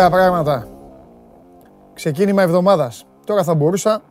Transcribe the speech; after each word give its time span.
Ωραία 0.00 0.12
πράγματα. 0.12 0.68
Ξεκίνημα 1.94 2.42
εβδομάδας. 2.42 3.04
Τώρα 3.26 3.44
θα 3.44 3.54
μπορούσα 3.54 4.02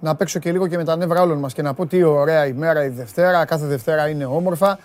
να 0.00 0.16
παίξω 0.16 0.38
και 0.38 0.52
λίγο 0.52 0.66
και 0.66 0.76
με 0.76 0.84
τα 0.84 0.96
νεύρα 0.96 1.22
όλων 1.22 1.38
μας 1.38 1.52
και 1.52 1.62
να 1.62 1.74
πω 1.74 1.86
τι 1.86 2.02
ωραία 2.02 2.46
ημέρα 2.46 2.84
η 2.84 2.88
Δευτέρα, 2.88 3.44
κάθε 3.44 3.66
Δευτέρα 3.66 4.08
είναι 4.08 4.24
όμορφα. 4.24 4.78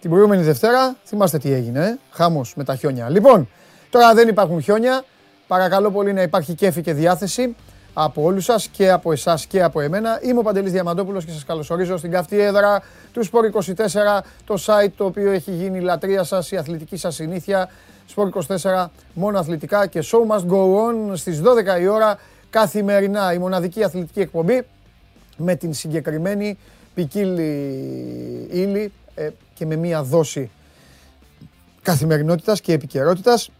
Την 0.00 0.10
προηγούμενη 0.10 0.42
Δευτέρα, 0.42 0.96
θυμάστε 1.04 1.38
τι 1.38 1.52
έγινε, 1.52 1.86
ε; 1.86 1.98
χάμος 2.10 2.54
με 2.56 2.64
τα 2.64 2.76
χιόνια. 2.76 3.08
Λοιπόν, 3.08 3.48
τώρα 3.90 4.14
δεν 4.14 4.28
υπάρχουν 4.28 4.62
χιόνια, 4.62 5.04
παρακαλώ 5.46 5.90
πολύ 5.90 6.12
να 6.12 6.22
υπάρχει 6.22 6.54
κέφι 6.54 6.82
και 6.82 6.92
διάθεση 6.92 7.56
από 7.94 8.22
όλους 8.22 8.44
σας 8.44 8.66
και 8.66 8.90
από 8.90 9.12
εσάς 9.12 9.46
και 9.46 9.62
από 9.62 9.80
εμένα. 9.80 10.18
Είμαι 10.22 10.38
ο 10.38 10.42
Παντελής 10.42 10.72
Διαμαντόπουλος 10.72 11.24
και 11.24 11.32
σας 11.32 11.44
καλωσορίζω 11.44 11.96
στην 11.96 12.10
καυτή 12.10 12.40
έδρα 12.40 12.82
του 13.12 13.24
Sport 13.24 13.44
24, 13.44 14.24
το 14.44 14.54
site 14.66 14.92
το 14.96 15.04
οποίο 15.04 15.30
έχει 15.30 15.50
γίνει 15.50 15.78
η 15.78 15.80
λατρεία 15.80 16.22
σας, 16.22 16.50
η 16.50 16.56
αθλητική 16.56 16.96
σας 16.96 17.14
συνήθεια. 17.14 17.68
Sport 18.14 18.28
24, 18.58 18.86
μόνο 19.14 19.38
αθλητικά 19.38 19.86
και 19.86 20.04
show 20.04 20.36
must 20.36 20.46
go 20.46 20.76
on 20.76 21.16
στις 21.16 21.40
12 21.76 21.80
η 21.80 21.86
ώρα 21.86 22.18
καθημερινά 22.50 23.32
η 23.32 23.38
μοναδική 23.38 23.84
αθλητική 23.84 24.20
εκπομπή 24.20 24.62
με 25.36 25.54
την 25.54 25.72
συγκεκριμένη 25.72 26.58
ποικίλη 26.94 28.48
ύλη 28.50 28.92
ε, 29.14 29.28
και 29.54 29.66
με 29.66 29.76
μία 29.76 30.02
δόση 30.02 30.50
καθημερινότητας 31.82 32.60
και 32.60 32.72
επικαιρότητας. 32.72 33.50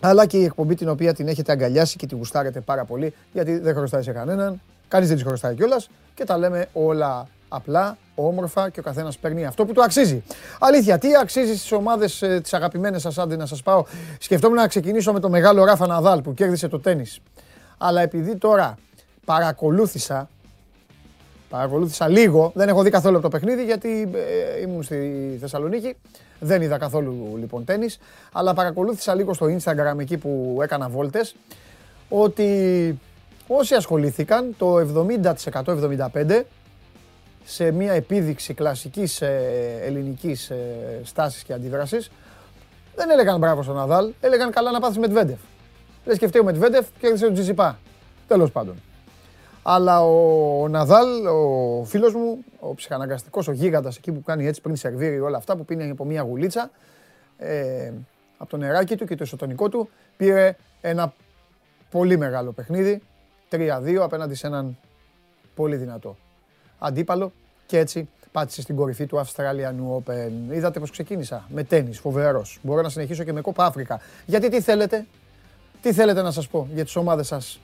αλλά 0.00 0.26
και 0.26 0.36
η 0.36 0.44
εκπομπή 0.44 0.74
την 0.74 0.88
οποία 0.88 1.14
την 1.14 1.28
έχετε 1.28 1.52
αγκαλιάσει 1.52 1.96
και 1.96 2.06
τη 2.06 2.14
γουστάρετε 2.14 2.60
πάρα 2.60 2.84
πολύ 2.84 3.14
γιατί 3.32 3.58
δεν 3.58 3.74
χρωστάει 3.74 4.02
σε 4.02 4.12
κανέναν, 4.12 4.60
κανείς 4.88 5.08
δεν 5.08 5.16
της 5.16 5.26
χρωστάει 5.26 5.54
κιόλας 5.54 5.90
και 6.14 6.24
τα 6.24 6.38
λέμε 6.38 6.68
όλα 6.72 7.28
απλά, 7.48 7.98
όμορφα 8.26 8.70
και 8.70 8.80
ο 8.80 8.82
καθένας 8.82 9.18
παίρνει 9.18 9.46
αυτό 9.46 9.64
που 9.64 9.72
του 9.72 9.82
αξίζει. 9.82 10.22
Αλήθεια, 10.58 10.98
τι 10.98 11.16
αξίζει 11.16 11.56
στις 11.56 11.72
ομάδες 11.72 12.18
τις 12.42 12.54
αγαπημένες 12.54 13.02
σας, 13.02 13.18
άντε 13.18 13.36
να 13.36 13.46
σας 13.46 13.62
πάω. 13.62 13.84
Σκεφτόμουν 14.18 14.56
να 14.56 14.66
ξεκινήσω 14.66 15.12
με 15.12 15.20
το 15.20 15.28
μεγάλο 15.28 15.64
Ράφα 15.64 15.86
Ναδάλ 15.86 16.22
που 16.22 16.34
κέρδισε 16.34 16.68
το 16.68 16.80
τέννη. 16.80 17.04
Αλλά 17.78 18.00
επειδή 18.00 18.36
τώρα 18.36 18.78
παρακολούθησα, 19.24 20.28
παρακολούθησα 21.48 22.08
λίγο, 22.08 22.52
δεν 22.54 22.68
έχω 22.68 22.82
δει 22.82 22.90
καθόλου 22.90 23.14
από 23.16 23.30
το 23.30 23.38
παιχνίδι 23.38 23.64
γιατί 23.64 24.10
ε, 24.14 24.60
ήμουν 24.60 24.82
στη 24.82 25.36
Θεσσαλονίκη, 25.40 25.96
δεν 26.38 26.62
είδα 26.62 26.78
καθόλου 26.78 27.36
λοιπόν 27.38 27.64
τέννις, 27.64 27.98
αλλά 28.32 28.54
παρακολούθησα 28.54 29.14
λίγο 29.14 29.34
στο 29.34 29.46
Instagram 29.46 29.98
εκεί 29.98 30.16
που 30.16 30.58
έκανα 30.62 30.88
βόλτες, 30.88 31.34
ότι 32.08 32.98
όσοι 33.46 33.74
ασχολήθηκαν, 33.74 34.54
το 34.58 34.76
70%-75% 35.52 36.42
σε 37.50 37.70
μια 37.70 37.92
επίδειξη 37.92 38.54
κλασικής 38.54 39.22
ε, 39.22 39.78
ελληνικής 39.82 40.50
ε, 40.50 41.00
στάσης 41.02 41.42
και 41.42 41.52
αντίδρασης, 41.52 42.10
δεν 42.94 43.10
έλεγαν 43.10 43.38
μπράβο 43.38 43.62
στον 43.62 43.74
Ναδάλ, 43.74 44.12
έλεγαν 44.20 44.50
καλά 44.50 44.70
να 44.70 44.80
πάθεις 44.80 44.98
με 44.98 45.08
Τβέντεφ. 45.08 45.38
Δεν 46.04 46.14
σκεφτεί 46.14 46.38
ο 46.38 46.44
Μετβέντεφ 46.44 46.86
και 46.98 47.06
έδειξε 47.06 47.24
τον 47.24 47.34
Τζιζιπά. 47.34 47.78
Τέλος 48.26 48.50
πάντων. 48.50 48.82
Αλλά 49.62 50.04
ο 50.04 50.68
Ναδάλ, 50.68 51.26
ο 51.26 51.84
φίλος 51.84 52.14
μου, 52.14 52.44
ο 52.60 52.74
ψυχαναγκαστικός, 52.74 53.48
ο 53.48 53.52
γίγαντας 53.52 53.96
εκεί 53.96 54.12
που 54.12 54.22
κάνει 54.22 54.46
έτσι 54.46 54.60
πριν 54.60 54.76
σερβίρει 54.76 55.20
όλα 55.20 55.36
αυτά, 55.36 55.56
που 55.56 55.64
πίνει 55.64 55.90
από 55.90 56.04
μια 56.04 56.22
γουλίτσα, 56.22 56.70
ε, 57.38 57.92
από 58.38 58.50
το 58.50 58.56
νεράκι 58.56 58.96
του 58.96 59.06
και 59.06 59.14
το 59.14 59.24
ισοτονικό 59.24 59.68
του, 59.68 59.88
πήρε 60.16 60.56
ένα 60.80 61.12
πολύ 61.90 62.16
μεγάλο 62.16 62.52
παιχνίδι, 62.52 63.02
3-2 63.50 64.02
απέναντι 64.02 64.34
σε 64.34 64.46
έναν 64.46 64.76
πολύ 65.54 65.76
δυνατό 65.76 66.16
αντίπαλο 66.78 67.32
και 67.66 67.78
έτσι 67.78 68.08
πάτησε 68.32 68.62
στην 68.62 68.76
κορυφή 68.76 69.06
του 69.06 69.18
Αυστραλιανού 69.18 70.04
Open. 70.06 70.54
Είδατε 70.54 70.80
πώς 70.80 70.90
ξεκίνησα, 70.90 71.44
με 71.48 71.64
τέννις, 71.64 71.98
φοβερός. 71.98 72.58
Μπορώ 72.62 72.82
να 72.82 72.88
συνεχίσω 72.88 73.24
και 73.24 73.32
με 73.32 73.40
κόπα 73.40 73.64
Αφρικα. 73.64 74.00
Γιατί 74.26 74.48
τι 74.48 74.60
θέλετε, 74.60 75.06
τι 75.82 75.92
θέλετε 75.92 76.22
να 76.22 76.30
σας 76.30 76.48
πω 76.48 76.68
για 76.74 76.84
τις 76.84 76.96
ομάδες 76.96 77.26
σας; 77.26 77.60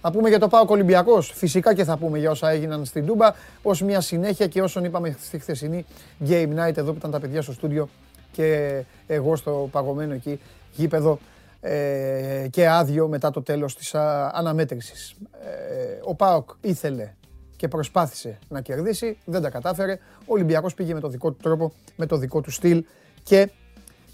Θα 0.00 0.10
πούμε 0.10 0.28
για 0.28 0.38
το 0.38 0.48
Πάο 0.48 0.64
Ολυμπιακός. 0.66 1.32
Φυσικά 1.34 1.74
και 1.74 1.84
θα 1.84 1.96
πούμε 1.96 2.18
για 2.18 2.30
όσα 2.30 2.50
έγιναν 2.50 2.84
στην 2.84 3.06
Τούμπα 3.06 3.34
ως 3.62 3.82
μια 3.82 4.00
συνέχεια 4.00 4.46
και 4.46 4.62
όσον 4.62 4.84
είπαμε 4.84 5.16
στη 5.20 5.38
χθεσινή 5.38 5.84
Game 6.28 6.48
Night 6.58 6.76
εδώ 6.76 6.90
που 6.90 6.98
ήταν 6.98 7.10
τα 7.10 7.20
παιδιά 7.20 7.42
στο 7.42 7.52
στούντιο 7.52 7.88
και 8.32 8.82
εγώ 9.06 9.36
στο 9.36 9.68
παγωμένο 9.72 10.12
εκεί 10.14 10.40
γήπεδο 10.72 11.18
ε, 11.60 12.46
και 12.50 12.68
άδειο 12.68 13.08
μετά 13.08 13.30
το 13.30 13.42
τέλος 13.42 13.76
της 13.76 13.94
α, 13.94 14.30
αναμέτρησης. 14.34 15.14
Ε, 15.44 16.00
ο 16.02 16.14
Πάοκ 16.14 16.50
ήθελε 16.60 17.12
και 17.56 17.68
προσπάθησε 17.68 18.38
να 18.48 18.60
κερδίσει, 18.60 19.18
δεν 19.24 19.42
τα 19.42 19.50
κατάφερε. 19.50 19.98
Ο 20.20 20.24
Ολυμπιακός 20.26 20.74
πήγε 20.74 20.94
με 20.94 21.00
το 21.00 21.08
δικό 21.08 21.30
του 21.30 21.38
τρόπο, 21.42 21.72
με 21.96 22.06
το 22.06 22.16
δικό 22.16 22.40
του 22.40 22.50
στυλ 22.50 22.84
και 23.22 23.50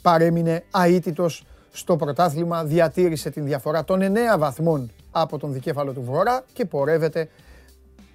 παρέμεινε 0.02 0.64
αίτητος 0.84 1.44
στο 1.72 1.96
πρωτάθλημα, 1.96 2.64
διατήρησε 2.64 3.30
την 3.30 3.44
διαφορά 3.44 3.84
των 3.84 4.00
9 4.02 4.38
βαθμών 4.38 4.90
από 5.10 5.38
τον 5.38 5.52
δικέφαλο 5.52 5.92
του 5.92 6.02
Βορρά 6.02 6.44
και 6.52 6.64
πορεύεται 6.64 7.28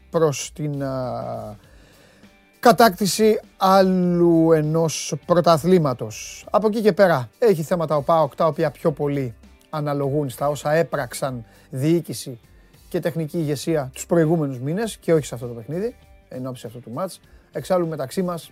προς 0.10 0.52
την 0.54 0.84
κατάκτηση 2.60 3.40
άλλου 3.58 4.52
ενός 4.52 5.16
πρωταθλήματος. 5.26 6.46
Από 6.52 6.68
εκεί 6.68 6.82
και 6.82 6.94
πέρα 6.94 7.30
έχει 7.40 7.64
θέματα 7.64 7.96
ο 7.96 8.02
ΠΑΟΚ 8.02 8.36
τα 8.36 8.46
οποία 8.46 8.72
πιο 8.72 8.92
πολύ 8.92 9.36
αναλογούν 9.70 10.30
στα 10.30 10.50
όσα 10.50 10.72
έπραξαν 10.72 11.46
διοίκηση 11.70 12.40
και 12.90 13.00
τεχνική 13.00 13.38
ηγεσία 13.38 13.90
τους 13.94 14.06
προηγούμενους 14.06 14.59
μήνες 14.59 14.98
και 14.98 15.14
όχι 15.14 15.25
σε 15.25 15.36
αυτό 15.36 15.48
το 15.48 15.53
παιχνίδι, 15.53 15.96
εν 16.30 16.48
ώψη 16.48 16.68
αυτού 16.68 16.80
του 16.80 16.92
μάτς. 16.92 17.20
Εξάλλου 17.52 17.88
μεταξύ 17.88 18.22
μας, 18.22 18.52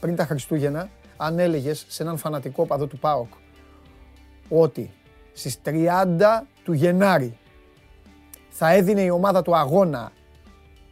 πριν 0.00 0.16
τα 0.16 0.24
Χριστούγεννα, 0.24 0.88
αν 1.16 1.38
έλεγες 1.38 1.84
σε 1.88 2.02
έναν 2.02 2.16
φανατικό 2.16 2.66
παδό 2.66 2.86
του 2.86 2.98
ΠΑΟΚ 2.98 3.28
ότι 4.48 4.90
στις 5.32 5.58
30 5.64 6.46
του 6.64 6.72
Γενάρη 6.72 7.38
θα 8.48 8.72
έδινε 8.72 9.02
η 9.02 9.10
ομάδα 9.10 9.42
του 9.42 9.56
αγώνα 9.56 10.12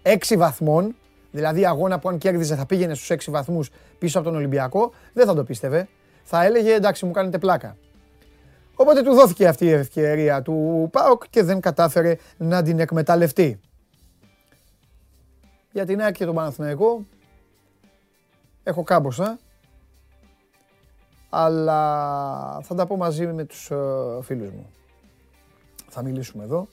6 0.02 0.36
βαθμών, 0.36 0.96
δηλαδή 1.30 1.66
αγώνα 1.66 1.98
που 1.98 2.08
αν 2.08 2.18
κέρδιζε 2.18 2.56
θα 2.56 2.66
πήγαινε 2.66 2.94
στους 2.94 3.10
6 3.10 3.30
βαθμούς 3.30 3.70
πίσω 3.98 4.18
από 4.18 4.28
τον 4.28 4.36
Ολυμπιακό, 4.36 4.92
δεν 5.12 5.26
θα 5.26 5.34
το 5.34 5.44
πίστευε. 5.44 5.88
Θα 6.22 6.44
έλεγε 6.44 6.74
εντάξει 6.74 7.04
μου 7.04 7.10
κάνετε 7.10 7.38
πλάκα. 7.38 7.76
Οπότε 8.80 9.02
του 9.02 9.14
δόθηκε 9.14 9.48
αυτή 9.48 9.64
η 9.64 9.70
ευκαιρία 9.70 10.42
του 10.42 10.88
ΠΑΟΚ 10.92 11.22
και 11.30 11.42
δεν 11.42 11.60
κατάφερε 11.60 12.16
να 12.36 12.62
την 12.62 12.78
εκμεταλλευτεί. 12.78 13.60
Για 15.72 15.86
την 15.86 16.00
ΑΕΚ 16.00 16.14
και 16.14 16.24
τον 16.24 16.34
Παναθηναϊκό 16.34 17.06
έχω 18.62 18.82
κάμποσα 18.82 19.38
αλλά 21.30 22.60
θα 22.62 22.74
τα 22.74 22.86
πω 22.86 22.96
μαζί 22.96 23.26
με 23.26 23.44
τους 23.44 23.70
ε, 23.70 23.76
φίλους 24.22 24.50
μου. 24.50 24.66
Θα 25.88 26.02
μιλήσουμε 26.02 26.44
εδώ. 26.44 26.68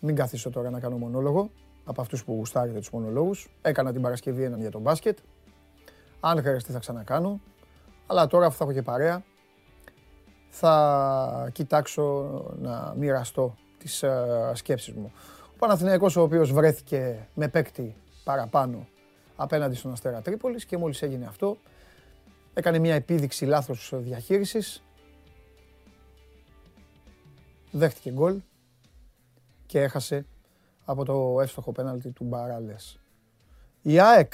Μην 0.00 0.14
καθίσω 0.14 0.50
τώρα 0.50 0.70
να 0.70 0.80
κάνω 0.80 0.96
μονόλογο 0.96 1.50
από 1.84 2.00
αυτούς 2.00 2.24
που 2.24 2.32
γουστάρετε 2.32 2.78
τους 2.78 2.90
μονολόγους. 2.90 3.48
Έκανα 3.62 3.92
την 3.92 4.02
Παρασκευή 4.02 4.42
έναν 4.42 4.60
για 4.60 4.70
τον 4.70 4.80
μπάσκετ. 4.80 5.18
Αν 6.20 6.42
χρειαστεί 6.42 6.72
θα 6.72 6.78
ξανακάνω. 6.78 7.40
Αλλά 8.06 8.26
τώρα 8.26 8.46
αφού 8.46 8.56
θα 8.56 8.64
έχω 8.64 8.72
και 8.72 8.82
παρέα, 8.82 9.22
θα 10.54 11.48
κοιτάξω 11.52 12.02
να 12.58 12.94
μοιραστώ 12.96 13.54
τις 13.78 14.04
uh, 14.04 14.50
σκέψεις 14.54 14.94
μου. 14.94 15.12
Ο 15.54 15.56
Παναθηναϊκός 15.58 16.16
ο 16.16 16.22
οποίος 16.22 16.52
βρέθηκε 16.52 17.28
με 17.34 17.48
παίκτη 17.48 17.96
παραπάνω 18.24 18.86
απέναντι 19.36 19.74
στον 19.74 19.92
Αστέρα 19.92 20.22
Τρίπολης 20.22 20.64
και 20.64 20.76
μόλις 20.76 21.02
έγινε 21.02 21.26
αυτό 21.26 21.56
έκανε 22.54 22.78
μια 22.78 22.94
επίδειξη 22.94 23.44
λάθος 23.44 23.92
διαχείρισης 23.96 24.82
δέχτηκε 27.70 28.10
γκολ 28.10 28.40
και 29.66 29.80
έχασε 29.80 30.26
από 30.84 31.04
το 31.04 31.40
εύστοχο 31.40 31.72
πέναλτι 31.72 32.10
του 32.10 32.24
Μπαράλες. 32.24 33.00
Η 33.82 34.00
ΑΕΚ, 34.00 34.32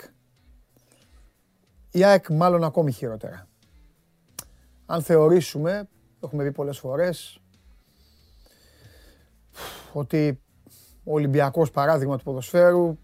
η 1.91 2.05
ΑΕΚ 2.05 2.29
μάλλον 2.29 2.65
ακόμη 2.65 2.93
χειρότερα. 2.93 3.49
Αν 4.87 5.03
θεωρήσουμε 5.03 5.89
έχουμε 6.21 6.45
πει 6.45 6.53
πολλές 6.53 6.79
φορές 6.79 7.41
ότι 9.93 10.41
ο 11.05 11.13
Ολυμπιακός 11.13 11.71
παράδειγμα 11.71 12.17
του 12.17 12.25
ποδοσφαίρου 12.25 12.99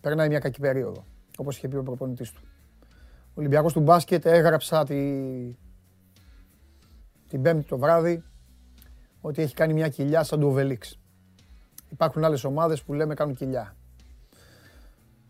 περνάει 0.00 0.28
μια 0.28 0.38
κακή 0.38 0.60
περίοδο, 0.60 1.04
όπως 1.38 1.56
είχε 1.56 1.68
πει 1.68 1.76
ο 1.76 1.82
προπονητής 1.82 2.32
του. 2.32 2.40
Ο 3.28 3.32
Ολυμπιακός 3.34 3.72
του 3.72 3.80
μπάσκετ 3.80 4.26
έγραψα 4.26 4.84
τη... 4.84 4.94
την 7.28 7.42
πέμπτη 7.42 7.68
το 7.68 7.78
βράδυ 7.78 8.24
ότι 9.20 9.42
έχει 9.42 9.54
κάνει 9.54 9.72
μια 9.72 9.88
κοιλιά 9.88 10.24
σαν 10.24 10.40
του 10.40 10.46
Οβελίξ. 10.46 10.98
Υπάρχουν 11.90 12.24
άλλες 12.24 12.44
ομάδες 12.44 12.82
που 12.82 12.92
λέμε 12.92 13.14
κάνουν 13.14 13.34
κοιλιά. 13.34 13.76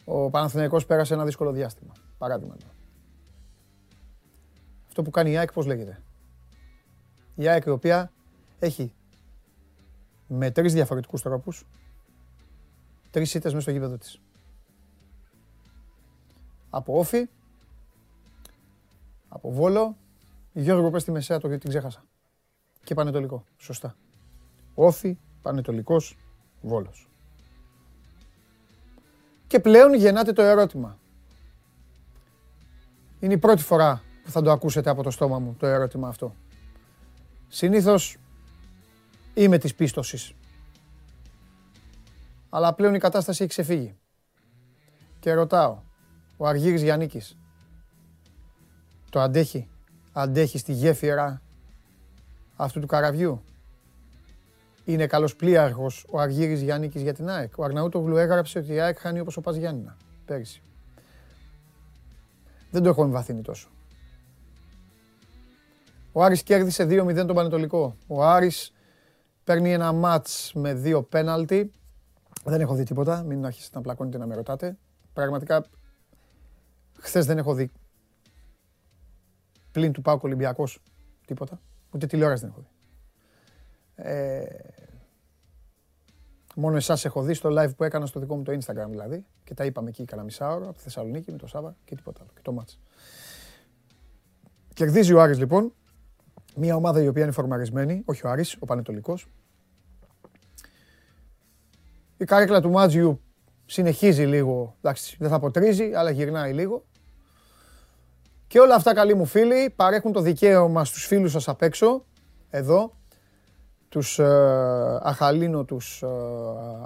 Ο 0.04 0.30
Παναθηναϊκός 0.30 0.86
πέρασε 0.86 1.14
ένα 1.14 1.24
δύσκολο 1.24 1.52
διάστημα. 1.52 1.92
Παράδειγμα. 2.18 2.56
Αυτό 4.96 5.08
που 5.08 5.14
κάνει 5.16 5.30
η 5.30 5.36
ΑΕΚ 5.36 5.52
πώς 5.52 5.66
λέγεται; 5.66 6.02
Η 7.34 7.48
ΑΕΚ 7.48 7.64
η 7.64 7.70
οποία 7.70 8.12
έχει 8.58 8.92
με 10.26 10.50
τρεις 10.50 10.72
διαφορετικούς 10.72 11.22
τρόπους 11.22 11.66
τρεις 13.10 13.34
ήττες 13.34 13.52
μέσα 13.52 13.62
στο 13.62 13.70
γήπεδο 13.70 13.96
της. 13.96 14.20
Από 16.70 16.98
όφη, 16.98 17.28
από 19.28 19.52
Βόλο. 19.52 19.96
Γιώργο, 20.52 20.90
πες 20.90 21.04
τη 21.04 21.10
μεσαία 21.10 21.38
το 21.38 21.46
γιατί 21.46 21.62
την 21.62 21.70
ξέχασα. 21.70 22.04
Και 22.84 22.94
Πανετολικό. 22.94 23.44
Σωστά. 23.56 23.96
Όφη, 24.74 25.18
Πανετολικός, 25.42 26.16
Βόλος. 26.62 27.08
Και 29.46 29.60
πλέον 29.60 29.94
γεννάται 29.94 30.32
το 30.32 30.42
ερώτημα. 30.42 30.98
Είναι 33.20 33.34
η 33.34 33.38
πρώτη 33.38 33.62
φορά 33.62 34.04
που 34.26 34.32
θα 34.32 34.42
το 34.42 34.50
ακούσετε 34.50 34.90
από 34.90 35.02
το 35.02 35.10
στόμα 35.10 35.38
μου 35.38 35.56
το 35.58 35.66
ερώτημα 35.66 36.08
αυτό. 36.08 36.34
Συνήθως 37.48 38.16
είμαι 39.34 39.58
της 39.58 39.74
πίστοσης. 39.74 40.32
Αλλά 42.48 42.74
πλέον 42.74 42.94
η 42.94 42.98
κατάσταση 42.98 43.42
έχει 43.42 43.50
ξεφύγει. 43.50 43.96
Και 45.20 45.32
ρωτάω, 45.32 45.78
ο 46.36 46.46
Αργύρης 46.46 46.82
Γιαννίκης 46.82 47.36
το 49.10 49.20
αντέχει, 49.20 49.68
αντέχει 50.12 50.58
στη 50.58 50.72
γέφυρα 50.72 51.42
αυτού 52.56 52.80
του 52.80 52.86
καραβιού; 52.86 53.42
Είναι 54.84 55.06
καλός 55.06 55.36
πλοίαρχος 55.36 56.06
ο 56.10 56.20
Αργύρης 56.20 56.62
Γιάννικης 56.62 57.02
για 57.02 57.14
την 57.14 57.28
ΑΕΚ. 57.28 57.58
Ο 57.58 57.64
Αρναούτογλου 57.64 58.16
έγραψε 58.16 58.58
ότι 58.58 58.72
η 58.72 58.80
ΑΕΚ 58.80 58.98
χάνει 58.98 59.20
όπως 59.20 59.36
ο 59.36 59.40
Πας 59.40 59.56
Γιάννηνα 59.56 59.96
πέρυσι. 60.24 60.62
Δεν 62.70 62.82
το 62.82 62.88
έχω 62.88 63.02
εμβαθύνει 63.02 63.42
τόσο. 63.42 63.68
Ο 66.16 66.22
Άρης 66.22 66.42
κέρδισε 66.42 66.84
2-0 66.84 67.14
τον 67.14 67.34
Πανετολικό. 67.34 67.96
Ο 68.06 68.24
Άρης 68.24 68.72
παίρνει 69.44 69.72
ένα 69.72 69.92
μάτς 69.92 70.52
με 70.54 70.74
δύο 70.74 71.02
πέναλτι. 71.02 71.72
Δεν 72.44 72.60
έχω 72.60 72.74
δει 72.74 72.82
τίποτα, 72.82 73.22
μην 73.22 73.46
αρχίσετε 73.46 73.76
να 73.76 73.82
πλακώνετε 73.82 74.18
να 74.18 74.26
με 74.26 74.34
ρωτάτε. 74.34 74.76
Πραγματικά, 75.12 75.64
χθες 77.00 77.26
δεν 77.26 77.38
έχω 77.38 77.54
δει 77.54 77.72
πλην 79.72 79.92
του 79.92 80.02
Πάου 80.02 80.18
Ολυμπιακός 80.22 80.82
τίποτα. 81.26 81.60
Ούτε 81.90 82.06
τηλεόραση 82.06 82.40
δεν 82.40 82.50
έχω 82.50 82.60
δει. 82.60 82.68
Ε, 83.94 84.46
μόνο 86.54 86.76
εσάς 86.76 87.04
έχω 87.04 87.22
δει 87.22 87.34
στο 87.34 87.50
live 87.52 87.76
που 87.76 87.84
έκανα 87.84 88.06
στο 88.06 88.20
δικό 88.20 88.36
μου 88.36 88.42
το 88.42 88.52
Instagram 88.52 88.88
δηλαδή 88.88 89.26
και 89.44 89.54
τα 89.54 89.64
είπαμε 89.64 89.88
εκεί 89.88 90.04
κανένα 90.04 90.26
μισά 90.26 90.54
ώρα 90.54 90.64
από 90.64 90.76
τη 90.76 90.82
Θεσσαλονίκη 90.82 91.32
με 91.32 91.38
το 91.38 91.46
Σάβα 91.46 91.76
και 91.84 91.94
τίποτα 91.94 92.20
άλλο 92.22 92.30
και 92.34 92.42
το 92.42 92.52
μάτς. 92.52 92.78
Κερδίζει 94.74 95.12
ο 95.12 95.20
Άρης 95.20 95.38
λοιπόν, 95.38 95.72
μια 96.56 96.74
ομάδα 96.76 97.02
η 97.02 97.08
οποία 97.08 97.22
είναι 97.22 97.32
φορμαρισμένη, 97.32 98.02
όχι 98.04 98.26
ο 98.26 98.30
Άρης, 98.30 98.56
ο 98.58 98.64
Πανετολικός. 98.64 99.26
Η 102.16 102.24
καρέκλα 102.24 102.60
του 102.60 102.70
Μάτζιου 102.70 103.20
συνεχίζει 103.66 104.24
λίγο, 104.24 104.76
εντάξει 104.80 105.16
δεν 105.18 105.28
θα 105.28 105.34
αποτρίζει, 105.34 105.92
αλλά 105.94 106.10
γυρνάει 106.10 106.52
λίγο. 106.52 106.84
Και 108.46 108.60
όλα 108.60 108.74
αυτά 108.74 108.94
καλοί 108.94 109.14
μου 109.14 109.24
φίλοι 109.24 109.72
παρέχουν 109.76 110.12
το 110.12 110.20
δικαίωμα 110.20 110.84
στους 110.84 111.06
φίλους 111.06 111.30
σας 111.30 111.48
απ' 111.48 111.62
έξω, 111.62 112.04
εδώ, 112.50 112.96
τους 113.88 114.18
ε, 114.18 114.24
αχαλήνοτους 115.02 116.02
ε, 116.02 116.06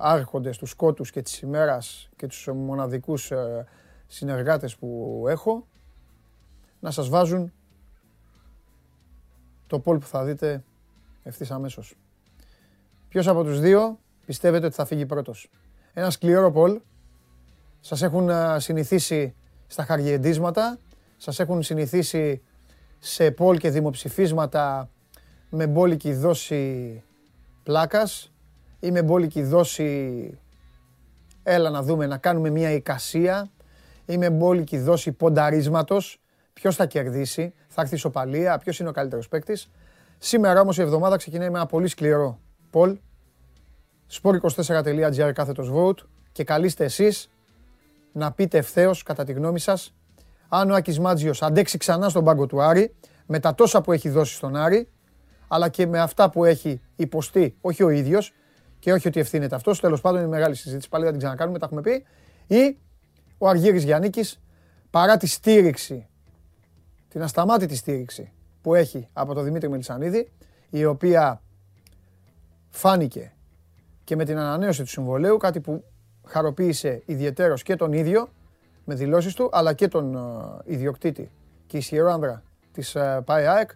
άρχοντες, 0.00 0.58
τους 0.58 0.70
σκότους 0.70 1.10
και 1.10 1.22
της 1.22 1.40
ημέρας 1.40 2.08
και 2.16 2.26
τους 2.26 2.48
μοναδικούς 2.54 3.30
ε, 3.30 3.66
συνεργάτες 4.06 4.76
που 4.76 5.24
έχω, 5.28 5.66
να 6.80 6.90
σας 6.90 7.08
βάζουν 7.08 7.52
το 9.70 9.78
πόλ 9.78 9.98
που 9.98 10.06
θα 10.06 10.24
δείτε 10.24 10.64
ευθύς 11.22 11.50
αμέσως. 11.50 11.96
Ποιος 13.08 13.26
από 13.28 13.44
τους 13.44 13.60
δύο 13.60 13.98
πιστεύετε 14.26 14.66
ότι 14.66 14.74
θα 14.74 14.84
φύγει 14.84 15.06
πρώτος; 15.06 15.50
Ένα 15.92 16.10
σκληρό 16.10 16.52
πόλ. 16.52 16.80
Σας 17.80 18.02
έχουν 18.02 18.28
ε, 18.28 18.58
συνηθίσει 18.58 19.34
στα 19.66 19.84
χαριεντίσματα 19.84 20.78
σας 21.22 21.38
έχουν 21.40 21.62
συνηθίσει 21.62 22.42
σε 22.98 23.30
πόλ 23.30 23.56
και 23.56 23.70
δημοψηφίσματα 23.70 24.90
με 25.50 25.66
μπόλικη 25.66 26.12
δόση 26.12 27.02
πλάκας 27.62 28.32
ή 28.80 28.90
με 28.90 29.02
μπόλικη 29.02 29.42
δόση 29.42 30.38
έλα 31.42 31.70
να 31.70 31.82
δούμε 31.82 32.06
να 32.06 32.16
κάνουμε 32.18 32.50
μια 32.50 32.70
εικασία 32.70 33.50
ή 34.06 34.16
με 34.16 34.30
μπόλικη 34.30 34.78
δόση 34.78 35.12
πονταρίσματος 35.12 36.20
ποιος 36.52 36.76
θα 36.76 36.86
κερδίσει, 36.86 37.54
θα 37.72 37.80
έρθει 37.80 37.94
ισοπαλία, 37.94 38.58
ποιος 38.58 38.78
είναι 38.78 38.88
ο 38.88 38.92
καλύτερος 38.92 39.28
παίκτης. 39.28 39.70
Σήμερα 40.18 40.60
όμως 40.60 40.78
η 40.78 40.82
εβδομάδα 40.82 41.16
ξεκινάει 41.16 41.50
με 41.50 41.58
ένα 41.58 41.66
πολύ 41.66 41.88
σκληρό 41.88 42.38
πόλ 42.70 42.98
sport24.gr 44.22 45.30
κάθετος 45.34 45.70
vote. 45.74 45.98
Και 46.32 46.44
καλείστε 46.44 46.84
εσείς 46.84 47.30
να 48.12 48.32
πείτε 48.32 48.58
ευθέως 48.58 49.02
κατά 49.02 49.24
τη 49.24 49.32
γνώμη 49.32 49.58
σας 49.58 49.94
αν 50.48 50.70
ο 50.70 50.74
Άκης 50.74 50.98
Μάτζιος 50.98 51.42
αντέξει 51.42 51.78
ξανά 51.78 52.08
στον 52.08 52.24
πάγκο 52.24 52.46
του 52.46 52.62
Άρη, 52.62 52.94
με 53.26 53.38
τα 53.38 53.54
τόσα 53.54 53.80
που 53.80 53.92
έχει 53.92 54.08
δώσει 54.08 54.34
στον 54.34 54.56
Άρη, 54.56 54.88
αλλά 55.48 55.68
και 55.68 55.86
με 55.86 56.00
αυτά 56.00 56.30
που 56.30 56.44
έχει 56.44 56.80
υποστεί, 56.96 57.56
όχι 57.60 57.82
ο 57.82 57.88
ίδιος, 57.88 58.32
και 58.78 58.92
όχι 58.92 59.08
ότι 59.08 59.20
ευθύνεται 59.20 59.54
αυτός, 59.54 59.80
τέλος 59.80 60.00
πάντων 60.00 60.20
είναι 60.20 60.28
μεγάλη 60.28 60.54
συζήτηση, 60.54 60.88
πάλι 60.88 61.02
δεν 61.04 61.12
την 61.12 61.22
ξανακάνουμε, 61.22 61.58
τα 61.58 61.66
έχουμε 61.66 61.80
πει, 61.80 62.06
ή 62.46 62.78
ο 63.38 63.48
Αργύρης 63.48 63.84
Γιαννίκης, 63.84 64.40
παρά 64.90 65.16
τη 65.16 65.26
στήριξη, 65.26 66.08
την 67.10 67.22
ασταμάτητη 67.22 67.76
στήριξη 67.76 68.32
που 68.62 68.74
έχει 68.74 69.08
από 69.12 69.34
τον 69.34 69.44
Δημήτρη 69.44 69.68
Μελισανίδη, 69.68 70.30
η 70.70 70.84
οποία 70.84 71.42
φάνηκε 72.68 73.32
και 74.04 74.16
με 74.16 74.24
την 74.24 74.38
ανανέωση 74.38 74.82
του 74.82 74.88
συμβολέου, 74.88 75.36
κάτι 75.36 75.60
που 75.60 75.84
χαροποίησε 76.26 77.02
ιδιαιτέρως 77.06 77.62
και 77.62 77.76
τον 77.76 77.92
ίδιο, 77.92 78.28
με 78.84 78.94
δηλώσεις 78.94 79.34
του, 79.34 79.48
αλλά 79.52 79.72
και 79.72 79.88
τον 79.88 80.14
ε, 80.14 80.72
ιδιοκτήτη 80.72 81.30
και 81.66 81.76
ισχυρό 81.76 82.12
άνδρα 82.12 82.42
της 82.72 82.94
ε, 82.94 83.22
ΠΑΕΑΕΚ, 83.24 83.70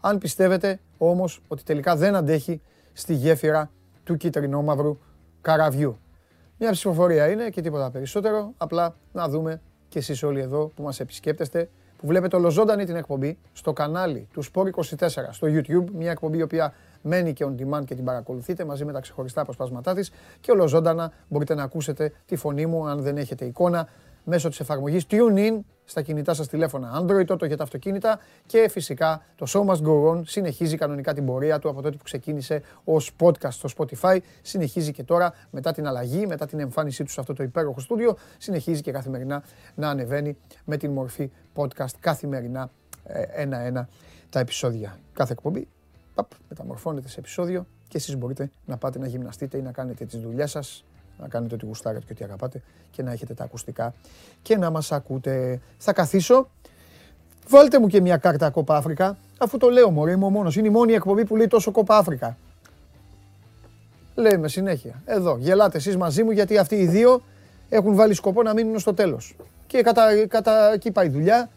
αν 0.00 0.18
πιστεύετε 0.18 0.80
όμως 0.98 1.42
ότι 1.48 1.62
τελικά 1.62 1.96
δεν 1.96 2.14
αντέχει 2.14 2.60
στη 2.92 3.14
γέφυρα 3.14 3.70
του 4.04 4.16
κυτρινόμαυρου 4.16 4.98
καραβιού. 5.40 5.98
Μια 6.58 6.70
ψηφοφορία 6.70 7.28
είναι 7.28 7.50
και 7.50 7.60
τίποτα 7.60 7.90
περισσότερο, 7.90 8.52
απλά 8.56 8.96
να 9.12 9.28
δούμε 9.28 9.60
και 9.88 9.98
εσείς 9.98 10.22
όλοι 10.22 10.40
εδώ 10.40 10.66
που 10.66 10.82
μας 10.82 11.00
επισκέπτεστε, 11.00 11.70
που 11.98 12.06
βλέπετε 12.06 12.36
ολοζώντανη 12.36 12.84
την 12.84 12.96
εκπομπή 12.96 13.38
στο 13.52 13.72
κανάλι 13.72 14.28
του 14.32 14.44
Sport24 14.44 15.08
στο 15.30 15.48
YouTube, 15.50 15.90
μια 15.92 16.10
εκπομπή 16.10 16.38
η 16.38 16.42
οποία 16.42 16.74
μένει 17.02 17.32
και 17.32 17.46
on 17.48 17.62
demand 17.62 17.84
και 17.84 17.94
την 17.94 18.04
παρακολουθείτε 18.04 18.64
μαζί 18.64 18.84
με 18.84 18.92
τα 18.92 19.00
ξεχωριστά 19.00 19.40
αποσπάσματά 19.40 19.94
της. 19.94 20.12
Και 20.40 20.50
ολοζώντανα 20.50 21.12
μπορείτε 21.28 21.54
να 21.54 21.62
ακούσετε 21.62 22.12
τη 22.26 22.36
φωνή 22.36 22.66
μου 22.66 22.86
αν 22.86 23.02
δεν 23.02 23.16
έχετε 23.16 23.44
εικόνα 23.44 23.88
μέσω 24.28 24.48
της 24.48 24.60
εφαρμογής 24.60 25.06
TuneIn 25.10 25.58
στα 25.84 26.02
κινητά 26.02 26.34
σας 26.34 26.48
τηλέφωνα 26.48 27.02
Android, 27.02 27.26
τότε 27.26 27.46
για 27.46 27.56
τα 27.56 27.62
αυτοκίνητα 27.62 28.18
και 28.46 28.68
φυσικά 28.68 29.22
το 29.36 29.46
Show 29.48 29.66
Must 29.66 29.86
Go 29.86 30.10
On 30.10 30.22
συνεχίζει 30.26 30.76
κανονικά 30.76 31.14
την 31.14 31.26
πορεία 31.26 31.58
του 31.58 31.68
από 31.68 31.82
τότε 31.82 31.96
που 31.96 32.04
ξεκίνησε 32.04 32.62
ως 32.84 33.10
podcast 33.20 33.50
στο 33.50 33.68
Spotify, 33.76 34.18
συνεχίζει 34.42 34.92
και 34.92 35.02
τώρα 35.02 35.32
μετά 35.50 35.72
την 35.72 35.86
αλλαγή, 35.86 36.26
μετά 36.26 36.46
την 36.46 36.60
εμφάνισή 36.60 37.04
του 37.04 37.10
σε 37.10 37.20
αυτό 37.20 37.32
το 37.32 37.42
υπέροχο 37.42 37.80
στούντιο, 37.80 38.16
συνεχίζει 38.38 38.80
και 38.80 38.92
καθημερινά 38.92 39.42
να 39.74 39.88
ανεβαίνει 39.88 40.36
με 40.64 40.76
την 40.76 40.90
μορφή 40.90 41.30
podcast 41.54 41.94
καθημερινά 42.00 42.70
ε, 43.04 43.22
ένα-ένα 43.22 43.88
τα 44.30 44.40
επεισόδια. 44.40 44.98
Κάθε 45.12 45.32
εκπομπή 45.32 45.68
παπ, 46.14 46.30
μεταμορφώνεται 46.48 47.08
σε 47.08 47.18
επεισόδιο 47.18 47.66
και 47.88 47.96
εσείς 47.96 48.16
μπορείτε 48.16 48.50
να 48.66 48.76
πάτε 48.76 48.98
να 48.98 49.06
γυμναστείτε 49.06 49.58
ή 49.58 49.62
να 49.62 49.72
κάνετε 49.72 50.04
τις 50.04 50.20
δουλειές 50.20 50.50
σας 50.50 50.84
να 51.20 51.28
κάνετε 51.28 51.54
ό,τι 51.54 51.66
γουστάρετε 51.66 52.04
και 52.06 52.12
ό,τι 52.12 52.24
αγαπάτε 52.24 52.62
και 52.90 53.02
να 53.02 53.12
έχετε 53.12 53.34
τα 53.34 53.44
ακουστικά 53.44 53.94
και 54.42 54.56
να 54.56 54.70
μας 54.70 54.92
ακούτε. 54.92 55.60
Θα 55.78 55.92
καθίσω. 55.92 56.48
Βάλτε 57.48 57.80
μου 57.80 57.86
και 57.86 58.00
μια 58.00 58.16
κάρτα 58.16 58.50
Κόπα 58.50 58.76
Αφρικα, 58.76 59.16
αφού 59.38 59.58
το 59.58 59.68
λέω 59.68 59.90
μωρέ, 59.90 60.12
είμαι 60.12 60.24
ο 60.24 60.30
μόνος. 60.30 60.56
Είναι 60.56 60.68
η 60.68 60.70
μόνη 60.70 60.92
εκπομπή 60.92 61.24
που 61.24 61.36
λέει 61.36 61.46
τόσο 61.46 61.70
Κόπα 61.70 61.96
Αφρικα. 61.96 62.36
Λέμε 64.14 64.48
συνέχεια. 64.48 65.02
Εδώ, 65.04 65.36
γελάτε 65.40 65.76
εσείς 65.76 65.96
μαζί 65.96 66.22
μου 66.22 66.30
γιατί 66.30 66.58
αυτοί 66.58 66.74
οι 66.74 66.86
δύο 66.86 67.22
έχουν 67.68 67.94
βάλει 67.94 68.14
σκοπό 68.14 68.42
να 68.42 68.52
μείνουν 68.52 68.78
στο 68.78 68.94
τέλος. 68.94 69.36
Και 69.66 69.82
κατά, 69.82 70.26
κατά 70.26 70.72
εκεί 70.72 70.90
πάει 70.90 71.06
η 71.06 71.10
δουλειά. 71.10 71.50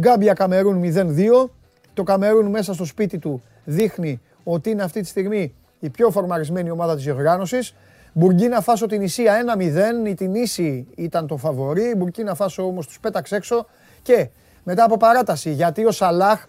Γκάμπια 0.00 0.32
Καμερούν 0.32 0.82
0-2. 0.82 1.50
Το 1.94 2.02
Καμερούν 2.02 2.46
μέσα 2.46 2.74
στο 2.74 2.84
σπίτι 2.84 3.18
του 3.18 3.42
δείχνει 3.64 4.20
ότι 4.44 4.70
είναι 4.70 4.82
αυτή 4.82 5.00
τη 5.00 5.06
στιγμή 5.06 5.54
η 5.80 5.88
πιο 5.88 6.10
φορμαρισμένη 6.10 6.70
ομάδα 6.70 6.94
της 6.94 7.04
διοργάνωσης. 7.04 7.74
Μπουργκίνα 8.12 8.60
Φάσο 8.60 8.86
την 8.86 9.02
Ισία 9.02 9.56
1-0, 10.04 10.08
η 10.08 10.14
την 10.14 10.34
Ίση 10.34 10.86
ήταν 10.96 11.26
το 11.26 11.36
φαβορή, 11.36 11.82
η 11.82 11.94
Μπουργκίνα 11.96 12.34
Φάσο 12.34 12.66
όμως 12.66 12.86
τους 12.86 13.00
πέταξε 13.00 13.36
έξω 13.36 13.66
και 14.02 14.28
μετά 14.64 14.84
από 14.84 14.96
παράταση, 14.96 15.50
γιατί 15.52 15.84
ο 15.84 15.90
Σαλάχ 15.90 16.44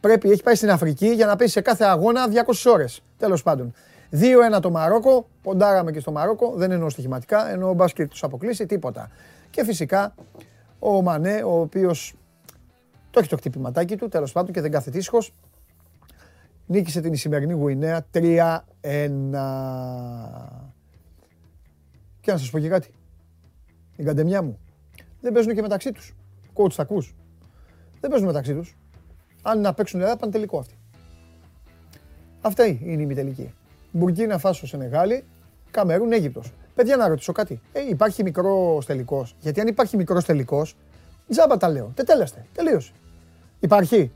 πρέπει, 0.00 0.30
έχει 0.30 0.42
πάει 0.42 0.54
στην 0.54 0.70
Αφρική 0.70 1.06
για 1.06 1.26
να 1.26 1.36
παίζει 1.36 1.52
σε 1.52 1.60
κάθε 1.60 1.84
αγώνα 1.84 2.28
200 2.28 2.70
ώρες, 2.72 3.02
τέλος 3.18 3.42
πάντων. 3.42 3.72
2-1 4.10 4.60
το 4.60 4.70
Μαρόκο, 4.70 5.28
ποντάραμε 5.42 5.90
και 5.90 6.00
στο 6.00 6.12
Μαρόκο, 6.12 6.52
δεν 6.56 6.70
εννοώ 6.70 6.90
στοιχηματικά, 6.90 7.50
εννοώ 7.50 7.72
μπάσκετ 7.74 8.10
τους 8.10 8.22
αποκλείσει, 8.22 8.66
τίποτα. 8.66 9.10
Και 9.50 9.64
φυσικά 9.64 10.14
ο 10.78 11.02
Μανέ, 11.02 11.42
ο 11.44 11.60
οποίος 11.60 12.14
το 13.10 13.20
έχει 13.20 13.28
το 13.28 13.36
χτυπηματάκι 13.36 13.96
του, 13.96 14.08
τέλος 14.08 14.32
πάντων 14.32 14.52
και 14.52 14.60
δεν 14.60 14.70
κάθε 14.70 14.90
τίσχος, 14.90 15.34
νίκησε 16.66 17.00
την 17.00 17.12
Ισημερινή 17.12 17.52
Γουινέα 17.52 18.06
3-1. 18.12 18.20
Και 22.28 22.34
να 22.34 22.40
σας 22.40 22.50
πω 22.50 22.58
και 22.58 22.68
κάτι. 22.68 22.90
Η 23.96 24.02
καντεμιά 24.02 24.42
μου. 24.42 24.58
Δεν 25.20 25.32
παίζουν 25.32 25.54
και 25.54 25.62
μεταξύ 25.62 25.92
τους. 25.92 26.14
Coach, 26.54 26.72
τα 26.76 26.82
ακούς. 26.82 27.14
Δεν 28.00 28.10
παίζουν 28.10 28.26
μεταξύ 28.26 28.54
τους. 28.54 28.76
Αν 29.42 29.60
να 29.60 29.74
παίξουν 29.74 30.00
Ελλάδα, 30.00 30.16
πάνε 30.16 30.32
τελικό 30.32 30.58
αυτοί. 30.58 30.78
Αυτά 32.40 32.66
είναι 32.66 32.78
η 32.82 32.96
ημιτελική. 33.00 33.54
Μπουρκίνα 33.92 34.38
Φάσο 34.38 34.66
Σενεγάλη, 34.66 35.24
Καμερούν 35.70 36.12
Αίγυπτος. 36.12 36.52
Παιδιά, 36.74 36.96
να 36.96 37.08
ρωτήσω 37.08 37.32
κάτι. 37.32 37.60
Ε, 37.72 37.88
υπάρχει 37.88 38.22
μικρός 38.22 38.86
τελικός. 38.86 39.36
Γιατί 39.40 39.60
αν 39.60 39.66
υπάρχει 39.66 39.96
μικρός 39.96 40.24
τελικός, 40.24 40.76
τζάμπα 41.28 41.56
τα 41.56 41.68
λέω. 41.68 41.92
Τετέλεστε. 41.94 42.46
Τελείωσε. 42.52 42.92
Υπάρχει. 43.60 44.12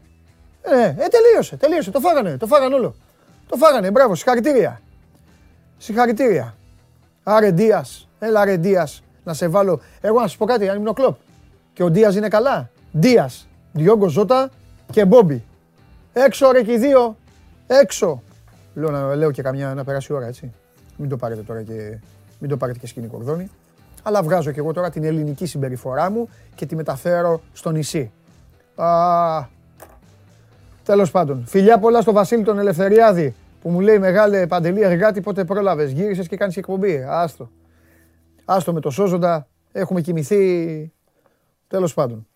Ε, 0.62 0.84
ε, 0.84 1.08
τελείωσε. 1.08 1.56
Τελείωσε. 1.56 1.90
Το 1.90 2.00
φάγανε. 2.00 2.36
Το 2.36 2.46
φάγανε 2.46 2.74
όλο. 2.74 2.94
Το 3.48 3.56
φάγανε. 3.56 3.90
Μπράβο. 3.90 4.14
Συγχαρητήρια. 4.14 4.80
Συγχαρητήρια. 5.78 6.56
Άρε 7.22 7.50
Ντία. 7.50 7.84
Έλα, 8.18 8.44
ρε 8.44 8.56
Ντία. 8.56 8.88
Να 9.24 9.34
σε 9.34 9.48
βάλω. 9.48 9.80
Εγώ 10.00 10.20
να 10.20 10.26
σα 10.26 10.36
πω 10.36 10.44
κάτι, 10.44 10.68
αν 10.68 10.76
ήμουν 10.76 10.88
ο 10.88 10.92
κλοπ. 10.92 11.16
Και 11.72 11.82
ο 11.82 11.90
Ντία 11.90 12.10
είναι 12.10 12.28
καλά. 12.28 12.70
Ντία. 12.98 13.30
Διόγκο 13.72 14.08
Ζώτα 14.08 14.50
και 14.92 15.04
Μπόμπι. 15.04 15.44
Έξω 16.12 16.50
ρε 16.50 16.62
και 16.62 16.72
οι 16.72 16.78
δύο. 16.78 17.16
Έξω. 17.66 18.22
Λέω, 18.74 18.90
να, 18.90 19.14
λέω 19.14 19.30
και 19.30 19.42
καμιά 19.42 19.74
να 19.74 19.84
περάσει 19.84 20.12
η 20.12 20.14
ώρα 20.14 20.26
έτσι. 20.26 20.52
Μην 20.96 21.08
το 21.08 21.16
πάρετε 21.16 21.42
τώρα 21.42 21.62
και, 21.62 21.98
μην 22.38 22.50
το 22.50 22.56
πάρετε 22.56 22.78
και 22.78 22.86
σκηνή 22.86 23.06
κορδόνι. 23.06 23.50
Αλλά 24.02 24.22
βγάζω 24.22 24.50
και 24.50 24.58
εγώ 24.58 24.72
τώρα 24.72 24.90
την 24.90 25.04
ελληνική 25.04 25.46
συμπεριφορά 25.46 26.10
μου 26.10 26.28
και 26.54 26.66
τη 26.66 26.76
μεταφέρω 26.76 27.40
στο 27.52 27.70
νησί. 27.70 28.12
Α, 28.74 28.86
τέλος 30.84 31.10
πάντων. 31.10 31.44
Φιλιά 31.46 31.78
πολλά 31.78 32.00
στο 32.00 32.12
Βασίλη 32.12 32.42
τον 32.42 32.58
Ελευθεριάδη 32.58 33.34
που 33.62 33.70
μου 33.70 33.80
λέει 33.80 33.98
μεγάλε 33.98 34.46
παντελή 34.46 34.80
εργάτη 34.80 35.20
πότε 35.20 35.44
πρόλαβες; 35.44 35.90
Γύρισες 35.90 36.28
και 36.28 36.36
κάνεις 36.36 36.56
εκπομπή. 36.56 37.04
Άστο. 37.08 37.50
Άστο 38.44 38.72
με 38.72 38.80
το 38.80 38.90
σώζοντα. 38.90 39.48
Έχουμε 39.72 40.00
κοιμηθεί. 40.00 40.92
Τέλος 41.66 41.94
πάντων. 41.94 42.26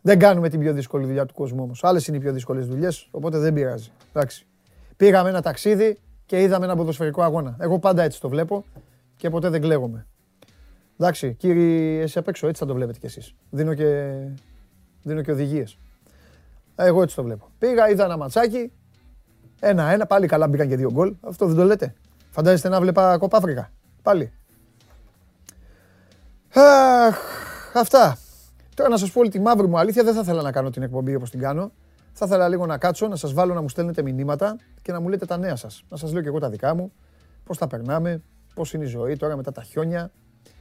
Δεν 0.00 0.18
κάνουμε 0.18 0.48
την 0.48 0.60
πιο 0.60 0.72
δύσκολη 0.72 1.06
δουλειά 1.06 1.26
του 1.26 1.34
κόσμου 1.34 1.62
όμως. 1.62 1.84
Άλλες 1.84 2.06
είναι 2.06 2.16
οι 2.16 2.20
πιο 2.20 2.32
δύσκολες 2.32 2.66
δουλειές, 2.66 3.08
οπότε 3.10 3.38
δεν 3.38 3.52
πειράζει. 3.52 3.90
Εντάξει. 4.12 4.46
Πήγαμε 4.96 5.28
ένα 5.28 5.42
ταξίδι 5.42 5.98
και 6.26 6.42
είδαμε 6.42 6.64
ένα 6.64 6.76
ποδοσφαιρικό 6.76 7.22
αγώνα. 7.22 7.56
Εγώ 7.60 7.78
πάντα 7.78 8.02
έτσι 8.02 8.20
το 8.20 8.28
βλέπω 8.28 8.64
και 9.16 9.30
ποτέ 9.30 9.48
δεν 9.48 9.60
κλαίγομαι. 9.60 10.06
Εντάξει, 10.98 11.34
κύριε, 11.34 12.02
εσύ 12.02 12.18
απ' 12.18 12.28
έξω 12.28 12.46
έτσι 12.46 12.60
θα 12.60 12.66
το 12.66 12.74
βλέπετε 12.74 12.98
κι 12.98 13.06
εσείς. 13.06 13.34
Δίνω 13.50 13.74
και, 13.74 14.12
δίνω 15.02 15.22
και 15.22 15.30
οδηγίες. 15.30 15.78
Εγώ 16.74 17.02
έτσι 17.02 17.16
το 17.16 17.22
βλέπω. 17.22 17.48
Πήγα, 17.58 17.90
είδα 17.90 18.04
ένα 18.04 18.16
ματσάκι, 18.16 18.72
ένα-ένα, 19.60 20.06
πάλι 20.06 20.26
καλά 20.26 20.48
μπήκαν 20.48 20.68
και 20.68 20.76
δύο 20.76 20.90
γκολ. 20.92 21.14
Αυτό 21.20 21.46
δεν 21.46 21.56
το 21.56 21.64
λέτε. 21.64 21.94
Φαντάζεστε 22.30 22.68
να 22.68 22.80
βλέπα 22.80 23.18
κοπάφρικα. 23.18 23.70
Πάλι. 24.02 24.32
Αχ, 26.54 27.16
αυτά. 27.74 28.18
Τώρα 28.74 28.90
να 28.90 28.96
σας 28.96 29.10
πω 29.10 29.20
όλη 29.20 29.28
τη 29.28 29.40
μαύρη 29.40 29.68
μου 29.68 29.78
αλήθεια, 29.78 30.04
δεν 30.04 30.14
θα 30.14 30.20
ήθελα 30.20 30.42
να 30.42 30.52
κάνω 30.52 30.70
την 30.70 30.82
εκπομπή 30.82 31.14
όπως 31.14 31.30
την 31.30 31.40
κάνω. 31.40 31.72
Θα 32.12 32.26
ήθελα 32.26 32.48
λίγο 32.48 32.66
να 32.66 32.78
κάτσω, 32.78 33.08
να 33.08 33.16
σας 33.16 33.32
βάλω 33.32 33.54
να 33.54 33.60
μου 33.60 33.68
στέλνετε 33.68 34.02
μηνύματα 34.02 34.56
και 34.82 34.92
να 34.92 35.00
μου 35.00 35.08
λέτε 35.08 35.26
τα 35.26 35.36
νέα 35.36 35.56
σας. 35.56 35.84
Να 35.88 35.96
σας 35.96 36.12
λέω 36.12 36.22
και 36.22 36.28
εγώ 36.28 36.38
τα 36.38 36.50
δικά 36.50 36.74
μου, 36.74 36.92
πώς 37.44 37.58
τα 37.58 37.66
περνάμε, 37.66 38.22
πώς 38.54 38.72
είναι 38.72 38.84
η 38.84 38.86
ζωή 38.86 39.16
τώρα 39.16 39.36
μετά 39.36 39.52
τα 39.52 39.62
χιόνια, 39.62 40.10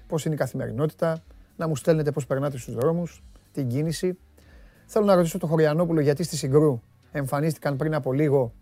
πώς 0.07 0.25
είναι 0.25 0.35
η 0.35 0.37
καθημερινότητα, 0.37 1.17
να 1.55 1.67
μου 1.67 1.75
στέλνετε 1.75 2.11
πώς 2.11 2.25
περνάτε 2.25 2.57
στους 2.57 2.73
δρόμους, 2.73 3.23
την 3.51 3.67
κίνηση. 3.67 4.17
Θέλω 4.85 5.05
να 5.05 5.15
ρωτήσω 5.15 5.37
το 5.37 5.47
Χωριανόπουλο 5.47 5.99
γιατί 5.99 6.23
στη 6.23 6.37
Συγκρού 6.37 6.81
εμφανίστηκαν 7.11 7.75
πριν 7.75 7.93
από 7.95 8.13
λίγο 8.13 8.53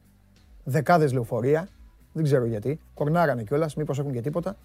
δεκάδες 0.66 1.14
λεωφορεία. 1.14 1.68
Δεν 2.14 2.24
ξέρω 2.24 2.46
γιατί. 2.46 2.80
Κορνάρανε 2.94 3.44
κιόλας, 3.44 3.76
μήπως 3.76 4.00
έχουν 4.00 4.12
και 4.12 4.22
τίποτα. 4.22 4.56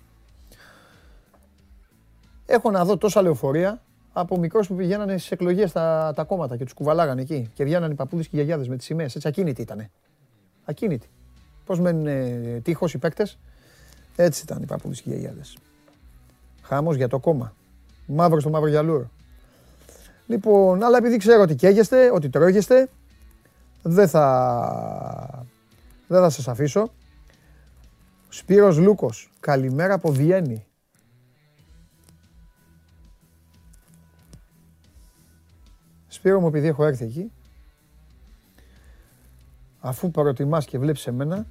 Έχω 2.47 2.71
να 2.71 2.85
δω 2.85 2.97
τόσα 2.97 3.23
λεωφορεία 3.23 3.83
από 4.13 4.39
μικρός 4.39 4.67
που 4.67 4.75
πηγαίνανε 4.75 5.19
στις 5.19 5.31
εκλογές 5.31 5.73
τα, 5.73 6.13
τα 6.17 6.25
κόμματα 6.25 6.57
και 6.57 6.65
τους 6.65 6.73
κουβαλάγανε 6.73 7.21
εκεί. 7.21 7.51
Και 7.55 7.65
βγαίνανε 7.65 7.93
οι 7.93 7.97
παππούδες 7.97 8.25
και 8.29 8.31
οι 8.33 8.37
γιαγιάδες 8.37 8.69
με 8.69 8.77
τις 8.77 8.87
σημαίες. 8.87 9.15
Έτσι 9.15 9.29
ακίνητοι 9.29 9.63
ήταν. 9.63 9.91
Ακίνητοι. 10.65 11.09
Πώς 11.65 11.81
μένουν 11.81 12.07
ε, 12.07 12.61
τείχος 12.63 12.95
οι 12.95 12.99
παίκτες; 12.99 13.39
Έτσι 14.17 14.43
ήταν 14.43 14.63
οι 14.63 14.67
παππούδες 14.67 15.01
και 15.01 15.11
οι 15.11 15.13
γιαγιάδες. 15.13 15.57
Χάμος 16.63 16.97
για 16.97 17.09
το 17.09 17.19
κόμμα. 17.19 17.55
Μαύρος 18.07 18.43
στο 18.43 18.51
μαύρο 18.51 18.69
γυαλούρο. 18.69 19.11
Λοιπόν, 20.27 20.83
αλλά 20.83 20.97
επειδή 20.97 21.17
ξέρω 21.17 21.43
ότι 21.43 21.55
καίγεστε, 21.55 22.11
ότι 22.11 22.29
τρώγεστε, 22.29 22.89
δεν 23.83 24.09
θα, 24.09 25.47
δεν 26.11 26.23
θα 26.23 26.31
σας 26.31 26.49
αφήσω. 26.49 26.93
Σπύρος 28.29 28.79
Λούκος, 28.79 29.31
καλημέρα 29.41 29.95
από 29.95 30.13
Βιέννη. 30.13 30.67
Σπύρο 36.07 36.41
μου, 36.41 36.47
επειδή 36.47 36.67
έχω 36.67 36.85
έρθει 36.85 37.05
εκεί, 37.05 37.33
αφού 39.81 40.11
προτιμάς 40.11 40.67
και 40.67 40.79
βλέπεις 40.79 41.07
εμένα 41.07 41.47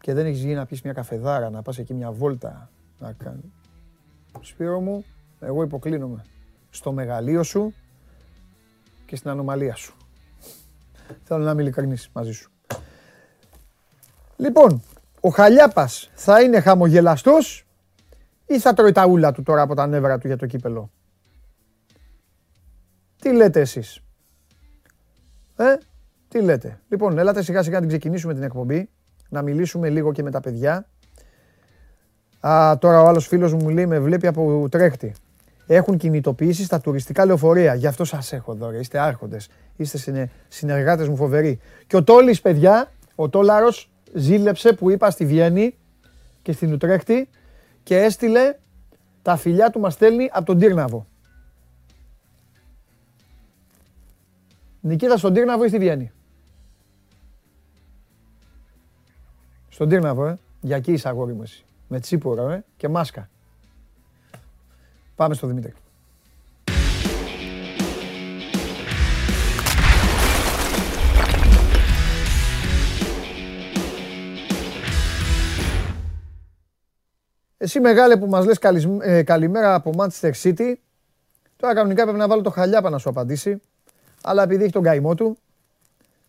και 0.00 0.14
δεν 0.14 0.26
έχεις 0.26 0.40
γίνει 0.40 0.54
να 0.54 0.66
πεις 0.66 0.82
μια 0.82 0.92
καφεδάρα, 0.92 1.50
να 1.50 1.62
πας 1.62 1.78
εκεί 1.78 1.94
μια 1.94 2.12
βόλτα 2.12 2.70
να 2.98 3.12
κάνει. 3.12 3.52
Σπύρο 4.40 4.80
μου, 4.80 5.04
εγώ 5.40 5.62
υποκλίνομαι 5.62 6.24
στο 6.70 6.92
μεγαλείο 6.92 7.42
σου 7.42 7.74
και 9.06 9.16
στην 9.16 9.30
ανομαλία 9.30 9.74
σου. 9.74 9.94
Θέλω 11.22 11.44
να 11.44 11.50
είμαι 11.50 11.62
ειλικρινής 11.62 12.08
μαζί 12.12 12.32
σου. 12.32 12.50
Λοιπόν, 14.36 14.82
ο 15.20 15.28
Χαλιάπας 15.28 16.10
θα 16.14 16.42
είναι 16.42 16.60
χαμογελαστός 16.60 17.66
ή 18.46 18.60
θα 18.60 18.74
τρώει 18.74 18.92
τα 18.92 19.06
ούλα 19.06 19.32
του 19.32 19.42
τώρα 19.42 19.62
από 19.62 19.74
τα 19.74 19.86
νεύρα 19.86 20.18
του 20.18 20.26
για 20.26 20.36
το 20.36 20.46
κύπελο; 20.46 20.90
Τι 23.20 23.32
λέτε 23.32 23.60
εσείς; 23.60 24.00
Ε, 25.56 25.64
τι 26.28 26.42
λέτε; 26.42 26.80
Λοιπόν, 26.88 27.18
έλατε 27.18 27.42
σιγά 27.42 27.62
σιγά 27.62 27.74
να 27.74 27.80
την 27.80 27.88
ξεκινήσουμε 27.88 28.34
την 28.34 28.42
εκπομπή. 28.42 28.88
Να 29.28 29.42
μιλήσουμε 29.42 29.88
λίγο 29.88 30.12
και 30.12 30.22
με 30.22 30.30
τα 30.30 30.40
παιδιά. 30.40 30.86
Α, 32.40 32.78
τώρα 32.78 33.02
ο 33.02 33.06
άλλος 33.06 33.26
φίλος 33.26 33.54
μου 33.54 33.68
λέει 33.68 33.86
με 33.86 33.98
βλέπει 34.00 34.26
από 34.26 34.68
τρέχτη. 34.70 35.14
Έχουν 35.66 35.96
κινητοποιήσει 35.96 36.64
στα 36.64 36.80
τουριστικά 36.80 37.24
λεωφορεία. 37.24 37.74
Γι' 37.74 37.86
αυτό 37.86 38.04
σας 38.04 38.32
έχω 38.32 38.52
εδώ, 38.52 38.70
ρε. 38.70 38.78
Είστε 38.78 38.98
άρχοντες. 38.98 39.48
Είστε 39.76 39.98
συνε, 39.98 40.30
συνεργάτες 40.48 41.08
μου 41.08 41.16
φοβεροί. 41.16 41.60
Και 41.86 41.96
ο 41.96 42.04
Τόλης, 42.04 42.40
παιδιά, 42.40 42.92
ο 43.14 43.28
Τόλαρος 43.28 43.90
ζήλεψε 44.16 44.72
που 44.72 44.90
είπα 44.90 45.10
στη 45.10 45.26
Βιέννη 45.26 45.76
και 46.42 46.52
στην 46.52 46.72
Ουτρέχτη 46.72 47.28
και 47.82 47.98
έστειλε 47.98 48.56
τα 49.22 49.36
φιλιά 49.36 49.70
του 49.70 49.80
μας 49.80 49.92
στέλνει 49.92 50.28
από 50.32 50.46
τον 50.46 50.58
Τύρναβο. 50.58 51.06
Νικήτα 54.80 55.16
στον 55.16 55.34
Τύρναβο 55.34 55.64
ή 55.64 55.68
στη 55.68 55.78
Βιέννη; 55.78 56.12
Στον 59.68 59.88
Τύρναβο, 59.88 60.26
ε. 60.26 60.38
Για 60.60 60.76
εκεί 60.76 60.92
είσαι 60.92 61.08
αγόρι 61.08 61.32
μου 61.32 61.42
εσύ. 61.42 61.64
Με 61.88 62.00
τσίπουρο, 62.00 62.50
ε. 62.50 62.64
Και 62.76 62.88
μάσκα. 62.88 63.28
Πάμε 65.14 65.34
στο 65.34 65.46
Δημήτρη. 65.46 65.74
Εσύ 77.66 77.80
μεγάλε 77.80 78.16
που 78.16 78.26
μας 78.26 78.46
λες 78.46 78.58
ε, 79.00 79.22
καλημέρα 79.22 79.74
από 79.74 79.90
Manchester 79.96 80.30
City. 80.42 80.74
Τώρα 81.56 81.74
κανονικά 81.74 82.02
πρέπει 82.02 82.18
να 82.18 82.28
βάλω 82.28 82.42
το 82.42 82.50
χαλιάπα 82.50 82.90
να 82.90 82.98
σου 82.98 83.08
απαντήσει 83.08 83.60
αλλά 84.22 84.42
επειδή 84.42 84.62
έχει 84.62 84.72
τον 84.72 84.82
καημό 84.82 85.14
του, 85.14 85.38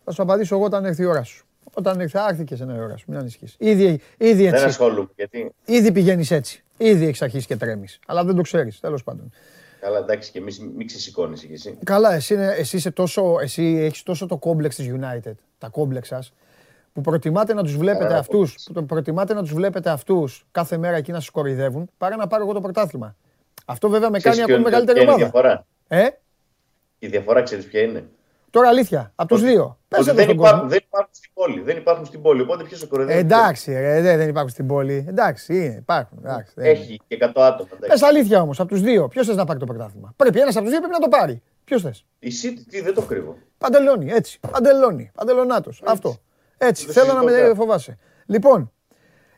θα 0.04 0.12
σου 0.12 0.22
απαντήσω 0.22 0.54
εγώ 0.54 0.64
όταν 0.64 0.84
έρθει 0.84 1.02
η 1.02 1.04
ώρα 1.04 1.22
σου. 1.22 1.46
Όταν 1.72 2.00
έρθει, 2.00 2.12
θα 2.12 2.26
έρθει 2.30 2.44
και 2.44 2.56
σε 2.56 2.62
ένα 2.62 2.82
ώρα 2.82 2.96
σου. 2.96 3.04
Μην 3.08 3.18
ανησυχεί. 3.18 3.46
Ήδη, 3.58 4.00
ήδη 4.16 4.44
έτσι. 4.44 4.58
Δεν 4.58 4.68
ασχολούμαι. 4.68 5.08
Γιατί... 5.16 5.52
Ήδη 5.64 5.92
πηγαίνεις 5.92 6.30
έτσι. 6.30 6.64
Ήδη 6.76 7.06
έχεις 7.06 7.22
αρχίσει 7.22 7.46
και 7.46 7.56
τρέμεις. 7.56 7.98
Αλλά 8.06 8.24
δεν 8.24 8.34
το 8.34 8.42
ξέρεις. 8.42 8.80
Τέλος 8.80 9.04
πάντων. 9.04 9.32
Καλά, 9.80 9.98
εντάξει, 9.98 10.30
και 10.30 10.38
εμείς 10.38 10.60
μην 10.76 10.86
ξεσηκώνεις 10.86 11.44
κι 11.44 11.52
εσύ. 11.52 11.78
Καλά, 11.84 12.14
εσύ, 12.14 12.34
είναι, 12.34 12.54
εσύ, 12.58 12.76
είσαι 12.76 12.90
τόσο, 12.90 13.36
εσύ 13.40 13.62
έχεις 13.62 14.02
τόσο 14.02 14.26
το 14.26 14.36
κόμπλεξ 14.36 14.76
της 14.76 14.90
United, 14.90 15.34
τα 15.58 15.68
κόμπλεξ 15.68 16.08
σας, 16.08 16.32
που 16.98 17.10
προτιμάτε 17.10 17.54
να 17.54 17.62
τους 17.62 17.76
βλέπετε 17.76 18.14
αυτούς, 18.14 18.68
που 18.74 18.86
προτιμάτε 18.86 19.34
να 19.34 19.40
τους 19.40 19.52
βλέπετε 19.52 19.90
αυτούς 19.90 20.46
κάθε 20.50 20.76
μέρα 20.76 20.96
εκεί 20.96 21.12
να 21.12 21.20
σας 21.20 21.30
κοροϊδεύουν, 21.30 21.90
παρά 21.98 22.16
να 22.16 22.26
πάρω 22.26 22.42
εγώ 22.42 22.52
το 22.52 22.60
πρωτάθλημα. 22.60 23.16
Αυτό 23.64 23.88
βέβαια 23.88 24.10
με 24.10 24.20
κάνει 24.20 24.42
ακόμη 24.42 24.62
μεγαλύτερη 24.62 25.08
ομάδα. 25.08 25.66
Ε; 25.88 26.06
Η 26.98 27.06
διαφορά 27.06 27.42
ξέρεις 27.42 27.66
ποια 27.66 27.80
είναι; 27.80 28.04
Τώρα 28.50 28.68
αλήθεια, 28.68 29.12
από 29.14 29.28
τους 29.28 29.42
δύο. 29.42 29.78
Πες 29.88 30.04
δεν, 30.04 30.30
υπάρχουν, 30.30 30.68
δεν 30.68 30.80
υπάρχουν 30.86 31.14
στην 31.14 31.30
πόλη. 31.34 31.60
Δεν 31.60 31.76
υπάρχουν 31.76 32.06
στην 32.06 32.22
πόλη. 32.22 32.40
Οπότε 32.40 32.64
ποιος 32.64 32.82
ο 32.82 32.86
κοροϊδεύει. 32.88 33.18
Εντάξει, 33.18 33.72
ρε, 33.72 34.16
δεν 34.16 34.28
υπάρχουν 34.28 34.50
στην 34.50 34.66
πόλη. 34.66 35.04
Εντάξει, 35.08 35.54
είναι, 35.54 35.74
υπάρχουν. 35.78 36.18
Εντάξει, 36.24 36.52
Έχει 36.56 37.00
και 37.06 37.18
100 37.20 37.30
άτομα. 37.34 37.68
Πες 37.88 38.02
αλήθεια 38.02 38.40
όμως, 38.40 38.60
από 38.60 38.68
τους 38.68 38.80
δύο. 38.80 39.08
Ποιος 39.08 39.26
θες 39.26 39.36
να 39.36 39.44
πάρει 39.44 39.58
το 39.58 39.66
πρωτάθλημα; 39.66 40.12
Πρέπει 40.16 40.40
ένας 40.40 40.56
από 40.56 40.64
τους 40.64 40.70
δύο 40.70 40.80
πρέπει 40.80 40.94
να 41.00 41.08
το 41.08 41.08
πάρει. 41.08 41.42
Ποιος 41.64 41.82
θες; 41.82 42.04
Η 42.18 42.30
City, 42.42 42.62
τι 42.70 42.80
δεν 42.80 42.94
το 42.94 43.02
κρύβω. 43.02 43.36
Παντελόνι, 43.58 44.10
έτσι. 44.10 44.40
Παντελόνι. 44.50 45.10
Παντελονάτος. 45.14 45.82
Αυτό. 45.84 46.16
Έτσι. 46.58 46.86
Θέλω 46.86 47.12
να 47.12 47.22
με 47.22 47.52
φοβάσαι. 47.54 47.98
Λοιπόν, 48.26 48.72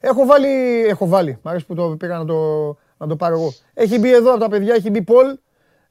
έχω 0.00 0.26
βάλει. 0.26 0.84
Έχω 0.86 1.06
βάλει. 1.06 1.38
Μ' 1.42 1.48
αρέσει 1.48 1.66
που 1.66 1.74
το 1.74 1.96
πήγα 1.98 2.18
να 2.18 2.24
το, 2.24 2.66
να 2.96 3.06
το 3.06 3.16
πάρω 3.16 3.34
εγώ. 3.34 3.52
Έχει 3.74 3.98
μπει 3.98 4.12
εδώ 4.12 4.30
από 4.30 4.40
τα 4.40 4.48
παιδιά, 4.48 4.74
έχει 4.74 4.90
μπει 4.90 5.02
Πολ. 5.02 5.38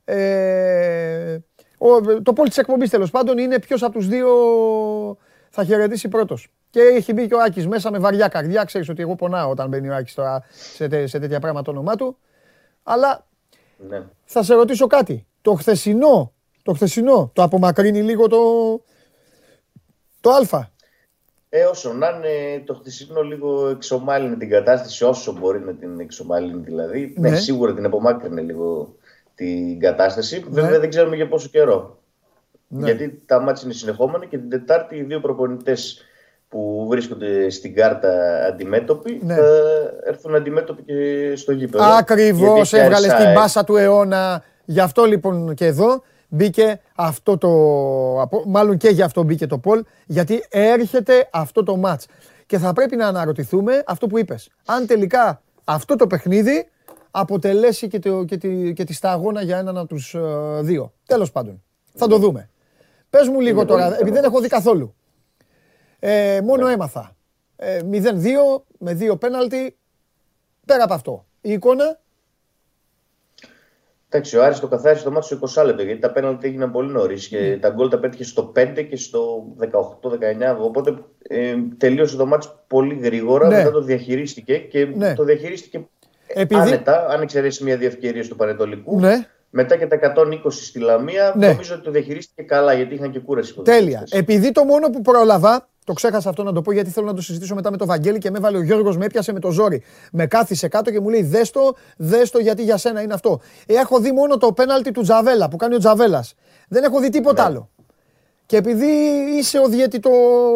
Ε, 0.06 1.38
ο 1.78 1.94
Ο, 1.94 2.22
το 2.22 2.34
πόλ 2.34 2.48
της 2.48 2.58
εκπομπής 2.58 2.90
τέλος 2.90 3.12
πάντων 3.12 3.38
είναι 3.38 3.60
ποιος 3.60 3.84
από 3.84 3.94
τους 3.94 4.08
δύο 4.08 4.28
θα 5.50 5.64
χαιρετήσει 5.64 6.08
πρώτος. 6.08 6.52
Και 6.70 6.82
έχει 6.82 7.14
μπει 7.14 7.28
και 7.28 7.34
ο 7.34 7.42
Άκης 7.42 7.68
μέσα 7.68 7.92
με 7.92 8.00
βαριά 8.00 8.28
καρδιά. 8.28 8.64
Ξέρεις 8.64 8.90
ότι 8.90 9.02
εγώ 9.02 9.16
πονάω 9.16 9.50
όταν 9.50 9.68
μπαίνει 9.70 9.90
ο 9.90 9.96
Άκης 9.96 10.14
τώρα 10.14 10.44
σε, 10.76 11.08
σε 11.08 11.20
τέτοια 11.20 11.40
πράγματα 11.40 11.64
το 11.64 11.72
όνομά 11.72 11.96
του. 11.96 12.18
Αλλά 12.84 13.26
ναι. 13.90 14.04
θα 14.26 14.44
σε 14.44 14.54
ρωτήσω 14.54 14.88
κάτι. 14.88 15.26
Το 15.42 15.54
χθεσινό, 15.54 16.34
το 16.64 16.74
χθεσινό, 16.74 17.32
το 17.34 17.44
απομακρύνει 17.44 18.02
λίγο 18.02 18.28
το, 18.28 18.40
το 20.22 20.30
Α. 20.30 20.78
Ε, 21.50 21.64
όσο 21.64 21.94
να 21.94 22.08
είναι, 22.08 22.64
το 22.66 22.74
χθεσινό 22.74 23.22
λίγο 23.22 23.68
εξομάλυνε 23.68 24.36
την 24.36 24.50
κατάσταση, 24.50 25.04
όσο 25.04 25.36
μπορεί 25.40 25.60
να 25.60 25.74
την 25.74 26.00
εξομάλυνει 26.00 26.62
δηλαδή. 26.64 27.14
Ναι. 27.18 27.30
ναι 27.30 27.36
σίγουρα 27.36 27.74
την 27.74 27.86
απομάκρυνε 27.86 28.42
λίγο 28.42 28.96
την 29.36 29.80
κατάσταση. 29.80 30.46
Ναι. 30.50 30.62
Βέβαια 30.62 30.80
δεν 30.80 30.90
ξέρουμε 30.90 31.16
για 31.16 31.28
πόσο 31.28 31.50
καιρό. 31.50 31.98
Ναι. 32.68 32.86
Γιατί 32.86 33.22
τα 33.26 33.42
μάτια 33.42 33.62
είναι 33.66 33.74
συνεχόμενα 33.74 34.26
και 34.26 34.38
την 34.38 34.50
Τετάρτη 34.50 34.96
οι 34.96 35.04
δύο 35.04 35.20
προπονητές 35.20 36.04
που 36.50 36.86
βρίσκονται 36.90 37.50
στην 37.50 37.76
κάρτα 37.76 38.44
αντιμέτωποι 38.46 39.20
ναι. 39.24 39.36
θα 39.36 39.44
έρθουν 40.06 40.36
αντιμέτωποι 40.36 40.82
και 40.82 41.34
στο 41.36 41.52
γήπεδο. 41.52 41.84
Ακριβώς 41.84 42.74
έβγαλες 42.74 43.14
την 43.14 43.32
μπάσα 43.34 43.64
του 43.64 43.76
αιώνα. 43.76 44.44
Γι' 44.66 44.80
αυτό 44.80 45.04
λοιπόν 45.04 45.54
και 45.54 45.66
εδώ 45.66 46.04
μπήκε 46.30 46.82
αυτό 46.96 47.38
το. 47.38 47.50
Μάλλον 48.46 48.78
και 48.78 48.90
γι' 48.90 49.02
αυτό 49.02 49.24
μπήκε 49.24 49.48
το 49.48 49.58
Πολ, 49.58 49.84
γιατί 50.06 50.44
έρχεται 50.50 51.30
αυτό 51.32 51.64
το 51.64 51.76
μάτς. 51.76 52.06
Και 52.46 52.58
θα 52.58 52.74
πρέπει 52.74 52.96
να 52.96 53.08
αναρωτηθούμε 53.08 53.84
αυτό 53.86 54.08
που 54.08 54.18
είπες. 54.18 54.50
Αν 54.66 54.88
τελικά 54.88 55.42
αυτό 55.64 55.96
το 55.96 56.08
παιχνίδι 56.08 56.70
αποτελέσει 57.12 57.88
και, 57.88 58.00
το, 58.00 58.24
και, 58.24 58.38
τη, 58.38 58.74
και 58.74 58.84
τη 58.84 58.94
σταγόνα 58.94 59.42
για 59.42 59.58
έναν 59.58 59.78
από 59.78 59.88
τους 59.88 60.14
ε, 60.14 60.22
δύο. 60.62 60.94
Τέλος 61.06 61.32
πάντων. 61.32 61.64
Θα 61.94 62.08
το 62.08 62.18
δούμε. 62.18 62.50
Πες 63.10 63.28
μου 63.28 63.40
λίγο 63.40 63.66
τώρα, 63.66 63.86
επειδή 63.94 64.12
δεν 64.12 64.24
έχω 64.24 64.40
δει 64.40 64.48
καθόλου. 64.48 64.96
Ε, 66.00 66.42
μόνο 66.44 66.68
ναι. 66.68 66.74
έμαθα. 66.74 67.16
Ε, 67.56 67.80
0-2 67.92 67.92
με 68.78 68.94
δύο 68.94 69.18
πέναλτι. 69.18 69.78
Πέρα 70.66 70.84
από 70.84 70.94
αυτό. 70.94 71.26
Η 71.42 71.52
εικόνα 71.52 72.00
Εντάξει, 74.12 74.38
ο 74.38 74.44
Άρης 74.44 74.60
το 74.60 74.68
καθάρισε 74.68 75.04
το 75.04 75.12
μάτι 75.12 75.26
στο 75.26 75.40
20 75.62 75.66
λεπτό 75.66 75.84
γιατί 75.84 76.00
τα 76.00 76.12
πέναλτι 76.12 76.48
έγιναν 76.48 76.72
πολύ 76.72 76.92
νωρίς 76.92 77.28
και 77.28 77.54
mm. 77.54 77.60
τα 77.60 77.70
γκολ 77.70 77.90
τα 77.90 78.00
πέτυχε 78.00 78.24
στο 78.24 78.52
5 78.56 78.86
και 78.90 78.96
στο 78.96 79.44
18-19. 79.60 79.66
Οπότε 80.62 80.94
ε, 81.28 81.56
τελείωσε 81.78 82.16
το 82.16 82.26
μάτι 82.26 82.48
πολύ 82.68 83.00
γρήγορα, 83.04 83.48
ναι. 83.48 83.58
μετά 83.58 83.72
το 83.72 83.82
διαχειρίστηκε 83.82 84.58
και 84.58 84.86
ναι. 84.96 85.14
το 85.14 85.24
διαχειρίστηκε 85.24 85.88
Επειδή... 86.28 86.62
άνετα, 86.62 87.08
αν 87.10 87.22
εξαιρέσεις 87.22 87.62
μια 87.62 87.78
διευκαιρία 87.78 88.28
του 88.28 88.36
Πανετολικού. 88.36 89.00
Ναι. 89.00 89.28
Μετά 89.50 89.76
και 89.76 89.88
τα 89.88 90.14
120 90.16 90.40
στη 90.50 90.80
Λαμία, 90.80 91.34
ναι. 91.38 91.48
νομίζω 91.48 91.74
ότι 91.74 91.84
το 91.84 91.92
διαχειρίστηκε 91.92 92.42
καλά 92.42 92.74
γιατί 92.74 92.94
είχαν 92.94 93.12
και 93.12 93.20
κούραση. 93.20 93.54
Τέλεια. 93.64 94.04
Επειδή 94.12 94.52
το 94.52 94.64
μόνο 94.64 94.90
που 94.90 95.02
πρόλαβα 95.02 95.68
το 95.90 95.96
ξέχασα 95.96 96.30
αυτό 96.30 96.44
να 96.44 96.54
το 96.54 96.62
πω 96.62 96.72
γιατί 96.72 96.90
θέλω 96.90 97.06
να 97.06 97.14
το 97.14 97.22
συζητήσω 97.22 97.56
μετά 97.56 97.72
με 97.72 97.78
τον 97.78 97.88
Βαγγέλη 97.88 98.18
και 98.18 98.32
με 98.32 98.38
έβαλε 98.38 98.58
ο 98.58 98.62
Γιώργος, 98.62 98.98
με 98.98 99.06
έπιασε 99.06 99.34
με 99.34 99.40
το 99.40 99.52
ζόρι. 99.52 99.84
Με 100.12 100.28
κάθισε 100.28 100.68
κάτω 100.68 100.92
και 100.92 101.00
μου 101.00 101.10
λέει 101.10 101.24
δέστο, 101.24 101.76
δέστο 101.98 102.40
γιατί 102.40 102.64
για 102.64 102.78
σένα 102.78 103.02
είναι 103.02 103.14
αυτό. 103.14 103.40
Ε, 103.66 103.74
έχω 103.74 104.00
δει 104.00 104.12
μόνο 104.12 104.38
το 104.38 104.54
πέναλτι 104.54 104.92
του 104.92 105.02
Τζαβέλα 105.02 105.50
που 105.50 105.56
κάνει 105.58 105.76
ο 105.76 105.78
Τζαβέλας. 105.78 106.34
Δεν 106.68 106.84
έχω 106.84 107.00
δει 107.00 107.10
τίποτα 107.10 107.42
ναι. 107.42 107.48
άλλο. 107.48 107.70
Και 108.46 108.58
επειδή 108.58 108.88
είσαι 109.38 109.60
ο 109.60 109.68
διαιτητό 109.68 110.10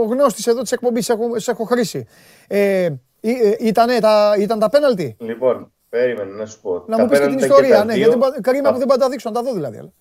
γνώστης 0.10 0.48
εδώ 0.48 0.62
της 0.62 0.72
εκπομπής, 0.72 1.06
σε 1.06 1.14
έχω, 1.14 1.40
σε 1.40 1.52
έχω 1.52 1.64
χρήσει. 1.64 2.08
Ε, 2.48 2.84
ε, 3.22 3.56
ήτανε, 3.60 4.00
τα, 4.00 4.36
ήταν 4.40 4.60
τα 4.60 4.70
πέναλτι; 4.70 5.16
Λοιπόν, 5.20 5.72
περίμενε 5.90 6.32
να 6.32 6.46
σου 6.46 6.62
πω. 6.62 6.84
Να 6.88 7.00
μου 7.00 7.08
πεις 7.08 7.20
και 7.20 7.28
την 7.28 7.38
ιστορία, 7.38 7.84
ναι, 7.84 7.94
γιατί 7.94 8.18
κρίμα 8.42 8.72
που 8.72 8.78
δεν 8.78 8.88
πάω 8.88 8.98
τα 8.98 9.10
δείξω, 9.10 9.30
να 9.30 9.36
τα 9.36 9.44
δω 9.44 9.54
δηλαδή. 9.54 9.92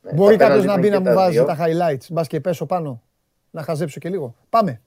Ναι, 0.00 0.12
Μπορεί 0.12 0.36
κάποιος 0.36 0.64
να 0.64 0.78
μπει 0.78 0.90
να 0.90 1.00
μου 1.00 1.14
βάζει 1.14 1.44
τα 1.44 1.56
highlights, 1.60 2.06
μπας 2.10 2.26
και 2.26 2.40
πέσω 2.40 2.66
πάνω 2.66 3.02
να 3.50 3.62
χαζέψω 3.62 4.00
και 4.00 4.08
λίγο. 4.08 4.34
Πάμε. 4.50 4.80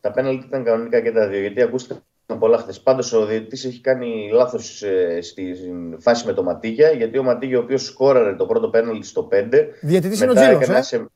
Τα 0.00 0.10
πέναλτι 0.10 0.46
ήταν 0.46 0.64
κανονικά 0.64 1.00
και 1.00 1.12
τα 1.12 1.28
δύο, 1.28 1.40
γιατί 1.40 1.62
ακούστηκαν 1.62 2.02
πολλά 2.38 2.58
χθες. 2.58 2.80
Πάντως 2.80 3.12
ο 3.12 3.26
διαιτητής 3.26 3.64
έχει 3.64 3.80
κάνει 3.80 4.30
λάθος 4.32 4.82
ε, 4.82 5.20
στη 5.22 5.54
φάση 5.98 6.26
με 6.26 6.32
το 6.32 6.42
Ματίγια, 6.42 6.90
γιατί 6.90 7.18
ο 7.18 7.22
Ματίγια, 7.22 7.58
ο 7.58 7.62
οποίος 7.62 7.84
σκόραρε 7.84 8.34
το 8.34 8.46
πρώτο 8.46 8.68
πέναλτι 8.68 9.06
στο 9.06 9.28
5. 9.32 9.48
Διαιτητής 9.80 10.20
είναι 10.20 10.30
ο 10.30 10.34
Τζίλος. 10.34 10.92
Ε; 10.92 11.06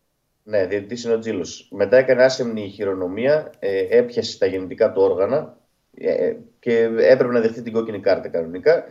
Ναι, 0.42 0.66
διαιτητής 0.66 1.04
είναι 1.04 1.14
ο 1.14 1.18
Τζίλος. 1.18 1.68
Μετά 1.70 1.96
έκανε 1.96 2.24
άσεμνη 2.24 2.68
χειρονομία, 2.68 3.50
ε, 3.58 3.98
έπιασε 3.98 4.38
τα 4.38 4.46
γεννητικά 4.46 4.92
του 4.92 5.02
όργανα 5.02 5.56
ε, 5.96 6.32
και 6.58 6.90
έπρεπε 6.98 7.32
να 7.32 7.40
δεχτεί 7.40 7.62
την 7.62 7.72
κόκκινη 7.72 8.00
κάρτα 8.00 8.28
κανονικά. 8.28 8.85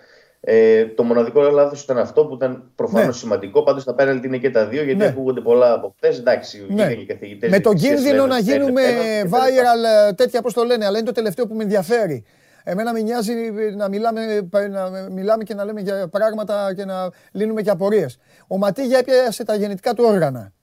Ε, 0.43 0.86
το 0.86 1.04
μοναδικό 1.04 1.41
λάθος 1.41 1.84
ήταν 1.84 1.97
αυτό 1.97 2.25
που 2.25 2.34
ήταν 2.34 2.71
προφανώς 2.75 3.06
ναι. 3.06 3.13
σημαντικό. 3.13 3.63
Πάντως 3.63 3.84
τα 3.84 3.93
πέναλτι 3.93 4.27
είναι 4.27 4.38
και 4.38 4.49
τα 4.49 4.67
δύο 4.67 4.84
γιατί 4.84 4.99
ναι. 4.99 5.06
ακούγονται 5.06 5.41
πολλά 5.41 5.73
από 5.73 5.95
χθε. 5.97 6.08
Εντάξει, 6.08 6.65
ναι. 6.69 6.93
και 6.93 7.06
καθηγητές. 7.06 7.49
Με 7.49 7.60
τον 7.60 7.75
κίνδυνο 7.75 8.25
να 8.25 8.39
γίνουμε 8.39 8.82
viral, 9.25 10.10
ε, 10.10 10.13
τέτοια 10.13 10.41
πώς 10.41 10.54
το 10.54 10.63
λένε, 10.63 10.86
αλλά 10.86 10.97
είναι 10.97 11.08
το 11.08 11.13
τελευταίο 11.13 11.47
που 11.47 11.56
με 11.56 11.63
ενδιαφέρει. 11.63 12.23
Εμένα 12.63 12.93
με 12.93 13.01
νοιάζει 13.01 13.34
να 13.75 13.88
μιλάμε, 13.89 14.49
να 14.69 15.10
μιλάμε 15.10 15.43
και 15.43 15.54
να 15.54 15.65
λέμε 15.65 15.82
για 15.82 16.08
πράγματα 16.08 16.73
και 16.75 16.86
να 16.86 17.10
λύνουμε 17.32 17.62
και 17.62 17.69
απορίες. 17.69 18.17
Ο 18.47 18.58
Ματίγια 18.58 18.97
έπιασε 18.97 19.43
τα 19.43 19.56
γενετικά 19.56 19.93
του 19.93 20.04
όργανα. 20.08 20.54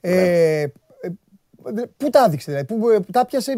Ε, 0.00 0.14
ναι. 0.14 0.72
Πού 1.96 2.10
τα 2.10 2.24
έδειξε, 2.26 2.50
δηλαδή, 2.50 2.66
πού, 2.66 2.78
πού 2.78 3.12
τα 3.12 3.26
πιάσε 3.26 3.52
ε, 3.52 3.56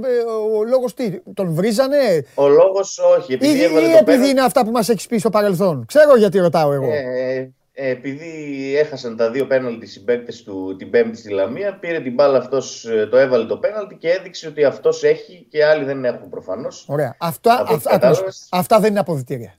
ο 0.57 0.65
λόγος 0.65 0.95
τι, 0.95 1.21
τον 1.35 1.53
βρίζανε; 1.53 2.25
Ο 2.35 2.49
λόγος 2.49 2.99
όχι. 3.19 3.33
Επειδή, 3.33 3.59
ή, 3.59 3.63
ή 3.63 3.97
επειδή 3.97 4.29
είναι 4.29 4.43
αυτά 4.43 4.65
που 4.65 4.71
μας 4.71 4.89
έχεις 4.89 5.07
πει 5.07 5.19
στο 5.19 5.31
παρελθόν. 5.31 5.85
Ξέρω 5.87 6.17
γιατί 6.17 6.39
ρωτάω 6.39 6.73
εγώ. 6.73 6.91
Ε, 6.93 7.53
ε, 7.79 7.91
επειδή 7.91 8.75
έχασαν 8.77 9.17
τα 9.17 9.31
δύο 9.31 9.47
πέναλτι 9.47 9.87
συμπαίκτε 9.87 10.33
του 10.45 10.77
την 10.77 10.91
Πέμπτη 10.91 11.17
στη 11.17 11.31
Λαμία, 11.31 11.79
πήρε 11.79 12.01
την 12.01 12.15
μπάλα 12.15 12.39
αυτός, 12.39 12.85
ε, 12.85 13.07
το 13.07 13.17
έβαλε 13.17 13.47
το 13.47 13.57
πέναλτι 13.57 13.95
και 13.95 14.11
έδειξε 14.11 14.49
ότι 14.49 14.65
αυτός 14.65 15.03
έχει 15.03 15.47
και 15.51 15.65
άλλοι 15.65 15.85
δεν 15.85 16.05
έχουν 16.05 16.29
προφανώς. 16.29 16.85
Ωραία. 16.89 17.17
Αυτά, 17.19 17.65
αυτά, 17.69 18.13
αυτά 18.51 18.81
δεν 18.81 18.91
είναι 18.91 18.99
αποδητήρια. 18.99 19.55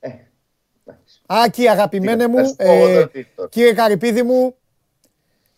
Ε, 0.00 0.08
Α, 1.26 1.48
κύριε 1.50 1.70
αγαπημένε 1.70 2.28
μου, 2.28 2.54
ε, 2.56 3.04
κύριε 3.48 3.72
Καρυπίδη 3.72 4.22
μου, 4.22 4.54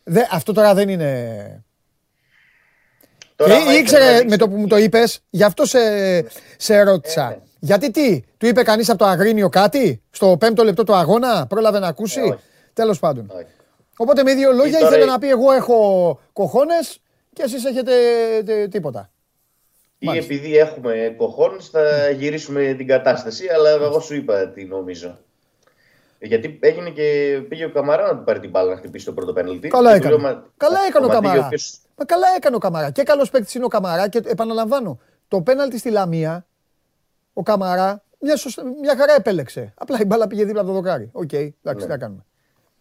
δε, 0.05 0.23
αυτό 0.31 0.53
τώρα 0.53 0.75
δεν 0.75 0.89
είναι. 0.89 1.63
Και 3.45 3.77
ήξερε 3.79 4.25
με 4.29 4.37
το 4.37 4.49
που 4.49 4.57
μου 4.57 4.67
το 4.67 4.77
είπες, 4.77 5.21
γι' 5.31 5.45
αυτό 5.45 5.67
σε, 5.67 5.79
σε 6.57 6.83
ρώτησα. 6.83 7.25
Ε, 7.25 7.29
ναι. 7.29 7.39
Γιατί 7.61 7.91
τι, 7.91 8.23
του 8.37 8.47
είπε 8.47 8.63
κανείς 8.63 8.89
από 8.89 8.99
το 8.99 9.05
Αγρίνιο 9.05 9.49
κάτι, 9.49 10.03
στο 10.11 10.37
πέμπτο 10.39 10.65
λεπτό 10.65 10.85
του 10.85 10.95
αγώνα, 10.95 11.47
πρόλαβε 11.47 11.79
να 11.79 11.87
ακούσει; 11.87 12.21
Ε, 12.21 12.37
Τέλος 12.73 12.99
πάντων. 12.99 13.33
Οπότε 13.97 14.23
με 14.23 14.35
δύο 14.35 14.53
λόγια 14.53 14.79
ήθελε 14.79 15.05
να 15.05 15.19
πει: 15.19 15.29
Εγώ 15.29 15.53
έχω 15.53 16.21
κοχώνες 16.33 16.99
και 17.33 17.43
εσείς 17.43 17.65
έχετε 17.65 17.93
τίποτα. 18.71 19.11
Ή 19.99 20.17
επειδή 20.17 20.57
έχουμε 20.57 21.15
cojones, 21.17 21.69
θα 21.69 22.11
γυρίσουμε 22.11 22.75
την 22.77 22.87
κατάσταση, 22.87 23.49
αλλά 23.55 23.71
εγώ 23.71 24.01
σου 24.01 24.15
είπα 24.15 24.49
τι 24.49 24.65
νομίζω. 24.65 25.19
Γιατί 26.19 26.59
έγινε 26.63 26.91
και 26.91 27.39
πήγε 27.49 27.65
ο 27.65 27.71
Καμαρά 27.71 28.07
να 28.07 28.17
του 28.19 28.25
πάρει 28.25 28.41
την 28.41 28.51
μπάλα 28.51 28.71
να 28.71 28.77
χτυπήσει 28.77 29.05
το 29.05 29.13
πρώτο 29.13 29.33
πέναλτι. 29.33 29.69
Καλά 29.69 29.95
έκανε. 29.95 30.43
Καλά 30.57 30.79
έκανε 30.89 31.07
ο 31.07 31.09
Καμαρά. 31.09 31.49
Μα 31.97 32.05
καλά 32.05 32.27
έκανε 32.37 32.57
ο 32.57 32.59
Καμαρά. 32.59 32.91
Και 32.91 33.03
καλός 33.03 33.31
παίκτης 33.31 33.55
είναι 33.55 33.65
ο 33.65 33.69
Καμαρά. 33.69 34.09
Και 34.09 34.21
επαναλαμβάνω, 34.25 34.99
το 35.29 35.41
πέναλτι 35.41 35.79
στη 35.79 35.91
Λαμία, 35.91 36.47
ο 37.33 37.43
Καμαρά 37.43 38.03
μια, 38.19 38.35
μια 38.81 38.97
χαρά 38.97 39.15
επέλεξε. 39.15 39.73
Απλά 39.77 39.99
η 40.01 40.05
μπάλα 40.05 40.27
πήγε 40.27 40.45
δίπλα 40.45 40.61
από 40.61 40.71
το 40.71 40.75
δοκάρι. 40.75 41.11
Ok, 41.13 41.23
okay, 41.33 41.49
εντάξει, 41.63 41.87
ναι. 41.87 41.93
τι 41.93 41.99
κάνουμε. 41.99 42.25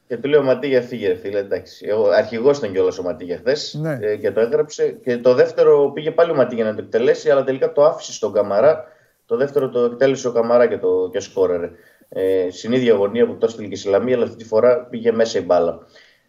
Και 0.08 0.18
του 0.18 0.30
λέω 0.30 0.44
Ματίγια 0.44 0.82
φύγε, 0.82 1.16
φίλε. 1.16 1.40
Εντάξει. 1.40 1.88
Αρχηγός 2.16 2.58
ήταν 2.58 2.72
κιόλας 2.72 2.98
ο 2.98 3.04
Ματίγια 3.04 3.38
χθες 3.38 3.78
ναι. 3.82 3.98
Ε, 4.02 4.16
και 4.16 4.32
το 4.32 4.40
έγραψε. 4.40 5.00
Και 5.04 5.18
το 5.18 5.34
δεύτερο 5.34 5.92
πήγε 5.94 6.12
πάλι 6.12 6.32
ο 6.32 6.36
Ματίγια 6.36 6.64
να 6.64 6.76
το 6.76 6.82
εκτελέσει, 6.82 7.30
αλλά 7.30 7.44
τελικά 7.44 7.72
το 7.72 7.86
άφησε 7.86 8.14
στον 8.14 8.34
Καμαρά. 8.34 8.84
Το 9.26 9.38
δεύτερο 9.38 9.70
το 9.70 9.80
εκτέλεσε 9.80 10.28
ο 10.28 10.32
Καμαρά 10.32 10.68
και 10.68 10.78
το 10.78 11.10
και 11.12 11.20
σκόρερε. 11.20 11.72
Ε, 12.10 12.48
στην 12.52 12.72
ίδια 12.72 12.94
αγωνία 12.94 13.26
που 13.28 13.38
το 13.38 13.46
έστειλε 13.46 13.68
και 13.68 13.74
η 13.74 13.78
Σιλαμία, 13.78 14.16
αλλά 14.16 14.24
αυτή 14.24 14.38
τη 14.38 14.46
φορά 14.46 14.86
πήγε 14.86 15.12
μέσα 15.12 15.40
η 15.40 15.42
μπάλα. 15.42 15.80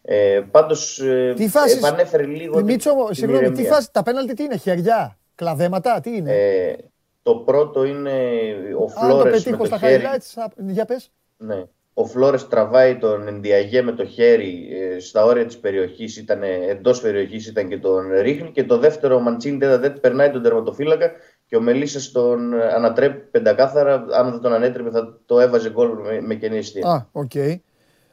Ε, 0.03 0.41
Πάντως 0.51 1.01
ε, 1.01 1.35
επανέφερε 1.77 2.25
λίγο. 2.25 2.63
Μίτσο, 2.63 2.91
συγγνώμη, 3.11 3.51
τι 3.51 3.65
φάση, 3.65 3.93
τα 3.93 4.03
πέναλτι 4.03 4.35
τι 4.35 4.43
είναι, 4.43 4.57
χεριά, 4.57 5.19
κλαδέματα, 5.35 6.01
τι 6.01 6.17
είναι; 6.17 6.33
Ε, 6.33 6.77
το 7.23 7.35
πρώτο 7.35 7.85
είναι 7.85 8.13
ο 8.79 8.89
Φλόρε. 8.89 9.13
Αν 9.13 9.19
το 9.19 9.31
πετύχω 9.31 9.65
στα 9.65 9.79
χέρι. 9.79 10.03
highlights, 10.05 10.47
για 10.57 10.85
πες. 10.85 11.11
Ναι. 11.37 11.65
Ο 11.95 12.05
Φλόρες 12.05 12.49
τραβάει 12.49 12.97
τον 12.97 13.29
Εντιαγέ 13.29 13.83
με 13.83 13.93
το 13.93 14.05
χέρι 14.05 14.69
ε, 14.73 15.01
στα 15.01 15.25
όρια 15.25 15.47
της 15.47 15.59
περιοχής, 15.59 16.17
ήταν 16.17 16.43
εντός 16.43 17.01
περιοχής, 17.01 17.47
ήταν 17.47 17.69
και 17.69 17.79
τον 17.79 18.13
ρίχνει. 18.21 18.51
Και 18.51 18.65
το 18.65 18.79
δεύτερο, 18.79 19.17
ο 19.17 19.21
Μαντσίνη 19.21 19.67
δεν 19.67 20.01
περνάει 20.01 20.31
τον 20.31 20.43
τερματοφύλακα 20.43 21.11
και 21.49 21.57
ο 21.57 21.61
Μελίσσα 21.61 22.13
τον 22.13 22.55
ανατρέπει 22.55 23.19
πεντακάθαρα. 23.31 24.07
Αν 24.13 24.31
δεν 24.31 24.41
τον 24.41 24.53
ανέτρεπε, 24.53 24.91
θα 24.91 25.19
το 25.27 25.41
έβαζε 25.41 25.71
γκολ 25.71 25.89
με, 25.89 26.21
με 26.21 26.35
κενή 26.35 26.59
Α, 26.59 27.07
ok. 27.13 27.31
Okay. 27.35 27.57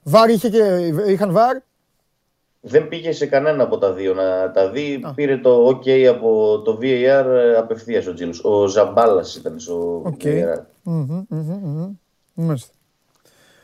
VAR 0.03 0.29
είχε 0.29 0.49
και, 0.49 0.91
είχαν 1.07 1.31
VAR; 1.31 1.57
Δεν 2.61 2.87
πήγε 2.87 3.11
σε 3.11 3.25
κανένα 3.25 3.63
από 3.63 3.77
τα 3.77 3.93
δύο 3.93 4.13
να 4.13 4.51
τα 4.51 4.69
δει. 4.69 5.05
Πήρε 5.15 5.37
το 5.37 5.67
OK 5.67 6.03
από 6.03 6.61
το 6.65 6.79
VAR 6.81 7.25
απευθείας 7.57 8.07
ο 8.07 8.13
Τζίλο. 8.13 8.39
Ο 8.43 8.67
Ζαμπάλας 8.67 9.35
ήταν 9.35 9.59
στο 9.59 10.03
okay. 10.05 10.43
VAR. 10.43 10.59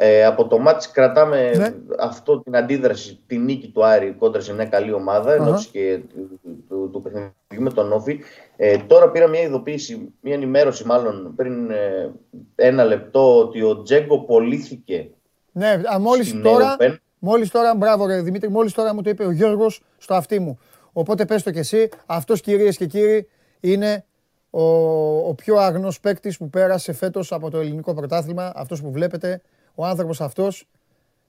Ε, 0.03 0.25
από 0.25 0.47
το 0.47 0.59
μάτς 0.59 0.91
κρατάμε 0.91 1.51
ναι. 1.55 1.73
αυτό 1.99 2.39
την 2.39 2.55
αντίδραση, 2.55 3.19
την 3.27 3.43
νίκη 3.43 3.67
του 3.67 3.85
Άρη 3.85 4.15
κόντρα 4.19 4.41
σε 4.41 4.53
μια 4.53 4.65
καλή 4.65 4.93
ομάδα, 4.93 5.37
uh-huh. 5.39 5.65
και 5.71 5.99
του, 6.09 6.39
του, 6.67 6.89
του 6.91 7.01
παιχνιδιού 7.01 7.33
με 7.57 7.69
τον 7.69 7.91
Όφη. 7.91 8.19
Ε, 8.55 8.77
τώρα 8.77 9.09
πήρα 9.09 9.27
μια 9.27 9.41
ειδοποίηση, 9.41 10.13
μια 10.21 10.33
ενημέρωση 10.33 10.85
μάλλον 10.85 11.33
πριν 11.35 11.71
ε, 11.71 12.11
ένα 12.55 12.83
λεπτό 12.83 13.39
ότι 13.39 13.61
ο 13.61 13.81
Τζέγκο 13.81 14.19
πωλήθηκε. 14.19 15.09
Ναι, 15.51 15.81
μόλις 15.99 16.41
τώρα, 16.41 16.77
μόλις 17.19 17.51
τώρα, 17.51 17.75
μπράβο 17.75 18.05
ρε 18.05 18.21
Δημήτρη, 18.21 18.49
μόλις 18.49 18.73
τώρα 18.73 18.93
μου 18.93 19.01
το 19.01 19.09
είπε 19.09 19.25
ο 19.25 19.31
Γιώργος 19.31 19.81
στο 19.97 20.13
αυτί 20.13 20.39
μου. 20.39 20.59
Οπότε 20.93 21.25
πες 21.25 21.43
το 21.43 21.51
κι 21.51 21.59
εσύ, 21.59 21.89
αυτός 22.05 22.41
κυρίες 22.41 22.77
και 22.77 22.85
κύριοι 22.85 23.27
είναι 23.59 24.05
ο, 24.49 24.63
ο 25.27 25.33
πιο 25.33 25.57
αγνός 25.57 25.99
παίκτης 25.99 26.37
που 26.37 26.49
πέρασε 26.49 26.93
φέτος 26.93 27.31
από 27.31 27.49
το 27.49 27.59
ελληνικό 27.59 27.93
πρωτάθλημα, 27.93 28.51
αυτός 28.55 28.81
που 28.81 28.91
βλέπετε, 28.91 29.41
ο 29.75 29.85
άνθρωπος 29.85 30.21
αυτός, 30.21 30.67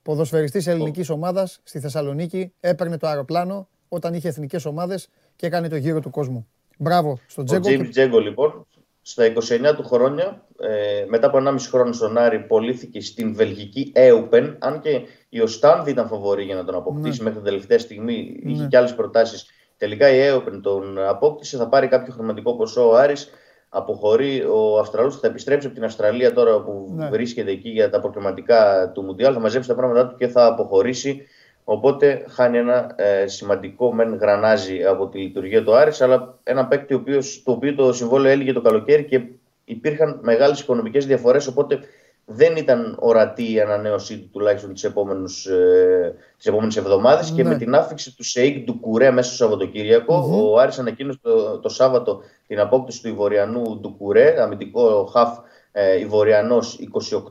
ποδοσφαιριστής 0.03 0.67
ελληνικής 0.67 1.11
ομάδας 1.11 1.61
στη 1.63 1.81
Θεσσαλονίκη, 1.81 2.53
έπαιρνε 2.61 2.97
το 2.97 3.07
αεροπλάνο 3.07 3.69
όταν 3.89 4.15
είχε 4.15 4.29
εθνικές 4.29 4.65
ομάδες 4.65 5.09
και 5.37 5.47
έκανε 5.47 5.69
το 5.69 5.77
γύρο 5.77 6.01
του 6.01 6.11
κόσμου. 6.11 6.47
Μπράβο 6.79 7.19
στον 7.27 7.45
Τζέγκο. 7.45 7.69
Ο 7.69 7.71
Τζίμι 7.71 7.89
Τζέγκο 7.89 8.19
λοιπόν, 8.19 8.67
στα 9.03 9.25
29 9.27 9.75
του 9.77 9.85
χρόνια, 9.85 10.47
ε, 10.61 11.05
μετά 11.09 11.27
από 11.27 11.39
1,5 11.39 11.57
χρόνο 11.71 11.93
στον 11.93 12.19
Άρη, 12.19 12.39
πωλήθηκε 12.39 13.01
στην 13.01 13.35
Βελγική 13.35 13.93
Έουπεν, 13.95 14.57
αν 14.61 14.81
και 14.81 15.01
η 15.29 15.41
Οστάνδη 15.41 15.91
ήταν 15.91 16.07
φοβορή 16.07 16.45
για 16.45 16.55
να 16.55 16.65
τον 16.65 16.75
αποκτήσει 16.75 17.19
ναι. 17.19 17.25
μέχρι 17.25 17.41
την 17.41 17.49
τελευταία 17.49 17.79
στιγμή, 17.79 18.41
ναι. 18.43 18.53
είχε 18.53 18.67
και 18.67 18.77
άλλες 18.77 18.95
προτάσεις. 18.95 19.47
Τελικά 19.77 20.09
η 20.09 20.21
Έουπεν 20.21 20.63
τον 20.63 20.99
απόκτησε, 20.99 21.57
θα 21.57 21.69
πάρει 21.69 21.89
κάποιο 21.89 22.13
χρηματικό 22.13 22.57
ποσό 22.57 22.89
ο 22.89 22.97
Άρης, 22.97 23.31
αποχωρεί. 23.75 24.45
Ο 24.45 24.79
Αυστραλός 24.79 25.19
θα 25.19 25.27
επιστρέψει 25.27 25.67
από 25.67 25.75
την 25.75 25.85
Αυστραλία 25.85 26.33
τώρα 26.33 26.61
που 26.61 26.93
ναι. 26.97 27.09
βρίσκεται 27.09 27.51
εκεί 27.51 27.69
για 27.69 27.91
τα 27.91 28.01
προκριματικά 28.01 28.91
του 28.95 29.03
Μουντιάλ, 29.03 29.33
θα 29.35 29.41
μαζέψει 29.41 29.69
τα 29.69 29.75
πράγματά 29.75 30.07
του 30.07 30.17
και 30.17 30.29
θα 30.29 30.47
αποχωρήσει 30.47 31.27
Οπότε 31.65 32.25
χάνει 32.29 32.59
ένα 32.59 32.95
ε, 32.97 33.27
σημαντικό 33.27 33.93
μεν 33.93 34.15
γρανάζι 34.15 34.85
από 34.85 35.09
τη 35.09 35.19
λειτουργία 35.19 35.65
του 35.65 35.75
Άρης, 35.75 36.01
αλλά 36.01 36.39
ένα 36.43 36.67
παίκτη 36.67 37.03
το 37.45 37.53
οποίο 37.53 37.75
το 37.75 37.93
συμβόλαιο 37.93 38.33
έλεγε 38.33 38.53
το 38.53 38.61
καλοκαίρι 38.61 39.05
και 39.05 39.23
υπήρχαν 39.65 40.21
μεγάλες 40.23 40.61
οικονομικές 40.61 41.07
διαφορές, 41.07 41.47
οπότε 41.47 41.81
δεν 42.25 42.57
ήταν 42.57 42.97
ορατή 42.99 43.53
η 43.53 43.61
ανανέωσή 43.61 44.19
του 44.19 44.29
τουλάχιστον 44.33 44.73
τις, 44.73 44.85
επόμενους, 44.85 45.47
ε, 45.47 46.15
τις 46.37 46.47
επόμενες 46.47 46.77
εβδομάδες 46.77 47.31
και 47.31 47.45
με 47.45 47.51
ναι. 47.51 47.57
την 47.57 47.75
άφηξη 47.75 48.17
του 48.17 48.25
Σεϊκ 48.25 48.67
του 48.67 48.81
Κουρέ 48.81 49.11
μέσα 49.11 49.29
στο 49.29 49.45
σαββατοκυριακο 49.45 50.15
ο 50.53 50.59
Άρης 50.59 50.79
ανακοίνωσε 50.79 51.19
το, 51.23 51.59
το 51.59 51.69
Σάββατο 51.69 52.23
την 52.47 52.61
απόκτηση 52.61 53.03
του 53.03 53.09
Ιβοριανού 53.09 53.81
του 53.81 53.95
Κουρέ, 53.99 54.43
αμυντικό 54.43 55.05
χαφ 55.05 55.39
ε, 55.73 55.99
Ιβοριανός 55.99 56.79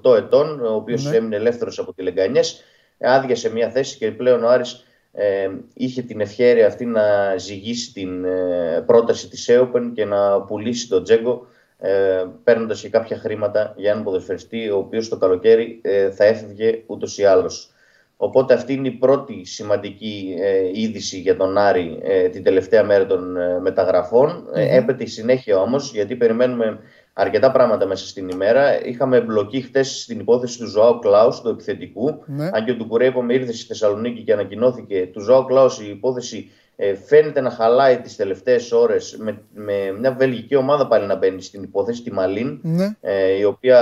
28 0.04 0.16
ετών, 0.16 0.66
ο 0.66 0.76
οποίος 0.76 1.06
ναι. 1.06 1.16
έμεινε 1.16 1.36
ελεύθερος 1.36 1.80
από 1.80 1.94
τη 1.94 2.02
Λεγκανιές 2.02 2.64
άδειασε 3.02 3.52
μια 3.52 3.70
θέση 3.70 3.98
και 3.98 4.12
πλέον 4.12 4.44
ο 4.44 4.50
Άρης 4.50 4.86
ε, 5.12 5.50
είχε 5.74 6.02
την 6.02 6.22
ευχαίρεια 6.22 6.68
αυτή 6.68 6.86
να 6.86 7.38
ζυγίσει 7.38 7.94
την 7.94 8.26
ε, 8.26 8.84
πρόταση 8.86 9.30
της 9.30 9.48
ΕΟΠΕΝ 9.48 9.94
και 9.94 10.06
να 10.06 10.42
πουλήσει 10.42 10.88
τον 10.88 11.04
Τζέγκο 11.04 11.48
ε, 11.84 12.26
παίρνοντας 12.44 12.82
και 12.82 12.90
κάποια 12.90 13.18
χρήματα 13.18 13.74
για 13.78 13.92
έναν 13.92 14.04
ποδοσφαιριστή 14.04 14.70
ο 14.70 14.78
οποίος 14.78 15.10
το 15.10 15.18
καλοκαίρι 15.18 15.80
ε, 15.82 16.12
θα 16.12 16.26
έφευγε 16.26 16.84
ούτως 16.86 17.18
ή 17.18 17.24
άλλως. 17.24 17.72
Οπότε 18.18 18.54
αυτή 18.54 18.74
είναι 18.74 18.88
η 18.88 18.92
πρώτη 18.92 19.46
σημαντική 19.46 20.36
ε, 20.40 20.70
είδηση 20.74 21.20
για 21.20 21.38
τον 21.38 21.58
Άρη 21.58 22.00
ε, 22.04 22.30
την 22.30 22.44
τελευταία 22.44 22.84
μέρα 22.84 23.06
των 23.06 23.38
μεταγραφών. 23.62 24.48
Mm-hmm. 24.48 24.58
Έπεται 24.72 25.04
η 25.04 25.08
συνέχεια 25.08 25.58
όμως 25.58 25.92
γιατί 25.92 26.16
περιμένουμε 26.16 26.80
αρκετά 27.14 27.52
πράγματα 27.52 27.86
μέσα 27.86 28.08
στην 28.08 28.30
ημέρα. 28.30 28.86
Είχαμε 28.86 29.18
εμπλοκή 29.18 29.62
χτες 29.62 30.02
στην 30.02 30.20
υπόθεση 30.20 30.60
του 30.60 30.68
Ζωάου 30.68 31.00
Κλάους, 31.00 31.42
του 31.42 31.50
επιθετικού. 31.50 32.24
Ναι. 32.26 32.50
Αν 32.54 32.66
και 32.66 32.72
ο 32.72 32.76
Ντουκουρέ, 32.76 33.06
είπαμε, 33.06 33.34
ήρθε 33.34 33.54
στη 33.54 33.66
Θεσσαλονίκη 33.66 34.22
και 34.22 34.34
ανακοινώθηκε. 34.34 35.10
Του 35.14 35.22
Ζωάου 35.22 35.46
Κλάους 35.46 35.80
η 35.80 35.90
υπόθεση 35.90 36.52
ε, 36.76 36.96
φαίνεται 36.96 37.42
να 37.42 37.50
χαλάει 37.50 38.00
τις 38.00 38.16
τελευταίες 38.16 38.72
ώρες 38.72 39.18
με, 39.20 39.42
με 39.54 39.92
μια 40.00 40.12
βελγική 40.12 40.56
ομάδα 40.56 40.88
πάλι 40.88 41.06
να 41.06 41.16
μπαίνει 41.16 41.42
στην 41.42 41.64
υπόθεση, 41.64 42.04
τη 42.04 42.14
Μαλίν, 42.14 42.60
ναι. 42.62 42.96
ε, 43.02 43.32
η 43.32 43.44
οποία 43.44 43.80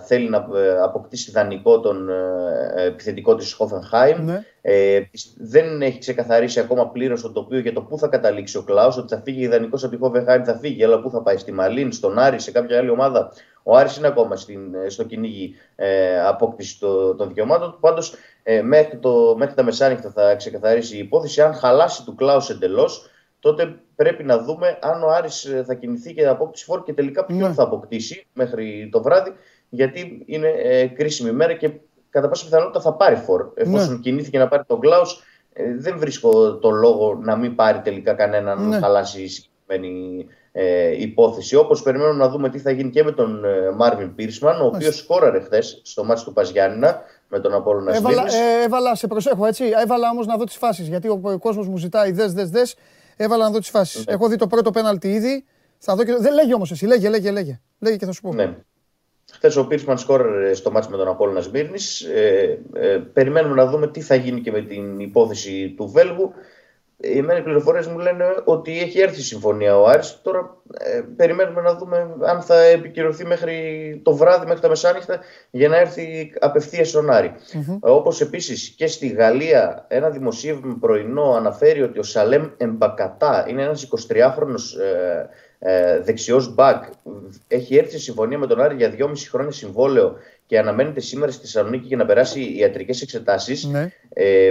ε, 0.00 0.04
θέλει 0.06 0.28
να 0.28 0.48
ε, 0.56 0.80
αποκτήσει 0.82 1.30
δανεικό 1.30 1.80
τον 1.80 2.08
ε, 2.08 2.84
επιθετικό 2.86 3.34
της 3.34 3.52
Χόφενχάιμ. 3.52 4.24
Ναι. 4.24 4.44
Ε, 4.60 5.00
δεν 5.36 5.82
έχει 5.82 5.98
ξεκαθαρίσει 5.98 6.60
ακόμα 6.60 6.88
πλήρως 6.88 7.22
το 7.22 7.32
τοπίο 7.32 7.58
για 7.58 7.72
το 7.72 7.82
πού 7.82 7.98
θα 7.98 8.08
καταλήξει 8.08 8.56
ο 8.56 8.62
Κλάου, 8.62 8.92
ότι 8.98 9.14
θα 9.14 9.20
φύγει 9.24 9.42
ιδανικός 9.42 9.84
από 9.84 9.92
τη 9.92 9.98
Χόφενχάιμ, 9.98 10.42
θα 10.44 10.58
φύγει, 10.58 10.84
αλλά 10.84 11.00
πού 11.00 11.10
θα 11.10 11.22
πάει, 11.22 11.36
στη 11.36 11.52
Μαλίν, 11.52 11.92
στον 11.92 12.18
Άρη, 12.18 12.40
σε 12.40 12.50
κάποια 12.50 12.78
άλλη 12.78 12.90
ομάδα. 12.90 13.32
Ο 13.70 13.76
Άρης 13.76 13.96
είναι 13.96 14.06
ακόμα 14.06 14.36
στην, 14.36 14.60
στο 14.86 15.04
κυνήγι 15.04 15.54
ε, 15.76 16.20
απόκτησης 16.20 16.78
των, 16.78 17.16
των 17.16 17.28
δικαιωμάτων 17.28 17.72
του. 17.72 17.78
Πάντως 17.80 18.14
ε, 18.42 18.62
μέχρι, 18.62 18.98
το, 18.98 19.34
μέχρι 19.36 19.54
τα 19.54 19.62
μεσάνυχτα 19.62 20.10
θα 20.10 20.34
ξεκαθαρίσει 20.34 20.96
η 20.96 20.98
υπόθεση. 20.98 21.40
Αν 21.42 21.54
χαλάσει 21.54 22.04
του 22.04 22.14
Κλάους 22.14 22.50
εντελώς, 22.50 23.10
τότε 23.40 23.78
πρέπει 23.94 24.24
να 24.24 24.38
δούμε 24.38 24.78
αν 24.80 25.02
ο 25.02 25.08
Άρης 25.08 25.44
ε, 25.44 25.64
θα 25.66 25.74
κινηθεί 25.74 26.14
και 26.14 26.26
απόκτηση 26.26 26.64
φόρ 26.64 26.82
και 26.82 26.92
τελικά 26.92 27.24
ποιον 27.24 27.48
ναι. 27.48 27.52
θα 27.52 27.62
αποκτήσει 27.62 28.26
μέχρι 28.32 28.88
το 28.92 29.02
βράδυ. 29.02 29.32
Γιατί 29.68 30.22
είναι 30.26 30.48
ε, 30.48 30.86
κρίσιμη 30.86 31.32
μέρα 31.32 31.52
και 31.52 31.70
κατά 32.10 32.28
πάσα 32.28 32.44
πιθανότητα 32.44 32.80
θα 32.80 32.92
πάρει 32.92 33.16
φόρ. 33.16 33.46
Εφόσον 33.54 33.92
ναι. 33.92 34.00
κινήθηκε 34.00 34.38
να 34.38 34.48
πάρει 34.48 34.62
τον 34.66 34.80
Κλάους, 34.80 35.22
ε, 35.52 35.74
δεν 35.76 35.98
βρίσκω 35.98 36.58
το 36.58 36.70
λόγο 36.70 37.18
να 37.22 37.36
μην 37.36 37.54
πάρει 37.54 37.80
τελικά 37.80 38.14
κανέναν 38.14 38.68
ναι. 38.68 38.78
χαλάσει 38.78 39.22
η 39.22 39.28
συγκεκριμένη 39.28 40.26
ε, 40.60 41.02
υπόθεση. 41.02 41.56
Όπως 41.56 41.82
περιμένουμε 41.82 42.24
να 42.24 42.30
δούμε 42.30 42.50
τι 42.50 42.58
θα 42.58 42.70
γίνει 42.70 42.90
και 42.90 43.04
με 43.04 43.12
τον 43.12 43.44
Μάρβιν 43.76 44.14
Πίρσμαν, 44.14 44.60
ο 44.60 44.66
οποίος 44.66 44.96
σκόραρε 44.96 45.40
χθες 45.40 45.80
στο 45.84 46.04
μάτι 46.04 46.24
του 46.24 46.32
Παζιάννηνα 46.32 47.02
με 47.28 47.40
τον 47.40 47.54
Απόλλωνα 47.54 47.94
έβαλα, 47.94 48.22
ε, 48.22 48.64
έβαλα, 48.64 48.94
σε 48.94 49.06
προσέχω 49.06 49.46
έτσι, 49.46 49.64
έβαλα 49.82 50.10
όμως 50.10 50.26
να 50.26 50.36
δω 50.36 50.44
τις 50.44 50.56
φάσεις. 50.56 50.88
Γιατί 50.88 51.08
ο, 51.08 51.20
ο 51.22 51.38
κόσμος 51.38 51.68
μου 51.68 51.76
ζητάει 51.76 52.12
δες, 52.12 52.32
δες, 52.32 52.50
δες. 52.50 52.76
Έβαλα 53.16 53.44
να 53.44 53.50
δω 53.50 53.58
τις 53.58 53.68
φάσεις. 53.68 54.06
Ναι. 54.06 54.12
Έχω 54.12 54.28
δει 54.28 54.36
το 54.36 54.46
πρώτο 54.46 54.70
πέναλτι 54.70 55.12
ήδη. 55.12 55.44
Θα 55.78 55.94
δω 55.94 56.04
και... 56.04 56.16
Δεν 56.16 56.34
λέγει 56.34 56.54
όμως 56.54 56.70
εσύ, 56.70 56.86
λέγε, 56.86 57.08
λέγε, 57.08 57.30
λέγε. 57.30 57.60
Λέγε 57.78 57.96
και 57.96 58.06
θα 58.06 58.12
σου 58.12 58.20
πω. 58.20 58.34
Ναι. 58.34 58.56
Χθες 59.32 59.56
ο 59.56 59.66
Πίρσμαν 59.66 59.98
σκόρερ 59.98 60.56
στο 60.56 60.70
μάτι 60.70 60.90
με 60.90 60.96
τον 60.96 61.08
Απόλλωνα 61.08 61.40
Σμύρνης. 61.40 62.00
Ε, 62.00 62.58
ε, 62.74 62.96
περιμένουμε 63.12 63.54
να 63.54 63.66
δούμε 63.66 63.88
τι 63.88 64.00
θα 64.00 64.14
γίνει 64.14 64.40
και 64.40 64.50
με 64.50 64.60
την 64.60 65.00
υπόθεση 65.00 65.74
του 65.76 65.88
Βέλγου. 65.88 66.32
Οι 67.00 67.22
μένει 67.22 67.42
πληροφορίες 67.42 67.86
μου 67.86 67.98
λένε 67.98 68.24
ότι 68.44 68.80
έχει 68.80 69.00
έρθει 69.00 69.20
η 69.20 69.22
συμφωνία 69.22 69.78
ο 69.78 69.86
Άρης. 69.86 70.20
Τώρα 70.22 70.56
ε, 70.78 71.00
περιμένουμε 71.16 71.60
να 71.60 71.74
δούμε 71.74 72.16
αν 72.26 72.42
θα 72.42 72.60
επικυρωθεί 72.60 73.26
μέχρι 73.26 73.54
το 74.04 74.16
βράδυ, 74.16 74.46
μέχρι 74.46 74.60
τα 74.60 74.68
μεσάνυχτα, 74.68 75.20
για 75.50 75.68
να 75.68 75.76
έρθει 75.76 76.32
απευθείας 76.40 76.88
στον 76.88 77.10
Άρη. 77.10 77.34
Mm-hmm. 77.36 77.78
Όπως 77.80 78.20
επίσης 78.20 78.68
και 78.68 78.86
στη 78.86 79.06
Γαλλία, 79.08 79.84
ένα 79.88 80.10
δημοσίευμα 80.10 80.76
πρωινό 80.80 81.32
αναφέρει 81.32 81.82
ότι 81.82 81.98
ο 81.98 82.02
Σαλέμ 82.02 82.46
Εμπακατά 82.56 83.46
είναι 83.48 83.62
ένας 83.62 83.88
23χρονο 83.90 84.56
ε, 84.80 85.26
ε, 85.58 86.00
δεξιός 86.00 86.54
μπακ. 86.54 86.84
Έχει 87.48 87.76
έρθει 87.76 87.90
σε 87.90 87.98
συμφωνία 87.98 88.38
με 88.38 88.46
τον 88.46 88.60
Άρη 88.60 88.76
για 88.76 88.94
2,5 88.98 89.12
χρόνια 89.30 89.52
συμβόλαιο 89.52 90.16
και 90.48 90.58
αναμένεται 90.58 91.00
σήμερα 91.00 91.32
στη 91.32 91.40
Θεσσαλονίκη 91.40 91.86
για 91.86 91.96
να 91.96 92.04
περάσει 92.06 92.54
ιατρικές 92.56 93.02
εξετάσεις. 93.02 93.64
Ναι. 93.64 93.92
Ε, 94.08 94.46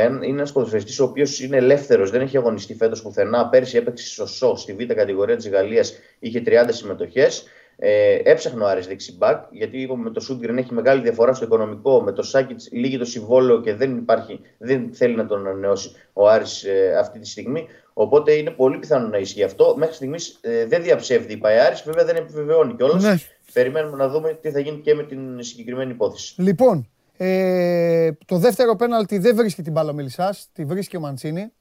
είναι 0.00 0.26
ένας 0.26 0.52
ποδοσφαιριστής 0.52 1.00
ο 1.00 1.04
οποίος 1.04 1.40
είναι 1.40 1.56
ελεύθερος, 1.56 2.10
δεν 2.10 2.20
έχει 2.20 2.36
αγωνιστεί 2.36 2.74
φέτος 2.74 3.02
πουθενά. 3.02 3.48
Πέρσι 3.48 3.76
έπαιξε 3.76 4.06
σωσό 4.06 4.56
στη 4.56 4.72
β' 4.72 4.92
κατηγορία 4.92 5.36
της 5.36 5.48
Γαλλίας, 5.48 5.98
είχε 6.18 6.42
30 6.46 6.66
συμμετοχές. 6.68 7.44
Ε, 7.76 8.18
έψαχνε 8.24 8.64
ο 8.64 8.68
Άρης 8.68 8.86
δεξιμπάκ, 8.86 9.44
γιατί 9.50 9.80
είπαμε 9.80 10.02
με 10.02 10.10
το 10.10 10.20
Σούγκριν 10.20 10.58
έχει 10.58 10.74
μεγάλη 10.74 11.02
διαφορά 11.02 11.34
στο 11.34 11.44
οικονομικό. 11.44 12.02
Με 12.02 12.12
το 12.12 12.22
Σάκητς 12.22 12.68
λύγει 12.72 12.98
το 12.98 13.04
συμβόλαιο 13.04 13.60
και 13.60 13.74
δεν, 13.74 13.96
υπάρχει, 13.96 14.40
δεν 14.58 14.90
θέλει 14.92 15.14
να 15.14 15.26
τον 15.26 15.46
ανανεώσει 15.46 15.90
ο 16.12 16.28
Άρης 16.28 16.64
ε, 16.64 16.96
αυτή 16.98 17.18
τη 17.18 17.28
στιγμή. 17.28 17.66
Οπότε 17.92 18.32
είναι 18.32 18.50
πολύ 18.50 18.78
πιθανό 18.78 19.08
να 19.08 19.18
ισχύει 19.18 19.42
αυτό. 19.42 19.74
Μέχρι 19.78 19.94
στιγμής 19.94 20.38
ε, 20.40 20.66
δεν 20.66 20.82
διαψεύδει 20.82 21.32
η 21.32 21.36
Παϊάρη, 21.36 21.76
βέβαια 21.84 22.04
δεν 22.04 22.16
επιβεβαιώνει 22.16 22.74
κιόλας. 22.74 23.02
Ναι. 23.02 23.16
Περιμένουμε 23.52 23.96
να 23.96 24.08
δούμε 24.08 24.38
τι 24.42 24.50
θα 24.50 24.60
γίνει 24.60 24.78
και 24.78 24.94
με 24.94 25.02
την 25.02 25.42
συγκεκριμένη 25.42 25.90
υπόθεση. 25.90 26.42
Λοιπόν, 26.42 26.88
ε, 27.16 28.12
το 28.26 28.38
δεύτερο 28.38 28.76
πέναλτι 28.76 29.18
δεν 29.18 29.36
βρίσκει 29.36 29.62
την 29.62 29.72
μπάλα 29.72 29.90
ο 29.90 29.94
Μελισσάς, 29.94 30.48
τη 30.52 30.64
βρίσκει 30.64 30.96
ο 30.96 31.00
Μαντσίνη. 31.00 31.52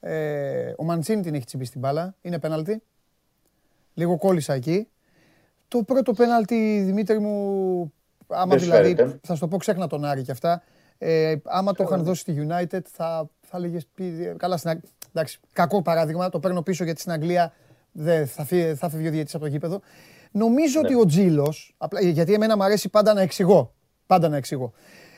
Ε, 0.00 0.72
ο 0.76 0.84
Μαντσίνη 0.84 1.22
την 1.22 1.34
έχει 1.34 1.44
τσιμπήσει 1.44 1.70
την 1.70 1.80
μπάλα. 1.80 2.14
Είναι 2.22 2.38
πέναλτι. 2.38 2.82
Λίγο 3.94 4.16
κόλλησα 4.16 4.54
εκεί. 4.54 4.88
Το 5.68 5.82
πρώτο 5.82 6.12
πέναλτι, 6.12 6.82
Δημήτρη 6.84 7.18
μου, 7.18 7.92
άμα 8.26 8.56
δηλαδή, 8.56 8.94
θα 9.22 9.34
σου 9.34 9.40
το 9.40 9.48
πω 9.48 9.56
ξέχνα 9.56 9.86
τον 9.86 10.04
Άρη 10.04 10.22
και 10.22 10.30
αυτά, 10.30 10.62
ε, 10.98 11.34
άμα 11.44 11.72
το 11.72 11.82
είχαν 11.82 12.02
δώσει 12.02 12.20
στη 12.20 12.46
United 12.48 12.80
θα, 12.92 13.28
θα 13.40 13.56
έλεγες, 13.56 13.86
καλά, 14.36 14.56
στην, 14.56 14.80
εντάξει, 15.12 15.38
κακό 15.52 15.82
παράδειγμα, 15.82 16.28
το 16.28 16.40
παίρνω 16.40 16.62
πίσω 16.62 16.84
γιατί 16.84 17.00
στην 17.00 17.12
Αγγλία 17.12 17.52
δεν 17.92 18.26
θα, 18.26 18.44
φύγει, 18.44 18.74
θα 18.74 18.88
φύγει 18.88 19.06
ο 19.06 19.10
διαιτητής 19.10 19.34
από 19.34 19.44
το 19.44 19.50
γήπεδο. 19.50 19.80
Νομίζω 20.30 20.80
ναι. 20.80 20.86
ότι 20.86 20.96
ο 20.96 21.06
Τζίλος, 21.06 21.76
γιατί 22.00 22.32
εμένα 22.32 22.56
μου 22.56 22.64
αρέσει 22.64 22.88
πάντα 22.88 23.14
να 23.14 23.20
εξηγώ. 23.20 23.74
Πάντα 24.06 24.28
να 24.28 24.36
εξηγώ. 24.36 24.72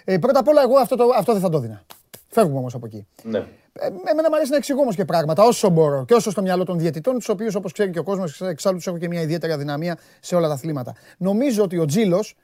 Ε, 0.04 0.18
πρώτα 0.18 0.38
απ' 0.38 0.48
όλα, 0.48 0.62
εγώ 0.62 0.76
αυτό, 0.76 0.96
το, 0.96 1.04
αυτό 1.16 1.32
δεν 1.32 1.40
θα 1.40 1.48
το 1.48 1.58
δίνα. 1.58 1.84
Φεύγουμε 2.28 2.58
όμως 2.58 2.74
από 2.74 2.86
εκεί. 2.86 3.06
Ναι. 3.22 3.38
Ε, 3.72 3.86
εμένα 3.86 4.28
μου 4.28 4.34
αρέσει 4.34 4.50
να 4.50 4.56
εξηγώ 4.56 4.80
όμως 4.80 4.94
και 4.94 5.04
πράγματα 5.04 5.42
όσο 5.42 5.68
μπορώ 5.68 6.04
και 6.04 6.14
όσο 6.14 6.30
στο 6.30 6.42
μυαλό 6.42 6.64
των 6.64 6.78
διαιτητών, 6.78 7.14
τους 7.14 7.28
οποίους 7.28 7.54
όπως 7.54 7.72
ξέρει 7.72 7.90
και 7.90 7.98
ο 7.98 8.02
κόσμος, 8.02 8.40
εξάλλου 8.40 8.76
τους 8.76 8.86
έχω 8.86 8.98
και 8.98 9.08
μια 9.08 9.20
ιδιαίτερη 9.20 9.52
αδυναμία 9.52 9.98
σε 10.20 10.34
όλα 10.34 10.48
τα 10.48 10.54
αθλήματα. 10.54 10.94
Νομίζω 11.18 11.62
ότι 11.62 11.78
ο 11.78 11.84
Τζίλος 11.84 12.36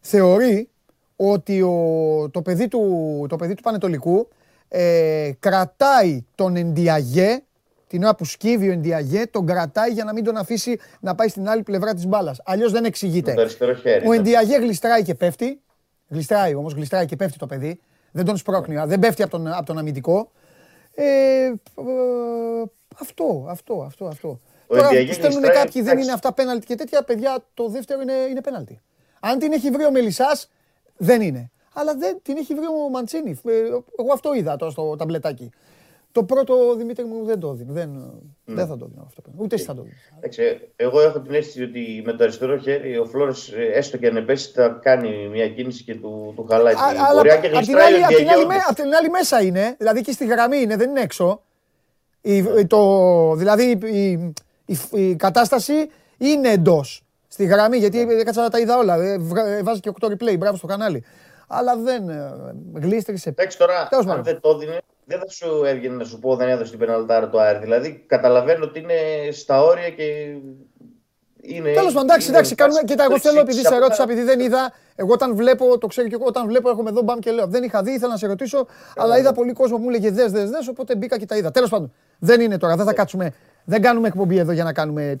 θεωρεί 0.00 0.68
ότι 1.16 1.62
ο, 1.62 2.28
το, 2.30 2.42
παιδί 2.42 2.68
του, 2.68 3.26
το 3.28 3.36
παιδί 3.36 3.54
του 3.54 3.62
Πανετολικού 3.62 4.28
ε, 4.68 5.30
κρατάει 5.40 6.24
τον 6.34 6.56
Εντιαγέ 6.56 7.42
την 7.88 8.02
ώρα 8.02 8.14
που 8.14 8.24
σκύβει 8.24 8.68
ο 8.68 8.72
Εντιαγέ, 8.72 9.26
τον 9.26 9.46
κρατάει 9.46 9.90
για 9.90 10.04
να 10.04 10.12
μην 10.12 10.24
τον 10.24 10.36
αφήσει 10.36 10.78
να 11.00 11.14
πάει 11.14 11.28
στην 11.28 11.48
άλλη 11.48 11.62
πλευρά 11.62 11.94
της 11.94 12.06
μπάλας. 12.06 12.40
Αλλιώς 12.44 12.72
δεν 12.72 12.84
εξηγείται. 12.84 13.34
Ο 14.06 14.12
Εντιαγέ 14.12 14.56
γλιστράει 14.56 15.02
και 15.02 15.14
πέφτει. 15.14 15.60
Γλιστράει 16.08 16.54
όμως, 16.54 16.72
γλιστράει 16.72 17.06
και 17.06 17.16
πέφτει 17.16 17.38
το 17.38 17.46
παιδί. 17.46 17.80
Δεν 18.12 18.24
τον 18.24 18.36
σπρώχνει, 18.36 18.76
δεν 18.86 18.98
πέφτει 18.98 19.22
από 19.22 19.30
τον, 19.30 19.46
από 19.46 19.64
τον 19.64 19.78
αμυντικό. 19.78 20.30
Ε, 20.94 21.04
ε, 21.04 21.52
αυτό, 23.00 23.46
αυτό, 23.48 23.82
αυτό, 23.86 24.06
αυτό. 24.06 24.40
Τώρα 24.66 24.88
που 24.88 25.12
στέλνουν 25.12 25.42
κάποιοι 25.42 25.82
δεν 25.82 25.98
είναι 25.98 26.12
αυτά 26.12 26.32
πέναλτι 26.32 26.66
και 26.66 26.74
τέτοια 26.74 27.02
παιδιά, 27.02 27.44
το 27.54 27.68
δεύτερο 27.68 28.00
είναι, 28.00 28.12
είναι 28.30 28.40
πέναλτι. 28.40 28.80
Αν 29.20 29.38
την 29.38 29.52
έχει 29.52 29.70
βρει 29.70 29.84
ο 29.84 29.90
Μελισσάς, 29.90 30.50
δεν 30.96 31.20
είναι. 31.20 31.50
Αλλά 31.72 31.94
δεν 31.94 32.18
την 32.22 32.36
έχει 32.36 32.54
βρει 32.54 32.64
ο 32.66 32.90
Μαντσίνη. 32.90 33.40
Ε, 33.44 33.52
εγώ 33.98 34.12
αυτό 34.12 34.34
είδα 34.34 34.56
τώρα 34.56 34.72
στο 34.72 34.96
ταμπλετάκι. 34.96 35.50
Το 36.12 36.24
πρώτο 36.24 36.74
Δημήτρη 36.76 37.04
μου 37.04 37.24
δεν 37.24 37.40
το 37.40 37.52
δίνει. 37.52 37.72
Δεν, 37.72 37.90
ναι. 38.44 38.54
δεν 38.54 38.66
θα 38.66 38.76
το 38.76 38.86
δίνω 38.86 39.02
αυτό. 39.06 39.22
Ούτε 39.36 39.54
εσύ 39.54 39.64
θα 39.64 39.74
το 39.74 39.82
δίνεις. 39.82 40.60
Εγώ 40.76 41.00
έχω 41.00 41.20
την 41.20 41.34
αίσθηση 41.34 41.62
ότι 41.62 42.02
με 42.04 42.12
το 42.12 42.24
αριστερό 42.24 42.58
χέρι 42.58 42.98
ο 42.98 43.04
Φλόρες, 43.04 43.52
έστω 43.72 43.96
και 43.96 44.06
αν 44.06 44.16
επέσει, 44.16 44.50
θα 44.50 44.68
κάνει 44.82 45.28
μια 45.28 45.48
κίνηση 45.48 45.84
και 45.84 45.94
του, 45.94 46.32
του 46.36 46.46
χαλάει 46.50 46.74
την 46.74 46.82
πορεία 47.14 47.36
και 47.36 47.48
γλιστράει 47.48 48.02
απ 48.02 48.14
την, 48.14 48.28
άλλη, 48.28 48.44
απ' 48.68 48.74
την 48.74 48.94
άλλη 48.94 49.10
μέσα 49.10 49.42
είναι, 49.42 49.74
δηλαδή 49.78 50.00
και 50.00 50.12
στη 50.12 50.26
γραμμή 50.26 50.58
είναι, 50.58 50.76
δεν 50.76 50.90
είναι 50.90 51.00
έξω. 51.00 51.42
Η, 52.20 52.66
το, 52.66 53.34
δηλαδή 53.34 53.78
η, 53.84 54.10
η, 54.66 54.78
η, 54.90 55.16
κατάσταση 55.16 55.90
είναι 56.18 56.48
εντός 56.48 57.02
στη 57.28 57.44
γραμμή, 57.44 57.76
γιατί 57.76 58.04
ναι. 58.04 58.12
έκατσα 58.12 58.42
να 58.42 58.50
τα 58.50 58.58
είδα 58.58 58.78
όλα. 58.78 58.94
Ε, 58.94 59.12
ε, 59.46 59.62
βάζει 59.62 59.80
και 59.80 59.92
8 60.00 60.06
replay, 60.06 60.38
μπράβο 60.38 60.56
στο 60.56 60.66
κανάλι. 60.66 61.04
Αλλά 61.46 61.76
δεν 61.76 62.08
ε, 62.08 62.32
γλίστρισε. 62.74 63.28
Εντάξει 63.28 63.58
τώρα, 63.58 63.88
αν 63.90 64.22
δεν 64.22 64.40
το 64.40 64.48
έδινε, 64.48 64.80
δεν 65.08 65.18
θα 65.18 65.28
σου 65.28 65.64
έβγαινε 65.64 65.96
να 65.96 66.04
σου 66.04 66.18
πω 66.18 66.36
δεν 66.36 66.48
έδωσε 66.48 66.70
την 66.70 66.78
πεναλτάρα 66.78 67.28
το 67.28 67.38
Άρη. 67.38 67.58
Δηλαδή 67.58 68.04
καταλαβαίνω 68.06 68.64
ότι 68.64 68.78
είναι 68.78 68.94
στα 69.32 69.62
όρια 69.62 69.90
και 69.90 70.04
είναι. 71.40 71.72
Τέλος 71.72 71.92
πάντων, 71.92 72.08
εντάξει, 72.08 72.28
εντάξει, 72.28 72.54
κάνουμε. 72.54 72.80
Κοίτα, 72.84 73.04
εγώ 73.04 73.18
θέλω 73.18 73.40
επειδή 73.40 73.60
σε 73.66 73.78
ρώτησα, 73.78 74.02
επειδή 74.02 74.22
δεν 74.22 74.40
είδα. 74.40 74.72
Εγώ 74.94 75.12
όταν 75.12 75.36
βλέπω, 75.36 75.78
το 75.78 75.86
ξέρω 75.86 76.08
και 76.08 76.14
εγώ, 76.14 76.24
όταν 76.26 76.46
βλέπω, 76.46 76.68
έρχομαι 76.68 76.90
εδώ, 76.90 77.02
μπαμ 77.02 77.18
και 77.18 77.30
λέω. 77.30 77.46
Δεν 77.46 77.62
είχα 77.62 77.82
δει, 77.82 77.90
ήθελα 77.92 78.12
να 78.12 78.18
σε 78.18 78.26
ρωτήσω, 78.26 78.66
αλλά 78.96 79.18
είδα 79.18 79.32
πολύ 79.32 79.52
κόσμο 79.52 79.76
που 79.76 79.82
μου 79.82 79.88
έλεγε 79.88 80.10
δες, 80.10 80.32
δες, 80.32 80.50
δες, 80.50 80.68
οπότε 80.68 80.96
μπήκα 80.96 81.18
και 81.18 81.26
τα 81.26 81.36
είδα. 81.36 81.50
Τέλος 81.50 81.70
πάντων, 81.70 81.92
δεν 82.18 82.40
είναι 82.40 82.58
τώρα, 82.58 82.76
δεν 82.76 82.86
θα 82.86 82.92
κάτσουμε. 82.92 83.32
Δεν 83.64 83.82
κάνουμε 83.82 84.08
εκπομπή 84.08 84.38
εδώ 84.38 84.52
για 84.52 84.64
να 84.64 84.72
κάνουμε 84.72 85.16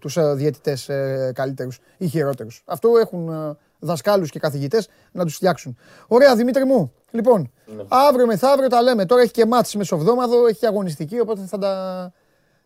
τους 0.00 0.16
ε, 0.16 0.34
διαιτητές 0.34 0.88
ε, 0.88 1.32
καλύτερους 1.34 1.80
ή 1.96 2.06
χειρότερους. 2.06 2.62
Αυτό 2.64 2.88
έχουν 3.00 3.28
ε, 3.28 3.56
δασκάλους 3.84 4.30
και 4.30 4.38
καθηγητές 4.38 4.88
να 5.12 5.24
τους 5.24 5.34
φτιάξουν. 5.34 5.76
Ωραία, 6.06 6.36
Δημήτρη 6.36 6.64
μου. 6.64 6.92
Λοιπόν, 7.10 7.52
ναι. 7.76 7.82
αύριο 7.88 8.26
μεθαύριο 8.26 8.68
τα 8.68 8.82
λέμε. 8.82 9.06
Τώρα 9.06 9.22
έχει 9.22 9.30
και 9.30 9.46
μάτς 9.46 9.74
μεσοβδόμαδο, 9.74 10.46
έχει 10.46 10.58
και 10.58 10.66
αγωνιστική, 10.66 11.20
οπότε 11.20 11.40
θα 11.40 11.58
τα, 11.58 12.12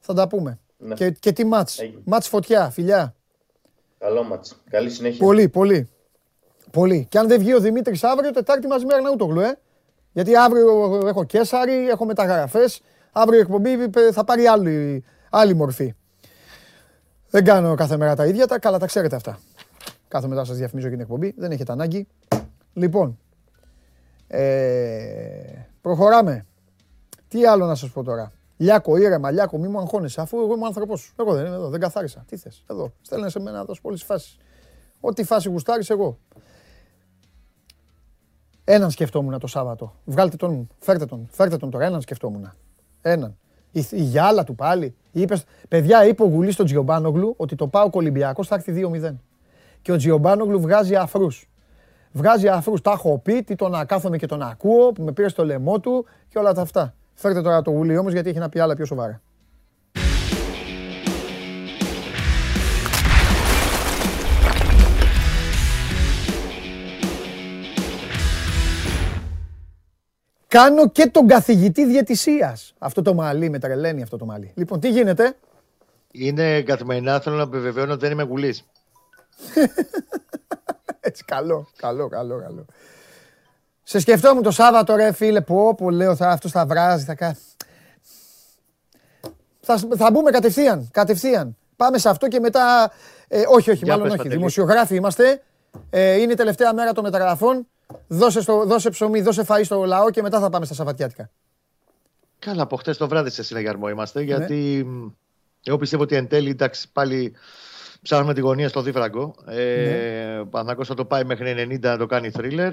θα 0.00 0.14
τα 0.14 0.28
πούμε. 0.28 0.59
Ναι. 0.76 0.94
Και, 0.94 1.11
και 1.11 1.33
τι 1.33 1.44
μάτς; 1.44 1.78
Μάτς 2.04 2.28
φωτιά, 2.28 2.70
φιλιά. 2.70 3.14
Καλό 3.98 4.22
μάτς. 4.22 4.62
Καλή 4.70 4.90
συνέχεια. 4.90 5.26
Πολύ, 5.26 5.48
πολύ. 5.48 5.88
Πολύ. 6.70 7.07
Και 7.11 7.18
αν 7.18 7.28
δεν 7.28 7.38
βγει 7.38 7.54
ο 7.54 7.61
Δημήτρης 7.61 8.04
αύριο, 8.04 8.31
Τετάρτη 8.31 8.66
μαζί 8.66 8.85
με 8.85 8.94
Αρναούτογλου, 8.94 9.40
ε. 9.40 9.59
Γιατί 10.12 10.37
αύριο 10.37 11.02
έχω 11.07 11.24
Κέσσαρη, 11.24 11.88
έχω 11.88 12.04
μεταγραφές. 12.04 12.81
Αύριο 13.12 13.38
η 13.38 13.40
εκπομπή 13.40 13.90
θα 14.12 14.24
πάρει 14.24 14.46
άλλη, 14.46 15.04
άλλη 15.31 15.54
μορφή. 15.54 15.94
Δεν 17.31 17.44
κάνω 17.44 17.74
κάθε 17.74 17.96
μέρα 17.96 18.16
τα 18.16 18.26
ίδια, 18.26 18.46
τα 18.46 18.59
καλά 18.59 18.78
τα 18.78 18.87
ξέρετε 18.87 19.16
αυτά. 19.16 19.38
Κάθε 20.09 20.27
μετά 20.27 20.44
σας 20.44 20.57
διαφημίζω 20.57 20.87
και 20.87 20.92
την 20.92 21.03
εκπομπή, 21.03 21.35
δεν 21.37 21.51
έχετε 21.51 21.73
ανάγκη. 21.73 22.07
Λοιπόν, 22.73 23.18
ε, 24.27 25.66
προχωράμε. 25.81 26.47
Τι 27.29 27.47
άλλο 27.47 27.66
να 27.66 27.75
σας 27.75 27.90
πω 27.90 28.03
τώρα; 28.03 28.33
Λιάκο, 28.57 28.97
ήρεμα, 28.97 29.31
Λιάκο, 29.31 29.59
μη 29.59 29.68
μου 29.68 29.79
αγχώνεσαι, 29.79 30.21
αφού 30.21 30.38
εγώ 30.38 30.55
είμαι 30.55 30.66
άνθρωπος 30.66 31.01
σου. 31.01 31.14
Εγώ 31.18 31.35
δεν 31.35 31.47
είμαι 31.47 31.55
εδώ, 31.55 31.68
δεν 31.68 31.81
καθάρισα. 31.81 32.25
Τι 32.29 32.37
θες, 32.37 32.64
εδώ. 32.71 32.92
Στέλνε 33.03 33.29
σε 33.29 33.40
μένα 33.40 33.57
να 33.57 33.64
δώσω 33.64 33.81
πολλές 33.81 34.03
φάσεις. 34.03 34.37
Ό,τι 35.01 35.25
φάση 35.25 35.49
γουστάρεις, 35.49 35.90
εγώ. 35.90 36.18
Έναν 38.64 38.90
σκεφτόμουν 38.90 39.38
το 39.38 39.47
Σάββατο. 39.47 39.94
Βγάλτε 40.05 40.37
τον, 40.37 40.68
φέρτε 40.79 41.07
τον, 41.07 41.29
φέρτε 41.31 41.57
τον 41.57 41.71
τώρα. 41.71 41.85
Έναν 41.85 42.01
σκεφτόμουν. 42.01 42.53
Έναν. 43.03 43.37
Η, 43.73 43.87
η 43.90 44.03
γυάλα 44.03 44.44
του 44.44 44.55
πάλι. 44.55 44.94
Είπες, 45.12 45.44
παιδιά, 45.68 46.07
είπε 46.07 46.23
ο 46.23 46.27
Γουλής 46.27 46.55
στον 46.55 46.66
Τζιομπάνογλου 46.66 47.35
ότι 47.37 47.55
το 47.55 47.66
πάω 47.66 47.90
Κολυμπιακό 47.90 48.44
θα 48.44 48.55
έρθει 48.55 48.88
2-0 48.92 49.14
και 49.88 49.94
ο 49.94 49.96
Τζιομπάνογλου 49.96 50.61
βγάζει 50.61 50.94
αφρούς. 50.94 51.48
Βγάζει 52.12 52.48
αφρούς. 52.48 52.81
Τα 52.81 52.90
έχω 52.90 53.18
πει, 53.18 53.42
τι 53.42 53.55
τον 53.55 53.87
κάθομαι 53.87 54.16
και 54.16 54.27
τον 54.27 54.42
ακούω, 54.42 54.92
που 54.92 55.03
με 55.03 55.12
πήρε 55.12 55.29
στο 55.29 55.44
λαιμό 55.44 55.81
του 55.81 56.07
και 56.29 56.38
όλα 56.38 56.53
τα 56.53 56.61
αυτά. 56.61 56.94
Φέρτε 57.14 57.42
τώρα 57.42 57.62
το 57.62 57.70
γουλί 57.70 57.96
όμως 57.96 58.12
γιατί 58.12 58.29
έχει 58.29 58.38
να 58.38 58.48
πει 58.48 58.59
άλλα 58.59 58.74
πιο 58.74 58.85
σοβαρά. 58.85 59.20
Κάνω 70.46 70.88
και 70.88 71.07
τον 71.07 71.27
καθηγητή 71.27 71.87
διαιτησίας. 71.87 72.74
Αυτό 72.79 73.03
το 73.03 73.14
μαλλί 73.14 73.51
με 73.51 73.59
τρελαίνει 73.59 74.03
αυτό 74.03 74.16
το 74.16 74.24
μαλλί. 74.24 74.53
Λοιπόν, 74.55 74.81
τι 74.81 74.88
γίνεται; 74.88 75.37
Είναι 76.11 76.62
καθημερινά, 76.62 77.20
θέλω 77.20 77.37
να 77.37 77.42
επιβεβαιώνω 77.42 77.92
ότι 77.92 78.01
δεν 78.01 78.12
είμαι 78.12 78.22
γουλής. 78.22 78.66
Έτσι, 81.01 81.24
καλό, 81.24 81.68
καλό, 81.77 82.09
καλό, 82.09 82.40
καλό. 82.40 82.64
Σε 83.83 83.98
σκεφτόμουν 83.98 84.42
το 84.42 84.51
Σάββατο, 84.51 84.94
ρε 84.94 85.12
φίλε, 85.12 85.40
που 85.40 85.66
όπου 85.66 85.90
λέω 85.90 86.16
θα, 86.16 86.31
αυτός 86.31 86.51
θα 86.51 86.66
βράζει, 86.66 87.05
θα 87.05 87.14
κάνει. 87.14 87.37
Θα, 89.61 89.81
θα 89.96 90.11
μπούμε 90.11 90.31
κατευθείαν, 90.31 90.88
κατευθείαν. 90.92 91.57
Πάμε 91.77 91.98
σε 91.98 92.09
αυτό 92.09 92.29
και 92.29 92.40
μετά... 92.40 92.92
Ε, 93.29 93.42
όχι, 93.48 93.70
όχι, 93.70 93.87
μάλλον 93.87 94.11
όχι. 94.11 94.29
Δημοσιογράφοι 94.29 94.94
είμαστε. 94.94 95.42
Ε, 95.90 96.14
είναι 96.14 96.33
η 96.33 96.37
τελευταία 96.37 96.74
μέρα 96.74 96.92
των 96.92 97.05
μεταγραφών. 97.05 97.66
Δώσε, 98.07 98.40
στο, 98.40 98.64
δώσε 98.64 98.90
ψωμί, 98.90 99.20
δώσε 99.20 99.44
φαΐ 99.48 99.61
στο 99.64 99.85
λαό 99.85 100.11
και 100.11 100.22
μετά 100.22 100.40
θα 100.40 100.51
πάμε 100.51 100.64
στα 100.64 100.74
Σαββατιάτικα. 100.74 101.31
Καλά, 102.38 102.62
από 102.62 102.77
χτε 102.77 102.94
το 102.94 103.09
βράδυ 103.09 103.31
σε 103.31 103.42
συναγερμό 103.42 103.88
είμαστε, 103.88 104.18
ναι. 104.18 104.24
γιατί 104.24 104.87
εγώ 105.64 105.77
πιστεύω 105.77 106.03
ότι 106.03 106.16
εν 106.16 106.29
τέλει, 106.29 106.51
εντάξει, 106.51 106.92
πάλι 106.92 107.35
Ψάχνουμε 108.02 108.34
τη 108.34 108.40
γωνία 108.40 108.68
στο 108.68 108.82
δίφραγκο. 108.82 109.34
Ε, 109.46 110.42
ναι. 110.64 110.84
θα 110.84 110.94
το 110.94 111.04
πάει 111.04 111.24
μέχρι 111.24 111.68
90 111.70 111.80
να 111.80 111.98
το 111.98 112.06
κάνει 112.06 112.30
θρίλερ. 112.30 112.72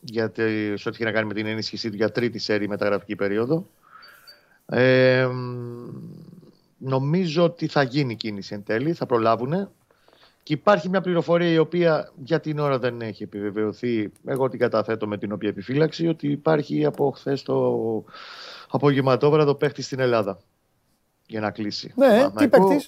Γιατί 0.00 0.74
σε 0.76 0.88
ό,τι 0.88 0.96
έχει 0.96 1.04
να 1.04 1.12
κάνει 1.12 1.26
με 1.26 1.34
την 1.34 1.46
ενίσχυσή 1.46 1.90
του 1.90 1.96
για 1.96 2.10
τρίτη 2.10 2.38
σέρη 2.38 2.68
μεταγραφική 2.68 3.16
περίοδο. 3.16 3.66
Ε, 4.66 5.28
νομίζω 6.78 7.44
ότι 7.44 7.66
θα 7.66 7.82
γίνει 7.82 8.16
κίνηση 8.16 8.54
εν 8.54 8.62
τέλει, 8.64 8.92
θα 8.92 9.06
προλάβουν. 9.06 9.70
Και 10.42 10.52
υπάρχει 10.52 10.88
μια 10.88 11.00
πληροφορία 11.00 11.50
η 11.50 11.58
οποία 11.58 12.12
για 12.24 12.40
την 12.40 12.58
ώρα 12.58 12.78
δεν 12.78 13.00
έχει 13.00 13.22
επιβεβαιωθεί. 13.22 14.12
Εγώ 14.26 14.48
την 14.48 14.58
καταθέτω 14.58 15.06
με 15.06 15.18
την 15.18 15.32
οποία 15.32 15.48
επιφύλαξη 15.48 16.08
ότι 16.08 16.28
υπάρχει 16.28 16.84
από 16.84 17.10
χθες 17.10 17.42
το 17.42 18.04
απογευματόβραδο 18.70 19.54
παίχτης 19.54 19.84
στην 19.84 20.00
Ελλάδα. 20.00 20.38
Για 21.26 21.40
να 21.40 21.50
κλείσει. 21.50 21.92
Ναι, 21.96 22.30
τι 22.36 22.48
παίχτη. 22.48 22.86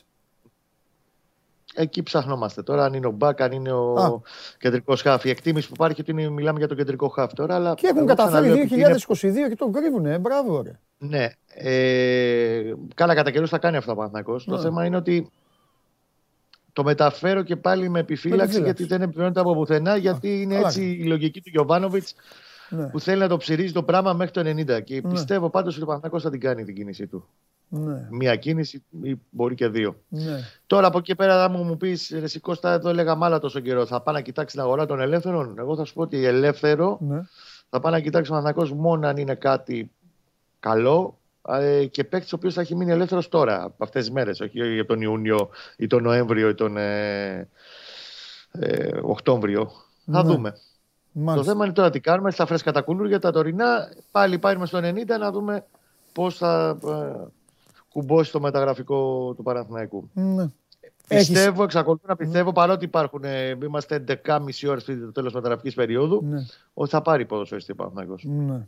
Εκεί 1.77 2.03
ψαχνόμαστε 2.03 2.63
τώρα, 2.63 2.85
αν 2.85 2.93
είναι 2.95 3.07
ο 3.07 3.11
Μπακ, 3.11 3.41
αν 3.41 3.53
είναι 3.53 3.73
ο 3.73 4.23
κεντρικός 4.59 5.03
χάφ. 5.03 5.25
Η 5.25 5.31
εκτίμηση 5.31 5.69
που 5.69 5.75
υπάρχει 5.77 6.01
ότι 6.01 6.13
μιλάμε 6.13 6.59
για 6.59 6.69
τον 6.69 6.77
κεντρικό 6.77 7.09
χάφ 7.09 7.33
τώρα. 7.33 7.55
Αλλά 7.55 7.75
και 7.75 7.87
έχουν 7.87 8.07
καταφέρει 8.07 8.69
2022 9.09 9.23
είναι... 9.23 9.49
και 9.49 9.57
τον 9.57 9.73
κρύβουνε. 9.73 10.19
Μπράβο, 10.19 10.63
ρε. 10.63 10.79
Ναι. 10.99 11.29
Ε, 11.47 12.73
καλά, 12.95 13.15
κατά 13.15 13.31
καιρούς 13.31 13.51
θα 13.51 13.59
κάνει 13.59 13.77
αυτό 13.77 13.93
ο 13.93 13.95
Παναθυνακό. 13.95 14.37
Το 14.45 14.57
ναι. 14.57 14.63
θέμα 14.63 14.85
είναι 14.85 14.97
ότι 14.97 15.31
το 16.73 16.85
μεταφέρω 16.85 17.43
και 17.43 17.57
πάλι 17.57 17.89
με 17.89 17.99
επιφύλαξη, 17.99 18.63
γιατί 18.63 18.85
δεν 18.85 19.03
επιβεβαιώνεται 19.03 19.41
από 19.41 19.55
πουθενά. 19.55 19.97
Γιατί 19.97 20.43
είναι 20.43 20.57
έτσι 20.57 20.83
η 21.01 21.05
λογική 21.05 21.41
του 21.41 21.51
Γιωβάνοβιτς 21.51 22.15
ναι. 22.69 22.87
που 22.87 23.01
θέλει 23.01 23.21
να 23.21 23.29
το 23.29 23.37
ψηρίζει 23.37 23.73
το 23.73 23.83
πράγμα 23.83 24.13
μέχρι 24.13 24.33
το 24.33 24.41
90. 24.41 24.85
Και 24.85 25.01
ναι. 25.01 25.11
πιστεύω 25.11 25.51
πάντως 25.51 25.75
ότι 25.75 25.83
ο 25.83 25.87
Παναθυνακό 25.87 26.21
θα 26.21 26.31
την 26.31 26.41
κάνει 26.41 26.65
την 26.65 26.75
κίνησή 26.75 27.07
του. 27.07 27.29
Ναι. 27.69 28.07
Μία 28.11 28.37
κίνηση 28.37 28.85
ή 29.03 29.17
μπορεί 29.31 29.55
και 29.55 29.69
δύο. 29.69 29.97
Ναι. 30.09 30.39
Τώρα 30.67 30.87
από 30.87 30.99
εκεί 30.99 31.15
πέρα, 31.15 31.39
θα 31.43 31.49
μου, 31.49 31.65
μου 31.65 31.77
πει, 31.77 31.99
Εσύ 32.11 32.41
Κώστα, 32.41 32.73
εδώ 32.73 32.89
έλεγα 32.89 33.15
μάλα 33.15 33.39
τόσο 33.39 33.61
καιρό. 33.61 33.87
Θα 33.87 34.01
πάει 34.01 34.15
να 34.15 34.21
κοιτάξει 34.21 34.55
την 34.55 34.65
αγορά 34.65 34.87
των 34.87 35.01
ελεύθερων. 35.01 35.59
Εγώ 35.59 35.77
θα 35.77 35.85
σου 35.85 35.95
πω 35.95 36.03
ότι 36.03 36.25
ελεύθερο 36.25 36.99
ναι. 37.01 37.21
θα 37.71 37.81
πάει 37.81 37.93
να 37.93 38.01
κοιτάξει 38.01 38.33
ο 38.33 38.35
Ανακό 38.35 38.65
μόνο 38.75 39.09
αν 39.09 39.17
είναι 39.17 39.35
κάτι 39.35 39.91
καλό 40.61 41.19
ε, 41.49 41.87
και 41.87 42.05
παίκτης 42.05 42.33
ο 42.33 42.37
οποίος 42.37 42.55
θα 42.55 42.61
έχει 42.61 42.75
μείνει 42.75 42.91
ελεύθερος 42.91 43.29
τώρα, 43.29 43.63
από 43.65 43.85
αυτές 43.85 44.05
τις 44.05 44.13
μέρες. 44.13 44.41
Όχι 44.41 44.75
για 44.75 44.87
τον 44.87 45.01
Ιούνιο 45.01 45.49
ή 45.77 45.87
τον 45.87 46.03
Νοέμβριο 46.03 46.49
ή 46.49 46.55
τον 46.55 46.77
ε, 46.77 47.49
ε, 48.51 48.99
Οκτώβριο. 49.03 49.71
Θα 50.13 50.23
ναι. 50.23 50.33
δούμε. 50.33 50.55
Μάλιστα. 51.13 51.45
Το 51.45 51.53
θέμα 51.53 51.65
είναι 51.65 51.75
τώρα 51.75 51.91
τι 51.91 52.01
κάνουμε 52.01 52.31
στα 52.31 52.47
φρέσκα 52.47 52.73
τα 52.73 52.81
κουλούρια, 52.81 53.19
τα 53.19 53.33
τωρινά. 53.33 53.89
Πάλι 54.11 54.39
πάρουμε 54.39 54.67
στο 54.67 54.79
90 54.79 55.07
να 55.19 55.31
δούμε 55.31 55.65
πώς 56.13 56.37
θα 56.37 56.79
ε, 56.85 57.27
κουμπώσει 57.95 58.33
το 58.33 58.41
μεταγραφικό 58.41 59.33
του 59.35 59.43
Παναθηναϊκού. 59.43 60.11
Ναι. 60.13 60.47
Πιστεύω, 61.09 61.63
εξακολουθώ 61.63 62.07
να 62.09 62.17
πιστεύω, 62.17 62.51
mm. 62.51 62.55
παρότι 62.55 62.85
υπάρχουν, 62.85 63.25
ε, 63.25 63.59
είμαστε 63.63 64.05
11,5 64.27 64.39
ώρες 64.69 64.85
πριν 64.85 65.01
το 65.01 65.13
τέλος 65.13 65.33
μεταγραφικής 65.33 65.75
περίοδου, 65.75 66.23
ναι. 66.25 66.45
ότι 66.75 66.91
θα 66.91 67.03
πάρει 67.03 67.27
ποδοσφαιριστή 67.27 67.73
ο 67.73 67.75
Παναθηναϊκός. 67.75 68.25
Ναι. 68.25 68.67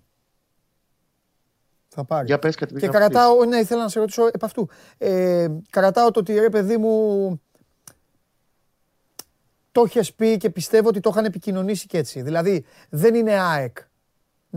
Θα 1.89 2.05
πάρει. 2.05 2.27
Για 2.27 2.39
πες 2.39 2.55
κάτι 2.55 2.75
και 2.75 2.89
κρατάω, 2.89 3.45
ναι, 3.45 3.57
ήθελα 3.57 3.83
να 3.83 3.89
σε 3.89 3.99
ρωτήσω 3.99 4.27
επ' 4.27 4.45
αυτού. 4.45 4.69
Ε, 4.99 5.49
κρατάω 5.71 6.11
το 6.11 6.21
ότι 6.21 6.39
ρε 6.39 6.51
παιδί 6.51 6.77
μου 6.77 7.41
το 9.73 9.83
είχες 9.87 10.15
πει 10.15 10.37
και 10.37 10.51
πιστεύω 10.51 10.89
ότι 10.89 11.01
το 11.01 11.11
είχαν 11.13 11.25
επικοινωνήσει 11.25 11.87
και 11.87 11.99
έτσι. 11.99 12.23
Δηλαδή 12.23 12.65
δεν 12.89 13.15
είναι 13.15 13.33
ΑΕΚ 13.33 13.77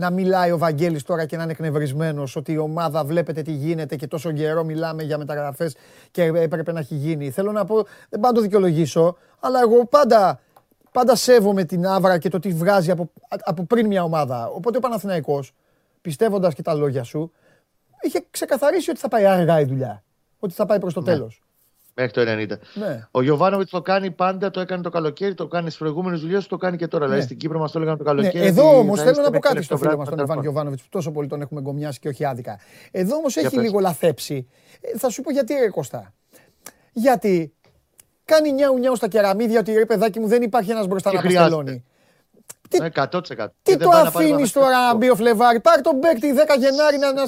να 0.00 0.10
μιλάει 0.10 0.52
ο 0.52 0.58
Βαγγέλης 0.58 1.02
τώρα 1.02 1.24
και 1.26 1.36
να 1.36 1.42
είναι 1.42 1.52
εκνευρισμένος 1.52 2.36
ότι 2.36 2.52
η 2.52 2.56
ομάδα 2.56 3.04
βλέπετε 3.04 3.42
τι 3.42 3.52
γίνεται 3.52 3.96
και 3.96 4.06
τόσο 4.06 4.32
καιρό 4.32 4.64
μιλάμε 4.64 5.02
για 5.02 5.18
μεταγραφές 5.18 5.76
και 6.10 6.22
έπρεπε 6.22 6.72
να 6.72 6.80
έχει 6.80 6.94
γίνει. 6.94 7.30
Θέλω 7.30 7.52
να 7.52 7.64
πω, 7.64 7.74
δεν 8.08 8.20
πάω 8.20 8.30
να 8.30 8.36
το 8.36 8.40
δικαιολογήσω, 8.40 9.16
αλλά 9.40 9.60
εγώ 9.60 9.86
πάντα, 9.86 10.40
πάντα 10.92 11.16
σέβομαι 11.16 11.64
την 11.64 11.86
άβρα 11.86 12.18
και 12.18 12.28
το 12.28 12.38
τι 12.38 12.48
βγάζει 12.52 12.90
από, 12.90 13.10
από 13.28 13.64
πριν 13.64 13.86
μια 13.86 14.02
ομάδα. 14.02 14.46
Οπότε 14.46 14.76
ο 14.76 14.80
Παναθηναϊκός, 14.80 15.54
πιστεύοντας 16.00 16.54
και 16.54 16.62
τα 16.62 16.74
λόγια 16.74 17.02
σου, 17.02 17.32
είχε 18.00 18.24
ξεκαθαρίσει 18.30 18.90
ότι 18.90 18.98
θα 18.98 19.08
πάει 19.08 19.26
αργά 19.26 19.60
η 19.60 19.64
δουλειά. 19.64 20.02
Ότι 20.38 20.54
θα 20.54 20.66
πάει 20.66 20.78
προς 20.78 20.94
το 20.94 21.00
ναι. 21.00 21.06
τέλος. 21.06 21.42
Μέχρι 21.94 22.12
το 22.12 22.20
90. 22.20 22.58
Ναι. 22.74 23.06
Ο 23.10 23.22
Γιωβάνοβιτς 23.22 23.70
το 23.70 23.82
κάνει 23.82 24.10
πάντα, 24.10 24.50
το 24.50 24.60
έκανε 24.60 24.82
το 24.82 24.90
καλοκαίρι, 24.90 25.34
το 25.34 25.46
κάνει 25.46 25.66
στις 25.66 25.78
προηγούμενες 25.78 26.20
δουλειές, 26.20 26.46
το 26.46 26.56
κάνει 26.56 26.76
και 26.76 26.86
τώρα. 26.86 27.04
Δηλαδή, 27.04 27.20
ναι. 27.20 27.26
Δηλαδή 27.26 27.26
στην 27.26 27.36
Κύπρο 27.36 27.58
μας 27.58 27.72
το 27.72 27.78
έλεγαν 27.78 27.96
το 27.96 28.02
ναι, 28.02 28.08
καλοκαίρι. 28.08 28.38
Ναι. 28.38 28.46
Εδώ 28.46 28.78
όμως 28.78 29.02
θέλω 29.02 29.22
να 29.22 29.30
πω 29.30 29.38
κάτι 29.38 29.62
στο 29.62 29.76
φίλο 29.76 29.96
μας 29.96 30.08
τον 30.08 30.18
Ιωβάνο 30.18 30.40
Γιωβάνοβιτς, 30.40 30.82
που 30.82 30.88
τόσο 30.90 31.10
πολύ 31.10 31.28
τον 31.28 31.40
έχουμε 31.40 31.60
γκομιάσει 31.60 31.98
και 31.98 32.08
όχι 32.08 32.24
άδικα. 32.24 32.58
Εδώ 32.90 33.16
όμως 33.16 33.36
έχει 33.36 33.58
λίγο 33.58 33.78
λαθέψει. 33.78 34.48
Ε, 34.80 34.98
θα 34.98 35.10
σου 35.10 35.22
πω 35.22 35.30
γιατί 35.30 35.54
ρε 35.54 35.68
Κωστά. 35.68 36.14
Γιατί 36.92 37.54
κάνει 38.24 38.52
νιάου 38.52 38.78
νιάου 38.78 38.96
στα 38.96 39.08
κεραμίδια 39.08 39.60
ότι 39.60 39.72
ρε 39.72 39.86
παιδάκι 39.86 40.20
μου 40.20 40.26
δεν 40.26 40.42
υπάρχει 40.42 40.70
ένας 40.70 40.86
μπροστά 40.86 41.12
να 41.12 41.22
παστελώνει. 41.22 41.84
Τι, 42.68 42.78
100%. 42.94 43.46
Τι 43.62 43.76
το 43.76 43.90
αφήνεις 43.90 44.52
τώρα 44.52 44.86
να 44.86 44.94
μπει 44.94 45.10
ο 45.10 45.14
Φλεβάρι; 45.14 45.60
Πάρει 45.60 45.82
τον 45.82 45.96
Μπέκτη 45.96 46.34
10 46.36 46.58
Γενάρη 46.58 46.98
να, 46.98 47.12
να, 47.12 47.22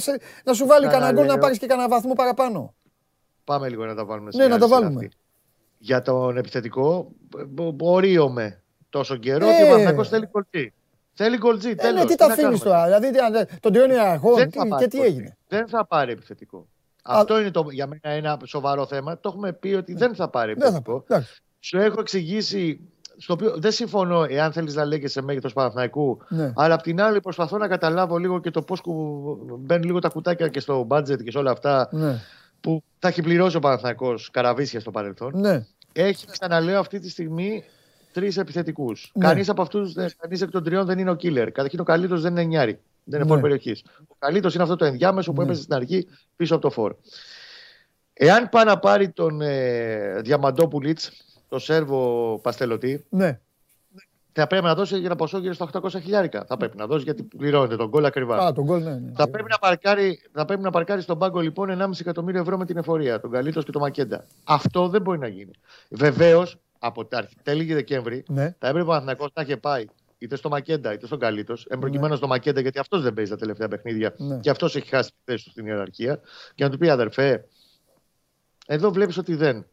να 0.45 0.53
σου 0.53 0.67
βάλει 0.67 0.87
κανένα 0.87 1.13
γκολ 1.13 1.27
να 1.27 1.39
πάρεις 1.39 1.59
και 1.59 1.67
κανένα 1.67 1.89
βαθμό 1.89 2.13
παραπάνω. 2.13 2.75
Πάμε 3.45 3.69
λίγο 3.69 3.87
να 3.87 3.95
τα 3.95 4.05
βάλουμε 4.05 4.31
Ναι, 4.35 4.47
να 4.47 4.59
τα 4.59 4.69
βάλουμε. 4.69 5.09
Για 5.79 6.03
τον 6.03 6.37
επιθετικό, 6.37 7.13
με 8.33 8.63
τόσο 8.91 9.17
καιρό 9.17 9.49
ε. 9.49 9.57
και 9.57 9.63
ο 9.63 9.67
Παναθηναϊκός 9.67 10.09
θέλει 10.09 10.27
κολτζή. 10.27 10.73
Θέλει 11.13 11.39
κολτζή, 11.39 11.71
ε, 11.71 11.75
τέλος. 11.75 12.01
Ναι, 12.01 12.07
τι 12.07 12.15
τα 12.15 12.27
αφήνεις 12.27 12.61
τώρα, 12.61 12.85
δηλαδή 12.85 13.11
τον 13.61 13.73
τριώνει 13.73 13.99
αρχών 13.99 14.51
και 14.79 14.89
τι 14.89 15.01
έγινε; 15.01 15.37
Δεν 15.49 15.69
θα 15.69 15.87
πάρει 15.87 16.13
επιθετικό. 16.13 16.67
Αυτό 17.03 17.41
είναι 17.41 17.51
το, 17.51 17.67
για 17.71 17.87
μένα 17.87 18.09
ένα 18.17 18.39
σοβαρό 18.45 18.87
θέμα. 18.87 19.19
Το 19.21 19.29
έχουμε 19.29 19.53
πει 19.53 19.75
ότι 19.75 19.95
δεν 19.95 20.15
θα 20.15 20.29
πάρει 20.29 20.51
επιθετικό. 20.51 21.05
Σου 21.61 21.79
έχω 21.79 22.01
εξηγήσει 22.01 22.81
στο 23.17 23.33
οποίο 23.33 23.55
δεν 23.57 23.73
συμφωνώ 23.73 24.27
εάν 24.29 24.53
θέλεις 24.53 24.75
να 24.75 24.85
λέγεσαι 24.85 25.23
μέγεθος 25.23 25.53
Παναθηναϊκού. 25.53 26.19
Ναι. 26.29 26.53
Αλλά 26.57 26.75
απ' 26.75 26.83
την 26.83 27.01
άλλη 27.01 27.21
προσπαθώ 27.21 27.59
να 27.59 27.69
καταλάβω 27.69 28.19
λίγο 28.19 28.41
και 28.41 28.51
το 28.51 28.63
πώς 28.63 28.81
μπαίνουν 29.59 29.85
λίγο 29.85 29.99
τα 29.99 30.09
κουτάκια 30.09 30.49
και 30.49 30.61
στο 30.61 30.83
μπάτζετ 30.83 31.23
και 31.23 31.31
σε 31.31 31.39
όλα 31.39 31.51
αυτά. 31.51 31.89
Ναι 31.93 32.21
που 32.63 32.83
θα 32.99 33.09
έχει 33.09 33.23
πληρώσει 33.23 33.57
ο 33.57 33.61
Παναθυνακό 33.61 34.15
καραβίσια 34.31 34.81
στο 34.81 34.91
παρελθόν. 34.91 35.33
Ναι. 35.41 35.67
Έχει, 35.93 36.27
ξαναλέω, 36.27 36.79
αυτή 36.79 36.99
τη 36.99 37.11
στιγμή 37.11 37.65
τρεις 38.13 38.37
επιθετικούς. 38.37 39.11
Ναι. 39.15 39.27
Κανείς 39.27 39.49
από 39.49 39.63
αυτούς, 39.63 39.95
κανείς 40.19 40.41
εκ 40.41 40.51
των 40.51 40.65
τριών 40.65 40.87
δεν 40.87 40.99
είναι 40.99 41.11
ο 41.11 41.17
killer. 41.23 41.49
Καταρχήν 41.53 41.81
ο 41.81 41.85
καλύτερος 41.85 42.23
δεν 42.23 42.31
είναι 42.31 42.43
νιάρη. 42.43 42.79
Δεν 43.05 43.21
είναι 43.21 43.35
ναι. 43.35 43.41
περιοχής. 43.41 43.85
Ο 44.09 44.15
καλύτερος 44.19 44.55
είναι 44.55 44.63
αυτό 44.63 44.77
το 44.77 44.85
ενδιάμεσο 44.85 45.33
που 45.33 45.41
ναι. 45.41 45.47
έπεσε 45.47 45.63
στην 45.63 45.75
αρχή 45.75 46.09
πίσω 46.37 46.55
από 46.55 46.63
το 46.63 46.71
φόρ. 46.71 46.95
Εάν 48.13 48.49
πάει 48.49 48.65
να 48.65 48.79
πάρει 48.79 49.09
τον 49.11 49.41
ε, 49.41 50.21
Διαμαντόπουλιτς, 50.21 51.11
το 51.49 51.59
Σέρβο 51.59 52.39
Παστελωτή, 52.43 53.05
ναι 53.09 53.41
θα 54.33 54.47
πρέπει 54.47 54.65
να 54.65 54.75
δώσει 54.75 54.97
για 54.97 55.07
ένα 55.07 55.17
ποσό 55.17 55.39
γύρω 55.39 55.53
στα 55.53 55.71
800 55.73 55.89
χιλιάρικα. 55.91 56.45
Θα 56.45 56.57
πρέπει 56.57 56.77
να 56.77 56.87
δώσει 56.87 57.05
γιατί 57.05 57.23
πληρώνεται 57.23 57.77
τον 57.77 57.89
γκολ 57.89 58.05
ακριβά. 58.05 58.39
Α, 58.39 58.53
τον 58.53 58.71
goal, 58.71 58.83
ναι, 58.83 58.95
ναι. 58.95 59.13
Θα, 59.15 59.31
πρέπει 59.31 59.49
να 59.51 59.59
παρκάρει, 59.59 60.21
θα 60.33 60.45
πρέπει 60.45 60.63
να 60.63 60.71
παρκάρει 60.71 61.01
στον 61.01 61.19
πάγκο 61.19 61.41
λοιπόν 61.41 61.83
1,5 61.83 61.91
εκατομμύριο 62.01 62.41
ευρώ 62.41 62.59
με 62.59 62.65
την 62.65 62.77
εφορία. 62.77 63.21
Τον 63.21 63.31
Καλίτο 63.31 63.63
και 63.63 63.71
τον 63.71 63.81
Μακέντα. 63.81 64.25
Αυτό 64.45 64.89
δεν 64.89 65.03
μπορεί 65.03 65.19
να 65.19 65.27
γίνει. 65.27 65.51
Βεβαίως 65.91 66.59
από 66.79 67.05
τα 67.05 67.29
τέλη 67.43 67.75
Δεκέμβρη 67.75 68.25
ναι. 68.29 68.55
θα 68.59 68.69
έπρεπε 68.69 68.91
ο 68.91 68.93
Αθηνακός 68.93 69.31
να 69.35 69.43
είχε 69.43 69.57
πάει 69.57 69.85
είτε 70.19 70.37
στο 70.37 70.49
Μακέντα 70.49 70.93
είτε 70.93 71.07
στον 71.07 71.19
Καλίτο. 71.19 71.55
Εμπροκειμένου 71.69 72.09
ναι. 72.09 72.17
στο 72.17 72.27
Μακέντα 72.27 72.61
γιατί 72.61 72.79
αυτός 72.79 73.03
δεν 73.03 73.15
παίζει 73.15 73.31
τα 73.31 73.37
τελευταία 73.37 73.69
παιχνίδια 73.69 74.15
ναι. 74.17 74.39
και 74.39 74.51
αυτός 74.51 74.77
έχει 74.77 74.89
χάσει 74.89 75.11
τη 75.11 75.17
θέση 75.25 75.45
του 75.45 75.51
στην 75.51 75.67
ιεραρχία. 75.67 76.21
Και 76.55 76.65
να 76.65 76.71
του 76.71 76.79
πει 76.79 76.89
αδερφέ, 76.89 77.45
εδώ 78.67 78.91
βλέπεις 78.91 79.19
ότι 79.19 79.35
δεν. 79.35 79.67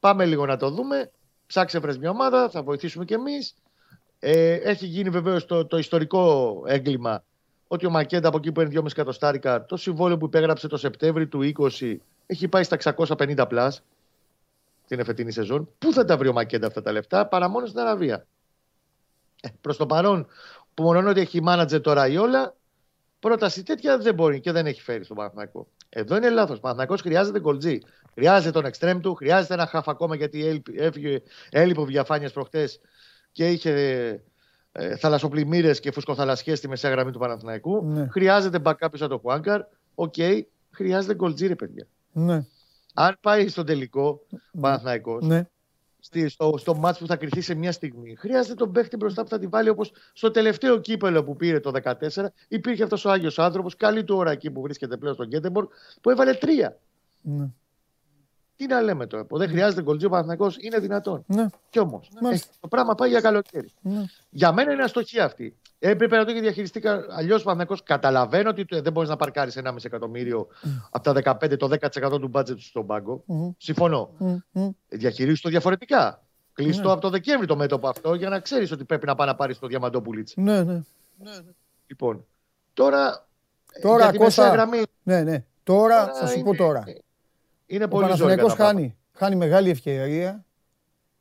Πάμε 0.00 0.24
λίγο 0.24 0.46
να 0.46 0.56
το 0.56 0.70
δούμε. 0.70 1.10
Ψάξε 1.46 1.78
βρες 1.78 1.98
μια 1.98 2.10
ομάδα, 2.10 2.48
θα 2.48 2.62
βοηθήσουμε 2.62 3.04
κι 3.04 3.14
εμείς. 3.14 3.54
Ε, 4.18 4.54
έχει 4.54 4.86
γίνει 4.86 5.10
βεβαίως 5.10 5.46
το, 5.46 5.66
το 5.66 5.78
ιστορικό 5.78 6.62
έγκλημα 6.66 7.24
ότι 7.68 7.86
ο 7.86 7.90
Μακέντα 7.90 8.28
από 8.28 8.36
εκεί 8.36 8.52
που 8.52 8.60
είναι 8.60 8.70
2,5 8.74 8.86
εκατοστάρικα, 8.86 9.64
το 9.64 9.76
συμβόλαιο 9.76 10.16
που 10.16 10.24
υπέγραψε 10.24 10.68
το 10.68 10.76
Σεπτέμβριο 10.76 11.28
του 11.28 11.52
20 11.78 11.96
έχει 12.26 12.48
πάει 12.48 12.62
στα 12.62 12.94
650 12.96 13.44
πλάς 13.48 13.82
την 14.86 14.98
εφετινή 14.98 15.32
σεζόν. 15.32 15.68
Πού 15.78 15.92
θα 15.92 16.04
τα 16.04 16.16
βρει 16.16 16.28
ο 16.28 16.32
Μακέντα 16.32 16.66
αυτά 16.66 16.82
τα 16.82 16.92
λεφτά, 16.92 17.26
παρά 17.26 17.48
μόνο 17.48 17.66
στην 17.66 17.80
Αραβία. 17.80 18.26
Ε, 19.40 19.48
Προς 19.60 19.76
το 19.76 19.86
παρόν, 19.86 20.26
που 20.74 20.82
μόνο 20.82 21.10
ότι 21.10 21.20
έχει 21.20 21.42
μάνατζερ 21.42 21.80
τώρα 21.80 22.08
η 22.08 22.16
όλα, 22.16 22.56
πρόταση 23.20 23.62
τέτοια 23.62 23.98
δεν 23.98 24.14
μπορεί 24.14 24.40
και 24.40 24.52
δεν 24.52 24.66
έχει 24.66 24.82
φέρει 24.82 25.04
στον 25.04 25.16
Παναθηναϊκό. 25.16 25.66
Εδώ 25.88 26.16
είναι 26.16 26.30
λάθος. 26.30 26.56
Ο 26.56 26.60
Παναθηναϊκός 26.60 27.00
χρειάζεται 27.00 27.40
γκολτζή. 27.40 27.78
Χρειάζεται 28.14 28.50
τον 28.50 28.64
εξτρέμ 28.64 29.00
του, 29.00 29.14
χρειάζεται 29.14 29.54
ένα 29.54 29.66
χαφ 29.66 29.88
ακόμα 29.88 30.14
γιατί 30.14 30.62
έφυγε, 30.76 31.22
έλειπε 31.50 31.84
Βιγιαφάνιες 31.84 32.30
προχτές 32.30 32.80
και 33.38 33.48
είχε 33.48 33.72
ε, 34.72 34.96
θαλασσοπλημμύρες 34.96 35.80
και 35.80 35.92
φουσκοθαλασσιές 35.92 36.58
στη 36.58 36.68
μεσαία 36.68 36.90
γραμμή 36.90 37.10
του 37.10 37.18
Παναθηναϊκού. 37.18 37.84
Ναι. 37.84 38.06
Χρειάζεται 38.10 38.58
backup 38.64 38.74
από 38.80 39.08
το 39.08 39.18
Χουάνκαρ. 39.18 39.60
Ok, 39.94 40.14
okay. 40.16 40.40
χρειάζεται 40.70 41.14
γκολτζή 41.14 41.42
ρε, 41.42 41.54
παιδιά. 41.54 41.86
Ναι. 42.12 42.44
Αν 42.94 43.18
πάει 43.20 43.48
στον 43.48 43.66
τελικό 43.66 44.20
ναι. 44.28 44.60
Παναθηναϊκός, 44.60 45.26
ναι. 45.26 45.48
στο, 46.26 46.54
στο 46.56 46.74
μάτς 46.74 46.98
που 46.98 47.06
θα 47.06 47.16
κριθεί 47.16 47.40
σε 47.40 47.54
μια 47.54 47.72
στιγμή, 47.72 48.14
χρειάζεται 48.18 48.54
τον 48.54 48.72
παίχτη 48.72 48.96
μπροστά 48.96 49.22
που 49.22 49.28
θα 49.28 49.38
τη 49.38 49.46
βάλει 49.46 49.68
όπως 49.68 49.92
στο 50.12 50.30
τελευταίο 50.30 50.80
κύπελο 50.80 51.24
που 51.24 51.36
πήρε 51.36 51.60
το 51.60 51.72
2014. 51.84 52.26
Υπήρχε 52.48 52.82
αυτός 52.82 53.04
ο 53.04 53.10
Άγιος 53.10 53.38
άνθρωπος, 53.38 53.76
καλή 53.76 54.04
του 54.04 54.16
ώρα 54.16 54.30
εκεί 54.30 54.50
που 54.50 54.60
βρίσκεται 54.60 54.96
πλέον 54.96 55.14
στον 55.14 55.26
Γκέτεμποργκ, 55.26 55.68
που 56.00 56.10
έβαλε 56.10 56.34
τρία. 56.34 56.78
Ναι. 57.20 57.46
Τι 58.58 58.66
να 58.66 58.80
λέμε 58.80 59.06
τώρα, 59.06 59.24
που 59.24 59.38
δεν 59.38 59.48
χρειάζεται 59.48 59.82
γκολτζί 59.82 60.06
ο 60.06 60.08
Παναθυνακό, 60.08 60.52
είναι 60.60 60.78
δυνατόν. 60.78 61.24
Ναι. 61.26 61.46
Κι 61.70 61.78
όμως, 61.78 62.08
ναι. 62.20 62.28
ε, 62.28 62.38
το 62.60 62.68
πράγμα 62.68 62.94
πάει 62.94 63.08
για 63.08 63.20
καλοκαίρι. 63.20 63.70
Ναι. 63.80 64.04
Για 64.30 64.52
μένα 64.52 64.72
είναι 64.72 64.82
αστοχή 64.82 65.20
αυτή. 65.20 65.56
Έπρεπε 65.78 66.16
να 66.16 66.24
το 66.24 66.30
έχει 66.30 66.40
διαχειριστεί 66.40 66.82
αλλιώς 67.10 67.40
ο 67.40 67.44
Παναθυνακό. 67.44 67.82
Καταλαβαίνω 67.84 68.50
ότι 68.50 68.80
δεν 68.80 68.92
μπορείς 68.92 69.08
να 69.08 69.16
παρκάρεις 69.16 69.56
ένα 69.56 69.72
μισό 69.72 69.86
εκατομμύριο 69.86 70.46
mm. 70.64 70.68
από 70.90 71.12
τα 71.12 71.38
15, 71.40 71.58
το 71.58 71.70
10% 72.10 72.20
του 72.20 72.28
μπάτζετ 72.28 72.58
στον 72.58 72.86
πάγκο. 72.86 73.24
Mm. 73.28 73.54
Συμφωνώ. 73.58 74.10
Mm. 74.54 74.68
Διαχειρίζεις 74.88 75.40
το 75.40 75.48
διαφορετικά. 75.48 76.22
Κλειστό 76.52 76.86
ναι. 76.86 76.92
από 76.92 77.00
το 77.00 77.10
Δεκέμβρη 77.10 77.46
το 77.46 77.56
μέτωπο 77.56 77.88
αυτό 77.88 78.14
για 78.14 78.28
να 78.28 78.40
ξέρεις 78.40 78.72
ότι 78.72 78.84
πρέπει 78.84 79.06
να 79.06 79.14
πάει 79.14 79.26
να 79.26 79.34
πάρεις 79.34 79.58
το 79.58 79.66
διαμαντόπουλιτς. 79.66 80.32
Ναι, 80.36 80.62
ναι. 80.62 80.82
Λοιπόν, 81.86 82.26
τώρα. 82.74 83.26
Τώρα, 83.82 84.16
Κώστα, 84.16 84.48
γραμμή... 84.48 84.82
ναι, 85.02 85.22
ναι. 85.22 85.44
Τώρα, 85.62 86.06
τώρα 86.06 86.14
θα 86.14 86.26
σου 86.26 86.42
πω 86.42 86.54
τώρα. 86.54 86.84
Είναι 87.70 87.84
ο 87.84 87.88
πολύ 87.88 88.04
Παναθηναϊκός 88.04 88.54
χάνει, 88.54 88.96
χάνει 89.12 89.36
μεγάλη 89.36 89.70
ευκαιρία 89.70 90.44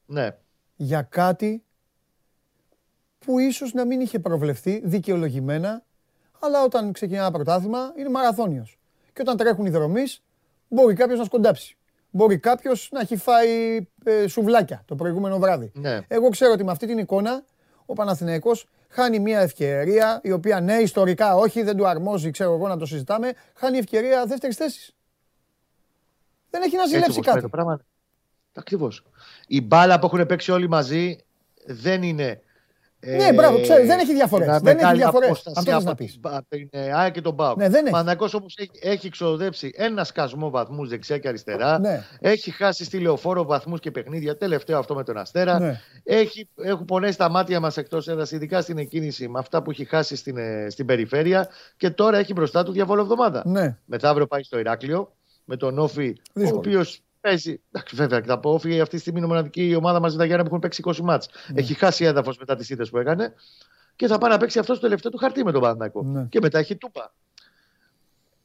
ναι. 0.05 0.37
για 0.75 1.01
κάτι 1.01 1.63
που 3.19 3.39
ίσως 3.39 3.73
να 3.73 3.85
μην 3.85 4.01
είχε 4.01 4.19
προβλεφθεί 4.19 4.81
δικαιολογημένα, 4.83 5.83
αλλά 6.39 6.63
όταν 6.63 6.91
ξεκινά 6.91 7.19
ένα 7.19 7.31
πρωτάθλημα 7.31 7.93
είναι 7.97 8.09
μαραθώνιος. 8.09 8.79
Και 9.13 9.21
όταν 9.21 9.37
τρέχουν 9.37 9.65
οι 9.65 9.69
δρομείς, 9.69 10.23
μπορεί 10.67 10.93
κάποιος 10.93 11.19
να 11.19 11.25
σκοντάψει. 11.25 11.77
Μπορεί 12.09 12.39
κάποιος 12.39 12.89
να 12.91 12.99
έχει 12.99 13.15
φάει 13.15 13.87
ε, 14.03 14.27
σουβλάκια 14.27 14.83
το 14.85 14.95
προηγούμενο 14.95 15.39
βράδυ. 15.39 15.71
Ναι. 15.75 15.99
Εγώ 16.07 16.29
ξέρω 16.29 16.51
ότι 16.51 16.63
με 16.63 16.71
αυτή 16.71 16.87
την 16.87 16.97
εικόνα 16.97 17.43
ο 17.85 17.93
Παναθηναϊκός 17.93 18.67
χάνει 18.89 19.19
μια 19.19 19.39
ευκαιρία, 19.39 20.19
η 20.23 20.31
οποία 20.31 20.59
ναι, 20.59 20.73
ιστορικά 20.73 21.35
όχι, 21.35 21.63
δεν 21.63 21.77
του 21.77 21.87
αρμόζει, 21.87 22.31
ξέρω 22.31 22.53
εγώ 22.53 22.67
να 22.67 22.77
το 22.77 22.85
συζητάμε, 22.85 23.33
χάνει 23.53 23.77
ευκαιρία 23.77 24.25
δεύτερης 24.25 24.55
θέσης. 24.55 24.96
Δεν 26.49 26.61
έχει 26.61 26.75
να 26.75 26.85
ζηλέψει 26.85 27.19
κάτι. 27.19 27.49
Ακριβώς. 28.53 29.03
Η 29.47 29.61
μπάλα 29.61 29.99
που 29.99 30.05
έχουν 30.05 30.25
παίξει 30.25 30.51
όλοι 30.51 30.69
μαζί 30.69 31.17
δεν 31.65 32.03
είναι. 32.03 32.41
Ναι, 32.99 33.23
ε, 33.23 33.33
μπράβο, 33.33 33.61
ξέρει, 33.61 33.85
δεν 33.85 33.99
έχει 33.99 34.13
διαφορές. 34.13 34.59
Δεν 34.61 34.77
έχει 34.77 34.95
διαφορές. 34.95 35.47
Αυτό 35.55 35.79
να 35.81 35.95
πεις. 35.95 36.19
Την 36.49 36.69
ΑΕ 36.93 37.09
και 37.09 37.21
τον 37.21 37.33
Μπάου. 37.33 37.55
Ναι, 37.57 37.69
δεν 37.69 37.85
έχει. 37.85 38.35
όμως 38.35 38.55
έχει, 38.57 38.71
έχει 38.81 39.09
ξοδέψει 39.09 39.71
ένα 39.75 40.03
σκασμό 40.03 40.49
βαθμούς 40.49 40.89
δεξιά 40.89 41.17
και 41.17 41.27
αριστερά. 41.27 41.79
Ναι. 41.79 42.03
Έχει 42.19 42.51
χάσει 42.51 42.83
στη 42.83 42.99
λεωφόρο 42.99 43.43
βαθμούς 43.43 43.79
και 43.79 43.91
παιχνίδια. 43.91 44.37
Τελευταίο 44.37 44.79
αυτό 44.79 44.95
με 44.95 45.03
τον 45.03 45.17
Αστέρα. 45.17 45.59
Ναι. 45.59 45.81
Έχει, 46.03 46.49
έχουν 46.61 46.85
πονέσει 46.85 47.17
τα 47.17 47.29
μάτια 47.29 47.59
μας 47.59 47.77
εκτός 47.77 48.07
έδρας, 48.07 48.31
ειδικά 48.31 48.61
στην 48.61 48.77
εκκίνηση 48.77 49.27
με 49.27 49.39
αυτά 49.39 49.61
που 49.61 49.71
έχει 49.71 49.85
χάσει 49.85 50.15
στην, 50.15 50.37
ε, 50.37 50.67
στην 50.69 50.85
περιφέρεια. 50.85 51.47
Και 51.77 51.89
τώρα 51.89 52.17
έχει 52.17 52.33
μπροστά 52.33 52.63
του 52.63 52.71
διαβόλο 52.71 53.01
εβδομάδα. 53.01 53.43
Ναι. 53.45 53.77
Μεθαύριο 53.85 54.27
πάει 54.27 54.43
στο 54.43 54.59
Ηράκλειο 54.59 55.11
με 55.47 55.57
τον 55.57 55.79
Όφη, 55.79 56.15
ο 56.33 56.55
οποίος 56.55 57.01
παίζει. 57.21 57.61
Εντάξει, 57.71 57.95
βέβαια, 57.95 58.19
και 58.19 58.27
τα 58.27 58.39
πω, 58.39 58.53
αυτή 58.53 58.87
τη 58.87 58.97
στιγμή 58.97 59.19
είναι 59.19 59.27
μοναδική 59.27 59.75
ομάδα 59.75 59.99
μαζί 59.99 60.17
τα 60.17 60.25
Γιάννα 60.25 60.43
που 60.43 60.49
έχουν 60.49 60.59
παίξει 60.59 60.81
20 60.85 60.95
μάτς. 60.97 61.29
Ναι. 61.47 61.59
Έχει 61.59 61.73
χάσει 61.73 62.05
έδαφος 62.05 62.37
μετά 62.37 62.55
τις 62.55 62.69
ήττε 62.69 62.85
που 62.85 62.97
έκανε 62.97 63.33
και 63.95 64.07
θα 64.07 64.17
πάει 64.17 64.31
να 64.31 64.37
παίξει 64.37 64.59
αυτό 64.59 64.73
στο 64.73 64.81
τελευταίο 64.81 65.11
του 65.11 65.17
χαρτί 65.17 65.43
με 65.43 65.51
τον 65.51 65.61
Παναθηναϊκό. 65.61 66.03
Ναι. 66.03 66.25
Και 66.29 66.39
μετά 66.41 66.59
έχει 66.59 66.75
τούπα. 66.75 67.13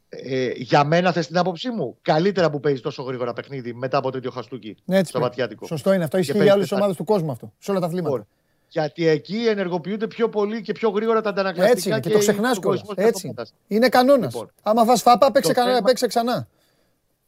Ε, 0.09 0.50
για 0.57 0.84
μένα, 0.84 1.12
θες 1.12 1.26
την 1.26 1.38
άποψή 1.38 1.70
μου, 1.70 1.98
καλύτερα 2.03 2.50
που 2.50 2.61
παίζει 2.61 2.80
τόσο 2.80 3.03
γρήγορα 3.03 3.32
παιχνίδι 3.32 3.74
μετά 3.74 3.98
από 3.98 4.11
τέτοιο 4.11 4.30
χαστούκι 4.30 4.76
ναι, 4.84 5.05
στο 5.05 5.20
Βατιάτικο. 5.20 5.66
Σωστό 5.66 5.92
είναι 5.92 6.05
αυτό. 6.05 6.18
Ισχύει 6.18 6.42
για 6.42 6.55
όλε 6.55 6.64
τι 6.64 6.74
ομάδες 6.74 6.96
του 6.96 7.05
κόσμου 7.05 7.30
αυτό. 7.30 7.53
Σε 7.59 7.70
όλα 7.70 7.80
τα 7.80 7.86
αθλήματα. 7.86 8.11
Λοιπόν, 8.11 8.26
γιατί 8.68 9.07
εκεί 9.07 9.46
ενεργοποιούνται 9.48 10.07
πιο 10.07 10.28
πολύ 10.28 10.61
και 10.61 10.72
πιο 10.72 10.90
γρήγορα 10.90 11.20
τα 11.20 11.28
αντανακλαστικά. 11.28 11.76
Έτσι, 11.96 12.00
και, 12.00 12.09
και 12.09 12.14
το 12.14 12.18
ξεχνάς 12.18 12.59
Έτσι. 12.94 13.34
Είναι 13.66 13.88
κανόνας. 13.88 14.32
Λοιπόν, 14.32 14.50
Άμα 14.62 14.84
φας 14.84 15.03
φάπα, 15.03 15.32
παίξε, 15.32 15.53
θέμα... 15.53 15.80
παίξε 15.82 16.07
ξανά. 16.07 16.48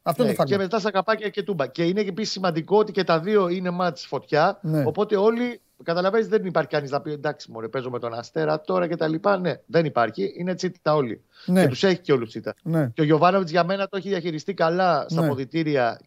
Αυτό 0.07 0.23
ναι, 0.23 0.29
είναι 0.29 0.39
το 0.39 0.45
Και 0.45 0.57
μετά 0.57 0.79
στα 0.79 0.91
καπάκια 0.91 1.29
και 1.29 1.43
τούμπα. 1.43 1.67
Και 1.67 1.85
είναι 1.85 2.01
επίσης 2.01 2.33
σημαντικό 2.33 2.79
ότι 2.79 2.93
και 2.93 3.05
τα 3.05 3.21
δύο 3.21 3.49
είναι 3.49 3.71
μάτς 3.71 4.07
φωτιά. 4.07 4.59
Ναι. 4.63 4.85
Οπότε 4.87 5.17
όλοι 5.17 5.61
καταλαβαίνεις 5.83 6.29
δεν 6.29 6.45
υπάρχει 6.45 6.69
κανείς 6.69 6.91
να 6.91 7.01
πει 7.01 7.13
εντάξει, 7.13 7.51
μωρέ, 7.51 7.69
παίζω 7.69 7.91
με 7.91 7.99
τον 7.99 8.15
Αστέρα 8.15 8.61
τώρα 8.61 8.89
και 8.89 8.97
τα 8.97 9.09
λοιπά. 9.09 9.39
Ναι, 9.39 9.61
δεν 9.67 9.85
υπάρχει. 9.85 10.35
Είναι 10.37 10.55
τσίτα 10.55 10.95
όλοι. 10.95 11.23
Ναι. 11.47 11.63
Και 11.63 11.69
τους 11.69 11.83
έχει 11.83 11.99
και 11.99 12.13
όλους 12.13 12.29
τσίτα. 12.29 12.55
Ναι. 12.63 12.91
Και 12.95 13.01
ο 13.01 13.05
Γιωβάνοβιτς 13.05 13.51
για 13.51 13.65
μένα 13.65 13.89
το 13.89 13.97
έχει 13.97 14.09
διαχειριστεί 14.09 14.55
καλά 14.55 15.07
στα 15.09 15.23
ναι. 15.23 15.29
ποδητήρια. 15.29 16.01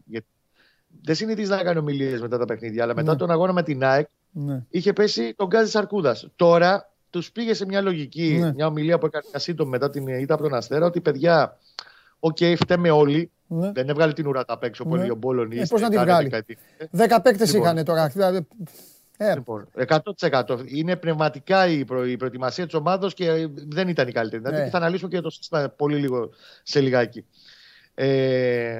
Δεν 1.02 1.16
συνηθίζει 1.16 1.50
να 1.50 1.64
κάνει 1.64 1.80
ομιλίες 1.80 2.22
μετά 2.22 2.38
τα 2.38 2.46
παιχνίδια, 2.46 2.84
αλλά 2.84 2.96
μετά 2.96 3.12
ναι. 3.12 3.18
τον 3.18 3.32
αγώνα 3.32 3.54
με 3.54 3.64
την 3.64 3.84
ΑΕΚ 3.84 4.08
ναι. 4.32 4.66
είχε 4.70 4.94
πέσει 4.94 5.34
τον 5.36 5.48
Γκάζι 5.48 5.70
Σαρκούδας. 5.70 6.28
Τώρα 6.36 6.92
τους 7.10 7.32
πήγε 7.32 7.54
σε 7.54 7.66
μια 7.66 7.82
λογική, 7.82 8.38
ναι. 8.40 8.54
μια 8.54 8.68
ομιλία 8.68 8.98
που 8.98 9.06
έκανε 9.06 9.26
σύντομη 9.36 9.70
μετά 9.70 9.90
την 9.90 10.08
ήττα 10.08 10.34
από 10.34 10.44
τον 10.44 10.54
Αστέρα, 10.54 10.86
ότι 10.86 11.02
παιδιά, 11.02 11.58
οκ, 12.20 12.38
okay, 12.40 12.56
φταίμε 12.58 12.90
όλοι. 12.90 13.32
Ναι. 13.48 13.72
Δεν 13.72 13.90
έβγαλε 13.90 14.14
την 14.14 14.28
ουρά 14.28 14.46
τα 14.46 14.58
παίξω 14.58 14.86
πολύ 14.86 15.10
ο 15.12 15.16
Μπόλον. 15.16 15.52
Ε, 15.52 15.66
Πώς 15.70 15.82
να 15.82 15.90
την 15.90 16.00
βγάλει; 16.00 16.46
Δέκα 16.92 17.22
παίκτε 17.22 17.46
λοιπόν. 17.46 17.62
είχαν 17.62 17.86
τώρα. 17.86 18.12
Ε. 19.18 19.34
Λοιπόν, 19.34 19.68
100%. 19.88 20.64
Είναι 20.66 20.96
πνευματικά 20.96 21.68
η, 21.68 21.86
προ, 21.86 22.06
η 22.06 22.18
προετοιμασία 22.18 22.66
της 22.66 22.74
ομάδα 22.74 23.10
και 23.14 23.48
δεν 23.52 23.88
ήταν 23.88 24.08
η 24.08 24.12
καλύτερη. 24.12 24.42
Ναι. 24.42 24.50
Δηλαδή 24.50 24.70
θα 24.70 24.78
αναλύσουμε 24.78 25.10
και 25.10 25.22
το 25.22 25.30
σύστημα 25.30 25.70
πολύ 25.70 25.96
λίγο 25.96 26.30
σε 26.64 26.80
λιγάκι. 26.80 27.26
Ε, 28.00 28.78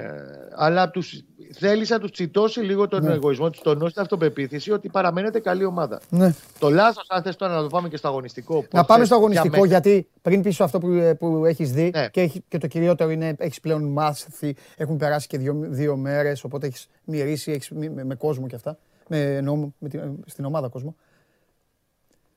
αλλά 0.54 0.90
τους, 0.90 1.22
θέλεις 1.52 1.90
να 1.90 1.98
τους 1.98 2.10
τσιτώσει 2.10 2.60
λίγο 2.60 2.88
τον 2.88 3.04
ναι. 3.04 3.12
εγωισμό 3.12 3.50
τους, 3.50 3.60
τον 3.60 3.78
την 3.78 3.92
αυτοπεποίθηση 4.00 4.72
ότι 4.72 4.88
παραμένετε 4.88 5.40
καλή 5.40 5.64
ομάδα. 5.64 6.00
Ναι. 6.08 6.34
Το 6.58 6.70
λάθος, 6.70 7.06
αν 7.08 7.22
θες 7.22 7.36
τώρα 7.36 7.54
να 7.54 7.62
το 7.62 7.66
πάμε 7.66 7.88
και 7.88 7.96
στο 7.96 8.08
αγωνιστικό. 8.08 8.64
Να 8.72 8.84
πάμε 8.84 9.04
στο 9.04 9.14
αγωνιστικό, 9.14 9.56
για 9.56 9.66
γιατί 9.66 10.08
πριν 10.22 10.42
πίσω 10.42 10.64
αυτό 10.64 10.78
που, 10.78 11.16
που 11.18 11.44
έχεις 11.44 11.72
δει 11.72 11.90
ναι. 11.94 12.08
και, 12.08 12.20
έχει, 12.20 12.44
και 12.48 12.58
το 12.58 12.66
κυριότερο 12.66 13.10
είναι 13.10 13.34
έχεις 13.38 13.60
πλέον 13.60 13.84
μάθει, 13.84 14.56
έχουν 14.76 14.96
περάσει 14.96 15.26
και 15.26 15.38
δύο, 15.38 15.56
δύο 15.60 15.96
μέρες, 15.96 16.44
οπότε 16.44 16.66
έχεις 16.66 16.88
μυρίσει 17.04 17.52
έχεις, 17.52 17.70
με, 17.70 18.04
με, 18.04 18.14
κόσμο 18.14 18.46
και 18.46 18.54
αυτά. 18.54 18.78
Με, 19.08 19.36
εννοώ, 19.36 19.72
με 19.78 19.88
την, 19.88 20.00
στην 20.26 20.44
ομάδα 20.44 20.68
κόσμο. 20.68 20.96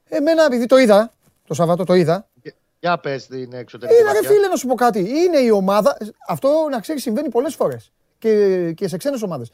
Εμένα, 0.10 0.46
επειδή 0.46 0.66
το 0.66 0.78
είδα, 0.78 1.12
το 1.48 1.54
Σαββάτο 1.54 1.84
το 1.84 1.94
είδα, 1.94 2.28
για 2.82 2.98
πες 2.98 3.28
την 3.28 3.54
εξωτερική. 3.54 4.00
Είναι 4.00 4.12
ρε 4.12 4.28
φίλε 4.28 4.48
να 4.48 4.56
σου 4.56 4.68
πω 4.68 4.76
κάτι. 4.76 5.00
Είναι 5.00 5.38
η 5.38 5.50
ομάδα. 5.50 5.98
Αυτό 6.28 6.68
να 6.72 6.80
ξέρεις 6.80 7.02
συμβαίνει 7.02 7.30
πολλές 7.30 7.56
φορές. 7.56 7.92
Και, 8.18 8.72
και 8.72 8.88
σε 8.88 8.98
ξένες 8.98 9.22
ομάδες. 9.22 9.52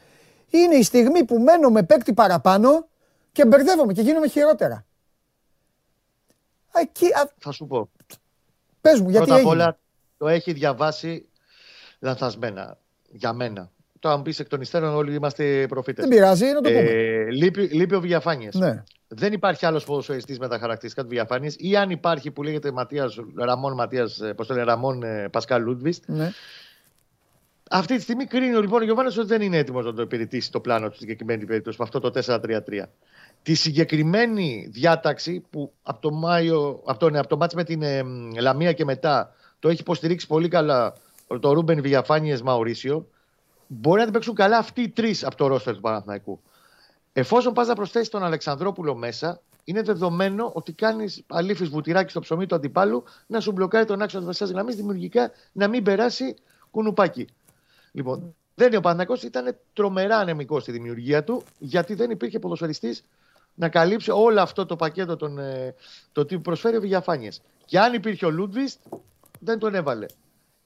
Είναι 0.50 0.74
η 0.74 0.82
στιγμή 0.82 1.24
που 1.24 1.38
μένω 1.38 1.70
με 1.70 1.82
παίκτη 1.82 2.12
παραπάνω 2.12 2.88
και 3.32 3.46
μπερδεύομαι 3.46 3.92
και 3.92 4.02
γίνομαι 4.02 4.28
χειρότερα. 4.28 4.86
Εκεί, 6.72 7.06
Θα 7.38 7.52
σου 7.52 7.66
πω. 7.66 7.90
Πες 8.80 9.00
μου, 9.00 9.10
γιατί. 9.10 9.26
Πρώτα 9.26 9.40
απ' 9.40 9.46
όλα 9.46 9.78
το 10.16 10.28
έχει 10.28 10.52
διαβάσει 10.52 11.28
λανθασμένα. 11.98 12.78
Για 13.10 13.32
μένα. 13.32 13.70
Το 13.98 14.08
αν 14.08 14.22
πεις 14.22 14.38
εκ 14.38 14.48
των 14.48 14.60
υστέρων, 14.60 14.94
όλοι 14.94 15.14
είμαστε 15.14 15.66
προφήτες. 15.68 16.04
Δεν 16.04 16.14
πειράζει, 16.14 16.46
να 16.46 16.60
το 16.60 16.68
ε, 16.68 16.72
πούμε. 16.72 16.90
Ε, 16.90 17.30
λείπει, 17.30 17.62
λείπει 17.62 17.94
ο 17.94 18.00
Διαφάνεια. 18.00 18.50
Ναι 18.54 18.82
δεν 19.08 19.32
υπάρχει 19.32 19.66
άλλος 19.66 19.84
ποδοσφαιριστής 19.84 20.38
με 20.38 20.48
τα 20.48 20.58
χαρακτηριστικά 20.58 21.02
του 21.02 21.10
Βιγιαφάνιες 21.10 21.52
ή 21.56 21.76
αν 21.76 21.90
υπάρχει 21.90 22.30
που 22.30 22.42
λέγεται 22.42 22.72
Ματίας, 22.72 23.18
Ραμόν 23.36 23.74
Ματίας, 23.74 24.20
ε, 24.20 24.32
πώς 24.34 24.46
το 24.46 24.54
λένε, 24.54 24.66
Ραμόν 24.66 25.02
ε, 25.02 25.28
Πασκάλ 25.28 25.62
Λούντκβιστ. 25.62 26.04
Ναι. 26.06 26.32
Αυτή 27.70 27.96
τη 27.96 28.02
στιγμή 28.02 28.24
κρίνει 28.24 28.54
ο 28.54 28.60
λοιπόν 28.60 28.80
ο 28.80 28.84
Γιοβάνος 28.84 29.16
ότι 29.16 29.26
δεν 29.26 29.42
είναι 29.42 29.56
έτοιμος 29.56 29.84
να 29.84 29.92
το 29.94 30.02
υπηρετήσει 30.02 30.52
το 30.52 30.60
πλάνο 30.60 30.88
του 30.88 30.94
στην 30.94 31.06
συγκεκριμένη 31.06 31.44
περίπτωση 31.44 31.76
με 31.80 31.84
αυτό 31.84 32.00
το 32.00 32.22
4-3-3. 32.26 32.82
Τη 33.42 33.54
συγκεκριμένη 33.54 34.68
διάταξη 34.70 35.44
που 35.50 35.72
από 35.82 36.00
το, 36.00 36.10
Μάιο, 36.10 36.82
από 36.84 36.98
το, 36.98 37.18
από 37.18 37.28
το 37.28 37.36
μάτς 37.36 37.54
με 37.54 37.64
την 37.64 37.82
ε, 37.82 38.02
Λαμία 38.40 38.72
και 38.72 38.84
μετά 38.84 39.34
το 39.58 39.68
έχει 39.68 39.80
υποστηρίξει 39.80 40.26
πολύ 40.26 40.48
καλά 40.48 40.94
το 41.40 41.52
Ρούμπεν 41.52 41.82
Βιγιαφάνιες 41.82 42.42
Μαουρίσιο, 42.42 43.08
μπορεί 43.66 43.98
να 43.98 44.04
την 44.04 44.12
παίξουν 44.12 44.34
καλά 44.34 44.58
αυτοί 44.58 44.82
οι 44.82 44.88
τρεις 44.88 45.24
από 45.24 45.36
το 45.36 45.46
ρόστερ 45.46 45.74
του 45.74 45.80
Παναθηναϊκού. 45.80 46.40
Εφόσον 47.12 47.52
πας 47.52 47.66
να 47.66 47.74
προσθέσεις 47.74 48.08
τον 48.08 48.22
Αλεξανδρόπουλο 48.22 48.94
μέσα, 48.94 49.40
είναι 49.64 49.82
δεδομένο 49.82 50.50
ότι 50.54 50.72
κάνεις 50.72 51.22
αλήφης 51.26 51.68
βουτυράκι 51.68 52.10
στο 52.10 52.20
ψωμί 52.20 52.46
του 52.46 52.54
αντιπάλου 52.54 53.04
να 53.26 53.40
σου 53.40 53.52
μπλοκάρει 53.52 53.84
τον 53.84 54.02
άξονα 54.02 54.28
της 54.28 54.38
βασιά 54.38 54.56
γραμμής 54.56 54.76
δημιουργικά 54.76 55.30
να 55.52 55.68
μην 55.68 55.82
περάσει 55.82 56.36
κουνουπάκι. 56.70 57.26
Λοιπόν, 57.92 58.34
δεν 58.54 58.66
είναι 58.66 58.76
ο 58.76 58.80
Παναγό, 58.80 59.14
ήταν 59.24 59.56
τρομερά 59.72 60.16
ανεμικός 60.16 60.62
στη 60.62 60.72
δημιουργία 60.72 61.24
του, 61.24 61.42
γιατί 61.58 61.94
δεν 61.94 62.10
υπήρχε 62.10 62.38
ποδοσφαιριστής 62.38 63.04
να 63.54 63.68
καλύψει 63.68 64.10
όλο 64.10 64.40
αυτό 64.40 64.66
το 64.66 64.76
πακέτο 64.76 65.16
τον, 65.16 65.38
ε, 65.38 65.74
το 66.12 66.24
τι 66.24 66.38
προσφέρει 66.38 66.76
ο 66.76 66.80
Βηγιαφάνιε. 66.80 67.30
Και 67.64 67.78
αν 67.78 67.94
υπήρχε 67.94 68.26
ο 68.26 68.30
Λούντβιστ, 68.30 68.80
δεν 69.40 69.58
τον 69.58 69.74
έβαλε. 69.74 70.06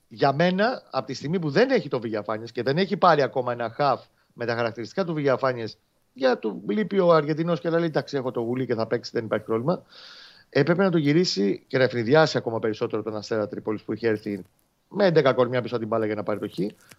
Για 0.09 0.33
μένα, 0.33 0.83
από 0.91 1.07
τη 1.07 1.15
στιγμή 1.15 1.39
που 1.39 1.51
δεν 1.51 1.71
έχει 1.71 1.89
το 1.89 2.01
Βηγιαφάνιε 2.01 2.47
και 2.53 2.63
δεν 2.63 2.79
έχει 2.79 2.97
πάρει 2.97 3.23
ακόμα 3.23 3.53
ένα 3.53 3.71
χαφ 3.71 4.05
με 4.33 4.47
τα 4.47 4.55
χαρακτηριστικά 4.55 5.05
του 5.05 5.15
Βηγιαφάνιε 5.15 5.67
για 6.13 6.39
του 6.39 6.63
λείπει 6.69 6.99
ο 6.99 7.13
Αργεντινό 7.13 7.57
και 7.57 7.71
λέει: 7.71 7.85
Εντάξει, 7.85 8.17
έχω 8.17 8.31
το 8.31 8.41
γουλί 8.41 8.67
και 8.67 8.75
θα 8.75 8.87
παίξει, 8.87 9.11
δεν 9.15 9.25
υπάρχει 9.25 9.45
πρόβλημα. 9.45 9.83
Έπρεπε 10.49 10.83
να 10.83 10.91
το 10.91 10.99
γυρίσει 10.99 11.65
και 11.67 11.79
να 11.79 11.85
ευνηδιάσει 11.85 12.37
ακόμα 12.37 12.59
περισσότερο 12.59 13.03
τον 13.03 13.17
Αστέρα 13.17 13.49
Τρίπολης 13.49 13.83
που 13.83 13.93
είχε 13.93 14.09
έρθει 14.09 14.45
με 14.89 15.13
11 15.15 15.33
κορμιά 15.35 15.63
πίσω 15.63 15.75
από 15.75 15.85
την 15.85 15.93
μπάλα 15.93 16.07
για 16.07 16.15
να 16.15 16.23
πάρει 16.23 16.39
το 16.39 16.49
χ 16.49 16.55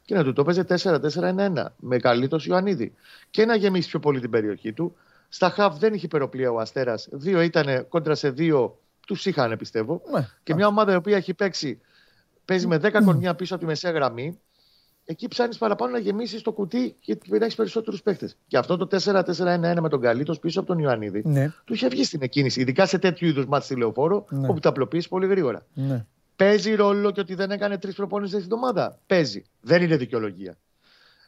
και 0.05 0.16
να 0.16 0.24
του 0.24 0.34
το 0.34 0.43
παίζει 0.43 0.61
4-4-1-1 0.68 1.66
με 1.78 1.97
καλύτερος 1.97 2.45
Ιωαννίδη 2.45 2.93
και 3.30 3.45
να 3.45 3.55
γεμίσει 3.55 3.89
πιο 3.89 3.99
πολύ 3.99 4.20
την 4.20 4.30
περιοχή 4.30 4.74
του. 4.74 4.95
Στα 5.30 5.49
χαβ 5.49 5.78
δεν 5.78 5.93
είχε 5.93 6.05
υπεροπλία 6.05 6.51
ο 6.51 6.59
Αστέρας. 6.59 7.07
Δύο 7.11 7.41
ήταν 7.41 7.88
κόντρα 7.88 8.16
σε 8.16 8.30
δύο, 8.30 8.80
τους 9.07 9.26
είχαν 9.26 9.57
πιστεύω. 9.57 10.01
Ναι. 10.14 10.28
Και 10.43 10.53
μια 10.53 10.68
ομάδα 10.68 10.93
η 10.93 10.95
οποία 10.95 11.18
έχει 11.18 11.34
παίξει, 11.34 11.82
παίζει 12.45 12.68
με 12.68 12.80
10 12.84 13.03
κορμιά 13.05 13.36
πίσω 13.36 13.53
από 13.53 13.64
τη 13.64 13.70
μεσαία 13.70 13.91
γραμμή 13.91 14.39
εκεί 15.06 15.28
ψάχνεις 15.28 15.58
παραπάνω 15.58 15.91
να 15.91 15.97
γεμίσεις 15.97 16.41
το 16.41 16.51
κουτί 16.51 16.95
και 16.99 17.18
να 17.28 17.36
έχεις 17.36 17.56
περισσότερους 17.56 18.01
παίχτες. 18.01 18.38
Και 18.47 18.58
αυτό 18.58 18.78
το 18.78 18.88
4-4-1-1 18.91 19.78
με 19.82 19.89
τον 19.89 20.01
Καλίτο 20.01 20.34
πίσω 20.34 20.60
από 20.60 20.68
τον 20.68 20.80
Ιωαννίδη 20.80 21.22
ναι. 21.26 21.54
του 21.66 21.74
είχε 21.74 21.88
βγει 21.88 22.04
στην 22.04 22.22
εκκίνηση. 22.22 22.62
Ειδικά 22.62 22.86
σε 22.86 22.97
τέτοιου 22.97 23.28
είδους 23.28 23.45
μάτια 23.45 23.66
στη 23.66 23.76
λεωφόρο, 23.76 24.26
ναι. 24.30 24.47
όπου 24.47 24.60
τα 24.60 24.70
απλοποιήσει 24.70 25.08
πολύ 25.08 25.28
γρήγορα. 25.28 25.66
Ναι. 25.74 26.06
Παίζει 26.36 26.76
ρόλο 26.76 27.12
και 27.12 27.20
ότι 27.20 27.36
δεν 27.36 27.51
έκανε 27.51 27.78
τρεις 27.78 27.95
προπόνησει 27.95 28.32
στην 28.32 28.43
εβδομάδα. 28.43 28.99
Παίζει. 29.08 29.43
Δεν 29.62 29.82
είναι 29.82 29.97
δικαιολογία. 29.97 30.58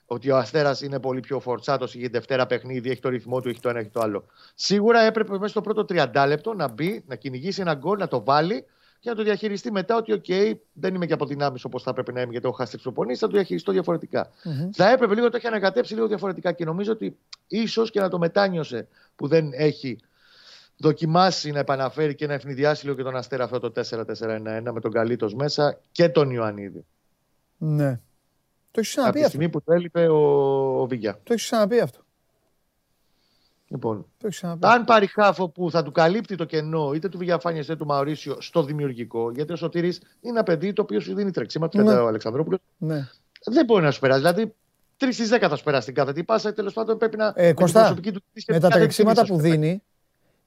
Ότι 0.06 0.32
ο 0.32 0.38
Αστέρας 0.38 0.82
είναι 0.82 1.00
πολύ 1.00 1.20
πιο 1.20 1.40
φορτσάτος, 1.40 1.96
έχει 1.96 2.08
Δευτέρα 2.08 2.46
παιχνίδι, 2.46 2.90
έχει 2.90 3.02
το 3.02 3.10
ρυθμό 3.10 3.42
του, 3.42 3.50
έχει 3.50 3.60
το 3.60 3.70
ένα, 3.70 3.80
έχει 3.80 3.90
το 3.90 4.00
άλλο. 4.00 4.26
Σίγουρα 4.56 5.00
έπρεπε 5.00 5.32
μέσα 5.32 5.48
στο 5.48 5.62
πρώτο 5.62 5.86
30 5.90 6.26
λεπτό 6.28 6.54
να 6.54 6.68
μπει, 6.68 7.04
να 7.08 7.16
κυνηγήσει 7.16 7.62
ένα 7.62 7.74
γκολ, 7.74 7.98
να 7.98 8.08
το 8.08 8.24
βάλει 8.24 8.66
και 9.00 9.10
να 9.10 9.16
το 9.16 9.24
διαχειριστεί 9.24 9.72
μετά 9.72 9.96
ότι, 9.96 10.22
OK, 10.26 10.54
δεν 10.74 10.96
είμαι 10.96 11.06
και 11.06 11.14
από 11.14 11.26
δυνάμεις 11.26 11.64
όπως 11.64 11.84
θα 11.84 11.90
έπρεπε 11.90 12.12
να 12.12 12.22
είμαι 12.22 12.32
γιατί 12.32 12.48
έχω 12.48 12.56
χάσει 12.56 12.78
προπονήσει, 12.78 13.20
θα 13.20 13.28
το 13.28 13.34
διαχειριστώ 13.34 13.72
διαφορετικά. 13.72 14.28
Mm-hmm. 14.28 14.70
Θα 14.74 14.90
έπρεπε 14.90 15.14
λίγο 15.16 15.30
το 15.30 15.38
έχει 15.38 15.48
ανακατέψει 15.48 15.94
λίγο 15.94 16.08
διαφορετικά 16.08 16.52
και 16.52 16.66
νομίζω 16.66 16.92
ότι 16.92 17.18
ίσως 17.48 17.92
και 17.92 18.00
να 18.00 18.10
το 18.10 18.18
μετάνιωσε 18.18 18.88
που 19.16 19.28
δεν 19.28 19.50
έχει 19.54 20.00
δοκιμάσει 20.78 21.52
να 21.52 21.60
επαναφέρει 21.60 22.16
και 22.16 22.28
να 22.28 22.34
ευνηδιάσει 22.34 22.84
λίγο 22.84 22.98
και 22.98 23.04
τον 23.04 23.16
Αστέρα 23.16 23.44
αυτό 23.44 23.60
το 23.60 23.72
4-4-1-1 23.90 24.62
με 24.72 24.80
τον 24.82 24.92
Καλίτος 24.92 25.34
μέσα 25.34 25.80
και 25.92 26.10
τον 26.10 26.30
Ιωαννίδη. 26.30 26.86
Ναι. 27.58 28.00
Το 28.72 28.80
έχεις 28.80 28.90
ξαναπεί 28.90 29.10
αυτό. 29.10 29.20
Από 29.20 29.24
τη 29.24 29.30
στιγμή 29.30 29.50
που 29.50 29.62
το 29.62 29.74
έλειπε 29.74 30.08
ο, 30.08 30.82
ο 30.82 30.88
Βίγια. 30.88 31.14
Το 31.14 31.34
έχεις 31.34 31.44
ξαναπεί 31.44 31.80
αυτό. 31.80 32.05
Λοιπόν, 33.68 34.06
αν 34.60 34.84
πάρει 34.84 35.08
χάφο 35.08 35.50
που 35.50 35.72
θα 35.72 35.84
του 35.84 35.92
καλύπτει 35.92 36.36
το 36.36 36.46
κενό 36.46 36.94
είτε 36.94 37.10
του 37.10 37.18
Βηγιαφάνια 37.18 37.62
είτε 37.62 37.76
του 37.76 37.86
Μαωρίσιο 37.86 38.42
στο 38.42 38.64
δημιουργικό, 38.64 39.32
γιατί 39.32 39.54
ο 39.54 39.56
Σωτήρης 39.56 39.98
είναι 39.98 40.34
ένα 40.34 40.44
παιδί 40.44 40.74
το 40.74 40.82
οποίο 40.82 41.00
σου 41.00 41.16
δίνει 41.16 41.32
τρεξίματα, 41.32 41.84
ναι. 41.84 41.94
ο 41.94 42.08
Αλεξανδρόπουλος. 42.08 42.60
Ναι. 42.78 43.08
Δεν 43.46 43.66
μπορεί 43.66 43.84
να 43.84 43.92
σου 43.92 44.00
περάσει. 44.00 44.20
Δηλαδή, 44.20 44.54
τρεις 44.98 45.16
στις 45.16 45.30
δέκα 45.30 45.50
θα 45.50 45.56
σου 45.56 45.64
περάσει 45.64 45.86
την 45.86 45.96
κάθε 45.96 46.14
τι 46.14 46.24
πάσα, 46.24 46.54
τέλος 46.54 46.74
πάντων 46.74 46.98
πρέπει 46.98 47.18
να. 47.18 47.34
Ε, 47.36 47.54
Κωστά, 47.54 47.96
με, 48.04 48.12
του, 48.12 48.24
με 48.48 48.60
τα 48.60 48.70
τρεξίματα 48.70 49.26
που 49.26 49.38
δίνει 49.38 49.84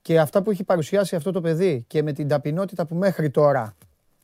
και 0.03 0.21
αυτά 0.21 0.43
που 0.43 0.51
έχει 0.51 0.65
παρουσιάσει 0.65 1.17
αυτό 1.17 1.33
το 1.33 1.41
παιδί 1.41 1.85
και 1.87 2.03
με 2.03 2.13
την 2.13 2.29
ταπεινότητα 2.29 2.87
που 2.87 2.95
μέχρι 2.95 3.31
τώρα. 3.31 3.77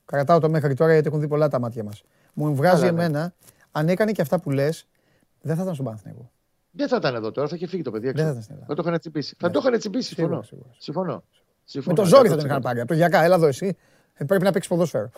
Κρατάω 0.05 0.39
το 0.39 0.49
μέχρι 0.49 0.73
τώρα 0.73 0.93
γιατί 0.93 1.07
έχουν 1.07 1.19
δει 1.19 1.27
πολλά 1.27 1.47
τα 1.47 1.59
μάτια 1.59 1.83
μας. 1.83 2.03
Μου 2.33 2.55
βγάζει 2.55 2.83
ναι. 2.83 2.89
εμένα, 2.89 3.33
αν 3.71 3.89
έκανε 3.89 4.11
και 4.11 4.21
αυτά 4.21 4.39
που 4.39 4.51
λες, 4.51 4.87
δεν 5.41 5.55
θα 5.55 5.61
ήταν 5.61 5.73
στον 5.73 5.85
Παναθηναϊκό. 5.85 6.31
Δεν 6.75 6.87
θα 6.87 6.95
ήταν 6.95 7.15
εδώ 7.15 7.31
τώρα, 7.31 7.47
θα 7.47 7.55
είχε 7.55 7.67
φύγει 7.67 7.81
το 7.81 7.91
παιδί. 7.91 8.11
Δεν 8.11 8.33
θα, 8.33 8.41
θα 8.67 8.73
το 8.73 8.83
είχαν 8.85 8.99
τσιμπήσει. 8.99 9.35
Θα 9.39 9.49
το 9.49 9.59
είχαν 9.63 9.79
τσιμπήσει, 9.79 10.13
συμφωνώ. 10.13 10.43
συμφωνώ. 10.77 11.23
συμφωνώ. 11.65 11.95
Με 11.97 12.03
το 12.03 12.15
ζόρι 12.15 12.29
θα 12.29 12.35
τον 12.35 12.45
είχαν 12.45 12.61
πάρει. 12.61 12.79
Από 12.79 12.87
το 12.87 12.93
γιακά, 12.93 13.23
έλα 13.23 13.35
εδώ 13.35 13.47
εσύ. 13.47 13.77
Ε, 14.13 14.25
πρέπει 14.25 14.43
να 14.43 14.51
παίξει 14.51 14.69
ποδόσφαιρο. 14.69 15.09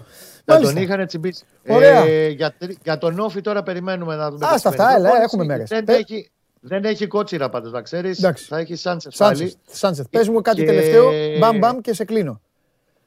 Να 0.45 0.59
τον 0.59 0.77
είχαν 0.77 1.07
τσιμπήσει. 1.07 1.45
Ε, 1.63 2.27
για, 2.27 2.55
για 2.83 2.97
τον 2.97 3.19
Όφη 3.19 3.41
τώρα 3.41 3.63
περιμένουμε 3.63 4.15
να 4.15 4.31
δούμε. 4.31 4.45
Α, 4.45 4.53
αυτά, 4.53 4.95
έλα, 4.95 5.21
έχουμε 5.21 5.43
μέρες. 5.43 5.69
Δεν, 5.69 5.85
έχει, 5.87 6.31
δεν 6.59 6.83
έχει 6.83 7.07
κότσιρα 7.07 7.49
πάντως, 7.49 7.71
να 7.71 7.81
ξέρεις. 7.81 8.19
Θα 8.47 8.57
έχει 8.57 8.75
Σάντσεφ 8.75 9.15
πάλι. 9.17 9.53
Σάντσεφ. 9.71 10.07
Πες 10.09 10.29
μου 10.29 10.41
κάτι 10.41 10.59
και... 10.59 10.65
τελευταίο. 10.65 11.11
Μπαμ, 11.39 11.57
μπαμ 11.57 11.79
και 11.79 11.93
σε 11.93 12.05
κλείνω. 12.05 12.41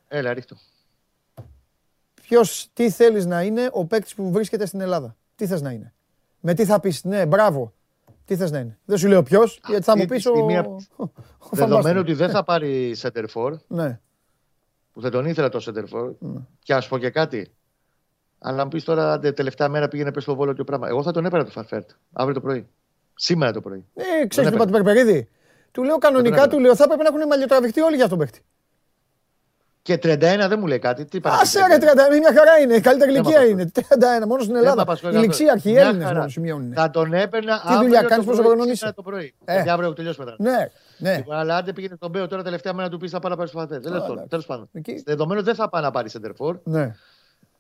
Έλα, 0.08 0.32
ρίχτω. 0.32 0.56
Ποιος, 2.22 2.68
τι 2.72 2.90
θέλεις 2.90 3.26
να 3.26 3.42
είναι 3.42 3.68
ο 3.72 3.84
παίκτης 3.84 4.14
που 4.14 4.30
βρίσκεται 4.30 4.66
στην 4.66 4.80
Ελλάδα; 4.80 5.16
Τι 5.36 5.46
θες 5.46 5.62
να 5.62 5.70
είναι; 5.70 5.92
Με 6.40 6.54
τι 6.54 6.64
θα 6.64 6.80
πεις, 6.80 7.04
ναι, 7.04 7.26
μπράβο. 7.26 7.72
Τι 8.30 8.36
θες 8.36 8.50
να 8.50 8.58
είναι; 8.58 8.78
Δεν 8.84 8.98
σου 8.98 9.08
λέω 9.08 9.22
ποιος, 9.22 9.60
γιατί 9.66 9.82
θα 9.82 9.96
μου 9.96 10.04
πεις 10.04 10.26
ο. 10.26 10.32
Δεδομένου 11.50 12.00
ότι 12.00 12.12
δεν 12.12 12.30
θα 12.30 12.44
πάρει 12.44 12.96
center 13.00 13.24
Ναι. 13.66 14.00
Που 14.92 15.00
δεν 15.00 15.10
τον 15.10 15.24
ήθελα 15.24 15.48
το 15.48 15.64
center 15.66 16.14
Ναι. 16.18 16.40
Και 16.58 16.74
ας 16.74 16.88
πω 16.88 16.98
και 16.98 17.10
κάτι. 17.10 17.52
Αλλά 18.38 18.56
να 18.56 18.64
μου 18.64 18.68
πεις 18.68 18.84
τώρα, 18.84 19.18
τελευταία 19.18 19.68
μέρα 19.68 19.88
πήγαινε 19.88 20.12
πες 20.12 20.22
στο 20.22 20.34
βόλο 20.34 20.52
και 20.52 20.64
πράγμα. 20.64 20.88
Εγώ 20.88 21.02
θα 21.02 21.12
τον 21.12 21.24
έπαιρνα 21.24 21.44
το 21.44 21.50
Φαρφέρτ 21.50 21.90
αύριο 22.12 22.34
το 22.34 22.40
πρωί. 22.40 22.68
Σήμερα 23.14 23.52
το 23.52 23.60
πρωί. 23.60 23.84
Ε, 23.94 24.26
ξέρεις 24.26 24.50
τι 24.50 24.56
είπα 24.56 24.64
του 24.64 24.72
Περπερίδη. 24.72 25.28
Του 25.70 25.82
λέω 25.82 25.98
κανονικά, 25.98 26.48
του 26.48 26.58
λέω 26.58 26.76
θα 26.76 26.84
έπρεπε 26.84 27.02
να 27.02 27.08
έχουν 27.08 27.28
μαλλιοτραβηχτεί 27.28 27.80
όλοι 27.80 27.96
για 27.96 28.08
τον 28.08 28.18
παίχτη. 28.18 28.40
Και 29.96 29.98
31 30.02 30.18
δεν 30.48 30.58
μου 30.58 30.66
λέει 30.66 30.78
κάτι. 30.78 31.04
Τι 31.04 31.18
Άσε 31.22 31.66
ρε 31.66 31.76
31, 31.76 32.18
μια 32.18 32.32
χαρά 32.36 32.58
είναι. 32.62 32.74
Η 32.74 32.80
καλύτερη 32.80 33.10
ηλικία 33.10 33.44
είναι. 33.44 33.70
31, 33.74 34.26
μόνος 34.26 34.44
στην 34.44 34.56
Ελλάδα. 34.56 34.98
Η 35.12 35.16
ληξίαρχη, 35.16 35.70
οι 35.70 35.76
Έλληνες 35.76 36.12
μόνος 36.12 36.32
σημειώνουν. 36.32 36.72
Θα 36.72 36.90
τον 36.90 37.12
έπαιρνα 37.12 37.62
Τι 37.68 37.74
δουλειά 37.74 38.02
κάνεις, 38.02 38.26
πόσο 38.26 38.42
χρόνο 38.42 38.64
είσαι. 38.64 38.92
το 38.92 39.02
πρωί. 39.02 39.34
Ε. 39.44 39.52
Γιατί 39.52 39.68
αύριο 39.68 39.92
τελειώσει 39.92 40.18
μετά. 40.18 40.34
Ναι, 40.38 40.70
ναι. 40.98 41.16
Λοιπόν, 41.16 41.36
αλλά 41.36 41.56
αν 41.56 41.64
δεν 41.64 41.74
πήγαινε 41.74 41.94
στον 41.96 42.10
Μπέο 42.10 42.26
τώρα 42.26 42.42
τελευταία 42.42 42.72
μέρα 42.72 42.88
του 42.88 42.98
πεις 42.98 43.10
θα 43.10 43.18
πάρει 43.18 43.34
να 43.34 43.46
πάρεις 43.46 43.80
στο 43.80 44.26
Τέλος 44.28 44.46
πάντων. 44.46 44.68
Δεδομένου 45.04 45.42
δεν 45.42 45.54
θα 45.54 45.68
πάει 45.68 45.82
να 45.82 45.90
πάρει 45.90 46.08
σεντερφόρ. 46.08 46.58
Ναι. 46.64 46.94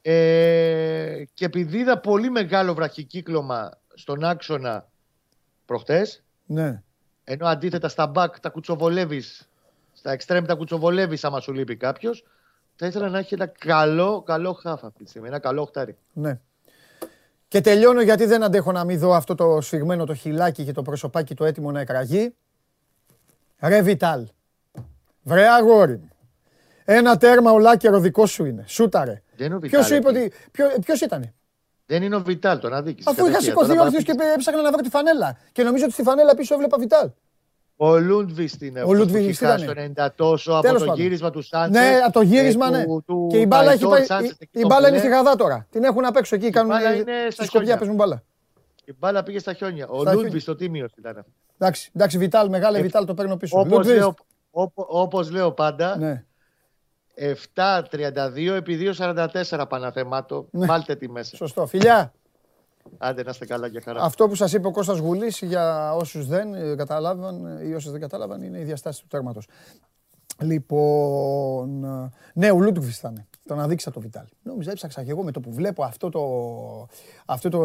Ε, 0.02 1.24
και 1.34 1.44
επειδή 1.44 1.78
είδα 1.78 1.98
πολύ 1.98 2.30
μεγάλο 2.30 2.74
βραχικύκλωμα 2.74 3.70
στον 3.94 4.24
άξονα 4.24 4.86
προχτές. 5.66 6.22
Ναι. 6.46 6.82
Ενώ 7.24 7.46
αντίθετα 7.46 7.88
στα 7.88 8.06
μπακ 8.06 8.40
τα 8.40 8.48
κουτσοβολεύεις 8.48 9.49
στα 10.00 10.12
εξτρέμ 10.12 10.44
τα 10.44 10.54
κουτσοβολεύεις 10.54 11.24
άμα 11.24 11.40
σου 11.40 11.52
λείπει 11.52 11.76
κάποιος. 11.76 12.24
Θα 12.76 12.86
ήθελα 12.86 13.08
να 13.08 13.18
έχει 13.18 13.34
ένα 13.34 13.46
καλό, 13.46 14.22
καλό 14.22 14.52
χάφ 14.52 14.84
αυτή 14.84 15.04
τη 15.04 15.10
στιγμή. 15.10 15.28
Ένα 15.28 15.38
καλό 15.38 15.62
οχτάρι. 15.62 15.96
Ναι. 16.12 16.38
Και 17.48 17.60
τελειώνω 17.60 18.02
γιατί 18.02 18.24
δεν 18.24 18.42
αντέχω 18.42 18.72
να 18.72 18.84
μην 18.84 18.98
δω 18.98 19.14
αυτό 19.14 19.34
το 19.34 19.60
σφιγμένο 19.60 20.04
το 20.04 20.14
χιλάκι 20.14 20.64
και 20.64 20.72
το 20.72 20.82
προσωπάκι 20.82 21.34
το 21.34 21.44
έτοιμο 21.44 21.70
να 21.70 21.80
εκραγεί. 21.80 22.34
Ρε 23.60 23.82
Βιτάλ. 23.82 24.26
Βρε 25.22 25.48
αγόρι 25.48 25.96
μου. 25.96 26.10
Ένα 26.84 27.16
τέρμα 27.16 27.50
ολάκερο 27.50 27.98
δικό 27.98 28.26
σου 28.26 28.44
είναι. 28.44 28.64
Σούταρε. 28.66 29.22
Ποιος 29.60 29.86
σου 29.86 29.94
είπε 29.94 30.08
ότι. 30.08 30.32
Ποιο 30.80 30.94
ήταν. 31.02 31.32
Δεν 31.86 32.02
είναι 32.02 32.16
ο 32.16 32.22
Βιτάλ, 32.22 32.58
τον 32.58 32.72
αδίκησε. 32.72 33.10
Αφού 33.10 33.26
είχα 33.26 33.40
σηκωθεί 33.40 33.78
όρθιο 33.78 34.00
και 34.00 34.14
έψαχνα 34.34 34.62
να 34.62 34.70
βρω 34.70 34.80
τη 34.80 34.88
φανέλα. 34.88 35.38
Και 35.52 35.62
νομίζω 35.62 35.84
ότι 35.84 35.92
στη 35.92 36.02
φανέλα 36.02 36.34
πίσω 36.34 36.54
έβλεπα 36.54 36.78
Βιτάλ. 36.78 37.10
Ο 37.82 37.98
Λούντβιστ 37.98 38.62
είναι 38.62 38.82
ο 38.82 38.92
Λούντβιστ 38.92 39.44
στο 39.44 39.72
90 39.96 40.08
τόσο 40.14 40.52
από 40.52 40.84
το 40.84 40.92
γύρισμα 40.94 41.30
του 41.30 41.42
Σάντσε. 41.42 41.80
Ναι, 41.80 41.98
από 42.04 42.12
το 42.12 42.20
γύρισμα, 42.20 42.70
ναι. 42.70 42.84
και 43.28 43.38
η 43.38 43.44
μπάλα, 43.48 43.72
έχει 43.72 43.86
πάει, 43.86 44.04
η, 44.50 44.64
μπάλα 44.66 44.88
είναι 44.88 44.98
στη 44.98 45.08
Γαδά 45.08 45.36
τώρα. 45.36 45.66
Την 45.70 45.84
έχουν 45.84 46.04
απ' 46.04 46.16
έξω 46.16 46.34
εκεί. 46.34 46.50
Κάνουν 46.50 46.72
στη 47.28 47.44
σκοπιά 47.44 47.76
παίζουν 47.76 47.96
μπάλα. 47.96 48.22
Η 48.84 48.94
μπάλα 48.98 49.22
πήγε 49.22 49.38
στα 49.38 49.52
χιόνια. 49.52 49.88
Ο 49.88 50.12
Λούντβιστ 50.12 50.48
ο 50.48 50.56
τίμιο 50.56 50.88
ήταν. 50.98 51.24
Εντάξει, 51.58 51.90
εντάξει, 51.94 52.18
Βιτάλ, 52.18 52.48
μεγάλε 52.48 52.78
ε, 52.78 52.82
Βιτάλ 52.82 53.04
το 53.04 53.14
παίρνω 53.14 53.36
πίσω. 53.36 53.58
Όπως 53.60 53.86
λέω, 53.86 54.14
λέω 55.30 55.52
πάντα, 55.52 55.96
ναι. 55.96 56.24
7-32 57.54 57.82
επί 58.56 58.94
2-44 58.96 59.64
Παναθεμάτο. 59.68 60.48
Ναι. 60.50 60.66
Βάλτε 60.66 60.94
τη 60.94 61.10
μέσα. 61.10 61.36
Σωστό. 61.36 61.66
Φιλιά. 61.66 62.12
Άντε 62.98 63.22
να 63.22 63.30
είστε 63.30 63.46
καλά 63.46 63.68
και 63.68 63.80
χαρά. 63.80 64.02
Αυτό 64.02 64.28
που 64.28 64.34
σας 64.34 64.52
είπε 64.52 64.66
ο 64.66 64.70
Κώστας 64.70 64.98
Γουλής 64.98 65.40
για 65.42 65.94
όσους 65.94 66.26
δεν 66.26 66.54
ε, 66.54 66.74
κατάλαβαν 66.74 67.46
ε, 67.46 67.66
ή 67.66 67.74
όσου 67.74 67.90
δεν 67.90 68.00
κατάλαβαν 68.00 68.42
είναι 68.42 68.58
η 68.58 68.64
διαστάση 68.64 69.00
του 69.00 69.06
τέρματος. 69.06 69.48
Λοιπόν, 70.40 71.84
ε, 71.84 72.10
ναι, 72.34 72.50
ο 72.50 72.60
Λούτβι 72.60 72.92
ήταν. 72.98 73.26
Τον 73.46 73.60
αδείξα 73.60 73.90
το 73.90 74.00
Βιτάλ. 74.00 74.24
Νόμιζα 74.42 74.70
έψαξα 74.70 75.04
και 75.04 75.10
εγώ 75.10 75.22
με 75.22 75.30
το 75.30 75.40
που 75.40 75.52
βλέπω 75.52 75.82
αυτό 75.82 76.08
το. 76.08 76.20
Αυτό 77.26 77.48
το 77.48 77.60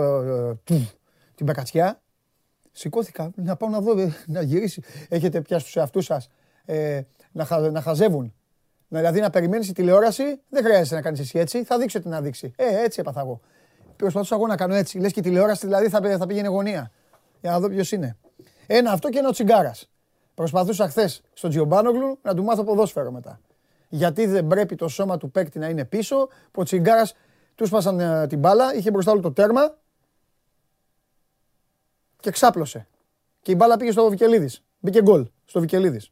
την 1.35 1.45
μπακατσιά. 1.45 2.01
Σηκώθηκα 2.71 3.31
να 3.35 3.55
πάω 3.55 3.69
να 3.69 3.81
δω, 3.81 3.93
να 4.25 4.41
γυρίσει. 4.41 4.81
Έχετε 5.09 5.41
πια 5.41 5.59
στους 5.59 5.75
εαυτούς 5.75 6.05
σας 6.05 6.29
ε, 6.65 7.01
να, 7.31 7.59
να 7.71 7.81
χαζεύουν. 7.81 8.33
Δηλαδή 8.87 9.19
να 9.19 9.29
περιμένεις 9.29 9.67
τη 9.67 9.73
τηλεόραση, 9.73 10.41
δεν 10.49 10.63
χρειάζεται 10.63 10.95
να 10.95 11.01
κάνεις 11.01 11.19
εσύ 11.19 11.39
έτσι. 11.39 11.63
Θα 11.63 11.77
δείξω 11.77 11.99
τι 12.01 12.07
να 12.07 12.21
δείξει. 12.21 12.53
Ε, 12.55 12.83
έτσι 12.83 12.99
έπαθα 12.99 13.19
εγώ. 13.19 13.41
Προσπαθούσα 13.95 14.35
εγώ 14.35 14.47
να 14.47 14.55
κάνω 14.55 14.73
έτσι. 14.73 14.99
Λες 14.99 15.11
και 15.11 15.21
τηλεόραση 15.21 15.65
δηλαδή 15.65 15.89
θα, 15.89 16.17
θα 16.17 16.25
πήγαινε 16.25 16.47
γωνία. 16.47 16.91
Για 17.41 17.51
να 17.51 17.59
δω 17.59 17.69
ποιος 17.69 17.91
είναι. 17.91 18.17
Ένα 18.67 18.91
αυτό 18.91 19.09
και 19.09 19.19
ένα 19.19 19.27
ο 19.27 19.31
τσιγκάρας. 19.31 19.89
Προσπαθούσα 20.33 20.89
χθες 20.89 21.21
στον 21.33 21.49
Τζιομπάνογλου 21.49 22.19
να 22.21 22.33
του 22.33 22.43
μάθω 22.43 22.63
ποδόσφαιρο 22.63 23.11
μετά. 23.11 23.39
Γιατί 23.89 24.25
δεν 24.25 24.47
πρέπει 24.47 24.75
το 24.75 24.87
σώμα 24.87 25.17
του 25.17 25.31
παίκτη 25.31 25.59
να 25.59 25.69
είναι 25.69 25.85
πίσω, 25.85 26.27
που 26.51 26.61
ο 26.61 26.63
τσιγκάρας 26.63 27.13
του 27.55 27.65
σπάσαν 27.65 27.99
ε, 27.99 28.27
την 28.27 28.39
μπάλα, 28.39 28.75
είχε 28.75 28.91
μπροστά 28.91 29.11
όλο 29.11 29.21
το 29.21 29.31
τέρμα 29.31 29.77
και 32.19 32.31
ξάπλωσε. 32.31 32.87
Και 33.41 33.51
η 33.51 33.55
μπάλα 33.57 33.77
πήγε 33.77 33.91
στο 33.91 34.09
Βικελίδης. 34.09 34.63
Μπήκε 34.79 35.01
γκολ 35.01 35.27
στο 35.45 35.59
Βικελίδης. 35.59 36.11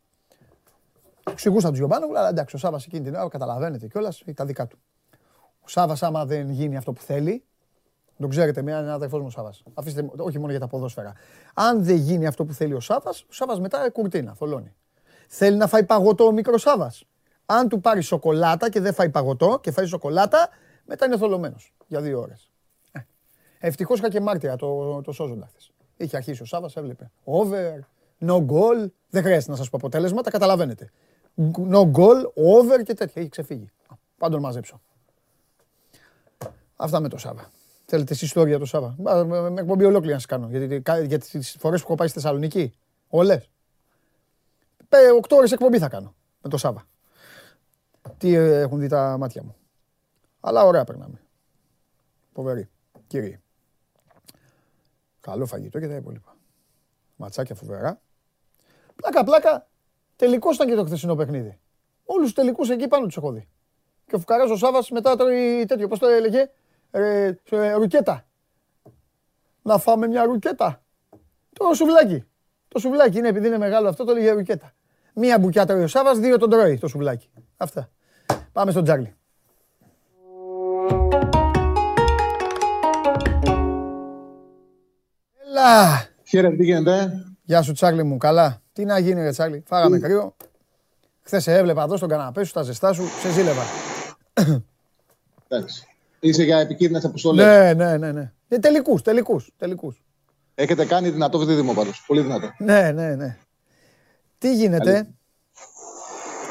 Εξηγούσα 1.30 1.68
του 1.68 1.74
Τζιομπάνογλου, 1.74 2.18
αλλά 2.18 2.30
εντάξει, 2.30 2.56
ο 2.56 2.60
Σάβας 2.60 2.86
εκείνη 2.86 3.04
την 3.04 3.16
ώρα 3.16 3.28
καταλαβαίνετε 3.28 3.88
κιόλας, 3.88 4.24
τα 4.36 4.46
δικά 4.46 4.68
του. 4.68 4.78
Ο 5.62 5.68
Σάβας, 5.68 6.04
άμα 6.04 6.26
δεν 6.26 6.50
γίνει 6.50 6.78
αυτό 6.78 6.94
που 6.94 7.02
θέλει, 7.02 7.44
τον 8.20 8.30
ξέρετε, 8.30 8.62
μια 8.62 8.80
είναι 8.80 8.92
αδερφός 8.92 9.20
μου 9.20 9.28
ο 9.28 9.30
Σάβα. 9.30 9.54
Αφήστε, 9.74 10.10
όχι 10.18 10.40
μόνο 10.40 10.52
για 10.52 10.60
τα 10.60 10.68
ποδόσφαιρα. 10.68 11.14
Αν 11.54 11.84
δεν 11.84 11.96
γίνει 11.96 12.26
αυτό 12.26 12.46
που 12.46 12.54
θέλει 12.54 12.74
ο 12.74 12.80
Σάβα, 12.80 13.10
ο 13.10 13.34
Σάβα 13.34 13.60
μετά 13.60 13.90
κουρτίνα, 13.90 14.34
θολώνει. 14.34 14.74
Θέλει 15.28 15.58
να 15.58 15.68
φάει 15.68 15.84
παγωτό 15.84 16.26
ο 16.26 16.32
μικρός 16.32 16.62
Σάβα. 16.62 16.94
Αν 17.46 17.70
του 17.70 17.82
πάρει 17.82 18.02
σοκολάτα 18.02 18.70
και 18.70 18.80
δεν 18.80 18.94
φάει 18.94 19.10
παγωτό 19.10 19.60
και 19.62 19.72
φάει 19.72 19.86
σοκολάτα, 19.86 20.50
μετά 20.86 21.06
είναι 21.06 21.18
θολωμένος 21.18 21.74
για 21.88 22.02
δύο 22.02 22.20
ώρες. 22.20 22.52
Ε. 22.92 23.00
Ευτυχώς 23.60 24.00
είχα 24.00 24.10
και 24.10 24.22
μάρτυρα 24.22 24.56
το, 24.56 25.02
το 25.02 25.12
σώζοντα 25.12 25.46
χθες. 25.48 25.72
Είχε 25.98 26.18
αρχίσει 26.18 26.42
ο 26.42 26.46
Σάβα, 26.46 26.70
έβλεπε. 26.74 27.12
Over, 27.24 27.80
no 28.20 28.36
goal. 28.36 28.88
Δεν 29.10 29.24
χρειάζεται 29.24 29.52
να 29.52 29.58
σας 29.58 29.70
πω 29.70 29.78
αποτέλεσμα, 29.78 30.22
τα 30.22 30.30
καταλαβαίνετε. 30.30 30.92
No 31.72 31.92
goal, 31.92 32.32
over 32.36 32.84
και 32.84 32.94
τέτοια. 32.94 33.22
Έχει 33.22 33.30
ξεφύγει. 33.30 33.72
Πάντων 34.18 34.40
μαζέψω. 34.40 34.82
Αυτά 36.76 37.00
με 37.00 37.08
το 37.08 37.18
Σάβα. 37.18 37.50
Θέλετε 37.94 38.14
εσείς 38.14 38.28
ιστορία 38.28 38.60
το 38.60 38.66
Σάβα. 38.66 38.96
Με 39.50 39.62
εκπομπή 39.62 39.86
ολόκληρη 39.86 40.14
να 40.14 40.20
σας 40.20 40.26
κάνω. 40.26 40.48
Γιατί, 40.50 40.82
γιατί 41.06 41.30
τις 41.30 41.56
φορές 41.60 41.80
που 41.80 41.86
έχω 41.88 41.96
πάει 41.96 42.08
στη 42.08 42.20
Θεσσαλονίκη, 42.20 42.74
όλες. 43.08 43.50
Οκτώ 45.18 45.36
ώρες 45.36 45.52
εκπομπή 45.52 45.78
θα 45.78 45.90
κάνω 45.90 46.16
με 46.42 46.50
το 46.50 46.58
Σάβα. 46.58 46.88
Τι 48.18 48.34
ε, 48.34 48.60
έχουν 48.60 48.80
δει 48.80 48.88
τα 48.88 49.18
μάτια 49.18 49.44
μου. 49.44 49.56
Αλλά 50.40 50.64
ωραία 50.64 50.84
περνάμε. 50.84 51.22
Φοβερή. 52.34 52.70
Κύριε. 53.08 53.42
Καλό 55.20 55.46
φαγητό 55.46 55.80
και 55.80 55.88
τα 55.88 55.96
υπόλοιπα. 55.96 56.36
Ματσάκια 57.16 57.56
φοβερά. 57.56 58.02
Πλάκα, 58.96 59.24
πλάκα. 59.24 59.68
Τελικός 60.16 60.56
ήταν 60.56 60.68
και 60.68 60.76
το 60.76 60.84
χθεσινό 60.86 61.16
παιχνίδι. 61.16 61.60
Όλους 62.06 62.24
τους 62.24 62.34
τελικούς 62.34 62.70
εκεί 62.70 62.88
πάνω 62.88 63.06
τους 63.06 63.18
έχω 63.18 63.32
δει. 63.32 63.48
Και 64.08 64.16
ο 64.16 64.20
Φουκαράς 64.20 64.50
ο 64.50 64.56
Σάβας 64.56 64.90
μετά 64.90 65.16
τρώει 65.16 65.66
τέτοιο. 65.66 65.88
Πώς 65.88 66.00
το 66.00 66.08
έλεγε, 66.08 66.50
ε, 66.94 67.34
ρουκέτα. 67.76 68.26
Να 69.62 69.78
φάμε 69.78 70.08
μια 70.08 70.24
ρουκέτα. 70.24 70.84
Το 71.54 71.74
σουβλάκι. 71.74 72.24
Το 72.68 72.80
σουβλάκι 72.80 73.18
είναι 73.18 73.28
επειδή 73.28 73.48
είναι 73.48 73.58
μεγάλο 73.58 73.90
αυτό, 73.90 74.04
το 74.04 74.14
λέγε 74.14 74.32
ρουκέτα. 74.32 74.74
Μία 75.14 75.40
μπουκιά 75.40 75.66
τρώει 75.66 75.84
ο 75.84 75.88
Σάβας, 75.88 76.20
δύο 76.20 76.38
τον 76.38 76.50
τρώει 76.50 76.78
το 76.78 76.88
σουβλάκι. 76.88 77.30
Αυτά. 77.58 77.90
Πάμε 78.52 78.72
στον 78.72 78.84
Τζάρλι. 78.84 79.16
Έλα! 85.48 86.08
Χαίρετε, 86.24 86.56
τι 86.56 86.64
γίνεται; 86.64 87.26
Γεια 87.44 87.62
σου 87.62 87.72
Τσάρλι 87.72 88.04
μου, 88.04 88.18
καλά. 88.18 88.62
Τι 88.74 88.86
να 88.86 89.00
γίνει 89.00 89.22
ρε 89.22 89.30
Τσάρλι, 89.30 89.64
φάγαμε 89.66 90.00
κρύο. 90.00 90.36
Χθες 91.22 91.44
σε 91.44 91.54
έβλεπα 91.54 91.84
εδώ 91.84 91.98
στον 91.98 92.10
καναπέ 92.10 92.44
σου, 92.44 92.54
τα 92.54 92.62
ζεστά 92.62 92.94
σου, 92.94 93.04
σε 93.22 93.32
ζήλευα. 93.32 93.64
Εντάξει. 95.48 95.93
Είσαι 96.24 96.44
για 96.44 96.60
επικίνδυνες 96.60 97.06
αποστολές. 97.06 97.46
Ναι, 97.46 97.74
ναι, 97.74 97.98
ναι. 97.98 98.12
ναι. 98.12 98.32
Για 98.48 98.60
τελικούς, 98.60 99.02
τελικούς. 99.02 99.52
Τελικούς. 99.58 100.04
Έχετε 100.56 100.86
κάνει 100.86 101.10
δυνατό 101.10 101.46
δίδυμο 101.46 101.74
πάντω. 101.74 101.92
Πολύ 102.08 102.22
δυνατό. 102.22 102.54
Ναι, 102.58 102.92
ναι, 102.92 103.16
ναι. 103.16 103.38
Τι 104.38 104.56
γίνεται; 104.56 105.08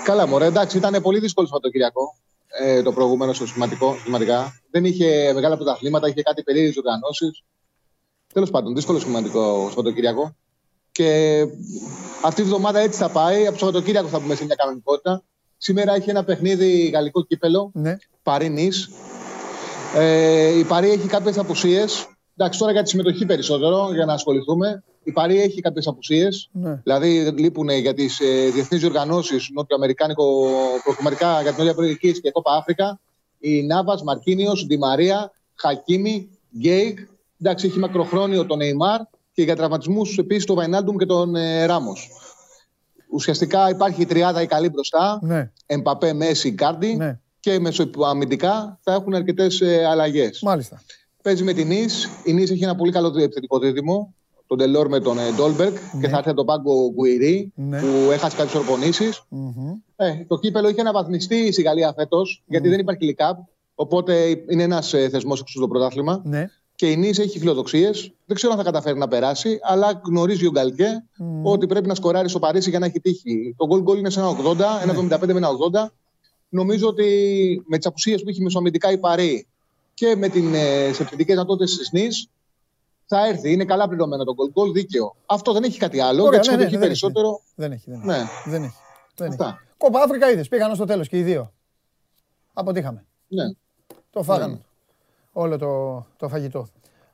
Καλά, 0.05 0.27
μωρέ, 0.27 0.45
εντάξει, 0.45 0.77
ήταν 0.77 1.03
πολύ 1.03 1.19
δύσκολο 1.19 1.47
Σαββατοκυριακό 1.47 2.17
ε, 2.61 2.83
το 2.83 2.93
προηγούμενο 2.93 3.33
στο 3.33 3.47
σχηματικά. 3.47 4.61
Δεν 4.71 4.85
είχε 4.85 5.33
μεγάλα 5.35 5.57
πρωταθλήματα, 5.57 6.09
είχε 6.09 6.23
κάτι 6.23 6.43
περίεργες 6.43 6.77
οργανώσεις. 6.77 7.43
Τέλος 8.33 8.51
πάντων, 8.51 8.75
δύσκολο 8.75 8.99
σχηματικό 8.99 9.67
Σαββατοκυριακό. 9.69 10.37
Και 10.93 11.41
αυτή 12.23 12.41
η 12.41 12.45
εβδομάδα 12.45 12.79
έτσι 12.79 12.99
θα 12.99 13.09
πάει. 13.09 13.47
Από 13.47 13.59
το 13.59 13.65
Σαββατοκύριακο 13.65 14.09
θα 14.09 14.21
πούμε 14.21 14.35
σε 14.35 14.45
μια 14.45 14.55
κανονικότητα. 14.55 15.23
Σήμερα 15.57 15.95
έχει 15.95 16.11
ένα 16.11 16.25
παιχνίδι 16.25 16.89
γαλλικό 16.89 17.25
κύπελο. 17.25 17.71
Ναι. 17.75 17.97
Παρή 18.23 18.49
Ε, 19.95 20.59
η 20.59 20.65
Παρή 20.65 20.91
έχει 20.91 21.09
κάποιες 21.09 21.39
απουσίες. 21.39 22.07
Εντάξει, 22.37 22.59
τώρα 22.59 22.73
για 22.73 22.83
τη 22.83 22.89
συμμετοχή 22.89 23.27
περισσότερο 23.27 23.93
για 23.93 24.05
να 24.05 24.13
ασχοληθούμε. 24.13 24.83
Η 25.05 25.13
Παρή 25.13 25.41
έχει 25.41 25.61
κάποιες 25.61 25.87
απουσίες. 25.87 26.49
Ναι. 26.53 26.81
Δηλαδή 26.83 27.33
λείπουν 27.37 27.69
για 27.69 27.95
τις 27.95 28.21
ε, 28.21 28.51
διεθνείς 28.51 28.81
διοργανώσει 28.81 29.37
νότιο-αμερικάνικο 29.55 30.25
προκριματικά 30.85 31.43
για 31.43 31.51
την 31.51 31.59
Νότια 31.59 31.75
Προεδρική 31.75 32.21
και 32.21 32.31
Κόπα 32.31 32.53
Αφρικα. 32.53 33.01
Η 33.39 33.63
Νάβα, 33.63 33.99
Μαρκίνιος, 34.05 34.67
Ντι 34.67 34.79
Μαρία, 34.79 35.33
Χακίμη, 35.55 36.29
Γκέιγ. 36.59 36.99
Εντάξει, 37.41 37.67
έχει 37.67 37.79
μακροχρόνιο 37.79 38.47
τον 38.47 38.59
Νεϊμάρ 38.59 39.01
και 39.33 39.43
για 39.43 39.57
τραυματισμούς 39.57 40.19
επίσης 40.19 40.45
τον 40.45 40.57
Βαϊνάλντουμ 40.57 40.97
και 40.97 41.07
τον 41.07 41.37
ε, 41.37 41.65
Ράμος. 41.65 42.11
Ουσιαστικά 43.11 43.71
υπάρχει 43.71 44.03
η 44.03 44.07
τριάδα 44.07 44.43
η 44.43 44.47
καλή 44.47 44.69
μπροστά. 44.69 45.19
Ναι. 45.23 45.51
Εμπαπέ, 45.67 46.13
Μέσι, 46.13 46.53
Ικάρντι. 46.53 46.95
Ναι. 46.97 47.19
Και 47.43 47.59
μεσοαμυντικά 47.61 48.79
θα 48.83 48.93
έχουν 48.93 49.15
αρκετές 49.15 49.61
ε, 49.61 49.85
αλλαγές. 49.85 50.43
Μάλιστα. 50.43 50.83
Παίζει 51.23 51.43
με 51.43 51.53
την 51.53 51.67
Νις. 51.67 52.09
Η 52.25 52.33
Νις 52.33 52.51
έχει 52.51 52.65
ένα 52.65 52.75
πολύ 52.75 52.93
καλό 52.93 53.07
επιθετικό 53.19 53.59
δίδυμο. 53.59 54.15
Τον 54.47 54.59
Ντελόρ 54.59 54.89
με 54.89 55.01
τον 55.01 55.19
ε, 55.19 55.31
Ντόλμπεργκ 55.37 55.75
και 56.01 56.09
θα 56.09 56.17
έρθει 56.17 56.29
από 56.29 56.37
τον 56.37 56.47
πάγκο 56.47 56.91
Γκουιρί 56.93 57.53
Ναι. 57.55 57.81
που 57.81 58.11
έχασε 58.11 58.37
κάποιες 58.37 58.55
προπονήσεις. 58.55 59.09
Μμμ. 59.29 59.71
Ε, 59.97 60.25
το 60.29 60.39
κύπελο 60.39 60.69
είχε 60.69 60.81
αναβαθμιστεί 60.81 61.53
στη 61.53 61.63
Γαλλία 61.63 61.93
φέτος 61.97 62.43
γιατί 62.47 62.69
δεν 62.69 62.79
υπάρχει 62.79 63.05
λικάπ. 63.05 63.39
Οπότε 63.75 64.43
είναι 64.49 64.63
ένας 64.63 64.93
ε, 64.95 65.09
θεσμός 65.09 65.41
έξω 65.41 65.59
στο 65.59 65.69
πρωτάθλημα. 65.69 66.21
Ναι. 66.25 66.51
Και 66.75 66.91
η 66.91 66.97
Νης 66.97 67.19
έχει 67.19 67.39
φιλοδοξίες. 67.39 68.13
Δεν 68.27 68.37
ξέρω 68.37 68.53
αν 68.53 68.59
θα 68.59 68.65
καταφέρει 68.65 68.99
να 68.99 69.09
περάσει, 69.09 69.59
αλλά 69.63 70.01
γνωρίζει 70.05 70.47
ο 70.47 70.51
Γκαλκέ 70.51 71.05
ότι 71.43 71.67
πρέπει 71.67 71.89
να 71.89 71.95
σκοράρει 71.95 72.29
στο 72.29 72.39
Παρίσι 72.39 72.71
για 72.71 72.79
να 72.79 72.87
έχει 72.87 73.01
τύχη. 73.01 73.55
Το 73.57 73.67
γκολ 73.67 73.83
γκολ 73.83 73.99
είναι 73.99 74.11
σε 74.11 74.21
ένα 74.21 74.29
80, 74.29 74.57
ένα 74.83 75.19
75 75.21 75.27
με 75.27 75.33
ένα 75.37 75.49
80. 75.89 75.93
Νομίζω 76.53 76.89
ότι 76.89 77.07
με 77.67 77.77
τις 77.77 77.87
απουσίες 77.87 78.23
που 78.23 78.29
έχει 78.29 78.43
μεσοαμυντικά 78.43 78.91
η 78.93 78.99
Παρή 78.99 79.47
και 79.95 80.17
με 80.17 80.29
τι 80.29 80.55
ε, 80.55 80.85
επιθετικές 80.87 81.35
δυνατότητε 81.35 81.77
της 81.77 81.91
Νης 81.93 82.29
θα 83.07 83.27
έρθει. 83.27 83.53
Είναι 83.53 83.65
καλά 83.65 83.89
πληρωμένο 83.89 84.25
το 84.25 84.35
γκολ 84.35 84.51
γκολ, 84.51 84.73
δίκαιο. 84.73 85.17
Αυτό 85.27 85.53
δεν 85.53 85.63
έχει 85.63 85.79
κάτι 85.79 86.01
άλλο. 86.01 86.25
Ωραία, 86.25 86.41
για 86.41 86.51
τη 86.51 86.57
ναι, 86.57 86.63
ναι, 86.63 86.69
συμμετοχή 86.69 86.75
ναι, 86.75 86.81
δεν 86.81 86.91
έχει, 86.91 87.01
περισσότερο. 87.01 87.41
Δεν 87.55 87.73
έχει. 87.73 87.91
Δεν 87.91 87.99
έχει. 87.99 88.07
Ναι. 88.07 88.25
Δεν 88.53 88.63
έχει. 88.63 88.77
Δεν 89.17 89.27
έχει. 89.27 89.43
Αυτά. 89.43 89.63
Κόπα 89.77 90.03
Αφρικα 90.03 90.31
είδες. 90.31 90.49
Πήγαν 90.49 90.75
στο 90.75 90.85
τέλος 90.85 91.09
και 91.09 91.19
οι 91.19 91.23
δύο. 91.23 91.53
Αποτύχαμε. 92.53 93.05
Ναι. 93.29 93.45
Το 94.11 94.23
φάγανε. 94.23 94.61
Όλο 95.33 95.59
το, 95.59 96.05
το 96.17 96.29
φαγητό. 96.29 96.69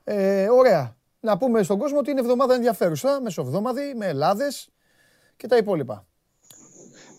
Ε, 0.05 0.49
ωραία. 0.49 0.97
Να 1.21 1.39
πούμε 1.39 1.63
στον 1.63 1.79
κόσμο 1.79 1.99
ότι 1.99 2.11
είναι 2.11 2.21
εβδομάδα 2.21 2.55
ενδιαφέρουσα, 2.55 3.21
μεσοβδόμαδη, 3.21 3.95
με 3.97 4.07
Ελλάδες 4.07 4.69
και 5.37 5.47
τα 5.47 5.57
υπόλοιπα. 5.57 6.07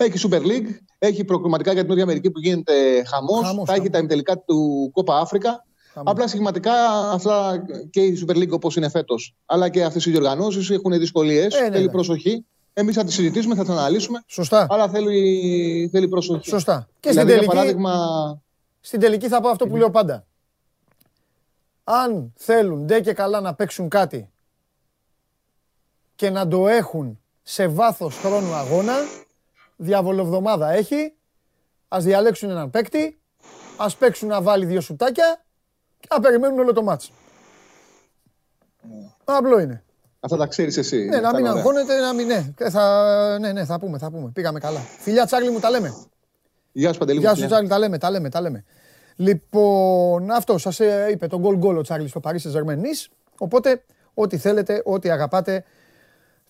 Έχει 0.02 0.28
Super 0.30 0.42
League, 0.42 0.68
έχει 1.00 1.24
προκριματικά 1.24 1.72
για 1.72 1.80
την 1.80 1.90
Νότια 1.90 2.04
Αμερική 2.04 2.32
που 2.32 2.40
γίνεται 2.40 3.04
χαμός. 3.08 3.46
Χαμός, 3.46 3.66
Θα 3.66 3.72
χαμός. 3.72 3.80
έχει 3.80 3.90
τα 3.90 3.98
ημιτελικά 3.98 4.38
του 4.38 4.90
Κόπα 4.94 5.18
Αφρικα. 5.20 5.66
Χαμός. 5.94 6.12
Απλά 6.12 6.28
σχηματικά 6.28 6.74
αυτά 7.12 7.64
και 7.90 8.02
η 8.02 8.26
Super 8.28 8.36
League 8.36 8.50
όπως 8.50 8.76
είναι 8.76 8.90
φέτος, 8.90 9.36
αλλά 9.46 9.70
και 9.70 9.84
αυτές 9.84 10.06
οι 10.06 10.12
διοργανώσεις 10.12 10.70
έχουν 10.70 10.92
δυσκολίες. 11.00 11.54
ναι, 11.54 11.70
θέλει 11.72 11.86
ναι. 11.86 11.92
προσοχή. 11.92 12.46
Εμείς 12.74 12.96
θα 12.96 13.04
τις 13.04 13.14
συζητήσουμε, 13.14 13.56
θα 13.56 13.62
τις 13.62 13.72
αναλύσουμε. 13.72 14.24
Σωστά. 14.28 14.68
Αλλά 14.70 14.90
θέλει, 14.90 15.90
θέλει 15.92 16.08
προσοχή. 16.08 16.50
Σωστά. 16.50 16.88
Και 17.00 17.10
δηλαδή, 17.10 17.32
στην 17.32 17.40
για 17.42 17.50
τελική, 17.50 17.56
παράδειγμα, 17.56 18.42
στην 18.80 19.00
τελική 19.00 19.28
θα 19.28 19.42
πω 19.42 19.50
αυτό 19.50 19.68
που 19.68 19.76
λέω 19.78 19.90
πάντα. 19.90 20.26
Αν 21.84 22.34
θέλουν 22.38 22.86
ντε 22.86 23.02
και 23.02 23.14
καλά 23.14 23.42
να 23.42 23.54
παίξουν 23.54 23.90
κάτι 23.90 24.30
και 26.16 26.30
να 26.30 26.48
το 26.48 26.68
έχουν 26.68 27.20
σε 27.44 27.68
βάθος 27.68 28.16
χρόνου 28.18 28.54
αγώνα, 28.54 28.94
διαβολοβδομάδα 29.80 30.72
έχει, 30.72 31.14
ας 31.88 32.04
διαλέξουν 32.04 32.50
έναν 32.50 32.70
παίκτη, 32.70 33.20
ας 33.78 33.96
παίξουν 33.96 34.28
να 34.28 34.42
βάλει 34.42 34.66
δύο 34.66 34.82
σουτάκια 34.82 35.46
και 36.00 36.08
να 36.10 36.20
περιμένουν 36.20 36.60
όλο 36.60 36.74
το 36.74 36.84
μάτς. 36.84 37.12
Απλό 39.24 39.60
είναι. 39.60 39.84
αυτά 40.20 40.38
τα 40.38 40.48
ξέρεις 40.48 40.78
εσύ. 40.78 40.98
Ναι, 40.98 41.06
να 41.06 41.16
Αυτά 41.16 41.30
μην 41.30 41.40
είναι 41.40 41.50
ωραία. 41.50 41.62
αγχώνεται, 41.64 42.00
να 42.00 42.14
μην, 42.14 42.28
ναι. 42.28 42.52
Και 42.56 42.70
Θα, 42.70 43.38
ναι, 43.40 43.52
ναι, 43.52 43.66
θα 43.66 43.80
πούμε, 43.80 43.98
θα 43.98 44.12
πούμε. 44.12 44.30
Πήγαμε 44.34 44.60
καλά. 44.60 44.80
Φιλιά 44.80 45.26
Τσάρλι 45.26 45.50
μου, 45.50 45.60
τα 45.60 45.70
λέμε. 45.70 45.96
Γεια 46.72 46.94
σου, 46.94 47.00
Παντελή. 47.00 47.20
Γεια 47.20 47.30
μου, 47.30 47.36
σου, 47.36 47.42
φιλιά. 47.42 47.56
Τσάρλι, 47.56 47.70
τα 47.70 47.80
λέμε, 47.80 47.98
τα 47.98 48.10
λέμε, 48.10 48.30
τα 48.30 48.42
λέμε. 48.42 48.64
Λοιπόν, 49.16 50.32
αυτό 50.32 50.58
σας 50.58 50.80
είπε 51.12 51.28
τον 51.28 51.40
γκολ 51.40 51.58
γκολ 51.58 51.78
ο 51.78 51.82
Τσάρλι 51.82 52.08
στο 52.08 52.20
Παρίσι 52.20 52.50
Ζερμέν 52.50 52.82
Οπότε, 53.38 53.84
ό,τι 54.14 54.38
θέλετε, 54.38 54.82
ό,τι 54.86 55.10
αγαπάτε. 55.10 55.64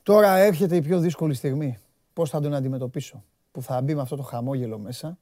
Τώρα 0.03 0.37
έρχεται 0.37 0.75
η 0.75 0.81
πιο 0.81 0.99
δύσκολη 0.99 1.33
στιγμή. 1.33 1.77
Πώς 2.13 2.29
θα 2.29 2.41
τον 2.41 2.53
αντιμετωπίσω. 2.53 3.23
Που 3.51 3.61
θα 3.61 3.81
μπει 3.81 3.95
με 3.95 4.01
αυτό 4.01 4.15
το 4.15 4.23
χαμόγελο 4.23 4.79
μέσα. 4.79 5.17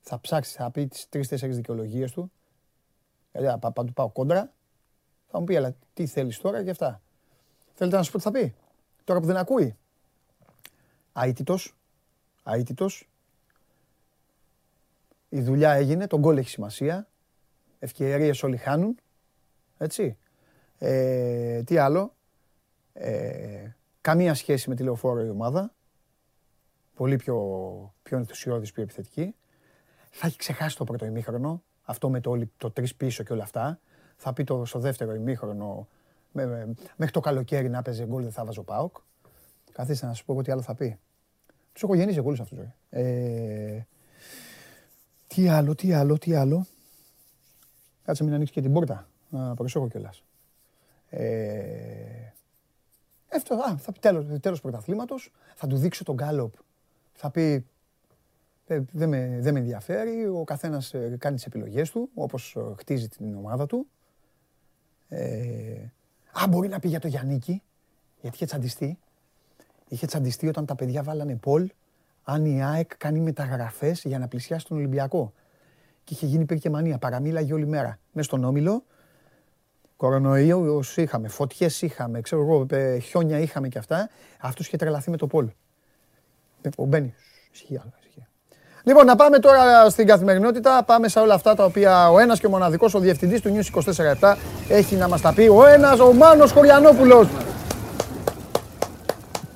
Θα 0.00 0.20
ψάξει, 0.20 0.56
θα 0.56 0.70
πει 0.70 0.86
τις 0.86 1.08
τρει-τέσσερι 1.08 1.52
δικαιολογίες 1.52 2.12
του. 2.12 2.32
Δηλαδή, 3.32 3.58
θα, 3.60 3.72
θα 3.74 3.84
του 3.84 3.92
πάω 3.92 4.08
κόντρα. 4.08 4.52
Θα 5.26 5.38
μου 5.38 5.44
πει, 5.44 5.56
αλλά 5.56 5.76
τι 5.94 6.06
θέλεις 6.06 6.38
τώρα 6.38 6.64
και 6.64 6.70
αυτά. 6.70 7.02
Θέλετε 7.74 7.96
να 7.96 8.02
σου 8.02 8.10
πω 8.10 8.18
τι 8.18 8.24
θα 8.24 8.30
πει; 8.30 8.54
Τώρα 9.04 9.20
που 9.20 9.26
δεν 9.26 9.36
ακούει. 9.36 9.76
Αίτητος, 11.12 11.76
αίτητος, 12.44 13.08
η 15.28 15.40
δουλειά 15.40 15.72
έγινε, 15.72 16.06
το 16.06 16.18
γκολ 16.18 16.36
έχει 16.36 16.48
σημασία. 16.48 17.08
Ευκαιρίες 17.78 18.42
όλοι 18.42 18.56
χάνουν. 18.56 18.96
Έτσι. 19.78 20.18
Ε, 20.78 21.62
τι 21.62 21.76
άλλο; 21.76 22.14
Ε, 22.92 23.70
καμία 24.00 24.34
σχέση 24.34 24.68
με 24.68 24.74
τη 24.74 24.82
λεωφόρο 24.82 25.24
η 25.24 25.28
ομάδα. 25.28 25.74
Πολύ 26.98 27.16
πιο, 27.16 27.36
πιο 28.02 28.16
ενθουσιώδης, 28.16 28.72
πιο 28.72 28.82
επιθετική. 28.82 29.34
Θα 30.10 30.26
έχει 30.26 30.36
ξεχάσει 30.36 30.76
το 30.76 30.84
πρώτο 30.84 31.04
ημίχρονο. 31.04 31.62
Αυτό 31.82 32.10
με 32.10 32.20
το, 32.20 32.30
όλη- 32.30 32.52
το 32.56 32.70
τρεις 32.70 32.94
πίσω 32.94 33.22
και 33.22 33.32
όλα 33.32 33.42
αυτά. 33.42 33.80
Θα 34.16 34.32
πει 34.32 34.44
το, 34.44 34.64
στο 34.64 34.78
δεύτερο 34.78 35.14
ημίχρονο 35.14 35.88
με, 36.32 36.46
με- 36.46 36.74
μέχρι 36.96 37.12
το 37.14 37.20
καλοκαίρι 37.20 37.68
να 37.68 37.82
παίζει 37.82 38.04
γκολ 38.04 38.22
δεν 38.22 38.32
θα 38.32 38.44
βάζω 38.44 38.62
πάοκ. 38.62 38.96
Καθίστε 39.72 40.06
να 40.06 40.14
σα 40.14 40.24
πω 40.24 40.32
εγώ 40.32 40.42
τι 40.42 40.52
άλλο 40.52 40.62
θα 40.62 40.74
πει. 40.74 40.98
Τους 41.72 41.82
έχω 41.82 41.94
γεννήσει 41.94 42.18
όλου 42.18 42.42
αυτού. 42.42 42.72
Ε, 42.90 43.80
τι 45.26 45.48
άλλο, 45.48 45.74
τι 45.74 45.92
άλλο, 45.92 46.18
τι 46.18 46.34
άλλο. 46.34 46.66
Κάτσε 48.02 48.24
μην 48.24 48.32
ανοίξει 48.34 48.52
και 48.52 48.60
την 48.60 48.72
πόρτα. 48.72 49.08
Να 49.28 49.54
προσέχω 49.54 49.88
κιόλας. 49.88 50.22
Ε, 51.08 52.32
αυτό, 53.34 53.54
α, 53.54 53.76
θα 53.76 53.92
πει 53.92 53.98
τέλος, 53.98 54.40
τέλος 54.40 54.60
πρωταθλήματος. 54.60 55.32
Θα 55.54 55.66
του 55.66 55.76
δείξω 55.76 56.04
τον 56.04 56.14
γκάλοπ. 56.14 56.54
Θα 57.20 57.30
πει, 57.30 57.66
«Ε, 58.66 58.80
δεν 58.92 59.08
με, 59.08 59.38
δεν 59.40 59.52
με 59.52 59.58
ενδιαφέρει, 59.58 60.26
ο 60.26 60.44
καθένας 60.44 60.94
ε, 60.94 61.16
κάνει 61.18 61.36
τις 61.36 61.46
επιλογές 61.46 61.90
του, 61.90 62.10
όπως 62.14 62.56
ε, 62.56 62.74
χτίζει 62.78 63.08
την 63.08 63.34
ομάδα 63.34 63.66
του. 63.66 63.86
Ε, 65.08 65.92
α, 66.32 66.48
μπορεί 66.48 66.68
να 66.68 66.78
πει 66.78 66.88
για 66.88 67.00
το 67.00 67.08
Γιάννικη, 67.08 67.62
γιατί 68.20 68.36
είχε 68.36 68.44
τσαντιστεί. 68.44 68.98
Είχε 69.88 70.06
τσαντιστεί 70.06 70.48
όταν 70.48 70.66
τα 70.66 70.74
παιδιά 70.74 71.02
βάλανε 71.02 71.36
πόλ, 71.36 71.70
αν 72.22 72.44
η 72.44 72.64
ΑΕΚ 72.64 72.96
κάνει 72.96 73.20
μεταγραφές 73.20 74.02
για 74.04 74.18
να 74.18 74.28
πλησιάσει 74.28 74.66
τον 74.66 74.76
Ολυμπιακό. 74.76 75.32
Και 76.04 76.14
είχε 76.14 76.26
γίνει 76.26 76.42
υπήρχε 76.42 76.70
μανία, 76.70 76.98
παραμίλαγε 76.98 77.52
όλη 77.52 77.66
μέρα. 77.66 77.98
Μέσα 78.12 78.28
στον 78.28 78.44
Όμιλο, 78.44 78.84
κορονοϊό 79.96 80.82
είχαμε, 80.96 81.28
φωτιές 81.28 81.82
είχαμε, 81.82 82.20
ξέρω 82.20 82.42
εγώ, 82.42 82.66
ε, 82.70 82.98
χιόνια 82.98 83.38
είχαμε 83.38 83.68
και 83.68 83.78
αυτά. 83.78 84.08
Αυτός 84.40 84.66
είχε 84.66 84.76
τρελαθεί 84.76 85.10
με 85.10 85.16
το 85.16 85.26
πόλ. 85.26 85.50
Ε, 86.62 86.68
Ο 86.76 86.84
Μπένι. 86.84 87.14
Ησυχία, 87.52 87.84
ησυχία. 88.00 88.28
Λοιπόν, 88.82 89.06
να 89.06 89.16
πάμε 89.16 89.38
τώρα 89.38 89.90
στην 89.90 90.06
καθημερινότητα. 90.06 90.82
Πάμε 90.84 91.08
σε 91.08 91.18
όλα 91.18 91.34
αυτά 91.34 91.54
τα 91.54 91.64
οποία 91.64 92.10
ο 92.10 92.18
ένας 92.18 92.40
και 92.40 92.46
ο 92.46 92.50
μοναδικός, 92.50 92.94
ο 92.94 92.98
διευθυντής 92.98 93.40
του 93.40 93.54
News 93.56 93.64
24-7 94.20 94.36
έχει 94.68 94.94
να 94.96 95.08
μας 95.08 95.20
τα 95.20 95.32
πει. 95.34 95.48
Ο 95.48 95.66
ένας, 95.66 95.98
ο 96.00 96.12
Μάνος 96.12 96.52
Χωριανόπουλος. 96.52 97.28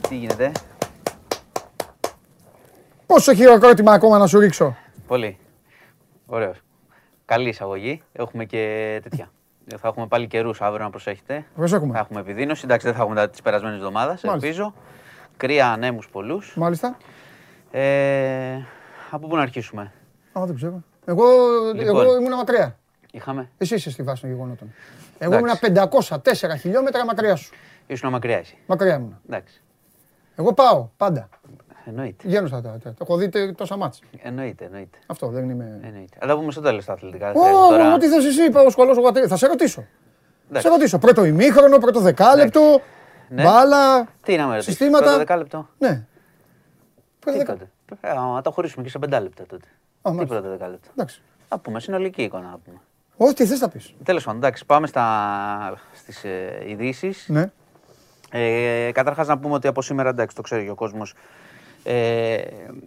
Τι 0.09 0.15
γίνεται, 0.17 0.53
Πόσο 3.07 3.35
χειροκρότημα 3.35 3.93
ακόμα 3.93 4.19
να 4.19 4.27
σου 4.27 4.39
ρίξω. 4.39 4.77
πολύ. 5.07 5.37
Ωραίος. 6.27 6.57
Καλή 7.25 7.49
εισαγωγή. 7.49 8.03
Έχουμε 8.13 8.45
και 8.45 9.01
τέτοια. 9.03 9.31
Θα 9.81 9.89
έχουμε 9.89 10.07
πάλι 10.07 10.27
καιρούς 10.27 10.61
αύριο 10.61 10.85
να 10.85 10.91
προσέχετε. 10.91 11.45
Προσέχουμε. 11.57 11.93
Θα 11.93 11.99
έχουμε 11.99 12.21
επιδείνωση. 12.21 12.61
Εντάξει, 12.65 12.87
δεν 12.87 12.95
θα 12.95 13.01
έχουμε 13.03 13.17
τα 13.17 13.29
της 13.31 13.43
περασμένης 13.43 13.77
εβδομάδας, 13.79 14.23
Μάλιστα. 14.23 14.47
ελπίζω. 14.47 14.75
Κρύα 15.43 15.69
ανέμους 15.71 16.09
πολλούς. 16.09 16.53
Μάλιστα. 16.57 16.97
Ε, 17.71 18.57
από 19.11 19.27
πού 19.29 19.37
να 19.37 19.43
αρχίσουμε; 19.43 19.93
Α, 20.33 20.43
δεν 20.45 20.55
ξέρω. 20.55 20.83
Εγώ, 21.05 21.25
Λοιπόν. 21.75 22.03
εγώ 22.05 22.17
ήμουν 22.19 22.35
μακριά. 22.37 22.79
Είχαμε. 23.11 23.49
Εσύ 23.59 23.75
είσαι 23.75 23.91
στη 23.91 24.03
βάση 24.03 24.21
των 24.21 24.31
γεγονότων. 24.31 24.73
Εγώ 25.19 25.35
Εντάξει. 25.35 25.67
ήμουν 25.67 25.89
504 25.89 26.57
χιλιόμετρα 26.61 27.05
μακριά 27.05 27.37
σου. 27.37 27.53
Ήσουν 27.87 28.11
μακριά 28.11 28.37
εσύ. 28.39 28.57
Μακριά 28.67 28.95
ήμουν. 28.95 29.19
Εντάξει. 29.29 29.63
Εγώ 30.37 30.53
πάω 30.55 30.89
πάντα. 30.97 31.29
Εννοείται. 31.85 32.25
Βγαίνω 32.29 32.47
στα 32.47 32.61
τα. 32.63 32.79
τα- 32.83 32.95
Έχω 33.01 33.17
δει 33.17 33.29
τε- 33.29 33.57
τόσα 33.57 33.77
μάτς. 33.77 34.01
Εννοείται, 34.23 34.65
εννοείται. 34.65 34.99
Αυτό 35.07 35.27
δεν 35.29 35.51
είμαι. 35.51 35.81
εννοείται. 35.85 36.17
Αλλά 36.21 36.37
πούμε 36.37 36.53
στο 36.53 36.61
τέλος 36.61 36.85
τα 36.85 36.93
αθλητικά. 36.93 37.31
Ω, 37.31 37.33
θέλεις 37.43 37.57
τώρα. 37.69 37.95
ό,τι 37.95 38.07
θες 38.09 38.25
εσύ, 38.25 38.45
είπα 38.45 38.61
ο 38.63 38.71
σχολός 38.71 38.97
ο 38.97 39.01
Γουατέρη. 39.01 39.27
Θα 39.27 39.37
σε 39.37 39.47
ρωτήσω. 39.47 39.81
Θα 39.81 39.87
Εντάξει. 40.49 40.67
σε 40.69 40.73
ρωτήσω. 40.75 40.99
Πρώτο 40.99 41.25
ημίχρονο, 41.25 41.79
πρώτο 41.79 42.01
δεκάλεπτο, 42.01 42.81
Ναι. 43.35 43.43
μπάλα, 43.43 44.07
Τι 44.23 44.37
να 44.37 44.47
με 44.47 44.51
ρωτήσεις, 44.53 44.71
συστήματα. 44.77 45.03
πρώτο 45.05 45.19
δεκάλεπτο. 45.19 45.69
Ναι. 45.79 46.05
Πρώτο 47.19 47.39
Τι 47.39 47.45
δεκα- 47.45 47.59
τότε. 47.59 47.71
Ε, 48.01 48.11
άμα 48.11 48.41
τα 48.41 48.51
χωρίσουμε 48.51 48.85
και 48.85 48.91
σε 48.91 48.99
πεντά 48.99 49.21
λεπτά 49.21 49.47
τότε. 49.47 49.67
Α, 50.03 50.11
Τι 50.11 50.17
μάλιστα. 50.17 50.27
πρώτα 50.35 50.49
δέκα 50.51 50.69
λεπτά. 50.69 50.89
Εντάξει. 50.91 51.23
Θα 51.49 51.59
πούμε 51.59 51.81
συνολική 51.81 52.23
εικόνα 52.23 52.49
να 52.51 52.59
πούμε. 52.65 52.79
Όχι, 53.17 53.35
τι 53.35 53.47
θες 53.47 53.61
να 53.61 53.69
πεις. 53.69 53.95
Τέλος 54.05 54.25
πάντων, 54.25 54.39
εντάξει, 54.41 54.67
πάμε 54.67 54.87
στα... 54.87 55.79
στις 55.95 56.25
ε, 56.25 56.63
ειδήσεις. 56.67 57.25
Ναι. 57.29 57.51
Ε, 58.31 58.91
Καταρχάς, 58.93 59.27
να 59.27 59.39
πούμε 59.39 59.55
ότι 59.55 59.67
από 59.69 59.83
σήμερα, 59.83 60.09
εντάξει, 60.09 60.37
το 60.37 60.43
ξέρει 60.43 60.65
και 60.65 60.71
ο 60.71 60.75
κόσμος, 60.75 61.15
ε, 61.85 62.41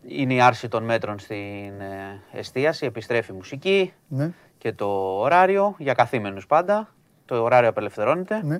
είναι 0.07 0.33
η 0.33 0.41
άρση 0.41 0.67
των 0.67 0.83
μέτρων 0.83 1.19
στην 1.19 1.79
ε, 1.81 2.21
εστίαση. 2.31 2.85
Επιστρέφει 2.85 3.31
η 3.31 3.35
μουσική 3.35 3.93
Ναι. 4.07 4.31
και 4.57 4.71
το 4.73 5.19
ωράριο 5.19 5.75
για 5.77 5.93
καθήμενους 5.93 6.47
πάντα. 6.47 6.87
Το 7.25 7.43
ωράριο 7.43 7.69
απελευθερώνεται. 7.69 8.41
ναι. 8.43 8.59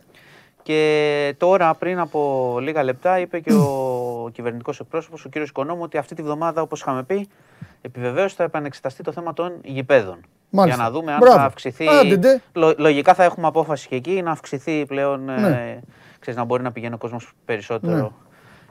Και 0.65 1.35
τώρα, 1.37 1.73
πριν 1.75 1.99
από 1.99 2.57
λίγα 2.61 2.83
λεπτά, 2.83 3.19
είπε 3.19 3.39
και 3.39 3.53
ο 3.53 4.29
κυβερνητικός 4.35 4.79
εκπρόσωπος, 4.79 5.25
ο 5.25 5.29
κύριος 5.29 5.49
Οικονόμου, 5.49 5.81
ότι 5.83 5.97
αυτή 5.97 6.15
τη 6.15 6.21
βδομάδα, 6.21 6.61
όπως 6.61 6.81
είχαμε 6.81 7.03
πει, 7.03 7.27
επιβεβαίως 7.81 8.33
θα 8.33 8.43
επανεξεταστεί 8.43 9.03
το 9.03 9.11
θέμα 9.11 9.33
των 9.33 9.51
γηπέδων. 9.63 10.19
Μάλιστα. 10.49 10.75
Για 10.81 10.89
να 10.89 10.91
δούμε 10.99 11.11
αν 11.11 11.17
Μπράβο. 11.19 11.37
θα 11.37 11.43
αυξηθεί. 11.43 11.87
Άντε, 11.87 12.17
ντε. 12.17 12.41
Λο- 12.53 12.73
λογικά 12.77 13.13
θα 13.13 13.23
έχουμε 13.23 13.47
απόφαση 13.47 13.87
και 13.87 13.95
εκεί 13.95 14.21
να 14.21 14.31
αυξηθεί 14.31 14.85
πλέον. 14.85 15.29
Ε, 15.29 15.35
Ναι. 15.39 15.79
ξέρεις, 16.19 16.39
να 16.39 16.45
μπορεί 16.45 16.63
να 16.63 16.71
πηγαίνει 16.71 16.93
ο 16.93 16.97
κόσμος 16.97 17.31
περισσότερο 17.45 17.95
Ναι. 17.95 18.07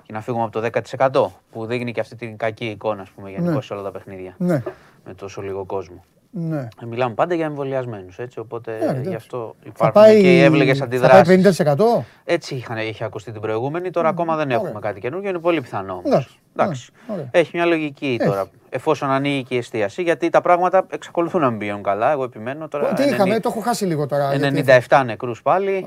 και 0.03 0.13
να 0.13 0.21
φύγουμε 0.21 0.43
από 0.45 0.53
το 0.53 0.61
10% 0.61 1.31
που 1.53 1.67
δείχνει 1.67 1.93
και 1.93 2.01
αυτή 2.01 2.17
την 2.17 2.37
κακή 2.37 2.65
εικόνα, 2.67 3.03
ας 3.03 3.11
πούμε, 3.11 3.31
γενικώς 3.31 3.55
Ναι. 3.55 3.61
σε 3.63 3.73
όλα 3.73 3.83
τα 3.83 3.91
παιχνίδια. 3.91 4.35
Ναι. 4.39 4.63
Με 5.05 5.15
τόσο 5.15 5.43
λίγο 5.43 5.65
κόσμο. 5.65 6.05
Ναι. 6.37 6.69
Ε, 6.83 6.87
Μιλάμε 6.87 7.15
πάντα 7.15 7.35
για 7.35 7.45
εμβολιασμένους, 7.45 8.19
έτσι. 8.19 8.39
Οπότε 8.39 8.73
Ε, 8.73 8.83
εντάξει. 8.85 9.09
γι' 9.09 9.15
αυτό 9.15 9.55
Θα 9.63 9.69
υπάρχουν 9.69 10.03
πάει, 10.03 10.21
και 10.21 10.37
οι 10.37 10.41
εύλογες 10.43 10.79
θα 10.79 10.85
αντιδράσεις. 10.85 11.27
πάει 11.27 11.75
50%. 11.77 12.05
Έτσι 12.25 12.55
είχαν, 12.55 12.77
είχε 12.79 13.05
ακουστεί 13.05 13.33
την 13.33 13.41
προηγούμενη, 13.41 13.91
τώρα 13.91 14.09
ακόμα 14.09 14.37
δεν 14.37 14.51
έχουμε 14.51 14.69
ωραία. 14.69 14.81
κάτι 14.81 15.01
καινούργιο, 15.01 15.29
είναι 15.29 15.39
πολύ 15.39 15.61
πιθανό. 15.61 15.93
όμως. 15.93 16.05
Εντάξει, 16.07 16.29
Εντάξει. 16.57 16.91
ναι, 17.09 17.13
ωραία. 17.15 17.29
Έχει 17.31 17.51
μια 17.55 17.65
λογική 17.65 18.21
τώρα, 18.25 18.47
εφόσον 18.69 19.11
ανοίγει 19.11 19.43
και 19.43 19.55
η 19.55 19.59
εστίαση, 19.59 20.03
γιατί 20.03 20.31
τα 20.31 20.41
πράγματα 20.41 20.87
εξακολουθούν 20.91 21.41
να 21.41 21.51
μην 21.51 21.59
πηγαίνουν 21.59 21.83
καλά. 21.83 22.11
Εγώ 22.11 22.25
επιμένω 22.25 22.69
τώρα. 22.69 22.93
Τι 22.93 23.03
90 23.03 23.09
είχαμε, 23.13 23.41
το 23.41 23.49
έχω 23.49 23.61
χάσει 23.61 23.85
λίγο 23.85 24.07
τώρα. 24.07 24.35
γιατί- 24.35 24.65
97 24.89 25.03
νεκρούς 25.05 25.43
πάλι. 25.43 25.87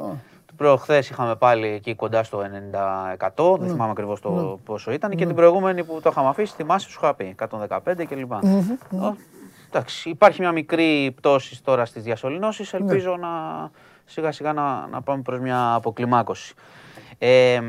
Προχθές 0.56 1.10
είχαμε 1.10 1.36
πάλι 1.36 1.68
εκεί 1.68 1.96
κοντά 1.96 2.24
στο 2.24 2.42
90%. 2.42 3.52
Ναι. 3.52 3.58
Δεν 3.60 3.70
θυμάμαι 3.70 3.92
ακριβώς 3.92 4.22
το 4.22 4.60
πόσο 4.66 4.92
ήταν. 4.92 5.12
Και 5.16 5.26
την 5.26 5.36
προηγούμενη 5.36 5.84
που 5.84 6.00
το 6.04 6.10
είχαμε 6.12 6.28
αφήσει, 6.30 6.54
θυμάσαι, 6.56 6.90
σου 6.90 7.00
είχα 7.04 7.14
πει 7.14 7.36
115 7.38 8.06
κλπ. 8.06 8.32
Ω, 9.68 9.78
Εντάξει, 9.78 10.10
υπάρχει 10.10 10.42
μια 10.42 10.52
μικρή 10.52 11.12
πτώση 11.16 11.64
τώρα 11.64 11.86
στις 11.86 12.04
διασωληνώσεις. 12.04 12.74
Ναι. 12.74 12.80
Ελπίζω 12.80 13.18
να 13.18 13.30
σιγά 14.06 14.32
σιγά 14.32 14.54
να, 14.54 14.88
να 14.88 15.02
πάμε 15.02 15.22
προς 15.22 15.40
μια 15.40 15.74
αποκλιμάκωση. 15.74 16.54
Ε, 17.18 17.60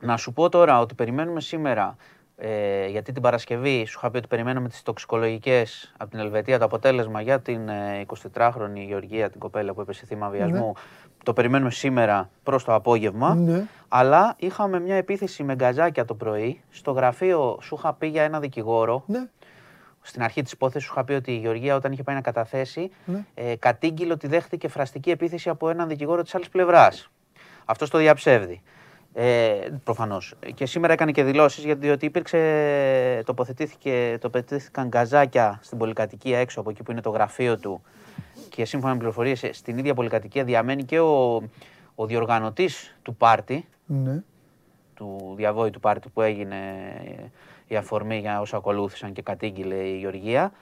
να 0.00 0.16
σου 0.16 0.32
πω 0.32 0.48
τώρα 0.48 0.80
ότι 0.80 0.94
περιμένουμε 0.94 1.40
σήμερα, 1.40 1.96
ε, 2.36 2.86
γιατί 2.86 3.12
την 3.12 3.22
Παρασκευή 3.22 3.84
σου 3.84 3.98
είχα 3.98 4.10
πει 4.10 4.16
ότι 4.16 4.26
περιμένουμε 4.26 4.68
τις 4.68 4.82
τοξικολογικές 4.82 5.94
από 5.98 6.10
την 6.10 6.18
Ελβετία 6.18 6.58
το 6.58 6.64
αποτέλεσμα 6.64 7.20
για 7.20 7.40
την 7.40 7.68
ε, 7.68 8.06
24χρονη 8.32 8.86
Γεωργία, 8.86 9.30
την 9.30 9.40
κοπέλα 9.40 9.72
που 9.72 9.80
έπεσε 9.80 10.06
θύμα 10.06 10.28
βιασμού. 10.28 10.72
Το 11.22 11.32
περιμένουμε 11.32 11.70
σήμερα 11.70 12.30
προς 12.42 12.64
το 12.64 12.74
απόγευμα. 12.74 13.34
Ναι. 13.34 13.64
Αλλά 13.88 14.34
είχαμε 14.38 14.80
μια 14.80 14.94
επίθεση 14.94 15.42
με 15.42 15.54
γκαζάκια 15.54 16.04
το 16.04 16.14
πρωί. 16.14 16.62
Στο 16.70 16.90
γραφείο 16.92 17.58
σου 17.62 17.74
είχα 17.74 17.92
πει 17.92 18.06
για 18.06 18.22
ένα 18.22 18.40
δικηγόρο. 18.40 19.02
Ναι. 19.06 19.28
Στην 20.08 20.22
αρχή 20.22 20.42
της 20.42 20.52
υπόθεσης 20.52 20.86
σου 20.88 20.92
είχα 20.96 21.04
πει 21.04 21.12
ότι 21.12 21.32
η 21.32 21.36
Γεωργία 21.36 21.74
όταν 21.74 21.92
είχε 21.92 22.02
πάει 22.02 22.14
να 22.14 22.20
καταθέσει, 22.20 22.90
Ναι. 23.04 23.24
ε, 23.34 23.56
κατήγγειλε 23.56 24.12
ότι 24.12 24.26
δέχτηκε 24.26 24.68
φραστική 24.68 25.10
επίθεση 25.10 25.48
από 25.48 25.68
έναν 25.68 25.88
δικηγόρο 25.88 26.22
της 26.22 26.34
άλλης 26.34 26.48
πλευράς. 26.48 27.10
Αυτό 27.64 27.88
το 27.88 27.98
διαψεύδει. 27.98 28.62
Ε, 29.14 29.54
Προφανώς. 29.84 30.34
Και 30.54 30.66
σήμερα 30.66 30.92
έκανε 30.92 31.12
και 31.12 31.22
δηλώσεις 31.24 31.64
γιατί 31.64 31.80
διότι 31.86 32.06
υπήρξε, 32.06 33.22
τοποθετήθηκε, 33.26 34.18
τοποθετήθηκαν 34.20 34.88
γκαζάκια 34.88 35.58
στην 35.62 35.78
πολυκατοικία 35.78 36.38
έξω 36.38 36.60
από 36.60 36.70
εκεί 36.70 36.82
που 36.82 36.90
είναι 36.90 37.00
το 37.00 37.10
γραφείο 37.10 37.58
του 37.58 37.82
και 38.48 38.64
σύμφωνα 38.64 38.92
με 38.92 38.98
πληροφορίες 38.98 39.44
στην 39.52 39.78
ίδια 39.78 39.94
πολυκατοικία 39.94 40.44
διαμένει 40.44 40.84
και 40.84 41.00
ο, 41.00 41.42
ο 41.94 42.06
διοργανωτής 42.06 42.96
του 43.02 43.14
πάρτι, 43.16 43.68
Ναι. 43.86 44.22
του 44.94 45.32
διαβόητου 45.36 45.80
πάρτι 45.80 46.08
που 46.08 46.20
έγινε 46.22 46.56
ε, 47.04 47.22
η 47.68 47.76
αφορμή 47.76 48.18
για 48.18 48.40
όσα 48.40 48.56
ακολούθησαν 48.56 49.12
και 49.12 49.22
κατήγγειλε 49.22 49.74
η 49.74 49.98
Γεωργία. 49.98 50.52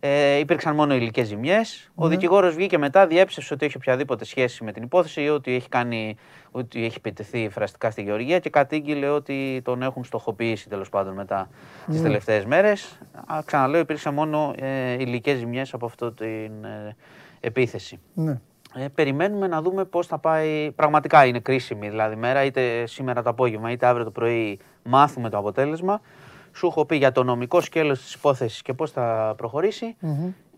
Ε, 0.00 0.38
υπήρξαν 0.38 0.74
μόνο 0.74 0.94
υλικές 0.94 1.26
ζημιές. 1.26 1.90
Ο 1.94 2.08
δικηγόρος 2.08 2.54
βγήκε 2.54 2.78
μετά, 2.78 3.06
διέψευσε 3.06 3.54
ότι 3.54 3.66
έχει 3.66 3.76
οποιαδήποτε 3.76 4.24
σχέση 4.24 4.64
με 4.64 4.72
την 4.72 4.82
υπόθεση 4.82 5.22
ή 5.22 5.28
ότι 5.28 5.54
έχει, 5.54 5.68
κάνει, 5.68 6.16
ότι 6.50 6.84
έχει 6.84 6.94
επιτεθεί 6.96 7.48
φραστικά 7.48 7.90
στη 7.90 8.02
Γεωργία 8.02 8.38
και 8.38 8.50
κατήγγειλε 8.50 9.08
ότι 9.08 9.60
τον 9.64 9.82
έχουν 9.82 10.04
στοχοποιήσει 10.04 10.68
τέλος 10.68 10.88
πάντων 10.88 11.14
μετά 11.14 11.48
τις 11.86 12.02
τελευταίες 12.02 12.44
μέρες. 12.44 12.98
Ξαναλέω, 13.44 13.80
υπήρξαν 13.80 14.14
μόνο 14.14 14.54
ε, 14.58 14.92
υλικές 14.92 15.38
ζημιές 15.38 15.74
από 15.74 15.86
αυτή 15.86 16.12
την 16.12 16.64
ε, 16.64 16.96
επίθεση. 17.40 18.00
Ναι. 18.14 18.40
Ε, 18.74 18.88
περιμένουμε 18.94 19.46
να 19.46 19.62
δούμε 19.62 19.84
πώς 19.84 20.06
θα 20.06 20.18
πάει. 20.18 20.70
Πραγματικά 20.70 21.24
είναι 21.26 21.40
κρίσιμη 21.40 21.88
δηλαδή 21.88 22.16
μέρα, 22.16 22.44
είτε 22.44 22.86
σήμερα 22.86 23.22
το 23.22 23.30
απόγευμα 23.30 23.70
είτε 23.70 23.86
αύριο 23.86 24.04
το 24.04 24.10
πρωί 24.10 24.58
μάθουμε 24.82 25.30
το 25.30 25.38
αποτέλεσμα. 25.38 26.00
Σου 26.56 26.66
έχω 26.66 26.84
πει 26.84 26.96
για 26.96 27.12
το 27.12 27.22
νομικό 27.22 27.60
σκέλος 27.60 28.00
της 28.02 28.14
υπόθεσης 28.14 28.62
και 28.62 28.72
πώς 28.72 28.90
θα 28.90 29.34
προχωρήσει. 29.36 29.96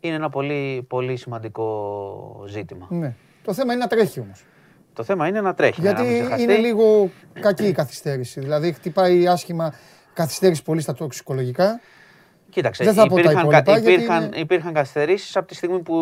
Είναι 0.00 0.14
ένα 0.14 0.28
πολύ, 0.30 0.84
πολύ 0.88 1.16
σημαντικό 1.16 2.44
ζήτημα. 2.48 2.86
ναι. 2.90 3.14
Το 3.44 3.54
θέμα 3.54 3.72
είναι 3.72 3.82
να 3.82 3.88
τρέχει 3.88 4.20
όμως. 4.20 4.44
Το 4.92 5.02
θέμα 5.02 5.26
είναι 5.28 5.40
να 5.40 5.54
τρέχει. 5.54 5.82
ναι, 5.82 5.92
να 5.92 6.00
μην 6.00 6.08
Γιατί 6.10 6.20
ξεχαστεί. 6.24 6.42
είναι 6.52 6.56
λίγο 6.56 7.10
κακή 7.40 7.66
η 7.66 7.72
καθυστέρηση. 7.72 8.40
Δηλαδή 8.40 8.72
χτυπάει 8.72 9.26
άσχημα 9.26 9.72
καθυστέρηση 10.12 10.62
πολύ 10.62 10.80
στα 10.80 10.94
τοξικολογικά. 10.94 11.80
Κοίταξε, 12.50 12.84
Δεν 12.84 12.94
θα 12.94 13.06
πω 13.06 13.14
τα 13.14 13.20
υπήρχαν, 13.20 13.40
υπόλοιπα, 13.40 13.62
κα- 13.62 13.78
γιατί 13.78 13.92
υπήρχαν, 13.92 14.22
είναι- 14.24 14.36
υπήρχαν 14.36 14.72
καθυστερήσεις 14.72 15.36
από 15.36 15.46
τη 15.46 15.54
στιγμή 15.54 15.78
που 15.78 15.96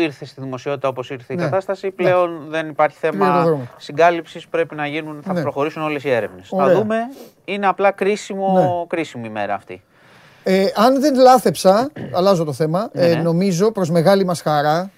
ήρθε 0.00 0.24
στη 0.24 0.40
δημοσιότητα 0.40 0.88
όπως 0.88 1.10
ήρθε 1.10 1.32
η 1.32 1.36
Ναι. 1.36 1.42
κατάσταση. 1.42 1.90
Πλέον 1.90 2.44
δεν 2.48 2.68
υπάρχει 2.68 3.00
Πήγε 3.00 3.12
το 3.12 3.18
θέμα 3.24 3.42
δρόμο. 3.44 3.68
συγκάλυψης, 3.76 4.48
πρέπει 4.48 4.74
να 4.74 4.86
γίνουν, 4.86 5.22
θα 5.22 5.32
Ναι. 5.32 5.42
προχωρήσουν 5.42 5.82
όλες 5.82 6.04
οι 6.04 6.10
έρευνες. 6.10 6.48
Θα 6.48 6.62
Ωραία. 6.62 6.74
δούμε, 6.74 6.96
είναι 7.44 7.66
απλά 7.66 7.90
κρίσιμο, 7.90 8.52
Ναι. 8.58 8.86
κρίσιμη 8.86 9.26
ημέρα 9.26 9.54
αυτή. 9.54 9.82
Ε, 10.42 10.66
αν 10.74 11.00
δεν 11.00 11.14
λάθεψα, 11.14 11.90
αλλάζω 12.16 12.44
το 12.44 12.52
θέμα, 12.52 12.90
Ναι, 12.92 13.02
ε, 13.06 13.14
ναι. 13.14 13.22
νομίζω 13.22 13.72
προς 13.72 13.90
μεγάλη 13.90 14.24
μας 14.24 14.40
χαρά, 14.40 14.90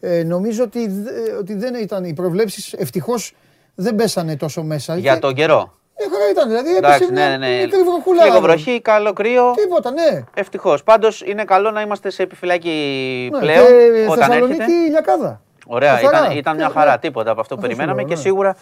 ε, 0.00 0.22
νομίζω 0.22 0.62
ότι, 0.64 0.88
δε- 0.88 1.32
ότι 1.38 1.54
δεν 1.54 1.74
ήταν 1.74 2.04
οι 2.04 2.12
προβλέψεις, 2.14 2.72
ευτυχώς 2.72 3.34
δεν 3.74 3.94
πέσανε 3.94 4.36
τόσο 4.36 4.62
μέσα. 4.62 4.96
Για 4.96 5.14
Και- 5.14 5.20
τον 5.20 5.34
καιρό. 5.34 5.77
Μια 5.98 6.08
χαρά 6.12 6.30
ήταν, 6.30 6.48
δηλαδή 6.48 6.76
έπεσε 6.76 6.94
Εντάξει, 6.94 7.12
μια 7.12 7.28
ναι, 7.28 7.36
ναι, 7.36 7.46
ναι. 7.56 7.60
μικρή 7.62 7.82
βροχούλα. 7.82 8.24
Λίγο 8.24 8.40
βροχή, 8.40 8.80
καλό 8.80 9.12
κρύο. 9.12 9.50
Τίποτα, 9.56 9.90
ναι. 9.90 10.24
Ευτυχώς. 10.34 10.82
Πάντως 10.82 11.22
είναι 11.24 11.44
καλό 11.44 11.70
να 11.70 11.80
είμαστε 11.80 12.10
σε 12.10 12.22
επιφυλακή 12.22 13.28
Ναι, 13.32 13.38
πλέον 13.38 13.66
και 13.66 14.06
όταν 14.10 14.18
Θεσσαλονίκη 14.28 14.60
έρχεται. 14.60 14.78
ηλιακάδα. 14.86 15.40
Ωραία, 15.66 15.94
Καθαρά. 15.94 16.18
ήταν, 16.24 16.36
ήταν 16.36 16.56
μια 16.56 16.66
Ναι, 16.66 16.72
χαρά. 16.72 16.90
ναι. 16.90 16.98
Τίποτα 16.98 17.30
από 17.30 17.40
αυτό 17.40 17.54
που 17.54 17.60
Αυτό 17.60 17.70
σου 17.70 17.76
περιμέναμε 17.76 18.00
λέω, 18.00 18.08
και 18.08 18.14
ναι. 18.14 18.20
σίγουρα. 18.20 18.56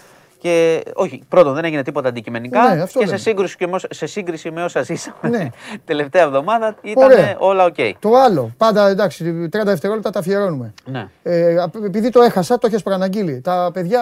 Και, 0.46 0.82
όχι, 0.94 1.22
πρώτον, 1.28 1.54
δεν 1.54 1.64
έγινε 1.64 1.82
τίποτα 1.82 2.08
αντικειμενικά 2.08 2.74
Ναι, 2.74 2.82
αυτό 2.82 2.98
και 2.98 3.04
σε 3.04 3.10
λέμε. 3.10 3.16
σύγκριση, 3.22 3.56
και 3.56 3.66
με 3.66 3.74
όσα- 3.74 3.88
σε 3.90 4.06
σύγκριση 4.06 4.50
με 4.50 4.64
όσα 4.64 4.82
ζήσαμε 4.82 5.28
Ναι. 5.28 5.48
τελευταία 5.84 6.22
εβδομάδα 6.22 6.76
ήταν 6.82 7.04
Ωραία. 7.04 7.34
όλα 7.38 7.64
οκ. 7.64 7.74
Το 7.98 8.14
άλλο, 8.16 8.50
πάντα 8.56 8.88
εντάξει, 8.88 9.48
30 9.52 9.64
δευτερόλεπτα 9.64 10.10
τα 10.10 10.18
αφιερώνουμε. 10.18 10.74
Ναι. 10.84 11.08
Ε, 11.22 11.58
απ- 11.62 11.84
επειδή 11.84 12.10
το 12.10 12.20
έχασα, 12.20 12.58
το 12.58 12.66
έχεις 12.66 12.82
προαναγγείλει. 12.82 13.40
Τα 13.40 13.70
παιδιά 13.72 14.00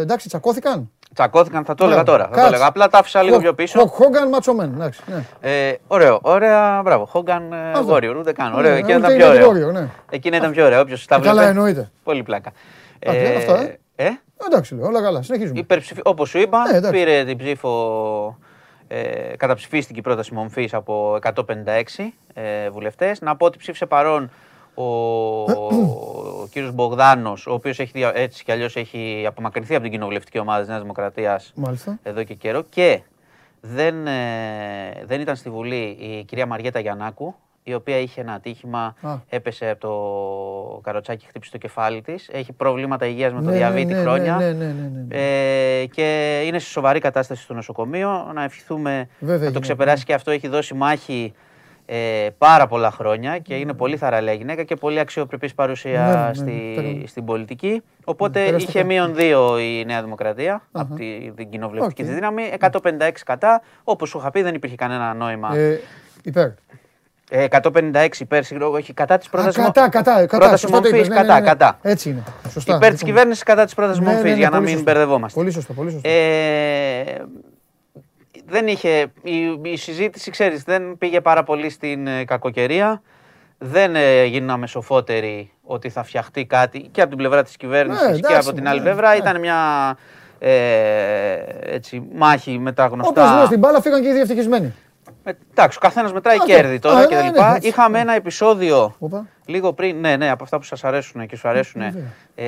εντάξει, 0.00 0.28
τσακώθηκαν; 0.28 0.90
Τσακώθηκαν, 1.14 1.64
θα 1.64 1.74
το 1.74 1.84
έλεγα 1.84 2.02
Μπράβο. 2.02 2.18
τώρα. 2.18 2.28
Θα 2.28 2.34
το 2.34 2.36
Κάτσε. 2.36 2.48
έλεγα. 2.54 2.66
Απλά 2.68 2.88
τα 2.88 2.98
άφησα 2.98 3.22
λίγο 3.22 3.34
Χο- 3.34 3.40
πιο 3.42 3.54
πίσω. 3.54 3.78
Χο- 3.80 3.88
Χόγκαν 3.88 4.28
Macho 4.28 4.52
Man. 4.52 4.72
Εντάξει, 4.74 5.00
ναι. 5.06 5.24
Ε, 5.68 5.74
ωραίο, 5.86 6.18
ωραία, 6.22 6.80
μπράβο. 6.84 7.04
Χόγκαν 7.06 7.52
ε, 7.52 7.70
Αυτό. 7.74 7.94
Warrior, 7.94 8.14
ούτε 8.18 8.32
καν. 8.32 8.50
Ναι, 8.50 8.56
Ωραίο, 8.56 8.72
ναι, 8.72 8.78
εκείνο 8.78 8.98
ούτε 8.98 9.12
ήταν 9.14 9.28
είναι 9.30 9.34
πιο 9.36 9.44
το 9.44 9.48
ωραίο. 9.50 9.68
Warrior, 9.68 9.72
ναι. 9.72 9.88
Εκείνο 10.10 10.36
ήταν 10.36 10.50
πιο 10.52 10.64
ωραίο. 10.66 10.80
Όποιος 10.80 11.06
τα 11.06 11.14
Ε, 11.16 11.18
καλά, 11.18 11.32
βλέπει. 11.32 11.48
εννοείται. 11.48 11.90
Πολύ 12.04 12.22
πλάκα. 12.22 12.52
Εντάξει, 12.98 13.32
αυτά, 13.36 13.62
ε; 13.96 14.08
Ε, 14.42 14.46
Εντάξει, 14.46 14.74
λέω, 14.74 14.86
όλα 14.86 15.02
καλά. 15.02 15.22
Συνεχίζουμε. 15.22 15.58
Υπερψηφι... 15.58 16.00
Όπως 16.04 16.28
σου 16.28 16.38
είπα, 16.38 16.70
Ναι, 16.70 16.76
εντάξει. 16.76 16.98
πήρε 16.98 17.24
την 17.24 17.36
ψήφο, 17.38 18.38
ε, 18.88 19.00
καταψηφίστηκε 19.36 19.98
η 19.98 20.02
πρόταση 20.02 20.34
μομφής 20.34 20.74
από 20.74 21.18
156 21.22 21.32
ε, 22.34 22.70
βουλευτές. 22.70 23.20
Να 23.20 23.36
πω 23.36 23.46
ότι 23.46 23.58
ψήφισε 23.58 23.86
παρόν 23.86 24.30
ο, 24.74 24.82
ο 24.82 26.48
κύριος 26.50 26.72
Μπογδάνος, 26.72 27.46
ο 27.46 27.52
οποίος 27.52 27.78
έχει, 27.78 27.90
δια- 27.94 28.12
έτσι 28.16 28.44
κι 28.44 28.52
αλλιώς 28.52 28.76
έχει 28.76 29.24
απομακρυνθεί 29.28 29.74
από 29.74 29.82
την 29.82 29.92
κοινοβουλευτική 29.92 30.38
ομάδα 30.38 30.58
της 30.60 30.68
Νέας 30.68 30.80
Δημοκρατίας 30.80 31.52
Μάλιστα. 31.54 31.98
εδώ 32.02 32.22
και 32.22 32.34
καιρό 32.34 32.62
και 32.62 33.00
δεν, 33.60 34.06
ε, 34.06 34.12
δεν 35.04 35.20
ήταν 35.20 35.36
στη 35.36 35.50
Βουλή 35.50 35.96
η 36.00 36.24
κυρία 36.24 36.46
Μαριέτα 36.46 36.78
Γιαννάκου, 36.80 37.34
η 37.64 37.74
οποία 37.74 37.98
είχε 37.98 38.20
ένα 38.20 38.32
ατύχημα, 38.32 38.94
Α. 39.00 39.14
έπεσε 39.28 39.70
από 39.70 39.80
το 39.80 40.80
καροτσάκι, 40.82 41.26
χτύπησε 41.26 41.50
το 41.52 41.58
κεφάλι 41.58 42.02
της, 42.02 42.28
έχει 42.32 42.52
προβλήματα 42.52 43.06
υγείας 43.06 43.32
με 43.32 43.38
το 43.38 43.44
Ναι, 43.44 43.50
ναι, 43.50 43.56
διαβήτη 43.56 43.92
ναι, 43.94 44.00
χρόνια. 44.00 44.36
ναι, 44.36 44.44
ναι, 44.52 44.64
ναι, 44.64 44.64
ναι, 44.72 45.04
ναι. 45.08 45.16
Ε, 45.80 45.86
και 45.86 46.40
είναι 46.46 46.58
σε 46.58 46.68
σοβαρή 46.70 46.98
κατάσταση 47.00 47.42
στο 47.42 47.54
νοσοκομείο. 47.54 48.30
Να 48.34 48.42
ευχηθούμε 48.44 49.08
Βέβαια, 49.18 49.34
να 49.34 49.38
το 49.38 49.44
γυναίκα, 49.44 49.60
ξεπεράσει 49.60 50.04
και 50.04 50.14
αυτό. 50.14 50.30
Έχει 50.30 50.48
δώσει 50.48 50.74
μάχη 50.74 51.32
ε, 51.86 52.28
πάρα 52.38 52.66
πολλά 52.66 52.90
χρόνια 52.90 53.38
και 53.38 53.54
είναι 53.54 53.72
πολύ 53.72 53.96
θαραλέα 53.96 54.34
γυναίκα 54.34 54.62
και 54.62 54.76
πολύ 54.76 54.98
αξιοπρεπής 54.98 55.54
παρουσία 55.54 56.02
Ναι, 56.06 56.12
ναι, 56.20 56.26
ναι, 56.26 56.34
στη, 56.34 56.72
πέρα- 56.76 57.06
στην 57.06 57.24
πολιτική. 57.24 57.82
Οπότε 58.04 58.44
περαστικά. 58.44 58.70
είχε 58.78 58.84
μείον 58.84 59.14
δύο 59.14 59.58
η 59.58 59.84
Νέα 59.86 60.02
Δημοκρατία 60.02 60.62
από 60.72 60.94
τη, 60.94 61.32
την 61.36 61.50
κοινοβουλευτική 61.50 62.00
Οκ. 62.02 62.06
της 62.06 62.14
δύναμη. 62.16 62.42
156 62.58 63.10
κατά. 63.24 63.62
Όπως 63.84 64.08
σου 64.08 64.18
είχα 64.18 64.30
πει 64.30 64.42
δεν 64.42 64.54
υπήρχε 64.54 64.76
κανένα 64.76 65.14
νόημα 65.14 65.56
Ε, 65.56 65.80
Υπέρ. 66.24 66.48
Ε, 67.34 67.46
156 67.50 68.08
υπέρ, 68.20 68.44
συγγνώμη, 68.44 68.76
όχι 68.76 68.92
κατά 68.94 69.18
της 69.18 69.26
Α, 69.26 69.30
πρότασης 69.30 69.64
κατά, 69.64 69.88
κατά, 69.88 70.12
κατά. 70.12 70.26
Πρότασης 70.26 70.60
Σωστά 70.60 70.76
το 70.76 70.82
μορφής, 70.82 71.06
είπες. 71.06 71.08
Ναι, 71.08 71.14
ναι, 71.14 71.20
κατά, 71.20 71.40
ναι. 71.40 71.46
κατά. 71.46 71.78
Έτσι 71.82 72.08
είναι. 72.10 72.22
Σωστά. 72.50 72.74
Υπέρ 72.76 72.88
τη 72.88 72.92
Λοιπόν. 72.94 73.08
κυβέρνηση 73.08 73.42
κατά 73.44 73.64
της 73.64 73.74
πρότασης 73.74 74.00
Ναι, 74.00 74.06
ναι, 74.06 74.12
μορφή, 74.12 74.28
ναι, 74.30 74.36
για 74.36 74.48
να 74.48 74.56
πολύ 74.56 74.64
μην 74.68 74.76
σωστό. 74.76 74.90
μπερδευόμαστε. 74.92 75.38
Πολύ 75.40 75.50
σωστό, 75.52 75.72
πολύ 75.72 75.90
σωστό. 75.90 76.08
Ε, 76.08 77.02
δεν 78.46 78.66
είχε, 78.66 79.06
η, 79.22 79.60
η 79.62 79.76
συζήτηση, 79.76 80.30
ξέρεις, 80.30 80.62
δεν 80.62 80.98
πήγε 80.98 81.20
πάρα 81.20 81.42
πολύ 81.42 81.70
στην 81.70 82.06
ε, 82.06 82.24
κακοκαιρία. 82.24 83.02
Δεν 83.58 83.96
ε, 83.96 84.24
γίναμε 84.24 84.66
σοφότεροι 84.66 85.52
ότι 85.62 85.88
θα 85.88 86.02
φτιαχτεί 86.02 86.44
κάτι 86.44 86.78
και 86.90 87.00
από 87.00 87.08
την 87.08 87.18
πλευρά 87.18 87.42
της 87.42 87.56
κυβέρνησης 87.56 88.06
Ναι, 88.06 88.12
και 88.12 88.18
εντάξει, 88.18 88.36
από 88.48 88.52
την 88.52 88.62
ναι, 88.62 88.68
άλλη 88.68 88.78
ναι. 88.78 88.84
πλευρά. 88.84 89.16
Ήταν 89.16 89.40
μια 89.40 89.56
ε, 90.38 90.52
έτσι, 91.60 92.02
μάχη 92.14 92.58
με 92.58 92.72
τα 92.72 92.84
Όπως 92.84 92.98
γνωστά. 92.98 93.34
λέω 93.36 93.46
στην 93.46 93.58
μπάλα 93.58 93.80
φύγαν 93.80 94.02
και 94.02 94.08
οι 94.08 94.12
διευτυχισμένοι. 94.12 94.72
Με- 95.24 95.36
Εντάξει, 95.50 95.78
ο 95.78 95.80
καθένας 95.80 96.12
μετράει 96.12 96.36
Αυτό. 96.36 96.46
κέρδη 96.52 96.74
Α, 96.74 96.78
τώρα 96.78 96.98
ναι, 96.98 97.04
κτλ. 97.06 97.14
ναι, 97.14 97.54
έτσι. 97.56 97.68
Είχαμε 97.68 97.98
ένα 97.98 98.12
επεισόδιο 98.14 98.94
Όπα. 98.98 99.26
λίγο 99.46 99.72
πριν, 99.72 100.00
ναι, 100.00 100.16
ναι, 100.16 100.30
από 100.30 100.44
αυτά 100.44 100.56
που 100.58 100.64
σας 100.64 100.84
αρέσουν 100.84 101.26
και 101.26 101.36
σου 101.36 101.48
αρέσουν. 101.48 101.80
Ναι, 101.80 101.92
Ε, 102.34 102.44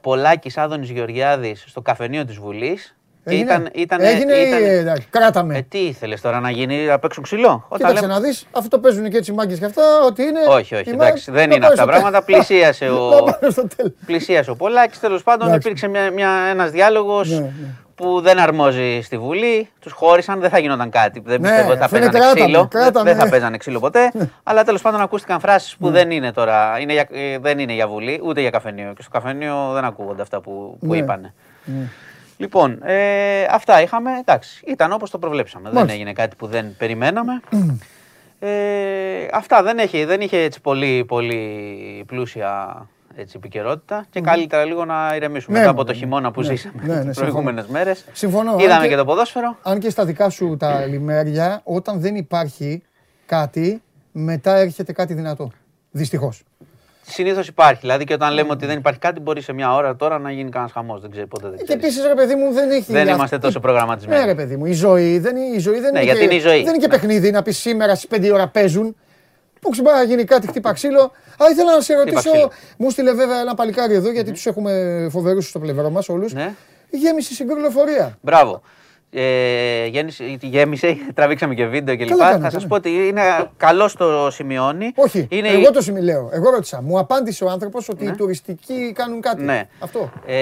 Πολάκης 0.00 0.58
Άδωνης 0.58 0.90
Γεωργιάδης 0.90 1.64
στο 1.68 1.80
καφενείο 1.80 2.24
της 2.24 2.36
Βουλής. 2.36 2.92
Και 3.24 3.34
Έγινε, 3.34 3.50
ήταν, 3.52 3.68
ήταν, 3.74 4.00
έγινε 4.00 4.32
ήταν, 4.32 4.60
ή 4.60 4.64
εντάξει, 4.64 5.06
κράταμε. 5.10 5.56
ε, 5.56 5.62
τι 5.68 5.78
ήθελες 5.78 6.20
τώρα 6.20 6.40
να 6.40 6.50
γίνει, 6.50 6.84
να 6.84 6.98
παίξουν 6.98 7.22
ξυλό. 7.22 7.64
Όταν 7.68 7.78
Κοίταξε 7.78 7.94
λέμε- 8.06 8.12
να 8.12 8.20
δεις, 8.20 8.46
αυτό 8.50 8.68
το 8.68 8.78
παίζουν 8.78 9.10
και 9.10 9.16
έτσι 9.16 9.30
οι 9.32 9.34
μάγκες 9.34 9.58
και 9.58 9.64
αυτά, 9.64 9.82
ότι 10.06 10.22
είναι... 10.22 10.40
Όχι, 10.48 10.74
όχι, 10.74 10.74
οι 10.74 10.92
εντάξει, 10.92 10.96
μάγκες 10.96 11.24
δεν 11.24 11.34
να 11.34 11.42
είναι 11.42 11.52
πάνε 11.54 11.66
αυτά 11.66 11.76
τα 11.76 11.82
στο 11.92 12.00
πράγματα. 12.00 12.24
τέλος. 12.24 12.46
Πλησίασε 12.46 12.84
Να 12.86 12.92
ο, 12.94 13.22
πάνε 13.22 13.50
στο 13.52 13.66
τέλος. 13.76 13.92
πλησίασε 14.06 14.50
ο 14.50 14.56
Πολάκης. 14.56 15.00
Τέλος 15.00 15.22
πάντων, 15.22 15.48
Εντάξει. 15.48 15.66
υπήρξε 15.68 15.88
μια, 15.88 16.10
μια, 16.10 16.30
ένας 16.50 16.70
διάλογος 16.70 17.30
Ναι, 17.30 17.38
ναι. 17.38 17.50
Που 17.98 18.20
δεν 18.20 18.38
αρμόζει 18.38 19.00
στη 19.02 19.18
Βουλή. 19.18 19.68
Τους 19.80 19.92
χώρισαν, 19.92 20.40
δεν 20.40 20.50
θα 20.50 20.58
γινόταν 20.58 20.90
κάτι. 20.90 21.22
Δεν 21.24 21.40
Ναι, 21.40 21.48
πιστεύω 21.48 21.70
ότι 21.70 21.78
θα 21.78 21.84
αυτό 21.84 21.96
είναι 21.96 22.10
παίζανε 22.10 22.24
κράταμε, 22.32 22.50
ξύλο. 22.52 22.68
κράταμε. 22.68 23.12
Δεν 23.14 23.20
θα 23.24 23.28
παίζανε 23.30 23.56
ξύλο 23.56 23.80
ποτέ. 23.80 24.12
αλλά 24.42 24.64
τέλος 24.64 24.82
πάντων 24.82 25.00
ακούστηκαν 25.00 25.40
φράσεις 25.40 25.76
Ναι. 25.78 25.86
που 25.86 25.92
δεν 25.92 26.10
είναι 26.10 26.32
τώρα. 26.32 26.78
Είναι 26.80 26.92
για, 26.92 27.08
ε, 27.12 27.38
δεν 27.38 27.58
είναι 27.58 27.72
για 27.72 27.88
Βουλή, 27.88 28.20
ούτε 28.24 28.40
για 28.40 28.50
καφενείο. 28.50 28.92
Και 28.96 29.02
στο 29.02 29.10
καφενείο 29.10 29.70
δεν 29.72 29.84
ακούγονται 29.84 30.22
αυτά 30.22 30.40
που, 30.40 30.76
που 30.80 30.86
Ναι. 30.86 30.96
είπανε. 30.96 31.34
Λοιπόν, 32.36 32.78
ε, 32.84 33.44
αυτά 33.50 33.82
είχαμε. 33.82 34.10
Εντάξει, 34.20 34.62
ήταν 34.66 34.92
όπως 34.92 35.10
το 35.10 35.18
προβλέψαμε. 35.18 35.64
Δεν 35.64 35.74
Μάλιστα. 35.74 35.94
έγινε 35.96 36.12
κάτι 36.12 36.36
που 36.36 36.46
δεν 36.46 36.74
περιμέναμε. 36.78 37.40
Ε, 38.40 38.48
αυτά 39.32 39.62
δεν, 39.62 39.78
έχει, 39.78 40.04
δεν 40.04 40.20
είχε 40.20 40.38
έτσι 40.38 40.60
πολύ, 40.60 41.04
πολύ 41.04 42.04
πλούσια 42.06 42.76
έτσι, 43.20 43.34
επικαιρότητα 43.36 44.06
και 44.10 44.20
καλύτερα 44.20 44.64
λίγο 44.64 44.84
να 44.84 45.12
ηρεμήσουμε 45.16 45.52
Ναι, 45.52 45.58
μετά 45.58 45.70
από 45.70 45.80
ναι, 45.82 45.86
το 45.86 45.92
ναι. 45.92 45.98
χειμώνα 45.98 46.30
που 46.30 46.40
Ναι, 46.40 46.46
ζήσαμε 46.46 46.74
ναι, 46.76 46.86
ναι, 46.86 46.92
τις 46.94 47.02
συμφωνώ. 47.04 47.26
προηγούμενες 47.30 47.66
μέρες. 47.66 48.04
Συμφωνώ. 48.12 48.52
αν 48.52 48.58
Είδαμε 48.58 48.82
και- 48.82 48.88
και 48.88 48.96
το 48.96 49.04
ποδόσφαιρο. 49.04 49.56
Αν 49.62 49.78
και 49.78 49.90
στα 49.90 50.04
δικά 50.04 50.28
σου 50.30 50.56
τα 50.58 50.86
λιμέρια, 50.86 51.60
όταν 51.64 52.00
δεν 52.00 52.16
υπάρχει 52.16 52.82
κάτι, 53.26 53.82
μετά 54.12 54.56
έρχεται 54.56 54.92
κάτι 54.92 55.14
δυνατό. 55.14 55.50
Δυστυχώς. 55.90 56.42
Συνήθως 57.10 57.48
υπάρχει. 57.48 57.80
Δηλαδή 57.80 58.04
και 58.04 58.12
όταν 58.14 58.32
λέμε 58.32 58.50
ότι 58.50 58.66
δεν 58.66 58.78
υπάρχει 58.78 58.98
κάτι, 58.98 59.20
μπορεί 59.20 59.40
σε 59.42 59.52
μια 59.52 59.74
ώρα 59.74 59.96
τώρα 59.96 60.18
να 60.18 60.30
γίνει 60.30 60.50
κανένας 60.50 60.72
χαμός. 60.72 61.00
Δεν 61.00 61.10
ξέρει 61.10 61.26
ποτέ. 61.26 61.48
Δεν, 61.48 61.56
Και 61.58 61.64
ξέρεις. 61.64 61.84
επίσης, 61.84 62.04
ρε 62.06 62.14
παιδί 62.14 62.34
μου, 62.34 62.52
δεν 62.52 62.70
έχει. 62.70 62.92
Δεν 62.92 63.06
αυ- 63.08 63.16
είμαστε 63.16 63.38
τόσο 63.38 63.60
προγραμματισμένοι. 63.60 64.20
Ναι, 64.20 64.26
ρε 64.26 64.34
παιδί 64.34 64.56
μου, 64.56 64.66
η 64.66 64.72
ζωή 64.72 65.18
δεν 65.18 65.36
είναι. 65.36 65.56
Η 65.56 65.58
ζωή 65.58 65.80
δεν 65.80 65.82
Ναι, 65.82 65.88
είναι 65.88 66.02
γιατί 66.02 66.18
και, 66.18 66.24
είναι 66.24 66.34
η 66.34 66.38
ζωή. 66.38 66.56
Δεν 66.62 66.68
είναι 66.74 66.76
και 66.78 66.86
Ναι. 66.86 66.92
παιχνίδι 66.92 67.30
να 67.30 67.42
πεις 67.42 67.58
σήμερα 67.58 67.94
στις 67.94 68.06
5 68.08 68.26
η 68.26 68.30
ώρα 68.32 68.48
παίζουν. 68.48 68.96
Που 69.60 69.70
ξέρει 69.70 69.86
να 69.86 70.02
γίνει 70.02 70.24
κάτι, 70.24 70.46
χτύπα 70.46 70.72
ξύλο. 70.72 71.12
Αλλά 71.38 71.50
ήθελα 71.50 71.74
να 71.74 71.80
σε 71.80 71.94
ρωτήσω. 71.94 72.18
ξύλο. 72.18 72.50
Μου 72.76 72.90
στείλε 72.90 73.12
βέβαια 73.12 73.40
ένα 73.40 73.54
παλικάρι 73.54 73.94
εδώ, 73.94 74.10
γιατί 74.10 74.32
τους 74.32 74.46
έχουμε 74.46 75.06
φοβερούς 75.10 75.48
στο 75.48 75.58
πλευρό 75.58 75.90
μας 75.90 76.08
όλους. 76.08 76.32
Ναι. 76.32 76.54
Γέμισε 76.90 77.34
συγκυκλοφορία. 77.34 78.18
Μπράβο. 78.20 78.62
Ε, 79.10 79.86
γέννησε, 79.86 80.24
γέμισε, 80.42 80.96
τραβήξαμε 81.14 81.54
και 81.54 81.66
βίντεο 81.66 81.96
κλπ. 81.96 82.08
Καλά 82.08 82.24
Θα 82.24 82.30
κάνετε, 82.30 82.50
σας 82.50 82.62
ναι. 82.62 82.68
πω 82.68 82.74
ότι 82.74 82.90
είναι 82.90 83.20
καλό 83.56 83.90
το 83.98 84.30
σημειώνει. 84.30 84.92
Όχι, 84.94 85.26
είναι 85.30 85.48
εγώ 85.48 85.70
το 85.70 85.80
σημιλέω. 85.80 86.28
Εγώ 86.32 86.50
ρώτησα. 86.50 86.82
Μου 86.82 86.98
απάντησε 86.98 87.44
ο 87.44 87.50
άνθρωπος 87.50 87.88
ότι 87.88 88.04
οι 88.04 88.10
τουριστικοί 88.10 88.92
κάνουν 88.94 89.20
κάτι. 89.20 89.42
Ναι. 89.42 89.68
Αυτό. 89.78 90.10
Ε, 90.26 90.36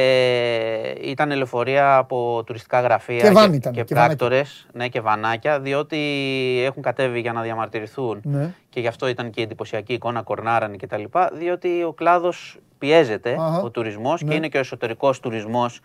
ήταν 1.02 1.30
λεωφορεία 1.36 1.96
από 1.96 2.42
τουριστικά 2.46 2.80
γραφεία 2.80 3.18
Και 3.20 3.30
βαν 3.30 3.50
και, 3.50 3.56
ήταν, 3.56 3.72
και, 3.72 3.82
και 3.82 3.94
βανάκια. 3.94 4.16
πράκτορες, 4.16 4.66
ναι, 4.72 4.88
και 4.88 5.00
βανάκια, 5.00 5.60
διότι 5.60 5.98
έχουν 6.64 6.82
κατέβει 6.82 7.20
για 7.20 7.32
να 7.32 7.42
διαμαρτυρηθούν 7.42 8.20
Ναι. 8.24 8.54
και 8.70 8.80
γι' 8.80 8.88
αυτό 8.88 9.08
ήταν 9.08 9.30
και 9.30 9.40
η 9.40 9.42
εντυπωσιακή 9.42 9.92
εικόνα, 9.92 10.22
κορνάρανε 10.22 10.76
κτλ. 10.76 11.02
Διότι 11.32 11.82
ο 11.82 11.92
κλάδος 11.92 12.58
πιέζεται, 12.78 13.36
Αχα. 13.40 13.60
ο 13.62 13.70
τουρισμός 13.70 14.22
Ναι. 14.22 14.30
και 14.30 14.36
είναι 14.36 14.48
και 14.48 14.56
ο 14.56 14.60
εσωτερικός 14.60 15.20
τουρισμός. 15.20 15.80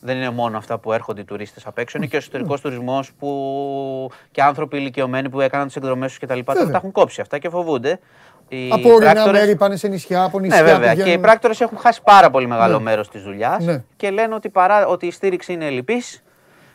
Δεν 0.00 0.16
είναι 0.16 0.30
μόνο 0.30 0.56
αυτά 0.58 0.78
που 0.78 0.92
έρχονται 0.92 1.20
οι 1.20 1.24
τουρίστες 1.24 1.66
απ' 1.66 1.78
έξω, 1.78 1.96
είναι 1.98 2.06
και 2.06 2.16
ο 2.16 2.18
εσωτερικός 2.18 2.62
Ναι. 2.62 2.70
τουρισμός 2.70 3.12
που 3.18 4.10
και 4.30 4.42
άνθρωποι 4.42 4.76
ηλικιωμένοι 4.76 5.28
που 5.28 5.40
έκαναν 5.40 5.66
τις 5.66 5.76
εκδρομές 5.76 6.08
τους 6.08 6.18
κτλ. 6.18 6.38
Τώρα 6.38 6.52
Βέβαια. 6.58 6.70
τα 6.70 6.76
έχουν 6.76 6.92
κόψει 6.92 7.20
αυτά 7.20 7.38
και 7.38 7.48
φοβούνται. 7.48 8.00
Οι 8.48 8.68
από 8.72 8.92
ορεινά 8.92 9.12
πράκτορες- 9.12 9.40
μέρη 9.40 9.56
πάνε 9.56 9.76
σε 9.76 9.88
νησιά, 9.88 10.22
από 10.24 10.40
νησιά. 10.40 10.62
ναι, 10.62 10.70
βέβαια. 10.70 10.86
Και 10.94 11.00
οι 11.00 11.02
πηγαίνουν. 11.02 11.22
πράκτορες 11.22 11.60
έχουν 11.60 11.78
χάσει 11.78 12.02
πάρα 12.02 12.30
πολύ 12.30 12.46
μεγάλο 12.46 12.76
Ναι. 12.76 12.82
μέρος 12.82 13.08
της 13.10 13.22
δουλειάς 13.22 13.64
Ναι. 13.64 13.82
και 13.96 14.10
λένε 14.10 14.34
ότι, 14.34 14.48
παρά, 14.48 14.86
ότι 14.86 15.06
η 15.06 15.10
στήριξη 15.10 15.52
είναι 15.52 15.66
ελλειπή 15.66 16.02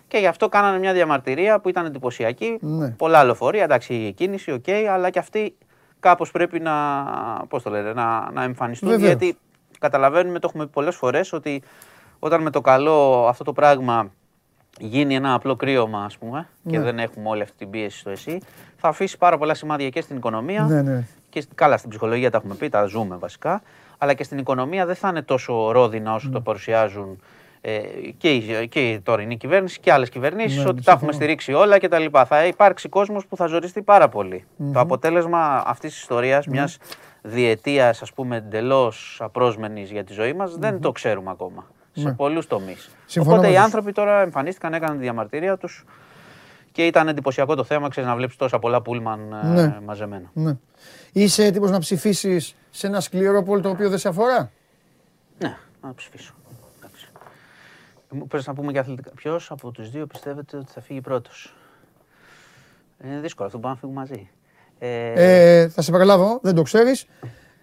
και 0.07 0.17
γι' 0.17 0.27
αυτό 0.27 0.49
κάνανε 0.49 0.79
μια 0.79 0.93
διαμαρτυρία 0.93 1.59
που 1.59 1.69
ήταν 1.69 1.85
εντυπωσιακή. 1.85 2.57
Ναι. 2.61 2.89
Πολλά 2.89 3.23
λεωφορεία, 3.23 3.63
εντάξει, 3.63 3.93
η 3.93 4.11
κίνηση, 4.11 4.51
οκ, 4.51 4.65
αλλά 4.93 5.09
και 5.09 5.19
αυτοί 5.19 5.55
κάπως 5.99 6.31
πρέπει 6.31 6.59
να, 6.59 6.73
πώς 7.49 7.63
το 7.63 7.69
λένε, 7.69 7.93
να, 7.93 8.31
να 8.31 8.43
εμφανιστούν. 8.43 8.89
Βεβαίως. 8.89 9.07
Γιατί 9.07 9.37
καταλαβαίνουμε, 9.79 10.39
το 10.39 10.47
έχουμε 10.49 10.65
πει 10.65 10.71
πολλές 10.71 10.95
φορές, 10.95 11.33
ότι 11.33 11.61
όταν 12.19 12.41
με 12.41 12.49
το 12.49 12.61
καλό 12.61 13.27
αυτό 13.27 13.43
το 13.43 13.53
πράγμα 13.53 14.11
γίνει 14.79 15.15
ένα 15.15 15.33
απλό 15.33 15.55
κρύωμα, 15.55 16.03
ας 16.03 16.17
πούμε, 16.17 16.47
και 16.69 16.77
Ναι. 16.77 16.83
δεν 16.83 16.99
έχουμε 16.99 17.29
όλη 17.29 17.41
αυτή 17.41 17.57
την 17.57 17.69
πίεση 17.69 17.99
στο 17.99 18.09
εσύ, 18.09 18.39
θα 18.77 18.87
αφήσει 18.87 19.17
πάρα 19.17 19.37
πολλά 19.37 19.53
σημάδια 19.53 19.89
και 19.89 20.01
στην 20.01 20.15
οικονομία 20.17 20.61
Ναι, 20.63 20.81
ναι. 20.81 21.03
και 21.29 21.41
σ- 21.41 21.49
καλά 21.55 21.77
στην 21.77 21.89
ψυχολογία 21.89 22.31
τα 22.31 22.37
έχουμε 22.37 22.55
πει, 22.55 22.69
τα 22.69 22.85
ζούμε 22.85 23.15
βασικά, 23.15 23.61
αλλά 23.97 24.13
και 24.13 24.23
στην 24.23 24.37
οικονομία 24.37 24.85
δεν 24.85 24.95
θα 24.95 25.07
είναι 25.07 25.21
τόσο 25.21 25.71
ρόδινα 25.71 26.13
όσο 26.13 26.27
Ναι. 26.27 26.33
το 26.33 26.41
παρουσιάζουν 26.41 27.19
ε, 27.61 27.79
και, 28.17 28.33
η, 28.33 28.67
και 28.67 28.89
η 28.91 28.99
τωρινή 28.99 29.37
κυβέρνηση 29.37 29.79
και 29.79 29.91
άλλες 29.91 30.09
κυβερνήσεις, 30.09 30.57
Ναι, 30.63 30.69
ότι 30.69 30.73
ναι, 30.75 30.81
τα 30.81 30.91
έχουμε 30.91 31.11
συμφωνώ. 31.11 31.13
στηρίξει 31.13 31.53
όλα 31.53 31.77
κτλ. 31.79 32.05
Θα 32.27 32.45
υπάρξει 32.45 32.89
κόσμος 32.89 33.25
που 33.25 33.35
θα 33.35 33.45
ζοριστεί 33.47 33.81
πάρα 33.81 34.09
πολύ. 34.09 34.45
Το 34.73 34.79
αποτέλεσμα 34.79 35.63
αυτής 35.65 35.91
της 35.91 36.01
ιστορίας, 36.01 36.45
Ναι. 36.45 36.51
μιας 36.53 36.77
διετίας, 37.21 38.01
ας 38.01 38.13
πούμε, 38.13 38.35
εντελώς 38.37 39.17
απρόσμενης 39.21 39.91
για 39.91 40.03
τη 40.03 40.13
ζωή 40.13 40.33
μας, 40.33 40.55
δεν 40.57 40.79
το 40.81 40.91
ξέρουμε 40.91 41.31
ακόμα. 41.31 41.65
Σε 41.97 42.03
Ναι. 42.07 42.13
πολλούς 42.13 42.47
τομείς. 42.47 42.89
Συμφωνώ 43.05 43.35
Οπότε 43.35 43.47
οι 43.47 43.49
μαζί 43.51 43.59
σου. 43.61 43.65
άνθρωποι 43.65 43.91
τώρα 43.91 44.21
εμφανίστηκαν, 44.21 44.73
έκαναν 44.73 44.95
τη 44.97 45.01
διαμαρτυρία 45.03 45.57
τους 45.57 45.85
και 46.71 46.85
ήταν 46.85 47.07
εντυπωσιακό 47.07 47.55
το 47.55 47.63
θέμα, 47.63 47.89
ξέρεις 47.89 48.09
να 48.09 48.15
βλέπεις 48.15 48.35
τόσα 48.35 48.59
πολλά 48.59 48.81
πούλμαν 48.81 49.31
ε, 49.43 49.47
Ναι. 49.47 49.79
μαζεμένα. 49.85 50.29
Ναι. 50.33 50.57
Είσαι 51.11 51.45
έτοιμος 51.45 51.71
να 51.71 51.79
ψηφίσεις 51.79 52.55
σε 52.69 52.87
ένα 52.87 52.99
σκληρό 52.99 53.43
πόλ 53.43 53.61
το 53.61 53.69
οποίο 53.69 53.89
δεν 53.89 53.97
σε 53.97 54.07
αφορά; 54.07 54.51
Ναι, 55.39 55.57
να 55.81 55.93
ψηφίσω. 55.93 56.33
Εντάξει. 56.79 57.07
Μου 58.09 58.27
πες 58.27 58.47
να 58.47 58.53
πούμε 58.53 58.71
και 58.71 58.79
αθλητικά. 58.79 59.11
Ποιος 59.15 59.51
από 59.51 59.71
τους 59.71 59.89
δύο 59.89 60.05
πιστεύετε 60.07 60.57
ότι 60.57 60.71
θα 60.71 60.81
φύγει 60.81 61.01
πρώτος; 61.01 61.55
Είναι 63.05 63.19
δύσκολο 63.19 63.47
αυτό, 63.47 63.59
μπορούμε 63.59 63.79
να 63.81 63.87
φύγουμε 63.87 63.99
μαζί. 63.99 64.29
Ε, 64.79 65.61
Ε, 65.61 65.69
θα 65.69 65.81
σε 65.81 65.91
παραλάβω, 65.91 66.39
δεν 66.41 66.55
το 66.55 66.61
ξέρεις. 66.61 67.05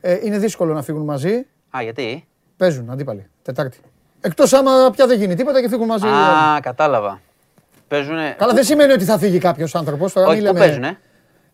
Ε, 0.00 0.18
είναι 0.22 0.38
δύσκολο 0.38 0.74
να 0.74 0.82
φύγουν 0.82 1.04
μαζί. 1.04 1.46
Α, 1.76 1.82
γιατί; 1.82 2.26
Παίζουν 2.56 2.90
αντίπαλοι. 2.90 3.26
Τετάρτη. 3.42 3.78
Εκτός 4.24 4.52
άμα 4.52 4.90
πια 4.92 5.06
δεν 5.06 5.18
γίνει 5.18 5.34
τίποτα 5.34 5.60
και 5.60 5.68
φύγουν 5.68 5.86
μαζί. 5.86 6.06
Α, 6.06 6.60
κατάλαβα. 6.62 7.20
Παίζουνε. 7.88 8.34
Καλά, 8.38 8.52
δεν 8.52 8.64
σημαίνει 8.64 8.92
ότι 8.92 9.04
θα 9.04 9.18
φύγει 9.18 9.38
κάποιος 9.38 9.74
άνθρωπος. 9.74 10.16
Όχι, 10.16 10.42
πού 10.42 10.52
παίζουνε; 10.52 10.98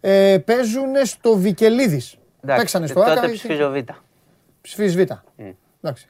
Ε, 0.01 0.39
παίζουν 0.45 0.95
στο 1.05 1.37
Βικελίδης. 1.37 2.17
Εντάξει, 2.43 2.61
Παίξανε 2.63 2.87
στο 2.87 3.01
τότε 3.01 3.11
Άκα. 3.11 3.31
ψηφίζω 3.31 3.71
Β. 3.71 3.77
Ψηφίζεις 4.61 4.97
Β. 4.97 5.11
Εντάξει. 5.83 6.09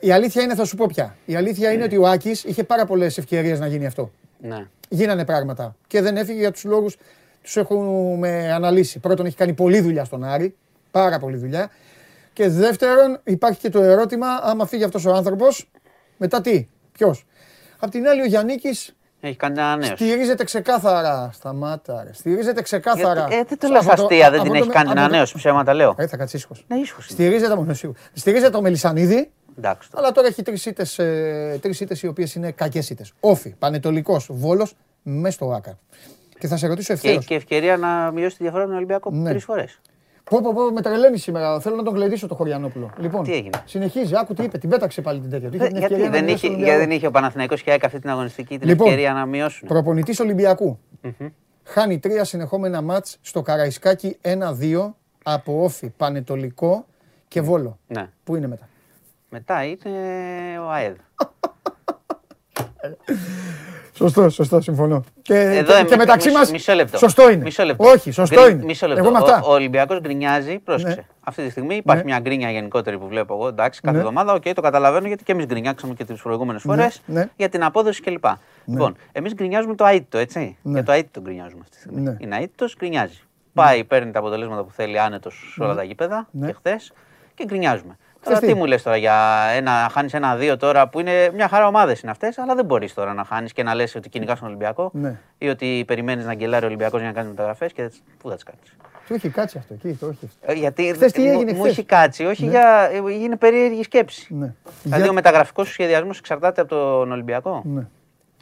Η 0.00 0.12
αλήθεια 0.12 0.42
είναι, 0.42 0.54
θα 0.54 0.64
σου 0.64 0.76
πω 0.76 0.86
πια. 0.86 1.16
Η 1.24 1.36
αλήθεια 1.36 1.72
είναι 1.72 1.84
ότι 1.84 1.96
ο 1.96 2.06
Άκης 2.08 2.44
είχε 2.44 2.64
πάρα 2.64 2.86
πολλές 2.86 3.18
ευκαιρίες 3.18 3.60
να 3.60 3.66
γίνει 3.66 3.86
αυτό. 3.86 4.10
Ναι. 4.40 4.66
Γίνανε 4.88 5.24
πράγματα. 5.24 5.76
Και 5.86 6.02
δεν 6.02 6.16
έφυγε 6.16 6.38
για 6.38 6.50
τους 6.52 6.64
λόγους 6.64 6.96
τους 7.42 7.56
έχουμε 7.56 8.52
αναλύσει. 8.52 8.98
Πρώτον, 8.98 9.26
έχει 9.26 9.36
κάνει 9.36 9.52
πολλή 9.52 9.80
δουλειά 9.80 10.04
στον 10.04 10.24
Άρη. 10.24 10.56
Πάρα 10.90 11.18
πολλή 11.18 11.36
δουλειά. 11.36 11.70
Και 12.32 12.48
δεύτερον, 12.48 13.20
υπάρχει 13.24 13.58
και 13.60 13.68
το 13.68 13.82
ερώτημα, 13.82 14.26
άμα 14.42 14.66
φύγει 14.66 14.84
αυτός 14.84 15.04
ο 15.06 15.12
άνθρωπος, 15.12 15.70
μετά 16.16 16.40
τι, 16.40 16.68
ποιος. 16.92 17.26
Απ' 17.78 17.90
την 17.90 18.06
άλλη, 18.08 18.20
ο 18.20 18.24
Γιάννη 18.24 18.54
Έχει 19.24 19.36
κάνει 19.36 19.58
ένα 19.58 19.76
νέος. 19.76 19.88
στηρίζεται 19.88 20.44
ξεκάθαρα. 20.44 21.30
Σταμάτα, 21.32 22.02
ρε. 22.04 22.12
Στηρίζεται 22.12 22.62
ξεκάθαρα. 22.62 23.24
Ε, 23.24 23.28
δεν 23.28 23.46
το 23.46 23.54
στο- 23.56 23.68
λέω 23.68 23.80
από 23.80 23.96
το- 23.96 24.02
αστεία, 24.02 24.30
δεν 24.30 24.40
από 24.40 24.42
την 24.42 24.52
το 24.52 24.58
έχει 24.58 24.66
με- 24.66 24.72
κάνει 24.74 24.88
από 24.90 24.98
ένα 24.98 25.08
το- 25.08 25.14
νέος. 25.14 25.32
Ψέματα 25.32 25.74
λέω. 25.74 25.94
Ε, 25.98 26.06
θα 26.06 26.16
κάτσεις 26.16 26.38
ήσυχος. 26.38 26.64
Ναι, 26.68 26.76
ίσως 26.76 26.96
είναι. 27.08 27.20
Στηρίζεται 27.22 27.54
μόνο 27.56 27.74
σίγουρα. 27.74 27.98
Στηρίζεται 28.12 28.50
το 28.50 28.60
Μελισανίδη, 28.60 29.30
Εντάξει. 29.58 29.90
τώρα. 29.90 30.02
αλλά 30.04 30.12
τώρα 30.12 30.26
έχει 30.28 30.42
τρεις 30.42 30.66
ήττες 30.66 30.94
τρεις 31.60 31.80
ήττες 31.80 32.02
οι 32.02 32.06
οποίες 32.06 32.34
είναι 32.34 32.50
κακές 32.50 32.90
ήττες. 32.90 33.12
Όφη, 33.20 33.54
Πανετολικός, 33.58 34.26
Βόλος, 34.30 34.74
μέσα 35.02 35.34
στο 35.34 35.50
Άκα. 35.52 35.78
Και 36.38 36.46
θα 36.46 36.56
σε 36.56 36.66
ρωτήσω 36.66 36.86
Και 36.86 36.92
ευθέως. 36.92 37.16
έχει 37.16 37.26
και 37.26 37.34
ευκαιρία 37.34 37.76
να 37.76 38.10
μειώσει 38.10 38.36
τη 38.36 38.42
διαφορά 38.42 38.62
με 38.62 38.68
τον 38.68 38.76
Ολυμπιακό 38.76 39.10
Ναι. 39.10 39.30
τρεις 39.30 39.44
φορές. 39.44 39.80
Πω, 40.32 40.40
πω, 40.40 40.52
πω, 40.54 40.70
με 40.70 40.80
τρελαίνει 40.82 41.18
σήμερα. 41.18 41.60
Θέλω 41.60 41.76
να 41.76 41.82
τον 41.82 41.94
κλειδίσω 41.94 42.26
το 42.26 42.34
Χωριανόπουλο. 42.34 42.90
Λοιπόν, 42.98 43.24
Τι 43.24 43.32
έγινε; 43.32 43.62
συνεχίζει, 43.64 44.16
άκου 44.16 44.34
τι 44.34 44.42
είπε, 44.42 44.58
την 44.58 44.68
πέταξε 44.68 45.00
πάλι 45.00 45.20
την 45.20 45.30
τέτοια. 45.30 45.48
του. 45.50 45.56
Είχε 45.56 45.66
την 45.66 45.76
Γιατί 45.76 45.94
ευκαιρία 45.94 46.10
να 46.10 46.16
δεν 46.16 46.24
μειώσει 46.24 46.46
είχε, 46.46 46.54
τον 46.54 46.64
γιατί 46.64 46.70
δεν 46.70 46.78
Ολυμπιακό. 46.78 46.94
είχε 46.96 47.06
ο 47.06 47.10
Παναθηναϊκός 47.10 47.62
και 47.62 47.70
η 47.70 47.72
ΑΕΚ 47.72 47.84
αυτή 47.84 47.98
την 47.98 48.10
αγωνιστική 48.10 48.58
την 48.58 48.68
Λοιπόν, 48.68 48.86
ευκαιρία 48.86 49.12
να 49.12 49.26
μειώσουν. 49.26 49.68
Προπονητής 49.68 50.20
Ολυμπιακού. 50.20 50.78
χάνει 51.64 51.98
τρία 51.98 52.24
συνεχόμενα 52.24 52.82
μάτς 52.82 53.18
στο 53.20 53.42
Καραϊσκάκι 53.42 54.16
1-2 54.22 54.94
από 55.22 55.62
ΟΦΗ, 55.64 55.88
Πανετολικό 55.96 56.86
και 57.28 57.40
Βόλο. 57.40 57.78
Ναι. 57.86 58.08
Πού 58.24 58.36
είναι 58.36 58.46
μετά; 58.46 58.68
Μετά 59.28 59.64
είναι 59.64 59.78
ο 60.58 60.70
ΑΕΔ. 60.70 60.96
Σωστό, 63.94 64.28
σωστό, 64.28 64.60
συμφωνώ. 64.60 65.04
Και, 65.22 65.34
Εδώ 65.40 65.72
και, 65.72 65.78
εμ- 65.78 65.88
και 65.88 65.96
μεταξύ 65.96 66.26
μισό- 66.28 66.40
μας, 66.40 66.50
μισό 66.50 66.72
λεπτό. 66.72 66.98
σωστό 66.98 67.30
είναι. 67.30 67.42
Μισό 67.42 67.62
λεπτό. 67.64 67.84
Όχι, 67.84 68.10
σωστό 68.10 68.40
Γκρι- 68.40 68.50
είναι. 68.54 68.64
Μισό 68.64 68.86
λεπτό. 68.86 69.02
Εγώ 69.02 69.12
με 69.12 69.18
αυτά. 69.18 69.40
Ο, 69.44 69.50
ο 69.50 69.52
Ολυμπιακός 69.54 70.00
γκρινιάζει, 70.00 70.58
πρόσεξε. 70.58 70.94
Ναι. 70.96 71.04
Αυτή 71.24 71.42
τη 71.44 71.50
στιγμή 71.50 71.74
υπάρχει 71.76 72.04
Ναι. 72.04 72.10
μια 72.10 72.20
γκρίνια 72.20 72.50
γενικότερη 72.50 72.98
που 72.98 73.06
βλέπω 73.08 73.34
εγώ. 73.34 73.48
Εντάξει, 73.48 73.80
κάθε 73.80 73.96
Ναι. 73.96 74.02
εβδομάδα, 74.02 74.32
οκ, 74.32 74.42
το 74.54 74.60
καταλαβαίνω 74.60 75.06
γιατί 75.06 75.24
και 75.24 75.32
εμείς 75.32 75.46
γκρινιάξαμε 75.46 75.94
και 75.94 76.04
τις 76.04 76.22
προηγούμενες 76.22 76.62
φορές 76.62 77.02
ναι. 77.06 77.28
για 77.36 77.48
την 77.48 77.64
απόδοση 77.64 78.02
κλπ. 78.02 78.24
Λοιπόν, 78.64 78.96
εμείς 79.12 79.34
γκρινιάζουμε 79.34 79.74
το 79.74 79.84
αήττητο, 79.86 80.18
έτσι. 80.18 80.56
Ναι. 80.62 80.72
Για 80.72 80.82
το 80.84 80.92
αήττητο 80.92 81.20
γκρινιάζουμε 81.20 81.60
αυτή 81.62 81.74
τη 81.76 81.80
στιγμή. 81.82 82.00
Ναι. 82.00 82.16
Είναι 82.20 82.36
αήττητος, 82.36 82.76
γκρινιάζει. 82.78 83.20
Πάει, 83.54 83.84
παίρνει 83.84 84.10
τα 84.12 84.18
αποτελέσματα 84.18 84.62
που 84.64 84.70
θέλει 84.72 84.98
άνετος 84.98 85.52
σε 85.54 85.62
όλα 85.62 85.74
τα 85.74 85.82
γήπεδα 85.82 86.28
Ναι. 86.30 86.46
και 86.46 86.52
χθες 86.52 86.92
και 87.34 87.44
γκρινιάζουμε. 87.44 87.96
Τώρα 88.24 88.38
τι. 88.38 88.46
τι 88.46 88.54
μου 88.54 88.64
λες 88.64 88.82
τώρα 88.82 88.96
για 88.96 89.14
ένα, 89.54 89.88
χάνεις 89.92 90.14
ένα-δύο 90.14 90.56
τώρα 90.56 90.88
που 90.88 91.00
είναι 91.00 91.30
μια 91.34 91.48
χαρά 91.48 91.66
ομάδες 91.66 92.00
είναι 92.00 92.10
αυτές, 92.10 92.38
αλλά 92.38 92.54
δεν 92.54 92.64
μπορείς 92.64 92.94
τώρα 92.94 93.14
να 93.14 93.24
χάνεις 93.24 93.52
και 93.52 93.62
να 93.62 93.74
λες 93.74 93.94
ότι 93.94 94.08
κυνηγάς 94.08 94.38
τον 94.38 94.48
Ολυμπιακό 94.48 94.90
Ναι. 94.94 95.18
ή 95.38 95.48
ότι 95.48 95.84
περιμένεις 95.86 96.24
να 96.24 96.34
γκελάρει 96.34 96.64
ο 96.64 96.66
Ολυμπιακός 96.66 97.00
για 97.00 97.08
να 97.08 97.14
κάνει 97.14 97.28
μεταγραφές 97.28 97.72
και 97.72 97.90
πού 98.18 98.28
θα 98.28 98.34
τις 98.34 98.44
κάνεις; 98.44 98.76
Του 99.06 99.14
έχει 99.14 99.28
κάτσει 99.28 99.58
αυτό 99.58 99.74
εκεί, 99.74 99.92
το 100.00 100.06
έχει. 100.06 100.28
Ε, 100.40 100.52
Γιατί 100.52 100.92
Χθες 100.94 101.12
τι 101.12 101.20
μου- 101.20 101.32
έγινε 101.32 101.52
μου, 101.52 101.58
χθες; 101.60 101.70
έχει 101.72 101.84
κάτσει, 101.84 102.24
όχι 102.24 102.46
για. 102.46 102.88
ε, 102.92 103.12
Είναι 103.12 103.36
περίεργη 103.36 103.82
σκέψη. 103.82 104.34
Ναι. 104.34 104.54
Δηλαδή 104.82 105.02
Για- 105.02 105.10
ο 105.10 105.14
μεταγραφικός 105.14 105.66
σου 105.66 105.72
σχεδιασμός 105.72 106.18
εξαρτάται 106.18 106.60
από 106.60 106.70
τον 106.70 107.12
Ολυμπιακό; 107.12 107.62
Ναι. 107.64 107.86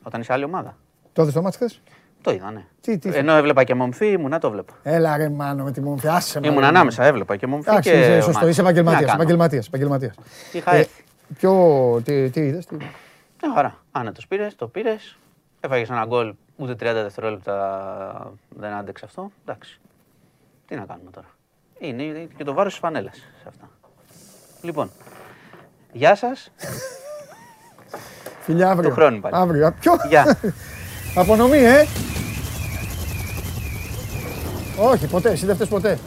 Όταν 0.02 0.20
είσαι 0.20 0.32
άλλη 0.32 0.44
ομάδα. 0.44 0.76
Το 1.12 1.22
είδες 1.22 1.34
το 1.34 1.42
μάτς 1.42 1.56
χθες; 1.56 1.80
Το 2.22 2.30
είδα, 2.30 2.50
ναι. 2.50 2.64
Τι- 2.80 2.98
τι- 2.98 3.08
Ενώ 3.16 3.32
έβλεπα 3.32 3.64
και 3.64 3.74
μομφή, 3.74 4.06
ήμουνα 4.06 4.38
το 4.38 4.50
βλέπα. 4.50 4.72
Έλα 4.82 5.16
ρε 5.16 5.28
μάνο 5.28 5.64
με 5.64 5.72
τη 5.72 5.80
μομφή, 5.80 6.08
άσε 6.08 6.40
με, 6.40 6.46
Ήμουν 6.46 6.60
ρε, 6.60 6.66
ανάμεσα, 6.66 7.04
έβλεπα 7.04 7.36
και 7.36 7.46
μομφή. 7.46 7.70
Εντάξει, 7.70 7.90
και 7.90 7.96
είσαι 7.98 8.06
ομάδα. 8.08 8.22
σωστός, 8.22 8.48
είσαι 8.48 8.52
Τι 8.58 8.62
να 8.62 8.68
επαγγελματίας, 8.68 9.10
κάνω. 9.10 9.22
επαγγελματίας, 9.22 9.66
επαγγελματίας. 9.66 10.14
Είχα 10.52 10.74
Ε, 10.74 10.78
έρθει. 10.78 11.04
Ποιο, 11.38 12.00
τι, 12.04 12.30
τι 12.30 12.40
είδες, 12.40 12.66
τι... 12.66 12.74
Μια 13.42 13.52
χαρά. 13.54 13.76
Άνετο 13.92 14.20
πήρες, 14.28 14.56
το 14.56 14.66
πήρες. 14.66 15.16
Έφαγες 15.60 15.90
ένα 15.90 16.04
γκολ, 16.06 16.34
ούτε 16.56 16.72
30 16.72 16.76
δευτερόλεπτα 17.02 18.32
δεν 18.48 18.72
άντεξε 18.72 19.04
αυτό. 19.04 19.30
Εντάξει. 19.46 19.80
Τι 20.66 20.74
να 20.74 20.84
κάνουμε 20.84 21.10
τώρα. 21.10 21.26
Είναι, 21.78 22.02
είναι 22.02 22.28
και 22.36 22.44
το 22.44 22.52
βάρος 22.52 22.72
της 22.72 22.80
φανέλας 22.80 23.14
σε 23.16 23.44
αυτά. 23.48 23.68
Λοιπόν, 24.62 24.90
γεια 25.92 26.14
σας. 26.14 26.52
Φιλιά 28.40 28.70
αύριο. 28.70 28.88
Του 28.88 28.94
χρόνου 28.94 29.20
πάλι. 29.20 29.34
Αύριο. 29.36 29.66
Α, 29.66 29.72
Ποιο; 29.72 29.92
Γεια. 30.08 30.38
Απονομή, 31.16 31.56
ε! 31.58 31.84
Όχι, 34.82 35.06
ποτέ, 35.06 35.30
εσύ 35.30 35.46
δεν 35.46 35.54
φταίς 35.54 35.68
ποτέ. 35.68 35.98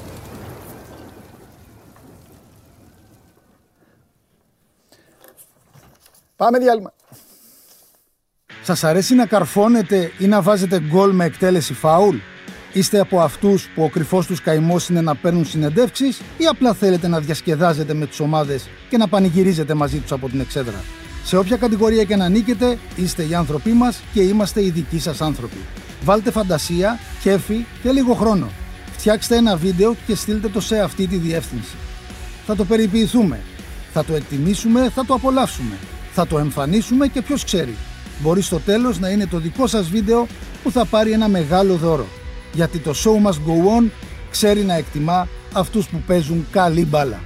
Πάμε 6.36 6.60
διάλειμμα. 6.60 6.94
Σας 8.64 8.84
αρέσει 8.84 9.16
να 9.16 9.26
καρφώνετε 9.26 10.12
ή 10.18 10.28
να 10.28 10.42
βάζετε 10.42 10.80
γκολ 10.80 11.12
με 11.12 11.26
εκτέλεση 11.26 11.74
φάουλ; 11.74 12.16
Είστε 12.74 13.00
από 13.00 13.22
αυτούς 13.22 13.70
που 13.76 13.84
ο 13.84 13.90
κρυφός 13.90 14.26
τους 14.26 14.42
καημός 14.42 14.90
είναι 14.90 15.02
να 15.02 15.16
παίρνουν 15.16 15.46
συνεντεύξεις 15.46 16.22
ή 16.38 16.46
απλά 16.46 16.74
θέλετε 16.74 17.08
να 17.08 17.20
διασκεδάζετε 17.20 17.94
με 17.94 18.06
τις 18.06 18.20
ομάδες 18.20 18.70
και 18.90 18.98
να 18.98 19.08
πανηγυρίζετε 19.08 19.74
μαζί 19.74 20.00
τους 20.00 20.12
από 20.12 20.30
την 20.30 20.40
εξέδρα; 20.40 20.84
Σε 21.24 21.38
όποια 21.38 21.58
κατηγορία 21.58 22.04
και 22.04 22.16
να 22.16 22.30
νίκετε, 22.30 22.78
είστε 22.96 23.24
οι 23.24 23.36
άνθρωποι 23.36 23.72
μας 23.72 24.02
και 24.14 24.22
είμαστε 24.22 24.64
οι 24.64 24.70
δικοί 24.70 25.00
σας 25.00 25.22
άνθρωποι. 25.22 25.58
Βάλτε 26.04 26.32
φαντασία, 26.32 27.00
κέφι 27.22 27.66
και 27.82 27.92
λίγο 27.92 28.14
χρόνο. 28.14 28.50
Φτιάξτε 28.98 29.36
ένα 29.36 29.58
βίντεο 29.58 29.96
και 30.06 30.16
στείλτε 30.16 30.50
το 30.50 30.62
σε 30.62 30.80
αυτή 30.80 31.08
τη 31.08 31.18
διεύθυνση. 31.18 31.76
Θα 32.46 32.56
το 32.56 32.66
περιποιηθούμε. 32.66 33.40
Θα 33.94 34.06
το 34.06 34.16
εκτιμήσουμε, 34.16 34.90
θα 34.90 35.06
το 35.06 35.14
απολαύσουμε. 35.14 35.78
Θα 36.12 36.28
το 36.28 36.38
εμφανίσουμε 36.40 37.08
και 37.08 37.22
ποιος 37.22 37.44
ξέρει. 37.44 37.76
Μπορεί 38.22 38.42
στο 38.42 38.60
τέλος 38.60 39.00
να 39.00 39.10
είναι 39.10 39.28
το 39.28 39.38
δικό 39.38 39.68
σας 39.68 39.90
βίντεο 39.90 40.28
που 40.64 40.72
θα 40.72 40.86
πάρει 40.86 41.12
ένα 41.12 41.28
μεγάλο 41.28 41.76
δώρο. 41.76 42.06
Γιατί 42.54 42.80
το 42.80 42.92
show 42.96 43.28
must 43.28 43.38
go 43.48 43.80
on 43.80 43.90
ξέρει 44.32 44.64
να 44.64 44.74
εκτιμά 44.74 45.28
αυτούς 45.54 45.90
που 45.90 45.98
παίζουν 46.08 46.48
καλή 46.52 46.86
μπάλα. 46.86 47.20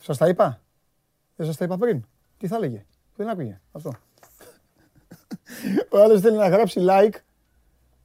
Σας 0.00 0.16
τα 0.16 0.28
είπα; 0.28 0.60
Δεν 1.36 1.46
σας 1.46 1.56
τα 1.56 1.64
είπα 1.64 1.76
πριν; 1.78 2.04
Τι 2.38 2.46
θα 2.46 2.56
έλεγε; 2.56 2.84
Δεν 3.16 3.28
άκουγε. 3.28 3.60
Αυτό. 3.72 3.92
Ο 5.92 6.02
άλλος 6.02 6.20
θέλει 6.20 6.36
να 6.36 6.48
γράψει 6.48 6.80
like. 6.88 7.14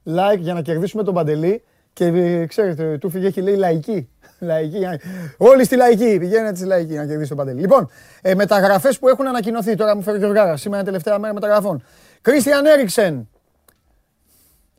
Like 0.08 0.38
για 0.38 0.54
να 0.54 0.62
κερδίσουμε 0.62 1.02
τον 1.02 1.14
Παντελή. 1.14 1.62
Και 1.92 2.04
ε, 2.04 2.46
ξέρετε, 2.46 2.98
του 2.98 3.10
φύγε 3.10 3.26
έχει 3.26 3.40
λέει 3.40 3.56
λαϊκή. 3.56 4.08
λαϊκή. 4.38 4.76
για- 4.78 5.00
Όλοι 5.36 5.64
στη 5.64 5.76
λαϊκή. 5.76 6.16
Πηγαίνετε 6.18 6.56
στη 6.56 6.66
λαϊκή 6.66 6.94
να 6.94 7.06
κερδίσει 7.06 7.28
τον 7.28 7.36
Παντελή. 7.36 7.60
Λοιπόν, 7.60 7.90
ε, 8.22 8.34
μεταγραφές 8.34 8.98
που 8.98 9.08
έχουν 9.08 9.26
ανακοινωθεί. 9.26 9.74
Τώρα 9.74 9.96
μου 9.96 10.02
φέρει 10.02 10.18
και 10.18 10.24
ο 10.24 10.32
Γάρας. 10.32 10.60
Σήμερα 10.60 10.80
είναι 10.80 10.90
τελευταία 10.90 11.18
μέρα 11.18 11.34
μεταγραφών. 11.34 11.82
Κρίστιαν 12.20 12.66
Έριξεν. 12.66 13.28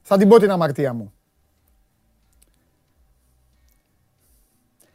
Θα 0.02 0.18
την 0.18 0.28
πω 0.30 0.40
την 0.40 0.52
αμαρτία 0.52 0.94
μου. 0.94 1.14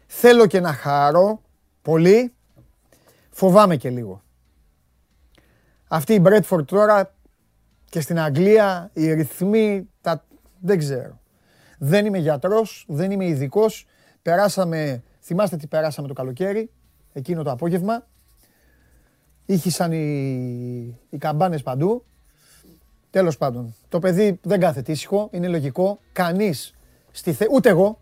Θέλω 0.06 0.46
και 0.46 0.60
να 0.60 0.72
χαρώ 0.72 1.42
πολύ. 1.82 2.32
Φοβάμαι 3.30 3.76
και 3.76 3.90
λίγο. 3.90 4.22
Αυτή 5.88 6.14
η 6.14 6.18
Μπρέτφορντ 6.20 6.66
τώρα 6.68 7.14
και 7.90 8.00
στην 8.00 8.18
Αγγλία 8.20 8.90
οι 8.92 9.12
ρυθμοί 9.12 9.88
τα... 9.90 9.93
δεν 10.64 10.78
ξέρω. 10.78 11.20
Δεν 11.78 12.06
είμαι 12.06 12.18
γιατρός, 12.18 12.84
δεν 12.88 13.10
είμαι 13.10 13.26
ειδικός. 13.26 13.86
Περάσαμε, 14.22 15.02
θυμάστε 15.20 15.56
τι 15.56 15.66
περάσαμε 15.66 16.08
το 16.08 16.14
καλοκαίρι, 16.14 16.70
εκείνο 17.12 17.42
το 17.42 17.50
απόγευμα. 17.50 18.06
Ήχησαν 19.46 19.92
οι, 19.92 21.00
οι 21.10 21.18
καμπάνες 21.18 21.62
παντού. 21.62 22.04
Τέλος 23.10 23.36
πάντων, 23.36 23.74
το 23.88 23.98
παιδί 23.98 24.38
δεν 24.42 24.60
κάθεται 24.60 24.92
ήσυχο, 24.92 25.28
είναι 25.32 25.48
λογικό. 25.48 25.98
Κανείς, 26.12 26.74
στη 27.10 27.32
θε... 27.32 27.46
ούτε 27.50 27.68
εγώ, 27.68 28.00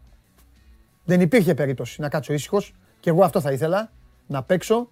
δεν 1.04 1.20
υπήρχε 1.20 1.54
περίπτωση 1.54 2.00
να 2.00 2.08
κάτσω 2.08 2.32
ήσυχος 2.32 2.74
και 3.00 3.10
εγώ 3.10 3.24
αυτό 3.24 3.40
θα 3.40 3.52
ήθελα, 3.52 3.92
να 4.26 4.42
παίξω. 4.42 4.90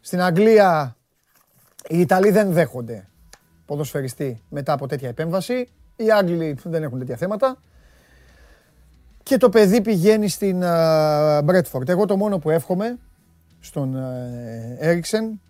Στην 0.00 0.20
Αγγλία 0.20 0.96
οι 1.88 2.00
Ιταλοί 2.00 2.30
δεν 2.30 2.52
δέχονται 2.52 3.08
ποδοσφαιριστή 3.66 4.42
μετά 4.48 4.72
από 4.72 4.86
τέτοια 4.86 5.08
επέμβαση. 5.08 5.68
Οι 6.00 6.10
Άγγλοι 6.10 6.58
δεν 6.64 6.82
έχουν 6.82 6.98
τέτοια 6.98 7.16
θέματα. 7.16 7.58
Και 9.22 9.36
το 9.36 9.48
παιδί 9.48 9.80
πηγαίνει 9.80 10.28
στην 10.28 10.58
Μπρέτφορντ. 11.44 11.88
Εγώ 11.88 12.04
το 12.06 12.16
μόνο 12.16 12.38
που 12.38 12.50
εύχομαι 12.50 12.98
στον 13.60 13.96
Έριξεν 14.78 15.40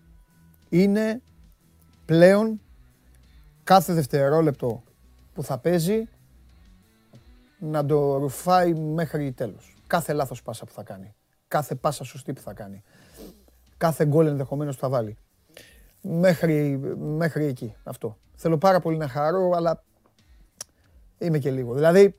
είναι 0.69 1.21
πλέον 2.05 2.61
κάθε 3.63 3.93
δευτερόλεπτο 3.93 4.83
που 5.33 5.43
θα 5.43 5.57
παίζει 5.57 6.07
να 7.59 7.85
το 7.85 8.17
ρουφάει 8.17 8.73
μέχρι 8.73 9.31
τέλος. 9.31 9.75
Κάθε 9.87 10.13
λάθος 10.13 10.41
πάσα 10.41 10.65
που 10.65 10.71
θα 10.71 10.83
κάνει. 10.83 11.15
Κάθε 11.47 11.75
πάσα 11.75 12.03
σωστή 12.03 12.33
που 12.33 12.41
θα 12.41 12.53
κάνει. 12.53 12.83
Κάθε 13.77 14.05
γκολ 14.05 14.27
ενδεχομένως 14.27 14.75
που 14.75 14.81
θα 14.81 14.89
βάλει. 14.89 15.17
Μέχρι, 16.01 16.77
μέχρι 16.97 17.45
εκεί 17.45 17.75
αυτό. 17.83 18.17
Θέλω 18.35 18.57
πάρα 18.57 18.79
πολύ 18.79 18.97
να 18.97 19.07
χαρώ, 19.07 19.51
αλλά 19.55 19.83
είμαι 21.25 21.37
και 21.37 21.51
λίγο. 21.51 21.73
Δηλαδή, 21.73 22.15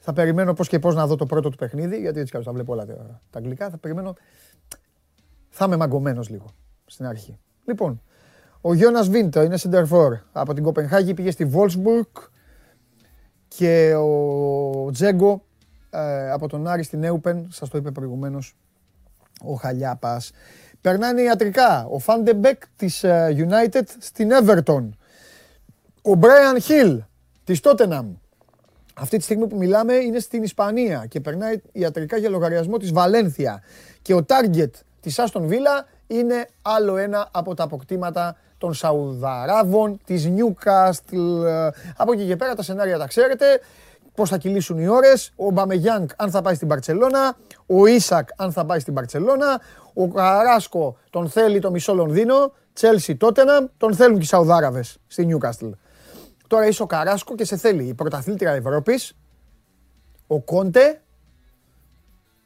θα 0.00 0.12
περιμένω 0.12 0.52
πώς 0.52 0.68
και 0.68 0.78
πώς 0.78 0.94
να 0.94 1.06
δω 1.06 1.16
το 1.16 1.26
πρώτο 1.26 1.48
του 1.48 1.56
παιχνίδι, 1.56 2.00
γιατί 2.00 2.20
έτσι 2.20 2.42
θα 2.42 2.52
βλέπω 2.52 2.72
όλα 2.72 2.86
τα, 2.86 3.20
τα 3.30 3.38
αγγλικά. 3.38 3.70
Θα 3.70 3.76
περιμένω, 3.76 4.14
θα 5.48 5.64
είμαι 5.64 5.76
μαγκωμένος 5.76 6.28
λίγο 6.28 6.46
στην 6.86 7.06
αρχή. 7.06 7.38
Λοιπόν, 7.64 8.02
ο 8.60 8.74
Γιόνας 8.74 9.08
Βιντ 9.08 9.42
είναι 9.42 9.58
center 9.60 9.84
από 10.32 10.54
την 10.54 10.62
Κοπενχάγη, 10.62 11.14
πήγε 11.14 11.30
στη 11.30 11.50
Wolfsburg 11.54 12.28
και 13.48 13.94
ο 13.94 14.90
Τζέγκο 14.90 15.44
ε, 15.90 16.30
από 16.30 16.48
τον 16.48 16.66
Άρη 16.66 16.82
στην 16.82 17.04
Έουπεν, 17.04 17.48
σας 17.50 17.68
το 17.68 17.78
είπε 17.78 17.90
προηγουμένως 17.90 18.56
ο 19.42 19.54
Χαλιάπας. 19.54 20.32
Περνάνε 20.80 21.22
ιατρικά. 21.22 21.86
Ο 21.90 21.98
Φαν 21.98 22.21
ντε 22.21 22.39
Μπεκ 22.39 22.62
της 22.76 23.04
ε, 23.04 23.34
United 23.36 23.82
στην 23.98 24.30
Everton. 24.32 24.88
Ο 26.02 26.14
Μπράιαν 26.14 26.60
Χιλ 26.60 27.02
της 27.44 27.60
Tottenham. 27.62 28.04
Αυτή 29.00 29.16
τη 29.16 29.22
στιγμή 29.22 29.46
που 29.46 29.56
μιλάμε 29.56 29.94
είναι 29.94 30.18
στην 30.18 30.42
Ισπανία 30.42 31.06
και 31.08 31.20
περνάει 31.20 31.60
ιατρικά 31.72 32.16
για 32.16 32.28
λογαριασμό 32.28 32.76
της 32.76 32.92
Βαλένθια. 32.92 33.62
Και 34.02 34.14
ο 34.14 34.24
target 34.28 34.70
της 35.00 35.18
Άστον 35.18 35.46
Βίλα 35.46 35.86
είναι 36.06 36.48
άλλο 36.62 36.96
ένα 36.96 37.28
από 37.32 37.54
τα 37.54 37.64
αποκτήματα 37.64 38.36
των 38.58 38.74
Σαουδαράβων, 38.74 40.00
της 40.04 40.28
Newcastle. 40.28 41.44
Ε, 41.44 41.68
Από 41.96 42.12
εκεί 42.12 42.26
και 42.26 42.36
πέρα 42.36 42.54
τα 42.54 42.62
σενάρια 42.62 42.98
τα 42.98 43.06
ξέρετε. 43.06 43.44
Πώς 44.14 44.28
θα 44.28 44.38
κυλήσουν 44.38 44.78
οι 44.78 44.88
ώρες. 44.88 45.32
Ο 45.36 45.50
Μπαμεγιάνγκ 45.50 46.08
αν 46.16 46.30
θα 46.30 46.42
πάει 46.42 46.54
στην 46.54 46.68
Παρσελώνα. 46.68 47.36
Ο 47.66 47.86
Ίσακ 47.86 48.28
αν 48.36 48.52
θα 48.52 48.64
πάει 48.64 48.78
στην 48.78 48.94
Παρσελώνα. 48.94 49.60
Ο 49.94 50.08
Καράσκο 50.08 50.96
τον 51.10 51.28
θέλει 51.28 51.60
το 51.60 51.70
μισό 51.70 51.94
Λονδίνο. 51.94 52.52
Τσέλσι 52.72 53.16
Τότεναμ. 53.16 53.66
Τον 53.76 53.94
θέλουν 53.94 54.16
και 54.16 54.22
οι 54.22 54.26
Σαουδάραβες 54.26 54.98
στη 55.06 55.28
Newcastle. 55.30 55.70
Τώρα 56.48 56.66
είσαι 56.66 56.82
ο 56.82 56.86
Καράσκο 56.86 57.34
και 57.34 57.44
σε 57.44 57.56
θέλει 57.56 57.84
η 57.84 57.94
πρωταθλήτρια 57.94 58.52
Ευρώπης, 58.52 59.16
ο 60.26 60.40
Κόντε 60.40 61.00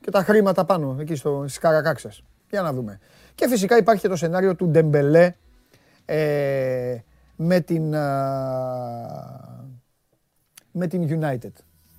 και 0.00 0.10
τα 0.10 0.22
χρήματα 0.22 0.64
πάνω 0.64 0.96
εκεί 1.00 1.14
στο, 1.14 1.44
στις 1.46 1.58
Καρακάξες. 1.58 2.24
Για 2.50 2.62
να 2.62 2.72
δούμε. 2.72 2.98
Και 3.34 3.48
φυσικά 3.48 3.76
υπάρχει 3.76 4.02
και 4.02 4.08
το 4.08 4.16
σενάριο 4.16 4.54
του 4.54 4.68
Ντεμπελέ 4.68 5.32
ε, 6.04 6.98
με, 7.36 7.60
την, 7.60 7.88
με 10.72 10.86
την 10.86 11.20
United. 11.20 11.52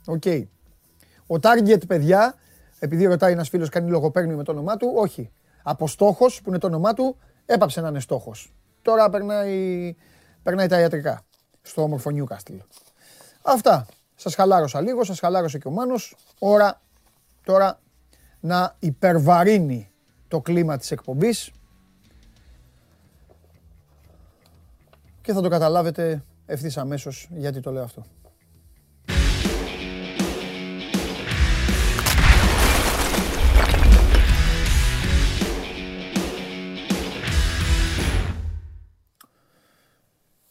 OK. 0.05 0.21
Okay. 0.26 0.43
Ο 1.28 1.36
Target, 1.41 1.88
παιδιά, 1.88 2.36
επειδή 2.80 3.06
ρωτάει 3.06 3.32
ένας 3.32 3.49
φίλος 3.49 3.70
κάνει 3.70 3.89
λογοπαίγνιο 3.89 4.38
με 4.38 4.43
το 4.43 4.51
όνομά 4.51 4.78
του, 4.78 4.91
όχι. 4.95 5.32
Από 5.64 5.88
στόχος 5.88 6.41
που 6.41 6.49
είναι 6.49 6.58
το 6.58 6.68
όνομά 6.68 6.93
του, 6.93 7.18
έπαψε 7.45 7.82
να 7.82 7.88
είναι 7.88 7.99
στόχος. 7.99 8.54
Τώρα 8.82 9.10
περνάει, 9.10 9.95
περνάει 10.43 10.68
τα 10.68 10.80
ιατρικά 10.80 11.26
στο 11.64 11.82
όμορφο 11.82 12.11
Newcastle. 12.14 12.57
Αυτά. 13.41 13.86
Σας 14.16 14.36
χαλάρωσα 14.36 14.82
λίγο, 14.82 15.03
σας 15.03 15.20
χαλάρωσε 15.20 15.57
και 15.57 15.68
ο 15.68 15.72
Μάνος. 15.72 16.16
Ώρα 16.39 16.82
τώρα 17.43 17.80
να 18.39 18.76
υπερβαρύνει 18.80 19.91
το 20.28 20.41
κλίμα 20.41 20.78
της 20.78 20.91
εκπομπής 20.91 21.51
και 25.22 25.34
θα 25.34 25.41
το 25.41 25.49
καταλάβετε 25.49 26.24
ευθύς 26.45 26.78
αμέσως 26.78 27.30
γιατί 27.32 27.59
το 27.59 27.72
λέω 27.72 27.84
αυτό. 27.84 28.05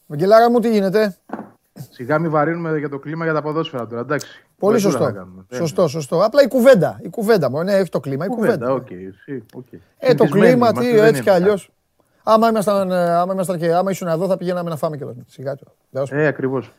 Βαγγελάρα 0.05 0.51
μου, 0.51 0.59
τι 0.59 0.69
γίνεται; 0.69 1.17
Σιγά 1.89 2.19
μην 2.19 2.31
βαρύνουμε 2.31 2.77
για 2.77 2.89
το 2.89 2.99
κλίμα 2.99 3.23
για 3.23 3.33
τα 3.33 3.41
ποδόσφαιρα 3.41 3.87
τώρα, 3.87 4.01
εντάξει. 4.01 4.45
Πολύ 4.57 4.79
σωστό. 4.79 5.27
Σωστό, 5.51 5.87
σωστό. 5.87 6.23
Απλά 6.23 6.43
η 6.43 6.47
κουβέντα. 6.47 6.99
Η 7.03 7.09
κουβέντα 7.09 7.49
μου, 7.49 7.63
ναι, 7.63 7.73
έχει 7.73 7.89
το 7.89 7.99
κλίμα. 7.99 8.25
Η 8.25 8.27
κουβέντα. 8.27 8.71
Okay, 8.71 9.33
okay. 9.57 9.77
Ε, 9.97 10.13
το 10.13 10.25
κλίμα, 10.25 10.71
τι, 10.71 10.99
έτσι 10.99 11.21
κι 11.21 11.29
αλλιώς. 11.29 11.71
Άμα 12.23 12.47
ήμασταν, 12.47 12.91
ε, 12.91 13.09
άμα 13.09 13.33
ήμασταν 13.33 13.59
και 13.59 13.73
άμα 13.73 13.91
ήσουν 13.91 14.07
εδώ, 14.07 14.27
θα 14.27 14.37
πηγαίναμε 14.37 14.69
να 14.69 14.75
φάμε 14.75 14.97
κιόλα. 14.97 15.13
Σιγά 15.27 15.55
του. 15.55 15.67
Ε, 16.09 16.27
ακριβώς. 16.27 16.73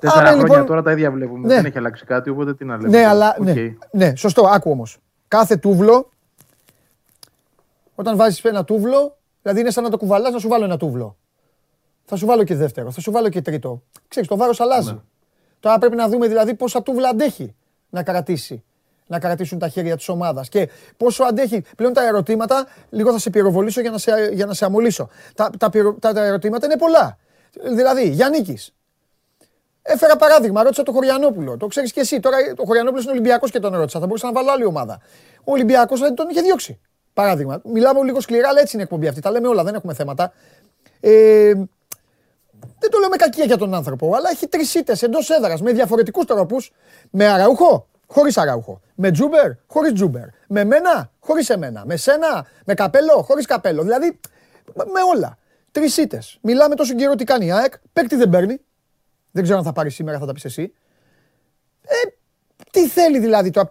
Τέσσερα 0.00 0.26
χρόνια 0.26 0.42
λοιπόν... 0.42 0.66
τώρα 0.66 0.82
τα 0.82 0.92
ίδια 0.92 1.10
βλέπουμε. 1.10 1.46
Ναι. 1.46 1.54
Δεν 1.54 1.64
έχει 1.64 1.78
αλλάξει 1.78 2.04
κάτι, 2.04 2.30
οπότε 2.30 2.54
τι 2.54 2.64
να 2.64 2.76
λέμε. 2.76 2.88
Ναι, 2.88 3.06
αλλά. 3.06 3.36
Okay. 3.40 3.44
Ναι, 3.44 3.74
ναι, 3.90 4.16
σωστό, 4.16 4.46
άκου 4.46 4.70
όμως. 4.70 4.98
Κάθε 5.28 5.56
τούβλο, 5.56 6.10
όταν 7.94 8.16
βάζεις 8.16 8.44
ένα 8.44 8.64
τούβλο, 8.64 9.16
δηλαδή 9.42 9.60
είναι 9.60 9.70
σαν 9.70 9.84
να 9.84 9.90
το 9.90 9.96
κουβαλάς 9.96 10.32
να 10.32 10.38
σου 10.38 10.48
βάλω 10.48 10.64
ένα 10.64 10.76
τούβλο. 10.76 11.16
Θα 12.10 12.16
σου 12.16 12.26
βάλω 12.26 12.44
και 12.44 12.54
δεύτερο, 12.54 12.90
θα 12.90 13.00
σου 13.00 13.10
βάλω 13.10 13.28
και 13.28 13.42
τρίτο. 13.42 13.82
Ξέρεις, 14.08 14.28
το 14.28 14.36
βάρος 14.36 14.60
αλλάζει. 14.60 14.92
Ναι. 14.92 14.98
Τώρα 15.60 15.78
πρέπει 15.78 15.96
να 15.96 16.08
δούμε 16.08 16.28
δηλαδή 16.28 16.54
πόσα 16.54 16.82
τούβλα 16.82 17.08
αντέχει 17.08 17.54
να 17.90 18.02
κρατήσει. 18.02 18.64
Να 19.06 19.18
κρατήσουν 19.18 19.58
τα 19.58 19.68
χέρια 19.68 19.96
της 19.96 20.08
ομάδας. 20.08 20.48
Και 20.48 20.68
πόσο 20.96 21.24
αντέχει. 21.24 21.64
Πλέον 21.76 21.92
τα 21.92 22.06
ερωτήματα, 22.06 22.66
λίγο 22.90 23.12
θα 23.12 23.18
σε 23.18 23.30
πυροβολήσω 23.30 23.80
για 23.80 23.90
να 23.90 23.98
σε, 23.98 24.30
για 24.32 24.46
να 24.46 24.54
σε 24.54 24.64
αμολύσω. 24.64 25.08
Τα, 25.34 25.50
τα, 25.58 25.70
τα, 26.00 26.12
τα 26.12 26.24
ερωτήματα 26.24 26.66
είναι 26.66 26.76
πολλά. 26.76 27.18
Δηλαδή, 27.74 28.08
Γιάννη 28.08 28.56
Έφερα 29.82 30.16
παράδειγμα, 30.16 30.62
ρώτησα 30.62 30.82
το 30.82 30.92
Χωριανόπουλο. 30.92 31.56
Το 31.56 31.66
ξέρεις 31.66 31.92
και 31.92 32.00
εσύ. 32.00 32.20
Τώρα 32.20 32.36
το 32.56 32.64
Χωριανόπουλος 32.64 33.04
είναι 33.04 33.12
Ολυμπιακός 33.12 33.50
και 33.50 33.58
τον 33.58 33.74
ρώτησα. 33.74 33.98
Θα 34.00 34.06
μπορούσα 34.06 34.26
να 34.26 34.32
βάλω 34.32 34.50
άλλη 34.50 34.64
ομάδα. 34.64 35.00
Ο 35.44 35.52
Ολυμπιακός 35.52 36.00
δεν 36.00 36.14
τον 36.14 36.28
είχε 36.28 36.40
διώξει. 36.40 36.80
Παράδειγμα. 37.12 37.60
Μιλάμε 37.64 38.02
λίγο 38.02 38.20
σκληρά, 38.20 38.48
αλλά 38.48 38.60
έτσι 38.60 38.76
είναι 38.76 38.82
η 38.82 38.86
εκπομπή 38.90 39.08
αυτή. 39.08 39.20
Τα 39.20 39.30
λέμε 39.30 39.48
όλα, 39.48 39.64
δεν 39.64 39.74
έχουμε 39.74 39.94
θέματα. 39.94 40.32
Ε, 41.00 41.52
δεν 42.78 42.90
το 42.90 42.98
λέω 42.98 43.08
με 43.08 43.16
κακία 43.16 43.44
για 43.44 43.56
τον 43.56 43.74
άνθρωπο, 43.74 44.14
αλλά 44.14 44.30
έχει 44.30 44.48
τρεις 44.48 44.74
ήττες 44.74 45.02
εντός 45.02 45.30
έδρας 45.30 45.62
με 45.62 45.72
διαφορετικούς 45.72 46.24
τρόπους. 46.24 46.72
Με 47.10 47.26
αραούχο, 47.26 47.88
χωρίς 48.06 48.38
αραούχο. 48.38 48.80
Με 48.94 49.10
τζούμπερ, 49.10 49.50
χωρίς 49.66 49.92
τζούμπερ. 49.92 50.26
Με 50.48 50.64
μένα, 50.64 51.10
χωρίς 51.20 51.50
εμένα. 51.50 51.82
Με 51.86 51.96
σένα, 51.96 52.46
με 52.64 52.74
καπέλο, 52.74 53.22
χωρίς 53.22 53.46
καπέλο. 53.46 53.82
Δηλαδή 53.82 54.20
με 54.74 55.00
όλα. 55.14 55.38
Τρεις 55.70 55.96
ήττες. 55.96 56.38
Μιλάμε 56.42 56.74
τόσο 56.74 56.94
καιρό 56.94 57.14
τι 57.14 57.24
κάνει 57.24 57.46
η 57.46 57.52
ΑΕΚ. 57.52 57.72
Παίκτη 57.92 58.16
δεν 58.16 58.28
παίρνει. 58.28 58.60
Δεν 59.30 59.42
ξέρω 59.42 59.58
αν 59.58 59.64
θα 59.64 59.72
πάρει 59.72 59.90
σήμερα, 59.90 60.18
θα 60.18 60.26
τα 60.26 60.32
πεις 60.32 60.44
εσύ. 60.44 60.72
Ε, 61.82 61.94
τι 62.70 62.88
θέλει 62.88 63.18
δηλαδή 63.18 63.50
τώρα, 63.50 63.70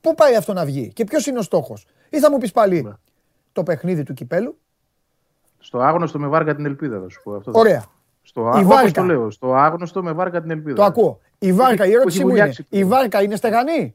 πού 0.00 0.14
πάει 0.14 0.36
αυτό 0.36 0.52
να 0.52 0.64
βγει 0.64 0.92
και 0.92 1.04
ποιος 1.04 1.26
είναι 1.26 1.38
ο 1.38 1.42
στόχος. 1.42 1.86
Ή 2.10 2.18
θα 2.18 2.30
μου 2.30 2.38
πεις 2.38 2.52
πάλι 2.52 2.82
ναι. 2.82 2.92
το 3.52 3.62
παιχνίδι 3.62 4.02
του 4.02 4.14
κυπέλου. 4.14 4.58
Στο 5.58 5.78
άγνωστο 5.78 6.18
με 6.18 6.26
βάρκα 6.26 6.54
την 6.54 6.64
ελπίδα, 6.64 7.00
θα 7.00 7.08
σου 7.08 7.20
πω 7.22 7.34
αυτό. 7.34 7.50
Ωραία. 7.54 7.84
Στο, 8.22 8.52
η 8.60 8.64
βάρκα. 8.64 8.90
το 8.90 9.02
λέω, 9.02 9.30
στο 9.30 9.54
άγνωστο 9.54 10.02
με 10.02 10.12
βάρκα 10.12 10.40
την 10.42 10.50
ελπίδα. 10.50 10.76
Το 10.76 10.84
ακούω. 10.84 11.20
Η 11.38 11.52
βάρκα, 11.52 11.86
η 11.86 11.92
ερώτησή 11.92 12.24
μου 12.24 12.36
είναι, 12.36 12.52
η 12.68 12.84
βάρκα 12.84 13.22
είναι 13.22 13.36
στεγανή; 13.36 13.94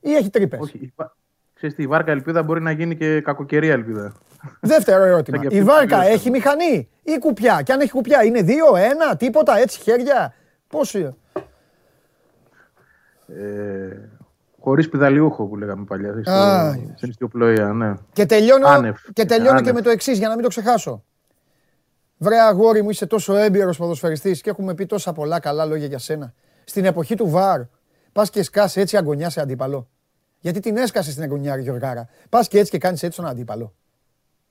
Ή 0.00 0.14
έχει 0.14 0.30
τρύπες; 0.30 0.60
Όχι, 0.60 0.78
η, 0.78 0.94
ξέρεις 1.54 1.74
τι, 1.74 1.82
η 1.82 1.86
βάρκα 1.86 2.10
ελπίδα 2.10 2.42
μπορεί 2.42 2.62
να 2.62 2.70
γίνει 2.70 2.96
και 2.96 3.20
κακοκαιρία 3.20 3.72
ελπίδα. 3.72 4.12
Δεύτερο 4.60 5.04
ερώτημα. 5.04 5.42
η 5.48 5.62
βάρκα 5.62 6.02
έχει 6.02 6.30
μηχανή 6.30 6.88
ή 7.02 7.18
κουπιά; 7.18 7.62
Και 7.62 7.72
αν 7.72 7.80
έχει 7.80 7.90
κουπιά, 7.90 8.24
είναι 8.24 8.42
δύο, 8.42 8.76
ένα, 8.76 9.16
τίποτα, 9.16 9.58
έτσι 9.58 9.80
χέρια; 9.80 10.34
Πώς 10.68 10.94
είναι; 10.94 11.14
Ε, 13.26 14.08
Χωρίς 14.60 14.88
πιδαλιούχο 14.88 15.44
που 15.46 15.56
λέγαμε 15.56 15.84
παλιά. 15.84 16.22
Στην 16.96 17.08
ιστιοπλοεία, 17.08 17.72
ναι. 17.72 17.94
Και 18.12 18.26
τελειώνω, 18.26 18.94
και, 19.12 19.24
τελειώνω 19.24 19.60
και 19.60 19.72
με 19.72 19.80
το 19.80 19.90
εξής 19.90 20.18
για 20.18 20.28
να 20.28 20.34
μην 20.34 20.42
το 20.42 20.48
ξεχάσω. 20.48 21.04
Βρε 22.22 22.40
αγόρι 22.40 22.82
μου, 22.82 22.90
είσαι 22.90 23.06
τόσο 23.06 23.36
έμπειρος 23.36 23.76
ποδοσφαιριστής 23.76 24.40
και 24.40 24.50
έχουμε 24.50 24.74
πει 24.74 24.86
τόσα 24.86 25.12
πολλά 25.12 25.40
καλά 25.40 25.64
λόγια 25.64 25.86
για 25.86 25.98
σένα. 25.98 26.34
Στην 26.64 26.84
εποχή 26.84 27.14
του 27.14 27.28
Βαρ, 27.28 27.60
πας 28.12 28.30
και 28.30 28.42
σκάσει 28.42 28.80
έτσι 28.80 28.96
αγωνιά 28.96 29.30
σε 29.30 29.40
αντίπαλο. 29.40 29.88
Γιατί 30.38 30.60
την 30.60 30.76
έσκασες 30.76 31.12
στην 31.12 31.24
αγωνιά, 31.24 31.56
Γιωργάρα. 31.56 32.08
Πας 32.28 32.48
και 32.48 32.58
έτσι 32.58 32.70
και 32.70 32.78
κάνεις 32.78 33.02
έτσι 33.02 33.20
τον 33.20 33.28
αντίπαλο. 33.28 33.74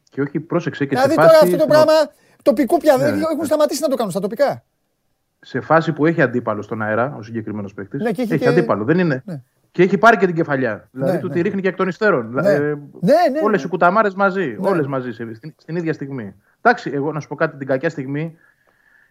Και 0.10 0.22
όχι, 0.22 0.40
πρόσεξε 0.40 0.86
και 0.86 0.96
δηλαδή, 0.96 1.14
σε 1.14 1.16
φάση... 1.16 1.28
τώρα 1.30 1.44
αυτό 1.44 1.58
το 1.58 1.66
πράγμα 1.68 1.94
τοπικό 2.42 2.78
πια 2.78 2.98
ναι. 2.98 3.06
έχουν 3.06 3.46
σταματήσει 3.46 3.82
να 3.82 3.88
το 3.88 3.96
κάνουν 3.96 4.12
στα 4.12 4.20
τοπικά. 4.20 4.64
Σε 5.40 5.62
φάση 5.62 5.94
που 5.94 6.06
έχει 6.06 6.22
αντίπαλο 6.22 6.62
στον 6.62 6.82
αέρα, 6.82 7.16
ο 7.18 7.22
συγκεκριμένος 7.22 7.74
παίκτης. 7.74 8.02
Ναι, 8.02 8.10
έχει, 8.10 8.22
έχει 8.22 8.38
και... 8.38 8.48
αντίπαλο. 8.48 8.84
Δεν 8.84 9.00
είναι. 9.00 9.22
Ναι. 9.26 9.42
Και 9.72 9.84
έχει 9.84 9.98
πάρει 9.98 10.18
και 10.18 10.26
την 10.26 10.36
κεφαλιά. 10.36 10.90
Δηλαδή 10.92 11.16
ναι, 11.16 11.20
του 11.20 11.28
ναι. 11.28 11.34
τη 11.34 11.42
ρίχνει 11.42 11.62
και 11.62 11.68
εκ 11.68 11.76
των 11.76 11.88
υστέρων. 11.88 12.30
Ναι. 12.30 12.50
Ε, 12.50 12.60
ναι, 12.60 13.14
ναι, 13.32 13.40
Όλες 13.44 13.64
οι 13.64 13.68
κουταμάρες 13.68 14.14
μαζί. 14.14 14.58
Ναι. 14.60 14.70
Όλες 14.70 14.88
μαζί 14.88 15.12
στην, 15.12 15.54
στην 15.58 15.76
ίδια 15.76 15.94
στιγμή. 15.94 16.36
Εντάξει, 16.62 16.92
εγώ 16.94 17.12
να 17.12 17.20
σου 17.20 17.28
πω 17.28 17.36
κάτι 17.36 17.58
την 17.58 17.68
κακιά 17.68 17.90
στιγμή, 17.90 18.38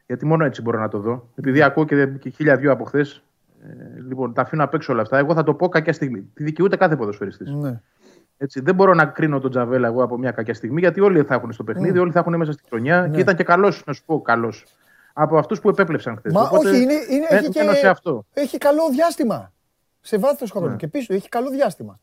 γιατί 0.06 0.26
μόνο 0.26 0.44
έτσι 0.44 0.62
μπορώ 0.62 0.78
να 0.78 0.88
το 0.88 0.98
δω. 0.98 1.28
Επειδή 1.34 1.62
ακούω 1.62 1.84
και, 1.84 2.06
και 2.06 2.30
χίλια 2.30 2.56
δυο 2.56 2.72
από 2.72 2.84
χθες. 2.84 3.22
Ε, 3.62 4.00
λοιπόν, 4.08 4.32
τα 4.32 4.42
αφήνω 4.42 4.64
απ' 4.64 4.74
έξω 4.74 4.92
όλα 4.92 5.02
αυτά. 5.02 5.18
Εγώ 5.18 5.34
θα 5.34 5.42
το 5.42 5.54
πω 5.54 5.68
κακιά 5.68 5.92
στιγμή. 5.92 6.30
Τη 6.34 6.44
δικαιούται 6.44 6.76
κάθε 6.76 6.96
ποδοσφαιριστής. 6.96 7.50
Ναι. 7.50 7.80
Έτσι, 8.38 8.60
δεν 8.60 8.74
μπορώ 8.74 8.94
να 8.94 9.04
κρίνω 9.04 9.40
τον 9.40 9.50
Τζαβέλα 9.50 9.86
εγώ 9.88 10.02
από 10.02 10.18
μια 10.18 10.30
κακιά 10.30 10.54
στιγμή, 10.54 10.80
γιατί 10.80 11.00
όλοι 11.00 11.22
θα 11.22 11.34
έχουν 11.34 11.52
στο 11.52 11.64
παιχνίδι, 11.64 11.92
ναι. 11.92 12.00
όλοι 12.00 12.12
θα 12.12 12.18
έχουν 12.18 12.36
μέσα 12.36 12.52
στη 12.52 12.62
χρονιά. 12.68 13.00
Ναι. 13.00 13.14
Και 13.14 13.20
ήταν 13.20 13.36
και 13.36 13.44
καλός, 13.44 13.82
να 13.86 13.92
σου 13.92 14.04
πω, 14.04 14.20
καλός. 14.22 14.64
Από 15.12 15.38
αυτούς 15.38 15.60
που 15.60 15.68
επέπλεψαν 15.68 16.16
χθες. 16.16 16.32
Μα 16.32 16.42
Οπότε, 16.42 16.68
όχι, 16.68 16.82
είναι, 16.82 16.92
είναι, 16.92 17.26
έχει, 17.28 17.48
και, 17.48 17.88
αυτό. 17.88 18.24
έχει 18.32 18.58
καλό 18.58 18.82
διάστημα. 18.90 19.52
Σε 20.00 20.18
βάθος 20.18 20.50
χρόνου. 20.50 20.68
Ναι. 20.68 20.76
Και 20.76 20.88
πίσω 20.88 21.14
έχει 21.14 21.28
καλό 21.28 21.50
διάστημα. 21.50 22.00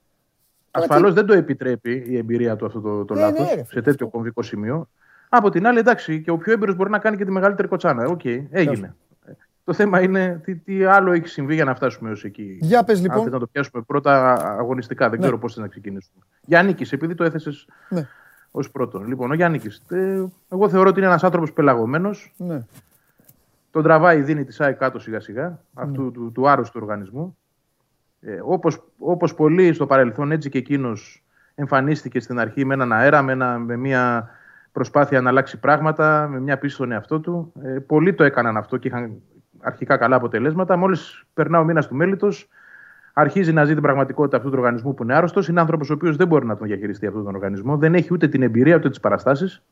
Ασφαλώς 0.72 1.14
δεν 1.14 1.26
το 1.26 1.34
επιτρέπει 1.34 2.06
η 2.08 2.18
εμπειρία 2.18 2.56
του 2.56 2.66
αυτό 2.66 2.82
το, 2.82 3.06
το 3.06 3.14
ναι, 3.14 3.20
λάθος 3.20 3.56
ναι, 3.56 3.64
σε 3.68 3.82
τέτοιο 3.82 4.08
κομβικό 4.08 4.42
σημείο. 4.42 4.90
Από 5.38 5.50
την 5.50 5.68
άλλη, 5.68 5.80
εντάξει, 5.80 6.22
και 6.22 6.32
ο 6.32 6.38
πιο 6.38 6.54
έμπειρος 6.54 6.76
μπορεί 6.76 6.90
να 6.90 7.00
κάνει 7.00 7.18
και 7.18 7.26
τη 7.26 7.32
μεγαλύτερη 7.32 7.68
κοτσάνα. 7.68 8.06
OK, 8.06 8.22
okay, 8.24 8.46
έγινε. 8.50 8.96
Το 9.64 9.74
θέμα 9.74 10.02
είναι 10.02 10.42
τι, 10.44 10.56
τι, 10.56 10.84
άλλο 10.84 11.12
έχει 11.12 11.28
συμβεί 11.28 11.54
για 11.54 11.66
να 11.66 11.76
φτάσουμε 11.76 12.10
έως 12.10 12.24
εκεί. 12.24 12.58
Για 12.62 12.84
πες, 12.84 13.02
λοιπόν. 13.02 13.26
Αν 13.26 13.32
να 13.32 13.40
το 13.40 13.48
πιάσουμε 13.48 13.84
πρώτα 13.88 14.34
αγωνιστικά, 14.60 15.10
δεν 15.10 15.20
ναι. 15.20 15.26
ξέρω 15.26 15.40
πώς 15.40 15.54
θα 15.54 15.62
να 15.62 15.68
ξεκινήσουμε. 15.68 16.26
Γιάννη, 16.42 16.76
επειδή 16.92 17.16
το 17.16 17.24
έθεσες 17.24 17.68
ναι. 17.90 18.08
ως 18.52 18.72
πρώτο. 18.72 19.00
Λοιπόν, 19.00 19.32
ο 19.32 19.34
Γιάννη, 19.34 19.60
ε, 19.90 20.24
εγώ 20.50 20.70
θεωρώ 20.70 20.90
ότι 20.90 21.00
είναι 21.00 21.08
ένας 21.08 21.24
άνθρωπος 21.24 21.54
πελαγωμένος. 21.54 22.34
Ναι. 22.38 22.66
Τον 23.72 23.84
τραβάει, 23.84 24.22
δίνει 24.22 24.44
τη 24.44 24.52
ΣΑΕ 24.52 24.72
κάτω 24.72 25.00
σιγά-σιγά 25.00 25.60
αυτού 25.74 26.04
ναι. 26.04 26.12
του, 26.12 26.32
του 26.32 26.50
άρρωστου 26.50 26.80
οργανισμού. 26.82 27.38
Ε, 28.22 28.40
όπως, 28.44 28.84
όπως 29.00 29.36
πολλοί 29.36 29.74
στο 29.74 29.86
παρελθόν, 29.86 30.32
έτσι 30.32 30.50
και 30.50 30.58
εκείνος 30.58 31.24
εμφανίστηκε 31.56 32.20
στην 32.20 32.40
αρχή 32.40 32.66
με 32.66 32.74
έναν 32.74 32.94
αέρα, 32.94 33.22
με, 33.22 33.32
ένα, 33.32 33.58
με 33.60 33.76
μια 33.76 34.30
προσπάθεια 34.76 35.22
να 35.22 35.30
αλλάξει 35.30 35.60
πράγματα, 35.60 36.28
με 36.32 36.40
μια 36.40 36.58
πίστη 36.58 36.76
στον 36.76 36.92
εαυτό 36.92 37.20
του. 37.20 37.54
Ε, 37.64 37.70
πολλοί 37.70 38.14
το 38.14 38.24
έκαναν 38.24 38.58
αυτό 38.58 38.78
και 38.78 38.88
είχαν 38.88 39.22
αρχικά 39.60 39.98
καλά 39.98 40.16
αποτελέσματα. 40.16 40.78
Μόλις 40.78 41.26
περνά 41.34 41.60
ο 41.60 41.64
μήνας 41.64 41.88
του 41.88 41.96
μέλητος, 41.96 42.50
αρχίζει 43.14 43.54
να 43.54 43.66
ζει 43.66 43.74
την 43.74 43.82
πραγματικότητα 43.82 44.38
αυτού 44.38 44.50
του 44.50 44.56
οργανισμού 44.58 44.94
που 44.94 45.04
είναι 45.04 45.16
άρρωστος. 45.16 45.48
Είναι 45.48 45.60
άνθρωπος 45.60 45.90
ο 45.90 45.94
οποίος 45.94 46.16
δεν 46.16 46.28
μπορεί 46.28 46.46
να 46.46 46.58
τον 46.58 46.68
διαχειριστεί 46.68 47.08
αυτόν 47.08 47.24
τον 47.24 47.36
οργανισμό. 47.36 47.78
Δεν 47.78 47.94
έχει 47.96 48.14
ούτε 48.14 48.28
την 48.28 48.42
εμπειρία 48.42 48.76
ούτε 48.76 48.90
τις 48.90 49.00
παραστάσεις. 49.00 49.64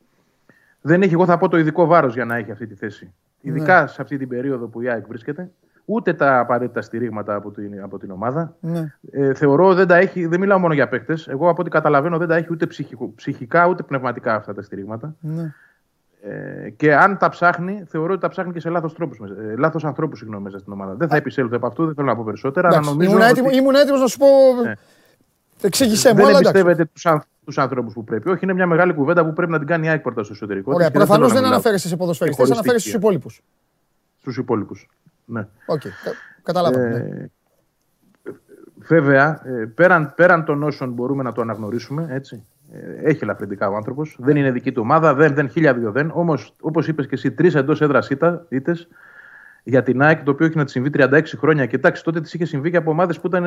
Δεν 0.80 1.02
έχει, 1.02 1.12
εγώ 1.12 1.24
θα 1.24 1.38
πω, 1.38 1.48
το 1.48 1.58
ειδικό 1.58 1.86
βάρος 1.86 2.14
για 2.14 2.24
να 2.24 2.36
έχει 2.36 2.50
αυτή 2.50 2.66
τη 2.66 2.74
θέση. 2.74 3.12
Ειδικά 3.40 3.80
ναι. 3.80 3.86
σε 3.86 4.02
αυτή 4.02 4.16
την 4.16 4.28
περίοδο 4.28 4.66
που 4.66 4.80
η 4.80 4.88
ΑΕΚ 4.88 5.06
βρίσκεται 5.06 5.50
ούτε 5.84 6.12
τα 6.12 6.38
απαραίτητα 6.38 6.82
στηρίγματα 6.82 7.34
από 7.34 7.50
την, 7.50 7.82
από 7.82 7.98
την 7.98 8.10
ομάδα. 8.10 8.56
Ναι. 8.60 8.94
Ε, 9.10 9.34
θεωρώ 9.34 9.74
δεν 9.74 9.86
τα 9.86 9.96
έχει, 9.96 10.26
δεν 10.26 10.40
μιλάω 10.40 10.58
μόνο 10.58 10.74
για 10.74 10.88
παίκτες. 10.88 11.28
Εγώ 11.28 11.48
από 11.48 11.60
ό,τι 11.60 11.70
καταλαβαίνω 11.70 12.18
δεν 12.18 12.28
τα 12.28 12.36
έχει 12.36 12.48
ούτε 12.50 12.66
ψυχικό, 12.66 13.12
ψυχικά 13.14 13.66
ούτε 13.66 13.82
πνευματικά 13.82 14.34
αυτά 14.34 14.54
τα 14.54 14.62
στηρίγματα. 14.62 15.14
Ναι. 15.20 15.54
Ε, 16.22 16.70
και 16.70 16.94
αν 16.94 17.18
τα 17.18 17.28
ψάχνει, 17.28 17.84
θεωρώ 17.88 18.12
ότι 18.12 18.20
τα 18.20 18.28
ψάχνει 18.28 18.52
και 18.52 18.60
σε 18.60 18.68
λάθος 18.68 18.94
τρόπους. 18.94 19.18
Ε, 19.18 19.56
λάθος 19.56 19.84
ανθρώπους 19.84 20.18
συγγνώμη, 20.18 20.42
μέσα 20.42 20.58
στην 20.58 20.72
ομάδα. 20.72 20.94
Δεν 20.94 21.08
θα 21.08 21.16
επισέλθω 21.16 21.56
από 21.56 21.66
αυτού, 21.66 21.84
δεν 21.84 21.94
θέλω 21.94 22.06
να 22.06 22.16
πω 22.16 22.24
περισσότερα. 22.24 22.68
Αλλά 22.68 22.80
νομίζω 22.80 23.10
ήμουν, 23.10 23.22
έτοιμο, 23.22 23.46
ότι... 23.46 23.56
ήμουν 23.56 23.74
έτοιμος 23.74 24.00
να 24.00 24.06
σου 24.06 24.18
πω. 24.18 24.26
Ναι. 24.64 24.74
Εξήγησέ 25.62 26.14
μου, 26.14 26.24
Δεν 26.24 26.34
εμπιστεύεται 26.34 26.88
τους 27.44 27.58
ανθρώπου 27.58 27.92
που 27.92 28.04
πρέπει. 28.04 28.30
Όχι, 28.30 28.44
είναι 28.44 28.52
μια 28.52 28.66
μεγάλη 28.66 28.94
κουβέντα 28.94 29.24
που 29.24 29.32
πρέπει 29.32 29.52
να 29.52 29.58
την 29.58 29.66
κάνει 29.66 29.86
η 29.86 29.88
ΑΕΚ 29.88 30.02
στο 30.10 30.20
εσωτερικό. 30.30 30.72
Ωραία, 30.74 30.90
προφανώς 30.90 31.32
δεν 31.32 31.44
αναφέρεσαι 31.44 31.88
σε 31.88 31.96
ποδοσφαιριστές, 31.96 32.50
αναφέρεσαι 32.50 32.88
στους 32.88 32.94
υπόλοιπους. 32.94 33.42
Στους 34.20 34.36
υπόλοιπους. 34.36 34.88
Ναι. 35.24 35.46
Okay. 35.66 36.14
Καταλάβαμε. 36.42 36.84
Ε, 36.84 36.98
ναι. 36.98 37.26
Βέβαια, 38.86 39.42
ε, 39.44 39.64
πέραν, 39.74 40.12
πέραν 40.16 40.44
των 40.44 40.62
όσων 40.62 40.92
μπορούμε 40.92 41.22
να 41.22 41.32
το 41.32 41.40
αναγνωρίσουμε, 41.40 42.06
έτσι, 42.10 42.44
ε, 42.72 43.08
έχει 43.08 43.18
ελαφρυντικά 43.22 43.68
ο 43.68 43.76
άνθρωπος. 43.76 44.16
Δεν 44.18 44.36
είναι 44.36 44.50
δική 44.50 44.72
του 44.72 44.82
ομάδα, 44.82 45.14
δεν, 45.14 45.34
δεν 45.34 45.48
χίλια 45.48 45.74
δύο 45.74 45.92
δεν. 45.92 46.10
Όμως, 46.14 46.54
όπως 46.60 46.88
είπες 46.88 47.06
και 47.06 47.14
εσύ, 47.14 47.32
τρεις 47.32 47.54
εντός 47.54 47.80
έδρας 47.80 48.10
είτε 48.48 48.74
για 49.62 49.82
την 49.82 50.02
ΑΕΚ, 50.02 50.22
το 50.22 50.30
οποίο 50.30 50.46
έχει 50.46 50.56
να 50.56 50.64
της 50.64 50.72
συμβεί 50.72 50.90
36 50.94 51.22
χρόνια. 51.36 51.66
Κοιτάξτε, 51.66 52.04
τότε 52.04 52.20
της 52.20 52.34
είχε 52.34 52.44
συμβεί 52.44 52.70
και 52.70 52.76
από 52.76 52.90
ομάδες 52.90 53.20
που 53.20 53.26
ήταν. 53.26 53.44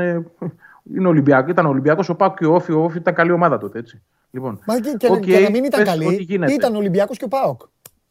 Είναι 0.96 1.08
Ολυμπιακό, 1.08 1.50
ήταν 1.50 1.66
Ολυμπιακός, 1.66 2.10
ο 2.10 2.16
Πάοκ 2.16 2.38
και 2.38 2.46
ο 2.46 2.54
Όφη. 2.54 2.72
Ο 2.72 2.84
Όφη 2.84 2.98
ήταν 2.98 3.14
καλή 3.14 3.32
ομάδα 3.32 3.58
τότε. 3.58 3.80
Έτσι. 3.80 4.02
Λοιπόν, 4.32 4.60
Μα 4.66 4.80
και, 4.80 4.96
και, 4.98 5.08
okay, 5.12 5.20
και 5.20 5.40
να 5.40 5.50
μην 5.50 5.64
ήταν 5.64 5.84
καλή, 5.84 6.28
ήταν 6.50 6.76
Ολυμπιακός 6.76 7.18
και 7.18 7.26
ο 7.26 7.28
Πάοκ. 7.28 7.62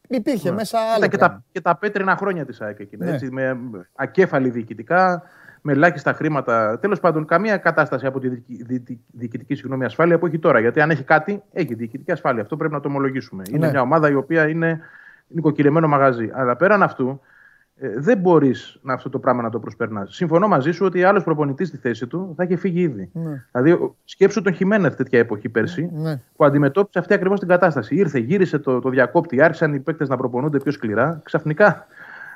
Υπήρχε 0.07 0.49
ναι. 0.49 0.55
μέσα 0.55 0.79
άλλο. 0.79 0.97
Ήταν 0.97 1.09
και 1.09 1.17
τα, 1.17 1.43
και 1.51 1.61
τα 1.61 1.77
πέτρινα 1.77 2.15
χρόνια 2.15 2.45
της 2.45 2.61
ΑΕΚ 2.61 2.79
εκείνη. 2.79 3.05
Ναι. 3.05 3.11
Έτσι, 3.11 3.31
με 3.31 3.59
ακέφαλη 3.95 4.49
διοικητικά, 4.49 5.23
με 5.61 5.71
ελάχιστα 5.71 6.13
χρήματα. 6.13 6.79
Τέλος 6.79 6.99
πάντων, 6.99 7.25
καμία 7.25 7.57
κατάσταση 7.57 8.05
από 8.05 8.19
τη 8.19 8.29
διοικητική 9.11 9.55
συγγνώμη, 9.55 9.85
ασφάλεια 9.85 10.19
που 10.19 10.25
έχει 10.25 10.39
τώρα. 10.39 10.59
Γιατί 10.59 10.81
αν 10.81 10.89
έχει 10.89 11.03
κάτι, 11.03 11.43
έχει 11.51 11.73
διοικητική 11.73 12.11
ασφάλεια. 12.11 12.41
Αυτό 12.41 12.57
πρέπει 12.57 12.73
να 12.73 12.79
το 12.79 12.87
ομολογήσουμε. 12.87 13.43
Είναι 13.49 13.65
ναι. 13.65 13.71
μια 13.71 13.81
ομάδα 13.81 14.09
η 14.09 14.13
οποία 14.13 14.47
είναι 14.47 14.79
νοικοκυρεμένο 15.27 15.87
μαγαζί. 15.87 16.29
Αλλά 16.33 16.55
πέραν 16.55 16.83
αυτού, 16.83 17.21
ε, 17.79 17.99
δεν 17.99 18.17
μπορείς 18.17 18.79
αυτό 18.85 19.09
το 19.09 19.19
πράγμα 19.19 19.41
να 19.41 19.49
το 19.49 19.59
προσπερνάς. 19.59 20.15
Συμφωνώ 20.15 20.47
μαζί 20.47 20.71
σου 20.71 20.85
ότι 20.85 21.03
άλλος 21.03 21.23
προπονητής 21.23 21.67
στη 21.67 21.77
θέση 21.77 22.07
του 22.07 22.33
θα 22.37 22.43
είχε 22.43 22.55
φύγει 22.55 22.81
ήδη. 22.81 23.09
Ναι. 23.13 23.45
Δηλαδή, 23.51 23.93
σκέψου 24.03 24.41
τον 24.41 24.53
Χιμένεθ 24.53 24.95
τέτοια 24.95 25.19
εποχή 25.19 25.49
πέρσι, 25.49 25.89
ναι. 25.93 26.21
που 26.35 26.45
αντιμετώπισε 26.45 26.99
αυτή 26.99 27.13
ακριβώς 27.13 27.39
την 27.39 27.47
κατάσταση. 27.47 27.95
Ήρθε, 27.95 28.19
γύρισε 28.19 28.59
το, 28.59 28.79
το 28.79 28.89
διακόπτη, 28.89 29.41
άρχισαν 29.41 29.73
οι 29.73 29.79
παίκτες 29.79 30.09
να 30.09 30.17
προπονούνται 30.17 30.59
πιο 30.59 30.71
σκληρά. 30.71 31.21
Ξαφνικά 31.23 31.87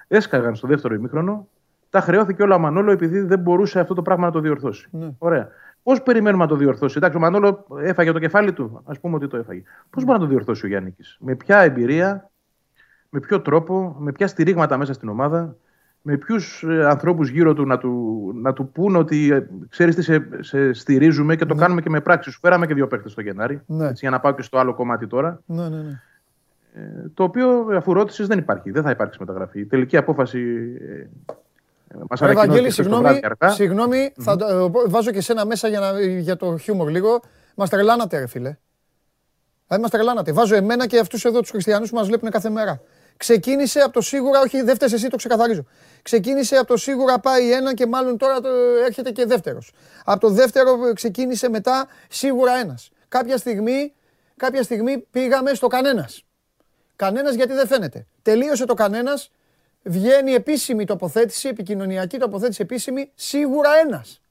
έσκαγαν 0.07 0.55
στο 0.55 0.67
δεύτερο 0.67 0.93
ημίχρονο. 0.93 1.47
Τα 1.89 2.01
χρεώθηκε 2.01 2.43
όλα 2.43 2.55
ο 2.55 2.59
Μανόλο 2.59 2.91
επειδή 2.91 3.19
δεν 3.19 3.39
μπορούσε 3.39 3.79
αυτό 3.79 3.93
το 3.93 4.01
πράγμα 4.01 4.25
να 4.25 4.31
το 4.31 4.39
διορθώσει. 4.39 4.87
Ναι. 4.91 5.09
Ωραία. 5.17 5.49
Πώς 5.83 6.01
περιμένουμε 6.01 6.43
να 6.43 6.49
το 6.49 6.55
διορθώσει; 6.55 6.97
Εντάξει, 6.97 7.17
ο 7.17 7.19
Μανόλο 7.19 7.65
έφαγε 7.81 8.11
το 8.11 8.19
κεφάλι 8.19 8.53
του. 8.53 8.81
Α 8.85 8.99
πούμε 8.99 9.15
ότι 9.15 9.27
το 9.27 9.37
έφαγε. 9.37 9.63
Πώς 9.89 10.03
μπορεί 10.03 10.19
να 10.19 10.23
το 10.23 10.29
διορθώσει 10.29 10.65
ο 10.65 10.67
Γιάννη. 10.67 10.95
Με 11.19 11.35
ποια 11.35 11.59
εμπειρία, 11.59 12.30
με 13.13 13.19
ποιο 13.19 13.41
τρόπο, 13.41 13.95
με 13.99 14.11
ποια 14.11 14.27
στηρίγματα 14.27 14.77
μέσα 14.77 14.93
στην 14.93 15.09
ομάδα, 15.09 15.55
με 16.01 16.17
ποιους 16.17 16.63
ε, 16.63 16.85
ανθρώπους 16.85 17.29
γύρω 17.29 17.53
του 17.53 17.65
να 17.65 17.77
του, 17.77 18.31
να 18.35 18.53
του 18.53 18.71
πούν 18.71 18.95
ότι 18.95 19.31
ε, 19.31 19.47
ξέρεις 19.69 19.95
τι 19.95 20.01
σε, 20.01 20.27
σε, 20.39 20.73
στηρίζουμε 20.73 21.35
και 21.35 21.45
το 21.45 21.53
ναι. 21.53 21.61
κάνουμε 21.61 21.81
και 21.81 21.89
με 21.89 22.01
πράξη. 22.01 22.31
Σου 22.31 22.39
φέραμε 22.39 22.67
και 22.67 22.73
δύο 22.73 22.87
παίκτε 22.87 23.09
στο 23.09 23.21
Γενάρη. 23.21 23.61
Ναι. 23.65 23.87
Έτσι, 23.87 23.99
για 23.99 24.09
να 24.09 24.19
πάω 24.19 24.31
και 24.31 24.41
στο 24.41 24.57
άλλο 24.57 24.73
κομμάτι 24.73 25.07
τώρα. 25.07 25.41
Ναι, 25.45 25.69
ναι, 25.69 25.81
ναι. 25.81 26.01
Ε, 26.73 27.09
το 27.13 27.23
οποίο 27.23 27.67
αφού 27.75 27.93
ρώτησες 27.93 28.27
δεν 28.27 28.37
υπάρχει. 28.37 28.71
Δεν 28.71 28.83
θα 28.83 28.89
υπάρξει 28.89 29.17
μεταγραφή. 29.19 29.59
Η 29.59 29.65
τελική 29.65 29.97
απόφαση. 29.97 30.39
Ε, 30.89 31.97
μας 32.09 32.21
Ευαγγέλη, 32.21 32.69
συγγνώμη, 32.69 33.19
συγγνώμη 33.45 34.13
θα, 34.19 34.31
ε, 34.31 34.89
βάζω 34.89 35.11
και 35.11 35.21
σένα 35.21 35.45
μέσα 35.45 35.67
για, 35.67 35.79
να, 35.79 36.01
για 36.01 36.35
το 36.35 36.57
χιούμορ 36.57 36.89
λίγο. 36.89 37.19
Μας 37.55 37.69
τρελάνατε, 37.69 38.19
ρε 38.19 38.27
φίλε. 38.27 38.57
Δηλαδή, 39.67 39.81
μας 39.81 39.89
τρελάνατε. 39.91 40.31
Βάζω 40.31 40.55
εμένα 40.55 40.87
και 40.87 40.99
αυτούς 40.99 41.25
εδώ 41.25 41.39
τους 41.39 41.49
χριστιανούς 41.49 41.89
που 41.89 41.95
μας 41.95 42.07
βλέπουν 42.07 42.29
κάθε 42.29 42.49
μέρα. 42.49 42.81
Ξεκίνησε 43.21 43.79
από 43.79 43.93
το 43.93 44.01
σίγουρα, 44.01 44.39
όχι 44.39 44.61
δεν 44.61 44.77
εσύ, 44.81 45.07
το 45.07 45.15
ξεκαθαρίζω. 45.15 45.65
Ξεκίνησε 46.01 46.55
από 46.55 46.67
το 46.67 46.77
σίγουρα 46.77 47.19
πάει 47.19 47.51
ένα 47.51 47.73
και 47.73 47.87
μάλλον 47.87 48.17
τώρα 48.17 48.41
το, 48.41 48.49
έρχεται 48.85 49.11
και 49.11 49.25
δεύτερος. 49.25 49.71
Από 50.05 50.19
το 50.19 50.29
δεύτερο 50.29 50.93
ξεκίνησε 50.93 51.49
μετά 51.49 51.87
σίγουρα 52.09 52.53
ένας. 52.53 52.89
Κάποια 53.07 53.37
στιγμή, 53.37 53.93
κάποια 54.37 54.63
στιγμή 54.63 54.97
πήγαμε 54.97 55.53
στο 55.53 55.67
κανένας. 55.67 56.23
Κανένας 56.95 57.35
γιατί 57.35 57.53
δεν 57.53 57.67
φαίνεται. 57.67 58.07
Τελείωσε 58.21 58.65
το 58.65 58.73
κανένας, 58.73 59.31
βγαίνει 59.83 60.33
επίσημη 60.33 60.85
τοποθέτηση, 60.85 61.47
επικοινωνιακή 61.47 62.17
τοποθέτηση 62.17 62.61
επίσημη, 62.61 63.11
σίγουρα 63.15 63.69
ένας. 63.85 64.21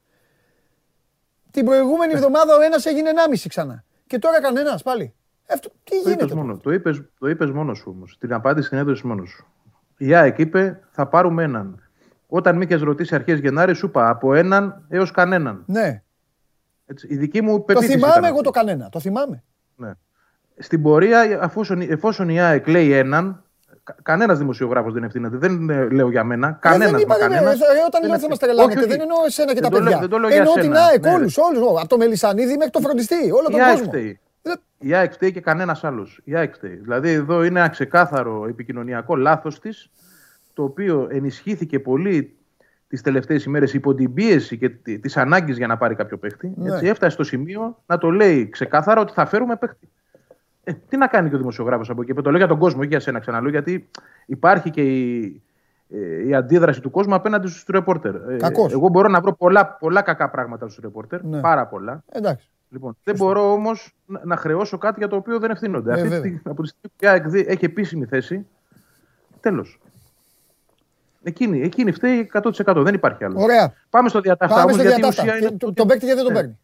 Την 1.51 1.65
προηγούμενη 1.65 2.13
εβδομάδα 2.13 2.55
ο 2.55 2.61
ένας 2.61 2.85
έγινε 2.85 3.09
1,5 3.09 3.47
ξανά. 3.47 3.83
Και 4.07 4.19
τώρα 4.19 4.41
κανένας 4.41 4.83
πάλι. 4.83 5.13
Αυτό, 5.53 5.69
τι 5.83 5.89
το 5.89 6.09
γίνεται. 6.09 6.23
Είπες 6.23 6.35
μόνο, 6.35 6.57
το 6.57 6.71
είπες, 6.71 7.01
το 7.19 7.29
είπες 7.29 7.51
μόνος 7.51 7.77
σου 7.77 7.93
όμως. 7.95 8.17
Την 8.19 8.33
απάντηση 8.33 8.69
την 8.69 8.77
έδωσες 8.77 9.01
μόνος 9.01 9.29
σου. 9.29 9.45
Η 9.97 10.15
ΑΕΚ 10.15 10.37
είπε 10.37 10.79
θα 10.91 11.07
πάρουμε 11.07 11.43
έναν. 11.43 11.89
Όταν 12.27 12.57
με 12.57 12.63
είχες 12.63 12.81
ρωτήσει 12.81 13.15
αρχές 13.15 13.39
Γενάρη, 13.39 13.73
σου 13.73 13.85
είπα 13.85 14.09
από 14.09 14.33
έναν 14.33 14.85
έως 14.89 15.11
κανέναν. 15.11 15.63
Ναι. 15.65 16.01
Έτσι, 16.85 17.07
η 17.09 17.15
δική 17.15 17.41
μου 17.41 17.65
Το 17.65 17.81
θυμάμαι 17.81 18.27
εγώ 18.27 18.41
το 18.41 18.49
κανένα. 18.49 18.89
Το 18.89 18.99
θυμάμαι. 18.99 19.43
Ναι. 19.75 19.91
Στην 20.57 20.81
πορεία, 20.81 21.19
εφόσον, 21.19 21.81
εφόσον 21.81 22.29
η 22.29 22.41
ΑΕΚ 22.41 22.67
λέει 22.67 22.91
έναν, 22.91 23.43
Κανένας 24.03 24.37
δημοσιογράφος 24.37 24.93
δεν 24.93 25.03
ευθύνεται. 25.03 25.37
Δεν 25.37 25.69
ε, 25.69 25.89
λέω 25.89 26.09
για 26.09 26.23
μένα. 26.23 26.47
Ε, 26.47 26.57
Κανένας. 26.59 26.91
Δεν 26.91 26.99
είπα, 26.99 27.17
κανένας. 27.17 27.59
Ε, 27.59 27.65
όταν 27.87 28.07
λέω 28.07 28.19
θα 28.19 28.27
μα 28.29 28.35
τρελάνετε, 28.35 28.85
δεν 28.85 29.01
εννοώ 29.01 29.17
εσένα 29.25 29.53
και 29.53 29.61
τα 29.61 29.69
παιδιά. 29.69 29.99
Δεν 29.99 30.09
το 30.09 30.17
λέω 30.17 30.29
εννοώ 30.29 30.53
την 30.53 30.75
ΑΕΚ, 30.75 31.03
ναι, 31.03 31.11
όλους. 31.11 31.37
Από 31.79 31.87
το 31.87 31.97
Μελισανίδη 31.97 32.57
μέχρι 32.57 32.69
το 32.71 32.79
φροντιστή. 32.79 33.31
Όλο 33.31 33.47
τον 33.49 33.59
κόσμο. 33.59 33.91
Η 34.81 34.93
ΑΕΚ 34.93 35.11
φταίει 35.11 35.31
και 35.31 35.41
κανένας 35.41 35.83
άλλος. 35.83 36.21
Η 36.23 36.35
ΑΕΚ 36.35 36.53
φταίει. 36.53 36.75
Δηλαδή 36.75 37.09
εδώ 37.09 37.43
είναι 37.43 37.59
ένα 37.59 37.69
ξεκάθαρο 37.69 38.45
επικοινωνιακό 38.47 39.15
λάθος 39.15 39.59
της, 39.59 39.91
το 40.53 40.63
οποίο 40.63 41.07
ενισχύθηκε 41.11 41.79
πολύ 41.79 42.35
τις 42.87 43.01
τελευταίες 43.01 43.43
ημέρες 43.43 43.73
υπό 43.73 43.93
την 43.93 44.13
πίεση 44.13 44.57
και 44.57 44.69
τι 44.69 45.13
ανάγκε 45.15 45.53
για 45.53 45.67
να 45.67 45.77
πάρει 45.77 45.95
κάποιο 45.95 46.17
παίχτη. 46.17 46.53
Ναι. 46.55 46.73
Έτσι, 46.73 46.87
έφτασε 46.87 47.11
στο 47.11 47.23
σημείο 47.23 47.77
να 47.85 47.97
το 47.97 48.09
λέει 48.09 48.49
ξεκάθαρα 48.49 49.01
ότι 49.01 49.13
θα 49.13 49.25
φέρουμε 49.25 49.55
παίχτη. 49.55 49.89
Ε, 50.63 50.73
τι 50.73 50.97
να 50.97 51.07
κάνει 51.07 51.29
και 51.29 51.35
ο 51.35 51.37
δημοσιογράφος 51.37 51.89
από 51.89 52.01
εκεί. 52.01 52.13
Το 52.13 52.29
λέω 52.29 52.37
για 52.37 52.47
τον 52.47 52.57
κόσμο, 52.57 52.79
όχι 52.79 52.89
για 52.89 52.99
σένα 52.99 53.19
ξαναλέω, 53.19 53.49
γιατί 53.49 53.89
υπάρχει 54.25 54.69
και 54.69 54.81
η, 54.81 55.41
ε, 55.89 56.27
η 56.27 56.33
αντίδραση 56.33 56.81
του 56.81 56.91
κόσμου 56.91 57.15
απέναντι 57.15 57.47
στους 57.47 57.65
ρεπόρτερ. 57.67 58.15
Ε, 58.15 58.37
εγώ 58.71 58.89
μπορώ 58.89 59.09
να 59.09 59.21
βρω 59.21 59.35
πολλά, 59.35 59.65
πολλά 59.65 60.01
κακά 60.01 60.29
πράγματα 60.29 60.67
στους 60.67 60.83
ρεπόρτερ. 60.83 61.23
Ναι. 61.23 61.39
Πάρα 61.39 61.67
πολλά. 61.67 62.03
Εντάξει. 62.11 62.49
Λοιπόν, 62.71 62.97
δεν 63.03 63.15
μπορώ 63.15 63.51
όμως 63.51 63.95
να 64.05 64.35
χρεώσω 64.35 64.77
κάτι 64.77 64.95
για 64.99 65.07
το 65.07 65.15
οποίο 65.15 65.39
δεν 65.39 65.49
ευθύνονται. 65.49 65.99
Ε, 65.99 66.01
Αυτή, 66.01 66.41
από 66.43 66.61
τη 66.61 66.67
στιγμή 66.67 67.21
που 67.21 67.51
έχει 67.51 67.65
επίσημη 67.65 68.05
θέση, 68.05 68.47
τέλος. 69.39 69.79
Εκείνη, 71.23 71.61
εκείνη 71.61 71.91
φταίει 71.91 72.31
100%. 72.33 72.51
Δεν 72.75 72.93
υπάρχει 72.93 73.23
άλλο. 73.23 73.41
Ωραία. 73.41 73.73
Πάμε 73.89 74.09
στο 74.09 74.19
διατάφτα. 74.19 74.55
Πάμε 74.55 74.73
στο 74.73 74.81
διατάφτα. 74.81 75.37
Είναι... 75.37 75.51
Το, 75.51 75.73
τον 75.73 75.87
παίκτη 75.87 76.05
γιατί 76.05 76.21
δεν 76.21 76.25
τον 76.25 76.33
ναι. 76.33 76.39
παίρνει; 76.39 76.59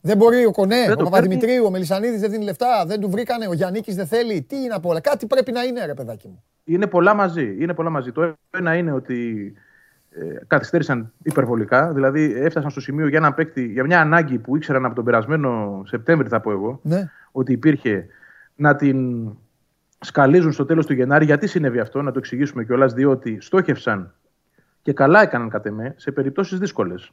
Δεν 0.00 0.16
μπορεί 0.16 0.44
ο 0.44 0.50
Κονέ, 0.50 0.84
δεν 0.86 1.00
ο 1.00 1.02
Παπαδημητρίου, 1.02 1.64
ο 1.64 1.70
Μελισανίδης 1.70 2.20
δεν 2.20 2.30
δίνει 2.30 2.44
λεφτά, 2.44 2.84
δεν 2.86 3.00
του 3.00 3.10
βρήκανε, 3.10 3.46
ο 3.46 3.52
Γιάννη 3.52 3.80
δεν 3.86 4.06
θέλει. 4.06 4.42
Τι 4.42 4.56
είναι 4.56 4.74
από 4.74 4.88
όλα. 4.88 5.00
Κάτι 5.00 5.26
πρέπει 5.26 5.52
να 5.52 5.62
είναι, 5.62 5.86
ρε 5.86 5.94
παιδάκι 5.94 6.28
μου. 6.28 6.44
Είναι 6.64 6.86
πολλά 6.86 7.14
μαζί. 7.14 7.56
Είναι 7.58 7.74
πολλά 7.74 7.90
μαζί. 7.90 8.12
Το 8.12 8.34
ένα 8.50 8.74
είναι 8.74 8.92
ότι 8.92 9.52
ε, 10.14 10.44
καθυστέρησαν 10.46 11.12
υπερβολικά. 11.22 11.92
Δηλαδή 11.92 12.32
έφτασαν 12.36 12.70
στο 12.70 12.80
σημείο 12.80 13.08
για 13.08 13.18
ένα 13.18 13.32
παίκτη, 13.32 13.64
για 13.66 13.84
μια 13.84 14.00
ανάγκη 14.00 14.38
που 14.38 14.56
ήξεραν 14.56 14.84
από 14.84 14.94
τον 14.94 15.04
περασμένο 15.04 15.82
Σεπτέμβρη, 15.86 16.28
θα 16.28 16.40
πω 16.40 16.50
εγώ, 16.50 16.80
ναι. 16.82 17.10
ότι 17.32 17.52
υπήρχε 17.52 18.06
να 18.56 18.76
την 18.76 19.28
σκαλίζουν 20.00 20.52
στο 20.52 20.64
τέλος 20.64 20.86
του 20.86 20.92
Γενάρη. 20.92 21.24
Γιατί 21.24 21.46
συνέβη 21.46 21.78
αυτό, 21.78 22.02
να 22.02 22.12
το 22.12 22.18
εξηγήσουμε 22.18 22.64
κιόλας, 22.64 22.92
διότι 22.92 23.38
στόχευσαν 23.40 24.12
και 24.82 24.92
καλά 24.92 25.22
έκαναν 25.22 25.48
κατ' 25.48 25.66
εμέ 25.66 25.94
σε 25.96 26.12
περιπτώσεις 26.12 26.58
δύσκολες. 26.58 27.12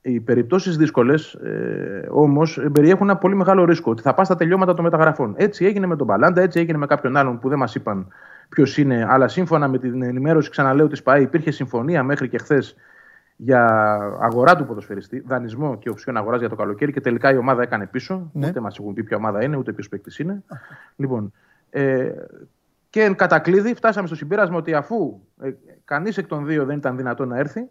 Οι 0.00 0.20
περιπτώσεις 0.20 0.76
δύσκολες 0.76 1.34
ε, 1.34 2.08
όμως 2.10 2.60
περιέχουν 2.72 3.08
ένα 3.08 3.18
πολύ 3.18 3.34
μεγάλο 3.34 3.64
ρίσκο 3.64 3.90
ότι 3.90 4.02
θα 4.02 4.14
πας 4.14 4.26
στα 4.26 4.36
τελειώματα 4.36 4.74
των 4.74 4.84
μεταγραφών. 4.84 5.34
Έτσι 5.36 5.64
έγινε 5.64 5.86
με 5.86 5.96
τον 5.96 6.06
Παλάντα, 6.06 6.40
έτσι 6.40 6.60
έγινε 6.60 6.78
με 6.78 6.86
κάποιον 6.86 7.16
άλλον 7.16 7.38
που 7.38 7.48
δεν 7.48 7.58
μας 7.58 7.74
είπαν 7.74 8.08
ποιος 8.48 8.78
είναι. 8.78 9.06
Αλλά 9.08 9.28
σύμφωνα 9.28 9.68
με 9.68 9.78
την 9.78 10.02
ενημέρωση, 10.02 10.50
ξαναλέω, 10.50 10.86
της 10.86 11.02
ΠΑΕ, 11.02 11.20
υπήρχε 11.20 11.50
συμφωνία 11.50 12.02
μέχρι 12.02 12.28
και 12.28 12.38
χθες 12.38 12.76
για 13.40 13.64
αγορά 14.20 14.56
του 14.56 14.66
ποδοσφαιριστή, 14.66 15.20
δανεισμό 15.26 15.78
και 15.78 15.90
οψιόν 15.90 16.16
αγοράς 16.16 16.40
για 16.40 16.48
το 16.48 16.56
καλοκαίρι 16.56 16.92
και 16.92 17.00
τελικά 17.00 17.32
η 17.32 17.36
ομάδα 17.36 17.62
έκανε 17.62 17.86
πίσω. 17.86 18.30
Ναι. 18.32 18.48
Ούτε 18.48 18.60
μας 18.60 18.78
έχουν 18.78 18.94
πει 18.94 19.02
ποια 19.02 19.16
ομάδα 19.16 19.44
είναι, 19.44 19.56
ούτε 19.56 19.72
ποιος 19.72 19.88
παίκτης 19.88 20.18
είναι. 20.18 20.42
λοιπόν, 20.96 21.32
ε, 21.70 22.12
και 22.90 23.02
εν 23.02 23.14
κατακλείδη 23.14 23.74
φτάσαμε 23.74 24.06
στο 24.06 24.16
συμπέρασμα 24.16 24.56
ότι 24.56 24.74
αφού 24.74 25.20
ε, 25.42 25.50
κανείς 25.84 26.18
εκ 26.18 26.26
των 26.26 26.46
δύο 26.46 26.64
δεν 26.64 26.76
ήταν 26.76 26.96
δυνατό 26.96 27.24
να 27.24 27.38
έρθει, 27.38 27.68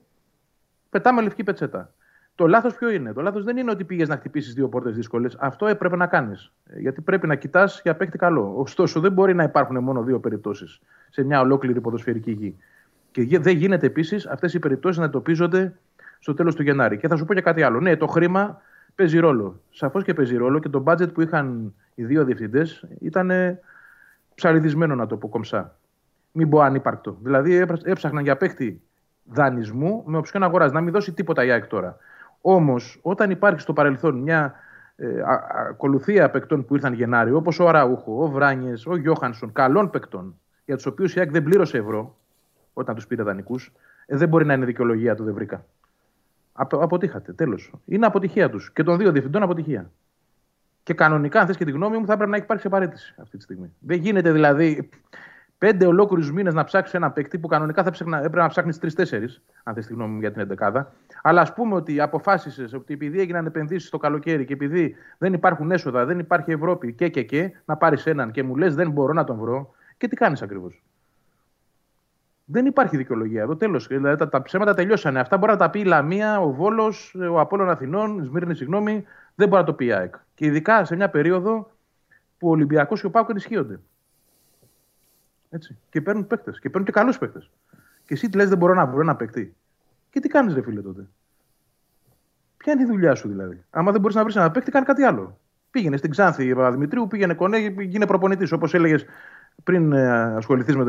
πετάμε 0.90 1.22
λευκή 1.22 1.44
πετσέτα. 1.44 1.94
Το 2.38 2.48
λάθος 2.48 2.76
ποιο 2.76 2.90
είναι; 2.90 3.14
Το 3.14 3.22
λάθος 3.22 3.44
δεν 3.44 3.58
είναι 3.58 3.72
ότι 3.72 3.84
πήγες 3.84 4.08
να 4.08 4.16
χτυπήσεις 4.16 4.54
δύο 4.54 4.70
πόρτες 4.70 4.96
δύσκολες. 4.96 5.36
Αυτό 5.40 5.68
έπρεπε 5.68 5.96
να 5.96 6.08
κάνεις. 6.08 6.52
Ε, 6.66 6.80
γιατί 6.80 7.02
πρέπει 7.02 7.28
να 7.28 7.36
κοιτάς 7.36 7.82
για 7.84 7.96
παίχτη 7.96 8.18
καλό. 8.18 8.54
Ωστόσο, 8.56 9.00
δεν 9.00 9.12
μπορεί 9.12 9.34
να 9.34 9.44
υπάρχουν 9.44 9.84
μόνο 9.84 10.04
δύο 10.04 10.20
περιπτώσεις 10.20 10.80
σε 11.10 11.24
μια 11.24 11.40
ολόκληρη 11.40 11.82
ποδοσφαιρική 11.82 12.32
γη. 12.32 12.58
Και 13.12 13.40
δεν 13.40 13.58
γίνεται 13.58 13.86
επίσης 13.86 14.26
αυτές 14.26 14.54
οι 14.54 14.60
περιπτώσεις 14.60 14.98
να 14.98 15.06
εντοπίζονται 15.06 15.74
στο 16.20 16.34
τέλος 16.34 16.56
του 16.56 16.64
Γενάρη. 16.64 16.98
Και 16.98 17.08
θα 17.08 17.16
σου 17.16 17.26
πω 17.26 17.34
και 17.34 17.42
κάτι 17.42 17.62
άλλο. 17.64 17.80
Ναι, 17.80 17.96
το 17.96 18.08
χρήμα 18.08 18.62
παίζει 18.96 19.20
ρόλο. 19.20 19.62
Σαφώς 19.70 20.04
και 20.04 20.14
παίζει 20.14 20.36
ρόλο 20.36 20.60
και 20.60 20.70
το 20.70 20.84
budget 20.88 21.14
που 21.14 21.22
είχαν 21.22 21.74
οι 21.96 22.04
δύο 22.04 22.24
διευθυντές 22.24 22.86
ήταν 23.00 23.32
ψαλιδισμένο 24.36 24.96
να 24.96 25.08
το 25.08 25.18
πω 25.18 25.28
κομψά. 25.28 25.76
Μην 26.32 26.50
πω 26.50 26.60
ανύπαρκτο. 26.60 27.18
Δηλαδή 27.22 27.66
έψαχναν 27.84 28.24
για 28.24 28.38
παίχτη 28.38 28.82
δανεισμού 29.24 30.04
με 30.06 30.18
οψιόν 30.18 30.44
αγοράς, 30.44 30.72
να 30.72 30.82
μην 30.82 30.94
δώσει 30.94 31.14
τίποτα 31.14 31.44
η 31.46 31.52
ΑΕΚ 31.52 31.68
τώρα. 31.68 31.98
Όμως, 32.42 33.00
όταν 33.02 33.30
υπάρχει 33.30 33.60
στο 33.60 33.74
παρελθόν 33.74 34.16
μια 34.16 34.54
ε, 34.96 35.22
ακολουθία 35.70 36.30
παικτών 36.30 36.66
που 36.66 36.76
ήρθαν 36.76 36.94
Γενάρη, 36.94 37.32
όπως 37.32 37.60
ο 37.60 37.68
Αραούχο, 37.68 38.24
ο 38.24 38.28
Βράνιες, 38.28 38.86
ο 38.86 38.96
Γιώχανσον, 38.96 39.52
καλών 39.52 39.90
παικτών, 39.90 40.40
για 40.66 40.76
τους 40.76 40.86
οποίους 40.86 41.16
η 41.16 41.20
ΑΕΚ 41.20 41.32
δεν 41.32 41.44
πλήρωσε 41.44 41.78
ευρώ 41.78 42.18
όταν 42.74 42.96
τους 42.96 43.08
πήρε 43.08 43.24
δανεικούς, 43.24 43.72
ε, 44.06 44.18
δεν 44.18 44.28
μπορεί 44.28 44.46
να 44.46 44.54
είναι 44.54 44.66
δικαιολογία 44.66 45.16
του, 45.16 45.24
δεν 45.24 45.34
βρήκα. 45.34 45.66
αποτύχατε, 46.54 47.34
τέλος. 47.34 47.74
Είναι 47.86 48.06
αποτυχία 48.06 48.50
τους. 48.50 48.72
Και 48.72 48.84
των 48.84 48.98
δύο 48.98 49.12
διευθυντών 49.12 49.44
αποτυχία. 49.44 49.92
Και 50.84 50.94
κανονικά, 50.94 51.40
αν 51.40 51.46
θες 51.48 51.58
και 51.58 51.66
τη 51.66 51.72
γνώμη 51.72 51.98
μου, 51.98 52.06
θα 52.06 52.16
πρέπει 52.16 52.30
να 52.30 52.36
έχει 52.36 52.46
υπάρξει 52.46 52.68
απαραίτηση 52.68 53.16
αυτή 53.18 53.38
τη 53.38 53.44
στιγμή. 53.44 53.74
Δεν 53.80 54.00
γίνεται 54.00 54.32
δηλαδή 54.32 54.90
πέντε 55.58 55.86
ολόκληρους 55.86 56.32
μήνες 56.32 56.54
να 56.54 56.64
ψάξεις 56.64 56.94
ένα 56.94 57.12
παίκτη 57.12 57.38
που 57.38 57.48
κανονικά 57.48 57.84
θα 57.84 57.92
έπρεπε 58.18 58.38
να 58.38 58.48
ψάχνεις 58.48 58.80
τρει-τέσσερι, 58.80 59.28
αν 59.64 59.74
θες 59.74 59.86
τη 59.86 59.94
γνώμη 59.94 60.14
μου 60.14 60.20
για 60.20 60.32
την 60.32 60.42
11 60.42 60.86
Αλλά 61.22 61.42
ας 61.42 61.54
πούμε 61.54 61.76
ότι 61.76 62.00
αποφάσισες 62.00 62.74
ότι 62.74 62.94
επειδή 62.94 63.20
έγιναν 63.20 63.46
επενδύσεις 63.46 63.90
το 63.90 63.98
καλοκαίρι 63.98 64.46
και 64.46 64.54
επειδή 64.54 64.96
δεν 65.18 65.34
υπάρχουν 65.34 65.72
έσοδα, 65.72 66.06
δεν 66.06 66.20
υπάρχει 66.20 66.52
Ευρώπη 66.52 66.94
και 66.94 67.10
και 67.10 67.24
και, 67.24 67.52
να 67.66 67.78
πάρεις 67.78 68.06
έναν 68.06 68.32
και 68.32 68.44
μου 68.44 68.56
λες 68.56 68.76
δεν 68.76 68.92
μπορώ 68.92 69.14
να 69.14 69.24
τον 69.24 69.38
βρω. 69.38 69.74
Και 69.98 70.08
τι 70.08 70.16
κάνεις 70.16 70.42
ακριβώς; 70.42 70.84
Δεν 72.46 72.66
υπάρχει 72.66 72.98
δικαιολογία 72.98 73.42
εδώ. 73.42 73.56
Τέλος. 73.56 73.88
Δηλαδή, 73.88 74.18
τα, 74.18 74.30
τα, 74.30 74.42
ψέματα 74.42 74.74
τελειώσανε. 74.74 75.20
Αυτά 75.20 75.38
μπορεί 75.38 75.52
να 75.52 75.58
τα 75.58 75.70
πει 75.70 75.80
η 75.80 75.84
Λαμία, 75.84 76.40
ο 76.40 76.52
Βόλος, 76.52 77.16
ο 77.32 77.40
Απόλων 77.40 77.70
Αθηνών, 77.70 78.20
η 78.20 78.24
Σμύρνη, 78.24 78.56
συγγνώμη. 78.56 79.04
Δεν 79.36 79.48
μπορεί 79.48 79.62
να 79.62 79.68
το 79.68 79.74
πει 79.74 79.86
η 79.86 79.92
ΑΕΚ. 79.92 80.16
Και 80.36 80.46
ειδικά 80.46 80.86
σε 80.86 80.96
μια 80.96 81.10
περίοδο 81.10 81.72
που 82.38 82.48
ο 82.48 82.52
Ολυμπιακός 82.52 83.00
και 83.00 83.06
ο 83.06 83.10
Πάουκ 83.10 83.30
ενισχύονται. 83.30 83.80
Έτσι. 85.50 85.78
Και 85.90 86.02
παίρνουν 86.02 86.28
παίκτες. 86.28 86.60
Και 86.60 86.70
παίρνουν 86.70 86.86
και 86.86 86.92
καλούς 86.92 87.18
παίκτες. 87.18 87.50
Και 88.06 88.14
εσύ 88.14 88.30
τι 88.30 88.38
λες, 88.38 88.50
δεν 88.50 88.58
μπορώ 88.58 88.74
να 88.74 88.86
βρω 88.86 89.02
ένα 89.02 89.16
παίκτη. 89.16 89.56
Και 90.18 90.24
τι 90.24 90.30
κάνεις, 90.30 90.54
ρε 90.54 90.62
φίλε 90.62 90.82
τότε; 90.82 91.08
Ποια 92.58 92.74
είναι 92.74 92.82
η 92.82 92.86
δουλειά 92.86 93.16
σου 93.16 93.28
δηλαδή; 93.28 93.64
Άμα 93.70 93.92
δεν 93.92 94.02
μπορείς 94.02 94.16
να 94.16 94.24
βρεις 94.24 94.36
ένα 94.36 94.52
παίκτη, 94.52 94.72
κάνει 94.72 94.86
κάτι 94.86 95.04
άλλο. 95.04 95.40
Πήγαινε 95.72 95.98
στην 95.98 96.12
Ξάνθη 96.12 96.46
η 96.46 96.54
Παπαδημητρίου, 96.56 97.08
πήγαινε 97.08 97.34
κονέ, 97.34 97.58
γίνε 97.80 98.06
προπονητής. 98.06 98.52
Όπως 98.52 98.74
έλεγες 98.74 99.06
πριν 99.64 99.92
ε, 99.92 100.10
ασχοληθείς 100.12 100.76
με, 100.76 100.84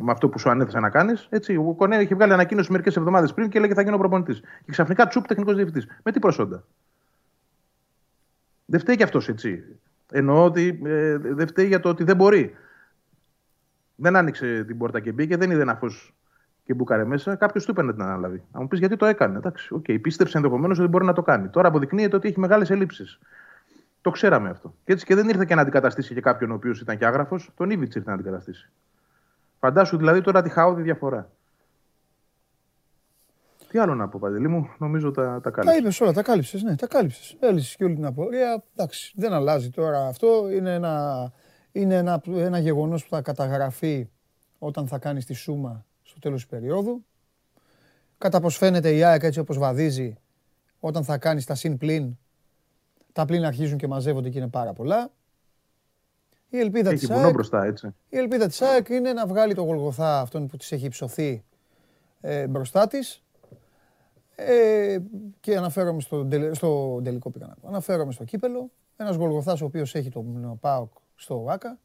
με, 0.00 0.10
αυτό 0.10 0.28
που 0.28 0.38
σου 0.38 0.50
ανέθεσα 0.50 0.80
να 0.80 0.90
κάνεις. 0.90 1.28
Ο 1.58 1.74
Κονέ 1.74 1.96
είχε 1.96 2.14
βγάλει 2.14 2.32
ανακοίνωση 2.32 2.70
μερικές 2.70 2.96
εβδομάδες 2.96 3.34
πριν 3.34 3.48
και 3.48 3.58
έλεγε 3.58 3.74
θα 3.74 3.82
γίνω 3.82 3.98
προπονητής. 3.98 4.40
Και 4.40 4.70
ξαφνικά 4.70 5.06
τσουπ 5.06 5.26
τεχνικός 5.26 5.54
διευθυντής. 5.54 5.86
Με 6.02 6.12
τι 6.12 6.18
προσόντα; 6.18 6.64
Δεν 8.64 8.80
φταίει 8.80 8.96
κι 8.96 9.02
αυτός 9.02 9.28
έτσι. 9.28 9.64
Εννοώ 10.10 10.44
ότι 10.44 10.80
ε, 10.84 11.16
δεν 11.18 11.46
φταίει 11.46 11.66
για 11.66 11.80
το 11.80 11.88
ότι 11.88 12.04
δεν 12.04 12.16
μπορεί 12.16 12.56
δεν 13.96 14.16
άνοιξε 14.16 14.64
την 14.64 14.78
πόρτα 14.78 15.00
και 15.00 15.12
μπήκε, 15.12 15.36
δεν 15.36 15.50
είδε 15.50 15.62
ένα 15.62 15.74
φως 15.74 16.15
και 16.66 16.74
μπούκαρε 16.74 17.04
μέσα. 17.04 17.34
Κάποιος 17.34 17.64
του 17.64 17.70
είπε 17.70 17.82
να 17.82 17.92
την 17.92 18.02
αναλάβει. 18.02 18.42
Αν 18.52 18.62
μου 18.62 18.68
πεις 18.68 18.78
γιατί 18.78 18.96
το 18.96 19.06
έκανε. 19.06 19.36
Εντάξει, 19.36 19.68
okay, 19.78 20.00
πίστεψε 20.00 20.36
ενδεχομένως 20.36 20.78
ότι 20.78 20.88
μπορεί 20.88 21.04
να 21.04 21.12
το 21.12 21.22
κάνει. 21.22 21.48
Τώρα 21.48 21.68
αποδεικνύεται 21.68 22.16
ότι 22.16 22.28
έχει 22.28 22.40
μεγάλες 22.40 22.70
ελλείψεις. 22.70 23.18
Το 24.00 24.10
ξέραμε 24.10 24.48
αυτό. 24.48 24.74
Και 24.84 24.92
έτσι 24.92 25.04
και 25.04 25.14
δεν 25.14 25.28
ήρθε 25.28 25.44
και 25.44 25.54
να 25.54 25.60
αντικαταστήσει 25.60 26.14
και 26.14 26.20
κάποιον 26.20 26.50
ο 26.50 26.54
οποίος 26.54 26.80
ήταν 26.80 26.98
και 26.98 27.06
άγραφος, 27.06 27.52
τον 27.56 27.70
Ήβιτ 27.70 27.94
ήρθε 27.94 28.08
να 28.08 28.14
αντικαταστήσει. 28.14 28.70
Φαντάσου 29.58 29.96
δηλαδή 29.96 30.20
τώρα 30.20 30.42
τη 30.42 30.48
χαόδη 30.48 30.82
διαφορά. 30.82 31.30
Τι 33.68 33.78
άλλο 33.78 33.94
να 33.94 34.08
πω, 34.08 34.18
Παντελή 34.18 34.48
μου, 34.48 34.70
νομίζω 34.78 35.10
τα, 35.10 35.40
τα 35.42 35.50
κάλυψες. 35.50 35.72
Τα 35.72 35.76
είπες 35.76 36.00
όλα, 36.00 36.12
τα 36.12 36.22
κάλυψες. 36.22 36.62
Ναι, 36.62 36.76
τα 36.76 36.86
κάλυψες. 36.86 37.36
Έλυσες 37.40 37.76
και 37.76 37.84
όλη 37.84 37.94
την 37.94 38.04
απορία. 38.04 38.62
Εντάξει, 38.76 39.12
δεν 39.16 39.32
αλλάζει 39.32 39.70
τώρα 39.70 40.06
αυτό. 40.06 40.50
Είναι 40.50 40.74
ένα 40.74 41.32
είναι 41.72 41.94
ένα, 41.94 42.22
ένα 42.26 42.58
γεγονός 42.58 43.02
που 43.02 43.08
θα 43.10 43.22
καταγραφεί 43.22 44.08
όταν 44.58 44.86
θα 44.86 44.98
κάνεις 44.98 45.24
τη 45.24 45.34
σούμα 45.34 45.85
στο 46.16 46.28
τέλος 46.28 46.40
της 46.40 46.50
περίοδου. 46.50 47.04
Κατά 48.18 48.40
πως 48.40 48.56
φαίνεται 48.56 48.94
η 48.94 49.02
ΑΕΚ 49.02 49.22
έτσι 49.22 49.38
όπως 49.38 49.58
βαδίζει, 49.58 50.16
όταν 50.80 51.04
θα 51.04 51.18
κάνει 51.18 51.42
τα 51.42 51.54
συν 51.54 51.76
πλήν, 51.76 52.16
τα 53.12 53.24
πλήν 53.24 53.44
αρχίζουν 53.44 53.78
και 53.78 53.86
μαζεύονται 53.86 54.30
και 54.30 54.38
είναι 54.38 54.48
πάρα 54.48 54.72
πολλά. 54.72 55.10
Η 56.48 56.58
ελπίδα 56.58 56.90
της 56.90 57.10
ΑΕΚ, 57.10 57.32
μπροστά, 57.32 57.64
έτσι. 57.64 57.94
Η 58.08 58.16
ελπίδα 58.16 58.46
της 58.46 58.62
ΑΕΚ 58.62 58.88
είναι 58.88 59.12
να 59.12 59.26
βγάλει 59.26 59.54
το 59.54 59.62
Γολγοθά 59.62 60.20
αυτόν 60.20 60.46
που 60.46 60.56
της 60.56 60.72
έχει 60.72 60.86
υψωθεί 60.86 61.44
ε, 62.20 62.46
μπροστά 62.46 62.86
της 62.86 63.22
ε, 64.34 64.98
και 65.40 65.56
αναφέρομαι 65.56 66.00
στο, 66.00 66.28
στο 66.52 67.00
τελικό 67.04 67.30
πήγα 67.30 67.56
Αναφέρομαι 67.66 68.12
στο 68.12 68.24
κύπελο. 68.24 68.70
Ένας 68.96 69.16
Γολγοθάς 69.16 69.60
ο 69.60 69.64
οποίος 69.64 69.94
έχει 69.94 70.10
τον 70.10 70.58
ΠΑΟΚ 70.60 70.92
στο 71.14 71.42
ΟΑΚΑ. 71.44 71.78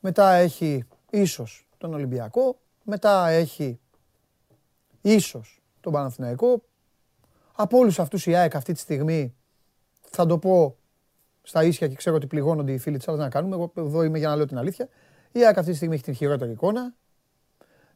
Μετά 0.00 0.32
έχει 0.32 0.84
ίσως 1.10 1.66
τον 1.78 1.94
Ολυμπιακό. 1.94 2.58
Μετά 2.84 3.28
έχει 3.28 3.80
ίσως 5.00 5.62
τον 5.80 5.92
Παναθηναϊκό. 5.92 6.62
Από 7.52 7.78
όλους 7.78 7.98
αυτούς 7.98 8.26
η 8.26 8.34
ΑΕΚ 8.34 8.54
αυτή 8.54 8.72
τη 8.72 8.78
στιγμή 8.78 9.34
θα 10.02 10.26
το 10.26 10.38
πω 10.38 10.76
στα 11.42 11.64
ίσια 11.64 11.88
και 11.88 11.94
ξέρω 11.94 12.16
ότι 12.16 12.26
πληγώνονται 12.26 12.72
οι 12.72 12.78
φίλοι 12.78 12.96
της 12.96 13.08
άλλας 13.08 13.20
να 13.20 13.28
κάνουμε. 13.28 13.54
Εγώ 13.54 13.72
εδώ 13.74 14.02
είμαι 14.02 14.18
για 14.18 14.28
να 14.28 14.36
λέω 14.36 14.46
την 14.46 14.58
αλήθεια. 14.58 14.88
Η 15.32 15.44
ΑΕΚ 15.44 15.58
αυτή 15.58 15.70
τη 15.70 15.76
στιγμή 15.76 15.94
έχει 15.94 16.04
την 16.04 16.14
χειρότερη 16.14 16.50
εικόνα. 16.50 16.94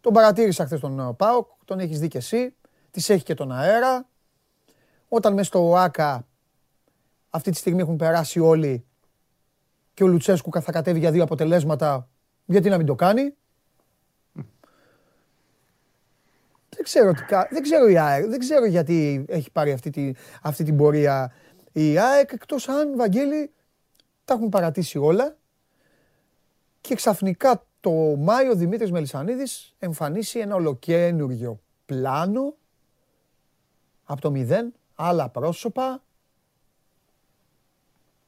Τον 0.01 0.13
παρατήρησα 0.13 0.65
χθες 0.65 0.81
τον 0.81 1.17
ΠΑΟΚ, 1.17 1.49
τον 1.65 1.79
έχεις 1.79 2.01
δει 2.01 2.09
και 2.09 2.19
εσύ. 2.19 2.55
Τη 2.91 3.13
έχει 3.13 3.23
και 3.23 3.35
τον 3.35 3.53
αέρα. 3.53 4.09
Όταν 5.09 5.33
μέσα 5.33 5.45
στο 5.45 5.69
ΟΑΚΑ 5.69 6.27
αυτή 7.31 7.51
τη 7.51 7.57
στιγμή 7.57 7.81
έχουν 7.81 7.97
περάσει 7.97 8.41
όλοι 8.41 8.87
και 9.95 10.05
ο 10.05 10.07
Λουτσέσκου 10.07 10.63
θα 10.63 10.73
κατέβει 10.73 10.99
για 10.99 11.11
δύο 11.11 11.23
αποτελέσματα, 11.23 12.09
γιατί 12.45 12.69
να 12.69 12.77
μην 12.77 12.87
το 12.87 12.95
κάνει. 12.95 13.35
Δεν 16.79 16.87
ξέρω, 16.87 17.13
δεν 17.51 17.63
ξέρω 17.63 17.89
η 17.89 17.99
ΑΕΚ, 17.99 18.27
δεν 18.27 18.39
ξέρω 18.39 18.67
γιατί 18.67 19.25
έχει 19.29 19.51
πάρει 19.51 19.73
αυτή, 19.73 19.91
τη, 19.91 20.13
αυτή 20.43 20.65
την 20.65 20.77
πορεία 20.77 21.33
η 21.73 21.99
ΑΕΚ, 21.99 22.33
εκτός 22.33 22.69
αν, 22.69 22.97
Βαγγέλη, 22.97 23.53
τα 24.25 24.35
έχουν 24.35 24.49
παρατήσει 24.49 24.99
όλα 24.99 25.37
και 26.81 26.95
ξαφνικά 26.95 27.67
το 27.81 27.91
Μάιο 28.19 28.55
Δημήτρης 28.55 28.91
Μελισανίδης 28.91 29.75
εμφανίσει 29.79 30.39
ένα 30.39 30.55
ολοκένουργιο 30.55 31.61
πλάνο 31.87 32.55
από 34.05 34.21
το 34.21 34.31
μηδέν, 34.31 34.75
άλλα 34.95 35.29
πρόσωπα, 35.29 36.03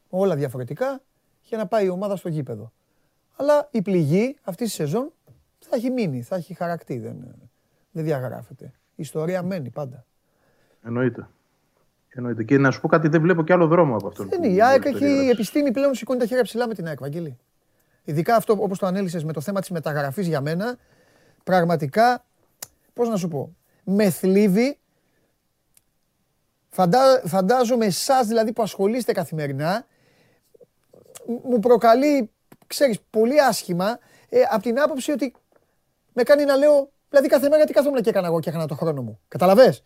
όλα 0.09 0.37
διαφορετικά 0.37 1.03
για 1.43 1.59
να 1.59 1.67
πάει 1.67 1.85
η 1.85 1.89
ομάδα 1.89 2.17
στο 2.17 2.29
γήπεδο. 2.29 2.73
Αλλά 3.37 3.69
η 3.71 3.83
πληγή 3.83 4.37
αυτή 4.43 4.65
τη 4.65 4.71
σεζόν 4.71 5.13
θα 5.59 5.77
έχει 5.77 5.91
μείνει, 5.91 6.23
θα 6.23 6.37
έχει 6.37 6.55
χαρακτή, 6.55 6.99
δεν, 6.99 7.50
δεν 7.91 8.05
διαγράφεται. 8.05 8.65
Η 8.65 9.03
ιστορία 9.03 9.43
μένει 9.43 9.71
πάντα. 9.71 10.05
Εννοείται. 10.83 11.29
Εννοείται. 12.09 12.45
Και 12.45 12.59
να 12.59 12.71
σου 12.71 12.81
πω 12.81 12.89
κάτι, 12.89 13.09
δεν 13.09 13.21
βλέπω 13.21 13.43
κι 13.43 13.53
άλλο 13.53 13.67
δρόμο 13.67 13.97
από 13.97 14.09
αυτόν. 14.09 14.29
Δεν 14.29 14.43
είναι. 14.43 14.55
Η 14.55 14.63
ΑΕΚ 14.63 14.85
έχει 14.85 15.25
η 15.25 15.29
επιστήμη 15.29 15.71
πλέον 15.71 15.95
σηκώνει 15.95 16.19
τα 16.19 16.27
χέρια 16.27 16.43
ψηλά 16.43 16.67
με 16.69 16.75
την 16.75 16.87
ΑΕΚ, 16.87 16.99
Βαγγέλη. 16.99 17.39
Ειδικά 18.05 18.37
αυτό 18.37 18.53
όπως 18.53 18.79
το 18.79 18.87
ανέλησες 18.87 19.25
με 19.25 19.33
το 19.33 19.41
θέμα 19.41 19.61
της 19.61 19.71
μεταγραφής 19.71 20.27
για 20.27 20.41
μένα, 20.41 20.77
πραγματικά, 21.45 22.25
πώς 22.93 23.09
να 23.09 23.17
σου 23.17 23.29
πω, 23.29 23.57
με 23.85 24.11
θλίβει. 24.11 24.79
Φαντά, 26.69 27.23
φαντάζομαι 27.25 27.87
εσάς 27.87 28.27
δηλαδή 28.27 28.53
που 28.53 28.63
ασχολείστε 28.63 29.13
καθημερινά, 29.13 29.87
μου 31.45 31.59
προκαλεί, 31.59 32.31
ξέρεις, 32.67 33.01
πολύ 33.11 33.41
άσχημα 33.41 33.99
ε, 34.29 34.41
από 34.51 34.63
την 34.63 34.81
άποψη 34.81 35.11
ότι 35.11 35.35
με 36.13 36.23
κάνει 36.23 36.45
να 36.45 36.57
λέω, 36.57 36.91
δηλαδή 37.11 37.29
κάθε 37.29 37.49
μέρα 37.49 37.65
τι 37.65 37.73
καθόμουν 37.73 38.03
και 38.03 38.11
έκανα 38.11 38.27
εγώ 38.27 38.41
και 38.41 38.49
έκανα 38.49 38.67
το 38.67 38.75
χρόνο 38.75 39.03
μου. 39.03 39.21
Καταλαβες; 39.29 39.83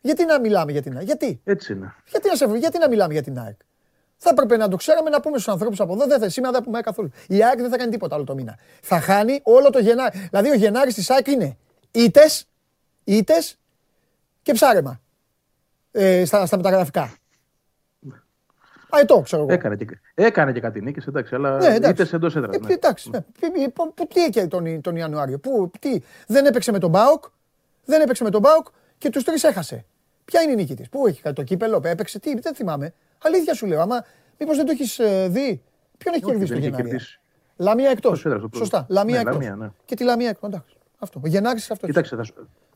Γιατί 0.00 0.24
να 0.24 0.40
μιλάμε 0.40 0.72
για 0.72 0.82
την 0.82 0.96
ΑΕΚ, 0.96 1.06
γιατί; 1.06 1.40
Έτσι 1.44 1.72
είναι. 1.72 1.94
Γιατί 2.10 2.28
να, 2.28 2.34
σε, 2.36 2.46
γιατί 2.58 2.78
να 2.78 2.88
μιλάμε 2.88 3.12
για 3.12 3.22
την 3.22 3.38
ΑΕΚ; 3.38 3.56
Θα 4.16 4.30
έπρεπε 4.30 4.56
να 4.56 4.68
το 4.68 4.76
ξέραμε 4.76 5.10
να 5.10 5.20
πούμε 5.20 5.38
στους 5.38 5.52
ανθρώπους 5.52 5.80
από 5.80 5.92
εδώ. 5.92 6.06
Δεν 6.06 6.20
θα, 6.20 6.28
σήμερα 6.28 6.52
δεν 6.52 6.62
πούμε 6.62 6.80
καθόλου. 6.80 7.10
Η 7.28 7.44
ΑΕΚ 7.44 7.60
δεν 7.60 7.70
θα 7.70 7.76
κάνει 7.76 7.90
τίποτα 7.90 8.14
άλλο 8.14 8.24
το 8.24 8.34
μήνα. 8.34 8.58
Θα 8.82 9.00
χάνει 9.00 9.40
όλο 9.42 9.70
το 9.70 9.78
Γενάρη. 9.78 10.18
Δηλαδή 10.30 10.50
ο 10.50 10.54
Γενάρης 10.54 10.94
της 10.94 11.10
ΑΕΚ 11.10 11.26
είναι 11.26 11.56
ήττε, 11.90 12.22
ήττε 13.04 13.34
και 14.42 14.52
ψάρεμα. 14.52 15.00
Ε, 15.90 16.24
στα, 16.24 16.46
στα 16.46 16.56
μεταγραφικά. 16.56 17.14
Αετό, 18.90 19.20
ξέρω 19.20 19.42
εγώ. 19.42 19.52
Έκανε 19.52 19.76
και, 19.76 19.98
έκανε 20.14 20.52
και 20.52 20.60
κάτι 20.60 20.80
νίκη, 20.80 21.00
εντάξει, 21.08 21.34
αλλά 21.34 21.56
ναι, 21.56 21.74
εντάξει. 21.74 22.10
εντός 22.12 22.36
έδρας. 22.36 22.56
Ε, 22.56 22.58
ναι. 22.58 22.72
Εντάξει, 22.72 23.10
ναι. 23.10 23.20
Τι 24.08 24.24
έκανε 24.24 24.48
τον, 24.48 24.80
τον 24.80 24.96
Ιανουάριο, 24.96 25.38
που, 25.38 25.70
τι, 25.78 26.00
δεν 26.26 26.46
έπαιξε 26.46 26.72
με 26.72 26.78
τον 26.78 26.90
Μπάουκ, 26.90 27.24
δεν 27.84 28.00
έπαιξε 28.00 28.24
με 28.24 28.30
τον 28.30 28.40
Μπάουκ 28.40 28.66
και 28.98 29.10
τους 29.10 29.24
τρεις 29.24 29.44
έχασε. 29.44 29.84
Ποια 30.24 30.42
είναι 30.42 30.52
η 30.52 30.54
νίκη 30.54 30.74
της, 30.74 30.88
Πού 30.88 31.06
έχει 31.06 31.32
το 31.32 31.42
κύπελο, 31.42 31.80
έπαιξε, 31.84 32.18
τι, 32.18 32.40
δεν 32.40 32.54
θυμάμαι. 32.54 32.94
Αλήθεια 33.22 33.54
σου 33.54 33.66
λέω, 33.66 33.80
άμα 33.80 34.04
μήπως 34.38 34.56
δεν 34.56 34.66
το 34.66 34.72
έχεις 34.72 34.98
ε, 34.98 35.28
δει. 35.28 35.62
Ποιον 35.98 36.14
έχει 36.14 36.24
κερδίσει 36.24 36.52
το 36.52 36.58
Γενάρη; 36.58 36.98
Λαμία 37.56 37.90
εκτός. 37.90 38.26
Σωστά. 38.56 38.86
Λαμία 38.88 39.22
ναι, 39.22 39.30
εκτός. 39.30 39.70
Και 39.84 39.94
τη 39.94 40.04
Λαμία 40.04 40.28
εκτός. 40.28 40.78
Αυτό. 40.98 41.20
Ο 41.24 41.28
Γενάρης 41.28 41.70
αυτός. 41.70 41.88
Κοιτάξτε, 41.88 42.16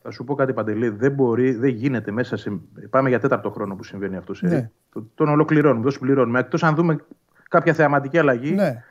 θα 0.03 0.11
σου 0.11 0.25
πω 0.25 0.35
κάτι 0.35 0.53
παντελή. 0.53 0.89
Δεν 0.89 1.13
μπορεί, 1.13 1.55
δεν 1.55 1.71
γίνεται 1.71 2.11
μέσα 2.11 2.37
σε. 2.37 2.61
Πάμε 2.91 3.09
για 3.09 3.21
τέταρτο 3.21 3.51
χρόνο 3.51 3.75
που 3.75 3.85
συμβαίνει 3.85 4.17
αυτό. 4.17 4.35
Ναι. 4.41 4.71
Τον 5.15 5.29
ολοκληρώνουμε, 5.29 5.83
τον 5.83 5.93
συμπληρώνουμε. 5.93 6.39
Εκτός 6.39 6.63
αν 6.63 6.75
δούμε 6.75 7.05
κάποια 7.49 7.73
θεαματική 7.73 8.19
αλλαγή. 8.19 8.53
Ναι. 8.53 8.85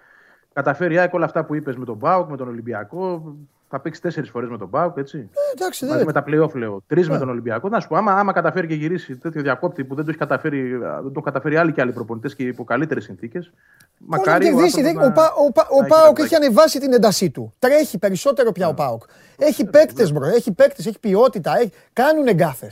Καταφέρει 0.64 0.96
η 0.96 1.10
όλα 1.12 1.26
αυτά 1.26 1.46
που 1.46 1.56
είπες 1.56 1.76
με 1.76 1.86
τον 1.86 1.96
Μπάουκ, 1.96 2.30
με 2.30 2.38
τον 2.38 2.48
Ολυμπιακό. 2.48 3.36
Θα 3.72 3.80
παίξει 3.80 4.02
τέσσερις 4.02 4.30
φορές 4.30 4.50
με 4.50 4.58
τον 4.58 4.68
Μπάουκ, 4.68 4.98
έτσι. 4.98 5.18
Ε, 5.18 5.52
εντάξει, 5.54 5.86
Μαζί 5.86 6.06
με 6.06 6.12
τα 6.12 6.24
playoff 6.28 6.56
λέω. 6.56 6.84
Τρεις 6.88 7.10
με 7.10 7.18
τον 7.18 7.30
Ολυμπιακό. 7.30 7.70
Να 7.70 7.80
σου 7.80 7.88
πω, 7.88 7.96
άμα, 7.96 8.12
άμα 8.12 8.34
καταφέρει 8.34 8.68
και 8.68 8.74
γυρίσει 8.74 9.18
τέτοιο 9.18 9.42
διακόπτη 9.42 9.84
που 9.84 9.96
δεν 9.96 10.04
το 10.04 10.10
έχει 10.10 10.20
καταφέρει, 10.20 10.78
δεν 10.78 11.12
το 11.14 11.22
καταφέρει 11.22 11.58
άλλοι 11.58 11.72
και 11.72 11.82
άλλοι 11.82 11.92
προπονητές 11.92 12.36
και 12.36 12.44
υπό 12.44 12.64
καλύτερες 12.64 13.04
συνθήκες. 13.04 13.52
Μακάρι. 13.98 14.48
Ο, 14.48 14.58
ο, 14.58 14.62
ο, 14.62 15.80
ο 15.80 15.86
Πάοκ 15.88 16.20
έχει 16.20 16.36
ανεβάσει 16.36 16.80
την 16.80 16.94
έντασή 16.94 17.30
του. 17.30 17.54
Τρέχει 17.60 17.98
περισσότερο 17.98 18.52
πια 18.52 18.68
ο 18.68 18.74
Πάοκ. 18.74 19.04
Έχει 19.38 19.66
παίκτες, 19.66 20.12
bro. 20.12 20.26
Έχει 20.26 20.52
παίκτες, 20.52 20.86
έχει 20.86 21.00
ποιότητα. 21.00 21.58
Έχει... 21.58 21.72
Κάνουν 21.94 22.28
γκάφες. 22.28 22.72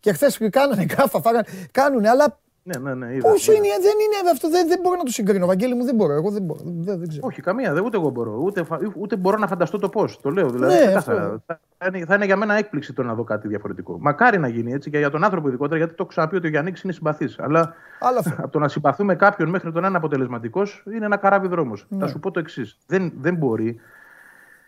Και 0.00 0.12
χθες 0.12 0.38
κάνανε 0.50 0.84
γκάφα, 0.84 1.20
φάγανε. 1.20 1.46
Κάνουν, 1.70 2.06
αλλά 2.06 2.38
ναι, 2.66 2.78
ναι, 2.78 2.94
ναι. 2.94 3.20
Πόσο 3.20 3.52
είναι, 3.52 3.66
δεν 3.80 3.96
είναι 4.04 4.30
αυτό, 4.32 4.50
δεν, 4.50 4.68
δεν 4.68 4.78
μπορώ 4.82 4.96
να 4.96 5.02
το 5.02 5.10
συγκρίνω. 5.10 5.46
Βαγγέλη 5.46 5.74
μου 5.74 5.84
δεν 5.84 5.94
μπορώ. 5.94 6.12
Εγώ 6.12 6.30
δεν 6.30 6.42
μπορώ. 6.42 6.60
Δεν, 6.64 6.98
δεν 6.98 7.08
ξέρω. 7.08 7.26
Όχι, 7.26 7.40
καμία, 7.40 7.72
δεν, 7.72 7.84
ούτε 7.84 7.96
εγώ 7.96 8.10
μπορώ. 8.10 8.40
Ούτε, 8.42 8.66
ούτε 8.96 9.16
μπορώ 9.16 9.38
να 9.38 9.46
φανταστώ 9.46 9.78
το 9.78 9.88
πώς. 9.88 10.20
Το 10.20 10.30
λέω. 10.30 10.50
Δηλαδή, 10.50 10.74
ναι, 10.74 11.00
θα, 11.00 11.42
είναι, 11.86 12.04
θα 12.04 12.14
είναι 12.14 12.24
για 12.24 12.36
μένα 12.36 12.54
έκπληξη 12.54 12.92
το 12.92 13.02
να 13.02 13.14
δω 13.14 13.24
κάτι 13.24 13.48
διαφορετικό. 13.48 13.98
Μακάρι 14.00 14.38
να 14.38 14.48
γίνει 14.48 14.72
έτσι 14.72 14.90
και 14.90 14.98
για 14.98 15.10
τον 15.10 15.24
άνθρωπο 15.24 15.48
ειδικότερα, 15.48 15.76
γιατί 15.76 15.92
το 15.92 15.96
έχω 16.00 16.08
ξαναπεί 16.08 16.36
ότι 16.36 16.46
ο 16.46 16.50
Γιάννης 16.50 16.82
είναι 16.82 16.92
συμπαθής. 16.92 17.38
Αλλά 17.38 17.74
από 18.36 18.48
το 18.48 18.58
να 18.58 18.68
συμπαθούμε 18.68 19.14
κάποιον 19.14 19.48
μέχρι 19.48 19.72
τον 19.72 19.84
ένα 19.84 19.96
αποτελεσματικός 19.96 20.82
είναι 20.94 21.04
ένα 21.04 21.16
καράβι 21.16 21.48
δρόμος. 21.48 21.86
Ναι. 21.88 21.98
Θα 21.98 22.06
σου 22.06 22.18
πω 22.18 22.30
το 22.30 22.40
εξής. 22.40 22.78
Δεν, 22.86 23.12
δεν 23.20 23.34
μπορεί 23.34 23.80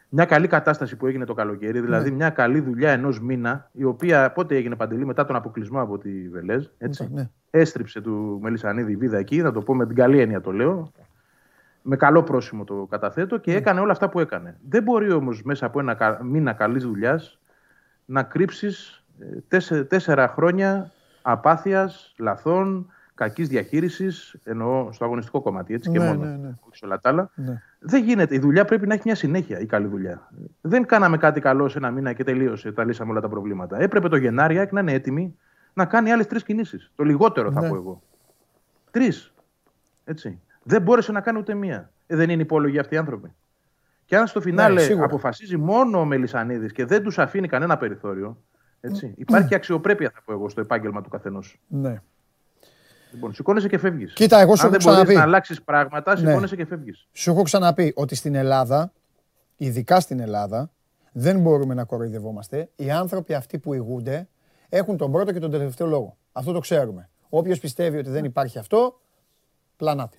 μια 0.09 0.24
καλή 0.24 0.47
κατάσταση 0.47 0.97
που 0.97 1.06
έγινε 1.06 1.24
το 1.24 1.35
καλοκαίρι, 1.35 1.80
δηλαδή 1.80 2.10
ναι. 2.10 2.16
μια 2.16 2.30
καλή 2.30 2.60
δουλειά 2.60 2.90
ενός 2.90 3.20
μήνα, 3.20 3.70
η 3.72 3.85
οποία 3.85 4.32
πότε 4.32 4.56
έγινε 4.56 4.76
παντελή 4.76 5.06
μετά 5.06 5.24
τον 5.24 5.36
αποκλεισμό 5.36 5.80
από 5.80 5.98
τη 5.98 6.28
Βελέζ. 6.28 6.66
Έτσι, 6.78 7.09
ναι. 7.12 7.30
Έστριψε 7.51 8.01
του 8.01 8.39
Μελισανίδη 8.43 8.93
η 8.93 8.97
βίδα 8.97 9.18
εκεί, 9.18 9.40
θα 9.40 9.52
το 9.52 9.60
πω 9.62 9.74
με 9.74 9.86
την 9.86 9.97
καλή 9.97 10.20
έννοια 10.20 10.40
το 10.40 10.52
λέω. 10.52 10.93
Με 11.82 11.97
καλό 11.97 12.22
πρόσημο 12.22 12.64
το 12.64 12.86
καταθέτω 12.90 13.39
και 13.39 13.51
ναι. 13.51 13.56
έκανε 13.56 13.80
όλα 13.80 13.93
αυτά 13.93 14.09
που 14.09 14.20
έκανε. 14.20 14.56
Δεν 14.68 14.82
μπορεί 14.82 15.12
όμως 15.12 15.43
μέσα 15.43 15.66
από 15.66 15.80
ένα 15.80 16.18
μήνα 16.22 16.52
καλής 16.52 16.85
δουλειάς 16.85 17.39
να 18.05 18.22
κρύψεις 18.22 19.05
ε, 19.70 19.82
τέσσερα 19.82 20.28
χρόνια 20.28 20.90
απάθειας, 21.22 22.14
λαθών, 22.18 22.93
κακής 23.14 23.48
διαχείρισης, 23.48 24.36
εννοώ 24.44 24.93
στο 24.93 25.05
αγωνιστικό 25.05 25.40
κομμάτι, 25.40 25.74
έτσι 25.74 25.90
και 25.90 25.98
ναι, 25.98 26.06
μόνο. 26.06 26.24
Ναι, 26.24 26.36
ναι. 26.36 26.48
Όχι 26.60 26.76
σε 26.76 26.85
όλα 26.85 27.01
τα 27.01 27.09
άλλα. 27.09 27.30
Ναι. 27.79 27.91
Δεν 27.91 28.05
γίνεται. 28.05 28.35
Η 28.35 28.39
δουλειά 28.39 28.65
πρέπει 28.65 28.87
να 28.87 28.95
έχει 28.95 29.03
μια 29.05 29.15
συνέχεια, 29.15 29.61
η 29.61 29.67
καλή 29.67 29.87
δουλειά. 29.87 30.31
Δεν 30.61 30.87
κάναμε 30.87 31.17
κάτι 31.17 31.41
καλό 31.41 31.69
σε 31.69 31.79
ένα 31.79 31.91
μήνα 31.91 32.13
και 32.13 32.25
τελείωσε. 32.25 32.73
Τα 32.73 32.85
λύσαμε 32.85 33.11
όλα 33.11 33.21
τα 33.21 33.29
προβλήματα. 33.29 33.81
Έπρεπε 33.81 34.09
το 34.09 34.17
Γενάρη 34.17 34.69
να 34.71 34.81
είναι 34.81 34.93
έτοιμη 34.93 35.37
να 35.73 35.85
κάνει 35.85 36.13
άλλες 36.13 36.27
τρεις 36.27 36.43
κινήσεις. 36.43 36.93
Το 36.97 37.05
λιγότερο 37.05 37.53
θα 37.53 37.61
ναι. 37.61 37.69
πω 37.69 37.75
εγώ. 37.75 38.03
Τρεις. 38.91 39.33
Έτσι. 40.05 40.41
Δεν 40.63 40.83
μπόρεσε 40.83 41.13
να 41.13 41.21
κάνει 41.21 41.39
ούτε 41.39 41.55
μία. 41.55 41.91
Ε, 42.07 42.17
δεν 42.17 42.31
είναι 42.31 42.43
υπόλογοι 42.43 42.79
αυτοί 42.79 42.95
οι 42.95 42.99
άνθρωποι. 42.99 43.33
Και 44.05 44.17
αν 44.17 44.27
στο 44.27 44.41
φινάλε 44.41 44.87
ναι, 44.87 45.05
αποφασίζει 45.05 45.57
μόνο 45.57 46.01
ο 46.01 46.05
Μελισανίδης 46.05 46.73
και 46.73 46.85
δεν 46.85 47.03
τους 47.03 47.19
αφήνει 47.19 47.49
κανένα 47.49 47.77
περιθώριο, 47.77 48.43
έτσι, 48.81 49.15
υπάρχει 49.17 49.55
αξιοπρέπεια, 49.55 50.11
θα 50.15 50.23
πω 50.25 50.33
εγώ, 50.33 50.49
στο 50.49 50.61
επάγγελμα 50.61 51.03
του 51.03 51.09
καθενός. 51.09 51.61
Ναι. 51.69 52.03
Λοιπόν, 53.12 53.35
σηκώνεσαι 53.35 53.68
και 53.68 53.78
φεύγεις. 53.78 54.12
Κοίτα, 54.12 54.40
εγώ 54.40 54.56
σου 54.56 54.66
Αν 54.66 54.72
έχω 54.74 54.78
ξαναπεί. 54.78 55.14
να 55.14 55.22
αλλάξεις 55.22 55.62
πράγματα, 55.62 56.12
ναι. 56.20 56.28
σηκώνεσαι 56.28 56.56
και 56.56 56.66
φεύγεις. 56.66 57.09
Σου 57.12 57.30
έχω 57.30 57.43
ξαναπεί 57.43 57.93
ότι 57.97 58.14
στην 58.14 58.35
Ελλάδα, 58.35 58.93
ειδικά 59.56 60.01
στην 60.01 60.20
Ελλάδα, 60.20 60.70
δεν 61.12 61.40
μπορούμε 61.40 61.74
να 61.74 61.85
κοροϊδευόμαστε. 61.85 62.70
Οι 62.76 62.90
άνθρωποι 62.90 63.35
αυτοί 63.35 63.59
που 63.59 63.74
ηγούνται 63.74 64.28
έχουν 64.68 64.97
τον 64.97 65.12
πρώτο 65.12 65.32
και 65.32 65.39
τον 65.39 65.51
τελευταίο 65.51 65.86
λόγο. 65.86 66.16
Αυτό 66.32 66.52
το 66.52 66.59
ξέρουμε. 66.59 67.10
Όποιος 67.28 67.59
πιστεύει 67.59 67.98
ότι 67.98 68.10
δεν 68.10 68.24
υπάρχει 68.24 68.59
αυτό, 68.59 69.01
πλανάται. 69.76 70.16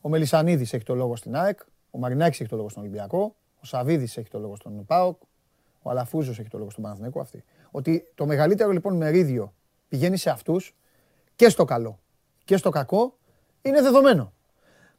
Ο 0.00 0.08
Μελισανίδης 0.08 0.72
έχει 0.72 0.84
το 0.84 0.94
λόγο 0.94 1.16
στην 1.16 1.36
ΑΕΚ, 1.36 1.60
ο 1.90 1.98
Μαρινάκης 1.98 2.40
έχει 2.40 2.48
το 2.48 2.56
λόγο 2.56 2.68
στον 2.68 2.82
Ολυμπιακό, 2.82 3.36
ο 3.60 3.66
Σαββίδης 3.66 4.16
έχει 4.16 4.28
το 4.28 4.38
λόγο 4.38 4.56
στον 4.56 4.84
ΠΑΟΚ, 4.86 5.20
ο 5.82 5.90
Αλαφούζος 5.90 6.38
έχει 6.38 6.48
το 6.48 6.58
λόγο 6.58 6.70
στον 6.70 6.82
Παναθηναϊκό. 6.82 7.20
Αυτή. 7.20 7.44
Ότι 7.70 8.12
το 8.14 8.26
μεγαλύτερο 8.26 8.70
λοιπόν 8.70 8.96
μερίδιο 8.96 9.54
πηγαίνει 9.88 10.16
σε 10.16 10.30
αυτούς 10.30 10.76
και 11.36 11.48
στο 11.48 11.64
καλό 11.64 12.01
και 12.44 12.56
στο 12.56 12.70
κακό 12.70 13.16
είναι 13.62 13.82
δεδομένο. 13.82 14.32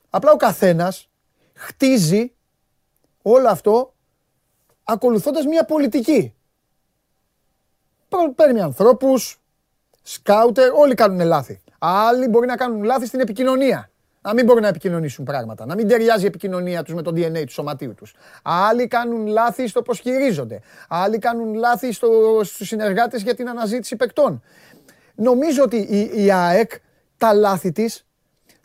Απλά 0.09 0.31
ο 0.31 0.35
καθένας 0.35 1.09
χτίζει 1.53 2.33
όλο 3.21 3.49
αυτό 3.49 3.93
ακολουθώντας 4.83 5.45
μια 5.45 5.65
πολιτική. 5.65 6.33
Παίρνει 8.35 8.61
ανθρώπους, 8.61 9.41
σκάουτερ, 10.01 10.71
όλοι 10.71 10.95
κάνουν 10.95 11.25
λάθη. 11.25 11.61
Άλλοι 11.79 12.27
μπορεί 12.27 12.47
να 12.47 12.55
κάνουν 12.55 12.83
λάθη 12.83 13.05
στην 13.05 13.19
επικοινωνία. 13.19 13.87
Να 14.21 14.33
μην 14.33 14.45
μπορούν 14.45 14.61
να 14.61 14.67
επικοινωνήσουν 14.67 15.25
πράγματα. 15.25 15.65
Να 15.65 15.75
μην 15.75 15.87
ταιριάζει 15.87 16.23
η 16.23 16.27
επικοινωνία 16.27 16.83
τους 16.83 16.93
με 16.93 17.01
το 17.01 17.11
DNA 17.11 17.43
του 17.45 17.51
σωματίου 17.51 17.93
τους. 17.93 18.13
Άλλοι 18.43 18.87
κάνουν 18.87 19.27
λάθη 19.27 19.67
στο 19.67 19.81
πώς 19.81 19.99
χειρίζονται. 19.99 20.61
Άλλοι 20.87 21.17
κάνουν 21.17 21.53
λάθη 21.53 21.91
στους 21.91 22.67
συνεργάτες 22.67 23.21
για 23.21 23.35
την 23.35 23.49
αναζήτηση 23.49 23.95
παικτών. 23.95 24.43
Νομίζω 25.15 25.63
ότι 25.63 25.77
η, 25.77 26.23
η 26.23 26.31
ΑΕΚ 26.31 26.71
τα 27.23 27.33
λάθη 27.33 27.71
της 27.71 28.05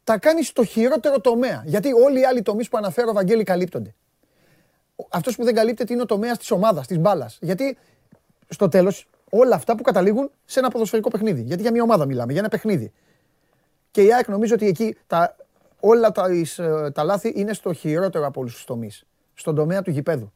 τα 0.04 0.18
κάνει 0.18 0.42
στο 0.42 0.64
χειρότερο 0.64 1.20
τομέα. 1.20 1.62
Γιατί 1.66 1.92
όλοι 1.92 2.20
οι 2.20 2.24
άλλοι 2.24 2.42
τομείς 2.42 2.68
που 2.68 2.76
αναφέρω, 2.76 3.12
Βαγγέλη, 3.12 3.42
καλύπτονται. 3.42 3.94
Αυτός 5.08 5.36
που 5.36 5.44
δεν 5.44 5.54
καλύπτεται 5.54 5.92
είναι 5.92 6.02
ο 6.02 6.06
τομέας 6.06 6.38
της 6.38 6.50
ομάδας, 6.50 6.86
της 6.86 6.98
μπάλας. 6.98 7.38
Γιατί 7.40 7.78
στο 8.48 8.68
τέλος 8.68 9.08
όλα 9.30 9.54
αυτά 9.54 9.76
που 9.76 9.82
καταλήγουν 9.82 10.30
σε 10.44 10.58
ένα 10.58 10.70
ποδοσφαιρικό 10.70 11.10
παιχνίδι. 11.10 11.42
Γιατί 11.42 11.62
για 11.62 11.70
μια 11.70 11.82
ομάδα 11.82 12.06
μιλάμε, 12.06 12.32
για 12.32 12.40
ένα 12.40 12.50
παιχνίδι. 12.50 12.92
Και 13.90 14.02
η 14.02 14.12
ΑΕΚ 14.12 14.28
νομίζω 14.28 14.54
ότι 14.54 14.66
εκεί 14.66 14.96
τα, 15.06 15.36
όλα 15.80 16.12
τα, 16.12 16.26
ε, 16.56 16.90
τα 16.90 17.04
λάθη 17.04 17.32
είναι 17.36 17.52
στο 17.52 17.72
χειρότερο 17.72 18.26
από 18.26 18.40
όλους 18.40 18.54
τους 18.54 18.64
τομείς. 18.64 19.04
Στον 19.34 19.54
τομέα 19.54 19.82
του 19.82 19.90
γηπέδου. 19.90 20.32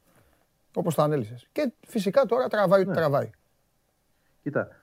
Όπως 0.74 0.94
το 0.94 1.02
ανέλησες. 1.02 1.48
Και 1.52 1.72
φυσικά 1.86 2.26
τώρα 2.26 2.48
τραβάει 2.48 2.80
ό,τι 2.80 2.88
ναι. 2.88 2.94
τραβάει. 2.94 3.30
Κοίτα, 4.42 4.81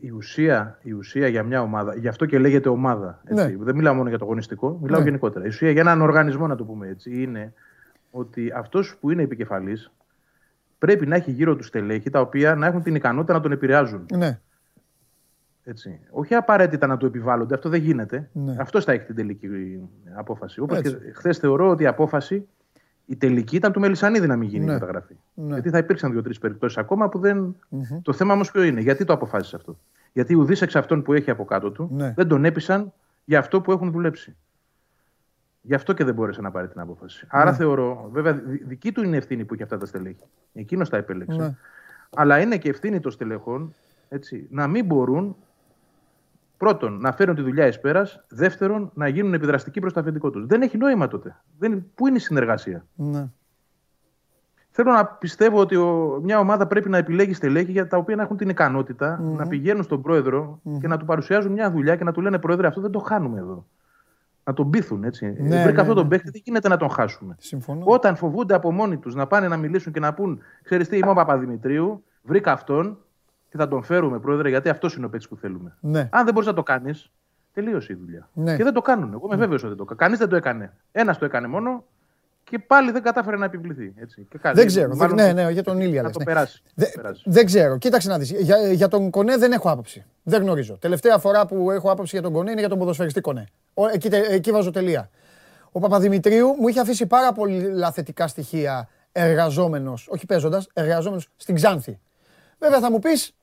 η 0.00 0.10
ουσία, 0.10 0.78
η 0.82 0.92
ουσία 0.92 1.28
για 1.28 1.42
μια 1.42 1.62
ομάδα, 1.62 1.94
γι' 1.96 2.08
αυτό 2.08 2.26
και 2.26 2.38
λέγεται 2.38 2.68
ομάδα. 2.68 3.20
Έτσι. 3.24 3.56
Ναι. 3.56 3.64
Δεν 3.64 3.74
μιλάω 3.74 3.94
μόνο 3.94 4.08
για 4.08 4.18
το 4.18 4.24
αγωνιστικό, 4.24 4.78
μιλάω 4.82 4.98
ναι. 4.98 5.04
γενικότερα. 5.04 5.44
Η 5.44 5.48
ουσία 5.48 5.70
για 5.70 5.80
έναν 5.80 6.00
οργανισμό, 6.00 6.46
να 6.46 6.56
το 6.56 6.64
πούμε 6.64 6.88
έτσι, 6.88 7.22
είναι 7.22 7.52
ότι 8.10 8.52
αυτός 8.54 8.96
που 9.00 9.10
είναι 9.10 9.22
επικεφαλής 9.22 9.92
πρέπει 10.78 11.06
να 11.06 11.16
έχει 11.16 11.30
γύρω 11.30 11.56
του 11.56 11.62
στελέχη 11.62 12.10
τα 12.10 12.20
οποία 12.20 12.54
να 12.54 12.66
έχουν 12.66 12.82
την 12.82 12.94
ικανότητα 12.94 13.32
να 13.32 13.40
τον 13.40 13.52
επηρεάζουν. 13.52 14.06
Ναι. 14.16 14.40
Έτσι. 15.64 16.00
Όχι 16.10 16.34
απαραίτητα 16.34 16.86
να 16.86 16.96
του 16.96 17.06
επιβάλλονται, 17.06 17.54
αυτό 17.54 17.68
δεν 17.68 17.80
γίνεται. 17.80 18.28
Ναι. 18.32 18.56
Αυτός 18.58 18.84
θα 18.84 18.92
έχει 18.92 19.04
την 19.04 19.14
τελική 19.14 19.48
απόφαση. 20.14 20.60
Όπως 20.60 20.80
και 20.80 20.96
χθες 21.14 21.38
θεωρώ 21.38 21.68
ότι 21.68 21.82
η 21.82 21.86
απόφαση 21.86 22.48
η 23.12 23.16
τελική 23.16 23.56
ήταν 23.56 23.72
του 23.72 23.80
Μελισανίδη 23.80 24.26
να 24.26 24.36
μην 24.36 24.48
γίνει 24.48 24.64
ναι. 24.64 24.70
η 24.70 24.74
καταγραφή. 24.74 25.14
Ναι. 25.34 25.52
Γιατί 25.52 25.70
θα 25.70 25.78
υπήρξαν 25.78 26.12
δύο-τρεις 26.12 26.38
περιπτώσεις 26.38 26.78
ακόμα 26.78 27.08
που 27.08 27.18
δεν. 27.18 27.56
Mm-hmm. 27.70 28.00
Το 28.02 28.12
θέμα 28.12 28.34
όμως 28.34 28.50
ποιο 28.50 28.62
είναι, 28.62 28.80
γιατί 28.80 29.04
το 29.04 29.12
αποφάσισε 29.12 29.56
αυτό; 29.56 29.78
Γιατί 30.12 30.34
ουδής 30.34 30.62
εξ 30.62 30.76
αυτών 30.76 31.02
που 31.02 31.12
έχει 31.12 31.30
από 31.30 31.44
κάτω 31.44 31.70
του 31.70 31.88
ναι. 31.92 32.12
δεν 32.16 32.28
τον 32.28 32.44
έπεισαν 32.44 32.92
για 33.24 33.38
αυτό 33.38 33.60
που 33.60 33.72
έχουν 33.72 33.90
δουλέψει. 33.90 34.36
Γι' 35.62 35.74
αυτό 35.74 35.92
και 35.92 36.04
δεν 36.04 36.14
μπόρεσε 36.14 36.40
να 36.40 36.50
πάρει 36.50 36.68
την 36.68 36.80
απόφαση. 36.80 37.26
Άρα 37.30 37.50
ναι. 37.50 37.56
θεωρώ, 37.56 38.08
βέβαια, 38.12 38.42
δική 38.66 38.92
του 38.92 39.02
είναι 39.02 39.16
ευθύνη 39.16 39.44
που 39.44 39.54
έχει 39.54 39.62
αυτά 39.62 39.78
τα 39.78 39.86
στελέχη. 39.86 40.24
Εκείνος 40.52 40.88
τα 40.88 40.96
επέλεξε. 40.96 41.38
Ναι. 41.38 41.56
Αλλά 42.14 42.40
είναι 42.40 42.56
και 42.56 42.68
ευθύνη 42.68 43.00
των 43.00 43.10
στελεχών 43.10 43.74
έτσι, 44.08 44.46
να 44.50 44.66
μην 44.66 44.84
μπορούν 44.84 45.36
Πρώτον, 46.62 46.98
να 47.00 47.12
φέρουν 47.12 47.34
τη 47.34 47.42
δουλειά 47.42 47.66
εις 47.66 47.80
πέρας. 47.80 48.24
Δεύτερον, 48.28 48.90
να 48.94 49.08
γίνουν 49.08 49.34
επιδραστικοί 49.34 49.80
προς 49.80 49.92
το 49.92 50.00
αφεντικό 50.00 50.30
τους. 50.30 50.46
Δεν 50.46 50.62
έχει 50.62 50.76
νόημα 50.76 51.08
τότε. 51.08 51.36
Δεν, 51.58 51.84
πού 51.94 52.06
είναι 52.06 52.16
η 52.16 52.20
συνεργασία; 52.20 52.86
Ναι. 52.94 53.28
Θέλω 54.70 54.92
να 54.92 55.06
πιστεύω 55.06 55.60
ότι 55.60 55.76
ο, 55.76 56.20
μια 56.22 56.38
ομάδα 56.38 56.66
πρέπει 56.66 56.88
να 56.88 56.98
επιλέγει 56.98 57.34
στελέχη 57.34 57.70
για 57.70 57.86
τα 57.86 57.96
οποία 57.96 58.16
να 58.16 58.22
έχουν 58.22 58.36
την 58.36 58.48
ικανότητα 58.48 59.20
mm-hmm. 59.20 59.36
να 59.36 59.46
πηγαίνουν 59.46 59.82
στον 59.82 60.02
πρόεδρο 60.02 60.60
mm-hmm. 60.64 60.78
και 60.80 60.88
να 60.88 60.96
του 60.96 61.04
παρουσιάζουν 61.04 61.52
μια 61.52 61.70
δουλειά 61.70 61.96
και 61.96 62.04
να 62.04 62.12
του 62.12 62.20
λένε 62.20 62.38
Πρόεδρε, 62.38 62.66
αυτό 62.66 62.80
δεν 62.80 62.90
το 62.90 62.98
χάνουμε 62.98 63.38
εδώ. 63.38 63.66
Να 64.44 64.52
τον 64.52 64.70
πείθουν 64.70 65.04
έτσι. 65.04 65.26
Ναι, 65.26 65.62
Βρήκα 65.62 65.72
ναι, 65.72 65.80
αυτό 65.80 65.94
τον 65.94 66.02
ναι. 66.02 66.08
παίχτη, 66.08 66.30
δεν 66.30 66.40
γίνεται 66.44 66.68
να 66.68 66.76
τον 66.76 66.90
χάσουμε. 66.90 67.34
Συμφωνώ. 67.38 67.82
Όταν 67.84 68.16
φοβούνται 68.16 68.54
από 68.54 68.72
μόνοι 68.72 68.96
τους 68.96 69.14
να 69.14 69.26
πάνε 69.26 69.48
να 69.48 69.56
μιλήσουν 69.56 69.92
και 69.92 70.00
να 70.00 70.14
πούν, 70.14 70.40
ξέρεις 70.62 70.88
τι, 70.88 70.96
είμαι 70.96 71.10
ο 71.10 71.14
Παπαδημητρίου, 71.14 72.04
βρήκα 72.22 72.52
αυτόν, 72.52 72.98
και 73.52 73.58
θα 73.58 73.68
τον 73.68 73.82
φέρουμε, 73.82 74.18
πρόεδρε, 74.18 74.48
γιατί 74.48 74.68
αυτός 74.68 74.94
είναι 74.94 75.06
ο 75.06 75.08
παίκτης 75.08 75.28
που 75.28 75.36
θέλουμε. 75.36 75.76
Ναι. 75.80 76.08
Αν 76.12 76.24
δεν 76.24 76.34
μπορείς 76.34 76.48
να 76.48 76.54
το 76.54 76.62
κάνεις, 76.62 77.10
τελείωσε 77.52 77.92
η 77.92 77.96
δουλειά. 77.96 78.28
Ναι. 78.32 78.56
Και 78.56 78.64
δεν 78.64 78.72
το 78.72 78.80
κάνουν. 78.80 79.12
Εγώ 79.12 79.22
είμαι 79.24 79.34
ναι. 79.34 79.40
βέβαιος 79.40 79.64
ότι 79.64 79.76
το 79.76 79.84
κάνουν. 79.84 79.98
Κανείς 79.98 80.18
δεν 80.18 80.28
το 80.28 80.36
έκανε. 80.36 80.72
Ένας 80.92 81.18
το 81.18 81.24
έκανε 81.24 81.46
μόνο 81.46 81.84
και 82.44 82.58
πάλι 82.58 82.90
δεν 82.90 83.02
κατάφερε 83.02 83.36
να 83.36 83.44
επιβληθεί. 83.44 83.94
Έτσι. 83.96 84.26
Και 84.30 84.38
δεν 84.52 84.66
ξέρω. 84.66 84.96
Μάλλον, 84.96 85.14
ναι, 85.14 85.32
ναι, 85.32 85.50
για 85.50 85.62
τον 85.62 85.80
Ήλια. 85.80 86.02
Να 86.02 86.10
το 86.10 86.18
ναι. 86.18 86.24
περάσει. 86.24 86.62
Δε, 86.74 86.86
περάσει. 86.94 87.22
Δεν 87.26 87.46
ξέρω. 87.46 87.78
Κοίταξε 87.78 88.08
να 88.08 88.18
δεις. 88.18 88.30
Για, 88.30 88.72
για 88.72 88.88
τον 88.88 89.10
Κονέ 89.10 89.36
δεν 89.36 89.52
έχω 89.52 89.70
άποψη. 89.70 90.04
Δεν 90.22 90.42
γνωρίζω. 90.42 90.76
Τελευταία 90.76 91.18
φορά 91.18 91.46
που 91.46 91.70
έχω 91.70 91.90
άποψη 91.90 92.10
για 92.14 92.22
τον 92.22 92.32
Κονέ 92.32 92.50
είναι 92.50 92.60
για 92.60 92.68
τον 92.68 92.78
ποδοσφαιριστή 92.78 93.20
Κονέ. 93.20 93.46
Ο, 93.74 93.86
εκεί, 93.86 94.08
εκεί 94.12 94.50
βάζω 94.50 94.70
τελεία. 94.70 95.10
Ο 95.72 95.80
Παπαδημητρίου 95.80 96.54
μου 96.58 96.68
είχε 96.68 96.80
αφήσει 96.80 97.06
πάρα 97.06 97.32
πολλά 97.32 97.92
θετικά 97.92 98.26
στοιχεία 98.26 98.88
εργαζόμενος, 99.12 100.08
όχι 100.10 100.26
παίζοντας, 100.26 100.68
εργαζόμενος 100.72 101.28
στην 101.36 101.54
Ξάνθη. 101.54 102.00
Βέβαια 102.58 102.80
θα 102.80 102.90
μου 102.90 102.98
πεις, 102.98 103.34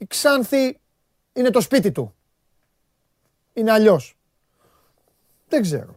η 0.00 0.06
Ξάνθη 0.06 0.78
είναι 1.32 1.50
το 1.50 1.60
σπίτι 1.60 1.92
του. 1.92 2.14
Είναι 3.52 3.72
αλλιώς. 3.72 4.16
Δεν 5.48 5.62
ξέρω 5.62 5.94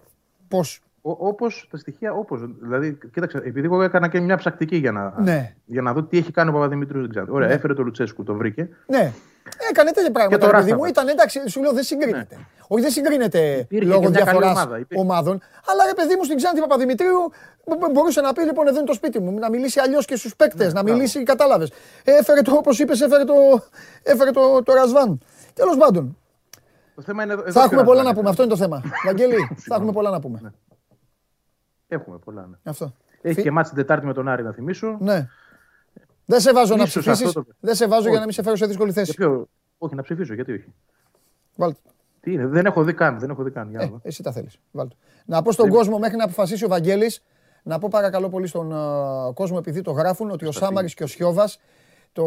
πώς 0.47 0.80
Όπως 1.01 1.67
τα 1.71 1.77
στοιχεία, 1.77 2.13
όπως. 2.13 2.41
Δηλαδή, 2.61 2.97
κοίταξε, 3.13 3.38
επειδή 3.38 3.65
εγώ 3.65 3.81
έκανα 3.81 4.07
και 4.07 4.19
μια 4.19 4.38
ψακτική 4.38 4.75
για 4.75 4.91
να, 4.91 5.21
ναι. 5.21 5.55
για 5.65 5.81
να 5.81 5.93
δω 5.93 6.03
τι 6.03 6.17
έχει 6.17 6.31
κάνει 6.31 6.49
ο 6.49 6.53
Παπαδημητρίου. 6.53 7.01
Δεν 7.01 7.09
ξέρω. 7.09 7.25
Ωραία, 7.30 7.47
ναι. 7.47 7.53
έφερε 7.53 7.73
το 7.73 7.84
Λουτσέσκου, 7.84 8.23
το 8.23 8.35
βρήκε. 8.35 8.69
Ναι. 8.88 9.13
Έκανε 9.70 9.91
τέτοια 9.91 10.11
πράγματα. 10.11 10.45
Το 10.45 10.52
παιδί 10.52 10.74
μου 10.74 10.86
ήταν 10.86 11.07
εντάξει, 11.07 11.49
σου 11.49 11.61
λέω 11.61 11.72
δεν 11.74 11.84
συγκρίνεται. 11.84 12.36
Ναι. 12.36 12.45
Όχι, 12.68 12.82
δεν 12.82 12.91
συγκρίνεται 12.91 13.57
Υπήρχε 13.57 13.90
λόγω 13.90 14.10
διαφοράς 14.10 14.68
ομάδων. 14.95 15.41
Αλλά 15.65 15.86
ρε 15.86 15.94
παιδί 15.94 16.15
μου 16.15 16.24
στην 16.24 16.38
Ξάνθη 16.38 16.60
Παπαδημητρίου 16.60 17.32
μπορούσε 17.91 18.22
να 18.22 18.34
πει 18.34 18.41
λοιπόν 18.44 18.68
εδώ 18.68 18.78
είναι 18.78 18.86
το 18.86 18.94
σπίτι 18.94 19.20
μου, 19.20 19.40
να 19.40 19.49
μιλήσει 19.49 19.80
αλλιώς 19.80 20.06
και 20.06 20.15
στους 20.15 20.36
παίκτες, 20.36 20.74
ναι, 20.74 20.82
να 20.82 20.84
μιλήσει, 20.84 21.24
κατάλαβες. 21.24 21.72
Έφερε 22.03 22.41
το, 22.41 22.52
όπως 22.56 22.80
είπες, 22.80 23.02
έφερε 23.02 23.24
το, 23.24 23.34
έφερε 24.03 24.32
το, 24.32 24.64
το 24.64 24.74
Ρασβάν. 24.74 25.22
Τέλος 25.53 25.78
πάντων. 25.78 26.18
Το 26.95 27.02
θέμα 27.02 27.24
είναι 27.24 27.36
θα 27.48 27.64
έχουμε 27.64 27.84
πολλά 27.84 28.03
να 28.03 28.14
πούμε. 28.14 28.30
Αυτό 28.30 28.44
είναι 28.44 28.52
το 28.52 28.57
θέμα. 28.57 28.82
Βαγγέλη, 29.06 29.57
θα 29.57 29.76
έχουμε 29.76 29.91
πολλά 29.91 30.10
να 30.10 30.20
πούμε. 30.20 30.40
Ναι. 30.44 30.49
Έχουμε 31.88 32.18
πολλά. 32.18 32.48
Ναι. 32.49 32.57
Αυτό. 32.64 32.94
Έχει 33.22 33.41
και 33.41 33.52
μάτς 33.52 33.68
την 33.68 33.78
Τετάρτη 33.78 34.06
με 34.06 34.14
τον 34.14 34.28
Άρη, 34.28 34.44
να 34.44 34.52
θυμίσω. 34.52 34.98
Ναι. 34.99 35.28
Δεν 36.26 36.40
σε 36.40 36.54
βάζω 36.54 36.76
να 36.76 36.86
ψηφίσεις. 36.86 37.32
Το... 37.32 37.44
Δεν 37.60 37.76
σε 37.76 37.88
βάζω 37.88 38.10
για 38.10 38.20
να 38.20 38.24
μην 38.24 38.34
σε 38.34 38.44
φέρω 38.44 38.56
σε 38.56 38.66
δύσκολη 38.66 38.91
θέση. 38.91 39.14
Ποιο... 39.14 39.48
Όχι, 39.78 39.95
να 39.95 40.02
ψηφίσω, 40.02 40.34
γιατί 40.34 40.52
όχι. 40.54 40.74
Βάλτε. 41.56 41.80
Τι 42.20 42.32
είναι, 42.32 42.48
δεν 42.48 42.66
έχω 42.66 42.84
δει 42.84 42.94
καν. 42.94 43.20
Δεν 43.20 43.30
έχω 43.30 43.44
δει 43.44 43.52
καν. 43.52 43.70
Για 43.70 43.82
ε, 43.82 43.91
εσύ 44.02 44.24
τα 44.24 44.32
θέλεις. 44.32 44.60
Να 45.26 45.41
πω 45.41 45.52
στον 45.52 45.70
κόσμο 45.70 45.98
μέχρι 45.98 46.18
να 46.18 46.24
αποφασίσει 46.24 46.66
ο 46.66 46.68
Βαγγέλης, 46.68 47.24
να 47.64 47.80
πω 47.80 47.88
παρακαλώ 47.91 48.30
πολύ 48.30 48.48
στον 48.48 48.72
uh, 48.74 49.34
κόσμο, 49.34 49.58
επειδή 49.60 49.82
το 49.82 49.91
γράφουν, 49.91 50.32
ότι 50.32 50.45
ο 50.45 50.52
Σάμαρης 50.52 50.94
και 50.94 51.04
ο 51.04 51.08
Σιώβας 51.08 51.60
το 52.12 52.24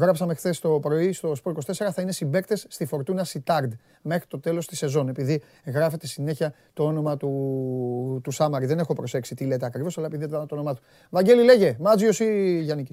γράψαμε 0.00 0.34
χθες 0.34 0.58
το 0.58 0.80
πρωί 0.80 1.12
στο 1.12 1.32
Sport 1.44 1.52
24, 1.52 1.72
θα 1.92 2.02
είναι 2.02 2.12
συμπαίκτες 2.12 2.66
στη 2.68 2.86
Φορτούνα 2.86 3.24
Σιτάρντ 3.24 3.72
μέχρι 4.02 4.26
το 4.26 4.40
τέλος 4.40 4.66
της 4.66 4.78
σεζόν. 4.78 5.08
Επειδή 5.08 5.42
γράφεται 5.66 6.06
συνέχεια 6.06 6.54
το 6.72 6.84
όνομα 6.84 7.16
του, 7.16 8.20
του 8.22 8.30
Σάμαρη. 8.30 8.66
Δεν 8.66 8.78
έχω 8.78 8.92
προσέξει 8.92 9.34
τι 9.34 9.44
λέτε 9.44 9.66
ακριβώς, 9.66 9.98
αλλά 9.98 10.06
επειδή 10.06 10.24
ήταν 10.24 10.46
το 10.46 10.54
όνομά 10.54 10.74
του. 10.74 10.82
Βαγγέλη, 11.10 11.44
λέγε, 11.44 11.76
Μάτζιος 11.80 12.20
ή 12.20 12.60
Γιάννη. 12.62 12.86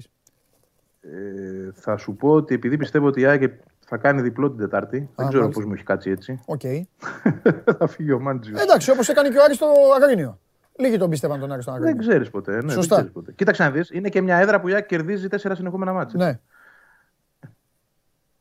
Ε, 1.04 1.70
θα 1.74 1.96
σου 1.96 2.16
πω 2.16 2.28
ότι 2.28 2.54
επειδή 2.54 2.76
πιστεύω 2.76 3.06
ότι 3.06 3.20
η 3.20 3.26
Άγε 3.26 3.58
θα 3.86 3.96
κάνει 3.96 4.22
διπλό 4.22 4.50
την 4.50 4.58
Τετάρτη. 4.58 5.10
δεν 5.14 5.28
ξέρω 5.28 5.48
πώς 5.48 5.64
μου 5.64 5.72
έχει 5.72 5.84
κάτσει 5.84 6.10
έτσι. 6.10 6.40
Okay. 6.46 6.82
θα 7.78 7.86
φύγει 7.86 8.12
ο 8.12 8.20
Μάντζιος. 8.20 8.62
Εντάξει, 8.62 8.90
όπως 8.90 9.08
έκανε 9.08 9.28
και 9.28 9.38
ο 9.38 9.42
Άρης 9.42 9.56
στο 9.56 9.66
Αγρίνιο. 10.02 10.38
Λίγοι 10.78 10.96
τον 10.96 11.10
πίστευαν 11.10 11.40
τον 11.40 11.52
Άρη 11.52 11.62
στον 11.62 11.74
Αγρίνιο. 11.74 11.94
Δεν 11.94 12.06
ξέρεις 12.08 12.30
ποτέ. 12.30 12.62
Ναι, 12.62 12.72
Σωστά. 12.72 12.96
Δεν 12.96 13.04
ξέρεις 13.04 13.12
ποτέ. 13.12 13.32
Κοίταξε 13.32 13.62
να 13.62 13.70
δεις, 13.70 13.90
είναι 13.90 14.08
και 14.08 14.20
μια 14.20 14.36
έδρα 14.36 14.60
που 14.60 14.68
η 14.68 14.74
Άκη 14.74 14.86
κερδίζει 14.86 15.28
τέσσερα 15.28 15.54
συνεχόμενα 15.54 15.92
μάτια. 15.92 16.24
Ναι. 16.24 16.38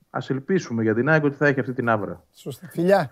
Α 0.10 0.20
ελπίσουμε 0.28 0.84
για 0.84 0.94
την 0.94 1.10
ΑΕΚ 1.10 1.24
ότι 1.24 1.36
θα 1.36 1.48
έχει 1.48 1.60
αυτή 1.60 1.74
την 1.74 1.90
άβρα. 1.90 2.24
Σωστά. 2.34 2.68
Φιλιά. 2.72 3.12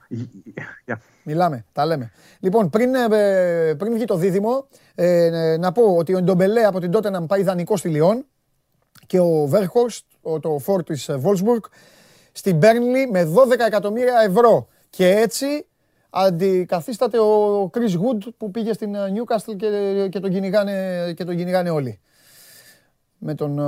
Μιλάμε, 1.23 1.65
τα 1.71 1.85
λέμε. 1.85 2.11
Λοιπόν, 2.39 2.69
πριν, 2.69 2.95
ε, 2.95 3.73
πριν 3.77 3.93
βγει 3.93 4.05
το 4.05 4.15
δίδυμο, 4.15 4.67
ε, 4.95 5.57
να 5.59 5.71
πω 5.71 5.95
ότι 5.95 6.15
ο 6.15 6.21
Ντομπελέ 6.21 6.63
από 6.65 6.79
την 6.79 6.91
τότε 6.91 7.09
να 7.09 7.25
πάει 7.25 7.43
δανεικό 7.43 7.77
στη 7.77 7.89
Λιόν 7.89 8.25
και 9.09 9.19
ο 9.19 9.45
Βέρχορστ, 9.45 10.05
το 10.41 10.59
φόρ 10.59 10.83
της 10.83 11.09
Βόλσμπουργκ, 11.17 11.63
στην 12.31 12.57
Μπέρνλι 12.57 13.09
με 13.11 13.23
12 13.23 13.59
εκατομμύρια 13.67 14.19
ευρώ. 14.19 14.67
Και 14.89 15.09
έτσι 15.09 15.67
αντικαθίσταται 16.09 17.19
ο 17.19 17.63
Chris 17.73 17.93
Wood 17.93 18.33
που 18.37 18.51
πήγε 18.51 18.73
στην 18.73 18.95
Newcastle 18.95 19.55
και, 19.57 20.07
και, 20.09 20.19
τον, 20.19 20.31
κυνηγάνε, 20.31 21.13
και 21.15 21.23
τον 21.23 21.35
κυνηγάνε 21.35 21.69
όλοι. 21.69 21.99
Με 23.17 23.35
τον, 23.35 23.59
ε, 23.59 23.63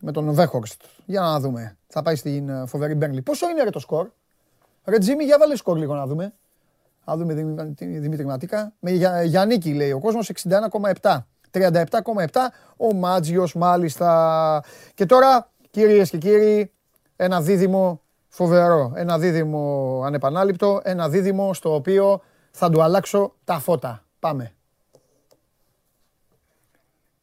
με 0.00 0.12
τον 0.12 0.32
Βέχορστ. 0.32 0.82
Για 1.04 1.20
να 1.20 1.40
δούμε. 1.40 1.76
Θα 1.86 2.02
πάει 2.02 2.16
στην 2.16 2.48
ε, 2.48 2.66
φοβερή 2.66 2.94
Μπέρνλι. 2.94 3.22
Πόσο 3.22 3.48
είναι 3.48 3.62
ρε 3.62 3.70
το 3.70 3.78
σκορ; 3.78 4.08
Ρε 4.84 4.98
Τζίμι, 4.98 5.24
για 5.24 5.38
βάλε 5.38 5.56
σκορ 5.56 5.76
λίγο 5.76 5.94
να 5.94 6.06
δούμε. 6.06 6.34
Να 7.04 7.16
δούμε 7.16 7.34
Δημήτρη 7.78 8.24
Ματίκα. 8.24 8.72
Με 8.78 8.90
Γιάννικη 9.24 9.74
λέει 9.74 9.92
ο 9.92 9.98
κόσμος 9.98 10.30
61,7. 11.00 11.18
37,7 11.54 12.50
ο 12.76 12.94
Μάτζιος 12.94 13.54
μάλιστα. 13.54 14.62
Και 14.94 15.06
τώρα 15.06 15.50
κυρίες 15.70 16.10
και 16.10 16.18
κύριοι 16.18 16.72
ένα 17.16 17.40
δίδυμο 17.40 18.00
φοβερό, 18.28 18.92
ένα 18.94 19.18
δίδυμο 19.18 20.02
ανεπανάληπτο, 20.04 20.80
ένα 20.84 21.08
δίδυμο 21.08 21.54
στο 21.54 21.74
οποίο 21.74 22.22
θα 22.50 22.70
του 22.70 22.82
αλλάξω 22.82 23.34
τα 23.44 23.58
φώτα. 23.58 24.04
Πάμε. 24.18 24.54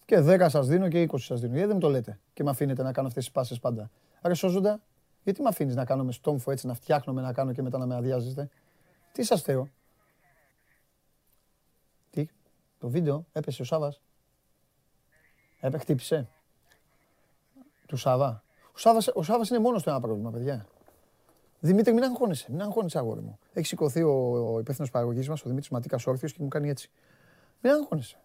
Και 0.06 0.20
10 0.20 0.46
σας 0.50 0.68
δίνω 0.68 0.88
και 0.88 1.08
20 1.12 1.16
σας 1.18 1.40
δίνω. 1.40 1.54
Γιατί 1.54 1.68
δεν 1.68 1.76
μου 1.76 1.82
το 1.82 1.90
λέτε 1.90 2.20
και 2.34 2.44
με 2.44 2.50
αφήνετε 2.50 2.84
να 2.84 2.92
κάνω 2.92 3.08
αυτές 3.08 3.24
τις 3.24 3.34
πάσες 3.34 3.60
πάντα; 3.60 3.90
Άρα 4.22 4.34
σώζοντα, 4.34 4.80
γιατί 5.24 5.42
με 5.42 5.48
αφήνεις 5.48 5.76
να 5.76 5.86
κάνω 5.86 6.04
με 6.04 6.12
στόμφο 6.12 6.52
έτσι, 6.52 6.68
να 6.68 6.74
φτιάχνω 6.74 7.14
να 7.14 7.34
κάνω 7.34 7.52
και 7.52 7.62
μετά 7.62 7.78
να 7.78 7.86
με 7.86 7.96
αδειάζεστε; 7.96 8.50
Τι 9.12 9.24
σας 9.24 9.42
θέω. 9.42 9.68
Τι, 12.10 12.28
το 12.80 12.90
βίντεο 12.90 13.26
έπεσε 13.32 13.62
ο 13.62 13.66
Σάβας. 13.66 14.02
Έπε, 15.62 15.78
χτύπησε. 15.78 16.28
Του 17.86 17.98
Σάβα. 17.98 18.44
Ο 18.74 18.78
Σάβας, 18.78 19.08
ο 19.14 19.24
Σάβας 19.24 19.50
είναι 19.50 19.60
μόνος 19.60 19.84
του 19.84 19.90
ένα 19.90 20.00
πρόβλημα, 20.00 20.32
παιδιά. 20.32 20.66
Δημήτρη, 21.60 21.94
μην 21.94 22.04
αγχώνεσαι. 22.04 22.52
Μην 22.52 22.62
αγχώνεσαι, 22.62 22.98
αγόρι 22.98 23.22
μου. 23.22 23.40
Έχει 23.54 23.66
σηκωθεί 23.66 24.04
ο, 24.04 24.32
ο 24.54 24.60
υπεύθυνος 24.60 24.92
παραγωγής 24.92 25.30
μας, 25.30 25.42
ο 25.42 25.44
Δημήτρης 25.44 25.70
Ματίκας 25.70 26.08
Όρθιος 26.08 26.34
και 26.34 26.38
μου 26.42 26.48
κάνει 26.48 26.70
έτσι. 26.70 26.90
Μην 27.62 27.74
αγχώνεσαι. 27.74 28.18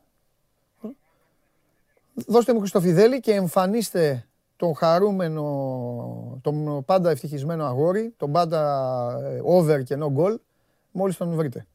Δώστε 2.14 2.52
μου 2.52 2.58
Χριστοφιδέλη 2.58 3.20
και 3.20 3.32
εμφανίστε 3.32 4.26
τον 4.56 4.74
χαρούμενο, 4.74 6.38
τον 6.42 6.84
πάντα 6.84 7.10
ευτυχισμένο 7.10 7.64
αγόρι, 7.64 8.14
τον 8.16 8.32
πάντα 8.32 9.20
ε, 9.22 9.40
over 9.44 9.82
και 9.84 9.98
no 10.00 10.16
goal, 10.16 10.36
μόλις 10.90 11.16
τον 11.16 11.34
βρείτε. 11.34 11.66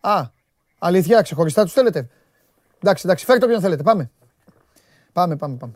Α, 0.00 0.22
αλήθεια, 0.78 1.22
ξεχωριστά 1.22 1.62
τους 1.62 1.72
θέλετε. 1.72 2.08
Εντάξει, 2.86 3.06
εντάξει, 3.06 3.24
φέρτε 3.24 3.44
όποιον 3.44 3.60
θέλετε. 3.60 3.82
Πάμε. 3.82 4.10
Πάμε, 5.12 5.36
πάμε, 5.36 5.56
πάμε. 5.56 5.72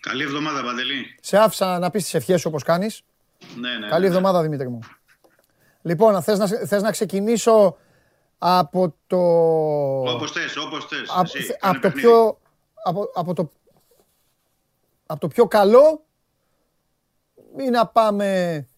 Καλή 0.00 0.22
εβδομάδα, 0.22 0.62
Παντελή. 0.62 1.16
Σε 1.20 1.38
άφησα 1.38 1.78
να 1.78 1.90
πεις 1.90 2.02
τις 2.02 2.14
ευχές 2.14 2.40
σου 2.40 2.48
όπως 2.48 2.62
κάνεις. 2.62 3.02
Ναι, 3.56 3.78
ναι. 3.78 3.88
Καλή 3.88 4.02
ναι. 4.02 4.08
εβδομάδα, 4.08 4.42
Δημήτρη 4.42 4.68
μου. 4.68 4.78
Λοιπόν, 5.82 6.22
θες 6.22 6.38
να, 6.38 6.46
θες 6.46 6.82
να 6.82 6.90
ξεκινήσω 6.90 7.76
από 8.38 8.94
το... 9.06 9.16
Όπως 10.10 10.32
θες, 10.32 10.56
όπως 10.56 10.86
θες. 10.86 11.10
Από, 11.14 11.30
Εσύ, 11.34 11.56
από 11.60 11.80
το 11.80 11.90
πιο... 11.90 12.38
Από, 12.86 13.10
από, 13.14 13.34
το, 13.34 13.50
από 15.06 15.20
το 15.20 15.28
πιο 15.28 15.46
καλό 15.46 16.04
ή 17.58 17.70
να 17.70 17.86
πάμε 17.86 18.68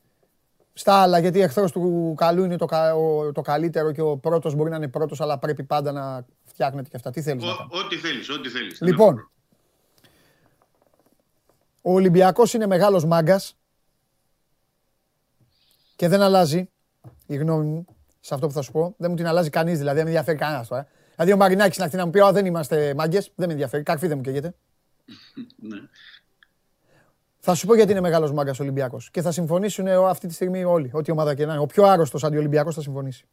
στα 0.72 0.94
άλλα, 0.94 1.18
γιατί 1.18 1.40
εχθρός 1.40 1.72
του 1.72 2.14
καλού 2.16 2.44
είναι 2.44 2.56
το, 2.56 2.66
το 3.32 3.40
καλύτερο 3.40 3.92
και 3.92 4.00
ο 4.00 4.16
πρώτος 4.16 4.54
μπορεί 4.54 4.70
να 4.70 4.76
είναι 4.76 4.88
πρώτος, 4.88 5.20
αλλά 5.20 5.38
πρέπει 5.38 5.64
πάντα 5.64 5.92
να 5.92 6.26
φτιάχνετε 6.44 6.88
και 6.88 6.96
αυτά. 6.96 7.10
Τι 7.10 7.22
θέλεις 7.22 7.44
να 7.44 7.50
Ό,τι 7.50 7.96
θέλεις, 7.96 8.30
ό,τι 8.30 8.48
θέλεις. 8.48 8.80
Λοιπόν, 8.80 9.30
ο 11.82 11.92
Ολυμπιακός 11.92 12.54
είναι 12.54 12.66
μεγάλος 12.66 13.04
μάγκας 13.04 13.56
και 15.96 16.08
δεν 16.08 16.22
αλλάζει 16.22 16.70
η 17.26 17.36
γνώμη 17.36 17.64
μου 17.64 17.84
σε 18.20 18.34
αυτό 18.34 18.46
που 18.46 18.52
θα 18.52 18.62
σου 18.62 18.72
πω. 18.72 18.94
Δεν 18.98 19.10
μου 19.10 19.16
την 19.16 19.26
αλλάζει 19.26 19.50
κανείς 19.50 19.78
δηλαδή, 19.78 19.96
δεν 19.96 20.04
με 20.04 20.10
ενδιαφέρει 20.10 20.38
κανένας 20.38 20.68
τώρα. 20.68 20.86
Δηλαδή 21.16 21.34
ο 21.34 21.36
Μαρινάκης 21.36 21.78
να 21.78 21.84
έρθει 21.84 21.96
να 21.96 22.04
μου 22.04 22.10
πει: 22.10 22.20
δεν 22.32 22.46
είμαστε 22.46 22.94
μάγκες, 22.94 23.32
δεν 23.34 23.46
με 23.46 23.52
ενδιαφέρει. 23.52 23.82
Καρφί 23.82 24.06
δεν 24.06 24.16
μου 24.16 24.22
καίγεται. 24.22 24.54
Ναι. 25.56 25.78
Θα 27.38 27.54
σου 27.54 27.66
πω 27.66 27.74
γιατί 27.74 27.90
είναι 27.90 28.00
μεγάλος 28.00 28.32
μάγκας 28.32 28.60
ο 28.60 28.62
Ολυμπιακός. 28.62 29.10
Και 29.10 29.22
θα 29.22 29.32
συμφωνήσουν 29.32 29.88
αυτή 29.88 30.26
τη 30.26 30.34
στιγμή 30.34 30.64
όλοι. 30.64 30.90
Ό,τι 30.92 31.10
ομάδα 31.10 31.34
και 31.34 31.46
να 31.46 31.52
είναι. 31.52 31.62
Ο 31.62 31.66
πιο 31.66 31.84
άρρωστος 31.84 32.24
αντιολυμπιακός 32.24 32.74
θα 32.74 32.80
συμφωνήσει. 32.80 33.26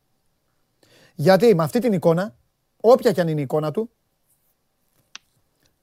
Γιατί 1.15 1.55
με 1.55 1.63
αυτή 1.63 1.79
την 1.79 1.93
εικόνα, 1.93 2.35
όποια 2.81 3.11
και 3.11 3.21
αν 3.21 3.27
είναι 3.27 3.39
η 3.39 3.43
εικόνα 3.43 3.71
του, 3.71 3.89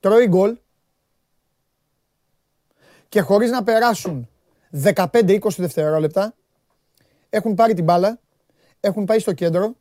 τρώει 0.00 0.26
γκολ 0.26 0.58
και 3.08 3.20
χωρίς 3.20 3.50
να 3.50 3.62
περάσουν 3.62 4.28
15-20 4.82 5.38
δευτερόλεπτα 5.56 6.34
έχουν 7.30 7.54
πάρει 7.54 7.74
την 7.74 7.84
μπάλα, 7.84 8.20
έχουν 8.80 9.04
πάει 9.04 9.18
στο 9.18 9.32
κέντρο 9.32 9.76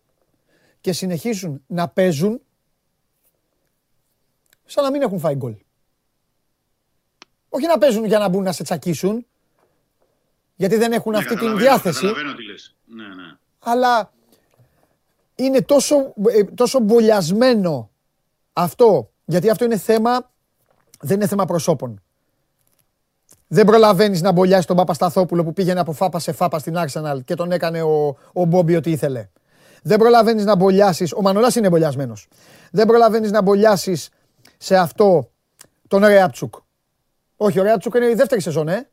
και 0.81 0.93
συνεχίζουν 0.93 1.63
να 1.67 1.87
παίζουν 1.87 2.41
σαν 4.65 4.83
να 4.83 4.91
μην 4.91 5.01
έχουν 5.01 5.19
φάει 5.19 5.35
γκολ. 5.35 5.55
Όχι 7.49 7.65
να 7.67 7.77
παίζουν 7.77 8.05
για 8.05 8.19
να 8.19 8.29
μπουν 8.29 8.43
να 8.43 8.51
σε 8.51 8.63
τσακίσουν, 8.63 9.25
γιατί 10.55 10.75
δεν 10.75 10.91
έχουν 10.91 11.11
ναι, 11.11 11.17
αυτή 11.17 11.35
την 11.35 11.57
διάθεση. 11.57 12.13
τι 12.35 12.45
λες. 12.45 12.75
Ναι, 12.85 13.07
ναι. 13.07 13.37
Αλλά 13.59 14.11
είναι 15.35 15.61
τόσο, 15.61 16.13
ε, 16.29 16.43
τόσο 16.43 16.79
μπολιασμένο 16.79 17.89
αυτό, 18.53 19.11
γιατί 19.25 19.49
αυτό 19.49 19.65
είναι 19.65 19.77
θέμα, 19.77 20.31
δεν 20.99 21.15
είναι 21.15 21.27
θέμα 21.27 21.45
προσώπων. 21.45 22.01
Δεν 23.47 23.65
προλαβαίνεις 23.65 24.21
να 24.21 24.31
μπολιάσεις 24.31 24.65
τον 24.65 24.75
Παπασταθόπουλο 24.75 25.43
που 25.43 25.53
πήγαινε 25.53 25.79
από 25.79 25.91
φάπα 25.91 26.19
σε 26.19 26.31
φάπα 26.31 26.59
στην 26.59 26.75
Arsenal 26.77 27.19
και 27.25 27.35
τον 27.35 27.51
έκανε 27.51 27.81
ο, 27.81 28.17
ο 28.33 28.45
Μπόμπι 28.45 28.75
ό,τι 28.75 28.91
ήθελε. 28.91 29.29
Δεν 29.83 29.97
προλαβαίνεις 29.97 30.45
να 30.45 30.55
μπολιάσει. 30.55 31.07
Ο 31.15 31.21
Μανολάς 31.21 31.55
είναι 31.55 31.69
μπολιασμένος. 31.69 32.27
Δεν 32.71 32.87
προλαβαίνεις 32.87 33.31
να 33.31 33.41
μπολιάσεις 33.41 34.09
σε 34.57 34.75
αυτό 34.77 35.31
τον 35.87 36.05
Ρεάτσουκ. 36.05 36.53
Όχι, 37.35 37.59
ο 37.59 37.63
Ρεάτσουκ 37.63 37.95
είναι 37.95 38.09
η 38.09 38.13
δεύτερη 38.13 38.41
σεζόν, 38.41 38.67
ε. 38.67 38.89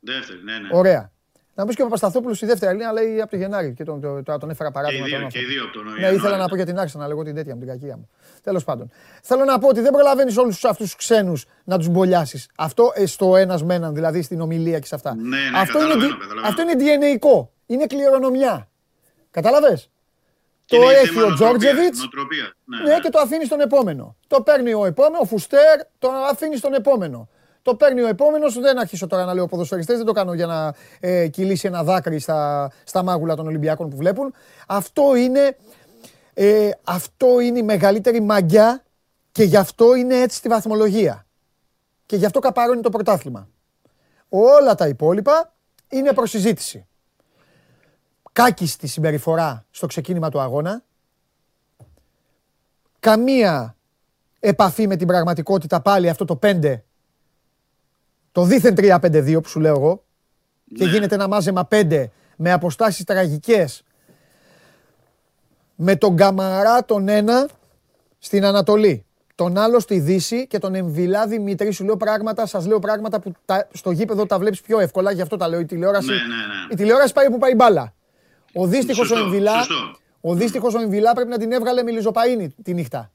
Δεύτερη, 0.00 0.38
ναι, 0.44 0.52
ναι. 0.52 0.68
Ωραία. 0.72 1.10
Να 1.54 1.66
πεις 1.66 1.74
και 1.74 1.82
ο 1.82 1.84
Παπασταθόπουλος 1.84 2.36
στη 2.36 2.46
δεύτερη 2.46 2.70
Αγγλία 2.70 2.92
λέει 2.92 3.20
από 3.20 3.30
το 3.30 3.36
Γενάρη 3.36 3.74
και 3.74 3.84
τον, 3.84 4.00
τον, 4.00 4.24
τον, 4.24 4.38
τον 4.40 4.50
έφερα 4.50 4.70
παράδειγμα. 4.70 5.06
Και 5.06 5.12
οι 5.12 5.18
δύο, 5.18 5.20
τον 5.20 5.28
και 5.28 5.38
οι 5.38 5.44
δύο 5.44 5.62
από 5.64 5.72
τον 5.72 5.84
Ναι, 6.00 6.08
ήθελα 6.08 6.36
να 6.36 6.48
πω 6.48 6.56
για 6.56 6.66
την 6.66 6.78
άρχισα 6.78 6.98
να 6.98 7.06
λέγω 7.06 7.22
την 7.22 7.34
τέτοια 7.34 7.54
μου, 7.54 7.60
την 7.60 7.68
κακία 7.68 7.96
μου. 7.96 8.08
Τέλος 8.42 8.64
πάντων. 8.64 8.90
Θέλω 9.22 9.44
να 9.44 9.58
πω 9.58 9.68
ότι 9.68 9.80
δεν 9.80 9.92
προλαβαίνεις 9.92 10.36
όλους 10.36 10.64
αυτούς 10.64 10.86
τους 10.86 10.96
ξένους 10.96 11.46
να 11.64 11.78
τους 11.78 11.88
μπολιάσεις. 11.88 12.48
Αυτό 12.56 12.92
ε, 12.94 13.06
στο 13.06 13.36
ένας 13.36 13.62
με 13.62 13.74
έναν, 13.74 13.94
δηλαδή 13.94 14.22
στην 14.22 14.40
ομιλία 14.40 14.78
και 14.78 14.86
σε 14.86 14.94
αυτά. 14.94 15.14
Ναι, 15.14 15.22
ναι, 15.22 15.58
αυτό, 15.58 15.78
είναι, 15.78 15.88
καταλαβαίνω, 15.88 16.18
καταλαβαίνω. 16.18 16.46
αυτό 16.46 16.62
είναι 16.62 17.18
DNA. 17.20 17.46
Είναι 17.66 17.86
κληρονομιά. 17.86 18.68
Κατάλαβε. 19.30 19.82
Και 20.66 20.76
Το 20.76 20.82
είναι 20.82 20.92
έχει 20.92 21.06
θέμα 21.06 21.20
ο 21.22 21.28
νοοτροπίας, 21.28 21.58
Τζόρτζεβιτς. 21.58 21.98
νοοτροπίας. 21.98 22.52
Ναι, 22.64 22.92
Ναι, 22.92 23.00
και 23.00 23.08
το 23.10 23.18
αφήνεις 23.18 23.46
στον 23.46 23.60
επόμενο. 23.60 24.16
Το 24.26 24.42
παίρνει 24.42 24.72
ο 24.74 24.84
επόμενο, 24.84 25.18
ο 25.20 25.24
Φουστέρ, 25.24 25.80
το 25.98 26.08
αφήνεις 26.30 26.58
στον 26.58 26.74
επόμενο. 26.74 27.28
Το 27.62 27.74
παίρνει 27.74 28.02
ο 28.02 28.06
επόμενος, 28.06 28.58
δεν 28.60 28.78
αρχίσω 28.78 29.06
τώρα 29.06 29.24
να 29.24 29.34
λέω 29.34 29.46
ποδοσφαιριστές, 29.46 29.96
δεν 29.96 30.06
το 30.06 30.12
κάνω 30.12 30.34
για 30.34 30.46
να 30.46 30.74
ε, 31.00 31.28
κυλήσει 31.28 31.66
ένα 31.66 31.82
δάκρυ 31.84 32.18
στα, 32.18 32.70
στα 32.84 33.02
μάγουλα 33.02 33.34
των 33.36 33.46
Ολυμπιακών 33.46 33.90
που 33.90 33.96
βλέπουν. 33.96 34.34
Αυτό 34.66 35.14
είναι, 35.16 35.56
ε, 36.34 36.70
αυτό 36.84 37.40
είναι 37.40 37.58
η 37.58 37.62
μεγαλύτερη 37.62 38.20
μαγιά 38.20 38.84
και 39.32 39.42
γι' 39.42 39.56
αυτό 39.56 39.94
είναι 39.94 40.20
έτσι 40.20 40.36
στη 40.36 40.48
βαθμολογία. 40.48 41.26
Και 42.06 42.16
γι' 42.16 42.24
αυτό 42.26 42.38
καπαρώνει 42.38 42.80
το 42.80 42.90
πρωτάθλημα. 42.90 43.48
Όλα 44.28 44.74
τα 44.74 44.88
υπόλοιπα 44.88 45.54
είναι 45.88 46.12
προσυζήτηση. 46.12 46.86
Κάκιστη 48.36 48.86
συμπεριφορά 48.86 49.64
στο 49.70 49.86
ξεκίνημα 49.86 50.28
του 50.30 50.40
αγώνα. 50.40 50.82
Καμία 53.00 53.76
επαφή 54.40 54.86
με 54.86 54.96
την 54.96 55.06
πραγματικότητα 55.06 55.80
πάλι 55.80 56.08
αυτό 56.08 56.24
το 56.24 56.38
5 56.42 56.80
το 58.32 58.42
δίθεν 58.44 58.74
3-5-2 58.78 59.38
που 59.42 59.48
σου 59.48 59.60
λέω 59.60 59.74
εγώ 59.76 60.04
και 60.74 60.84
Ναι. 60.84 60.90
γίνεται 60.90 61.14
ένα 61.14 61.28
μάζεμα 61.28 61.68
5 61.70 62.04
με 62.36 62.52
αποστάσεις 62.52 63.04
τραγικές 63.04 63.82
με 65.74 65.96
τον 65.96 66.16
Καμαρά 66.16 66.84
τον 66.84 67.08
ένα 67.08 67.48
στην 68.18 68.44
Ανατολή, 68.44 69.04
τον 69.34 69.58
άλλο 69.58 69.80
στη 69.80 69.98
Δύση 70.00 70.46
και 70.46 70.58
τον 70.58 70.74
Εμβιλά 70.74 71.26
Δημήτρη. 71.26 71.70
Σου 71.70 71.84
λέω 71.84 71.96
πράγματα, 71.96 72.46
σας 72.46 72.66
λέω 72.66 72.78
πράγματα 72.78 73.20
που 73.20 73.32
τα, 73.44 73.68
στο 73.72 73.90
γήπεδο 73.90 74.26
τα 74.26 74.38
βλέπεις 74.38 74.60
πιο 74.60 74.78
εύκολα, 74.80 75.10
γι' 75.12 75.22
αυτό 75.22 75.36
τα 75.36 75.48
λέω. 75.48 75.60
Η 75.60 75.64
τηλεόραση, 75.64 76.06
Ναι, 76.08 76.14
ναι, 76.14 76.18
ναι. 76.20 76.72
η 76.72 76.74
τηλεόραση 76.74 77.12
πάει 77.12 77.30
που 77.30 77.38
πάει 77.38 77.54
μπάλα. 77.54 77.94
Ο 78.56 78.66
δύστιχος 78.66 78.98
ο 79.04 79.04
Σωστό, 79.14 79.24
Εμβιλά, 79.24 79.56
σωστό. 79.62 79.96
ο 80.20 80.34
δύστιχος 80.34 80.74
ο 80.74 80.80
Εμβιλά 80.80 81.12
πρέπει 81.14 81.30
να 81.30 81.38
την 81.38 81.52
έβγαλε 81.52 81.82
με 81.82 81.90
λιζοπαΐνη 81.90 82.48
τη 82.62 82.74
νύχτα. 82.74 83.10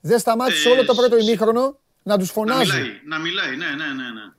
Δεν 0.00 0.18
σταμάτησε 0.18 0.68
Ε, 0.68 0.72
όλο 0.72 0.84
το 0.84 0.94
πρώτο 0.94 1.16
σ- 1.16 1.22
ημίχρονο 1.22 1.78
να 2.02 2.18
τους 2.18 2.26
Να 2.28 2.32
φωνάζει. 2.34 2.72
μιλάει, 2.72 2.90
να 3.06 3.18
μιλάει, 3.18 3.56
ναι, 3.56 3.66
ναι, 3.66 3.72
ναι. 3.86 3.92
ναι. 3.92 4.32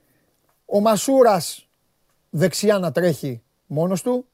Ο 0.65 0.79
Μασούρας 0.79 1.67
δεξιά 2.29 2.79
να 2.79 2.91
τρέχει 2.91 3.41
μόνος 3.67 4.01
του, 4.01 4.25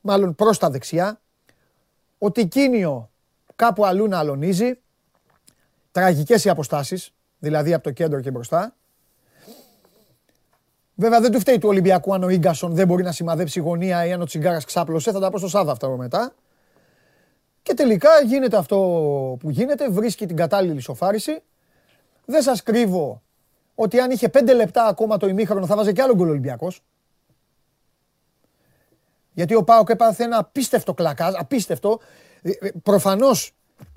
μάλλον 0.00 0.34
προς 0.34 0.58
τα 0.58 0.70
δεξιά. 0.70 1.20
Ο 2.18 2.30
Τικίνιο 2.30 3.10
κάπου 3.56 3.84
αλλού 3.86 4.08
να 4.08 4.18
αλωνίζει. 4.18 4.78
Τραγικές 5.92 6.44
οι 6.44 6.48
αποστάσεις, 6.48 7.10
δηλαδή 7.38 7.72
από 7.74 7.82
το 7.82 7.90
κέντρο 7.90 8.20
και 8.20 8.30
μπροστά. 8.30 8.76
Βέβαια 11.00 11.20
δεν 11.20 11.32
του 11.32 11.40
φταίει 11.40 11.58
του 11.58 11.68
Ολυμπιακού 11.68 12.14
αν 12.14 12.22
ο 12.22 12.28
Ίγκασον 12.28 12.74
δεν 12.74 12.86
μπορεί 12.86 13.02
να 13.02 13.12
σημαδέψει 13.12 13.60
γωνία 13.60 14.06
ή 14.06 14.12
αν 14.12 14.20
ο 14.20 14.24
Τσιγκάρας 14.24 14.64
ξάπλωσε. 14.64 15.12
Θα 15.12 15.20
τα 15.20 15.30
πω 15.30 15.38
στο 15.38 15.48
Σάββα 15.48 15.72
αυτά 15.72 15.88
μετά. 15.88 16.34
Και 17.62 17.74
τελικά 17.74 18.08
γίνεται 18.26 18.56
αυτό 18.56 18.76
που 19.40 19.50
γίνεται, 19.50 19.88
βρίσκει 19.90 20.26
την 20.26 20.36
κατάλληλη 20.36 20.76
ισοφάριση. 20.76 21.42
Δεν 22.24 22.42
σας 22.42 22.62
κρύβω 22.62 23.22
ότι 23.74 24.00
αν 24.00 24.10
είχε 24.10 24.28
πέντε 24.28 24.54
λεπτά 24.54 24.84
ακόμα 24.84 25.16
το 25.16 25.28
ημίχρονο 25.28 25.66
θα 25.66 25.76
βάζε 25.76 25.92
και 25.92 26.02
άλλο 26.02 26.14
γκολ 26.14 26.26
ο 26.26 26.30
Ολυμπιακός. 26.30 26.82
Γιατί 29.32 29.54
ο 29.54 29.64
Πάοκ 29.64 29.88
έπαθε 29.88 30.24
ένα 30.24 30.38
απίστευτο 30.38 30.94
κλακάζ, 30.94 31.34
απίστευτο. 31.36 32.00
Ε, 32.42 32.50
ε, 32.50 32.70
Προφανώς 32.82 33.52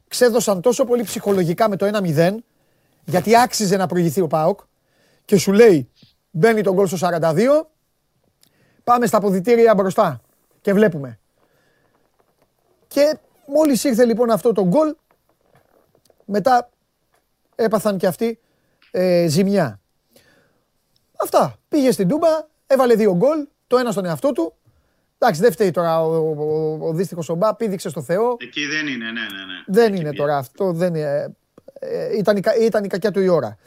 ξέδωσαν 0.07 0.61
τόσο 0.61 0.85
πολύ 0.85 1.03
ψυχολογικά 1.03 1.69
με 1.69 1.75
το 1.75 1.85
1-0, 1.85 2.35
γιατί 3.05 3.37
άξιζε 3.37 3.77
να 3.77 3.87
προηγηθεί 3.87 4.21
ο 4.21 4.27
Πάοκ 4.27 4.59
και 5.25 5.37
σου 5.37 5.51
λέει 5.51 5.89
μπαίνει 6.35 6.61
τον 6.61 6.73
γκολ 6.73 6.87
στο 6.87 6.97
42, 7.21 7.47
πάμε 8.83 9.05
στα 9.05 9.17
αποδητήρια 9.17 9.75
μπροστά 9.75 10.21
και 10.61 10.73
βλέπουμε. 10.73 11.19
Και 12.87 13.17
μόλις 13.47 13.83
ήρθε 13.83 14.05
λοιπόν 14.05 14.29
αυτό 14.31 14.51
το 14.51 14.65
γκολ, 14.65 14.95
μετά 16.25 16.69
έπαθαν 17.55 17.97
και 17.97 18.07
αυτοί 18.07 18.39
ε, 18.91 19.25
ζημιά. 19.27 19.79
Αυτά. 21.21 21.55
Πήγε 21.69 21.91
στην 21.91 22.07
Τούμπα, 22.07 22.27
έβαλε 22.67 22.95
δύο 22.95 23.15
γκολ, 23.15 23.47
το 23.67 23.77
ένα 23.77 23.91
στον 23.91 24.05
εαυτό 24.05 24.31
του. 24.31 24.53
Εντάξει, 25.17 25.41
δεν 25.41 25.51
φταίει 25.51 25.71
τώρα 25.71 26.03
ο, 26.03 26.15
ο, 26.15 26.35
ο, 26.43 26.87
ο 26.87 26.93
δύστιχος 26.93 27.29
ο 27.29 27.35
Μπα, 27.35 27.55
πήδηξε 27.55 27.89
στο 27.89 28.01
Θεό. 28.01 28.35
Εκεί 28.39 28.65
δεν 28.65 28.87
είναι, 28.87 29.05
ναι, 29.05 29.11
ναι, 29.11 29.17
ναι. 29.21 29.63
Δεν 29.67 29.91
Εκεί 29.91 30.01
είναι 30.01 30.09
πια. 30.09 30.19
τώρα 30.19 30.37
αυτό, 30.37 30.71
δεν 30.73 30.95
είναι. 30.95 31.35
ε, 31.79 32.17
ήταν, 32.17 32.37
η, 32.37 32.39
κα- 32.39 32.55
ήταν 32.55 32.83
η 32.83 32.87
κακιά 32.87 33.11
του 33.11 33.19
η 33.21 33.27
ώρα. 33.27 33.57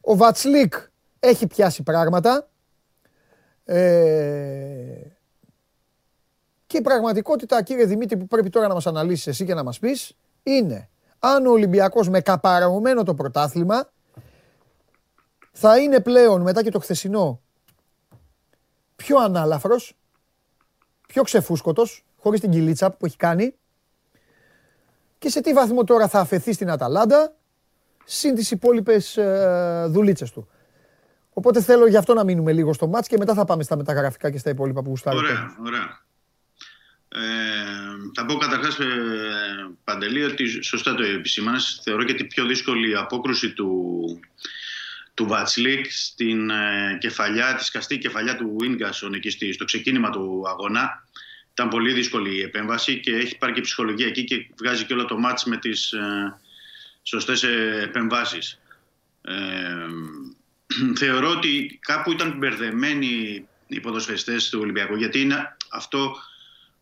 Ο 0.00 0.16
Βατσλίκ 0.16 0.74
έχει 1.20 1.46
πιάσει 1.46 1.82
πράγματα. 1.82 2.48
Ε, 3.64 5.18
και 6.66 6.76
η 6.76 6.80
πραγματικότητα, 6.80 7.62
κύριε 7.62 7.84
Δημήτρη, 7.84 8.16
που 8.16 8.26
πρέπει 8.26 8.50
τώρα 8.50 8.68
να 8.68 8.74
μας 8.74 8.86
αναλύσεις 8.86 9.26
εσύ 9.26 9.44
και 9.44 9.54
να 9.54 9.62
μας 9.62 9.78
πεις, 9.78 10.16
είναι 10.42 10.88
αν 11.18 11.46
ο 11.46 11.50
Ολυμπιακός 11.50 12.08
με 12.08 12.20
καπαρωμένο 12.20 13.02
το 13.02 13.14
πρωτάθλημα 13.14 13.90
θα 15.52 15.78
είναι 15.78 16.00
πλέον 16.00 16.40
μετά 16.40 16.62
και 16.62 16.70
το 16.70 16.78
χθεσινό 16.78 17.40
πιο 18.96 19.18
ανάλαφρος, 19.18 19.96
πιο 21.08 21.22
ξεφούσκωτος, 21.22 22.04
χωρίς 22.16 22.40
την 22.40 22.50
κυλίτσα 22.50 22.90
που 22.90 23.06
έχει 23.06 23.16
κάνει 23.16 23.54
και 25.18 25.28
σε 25.28 25.40
τι 25.40 25.52
βαθμό 25.52 25.84
τώρα 25.84 26.08
θα 26.08 26.20
αφαιθεί 26.20 26.52
στην 26.52 26.70
Αταλάντα 26.70 27.34
συν 28.04 28.34
τις 28.34 28.50
υπόλοιπες 28.50 29.16
ε, 29.16 29.86
δουλίτσες 29.88 30.30
του. 30.30 30.48
Οπότε 31.38 31.62
θέλω 31.62 31.86
γι' 31.86 31.96
αυτό 31.96 32.14
να 32.14 32.24
μείνουμε 32.24 32.52
λίγο 32.52 32.72
στο 32.72 32.86
μάτς 32.86 33.08
και 33.08 33.16
μετά 33.18 33.34
θα 33.34 33.44
πάμε 33.44 33.62
στα 33.62 33.76
μεταγραφικά 33.76 34.30
και 34.30 34.38
στα 34.38 34.50
υπόλοιπα 34.50 34.82
που 34.82 34.88
γουστάρει. 34.88 35.16
ο 35.16 35.20
κόσμος. 35.20 35.38
Ωραία, 35.38 35.56
ωραία. 35.66 36.06
Ε, 37.08 37.18
θα 38.14 38.26
πω 38.26 38.34
καταρχάς, 38.34 38.78
ε, 38.78 38.86
Παντελή, 39.84 40.24
ότι 40.24 40.64
σωστά 40.64 40.94
το 40.94 41.02
επισήμανες. 41.02 41.80
Θεωρώ 41.82 42.04
και 42.04 42.14
την 42.14 42.26
πιο 42.26 42.46
δύσκολη 42.46 42.96
απόκρουση 42.96 43.52
του, 43.52 43.70
του 45.14 45.26
Βατσλίκ 45.26 45.86
στην 45.90 46.50
ε, 46.50 46.98
κεφαλιά, 47.00 47.54
τη 47.54 47.64
σκαστή 47.64 47.98
κεφαλιά 47.98 48.36
του 48.36 48.56
Ίνγκασον 48.64 49.14
εκεί 49.14 49.30
στη- 49.30 49.52
στο 49.52 49.64
ξεκίνημα 49.64 50.10
του 50.10 50.42
αγώνα. 50.48 51.04
Ήταν 51.52 51.68
πολύ 51.68 51.92
δύσκολη 51.92 52.36
η 52.36 52.42
επέμβαση 52.42 53.00
και 53.00 53.14
έχει 53.14 53.38
πάρει 53.38 53.52
και 53.52 53.60
ψυχολογία 53.60 54.06
εκεί 54.06 54.24
και 54.24 54.46
βγάζει 54.58 54.84
και 54.84 54.92
όλο 54.92 55.04
το 55.04 55.18
μάτς 55.18 55.44
με 55.44 55.56
τις 55.56 55.92
ε, 55.92 56.38
σωστές 57.02 57.42
ε, 57.42 57.80
επεμβάσεις. 57.84 58.60
Ε, 59.22 59.34
θεωρώ 60.96 61.30
ότι 61.30 61.78
κάπου 61.82 62.12
ήταν 62.12 62.34
μπερδεμένοι 62.38 63.44
οι 63.66 63.80
ποδοσφαιριστές 63.80 64.48
του 64.48 64.58
Ολυμπιακού 64.62 64.96
γιατί 64.96 65.20
είναι 65.20 65.56
αυτό 65.70 66.16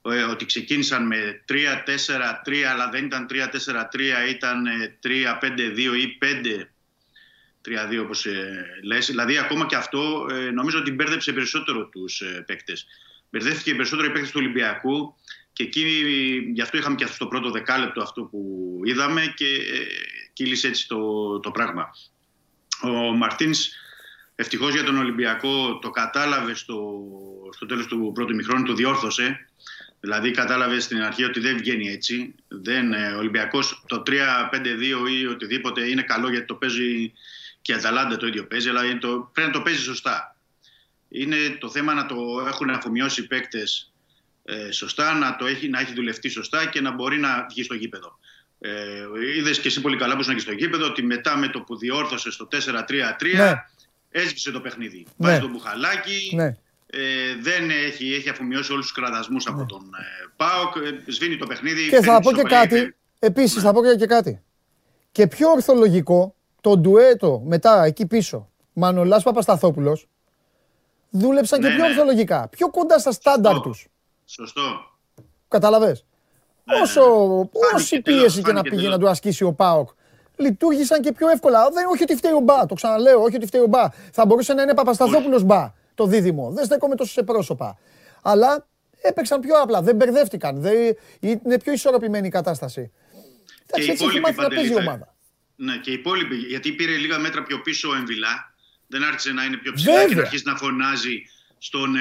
ε, 0.02 0.22
ότι 0.22 0.44
ξεκίνησαν 0.44 1.06
με 1.06 1.44
3-4-3 1.48 1.54
αλλά 2.70 2.88
δεν 2.88 3.04
ήταν 3.04 3.26
3-4-3 3.30 3.34
ήταν 4.28 4.66
ε, 4.66 4.98
3-5-2 5.04 5.10
ή 5.78 6.18
5-3-2 7.96 8.02
όπως 8.02 8.26
ε, 8.26 8.64
λες. 8.82 9.06
Δηλαδή 9.06 9.38
ακόμα 9.38 9.66
και 9.66 9.76
αυτό 9.76 10.26
ε, 10.30 10.50
νομίζω 10.50 10.78
ότι 10.78 10.92
μπέρδεψε 10.92 11.32
περισσότερο 11.32 11.86
τους 11.86 12.20
ε, 12.20 12.44
παίκτες. 12.46 12.86
Μπερδεύτηκε 13.30 13.74
περισσότερο 13.74 14.08
οι 14.08 14.10
παίκτες 14.10 14.30
του 14.30 14.40
Ολυμπιακού 14.40 15.14
και 15.52 15.62
εκεί 15.62 15.84
γι' 16.52 16.60
αυτό 16.62 16.76
είχαμε 16.76 16.94
και 16.94 17.04
αυτό 17.04 17.24
το 17.24 17.26
πρώτο 17.26 17.50
δεκάλεπτο 17.50 18.02
αυτό 18.02 18.22
που 18.22 18.80
είδαμε 18.84 19.32
και 19.36 19.46
ε, 19.46 19.86
κύλησε 20.32 20.68
έτσι 20.68 20.88
το, 20.88 21.40
το 21.40 21.50
πράγμα. 21.50 21.90
Ο 22.82 22.88
Μαρτίνς 22.90 23.68
ευτυχώς 24.36 24.74
για 24.74 24.84
τον 24.84 24.98
Ολυμπιακό 24.98 25.78
το 25.78 25.90
κατάλαβε 25.90 26.54
στο, 26.54 27.02
στο 27.54 27.66
τέλος 27.66 27.86
του 27.86 28.10
πρώτου 28.14 28.34
μηχρόνου, 28.34 28.64
το 28.64 28.74
διόρθωσε. 28.74 29.48
Δηλαδή 30.00 30.30
κατάλαβες 30.30 30.84
στην 30.84 31.02
αρχή 31.02 31.24
ότι 31.24 31.40
δεν 31.40 31.56
βγαίνει 31.56 31.88
έτσι. 31.88 32.34
Δεν, 32.48 32.92
ε, 32.92 33.12
ο 33.12 33.18
Ολυμπιακός 33.18 33.84
το 33.86 34.02
3-5-2 34.06 34.12
ή 35.20 35.26
οτιδήποτε 35.26 35.88
είναι 35.88 36.02
καλό 36.02 36.30
γιατί 36.30 36.46
το 36.46 36.54
παίζει 36.54 37.12
και 37.62 37.72
η 37.72 37.74
Αταλάντα 37.74 38.16
το 38.16 38.26
ίδιο 38.26 38.46
παίζει, 38.46 38.68
αλλά 38.68 38.84
είναι 38.84 38.98
το, 38.98 39.30
πρέπει 39.32 39.48
να 39.48 39.54
το 39.54 39.62
παίζει 39.62 39.82
σωστά. 39.82 40.36
Είναι 41.08 41.36
το 41.60 41.70
θέμα 41.70 41.94
να 41.94 42.06
το 42.06 42.16
έχουν 42.46 42.70
αφομοιώσει 42.70 43.20
οι 43.20 43.26
παίκτες 43.26 43.92
ε, 44.44 44.70
σωστά, 44.70 45.14
να, 45.14 45.36
το 45.36 45.46
έχει, 45.46 45.68
να 45.68 45.80
έχει 45.80 45.94
δουλευτεί 45.94 46.28
σωστά 46.28 46.66
και 46.66 46.80
να 46.80 46.90
μπορεί 46.90 47.18
να 47.18 47.46
βγει 47.50 47.62
στο 47.62 47.74
γήπεδο. 47.74 48.18
Ε, 48.58 49.04
Είδες 49.36 49.60
και 49.60 49.68
εσύ 49.68 49.80
πολύ 49.80 49.96
καλά 49.96 50.14
που 50.14 50.20
ήσουν 50.20 50.34
και 50.34 50.40
στο 50.40 50.52
γήπεδο 50.52 50.86
ότι 50.86 51.02
μετά 51.02 51.36
με 51.36 51.48
το 51.48 51.60
που 51.60 51.76
διόρθωσε 51.76 52.30
στο 52.30 52.48
4-3-3 52.52 52.56
Ναι. 53.36 53.52
Έσβησε 54.20 54.50
το 54.50 54.60
παιχνίδι. 54.60 55.06
Ναι. 55.16 55.28
Βάζει 55.28 55.40
το 55.40 55.48
μπουχαλάκι, 55.48 56.32
Ναι. 56.34 56.56
Ε, 56.86 57.00
δεν 57.42 57.70
έχει, 57.70 58.14
έχει 58.14 58.28
αφομοιώσει 58.28 58.72
όλους 58.72 58.84
τους 58.84 58.94
κραδασμούς 58.94 59.46
από 59.46 59.58
ναι. 59.58 59.66
τον 59.66 59.80
ε, 59.80 60.28
Πάοκ. 60.36 60.76
Ε, 60.76 61.10
σβήνει 61.12 61.36
το 61.36 61.46
παιχνίδι. 61.46 61.88
Και 61.88 62.00
θα 62.00 62.20
πω 62.20 62.32
και 62.32 62.42
κάτι. 62.42 62.96
Επίσης, 63.18 63.62
θα 63.62 63.72
πω 63.72 63.80
και 63.96 64.06
κάτι. 64.06 64.42
Και 65.12 65.26
πιο 65.26 65.50
ορθολογικό 65.50 66.34
το 66.60 66.76
ντουέτο 66.76 67.42
μετά 67.46 67.84
εκεί 67.84 68.06
πίσω. 68.06 68.50
Μανολάς 68.72 69.22
Παπασταθόπουλος 69.22 70.06
δούλεψαν 71.10 71.60
και 71.60 71.68
ναι, 71.68 71.74
πιο 71.74 71.84
ναι. 71.84 71.90
ορθολογικά. 71.90 72.48
Πιο 72.48 72.70
κοντά 72.70 72.98
στα 72.98 73.12
στάνταρ 73.12 73.60
τους. 73.60 73.86
Σωστό. 74.24 74.62
Καταλαβες; 75.48 76.04
Ναι, 76.64 76.80
Όσο, 76.80 77.02
όση 77.74 78.00
πίεση 78.00 78.42
και 78.42 78.52
να 78.52 78.62
πήγε 78.62 78.88
να 78.88 78.98
του 78.98 79.08
ασκήσει 79.08 79.44
ο 79.44 79.52
Πάοκ, 79.52 79.88
λειτουργήσαν 80.36 81.00
και 81.00 81.12
πιο 81.12 81.28
εύκολα. 81.28 81.70
Δεν, 81.70 81.86
όχι 81.86 82.02
ότι 82.02 82.16
φταίει 82.16 82.32
ο 82.32 82.40
Μπα, 82.40 82.66
το 82.66 82.74
ξαναλέω, 82.74 83.22
όχι 83.22 83.36
ότι 83.36 83.46
φταίει 83.46 83.60
ο 83.60 83.66
Μπα. 83.66 83.88
Θα 84.12 84.26
μπορούσε 84.26 84.54
να 84.54 84.62
είναι 84.62 84.74
Παπασταθόπουλος 84.74 85.42
Μπα 85.42 85.72
το 85.94 86.06
δίδυμο. 86.06 86.50
Δεν 86.50 86.64
στέκομαι 86.64 86.94
τόσο 86.94 87.12
σε 87.12 87.22
πρόσωπα. 87.22 87.78
Αλλά 88.22 88.66
έπαιξαν 89.00 89.40
πιο 89.40 89.60
απλά, 89.62 89.82
δεν 89.82 89.96
μπερδεύτηκαν. 89.96 90.60
Δεν, 90.60 90.74
είναι 91.20 91.58
πιο 91.58 91.72
ισορροπημένη 91.72 92.26
η 92.26 92.30
κατάσταση. 92.30 92.92
Εντάξει, 93.66 93.90
έτσι 93.90 94.04
έχει 94.04 94.20
μάθει 94.20 94.40
να 94.40 94.48
παίζει 94.48 94.72
η 94.72 94.76
ομάδα. 94.76 95.14
Ναι, 95.56 95.76
και 95.76 95.90
οι 95.90 95.92
υπόλοιποι, 95.92 96.36
γιατί 96.36 96.72
πήρε 96.72 96.96
λίγα 96.96 97.18
μέτρα 97.18 97.42
πιο 97.42 97.60
πίσω 97.60 97.88
ο 97.88 97.94
Εμβιλά, 97.94 98.54
δεν 98.86 99.04
άρχισε 99.04 99.32
να 99.32 99.44
είναι 99.44 99.56
πιο 99.56 99.72
ψηλά 99.72 100.08
και 100.08 100.14
να 100.14 100.20
αρχίσει 100.20 100.42
να 100.46 100.56
φωνάζει 100.56 101.22
στον 101.58 101.96
ε, 101.96 102.00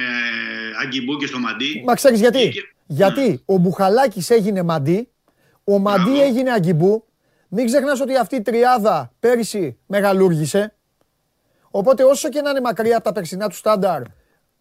Αγκιμπού 0.81 1.17
και 1.17 1.27
στο 1.27 1.39
Μαντί. 1.39 1.83
Μα 1.85 1.95
ξέρεις 1.95 2.19
γιατί; 2.19 2.53
Γιατί 2.85 3.29
ναι. 3.29 3.37
ο 3.45 3.57
Μπουχαλάκης 3.57 4.29
έγινε 4.29 4.63
Μαντί, 4.63 5.09
ο 5.63 5.79
Μαντί 5.79 6.21
έγινε 6.21 6.51
Αγκιμπού. 6.51 7.05
Μην 7.57 7.65
ξεχνάς 7.65 8.01
ότι 8.01 8.17
αυτή 8.17 8.35
η 8.35 8.41
τριάδα 8.41 9.11
πέρυσι 9.19 9.77
μεγαλούργησε. 9.85 10.73
Οπότε 11.69 12.03
όσο 12.03 12.29
και 12.29 12.41
να 12.41 12.49
είναι 12.49 12.61
μακριά 12.61 12.95
από 12.95 13.05
τα 13.05 13.11
περσινά 13.11 13.49
του 13.49 13.55
στάνταρ, 13.55 14.01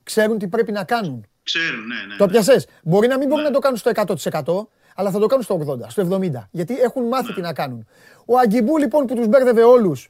ξέρουν 0.02 0.38
τι 0.38 0.48
πρέπει 0.48 0.72
να 0.72 0.84
κάνουν. 0.84 1.26
Ξέρουν, 1.42 1.86
ναι, 1.86 1.94
ναι. 2.08 2.16
Το 2.16 2.26
ναι. 2.26 2.30
πιασέ. 2.30 2.64
Μπορεί 2.82 3.08
να 3.08 3.18
μην 3.18 3.28
μπορούν 3.28 3.42
ναι. 3.42 3.48
να 3.48 3.54
το 3.54 3.60
κάνουν 3.60 3.78
στο 3.78 3.90
100%, 3.94 4.66
αλλά 4.94 5.10
θα 5.10 5.18
το 5.18 5.26
κάνουν 5.26 5.44
στο 5.44 5.78
80%, 5.84 5.88
στο 5.88 6.08
70%. 6.10 6.30
Γιατί 6.50 6.80
έχουν 6.80 7.04
μάθει 7.04 7.32
τι 7.32 7.40
να 7.40 7.52
κάνουν. 7.52 7.86
Ο 8.24 8.38
Αγκιμπού 8.38 8.78
λοιπόν 8.78 9.06
που 9.06 9.14
τους 9.14 9.26
μπέρδευε 9.26 9.62
όλους, 9.62 10.08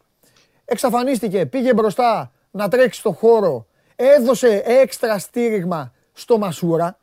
εξαφανίστηκε, 0.65 1.47
πήγε 1.47 1.75
μπροστά 1.75 2.33
να 2.51 2.69
τρέξει 2.69 3.01
στο 3.01 3.13
χώρο, 3.13 3.67
έδωσε 3.97 4.63
έξτρα 4.67 5.19
στήριγμα 5.19 5.93
στο 6.13 6.39
Μασούρα 6.39 6.99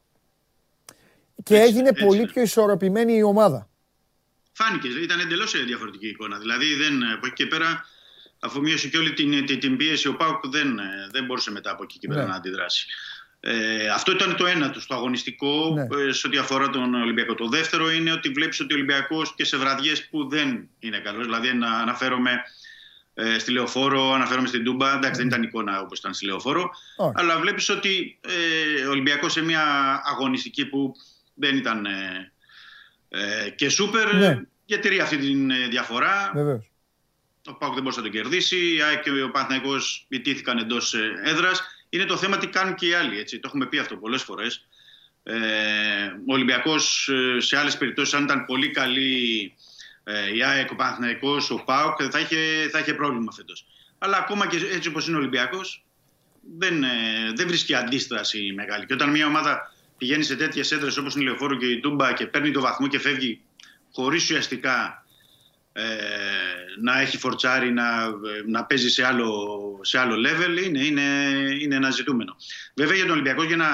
και 1.43 1.59
έγινε 1.59 1.91
πολύ 1.93 2.25
πιο 2.25 2.41
ισορροπημένη 2.41 3.13
η 3.13 3.23
ομάδα. 3.23 3.69
Φάνηκε, 4.63 4.87
ήταν 4.87 5.19
εντελώς 5.19 5.65
διαφορετική 5.65 6.07
εικόνα. 6.07 6.37
Δηλαδή 6.37 6.75
δεν, 6.75 7.03
από 7.03 7.25
εκεί 7.25 7.35
και 7.35 7.45
πέρα, 7.45 7.85
αφομοίωσε 8.39 8.87
και 8.87 8.97
όλη 8.97 9.13
την, 9.13 9.45
την, 9.45 9.59
την 9.59 9.77
πίεση, 9.77 10.07
ο 10.07 10.15
Πάουκ 10.15 10.47
δεν, 10.47 10.79
δεν 11.11 11.25
μπορούσε 11.25 11.51
μετά 11.51 11.71
από 11.71 11.83
εκεί 11.83 11.99
και 11.99 12.07
πέρα 12.07 12.21
ναι. 12.21 12.27
να 12.27 12.35
αντιδράσει. 12.35 12.85
Ε, 13.43 13.87
αυτό 13.87 14.11
ήταν 14.11 14.35
το 14.35 14.45
ένα 14.45 14.69
τους, 14.69 14.85
το 14.87 14.95
αγωνιστικό 14.95 15.73
ναι. 15.73 16.03
Ε, 16.07 16.11
σε 16.11 16.27
ό,τι 16.27 16.37
αφορά 16.37 16.69
τον 16.69 16.93
Ολυμπιακό. 16.93 17.33
Το 17.33 17.47
δεύτερο 17.47 17.91
είναι 17.91 18.11
ότι 18.11 18.29
βλέπεις 18.29 18.59
ότι 18.59 18.73
ο 18.73 18.75
Ολυμπιακός 18.75 19.35
και 19.35 19.43
σε 19.43 19.57
βραδιές 19.57 20.07
που 20.09 20.29
δεν 20.29 20.69
είναι 20.79 20.99
καλός, 20.99 21.25
δηλαδή 21.25 21.53
να 21.53 21.71
αναφέρομαι 21.71 22.41
ε, 23.13 23.39
στη 23.39 23.51
Λεωφόρο, 23.51 24.13
αναφέρομαι 24.13 24.47
στην 24.47 24.63
Τούμπα. 24.63 24.93
Εντάξει, 24.93 25.19
δεν 25.19 25.27
ήταν 25.27 25.43
εικόνα 25.43 25.81
όπως 25.81 25.99
ήταν 25.99 26.13
στη 26.13 26.25
Λεωφόρο. 26.25 26.69
Αλλά 27.13 27.39
βλέπεις 27.39 27.69
ότι 27.69 28.19
ε, 28.21 28.85
ο 28.85 28.89
Ολυμπιακός 28.89 29.31
σε 29.31 29.41
μια 29.41 29.63
αγωνιστική 30.05 30.65
που 30.65 30.93
δεν 31.33 31.57
ήταν 31.57 31.85
ε, 31.85 32.31
ε 33.09 33.49
και 33.49 33.69
σούπερ, 33.69 34.13
ναι. 34.13 34.41
Διατηρεί 34.71 34.99
αυτή 34.99 35.17
τη 35.17 35.33
διαφορά. 35.69 36.31
Βεβαίως. 36.33 36.71
Ο 37.45 37.53
Πάουκ 37.53 37.73
δεν 37.73 37.83
μπορούσε 37.83 38.01
να 38.01 38.09
τον 38.09 38.15
κερδίσει. 38.15 38.75
Η 38.75 38.81
ΑΕΚ 38.81 39.01
και 39.01 39.21
ο 39.21 39.31
Παναθηναϊκός 39.31 40.05
ιτήθηκαν 40.07 40.57
εντός 40.57 40.95
έδρας. 41.23 41.61
Είναι 41.89 42.05
το 42.05 42.17
θέμα 42.17 42.37
τι 42.37 42.47
κάνουν 42.47 42.75
και 42.75 42.87
οι 42.87 42.93
άλλοι. 42.93 43.19
Έτσι. 43.19 43.39
Το 43.39 43.47
έχουμε 43.47 43.65
πει 43.65 43.77
αυτό 43.77 43.95
πολλές 43.95 44.21
φορές. 44.21 44.67
Ε, 45.23 45.35
ο 46.27 46.33
Ολυμπιακός 46.33 47.09
σε 47.37 47.57
άλλες 47.57 47.77
περιπτώσεις, 47.77 48.13
αν 48.13 48.23
ήταν 48.23 48.45
πολύ 48.45 48.69
καλή 48.69 49.53
ε, 50.03 50.35
η 50.35 50.43
ΑΕΚ, 50.43 50.71
ο 50.71 50.75
Παναθηναϊκός, 50.75 51.51
ο 51.51 51.63
ΠΑΟΚ 51.65 51.99
θα 52.11 52.19
είχε, 52.19 52.69
θα 52.71 52.79
είχε 52.79 52.93
πρόβλημα 52.93 53.31
φέτος. 53.31 53.65
Αλλά 53.97 54.17
ακόμα 54.17 54.47
και 54.47 54.57
έτσι 54.71 54.89
όπως 54.89 55.07
είναι 55.07 55.15
ο 55.15 55.19
Ολυμπιακός, 55.19 55.85
δεν, 56.57 56.83
ε, 56.83 56.87
δεν 57.35 57.47
βρίσκει 57.47 57.73
αντίσταση 57.75 58.53
μεγάλη. 58.55 58.85
Και 58.85 58.93
όταν 58.93 59.09
μια 59.09 59.25
ομάδα 59.25 59.73
πηγαίνει 59.97 60.23
σε 60.23 60.35
τέτοιες 60.35 60.71
έδρες 60.71 60.97
όπως 60.97 61.13
είναι 61.13 61.23
η 61.23 61.27
Λεωφόρο 61.27 61.55
και 61.57 61.65
η 61.65 61.79
Τούμπα 61.79 62.13
και 62.13 62.25
παίρνει 62.25 62.51
το 62.51 62.61
βαθμό 62.61 62.87
και 62.87 62.99
φεύγει 62.99 63.41
χωρίς 63.91 64.23
ουσιαστικά 64.23 65.05
ε, 65.73 65.83
να 66.81 66.99
έχει 66.99 67.17
φορτσάρει, 67.17 67.71
να, 67.71 67.85
να 68.47 68.65
παίζει 68.65 68.89
σε 68.89 69.05
άλλο, 69.05 69.79
σε 69.81 69.99
άλλο 69.99 70.15
level, 70.15 70.65
είναι, 70.65 70.85
είναι, 70.85 71.01
είναι 71.59 71.75
ένα 71.75 71.89
ζητούμενο. 71.89 72.35
Βέβαια 72.75 72.95
για 72.95 73.03
τον 73.03 73.13
Ολυμπιακό, 73.13 73.43
για 73.43 73.55
να 73.55 73.67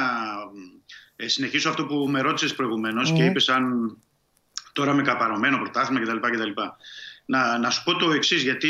ε, 1.15 1.27
συνεχίσω 1.27 1.69
αυτό 1.69 1.85
που 1.85 1.95
με 2.09 2.21
ρώτησες 2.21 2.53
προηγουμένως 2.55 3.11
mm. 3.11 3.15
και 3.15 3.23
είπες 3.23 3.49
αν 3.49 3.97
τώρα 4.73 4.93
με 4.93 5.01
καπαρωμένο 5.01 5.57
πρωτάθλημα 5.57 6.05
κτλ. 6.05 6.29
κτλ. 6.29 6.61
Να, 7.25 7.57
να 7.57 7.69
σου 7.69 7.83
πω 7.83 7.95
το 7.95 8.11
εξής, 8.11 8.43
γιατί 8.43 8.69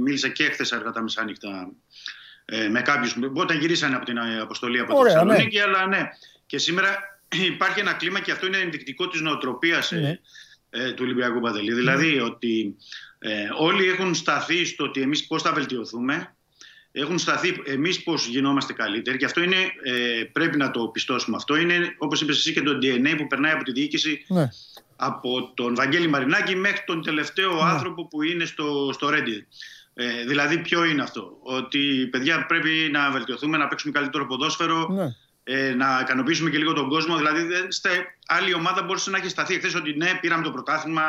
μίλησα 0.00 0.28
και 0.28 0.44
χθες 0.44 0.72
αργά 0.72 0.90
τα 0.90 1.02
μεσάνυχτα 1.02 1.72
ε, 2.44 2.68
με 2.68 2.82
κάποιους 2.82 3.16
όταν 3.34 3.58
γυρίσανε 3.58 3.96
από 3.96 4.04
την 4.04 4.18
αποστολή 4.18 4.78
από 4.78 4.94
τη 4.94 5.02
Θεσσαλονίκη. 5.02 5.56
Ναι. 5.56 5.62
Αλλά 5.62 5.86
ναι, 5.86 6.08
και 6.46 6.58
σήμερα 6.58 7.20
υπάρχει 7.54 7.80
ένα 7.80 7.92
κλίμα 7.92 8.20
και 8.20 8.32
αυτό 8.32 8.46
είναι 8.46 8.58
ενδεικτικό 8.58 9.08
της 9.08 9.20
νοοτροπίας 9.20 9.92
ε, 9.92 9.96
ναι. 9.96 10.18
Ε, 10.74 10.92
του 10.92 11.02
Ολυμπιακού 11.04 11.40
Παντελή. 11.40 11.68
Ναι. 11.68 11.74
Δηλαδή 11.74 12.20
ότι 12.20 12.76
ε, 13.18 13.48
όλοι 13.58 13.88
έχουν 13.88 14.14
σταθεί 14.14 14.64
στο 14.64 14.84
ότι 14.84 15.00
εμείς 15.00 15.26
πώς 15.26 15.42
θα 15.42 15.52
βελτιωθούμε. 15.52 16.34
Έχουν 16.92 17.18
σταθεί 17.18 17.62
εμείς 17.64 18.02
πώς 18.02 18.26
γινόμαστε 18.26 18.72
καλύτεροι 18.72 19.16
και 19.16 19.24
αυτό 19.24 19.42
είναι, 19.42 19.56
ε, 19.82 20.24
πρέπει 20.32 20.56
να 20.56 20.70
το 20.70 20.88
πιστώσουμε. 20.88 21.36
Αυτό 21.36 21.56
είναι, 21.56 21.94
όπως 21.98 22.20
είπες 22.20 22.36
εσύ, 22.36 22.52
και 22.52 22.62
το 22.62 22.78
DNA 22.82 23.14
που 23.16 23.26
περνάει 23.26 23.52
από 23.52 23.64
τη 23.64 23.72
διοίκηση 23.72 24.24
ναι 24.28 24.48
από 24.96 25.52
τον 25.54 25.74
Βαγγέλη 25.74 26.08
Μαρινάκη 26.08 26.56
μέχρι 26.56 26.82
τον 26.86 27.02
τελευταίο 27.02 27.54
ναι. 27.54 27.60
άνθρωπο 27.60 28.06
που 28.06 28.22
είναι 28.22 28.44
στο, 28.44 28.90
στο 28.92 29.08
Reddit. 29.10 29.42
Ε, 29.94 30.24
δηλαδή, 30.24 30.58
ποιο 30.58 30.84
είναι 30.84 31.02
αυτό. 31.02 31.38
Ότι 31.42 32.08
παιδιά 32.10 32.46
πρέπει 32.46 32.88
να 32.92 33.10
βελτιωθούμε, 33.10 33.56
να 33.56 33.68
παίξουμε 33.68 33.92
καλύτερο 33.92 34.26
ποδόσφαιρο, 34.26 34.88
ναι. 34.88 35.14
Ε, 35.44 35.74
να 35.74 35.98
ικανοποιήσουμε 36.02 36.50
και 36.50 36.58
λίγο 36.58 36.72
τον 36.72 36.88
κόσμο. 36.88 37.16
Δηλαδή, 37.16 37.46
ste, 37.82 37.90
άλλη 38.26 38.54
ομάδα 38.54 38.82
μπορούσε 38.82 39.10
να 39.10 39.18
έχει 39.18 39.28
σταθεί 39.28 39.54
εχθέ 39.54 39.78
ότι 39.78 39.96
ναι, 39.96 40.18
πήραμε 40.20 40.42
το 40.42 40.50
πρωτάθλημα. 40.50 41.02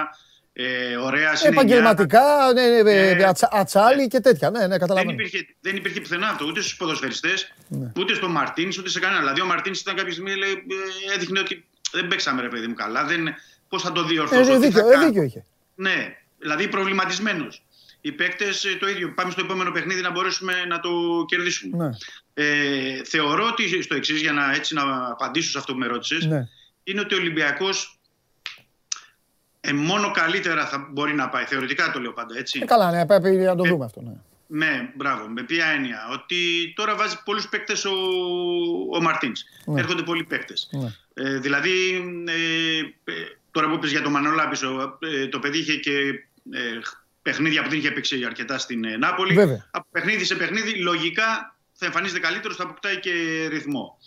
Ε, 0.57 0.95
ωραία 0.95 1.31
Επαγγελματικά, 1.43 2.23
ναι, 2.53 2.67
ναι, 2.67 2.81
ναι, 2.81 2.91
ε, 2.91 3.31
ατσάλι 3.51 4.07
και 4.07 4.19
τέτοια. 4.19 4.49
Ναι, 4.49 4.67
ναι, 4.67 4.77
δεν, 4.77 5.09
υπήρχε, 5.09 5.47
δεν 5.61 5.75
υπήρχε 5.75 6.01
πουθενά 6.01 6.27
αυτό 6.27 6.45
ούτε 6.45 6.61
στους 6.61 6.75
ποδοσφαιριστές, 6.75 7.53
ναι. 7.67 7.91
ούτε 7.97 8.13
στον 8.13 8.31
Μαρτίνς, 8.31 8.77
ούτε 8.77 8.89
σε 8.89 8.99
κανένα. 8.99 9.19
Δηλαδή, 9.19 9.41
ο 9.41 9.45
Μαρτίνς 9.45 9.79
ήταν 9.79 9.95
κάποια 9.95 10.11
στιγμή 10.11 10.35
λέει, 10.35 10.51
ε, 10.51 11.13
έδειχνε 11.15 11.39
ότι 11.39 11.65
δεν 11.91 12.07
παίξαμε 12.07 12.41
ρε 12.41 12.47
παιδί 12.47 12.67
μου 12.67 12.73
καλά. 12.73 13.05
Δεν, 13.05 13.35
πώς 13.69 13.81
θα 13.81 13.91
το 13.91 14.03
διορθώσω. 14.03 14.53
Ε, 14.53 14.57
δίκιο, 14.57 14.91
ε, 14.91 15.05
δίκιο 15.05 15.23
είχε. 15.23 15.45
Ναι, 15.75 16.17
δηλαδή 16.39 16.67
προβληματισμένος. 16.67 17.64
Οι 18.05 18.11
παίκτες 18.11 18.65
ε, 18.65 18.75
το 18.79 18.87
ίδιο. 18.87 19.13
Πάμε 19.13 19.31
στο 19.31 19.41
επόμενο 19.41 19.71
παιχνίδι 19.71 20.01
να 20.01 20.11
μπορέσουμε 20.11 20.65
να 20.65 20.79
το 20.79 20.89
κερδίσουμε. 21.27 21.77
Ναι. 21.85 21.89
Ε, 22.33 23.03
θεωρώ 23.03 23.47
ότι 23.47 23.81
στο 23.81 23.95
εξής, 23.95 24.21
για 24.21 24.31
να, 24.31 24.53
έτσι, 24.53 24.73
να 24.73 25.07
απαντήσω 25.09 25.49
σε 25.49 25.57
αυτό 25.57 25.73
που 25.73 25.79
με 25.79 25.87
ρώτησες, 25.87 26.25
ναι. 26.25 26.47
είναι 26.83 26.99
ότι 26.99 27.13
ο 27.13 27.17
Ολυμπιακός 27.17 27.99
ε, 29.61 29.73
μόνο 29.73 30.11
καλύτερα 30.11 30.67
θα 30.67 30.87
μπορεί 30.91 31.13
να 31.13 31.29
πάει. 31.29 31.45
Θεωρητικά 31.45 31.91
το 31.91 31.99
λέω 31.99 32.13
πάντα 32.13 32.37
έτσι. 32.37 32.59
Ε, 32.63 32.65
καλά, 32.65 32.91
ναι, 32.91 33.05
πρέπει 33.05 33.29
να 33.29 33.55
το 33.55 33.63
ε, 33.65 33.69
δούμε 33.69 33.85
αυτό. 33.85 34.01
Ναι. 34.01 34.13
Ναι, 34.47 34.89
μπράβο. 34.95 35.27
Με 35.27 35.43
ποια 35.43 35.65
έννοια; 35.65 36.07
Ότι 36.11 36.73
τώρα 36.75 36.95
βάζει 36.95 37.23
πολλούς 37.23 37.49
παίκτες 37.49 37.85
ο, 37.85 37.93
ο 38.93 39.01
Μαρτίνς. 39.01 39.43
Ναι. 39.65 39.79
Έρχονται 39.79 40.03
πολλοί 40.03 40.23
παίκτες. 40.23 40.69
Ναι. 40.71 40.93
Ε, 41.13 41.37
δηλαδή, 41.39 42.03
ε, 42.25 43.13
Τώρα 43.55 43.69
που 43.69 43.73
είπες 43.73 43.91
για 43.91 44.01
τον 44.01 44.11
Μανολά 44.11 44.49
πίσω, 44.49 44.97
ε, 44.99 45.27
το 45.27 45.39
παιδί 45.39 45.57
είχε 45.57 45.75
και 45.75 45.91
ε, 46.51 46.79
παιχνίδια 47.25 47.63
που 47.63 47.69
δεν 47.69 47.77
είχε 47.77 47.91
παίξει 47.91 48.23
αρκετά 48.25 48.57
στην 48.57 48.83
ε, 48.85 48.97
Νάπολη. 48.97 49.33
Βέβαια. 49.33 49.67
Από 49.71 49.87
παιχνίδι 49.91 50.23
σε 50.23 50.35
παιχνίδι, 50.35 50.73
λογικά 50.75 51.57
θα 51.73 51.85
εμφανίζεται 51.85 52.19
καλύτερος, 52.19 52.55
θα 52.55 52.63
αποκτάει 52.63 52.99
και 52.99 53.11
ρυθμό. 53.49 53.97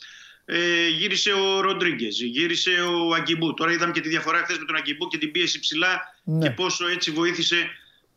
Ε, 0.44 0.88
γύρισε 0.88 1.32
ο 1.32 1.60
Ροντρίγκες, 1.60 2.20
γύρισε 2.20 2.70
ο 2.70 3.14
Αγκιμπού. 3.14 3.54
Τώρα 3.54 3.72
είδαμε 3.72 3.92
και 3.92 4.00
τη 4.00 4.08
διαφορά 4.08 4.38
χθες 4.38 4.58
με 4.58 4.64
τον 4.64 4.76
Αγκιμπού 4.76 5.06
και 5.06 5.18
την 5.18 5.30
πίεση 5.30 5.60
ψηλά 5.60 6.00
ναι. 6.24 6.46
και 6.46 6.50
πόσο 6.54 6.88
έτσι 6.88 7.10
βοήθησε 7.10 7.70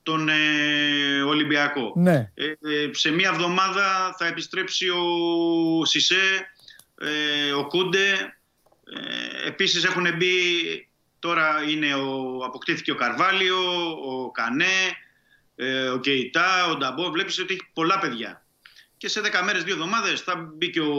τον 0.03 0.30
ε, 0.30 1.22
Ολυμπιακό. 1.22 1.94
Ναι. 1.95 2.32
Ε, 2.34 2.53
σε 2.91 3.11
μία 3.11 3.30
εβδομάδα 3.34 4.15
θα 4.18 4.26
επιστρέψει 4.26 4.90
ο 4.90 5.86
Σισε, 5.86 6.52
ο 7.57 7.68
Κούντε. 7.68 8.38
επίσης 9.48 9.84
έχουν 9.84 10.15
μπει 10.18 10.34
Τώρα 11.22 11.64
είναι 11.69 11.93
ο, 11.93 12.38
αποκτήθηκε 12.45 12.91
ο 12.91 12.95
Καρβάλιο, 12.95 13.57
ο 13.91 14.31
Κανέ, 14.31 14.98
ε, 15.56 15.88
ο 15.88 15.99
Κεϊτά, 15.99 16.65
ο 16.65 16.76
Νταμπό. 16.76 17.11
Βλέπεις 17.11 17.39
ότι 17.39 17.53
έχει 17.53 17.69
πολλά 17.73 17.99
παιδιά. 17.99 18.45
Και 18.98 19.07
σε 19.07 19.22
10 19.22 19.41
μέρες, 19.45 19.64
δύο 19.64 19.73
εβδομάδες 19.73 20.22
θα 20.22 20.35
μπει 20.35 20.69
και 20.69 20.80
ο 20.80 20.95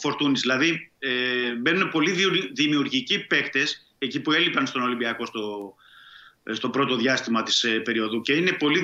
Φορτούνης. 0.00 0.40
Δηλαδή 0.40 0.92
ε, 0.98 1.54
μπαίνουν 1.54 1.90
πολύ 1.90 2.14
δημιουργικοί 2.52 3.26
παίκτες 3.26 3.94
εκεί 3.98 4.20
που 4.20 4.32
έλειπαν 4.32 4.66
στον 4.66 4.82
Ολυμπιακό 4.82 5.26
στο, 5.26 5.74
ε, 6.42 6.54
στο 6.54 6.70
πρώτο 6.70 6.96
διάστημα 6.96 7.42
της 7.42 7.64
ε, 7.64 7.80
περίοδου 7.80 8.20
και 8.20 8.32
είναι 8.32 8.52
πολύ 8.52 8.80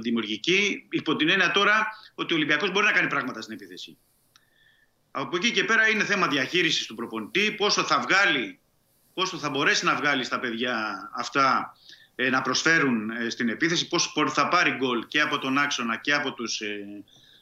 δημιουργικοί 0.00 0.86
υπό 0.90 1.16
την 1.16 1.28
έννοια 1.28 1.50
τώρα 1.50 1.86
ότι 2.14 2.32
ο 2.32 2.36
Ολυμπιακός 2.36 2.70
μπορεί 2.70 2.86
να 2.86 2.92
κάνει 2.92 3.08
πράγματα 3.08 3.40
στην 3.40 3.54
επίθεση. 3.54 3.98
Από 5.10 5.36
εκεί 5.36 5.50
και 5.50 5.64
πέρα 5.64 5.88
είναι 5.88 6.04
θέμα 6.04 6.28
διαχείρισης 6.28 6.86
του 6.86 6.94
προπονητή, 6.94 7.52
πόσο 7.52 7.82
θα 7.82 8.00
βγάλει, 8.00 8.58
πόσο 9.14 9.36
θα 9.36 9.50
μπορέσει 9.50 9.84
να 9.84 9.94
βγάλει 9.94 10.24
στα 10.24 10.40
παιδιά 10.40 11.10
αυτά 11.14 11.76
ε, 12.14 12.30
να 12.30 12.42
προσφέρουν 12.42 13.10
ε, 13.10 13.28
στην 13.30 13.48
επίθεση, 13.48 13.88
πόσο 13.88 14.28
θα 14.28 14.48
πάρει 14.48 14.70
γκολ 14.70 15.06
και 15.08 15.20
από 15.20 15.38
τον 15.38 15.58
άξονα 15.58 15.96
και 15.96 16.14
από 16.14 16.32
τους 16.32 16.60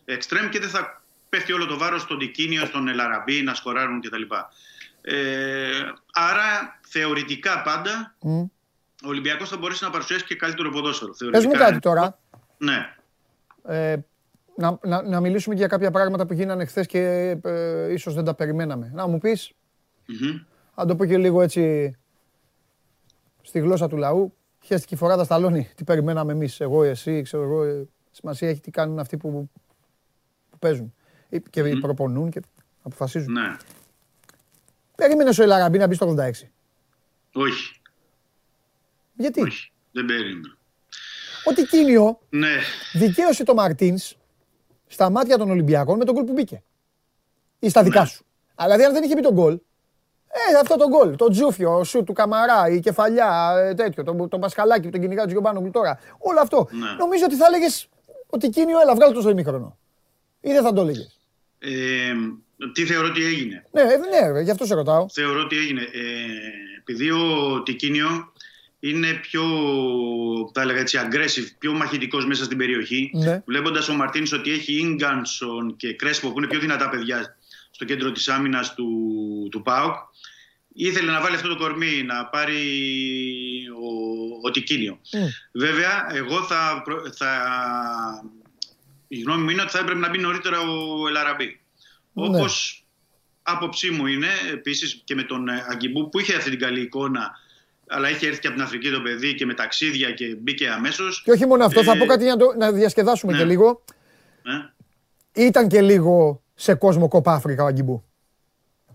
εξτρέμ 0.04 0.48
και 0.48 0.58
δεν 0.58 0.68
θα 0.68 1.02
πέφτει 1.28 1.52
όλο 1.52 1.66
το 1.66 1.78
βάρος 1.78 2.02
στον 2.02 2.18
Τικίνιο, 2.18 2.66
στον 2.66 2.88
Ελαραμπή 2.88 3.42
να 3.42 3.54
σκοράρουν 3.54 4.00
κτλ. 4.00 4.22
Ε, 5.02 5.92
άρα 6.12 6.78
θεωρητικά 6.80 7.62
πάντα 7.62 8.14
mm. 8.22 8.48
ο 9.04 9.08
Ολυμπιακός 9.08 9.48
θα 9.48 9.56
μπορέσει 9.56 9.84
να 9.84 9.90
παρουσιάσει 9.90 10.24
και 10.24 10.34
καλύτερο 10.34 10.70
ποδόσφαιρο. 10.70 11.14
Πες 11.30 11.46
μου 11.46 11.52
κάτι 11.52 11.78
τώρα. 11.78 12.18
Ναι. 12.58 12.94
Ε, 13.66 13.96
να, 14.56 14.78
να, 14.82 15.02
να 15.02 15.20
μιλήσουμε 15.20 15.54
και 15.54 15.60
για 15.60 15.68
κάποια 15.68 15.90
πράγματα 15.90 16.26
που 16.26 16.32
γίνανε 16.32 16.64
χθες 16.64 16.86
και 16.86 17.00
ε, 17.42 17.92
ίσως 17.92 18.14
δεν 18.14 18.24
τα 18.24 18.34
περιμέναμε. 18.34 18.90
Να 18.94 19.06
μου 19.06 19.18
πεις, 19.18 19.52
mm-hmm. 20.08 20.44
Αν 20.74 20.86
το 20.86 20.96
πω 20.96 21.04
και 21.04 21.18
λίγο 21.18 21.42
έτσι 21.42 21.94
στη 23.42 23.58
γλώσσα 23.58 23.88
του 23.88 23.96
λαού, 23.96 24.36
χέστηκε 24.60 24.94
η 24.94 24.96
φορά 24.96 25.16
τα 25.16 25.24
σταλόνι. 25.24 25.70
Τι 25.74 25.84
περιμέναμε 25.84 26.32
εμείς, 26.32 26.60
εγώ, 26.60 26.82
εσύ, 26.82 27.22
ξέρω 27.22 27.42
εγώ. 27.42 27.62
Ε, 27.62 27.88
σημασία 28.10 28.48
έχει 28.48 28.60
τι 28.60 28.70
κάνουν 28.70 28.98
αυτοί 28.98 29.16
που, 29.16 29.50
που 30.50 30.58
παίζουν 30.58 30.94
και 31.50 31.62
mm. 31.62 31.80
προπονούν 31.80 32.30
και 32.30 32.40
αποφασίζουν. 32.82 33.32
Ναι. 33.32 33.56
Περίμενε 34.94 35.30
ο 35.40 35.42
Ελαραμπή 35.42 35.78
να 35.78 35.86
μπει 35.86 35.94
στο 35.94 36.14
86. 36.18 36.30
Όχι. 37.32 37.80
Γιατί; 39.14 39.40
Όχι. 39.40 39.72
Δεν 39.92 40.04
περίμενα. 40.04 40.56
Ότι 41.44 41.66
Κίνιο 41.66 42.20
ναι. 42.28 42.56
δικαίωσε 42.92 43.44
το 43.44 43.54
Μαρτίνς 43.54 44.16
στα 44.86 45.10
μάτια 45.10 45.38
των 45.38 45.50
Ολυμπιακών 45.50 45.96
με 45.96 46.04
τον 46.04 46.14
γκολ 46.14 46.24
που 46.24 46.32
μπήκε. 46.32 46.62
Ή 47.58 47.68
στα 47.68 47.82
δικά 47.82 48.00
ναι. 48.00 48.06
σου. 48.06 48.24
Αλλά 48.54 48.76
δηλαδή 48.76 48.84
αν 48.84 48.92
δεν 48.92 49.02
είχε 49.02 49.14
μπει 49.14 49.22
τον 49.22 49.32
γκολ, 49.32 49.58
ε, 50.34 50.58
αυτό 50.60 50.76
το 50.76 50.88
γκολ, 50.88 51.16
το 51.16 51.28
τζούφιο, 51.28 51.78
ο 51.78 51.84
σου 51.84 52.04
του 52.04 52.12
Καμαρά, 52.12 52.68
η 52.68 52.80
κεφαλιά, 52.80 53.54
ε, 53.58 53.74
τέτοιο, 53.74 54.04
τον 54.04 54.28
το 54.28 54.38
Πασχαλάκι 54.38 54.80
που 54.80 54.90
τον 54.90 55.00
κυνηγά 55.00 55.24
του 55.24 55.30
Γιωμπάνου 55.30 55.70
τώρα. 55.70 55.98
Όλο 56.18 56.40
αυτό. 56.40 56.68
Ναι. 56.70 56.90
Νομίζω 56.98 57.24
ότι 57.24 57.36
θα 57.36 57.46
έλεγε 57.46 57.66
ότι 58.26 58.48
Κίνιο, 58.48 58.80
έλα, 58.80 58.94
βγάλω 58.94 59.12
το 59.12 59.20
στο 59.20 59.30
ημίχρονο. 59.30 59.78
Ή 60.40 60.52
δεν 60.52 60.62
θα 60.62 60.72
το 60.72 60.80
έλεγε. 60.80 61.06
Ε, 61.58 62.12
τι 62.72 62.84
θεωρώ 62.84 63.06
ότι 63.06 63.24
έγινε; 63.24 63.66
Ναι, 63.70 63.80
ε, 63.80 64.30
ναι, 64.32 64.40
γι' 64.40 64.50
αυτό 64.50 64.66
σε 64.66 64.74
ρωτάω. 64.74 65.06
Θεωρώ 65.08 65.40
ότι 65.40 65.56
έγινε. 65.56 65.80
Ε, 65.80 65.88
επειδή 66.78 67.10
ο 67.10 67.62
Τικίνιο 67.62 68.32
είναι 68.80 69.12
πιο, 69.12 69.42
θα 70.54 70.60
έλεγα 70.60 70.80
έτσι, 70.80 70.98
aggressive, 71.02 71.46
πιο 71.58 71.72
μαχητικός 71.72 72.26
μέσα 72.26 72.44
στην 72.44 72.58
περιοχή. 72.58 73.10
Ναι. 73.14 73.42
Βλέποντας 73.46 73.88
ο 73.88 73.94
Μαρτίνς 73.94 74.32
ότι 74.32 74.50
έχει 74.52 74.72
Ίγκανσον 74.72 75.76
και 75.76 75.94
Κρέσπο 75.94 76.30
που 76.30 76.38
είναι 76.38 76.46
πιο 76.46 76.58
δυνατά 76.58 76.88
παιδιά 76.88 77.36
στο 77.70 77.84
κέντρο 77.84 78.12
της 78.12 78.28
άμυνας 78.28 78.74
του, 78.74 78.88
του 79.50 79.62
ΠΑΟΚ, 79.62 79.94
ήθελε 80.72 81.10
να 81.12 81.20
βάλει 81.20 81.34
αυτό 81.34 81.48
το 81.48 81.56
κορμί, 81.56 82.02
να 82.02 82.26
πάρει 82.26 82.62
ο, 83.82 83.88
ο 84.46 84.50
Τικίνιο. 84.50 84.98
Βέβαια, 85.52 86.06
εγώ 86.14 86.42
θα, 86.42 86.84
θα... 87.16 87.30
Η 89.08 89.20
γνώμη 89.20 89.42
μου 89.42 89.50
είναι 89.50 89.62
ότι 89.62 89.70
θα 89.70 89.78
έπρεπε 89.78 89.98
να 89.98 90.08
μπει 90.08 90.18
νωρίτερα 90.18 90.60
ο 90.60 91.08
Ελαραμπή. 91.08 91.60
Ναι. 92.12 92.26
Όπως 92.26 92.84
άποψή 93.42 93.90
μου 93.90 94.06
είναι, 94.06 94.28
επίσης 94.52 95.00
και 95.04 95.14
με 95.14 95.22
τον 95.22 95.48
Αγκιμπού 95.48 96.08
που 96.08 96.20
είχε 96.20 96.34
αυτή 96.34 96.50
την 96.50 96.58
καλή 96.58 96.80
εικόνα 96.80 97.30
αλλά 97.92 98.10
είχε 98.10 98.26
έρθει 98.26 98.40
και 98.40 98.46
από 98.46 98.56
την 98.56 98.64
Αφρική 98.64 98.90
το 98.90 99.00
παιδί 99.00 99.34
και 99.34 99.46
με 99.46 99.54
ταξίδια 99.54 100.10
και 100.10 100.36
μπήκε 100.40 100.68
αμέσως. 100.68 101.22
Και 101.22 101.30
όχι 101.30 101.46
μόνο 101.46 101.64
αυτό, 101.64 101.82
θα 101.82 101.96
πω 101.96 102.04
ε, 102.04 102.06
κάτι 102.06 102.22
για 102.22 102.34
να, 102.34 102.38
το, 102.38 102.54
να 102.58 102.72
διασκεδάσουμε 102.72 103.32
ναι. 103.32 103.38
και 103.38 103.44
λίγο. 103.44 103.84
Ναι. 104.42 104.70
Ήταν 105.44 105.68
και 105.68 105.80
λίγο 105.80 106.42
σε 106.54 106.74
κόσμο 106.74 107.08
κόπα 107.08 107.32
Αφρικα 107.32 107.62
ο 107.62 107.66
Αγκιμπού. 107.66 108.04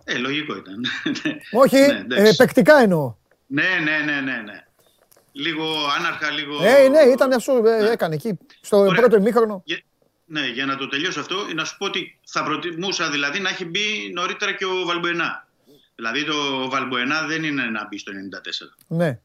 Ε, 0.10 0.18
λογικό 0.18 0.56
ήταν. 0.58 0.86
όχι, 1.64 1.78
ναι, 1.78 2.16
ε, 2.16 2.32
παικτικά 2.38 2.78
εννοώ. 2.78 3.16
Ναι, 3.48 3.64
ναι, 3.84 3.98
ναι, 3.98 4.22
ναι, 4.22 4.42
ναι. 4.42 4.66
Λίγο 5.32 5.66
άναρχα, 5.98 6.30
λίγο. 6.30 6.64
Ε, 6.64 6.88
ναι, 6.88 7.00
ήταν 7.00 7.34
αυτό. 7.34 7.64
Ε, 7.66 7.82
ναι. 7.82 7.90
Έκανε 7.90 8.16
εκεί. 8.16 8.38
Στο 8.62 8.78
Ωραία. 8.78 9.00
πρώτο 9.00 9.16
ημίχρονο. 9.18 9.64
Ναι, 10.26 10.48
για 10.48 10.66
να 10.66 10.76
το 10.78 10.88
τελειώσω 10.88 11.20
αυτό, 11.20 11.36
να 11.56 11.66
σου 11.66 11.78
πω 11.78 11.86
ότι 11.86 12.20
θα 12.26 12.44
προτιμούσα 12.44 13.10
δηλαδή 13.10 13.40
να 13.40 13.50
έχει 13.50 13.66
μπει 13.66 14.12
νωρίτερα 14.14 14.54
και 14.54 14.66
ο 14.66 14.86
Βαλμποενά. 14.86 15.48
Δηλαδή 15.96 16.26
το 16.26 16.70
Βαλμποενά 16.70 17.28
δεν 17.28 17.44
είναι 17.44 17.64
να 17.64 17.88
μπει 17.88 17.98
στο 17.98 18.12
94. 18.12 18.86
Ναι. 18.88 19.20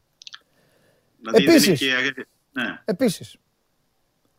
Δηλαδή 1.21 1.43
Επίσης, 1.43 1.79
και... 1.79 2.13
ναι. 2.51 2.81
Επίσης, 2.85 3.35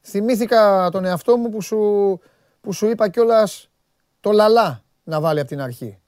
θυμήθηκα 0.03 0.89
τον 0.93 1.05
εαυτό 1.05 1.37
μου 1.37 1.51
που 1.51 1.62
σου, 1.62 1.79
που 2.61 2.73
σου 2.73 2.87
είπα 2.87 3.09
κιόλας 3.09 3.69
το 4.21 4.33
λαλά 4.33 4.85
να 5.05 5.21
βάλει 5.21 5.41
από 5.41 5.49
την 5.49 5.61
αρχή. 5.61 5.99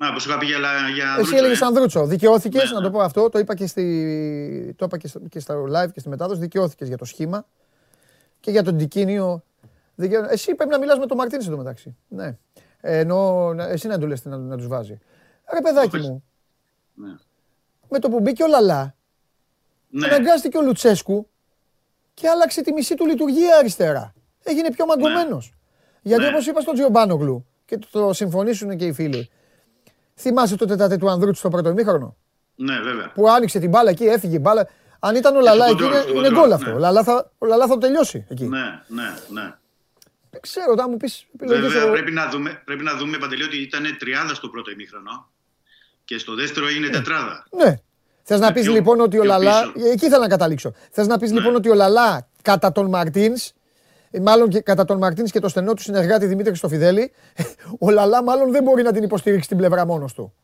Να, 0.00 0.12
που 0.12 0.20
σου 0.20 0.28
είχα 0.28 0.38
πει 0.38 0.46
για, 0.46 0.58
για 0.94 1.16
Εσύ 1.18 1.36
έλεγες 1.36 1.62
Ανδρούτσο. 1.62 2.06
Δικαιώθηκες, 2.06 2.64
ναι, 2.64 2.74
να 2.74 2.80
το 2.80 2.88
ναι. 2.88 2.90
πω 2.90 3.00
αυτό. 3.00 3.28
Το 3.28 3.38
είπα 3.38 3.54
και, 3.54 3.66
στη, 3.66 4.74
το 4.76 4.84
είπα 4.84 4.98
και, 4.98 5.08
στο, 5.08 5.20
και 5.28 5.40
στα 5.40 5.54
live 5.54 5.92
και 5.92 6.00
στη 6.00 6.08
μετάδοση. 6.08 6.40
Δικαιώθηκες 6.40 6.88
για 6.88 6.96
το 6.96 7.04
σχήμα 7.04 7.46
και 8.40 8.50
για 8.50 8.62
τον 8.62 8.76
Τικίνιο 8.76 9.42
εσύ 10.30 10.54
πρέπει 10.54 10.70
να 10.70 10.78
μιλάς 10.78 10.98
με 10.98 11.06
τον 11.06 11.16
Μαρτίνς 11.16 11.46
εντωμεταξύ. 11.46 11.96
Ναι. 12.08 12.36
Ενώ 12.80 13.50
εσύ 13.58 13.88
να 13.88 13.98
του 13.98 14.06
λες 14.06 14.24
να, 14.24 14.36
να 14.36 14.56
τους 14.56 14.66
βάζει. 14.66 14.98
Ρε 15.52 15.60
παιδάκι 15.60 15.96
μου. 15.96 16.24
Ναι. 16.94 17.14
Με 17.88 17.98
το 17.98 18.08
που 18.08 18.20
μπήκε 18.20 18.42
ο 18.42 18.46
Λαλά, 18.46 18.94
ναι. 19.88 20.06
αναγκάστηκε 20.06 20.58
ο 20.58 20.62
Λουτσέσκου 20.62 21.28
και 22.14 22.28
άλλαξε 22.28 22.62
τη 22.62 22.72
μισή 22.72 22.94
του 22.94 23.06
λειτουργία 23.06 23.56
αριστερά. 23.56 24.12
Έγινε 24.42 24.70
πιο 24.70 24.86
μαγκωμένος. 24.86 25.46
Ναι. 25.46 25.56
Γιατί 26.02 26.22
ναι. 26.22 26.28
όπως 26.28 26.46
είπα 26.46 26.60
στον 26.60 26.74
Τζιομπάνογλου 26.74 27.46
και 27.64 27.78
το 27.90 28.12
συμφωνήσουν 28.12 28.76
και 28.76 28.86
οι 28.86 28.92
φίλοι. 28.92 29.30
Θυμάσαι 30.20 30.56
το 30.56 30.66
τετάτε 30.66 30.96
του 30.96 31.10
Ανδρούτσου 31.10 31.38
στο 31.40 31.48
πρώτο 31.48 31.68
ημίχρονο; 31.68 32.16
Ναι, 32.54 32.80
βέβαια. 32.80 33.12
Που 33.14 33.30
άνοιξε 33.30 33.58
την 33.58 33.68
μπάλα 33.68 33.90
εκεί, 33.90 34.04
έφυγε 34.04 34.36
η 34.36 34.40
μπάλα. 34.42 34.68
Αν 34.98 35.14
ήταν 35.14 35.36
ο 35.36 35.40
Λαλά 35.40 35.66
εκεί, 35.66 35.84
είναι, 35.84 36.04
είναι 36.14 36.30
γκολ 36.30 36.52
αυτό. 36.52 36.68
Ναι. 36.68 36.74
Ο 36.74 36.78
Λαλά 36.78 37.02
θα, 37.02 37.30
ο 37.38 37.46
Λαλά 37.46 37.66
θα 37.66 37.72
το 37.72 37.78
τελειώσει 37.78 38.26
εκεί. 38.28 38.44
Ναι, 38.44 38.82
ναι, 38.86 39.14
ναι. 39.28 39.54
Δεν 40.30 40.40
ξέρω, 40.40 40.76
θα 40.76 40.88
μου 40.88 40.96
πει. 40.96 41.10
Βέβαια, 41.32 41.90
πρέπει, 41.90 42.12
να 42.12 42.28
δούμε, 42.28 42.62
πρέπει 42.64 42.82
να 42.82 42.94
δούμε 42.96 43.18
παντελή 43.18 43.42
ότι 43.42 43.56
ήταν 43.56 43.84
30 44.28 44.30
στο 44.34 44.48
πρώτο 44.48 44.70
ημίχρονο 44.70 45.30
και 46.04 46.18
στο 46.18 46.34
δεύτερο 46.34 46.66
έγινε 46.66 46.86
ναι. 46.86 46.92
τετράδα. 46.92 47.46
Ναι. 47.50 47.76
Θες 48.22 48.40
να 48.40 48.52
πεις 48.52 48.68
λοιπόν 48.68 49.00
ότι 49.00 49.18
ο 49.18 49.24
Λαλά. 49.24 49.72
Εκεί 49.92 50.06
ήθελα 50.06 50.18
να 50.18 50.28
καταλήξω. 50.28 50.72
Θες 50.90 51.06
να 51.06 51.18
πεις 51.18 51.30
ναι. 51.30 51.38
λοιπόν 51.38 51.54
ότι 51.54 51.70
ο 51.70 51.74
Λαλά 51.74 52.28
κατά 52.42 52.72
τον 52.72 52.88
Μαρτίνς, 52.88 53.52
μάλλον 54.18 54.48
και 54.48 54.60
κατά 54.60 54.84
τον 54.84 54.98
Μαρτίν 54.98 55.24
και 55.24 55.40
το 55.40 55.48
στενό 55.48 55.74
του 55.74 55.82
συνεργάτη 55.82 56.26
Δημήτρη 56.26 56.54
Στοφιδέλη, 56.54 57.12
ο 57.78 57.90
Λαλά 57.90 58.22
μάλλον 58.22 58.50
δεν 58.50 58.62
μπορεί 58.62 58.82
να 58.82 58.92
την 58.92 59.02
υποστηρίξει 59.02 59.48
την 59.48 59.56
πλευρά 59.56 59.86
μόνος 59.86 60.14
του. 60.14 60.34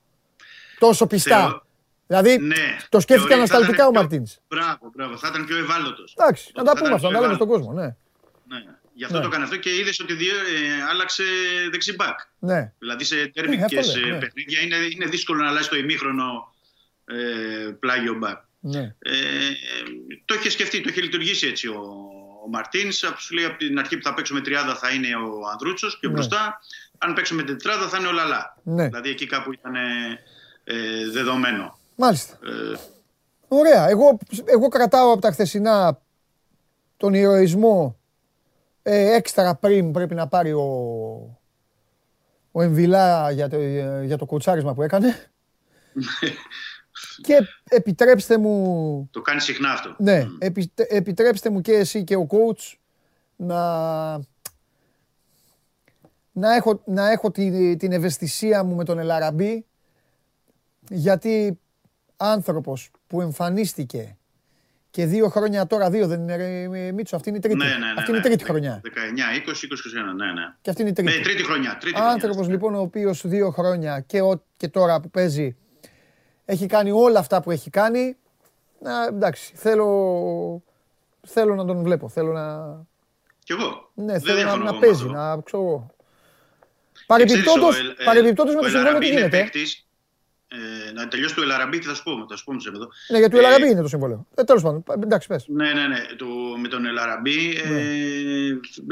Τόσο 0.78 1.06
πιστά. 1.06 1.40
Θεω... 1.40 1.64
Δηλαδή 2.06 2.38
ναι. 2.38 2.76
το 2.88 3.00
σκέφτηκε 3.00 3.34
ανασταλτικά 3.34 3.86
ο 3.86 3.90
Μαρτίν. 3.90 4.22
Μπράβο, 4.48 4.90
μπράβο. 4.94 5.16
Θα 5.16 5.28
ήταν 5.28 5.44
πιο 5.46 5.56
ευάλωτος. 5.56 6.14
Εντάξει, 6.18 6.50
να 6.54 6.64
τα 6.64 6.72
πούμε 6.72 6.94
αυτά, 6.94 7.10
να 7.10 7.20
λέμε 7.20 7.34
στον 7.34 7.48
κόσμο. 7.48 7.72
Ναι. 7.72 7.84
ναι. 7.84 8.64
Γι' 8.94 9.04
αυτό 9.04 9.16
ναι. 9.16 9.22
το 9.22 9.28
έκανε 9.28 9.44
αυτό 9.44 9.56
και 9.56 9.76
είδες 9.76 10.00
ότι 10.00 10.14
δύο, 10.14 10.34
ε, 10.34 10.82
άλλαξε 10.90 11.24
δεξιμπάκ. 11.70 12.18
Ναι. 12.38 12.72
Δηλαδή 12.78 13.04
σε 13.04 13.26
τερμικέ 13.26 13.74
ναι, 13.74 14.10
ναι, 14.10 14.18
παιχνίδια 14.18 14.60
είναι, 14.60 14.76
είναι 14.94 15.06
δύσκολο 15.06 15.42
να 15.42 15.48
αλλάξει 15.48 15.68
το 15.68 15.76
ημίχρονο 15.76 16.54
ε, 17.04 17.70
πλάγιο 17.80 18.14
μπακ. 18.14 18.38
Ναι. 18.60 18.94
Ε, 18.98 19.12
το 20.24 20.34
είχε 20.34 20.50
σκεφτεί, 20.50 20.80
το 20.80 20.88
είχε 20.90 21.00
λειτουργήσει 21.00 21.46
έτσι 21.46 21.68
ο, 21.68 22.10
ο 22.46 22.48
Μαρτίν. 22.48 22.92
Σου 22.92 23.34
λέει 23.34 23.44
από 23.44 23.56
την 23.56 23.78
αρχή 23.78 23.96
που 23.96 24.02
θα 24.02 24.14
παίξουμε 24.14 24.40
τριάδα 24.40 24.74
θα 24.74 24.90
είναι 24.90 25.08
ο 25.16 25.48
Ανδρούτσος 25.52 25.98
και 25.98 26.06
ναι. 26.06 26.12
μπροστά. 26.12 26.60
Αν 26.98 27.14
παίξουμε 27.14 27.42
τετράδα 27.42 27.88
θα 27.88 27.98
είναι 27.98 28.06
ο 28.06 28.12
Λαλά. 28.12 28.56
Ναι. 28.62 28.86
Δηλαδή 28.86 29.10
εκεί 29.10 29.26
κάπου 29.26 29.52
ήταν 29.52 29.74
ε, 30.64 31.10
δεδομένο. 31.12 31.78
Μάλιστα. 31.96 32.38
Ε, 32.44 32.76
Ωραία. 33.48 33.88
Εγώ, 33.88 34.18
εγώ 34.44 34.68
κρατάω 34.68 35.12
από 35.12 35.20
τα 35.20 35.30
χθεσινά 35.30 36.00
τον 36.96 37.14
ηρωισμό 37.14 37.98
ε, 38.82 39.14
έξτρα 39.14 39.54
πριν 39.54 39.92
πρέπει 39.92 40.14
να 40.14 40.28
πάρει 40.28 40.52
ο, 40.52 40.64
ο 42.52 42.62
Εμβιλά 42.62 43.30
για 43.30 43.48
το, 43.48 43.56
για 44.04 44.18
το 44.18 44.24
κουτσάρισμα 44.24 44.74
που 44.74 44.82
έκανε. 44.82 45.30
και 47.20 47.38
επιτρέψτε 47.68 48.38
μου... 48.38 49.08
Το 49.12 49.20
κάνει 49.20 49.40
συχνά 49.40 49.70
αυτό. 49.70 49.94
Ναι, 49.98 50.26
επιτρέψτε 50.88 51.50
μου 51.50 51.60
και 51.60 51.72
εσύ 51.72 52.04
και 52.04 52.16
ο 52.16 52.26
coach 52.30 52.74
να, 53.36 54.12
να 56.32 56.54
έχω, 56.54 56.82
να 56.86 57.10
έχω 57.10 57.30
τη, 57.30 57.76
την 57.76 57.92
ευαισθησία 57.92 58.62
μου 58.62 58.74
με 58.74 58.84
τον 58.84 58.98
Ελαραμπή 58.98 59.64
γιατί 60.88 61.58
άνθρωπος 62.16 62.90
που 63.06 63.20
εμφανίστηκε 63.20 64.16
και 64.96 65.06
δύο 65.06 65.28
χρόνια 65.28 65.66
τώρα, 65.66 65.90
δύο 65.90 66.06
δεν 66.06 66.20
είναι 66.20 66.92
Μίτσο, 66.92 67.16
αυτή 67.16 67.28
είναι 67.28 67.38
η 67.38 67.40
τρίτη. 67.40 67.56
Ναι, 67.56 67.64
ναι, 67.64 67.70
ναι, 67.70 67.92
αυτή 67.96 68.10
είναι 68.10 68.18
η 68.18 68.22
ναι. 68.22 68.28
τρίτη 68.28 68.44
χρονιά. 68.44 68.80
19, 68.84 68.88
20, 68.88 68.90
21, 68.90 68.94
ναι, 70.16 70.32
ναι. 70.32 70.54
Και 70.60 70.70
αυτή 70.70 70.82
είναι 70.82 70.90
η 70.90 70.94
τρίτη. 70.94 71.16
Ναι, 71.16 71.22
τρίτη 71.22 71.44
χρονιά. 71.44 71.76
Τρίτη 71.80 72.00
Άνθρωπος 72.00 72.48
λοιπόν 72.48 72.74
ο 72.74 72.80
οποίος 72.80 73.26
δύο 73.26 73.50
χρόνια 73.50 74.00
και, 74.00 74.20
ο, 74.20 74.44
και 74.56 74.68
τώρα 74.68 75.00
που 75.00 75.10
παίζει 75.10 75.56
έχει 76.46 76.66
κάνει 76.66 76.90
όλα 76.90 77.18
αυτά 77.18 77.42
που 77.42 77.50
έχει 77.50 77.70
κάνει. 77.70 78.16
Να, 78.80 79.04
εντάξει, 79.04 79.52
θέλω, 79.56 80.62
θέλω 81.26 81.54
να 81.54 81.64
τον 81.64 81.82
βλέπω. 81.82 82.08
Θέλω 82.08 82.32
να. 82.32 82.76
Κι 83.44 83.52
εγώ. 83.52 83.90
Ναι, 83.94 84.18
θέλω 84.18 84.42
να, 84.42 84.56
να 84.56 84.78
παίζει, 84.78 85.06
να 85.06 85.40
ξέρω 85.40 85.90
Παρεμπιπτόντω 88.04 88.52
με 88.52 88.60
το 88.60 88.68
συμβόλαιο 88.68 88.98
τι 88.98 89.08
γίνεται. 89.08 89.50
Ε, 90.48 90.92
να 90.92 91.08
τελειώσει 91.08 91.34
το 91.34 91.42
Ελαραμπή 91.42 91.78
και 91.78 91.86
θα 91.86 91.94
σου 91.94 92.02
πω, 92.02 92.26
θα 92.28 92.36
σου 92.36 92.44
πω 92.44 92.52
εδώ. 92.74 92.88
Ναι, 93.08 93.18
για 93.18 93.30
το 93.30 93.38
Ελαραμπή 93.38 93.66
ε, 93.66 93.70
είναι 93.70 93.80
το 93.80 93.88
συμβόλαιο. 93.88 94.26
Ε, 94.34 94.42
Τέλος 94.44 94.62
πάντων, 94.62 94.84
εντάξει, 95.02 95.28
πες. 95.28 95.44
Ναι, 95.48 95.72
ναι, 95.72 95.86
ναι. 95.86 96.00
Το, 96.16 96.26
με 96.60 96.68
τον 96.68 96.86
Ελαραμπή 96.86 97.58
ναι. 97.68 97.80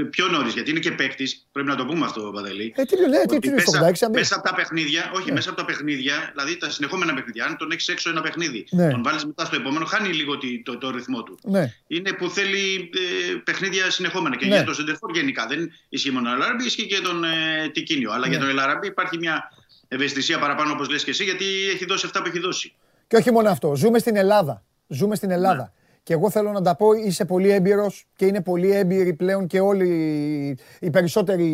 ε, 0.02 0.05
πιο 0.10 0.28
νωρίς, 0.28 0.52
γιατί 0.52 0.70
είναι 0.70 0.78
και 0.78 0.90
παίκτης. 0.90 1.47
Πρέπει 1.52 1.68
να 1.68 1.76
το 1.76 1.85
πούμε 1.85 2.05
αυτό, 2.05 2.20
Παντελή. 2.35 2.74
Ε, 2.76 2.82
τι 2.85 2.97
ναι, 3.09 3.26
τι, 3.26 3.39
τι, 3.39 3.51
μέσα, 3.51 4.09
μέσα 4.10 4.35
από 4.35 4.48
τα 4.48 4.55
παιχνίδια, 4.55 5.10
όχι, 5.14 5.26
ναι. 5.26 5.32
μέσα 5.32 5.51
από 5.51 5.59
τα 5.59 5.64
παιχνίδια, 5.64 6.31
δηλαδή 6.32 6.56
τα 6.56 6.70
συνεχόμενα 6.70 7.14
παιχνίδια, 7.14 7.44
αν 7.44 7.56
τον 7.56 7.70
έχεις 7.70 7.89
έξω 7.89 8.10
ένα 8.10 8.20
παιχνίδι, 8.20 8.66
ναι. 8.70 8.90
τον 8.90 9.02
βάλεις 9.02 9.26
μετά 9.26 9.44
στο 9.44 9.56
επόμενο, 9.56 9.85
χάνει 9.85 10.09
λίγο 10.09 10.39
το, 10.39 10.47
το, 10.64 10.78
το 10.78 10.90
ρυθμό 10.90 11.22
του. 11.22 11.39
Ναι. 11.43 11.74
Είναι 11.86 12.12
που 12.12 12.31
θέλει 12.31 12.90
ε, 12.94 13.35
παιχνίδια 13.44 13.90
συνεχόμενα. 13.90 14.36
Και 14.36 14.47
ναι. 14.47 14.55
για 14.55 14.64
τον 14.64 14.74
Σεντερφόρ 14.74 15.10
γενικά 15.14 15.47
δεν 15.47 15.70
ισχύει 15.89 16.10
μόνο 16.10 16.31
ο 16.31 16.35
Ελαραμπή, 16.35 16.64
ισχύει 16.64 16.86
και 16.86 17.01
τον 17.01 17.24
ε, 17.24 17.68
Τικίνιο. 17.72 18.12
Αλλά 18.12 18.28
για 18.28 18.39
τον 18.39 18.48
Ελαραμπή 18.48 18.86
υπάρχει 18.86 19.18
μια 19.18 19.51
ευαισθησία 19.94 20.38
παραπάνω 20.38 20.72
όπως 20.72 20.88
λες 20.88 21.04
και 21.04 21.10
εσύ, 21.10 21.24
γιατί 21.24 21.44
έχει 21.74 21.84
δώσει 21.84 22.06
αυτά 22.06 22.22
που 22.22 22.28
έχει 22.28 22.38
δώσει. 22.38 22.74
Και 23.06 23.16
όχι 23.16 23.30
μόνο 23.30 23.50
αυτό. 23.50 23.74
Ζούμε 23.74 23.98
στην 23.98 24.16
Ελλάδα. 24.16 24.64
Ζούμε 24.88 25.14
στην 25.14 25.30
Ελλάδα. 25.30 25.62
Ναι. 25.62 25.70
Και 26.02 26.12
εγώ 26.12 26.30
θέλω 26.30 26.52
να 26.52 26.62
τα 26.62 26.76
πω, 26.76 26.92
είσαι 26.92 27.24
πολύ 27.24 27.50
έμπειρος 27.50 28.06
και 28.16 28.26
είναι 28.26 28.42
πολύ 28.42 28.70
έμπειροι 28.70 29.14
πλέον 29.14 29.46
και 29.46 29.60
όλοι 29.60 30.58
οι 30.80 30.90
περισσότεροι, 30.90 31.44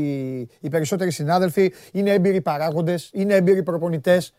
οι 0.60 0.68
περισσότεροι 0.68 1.10
συνάδελφοι. 1.10 1.72
Είναι 1.92 2.10
έμπειροι 2.10 2.40
παράγοντες, 2.40 3.10
είναι 3.12 3.34
έμπειροι 3.34 3.62
προπονητές. 3.62 4.34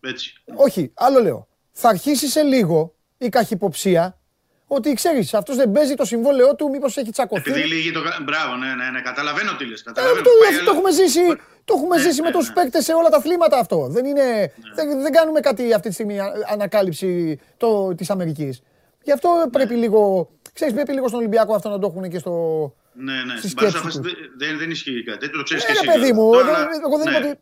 Έτσι. 0.00 0.42
Όχι, 0.54 0.90
άλλο 0.94 1.20
λέω. 1.22 1.48
Θα 1.72 1.88
αρχίσεις 1.88 2.30
σε 2.30 2.42
λίγο 2.42 2.94
η 3.18 3.28
καχυποψία 3.28 4.18
ότι 4.66 4.92
ξέρεις, 4.92 5.34
αυτός 5.34 5.56
δεν 5.56 5.72
παίζει 5.72 5.94
το 5.94 6.04
συμβόλαιό 6.04 6.54
του, 6.54 6.68
μήπως 6.68 6.96
έχει 6.96 7.10
τσακωθεί. 7.10 7.50
Επειδή 7.50 7.66
λύγει 7.66 7.92
το. 7.92 8.00
Μπράβο, 8.24 8.56
ναι, 8.56 8.74
ναι, 8.74 8.90
ναι, 8.90 9.00
καταλαβαίνω 9.00 9.56
τι 9.56 9.64
λες. 9.64 9.80
Ε, 9.80 9.92
το, 9.92 10.00
το 10.64 10.70
έχουμε 10.70 10.90
ζήσει, 10.92 11.20
το 11.64 11.74
έχουμε 11.76 11.96
ναι, 11.96 12.02
ζήσει 12.02 12.22
με 12.22 12.28
ναι, 12.28 12.34
τους 12.36 12.48
ναι. 12.48 12.54
παίκτες 12.54 12.84
σε 12.84 12.92
όλα 12.92 13.08
τα 13.08 13.16
αθλήματα 13.16 13.58
αυτό. 13.58 13.86
Δεν, 13.88 14.04
είναι, 14.04 14.52
δεν, 14.74 15.02
δεν 15.02 15.12
κάνουμε 15.12 15.40
κάτι 15.40 15.72
αυτή 15.72 15.88
τη 15.88 15.94
στιγμή 15.94 16.18
ανακάλυψη 16.52 17.40
της 17.96 18.10
Αμερικής. 18.10 18.62
Γι' 19.02 19.12
αυτό 19.12 19.48
πρέπει 19.52 19.74
λίγο. 19.74 20.30
Ξέρεις, 20.52 20.74
πρέπει 20.74 20.92
λίγο 20.92 21.08
στον 21.08 21.18
Ολυμπιακό 21.18 21.54
αυτό 21.54 21.68
να 21.68 21.78
το 21.78 21.86
έχουν 21.86 22.10
και 22.10 22.18
στο. 22.18 22.32
Ναι, 22.92 23.12
ναι. 23.12 23.36
Στην 23.36 24.02
δεν, 24.36 24.58
δεν 24.58 24.70
ισχύει 24.70 25.04
κάτι 25.04 25.18
τέτοιο. 25.18 25.38
Το 25.38 25.42
ξέρεις 25.42 25.64
ε, 25.64 25.66
και 25.66 25.72
εσύ. 25.72 25.86
παιδί 25.86 26.12
μου, 26.12 26.30
εγώ 26.84 26.98
δεν 26.98 27.12
είπα 27.12 27.28
ότι 27.28 27.38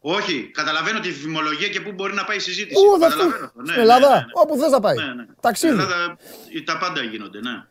όχι, 0.00 0.50
καταλαβαίνω 0.52 1.00
τη 1.00 1.12
φημολογία 1.12 1.68
και 1.68 1.80
πού 1.80 1.92
μπορεί 1.92 2.14
να 2.14 2.24
πάει 2.24 2.36
η 2.36 2.40
συζήτηση. 2.40 2.86
Ού, 2.86 2.98
καταλαβαίνω. 2.98 3.50
Ναι, 3.54 3.66
Στην 3.66 3.80
Ελλάδα, 3.80 4.08
ναι, 4.08 4.14
ναι, 4.14 4.20
ναι. 4.20 4.24
όπου 4.32 4.56
θες 4.56 4.70
να 4.70 4.80
πάει. 4.80 4.96
Ναι, 4.96 5.04
ναι. 5.04 5.26
Ταξίδι. 5.40 5.72
Στην 5.72 5.90
Ελλάδα 5.90 6.16
τα 6.64 6.78
πάντα 6.78 7.02
γίνονται, 7.02 7.40
ναι. 7.40 7.64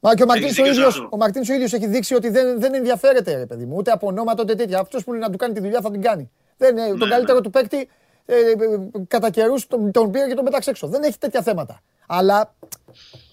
Μα 0.00 0.14
και 0.14 0.22
ο 0.22 0.26
Μαρτίνς 0.26 0.58
ο, 0.58 0.66
ίδιος, 0.66 1.06
ο 1.10 1.16
Μαρτίνς 1.16 1.48
ο 1.48 1.54
ίδιος 1.54 1.72
έχει 1.72 1.86
δείξει 1.86 2.14
ότι 2.14 2.28
δεν, 2.28 2.60
δεν 2.60 2.74
ενδιαφέρεται, 2.74 3.36
ρε 3.36 3.46
παιδί 3.46 3.64
μου, 3.64 3.76
ούτε 3.76 3.90
από 3.90 4.06
ονόματα 4.06 4.42
ούτε 4.42 4.54
τέτοια. 4.54 4.78
Αυτός 4.78 5.04
που 5.04 5.14
είναι 5.14 5.24
να 5.26 5.30
του 5.30 5.36
κάνει 5.36 5.54
τη 5.54 5.60
δουλειά 5.60 5.80
θα 5.80 5.90
την 5.90 6.02
κάνει. 6.02 6.30
Δεν, 6.56 6.74
ναι, 6.74 6.94
τον 6.94 7.08
καλύτερο 7.08 7.40
του 7.40 7.50
παίκτη 7.50 7.88
ε, 8.26 8.36
ε, 8.36 8.54
κατά 9.08 9.30
καιρούς 9.30 9.66
τον, 9.66 9.92
τον 9.92 10.10
πήρε 10.10 10.28
και 10.28 10.34
τον 10.34 10.44
πέταξε 10.44 10.70
έξω. 10.70 10.88
Δεν 10.88 11.02
έχει 11.02 11.18
τέτοια 11.18 11.42
θέματα. 11.42 11.80
Αλλά 12.06 12.54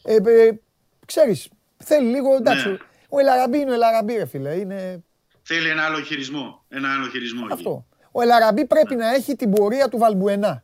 ε, 0.04 0.16
ε, 0.16 0.60
ξέρεις, 1.06 1.50
θέλει 1.78 2.10
λίγο. 2.10 2.36
Εντάξει, 2.36 2.70
ναι. 2.70 2.78
Ο 3.10 3.20
Ελαραμπή 3.20 3.58
είναι 3.58 3.72
ο 3.72 3.74
Ελαραμπή, 3.74 4.14
ρε 4.14 4.26
φίλε. 4.26 4.54
Είναι... 4.54 5.04
Θέλει 5.42 5.70
ένα 5.70 5.84
άλλο 5.84 6.02
χειρισμό. 6.02 6.66
Ένα 6.70 6.94
άλλο 6.94 7.08
χειρισμό 7.08 7.48
Αυτό 7.52 7.86
ο 8.12 8.22
Ελαραμπή 8.22 8.66
πρέπει 8.66 8.96
να 8.96 9.14
έχει 9.14 9.36
την 9.36 9.52
πορεία 9.52 9.88
του 9.88 9.98
Βαλμπουενά. 9.98 10.64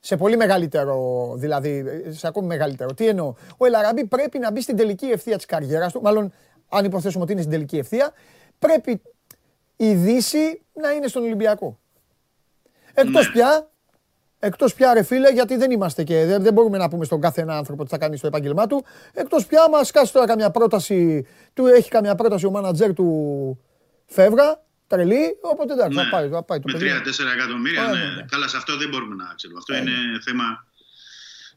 Σε 0.00 0.16
πολύ 0.16 0.36
μεγαλύτερο, 0.36 1.32
δηλαδή, 1.36 1.84
σε 2.08 2.26
ακόμη 2.26 2.46
μεγαλύτερο. 2.46 2.94
Τι 2.94 3.08
εννοώ; 3.08 3.34
Ο 3.56 3.66
Ελαραμπή 3.66 4.04
πρέπει 4.04 4.38
να 4.38 4.50
μπει 4.50 4.60
στην 4.60 4.76
τελική 4.76 5.06
ευθεία 5.06 5.36
της 5.36 5.46
καριέρας 5.46 5.92
του. 5.92 6.00
Μάλλον, 6.02 6.32
αν 6.68 6.84
υποθέσουμε 6.84 7.22
ότι 7.22 7.32
είναι 7.32 7.40
στην 7.40 7.52
τελική 7.52 7.78
ευθεία, 7.78 8.12
πρέπει 8.58 9.02
η 9.76 9.94
Δύση 9.94 10.62
να 10.72 10.90
είναι 10.90 11.06
στον 11.06 11.22
Ολυμπιακό. 11.22 11.78
Εκτός 12.94 13.26
ναι. 13.26 13.32
πια, 13.32 13.70
εκτός 14.38 14.74
πια 14.74 14.94
ρε 14.94 15.02
φίλε, 15.02 15.32
γιατί 15.32 15.56
δεν 15.56 15.70
είμαστε 15.70 16.04
και 16.04 16.24
δεν, 16.24 16.42
δεν 16.42 16.52
μπορούμε 16.52 16.78
να 16.78 16.88
πούμε 16.88 17.04
στον 17.04 17.20
κάθε 17.20 17.40
ένα 17.40 17.56
άνθρωπο 17.56 17.84
τι 17.84 17.90
θα 17.90 17.98
κάνει 17.98 18.16
στο 18.16 18.26
επάγγελμά 18.26 18.66
του. 18.66 18.84
Εκτός 19.12 19.46
πια, 19.46 19.68
μας 19.68 19.90
κάσει 19.90 20.12
τώρα 20.12 20.26
καμιά 20.26 20.50
πρόταση, 20.50 21.26
του 21.52 21.66
έχει 21.66 21.90
καμιά 21.90 22.14
πρόταση 22.14 22.46
ο 22.46 22.50
μάνατζερ 22.50 22.92
του 22.92 23.58
φεύγα 24.06 24.64
τρελή, 24.86 25.38
οπότε 25.40 25.72
εντάξει, 25.72 25.96
ναι. 25.96 26.02
θα 26.04 26.08
πάει, 26.08 26.28
θα 26.28 26.42
πάει 26.42 26.60
το 26.60 26.78
Με 26.78 26.78
3-4 26.78 27.34
εκατομμύρια, 27.34 27.82
ναι. 27.82 27.90
ναι. 27.90 28.24
Καλά, 28.28 28.48
σε 28.48 28.56
αυτό 28.56 28.76
δεν 28.76 28.88
μπορούμε 28.88 29.14
να 29.14 29.32
ξέρουμε. 29.36 29.58
Αυτό 29.58 29.76
είναι 29.76 29.92
θέμα 30.24 30.66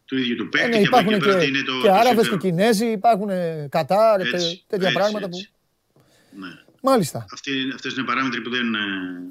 του 0.06 0.18
ίδιου 0.18 0.36
του 0.36 0.50
παίκτη. 0.50 0.70
Ναι, 0.70 0.78
υπάρχουν 0.78 1.20
και, 1.20 1.34
και, 1.34 1.46
είναι 1.46 1.62
το, 1.62 1.82
και 1.82 1.90
Άραβες 1.90 2.30
και 2.30 2.38
Κινέζοι, 2.38 2.86
υπάρχουν 2.86 3.30
Κατάρ, 3.70 4.20
έτσι, 4.20 4.64
τέτοια 4.68 4.88
έτσι, 4.88 5.00
πράγματα 5.00 5.26
έτσι. 5.26 5.50
που... 5.94 6.00
Ναι. 6.40 6.48
Μάλιστα. 6.82 7.26
Αυτοί, 7.34 7.52
αυτές 7.74 7.94
είναι 7.94 8.04
παράμετροι 8.06 8.42
που 8.42 8.50
δεν 8.50 8.66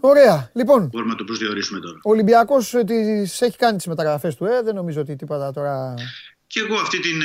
Ωραία. 0.00 0.50
Λοιπόν, 0.54 0.86
μπορούμε 0.86 1.10
να 1.10 1.16
το 1.16 1.24
προσδιορίσουμε 1.24 1.80
τώρα. 1.80 1.98
Ο 2.02 2.10
Ολυμπιακός 2.10 2.74
ε, 2.74 2.84
τις 2.84 3.40
έχει 3.40 3.56
κάνει 3.56 3.76
τις 3.76 3.86
μεταγραφές 3.86 4.34
του, 4.36 4.44
ε, 4.44 4.62
δεν 4.62 4.74
νομίζω 4.74 5.00
ότι 5.00 5.16
τίποτα 5.16 5.52
τώρα... 5.52 5.94
Και 6.46 6.60
εγώ 6.60 6.74
αυτή 6.74 7.00
την 7.00 7.20
ε, 7.20 7.24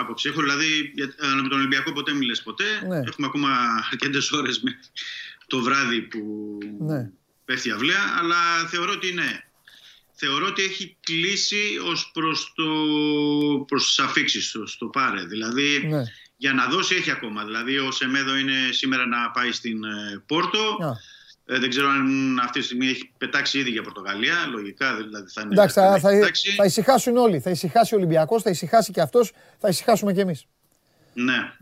άποψη 0.00 0.28
έχω. 0.28 0.40
Δηλαδή, 0.40 0.94
αλλά 1.20 1.42
με 1.42 1.48
τον 1.48 1.58
Ολυμπιακό 1.58 1.92
ποτέ 1.92 2.12
μιλες 2.12 2.42
ποτέ. 2.42 2.64
Ναι. 2.88 2.96
Έχουμε 2.96 3.26
ακόμα 3.26 3.48
αρκετές 3.90 4.32
ώρες 4.32 4.60
με, 4.60 4.78
το 5.46 5.58
βράδυ 5.58 6.00
που 6.00 6.58
ναι. 6.78 7.10
πέφτει 7.44 7.68
η 7.68 7.72
αυλαία, 7.72 8.02
αλλά 8.18 8.66
θεωρώ 8.68 8.92
ότι 8.92 9.12
ναι. 9.12 9.38
Θεωρώ 10.16 10.46
ότι 10.46 10.62
έχει 10.62 10.96
κλείσει 11.00 11.78
ως 11.90 12.10
προς, 12.12 12.52
το, 12.54 12.64
προς 13.66 13.86
τις 13.86 13.98
αφήξεις 13.98 14.50
του, 14.50 14.66
στο 14.66 14.86
πάρε. 14.86 15.24
Δηλαδή, 15.24 15.86
ναι. 15.88 16.02
για 16.36 16.52
να 16.52 16.66
δώσει 16.66 16.94
έχει 16.94 17.10
ακόμα. 17.10 17.44
Δηλαδή, 17.44 17.78
ο 17.78 17.90
Σεμέδο 17.90 18.36
είναι 18.36 18.54
σήμερα 18.70 19.06
να 19.06 19.30
πάει 19.30 19.52
στην 19.52 19.84
ε, 19.84 20.22
Πόρτο. 20.26 20.78
Ε, 21.46 21.58
δεν 21.58 21.68
ξέρω 21.68 21.88
αν 21.88 22.38
αυτή 22.38 22.58
τη 22.58 22.64
στιγμή 22.64 22.86
έχει 22.86 23.10
πετάξει 23.18 23.58
ήδη 23.58 23.70
για 23.70 23.82
Πορτογαλία. 23.82 24.46
Λογικά 24.50 24.96
δηλαδή 24.96 25.30
θα 25.32 25.40
είναι. 25.40 25.52
Εντάξει, 25.52 25.74
θα, 25.74 25.98
θα, 25.98 26.10
θα, 26.56 26.64
ησυχάσουν 26.64 27.16
όλοι. 27.16 27.40
Θα 27.40 27.50
ησυχάσει 27.50 27.94
ο 27.94 27.96
Ολυμπιακός, 27.96 28.42
θα 28.42 28.50
ησυχάσει 28.50 28.92
και 28.92 29.00
αυτός, 29.00 29.32
θα 29.58 29.68
ησυχάσουμε 29.68 30.12
κι 30.12 30.20
εμείς. 30.20 30.46
Ναι. 31.14 31.52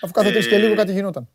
Αφού 0.00 0.12
κάθε 0.12 0.38
ε, 0.38 0.42
και 0.42 0.58
λίγο 0.58 0.74
κάτι 0.74 0.92
γινόταν. 0.92 1.28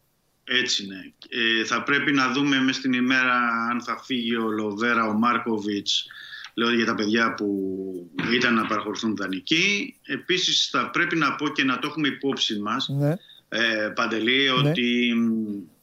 Έτσι 0.47 0.88
ναι. 0.88 0.97
Ε, 1.30 1.65
θα 1.65 1.84
πρέπει 1.84 2.11
να 2.11 2.31
δούμε 2.31 2.59
μέσα 2.59 2.80
στην 2.80 2.93
ημέρα 2.93 3.34
αν 3.72 3.81
θα 3.84 4.01
φύγει 4.03 4.35
ο 4.35 4.49
Λοβέρα, 4.49 5.07
ο 5.07 5.13
Μάρκοβιτς, 5.13 6.07
λέω 6.53 6.73
για 6.73 6.85
τα 6.85 6.95
παιδιά 6.95 7.34
που 7.34 7.47
ήταν 8.34 8.53
να 8.53 8.65
παραχωρηθούν 8.65 9.15
δανεικοί. 9.15 9.95
Επίσης 10.05 10.67
θα 10.72 10.89
πρέπει 10.89 11.15
να 11.15 11.35
πω 11.35 11.47
και 11.47 11.63
να 11.63 11.80
το 11.80 11.88
έχουμε 11.88 12.07
υπόψη 12.07 12.59
μας, 12.59 12.88
ναι. 12.88 13.15
ε, 13.49 13.89
Παντελή, 13.95 14.43
ναι. 14.43 14.69
ότι 14.69 15.13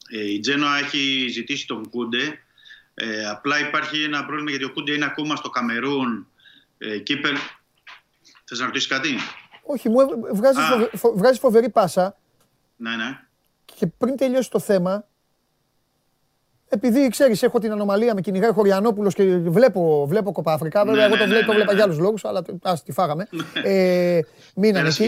ε, 0.09 0.31
η 0.31 0.39
Τζένοα 0.39 0.77
έχει 0.77 1.27
ζητήσει 1.29 1.67
τον 1.67 1.89
Κούντε. 1.89 2.39
Ε, 2.93 3.25
απλά 3.25 3.67
υπάρχει 3.67 4.03
ένα 4.03 4.25
πρόβλημα 4.25 4.49
γιατί 4.49 4.65
ο 4.65 4.71
Κούντε 4.71 4.93
είναι 4.93 5.05
ακόμα 5.05 5.35
στο 5.35 5.49
Καμερούν. 5.49 6.27
Ε, 6.77 6.97
Κύπερ, 6.97 7.33
θες 8.43 8.59
να 8.59 8.65
ρωτήσεις 8.65 8.87
κάτι; 8.87 9.15
Όχι, 9.63 9.89
μου 9.89 9.97
βγάζεις, 10.33 10.63
φο, 10.93 11.13
βγάζεις 11.15 11.39
φοβερή 11.39 11.69
πάσα. 11.69 12.17
Ναι, 12.77 12.95
ναι 12.95 13.19
και 13.65 13.87
πριν 13.87 14.17
τελειώσει 14.17 14.49
το 14.49 14.59
θέμα, 14.59 15.07
επειδή 16.67 17.07
ξέρεις, 17.07 17.43
έχω 17.43 17.59
την 17.59 17.71
ανομαλία 17.71 18.13
με 18.13 18.21
κυνηγάει 18.21 18.51
Χωριανόπουλο 18.51 19.11
και 19.11 19.37
βλέπω, 19.37 20.05
βλέπω 20.07 20.31
Κοπάφρικα. 20.31 20.85
Βέβαια, 20.85 21.05
εγώ 21.05 21.17
το, 21.17 21.25
βλέπω, 21.25 21.45
το 21.45 21.53
βλέπα 21.53 21.73
για 21.73 21.83
άλλους 21.83 21.97
λόγους, 21.97 22.25
αλλά 22.25 22.41
ας 22.61 22.83
τη 22.83 22.91
φάγαμε. 22.91 23.27
ε, 23.63 24.19
μείναν 24.55 24.85
εκεί. 24.85 25.03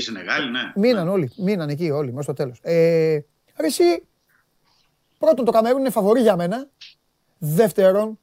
ναι. 0.52 0.72
Μείναν 0.76 1.08
όλοι. 1.08 1.32
Μείναν 1.38 1.70
εκεί 1.70 1.92
όλοι, 1.92 2.12
μέχρι 2.12 2.26
το 2.26 2.34
τέλος. 2.34 2.60
Ε, 2.62 3.20
εσύ, 3.56 4.04
πρώτον, 5.20 5.46
το 5.46 5.52
Καμερούν 5.52 5.80
είναι 5.80 5.90
φαβορή 5.90 6.22
για 6.22 6.36
μένα. 6.36 6.68
Δεύτερον, 7.38 8.20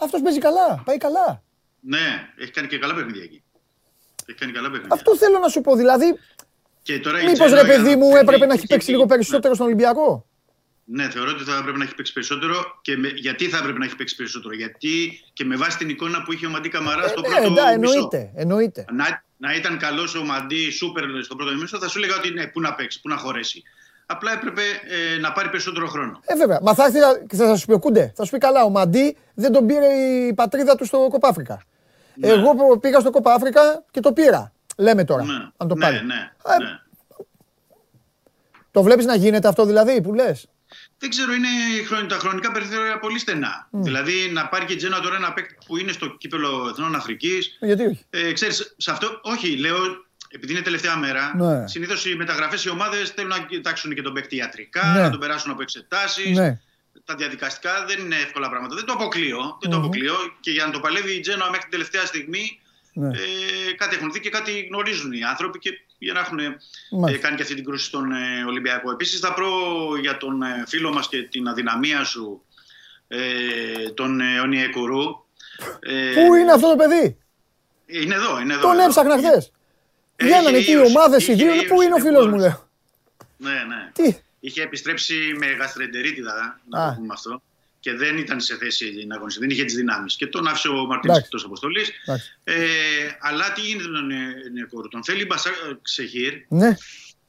αυτός 0.00 0.20
παίζει 0.22 0.38
καλά. 0.38 0.82
Πάει 0.84 0.96
καλά. 0.96 1.42
Ναι, 1.80 1.98
έχει 2.38 2.50
κάνει 2.50 2.68
και 2.68 2.78
καλά 2.78 2.94
παιχνίδια 2.94 3.22
εκεί. 3.22 3.42
Έχει 4.26 4.38
κάνει 4.38 4.52
καλά 4.52 4.70
παιχνίδια. 4.70 4.94
Αυτό 4.94 5.16
θέλω 5.16 5.38
να 5.38 5.48
σου 5.48 5.60
πω. 5.60 5.74
Δηλαδή, 5.76 6.18
Μήπως 7.26 7.52
ρε 7.52 7.64
παιδί 7.64 7.96
μου 7.96 8.16
έπρεπε 8.16 8.46
να 8.46 8.54
έχει 8.54 8.66
παίξει 8.66 8.90
λίγο 8.90 9.06
περισσότερο 9.06 9.54
στον 9.54 9.66
Ολυμπιακό; 9.66 10.26
Ναι, 10.84 11.10
θεωρώ 11.10 11.30
ότι 11.30 11.44
θα 11.44 11.56
έπρεπε 11.56 11.78
να 11.78 11.84
έχει 11.84 11.94
παίξει 11.94 12.12
περισσότερο. 12.12 12.54
Και 12.82 12.96
με, 12.96 13.08
γιατί 13.08 13.48
θα 13.48 13.58
έπρεπε 13.58 13.78
να 13.78 13.84
έχει 13.84 13.96
παίξει 13.96 14.16
περισσότερο. 14.16 14.54
Γιατί 14.54 15.22
και 15.32 15.44
με 15.44 15.56
βάση 15.56 15.78
την 15.78 15.88
εικόνα 15.88 16.22
που 16.22 16.32
είχε 16.32 16.46
ο 16.46 16.50
Μαντί 16.50 16.68
Καμαρά 16.68 17.08
στο 17.08 17.20
ε, 17.24 17.28
πρώτο 17.28 17.50
ναι, 17.50 17.62
ναι, 17.62 17.72
εννοείται, 17.72 18.32
εννοείται. 18.34 18.84
Να, 18.92 19.24
να 19.36 19.54
ήταν 19.54 19.78
καλός 19.78 20.14
ο 20.14 20.24
Μαντί 20.24 20.70
σούπερ 20.70 21.04
στο 21.24 21.34
πρώτο 21.34 21.54
μισό, 21.54 21.78
θα 21.78 21.88
σου 21.88 21.98
έλεγα 21.98 22.16
ότι 22.16 22.30
ναι, 22.30 22.46
πού 22.46 22.60
να 22.60 22.74
παίξει, 22.74 23.00
πού 23.00 23.08
να 23.08 23.16
χωρέσει. 23.16 23.62
Απλά 24.06 24.32
έπρεπε 24.32 24.62
ε, 25.14 25.18
να 25.18 25.32
πάρει 25.32 25.48
περισσότερο 25.48 25.86
χρόνο. 25.86 26.20
Ε, 26.24 26.36
βέβαια. 26.36 26.58
Μα 26.62 26.74
θα 26.74 26.84
έρθει 26.84 26.98
και 27.28 27.36
θα 27.36 27.56
σου 27.56 27.66
πει 27.66 27.72
ο 27.72 27.78
Κούντε. 27.78 28.12
Θα 28.16 28.24
σου 28.24 28.30
πει 28.30 28.38
καλά, 28.38 28.64
ο 28.64 28.68
Μαντί 28.68 29.16
δεν 29.34 29.52
τον 29.52 29.66
πήρε 29.66 29.86
η 29.86 30.34
πατρίδα 30.34 30.74
του 30.74 30.84
στο 30.84 31.06
Κοπάφρικα. 31.10 31.62
Ναι. 32.14 32.28
Εγώ 32.28 32.78
πήγα 32.78 33.00
στο 33.00 33.10
Κοπάφρικα 33.10 33.84
και 33.90 34.00
το 34.00 34.12
πήρα. 34.12 34.52
Λέμε 34.80 35.04
τώρα. 35.04 35.24
Ναι, 35.24 35.48
αν 35.56 35.68
το 35.68 35.74
ναι, 35.74 35.80
πάρει. 35.80 35.96
Ναι, 35.96 36.02
ναι, 36.04 36.80
Το 38.70 38.82
βλέπεις 38.82 39.04
να 39.04 39.14
γίνεται 39.14 39.48
αυτό 39.48 39.64
δηλαδή 39.64 40.00
που 40.00 40.14
λες; 40.14 40.46
Δεν 40.98 41.10
ξέρω, 41.10 41.32
είναι 41.32 42.06
τα 42.08 42.16
χρονικά 42.16 42.52
περιθώρια 42.52 42.98
πολύ 42.98 43.18
στενά. 43.18 43.68
Δηλαδή 43.70 44.30
να 44.32 44.48
πάρει 44.48 44.64
και 44.64 44.76
Τζένα 44.76 45.00
τώρα 45.00 45.16
ένα 45.16 45.32
παίκτη 45.32 45.56
που 45.66 45.76
είναι 45.76 45.92
στο 45.92 46.08
κύπελο 46.08 46.68
Εθνών 46.70 46.94
Αφρικής. 46.94 47.58
Γιατί 47.60 47.86
όχι; 47.86 48.04
Ε, 48.10 48.32
ξέρεις, 48.32 48.74
σε 48.76 48.90
αυτό, 48.90 49.20
όχι, 49.22 49.56
λέω, 49.56 49.76
επειδή 50.28 50.52
είναι 50.52 50.62
τελευταία 50.62 50.96
μέρα, 50.96 51.34
ναι. 51.36 51.68
συνήθως 51.68 52.06
οι 52.06 52.14
μεταγραφές 52.14 52.64
οι 52.64 52.70
ομάδες 52.70 53.10
θέλουν 53.10 53.30
να 53.30 53.38
κοιτάξουν 53.38 53.94
και 53.94 54.02
τον 54.02 54.12
παίκτη 54.12 54.36
ιατρικά, 54.36 54.92
ναι. 54.92 55.00
να 55.00 55.10
τον 55.10 55.20
περάσουν 55.20 55.50
από 55.50 55.62
εξετάσεις. 55.62 56.36
Ναι. 56.36 56.60
τα 57.04 57.14
διαδικαστικά 57.14 57.84
δεν 57.84 57.98
είναι 58.04 58.16
εύκολα 58.16 58.48
πράγματα. 58.48 58.74
Δεν 58.74 58.84
το 58.84 58.92
αποκλείω. 58.92 59.58
Δεν 59.60 59.70
το 59.70 59.76
αποκλείω. 59.76 60.14
Και 60.40 60.50
για 60.50 60.64
να 60.64 60.70
το 60.70 60.80
παλεύει 60.80 61.12
η 61.12 61.20
Τζένοα 61.20 61.46
μέχρι 61.46 61.60
την 61.60 61.70
τελευταία 61.70 62.06
στιγμή, 62.06 62.59
ναι. 62.92 63.08
ε, 63.08 63.72
κάτι 63.76 63.96
έχουν 63.96 64.12
δει 64.12 64.20
και 64.20 64.30
κάτι 64.30 64.60
γνωρίζουν 64.60 65.12
οι 65.12 65.22
άνθρωποι 65.22 65.58
και 65.58 65.70
για 65.98 66.12
να 66.12 66.20
έχουν 66.20 66.38
ε, 66.38 66.56
κάνει 67.20 67.36
και 67.36 67.42
αυτή 67.42 67.54
την 67.54 67.64
κρούση 67.64 67.84
στον 67.84 68.12
ε, 68.12 68.44
Ολυμπιακό. 68.46 68.90
Επίσης, 68.90 69.20
θα 69.20 69.34
πω 69.34 69.46
για 70.00 70.16
τον 70.16 70.42
ε, 70.42 70.64
φίλο 70.66 70.92
μας 70.92 71.08
και 71.08 71.22
την 71.22 71.48
αδυναμία 71.48 72.04
σου, 72.04 72.42
ε, 73.08 73.90
τον 73.94 74.20
ε, 74.20 74.40
Ονιεκουρού. 74.40 75.04
Ε, 75.80 76.12
Πού 76.14 76.34
είναι 76.34 76.52
αυτό 76.52 76.68
το 76.70 76.76
παιδί, 76.76 77.18
Είναι 77.86 78.14
εδώ, 78.14 78.40
είναι 78.40 78.52
εδώ. 78.52 78.62
Τον 78.62 78.78
έψαχνα 78.78 79.16
χθες. 79.16 79.52
Βγαίνανε 80.16 80.56
εκεί 80.56 80.70
οι 80.70 80.76
ομάδες 80.76 81.28
οι 81.28 81.34
δύο. 81.34 81.52
Πού 81.68 81.82
είναι 81.82 81.94
ο 81.94 81.98
φίλος 81.98 82.26
μου, 82.26 82.36
λέω. 82.36 82.68
Ναι, 83.36 83.50
ναι. 83.68 83.90
Τι; 83.92 84.16
Είχε 84.40 84.62
επιστρέψει 84.62 85.34
με 85.38 85.46
γαστρεντερίτιδα, 85.46 86.60
να 86.68 86.86
το 86.86 86.94
πούμε 86.96 87.12
αυτό. 87.12 87.42
Και 87.80 87.94
δεν 87.94 88.18
ήταν 88.18 88.40
σε 88.40 88.56
θέση 88.56 89.04
να 89.06 89.14
αγωνιστεί, 89.14 89.40
δεν 89.40 89.50
είχε 89.50 89.64
τις 89.64 89.74
δυνάμεις. 89.74 90.16
Και 90.16 90.26
τον 90.26 90.46
άφησε 90.46 90.68
ο 90.68 90.86
Μαρτίνο 90.86 91.16
εκτός 91.16 91.44
αποστολής. 91.44 91.90
Ε, 92.44 92.54
αλλά 93.20 93.52
τι 93.52 93.60
γίνεται 93.60 93.88
με 93.88 93.98
τον 93.98 94.08
Νεκόρου, 94.52 94.88
τον 94.88 95.04
θέλει 95.04 95.24
Μπασάκ 95.24 95.54
Ξεχύρ. 95.82 96.34
Ναι. 96.48 96.76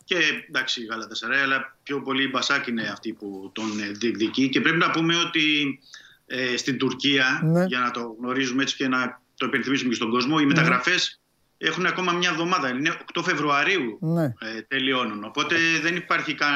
Και 0.04 0.18
εντάξει, 0.48 0.82
η 0.82 0.86
Γαλατασαράη, 0.86 1.40
αλλά 1.40 1.78
πιο 1.84 2.02
πολύ 2.02 2.24
η 2.24 2.30
Μπασάκ 2.32 2.68
είναι 2.68 2.90
αυτή 2.92 3.14
που 3.14 3.52
τον 3.54 3.72
διεκδικεί. 3.94 4.50
Και 4.50 4.62
πρέπει 4.62 4.78
να 4.78 4.90
πούμε 4.90 5.16
ότι 5.16 5.80
ε, 6.26 6.58
στην 6.58 6.78
Τουρκία, 6.78 7.42
ναι. 7.44 7.66
για 7.66 7.80
να 7.80 7.92
το 7.92 8.16
γνωρίζουμε 8.20 8.62
έτσι 8.62 8.76
και 8.76 8.88
να 8.88 9.22
το 9.38 9.46
υπενθυμίσουμε 9.46 9.90
και 9.90 9.96
στον 9.96 10.10
κόσμο, 10.10 10.36
οι 10.40 10.42
ναι. 10.42 10.48
μεταγραφές 10.48 11.20
έχουν 11.58 11.86
ακόμα 11.86 12.12
μια 12.12 12.30
εβδομάδα. 12.30 12.70
Είναι 12.70 12.98
8 13.14 13.22
Φεβρουαρίου 13.24 13.98
ναι. 14.02 14.24
ε, 14.24 14.62
τελειώνουν. 14.68 15.24
Οπότε 15.24 15.56
δεν 15.82 15.96
υπάρχει 15.96 16.34
κα, 16.34 16.48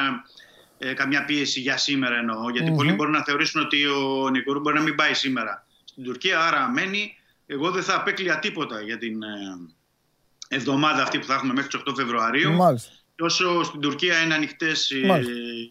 ε, 0.77 0.93
καμιά 0.93 1.26
πίεση 1.26 1.60
για 1.60 1.77
σήμερα 1.77 2.15
εννοώ. 2.15 2.49
Γιατί 2.49 2.72
πολλοί 2.72 2.93
μπορούν 2.93 3.11
να 3.11 3.23
θεωρήσουν 3.23 3.61
ότι 3.61 3.85
ο 3.85 4.30
Νικορού 4.30 4.60
μπορεί 4.60 4.76
να 4.76 4.81
μην 4.81 4.95
πάει 4.95 5.14
σήμερα 5.14 5.65
στην 5.84 6.03
Τουρκία. 6.03 6.39
Άρα 6.39 6.69
μένει. 6.69 7.18
Εγώ 7.45 7.72
δεν 7.72 7.84
θα 7.84 7.95
απέκλεια 7.95 8.39
τίποτα 8.39 8.81
για 8.81 8.97
την 8.97 9.23
ε, 9.23 10.56
εβδομάδα 10.56 11.02
αυτή 11.02 11.19
που 11.19 11.26
θα 11.26 11.34
έχουμε 11.34 11.53
μέχρι 11.53 11.69
τις 11.69 11.81
8 11.88 11.93
Φεβρουαρίου. 11.95 12.52
Μάλιστα. 12.52 12.91
Και 13.15 13.23
όσο 13.23 13.64
στην 13.64 13.80
Τουρκία 13.80 14.22
είναι 14.22 14.34
ανοιχτές 14.34 14.91
ε, 14.91 15.22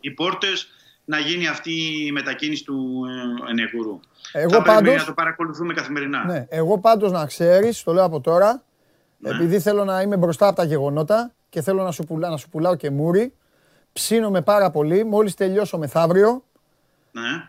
οι 0.00 0.10
πόρτες, 0.10 0.68
να 1.04 1.18
γίνει 1.18 1.48
αυτή 1.48 1.72
η 2.06 2.12
μετακίνηση 2.12 2.64
του 2.64 3.04
ε, 3.46 3.50
Ενεκουρού. 3.50 4.00
Εγώ 4.32 4.50
θα 4.50 4.62
πάντως, 4.62 4.82
πρέπει 4.82 4.98
να 4.98 5.04
το 5.04 5.12
παρακολουθούμε 5.12 5.74
καθημερινά. 5.74 6.24
Ναι, 6.24 6.46
εγώ 6.48 6.78
πάντως 6.78 7.12
να 7.12 7.26
ξέρεις, 7.26 7.82
το 7.82 7.92
λέω 7.92 8.04
από 8.04 8.20
τώρα, 8.20 8.62
ναι. 9.18 9.30
επειδή 9.30 9.60
θέλω 9.60 9.84
να 9.84 10.00
είμαι 10.00 10.16
μπροστά 10.16 10.46
από 10.46 10.56
τα 10.56 10.64
γεγονότα 10.64 11.32
και 11.48 11.62
θέλω 11.62 11.82
να 11.82 11.90
σου, 11.90 12.04
πουλά, 12.04 12.28
να 12.28 12.36
σου 12.36 12.48
πουλάω 12.48 12.76
και 12.76 12.90
μούρι, 12.90 13.32
ψήνομαι 13.94 14.40
πάρα 14.40 14.70
πολύ, 14.70 15.04
μόλις 15.04 15.34
τελειώσω 15.34 15.78
μεθαύριο, 15.78 16.44
ναι. 17.12 17.48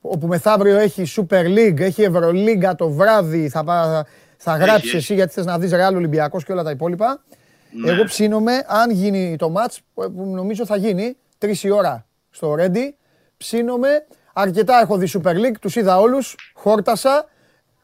όπου 0.00 0.26
μεθαύριο 0.26 0.76
έχει 0.76 1.04
Super 1.16 1.44
League, 1.44 1.80
έχει 1.80 2.02
Ευρωλίγκα 2.02 2.74
το 2.74 2.90
βράδυ, 2.90 3.48
θα, 3.48 4.06
θα 4.36 4.56
γράψεις 4.56 4.94
εσύ 4.94 5.14
γιατί 5.14 5.32
θες 5.32 5.44
να 5.44 5.58
δεις 5.58 5.70
Ρεάλ 5.70 5.96
Ολυμπιακός 5.96 6.44
και 6.44 6.52
όλα 6.52 6.62
τα 6.62 6.70
υπόλοιπα. 6.70 7.22
Ναι. 7.70 7.90
Εγώ 7.90 8.04
ψήνομαι, 8.04 8.64
αν 8.66 8.90
γίνει 8.90 9.36
το 9.36 9.48
μάτς, 9.48 9.80
που 9.94 10.32
νομίζω 10.34 10.66
θα 10.66 10.76
γίνει, 10.76 11.16
τρεις 11.38 11.62
η 11.62 11.70
ώρα 11.70 12.06
στο 12.30 12.54
Ρέντι, 12.54 12.96
ψήνομαι, 13.36 14.06
αρκετά 14.32 14.80
έχω 14.80 14.96
δει 14.96 15.08
Super 15.12 15.34
League, 15.34 15.58
τους 15.60 15.76
είδα 15.76 16.00
όλους, 16.00 16.36
χόρτασα, 16.54 17.28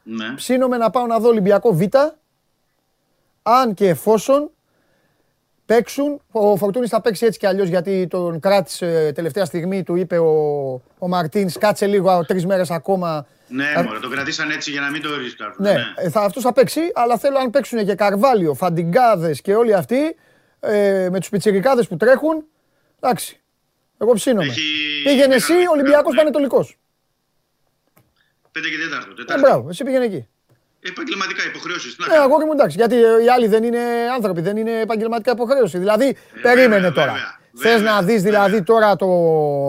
ναι. 0.03 0.33
ψήνομαι 0.35 0.77
να 0.77 0.89
πάω 0.89 1.05
να 1.05 1.19
δω 1.19 1.27
Ολυμπιακό 1.27 1.73
Β, 1.73 1.81
αν 3.41 3.73
και 3.73 3.87
εφόσον 3.87 4.51
παίξουν. 5.73 6.21
Ο 6.31 6.57
Φορτούνης 6.57 6.89
θα 6.89 7.01
παίξει 7.01 7.25
έτσι 7.25 7.39
κι 7.39 7.45
αλλιώς 7.45 7.67
γιατί 7.67 8.07
τον 8.09 8.39
κράτησε 8.39 9.11
τελευταία 9.15 9.45
στιγμή. 9.45 9.83
Του 9.83 9.95
είπε 9.95 10.17
ο, 10.17 10.31
ο 10.97 11.07
Μαρτίνς, 11.07 11.57
κάτσε 11.57 11.85
λίγο 11.85 12.25
τρεις 12.25 12.45
μέρες 12.45 12.71
ακόμα. 12.71 13.27
Ναι, 13.47 13.83
μωρέ, 13.85 13.99
το 13.99 14.09
κρατήσαν 14.09 14.49
έτσι 14.49 14.71
για 14.71 14.81
να 14.81 14.89
μην 14.89 15.01
το 15.01 15.17
ρίσκαρουν. 15.17 15.55
Ναι, 15.57 15.73
ναι. 15.73 16.09
Θα, 16.09 16.21
αυτός 16.21 16.43
θα 16.43 16.53
παίξει, 16.53 16.81
αλλά 16.93 17.17
θέλω 17.17 17.37
αν 17.37 17.49
παίξουν 17.49 17.85
και 17.85 17.95
Καρβάλιο, 17.95 18.53
Φαντιγκάδες 18.53 19.41
και 19.41 19.55
όλοι 19.55 19.73
αυτοί 19.73 20.15
ε, 20.59 21.07
με 21.11 21.19
τους 21.19 21.29
πιτσιρικάδες 21.29 21.87
που 21.87 21.97
τρέχουν. 21.97 22.45
Εντάξει. 22.99 23.39
Εγώ 23.97 24.13
ψήνομαι. 24.13 24.45
Έχει... 24.45 24.61
Πήγαινε 25.03 25.35
εσύ, 25.35 25.53
Ολυμπιακός 25.71 26.11
ναι. 26.11 26.17
Πανετολικό. 26.17 26.59
5 26.59 26.67
και 28.51 28.59
4. 29.29 29.33
4. 29.33 29.37
Ε, 29.37 29.39
μπράβο, 29.39 29.69
εσύ 29.69 29.83
πήγαινε 29.83 30.05
εκεί. 30.05 30.27
Επαγγελματικά 30.81 31.43
υποχρεώσεις. 31.45 31.95
Ναι, 32.07 32.17
αγόρι 32.17 32.45
μου 32.45 32.51
εντάξει. 32.51 32.77
Γιατί 32.77 32.95
οι 32.95 33.29
άλλοι 33.35 33.47
δεν 33.47 33.63
είναι 33.63 33.79
άνθρωποι, 34.15 34.41
δεν 34.41 34.57
είναι 34.57 34.79
επαγγελματικά 34.79 35.31
υποχρέωση. 35.31 35.77
Δηλαδή, 35.77 36.07
ε, 36.07 36.39
περίμενε 36.41 36.91
τώρα. 36.91 37.13
Θες 37.57 37.81
να 37.81 38.01
δεις 38.01 38.21
δηλαδή 38.21 38.63
τώρα 38.63 38.95
το. 38.95 39.07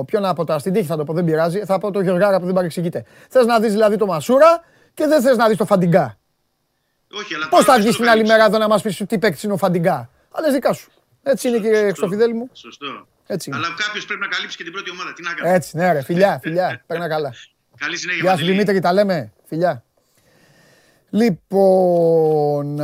Ποιο 0.06 0.20
να 0.20 0.34
πω 0.34 0.44
τώρα, 0.44 0.58
στην 0.58 0.72
τύχη 0.72 0.86
θα 0.86 0.96
το 0.96 1.04
πω, 1.04 1.12
δεν 1.12 1.24
πειράζει. 1.24 1.64
Θα 1.64 1.78
πω 1.78 1.90
το 1.90 2.00
Γεωργάρα 2.00 2.38
που 2.40 2.44
δεν 2.44 2.54
παρεξηγείται. 2.54 3.04
Θες 3.28 3.46
να 3.46 3.60
δεις 3.60 3.72
δηλαδή 3.72 3.96
το 3.96 4.06
Μασούρα 4.06 4.64
και 4.94 5.06
δεν 5.06 5.22
θες 5.22 5.36
να 5.36 5.48
δεις 5.48 5.56
το 5.56 5.64
Φαντιγκά. 5.64 6.18
Όχι, 7.12 7.34
αλλά. 7.34 7.48
Πώς 7.48 7.64
θα 7.64 7.78
βγεις 7.78 7.96
την 7.96 8.08
άλλη 8.08 8.24
μέρα 8.26 8.44
εδώ 8.44 8.58
να 8.58 8.68
μας 8.68 8.82
πεις 8.82 9.02
τι 9.08 9.18
παίκτης 9.18 9.42
είναι 9.42 9.52
ο 9.52 9.56
Φαντιγκά. 9.56 10.10
Αλλά 10.30 10.50
δικά 10.52 10.72
σου. 10.72 10.90
Έτσι 11.22 11.48
είναι 11.48 11.58
και 11.58 11.68
Χρυστοφιδέλη 11.68 12.34
μου. 12.34 12.48
Σωστό. 12.52 13.06
Έτσι 13.26 13.50
Αλλά 13.54 13.66
κάποιος 13.86 14.04
πρέπει 14.06 14.20
να 14.20 14.26
καλύψει 14.26 14.56
και 14.56 14.62
την 14.62 14.72
πρώτη 14.72 14.90
ομάδα. 14.90 15.12
Τι 15.12 15.22
να 15.22 15.32
κάνει. 15.32 15.54
Έτσι, 15.54 15.76
ναι, 15.76 15.92
ρε, 15.92 16.02
φιλιά, 16.02 16.38
φιλιά. 16.42 16.82
Παίρνα 16.86 17.08
καλά. 17.08 17.34
Καλή 17.78 17.96
συνέχεια. 17.96 18.22
Γεια 18.22 18.36
σου 18.36 18.44
Δημήτρη, 18.44 18.80
τα 18.80 18.92
λέμε. 18.92 19.32
Φιλιά. 19.44 19.84
Λοιπόν, 21.14 22.80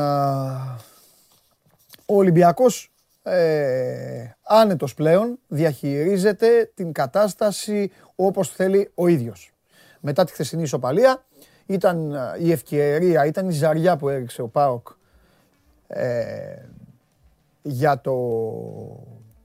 ο 2.07 2.17
Ολυμπιακός 2.17 2.93
ε, 3.23 4.31
άνετος 4.43 4.95
πλέον 4.95 5.39
διαχειρίζεται 5.47 6.71
την 6.75 6.93
κατάσταση 6.93 7.91
όπως 8.15 8.51
θέλει 8.51 8.91
ο 8.95 9.07
ίδιος. 9.07 9.53
Μετά 10.01 10.25
τη 10.25 10.33
χθεσινή 10.33 10.63
ισοπαλία 10.63 11.25
ήταν 11.67 12.17
η 12.39 12.53
ευκαιρία, 12.53 13.27
ήταν 13.27 13.49
η 13.49 13.53
ζαριά 13.53 13.97
που 13.97 14.09
έριξε 14.09 14.43
ο 14.43 14.49
ΠΑΟΚ 14.49 14.89
ε, 15.87 16.57
για, 17.63 18.01
το, 18.01 18.17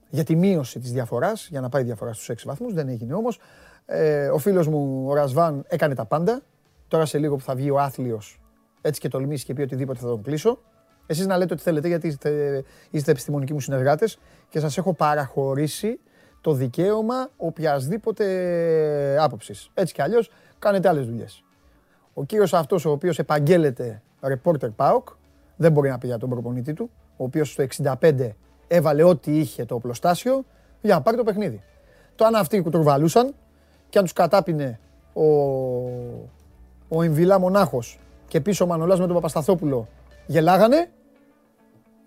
για 0.10 0.24
τη 0.24 0.36
μείωση 0.36 0.80
της 0.80 0.92
διαφοράς, 0.92 1.48
για 1.50 1.62
να 1.62 1.70
πάει 1.70 1.82
η 1.82 1.86
διαφορά 1.86 2.14
στους 2.14 2.30
6 2.30 2.34
βαθμούς, 2.46 2.74
δεν 2.74 2.90
έγινε 2.90 3.14
όμως. 3.14 3.40
Ε, 3.86 4.28
ο 4.28 4.38
φίλος 4.38 4.68
μου 4.68 5.06
ο 5.08 5.14
Ρασβάν 5.14 5.66
έκανε 5.68 5.96
τα 5.96 6.06
πάντα. 6.06 6.42
Τώρα 6.88 7.06
σε 7.06 7.18
λίγο 7.18 7.36
που 7.36 7.44
θα 7.44 7.56
βγει 7.56 7.70
ο 7.70 7.80
άθλιος 7.80 8.38
έτσι 8.84 9.00
και 9.00 9.08
τολμήσει 9.08 9.46
και 9.46 9.54
πει 9.54 9.62
οτιδήποτε 9.62 10.00
θα 10.00 10.08
τον 10.08 10.22
κλείσω. 10.22 10.60
Εσείς 11.06 11.26
να 11.26 11.38
λέτε 11.38 11.54
ό,τι 11.54 11.64
θέλετε 11.64 11.88
γιατί 11.88 12.08
είστε, 12.08 12.64
είστε 12.90 13.12
επιστημονικοί 13.12 13.54
μου 13.54 13.60
συνεργάτες 13.60 14.18
και 14.50 14.60
σας 14.60 14.78
έχω 14.78 14.94
παραχωρήσει 14.94 16.00
το 16.42 16.54
δικαίωμα 16.54 17.30
οποιασδήποτε 17.38 18.26
άποψης. 19.20 19.70
Έτσι 19.74 19.94
κι 19.94 20.02
αλλιώς 20.02 20.32
κάνετε 20.60 20.88
άλλες 20.88 21.06
δουλειές. 21.06 21.44
Ο 22.14 22.24
κύριος 22.24 22.54
αυτός 22.54 22.86
ο 22.86 22.92
οποίος 22.92 23.20
επαγγέλλεται 23.20 24.02
reporter 24.22 24.70
PAOK 24.76 25.04
δεν 25.56 25.72
μπορεί 25.72 25.90
να 25.90 25.98
πει 25.98 26.08
για 26.08 26.18
τον 26.18 26.30
προπονητή 26.30 26.74
του, 26.74 26.90
ο 27.18 27.24
οποίος 27.24 27.52
στο 27.52 27.64
65 28.02 28.30
έβαλε 28.68 29.04
ό,τι 29.04 29.38
είχε 29.40 29.66
το 29.66 29.76
οπλοστάσιο 29.76 30.46
για 30.82 30.96
να 30.96 31.02
πάρει 31.02 31.18
το 31.18 31.24
παιχνίδι. 31.24 31.64
Το 32.16 32.26
αν 32.26 32.36
αυτοί 32.36 32.62
κουτρουβαλούσαν 32.62 33.34
και 33.90 33.98
αν 33.98 34.04
τους 34.04 34.14
κατάπινε 34.14 34.80
ο, 35.14 35.24
ο 36.88 37.04
Εμβιλά 37.04 37.40
μονάχος 37.40 38.00
και 38.28 38.42
πίσω 38.42 38.64
ο 38.64 38.68
Μανολάς 38.68 39.00
με 39.00 39.06
τον 39.06 39.16
Παπασταθόπουλο 39.16 39.88
γελάγανε. 40.26 40.92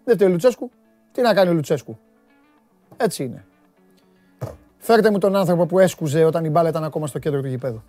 Δεν 0.05 0.29
ο 0.29 0.31
Λουτσέσκου. 0.31 0.71
Τι 1.13 1.23
να 1.23 1.35
κάνει 1.35 1.51
ο 1.51 1.53
Λουτσέσκου. 1.53 1.99
Έτσι 2.97 3.25
είναι. 3.25 3.45
Φέρτε 4.79 5.11
μου 5.11 5.19
τον 5.19 5.37
άνθρωπο 5.37 5.67
που 5.67 5.79
έσκουζε 5.79 6.25
όταν 6.25 6.45
η 6.45 6.51
μπάλα 6.51 6.69
ήταν 6.69 6.85
ακόμα 6.85 7.07
στο 7.07 7.19
κέντρο 7.19 7.41
του 7.41 7.49
γηπέδου. 7.49 7.83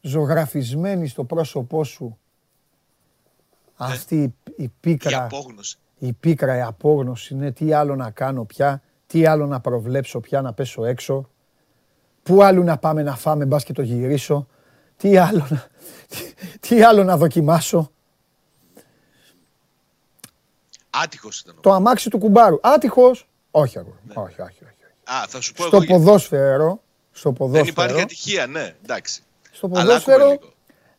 Ζωγραφισμένη 0.00 1.06
στο 1.06 1.24
πρόσωπό 1.24 1.84
σου 1.84 2.04
ναι. 2.04 2.21
Αυτή 3.84 4.34
η 4.56 4.72
πίκρα. 4.80 5.10
Η 5.10 5.14
απόγνωση. 5.14 5.76
Η 5.98 6.12
πίκρα, 6.12 6.56
η 6.56 6.60
απόγνωση 6.60 7.34
είναι 7.34 7.50
τι 7.52 7.72
άλλο 7.72 7.96
να 7.96 8.10
κάνω 8.10 8.44
πια, 8.44 8.82
τι 9.06 9.26
άλλο 9.26 9.46
να 9.46 9.60
προβλέψω 9.60 10.20
πια 10.20 10.40
να 10.40 10.52
πέσω 10.52 10.84
έξω, 10.84 11.28
πού 12.22 12.42
άλλο 12.42 12.62
να 12.62 12.78
πάμε 12.78 13.02
να 13.02 13.16
φάμε 13.16 13.44
μπας 13.44 13.64
και 13.64 13.72
το 13.72 13.82
γυρίσω, 13.82 14.46
τι 14.96 15.16
άλλο 15.16 15.46
να, 15.50 15.66
τι, 16.60 16.82
άλλο 16.82 17.04
να 17.04 17.16
δοκιμάσω. 17.16 17.90
Άτυχος 20.90 21.40
ήταν. 21.40 21.54
Το 21.60 21.72
αμάξι 21.72 22.10
του 22.10 22.18
κουμπάρου. 22.18 22.58
Άτυχος. 22.62 23.28
Όχι, 23.50 23.78
αγόρι. 23.78 23.96
Ναι. 24.06 24.14
Όχι, 24.16 24.40
όχι, 24.40 24.64
όχι. 24.64 24.74
Α, 25.04 25.26
θα 25.28 25.40
σου 25.40 25.52
πω 25.52 25.66
στο 25.66 25.80
ποδόσφαιρο, 25.80 26.82
στο 27.12 27.32
ποδόσφαιρο. 27.32 27.64
Δεν 27.64 27.72
υπάρχει 27.72 28.02
ατυχία, 28.02 28.46
ναι, 28.46 28.74
εντάξει. 28.82 29.22
Στο 29.52 29.68
ποδόσφαιρο 29.68 30.38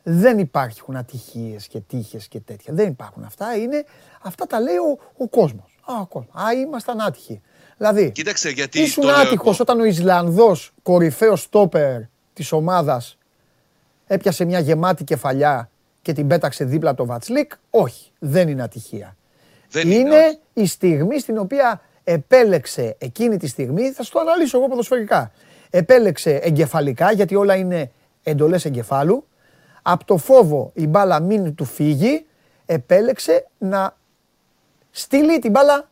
δεν 0.04 0.40
υπάρχουν 0.40 0.96
ατυχίες 0.96 1.68
και 1.68 1.80
τύχες 1.80 2.28
και 2.28 2.40
τέτοια. 2.40 2.74
Δεν 2.74 2.88
υπάρχουν 2.88 3.24
αυτά. 3.24 3.56
Είναι, 3.58 3.86
αυτά 4.22 4.46
τα 4.46 4.60
λέει 4.60 4.76
ο, 4.76 5.00
ο 5.18 5.28
κόσμος. 5.28 5.80
Α, 5.86 6.00
ο 6.02 6.06
κόσμος. 6.06 6.36
Α, 6.44 6.54
ήμασταν 6.54 7.02
άτυχοι. 7.02 7.42
Δηλαδή, 7.78 8.12
Κοίταξε, 8.12 8.50
γιατί 8.50 8.82
ήσουν 8.82 9.10
άτυχος 9.10 9.60
όταν 9.60 9.80
ο 9.80 9.84
Ισλανδός 9.84 10.74
κορυφαίος 10.84 11.42
στόπερ 11.42 12.02
της 12.34 12.52
ομάδας 12.52 13.18
έπιασε 14.08 14.46
μια 14.46 14.60
γεμάτη 14.60 15.04
κεφαλιά 15.04 15.70
και 16.02 16.14
την 16.14 16.28
πέταξε 16.28 16.66
δίπλα 16.66 16.90
από 16.90 16.98
το 16.98 17.06
Βατσλίκ. 17.06 17.52
Όχι, 17.70 18.12
δεν 18.20 18.48
είναι 18.48 18.64
ατυχία. 18.64 19.16
Δεν 19.70 19.92
είναι 19.92 20.00
είναι, 20.00 20.16
όχι. 20.16 20.38
η 20.54 20.66
στιγμή 20.66 21.20
στην 21.20 21.38
οποία 21.38 21.82
επέλεξε 22.04 22.96
εκείνη 22.98 23.38
τη 23.38 23.48
στιγμή, 23.48 23.92
θα 23.92 24.04
σου 24.04 24.12
το 24.12 24.20
αναλύσω 24.20 24.58
εγώ 24.58 24.68
ποδοσφαιρικά. 24.68 25.32
Επέλεξε 25.70 26.36
εγκεφαλικά, 26.36 27.12
γιατί 27.12 27.36
όλα 27.36 27.56
είναι 27.56 27.92
εντολές 28.24 28.66
εγκεφάλου. 28.66 29.26
Από 29.86 30.06
το 30.06 30.18
φόβο 30.18 30.72
η 30.74 30.88
μπάλα 30.88 31.20
μην 31.20 31.56
του 31.56 31.66
φύγει, 31.66 32.26
επέλεξε 32.66 33.48
να 33.58 33.98
στείλει 34.92 35.40
την 35.40 35.52
μπάλα 35.52 35.90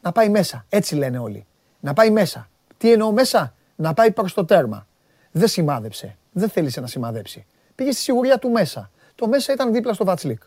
να 0.00 0.12
πάει 0.12 0.28
μέσα. 0.28 0.64
Έτσι 0.68 0.94
λένε 0.94 1.18
όλοι. 1.18 1.46
Να 1.80 1.92
πάει 1.92 2.10
μέσα. 2.10 2.48
Τι 2.76 2.92
εννοώ 2.92 3.12
μέσα, 3.12 3.54
να 3.76 3.94
πάει 3.94 4.10
προς 4.10 4.34
το 4.34 4.44
τέρμα. 4.44 4.86
Δεν 5.30 5.48
σημάδεψε. 5.48 6.16
Δεν 6.32 6.48
θέλησε 6.48 6.80
να 6.80 6.86
σημαδέψει. 6.86 7.46
Πήγε 7.74 7.90
στη 7.92 8.00
σιγουριά 8.00 8.38
του 8.38 8.50
μέσα. 8.50 8.90
Το 9.14 9.28
μέσα 9.28 9.52
ήταν 9.52 9.72
δίπλα 9.72 9.92
στο 9.92 10.04
Βατσλίκ. 10.04 10.42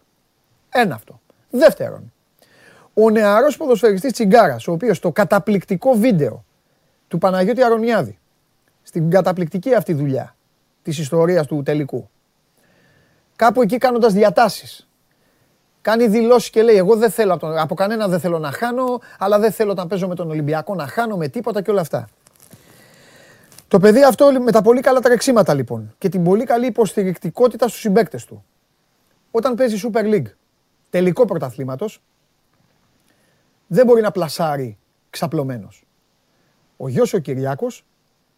Ένα 0.70 0.96
αυτό. 0.96 1.22
Δεύτερον, 1.50 2.14
ο 2.94 3.10
νεαρός 3.10 3.58
ποδοσφαιριστής 3.58 4.12
Τσιγκάρας, 4.12 4.68
ο 4.68 4.72
οποίος 4.72 5.00
το 5.00 5.12
καταπληκτικό 5.12 5.94
βίντεο 5.94 6.46
του 7.08 7.18
Παναγιώτη 7.18 7.64
Αρωνιάδη, 7.64 8.20
στην 8.84 9.10
καταπληκτική 9.10 9.76
αυτή 9.76 9.94
δουλειά 9.94 10.36
της 10.84 10.98
ιστορίας 10.98 11.48
του 11.48 11.62
τελικού, 11.64 12.10
κάπου 13.36 13.62
εκεί 13.62 13.78
κάνοντας 13.78 14.14
διατάσεις, 14.14 14.88
κάνει 15.82 16.08
δηλώσεις 16.08 16.50
και 16.50 16.62
λέει: 16.62 16.76
Εγώ 16.76 16.96
δεν 16.96 17.12
θέλω 17.12 17.34
από, 17.34 17.46
τον, 17.46 17.58
από 17.58 17.76
κανένα 17.76 18.08
δεν 18.08 18.20
θέλω 18.20 18.40
να 18.40 18.52
χάνω, 18.52 19.00
αλλά 19.18 19.40
δεν 19.40 19.52
θέλω 19.52 19.72
όταν 19.72 19.88
παίζω 19.88 20.08
με 20.08 20.16
τον 20.16 20.30
Ολυμπιακό 20.30 20.76
να 20.76 20.88
χάνω 20.88 21.18
με 21.18 21.28
τίποτα 21.28 21.62
και 21.62 21.72
όλα 21.72 21.82
αυτά. 21.82 22.10
Το 23.68 23.80
παιδί 23.80 24.04
αυτό 24.04 24.32
με 24.32 24.52
τα 24.52 24.62
πολύ 24.62 24.82
καλά 24.82 25.00
τρεξίματα 25.00 25.54
λοιπόν 25.54 25.94
και 25.98 26.10
την 26.10 26.24
πολύ 26.24 26.44
καλή 26.44 26.66
υποστηρικτικότητα 26.66 27.68
στους 27.68 27.80
συμπαίκτες 27.80 28.26
του. 28.26 28.46
Όταν 29.32 29.56
παίζει 29.56 29.90
Super 29.94 30.04
League, 30.04 30.32
τελικό 30.90 31.26
πρωταθλήματος, 31.26 32.02
δεν 33.68 33.86
μπορεί 33.86 34.02
να 34.02 34.12
πλασάρει 34.12 34.78
ξαπλωμένος. 35.10 35.84
Ο 36.78 36.88
γιος 36.88 37.14
ο 37.14 37.18
Κυριάκος 37.18 37.86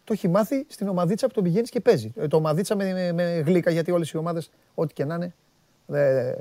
το 0.04 0.14
έχει 0.14 0.28
μάθει 0.28 0.66
στην 0.70 0.88
ομαδίτσα 0.88 1.28
που 1.28 1.34
τον 1.34 1.44
πηγαίνει 1.44 1.68
και 1.68 1.80
παίζει. 1.80 2.14
Ε, 2.16 2.28
το 2.28 2.38
ομαδίτσα 2.38 2.76
με, 2.76 2.94
με, 2.94 3.12
με 3.12 3.44
γλύκα, 3.46 3.72
γιατί 3.72 3.92
όλες 3.92 4.10
οι 4.12 4.18
ομάδες, 4.18 4.50
ό,τι 4.74 4.94
και 4.94 5.06
να 5.06 5.16
είναι, 5.16 5.34
ε, 5.94 6.34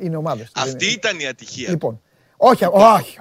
είναι 0.00 0.16
ομάδες. 0.16 0.50
Αυτή 0.54 0.86
ήταν 0.86 1.18
η 1.18 1.26
ατυχία. 1.26 1.70
Λοιπόν, 1.70 2.00
όχι, 2.36 2.64
όχι, 2.64 2.74
όχι. 2.98 3.18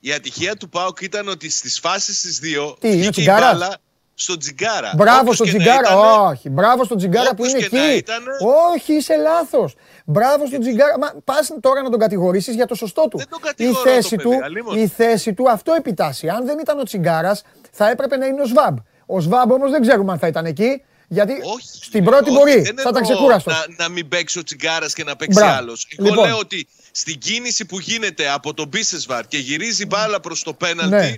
Η 0.00 0.12
ατυχία 0.12 0.56
του 0.56 0.68
Πάουκ 0.68 1.00
ήταν 1.00 1.28
ότι 1.28 1.50
στις 1.50 1.78
φάσεις 1.78 2.20
τις 2.20 2.38
δύο 2.38 2.76
Τι, 2.80 2.86
είναι 2.88 2.96
ο 2.96 2.98
βγήκε 2.98 3.08
η 3.08 3.10
Τσιγκάρας; 3.10 3.52
μπάλα 3.52 3.76
στον 4.14 4.38
Τσιγκάρα. 4.38 4.92
Μπράβο 4.96 5.20
Όπως 5.20 5.34
στον 5.34 5.46
και 5.46 5.52
να 5.52 5.58
Τσιγκάρα. 5.58 5.88
ήτανε, 5.88 6.28
Όχι, 6.30 6.50
μπράβο 6.50 6.84
στον 6.84 6.96
Τσιγκάρα 6.96 7.28
που 7.28 7.36
όπως 7.38 7.52
είναι 7.52 7.60
και 7.60 7.76
να 7.76 7.84
εκεί. 7.84 7.96
ήτανε. 7.96 8.30
Όχι, 8.74 8.94
είσαι 8.94 9.16
λάθος. 9.16 9.74
Μπράβο 10.04 10.46
στον 10.46 10.60
Τσιγκάρα. 10.60 10.98
Μα 10.98 11.12
πας 11.24 11.52
τώρα 11.60 11.82
να 11.82 11.90
τον 11.90 11.98
κατηγορήσεις 11.98 12.54
για 12.54 12.66
το 12.66 12.74
σωστό 12.74 13.08
του. 13.10 13.18
Δεν 13.18 13.28
τον 13.28 13.38
η 13.42 13.46
κατηγορώ 13.46 13.80
θέση 13.80 14.16
το 14.16 14.22
του, 14.22 14.28
παιδί, 14.28 14.42
αλίμονο. 14.42 14.80
η 14.80 14.86
θέση 14.86 15.34
του 15.34 15.50
αυτό 15.50 15.72
επιτάσσει. 15.72 16.28
Αν 16.28 16.46
δεν 16.46 16.58
ήταν 16.58 16.78
ο 16.78 16.82
Τσιγκάρας, 16.82 17.42
θα 17.70 17.90
έπρεπε 17.90 18.16
να 18.16 18.26
είναι 18.26 18.42
ο 18.42 18.46
Σβάμπ. 18.46 18.76
Ο 19.06 19.20
Σβάμπ 19.20 19.50
όμως 19.50 19.70
δεν 19.70 19.80
ξέρουμε 19.80 20.12
αν 20.12 20.18
θα 20.18 20.26
ήταν 20.26 20.44
εκεί. 20.46 20.82
Γιατί 21.08 21.32
Όχι, 21.32 21.68
στην 21.82 22.04
πρώτη 22.04 22.30
όχι, 22.30 22.38
μπορεί. 22.38 22.52
δεν 22.52 22.64
Θα 22.64 22.72
ήταν 22.72 22.86
εννοώ 22.96 23.02
ξεκούραστο. 23.02 23.50
Να, 23.50 23.64
να 23.76 23.88
μην 23.88 24.08
παίξει 24.08 24.38
ο 24.38 24.42
Τσιγκάρας 24.42 24.92
και 24.94 25.04
να 25.04 25.16
παίξει 25.16 25.38
Μπράβο. 25.38 25.56
άλλος. 25.56 25.86
Εγώ 25.98 26.08
Λοιπόν. 26.08 26.26
λέω 26.26 26.38
ότι 26.38 26.66
στην 26.90 27.18
κίνηση 27.18 27.64
που 27.64 27.78
γίνεται 27.80 28.30
από 28.30 28.54
τον 28.54 28.68
Μπίσεσβαρ 28.68 29.26
και 29.26 29.38
γυρίζει 29.38 29.82
η 29.82 29.86
μπάλα 29.88 30.20
προς 30.20 30.42
το 30.42 30.52
πέναλτι, 30.54 30.94
Ναι. 30.94 31.12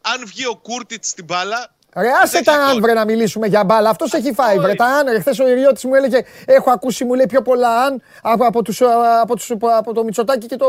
αν 0.00 0.22
βγει 0.26 0.46
ο 0.46 0.56
Κούρτιτς 0.56 1.08
στην 1.08 1.24
μπάλα. 1.24 1.70
Ρε, 1.96 2.08
άσε 2.22 2.30
δεν 2.30 2.44
τα 2.44 2.52
έχει 2.52 2.60
αν 2.60 2.72
γκολ. 2.72 2.80
βρε 2.80 2.92
να 2.92 3.04
μιλήσουμε 3.04 3.46
για 3.46 3.64
μπάλα. 3.64 3.90
Αυτός 3.90 4.12
έχει 4.12 4.32
φάει. 4.32 4.56
Βρε, 4.58 4.66
είναι. 4.66 4.74
τα 4.76 4.84
αν. 4.84 5.06
Ρε, 5.08 5.20
χθες 5.20 5.38
ο 5.38 5.48
Ιριώτης 5.48 5.84
μου 5.84 5.94
έλεγε: 5.94 6.20
Έχω 6.44 6.70
ακούσει, 6.70 7.04
μου 7.04 7.14
λέει 7.14 7.26
πιο 7.26 7.42
πολλά 7.42 7.82
αν 7.84 8.02
από, 8.22 8.46
από, 8.46 8.62
τους, 8.62 8.80
από, 9.22 9.36
τους, 9.36 9.50
από 9.78 9.92
το 9.94 10.04
Μητσοτάκι 10.04 10.46
και 10.46 10.56
το, 10.56 10.66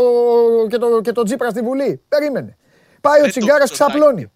και, 0.70 0.78
το, 0.78 1.02
και 1.02 1.12
το 1.12 1.24
Τζίπρα 1.24 1.50
στη 1.50 1.62
Βουλή. 1.62 2.02
Περίμενε. 2.10 2.58
Πάει 3.02 3.20
ο 3.20 3.24
Ε, 3.24 3.26
το 3.26 3.30
Τσιγκάρας, 3.30 3.70
Μητσοτάκη 3.70 3.92
ξαπλώνει. 4.00 4.32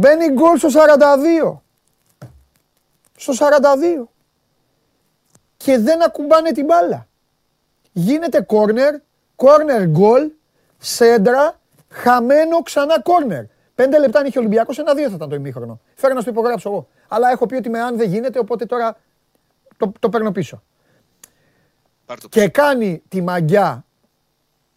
το- 0.00 0.08
Μπαίνει 0.16 0.32
γκολ 0.32 0.58
στο 0.58 0.68
42. 0.70 1.62
Στο 3.16 3.32
42. 3.32 4.08
Και 5.56 5.78
δεν 5.78 6.02
ακουμπάνε 6.02 6.52
την 6.52 6.64
μπάλα. 6.64 7.06
Γίνεται 7.92 8.40
κόρνερ, 8.40 8.94
κόρνερ 9.36 9.86
γκολ, 9.88 10.30
σέντρα, 10.78 11.60
χαμένο 11.88 12.62
ξανά 12.62 13.00
κόρνερ. 13.00 13.44
Πέντε 13.74 13.98
λεπτά 13.98 14.18
αν 14.18 14.26
είχε 14.26 14.38
Ολυμπιακός, 14.38 14.78
ένα-δύο 14.78 15.08
θα 15.08 15.14
ήταν 15.14 15.28
το 15.28 15.34
ημίχρονο. 15.34 15.80
Φέρω 15.94 16.14
να 16.14 16.20
στο 16.20 16.30
υπογράψω 16.30 16.68
εγώ. 16.70 16.88
Αλλά 17.08 17.30
έχω 17.30 17.46
πει 17.46 17.54
ότι 17.54 17.68
με 17.70 17.80
αν 17.80 17.96
δεν 17.96 18.08
γίνεται, 18.08 18.38
οπότε 18.38 18.66
τώρα 18.66 18.96
το, 19.76 19.92
το 20.00 20.08
παίρνω 20.08 20.32
πίσω. 20.32 20.62
Πάρ' 22.06 22.20
το 22.20 22.28
Και 22.28 22.48
κάνει 22.48 23.02
τη 23.08 23.22
μαγιά 23.22 23.84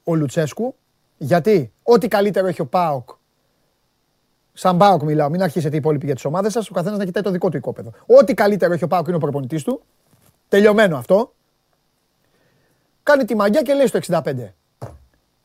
ο 0.04 0.16
Λουτσέσκου, 0.16 0.76
γιατί 1.18 1.72
ό,τι 1.84 2.08
καλύτερο 2.08 2.48
έχει 2.48 2.62
ο 2.62 2.66
Πάοκ, 2.66 3.10
σαν 4.60 4.78
Πάοκ 4.78 5.04
μιλάω, 5.04 5.30
μην 5.30 5.42
αρχίσετε 5.42 5.76
οι 5.76 5.78
υπόλοιποι 5.78 6.06
για 6.06 6.16
τις 6.16 6.26
ομάδες 6.26 6.52
σας, 6.52 6.70
ο 6.70 6.74
καθένας 6.74 6.98
να 6.98 7.06
κοιτάει 7.06 7.24
το 7.24 7.32
δικό 7.32 7.50
του 7.50 7.58
οικόπεδο. 7.58 7.92
Ό,τι 8.06 8.34
καλύτερο 8.34 8.74
έχει 8.74 8.84
ο 8.84 8.88
Πάοκ 8.88 9.08
είναι 9.08 9.16
ο 9.16 9.20
προπονητής 9.20 9.64
του. 9.64 9.84
Τελειωμένο 10.48 10.98
αυτό. 10.98 11.34
Κάνει 13.04 13.26
τη 13.26 13.36
μαγιά 13.36 13.62
και 13.62 13.74
λέει 13.74 13.88
στο 13.88 14.00
65. 14.08 14.54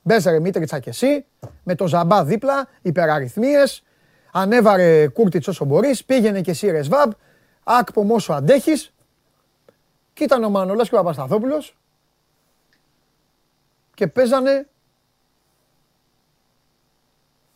Μπέζαρε 0.03 0.41
Μίτριτσα 0.41 0.79
και 0.79 0.91
εσύ, 0.91 1.25
με 1.63 1.75
το 1.75 1.87
Ζαμπά 1.87 2.25
δίπλα, 2.25 2.69
υπεραριθμίες, 2.83 3.85
ανέβαρε 4.33 5.09
Κούρτιτς 5.09 5.49
όσο 5.49 5.65
μπορείς, 5.65 6.05
πήγαινε 6.05 6.41
και 6.41 6.51
εσύ 6.51 6.71
ρε 6.71 6.83
Σβάμπ, 6.83 7.11
άκπομ 7.65 8.11
όσο 8.11 8.33
αντέχεις. 8.33 8.95
Και 10.13 10.25
ήταν 10.25 10.45
ο 10.45 10.49
Μανολάς 10.49 10.89
και 10.89 10.95
ο 10.95 10.99
Παπασταθόπουλος 10.99 11.77
και 13.95 14.07
παίζανε 14.07 14.69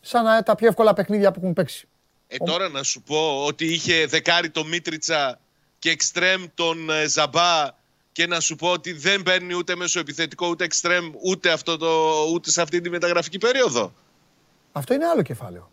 σαν 0.01 0.23
να- 0.23 0.43
τα 0.43 0.55
πιο 0.55 0.67
εύκολα 0.67 0.93
παιχνίδια 0.93 1.31
που 1.31 1.39
έχουν 1.41 1.53
παίξει. 1.53 1.87
Ε, 2.27 2.37
τώρα 2.37 2.69
να 2.69 2.83
σου 2.83 3.01
πω 3.01 3.43
ότι 3.45 3.65
είχε 3.65 4.05
δεκάρι 4.05 4.49
το 4.49 4.65
Μίτριτσα 4.65 5.39
και 5.79 5.89
εξτρέμ 5.89 6.43
τον 6.53 6.89
ε, 6.89 7.07
Ζαμπά 7.07 7.67
και 8.11 8.27
να 8.27 8.39
σου 8.39 8.55
πω 8.55 8.67
ότι 8.71 8.91
δεν 8.93 9.23
παίρνει 9.23 9.53
ούτε 9.53 9.75
μέσω 9.75 9.99
επιθετικό 9.99 10.47
ούτε 10.47 10.63
εξτρέμ 10.63 11.11
ούτε, 11.23 11.51
αυτό 11.51 11.77
το, 11.77 12.13
ούτε 12.33 12.51
σε 12.51 12.61
αυτή 12.61 12.81
τη 12.81 12.89
μεταγραφική 12.89 13.37
περίοδο. 13.37 13.93
Αυτό 14.71 14.93
είναι 14.93 15.05
άλλο 15.05 15.21
κεφάλαιο. 15.21 15.71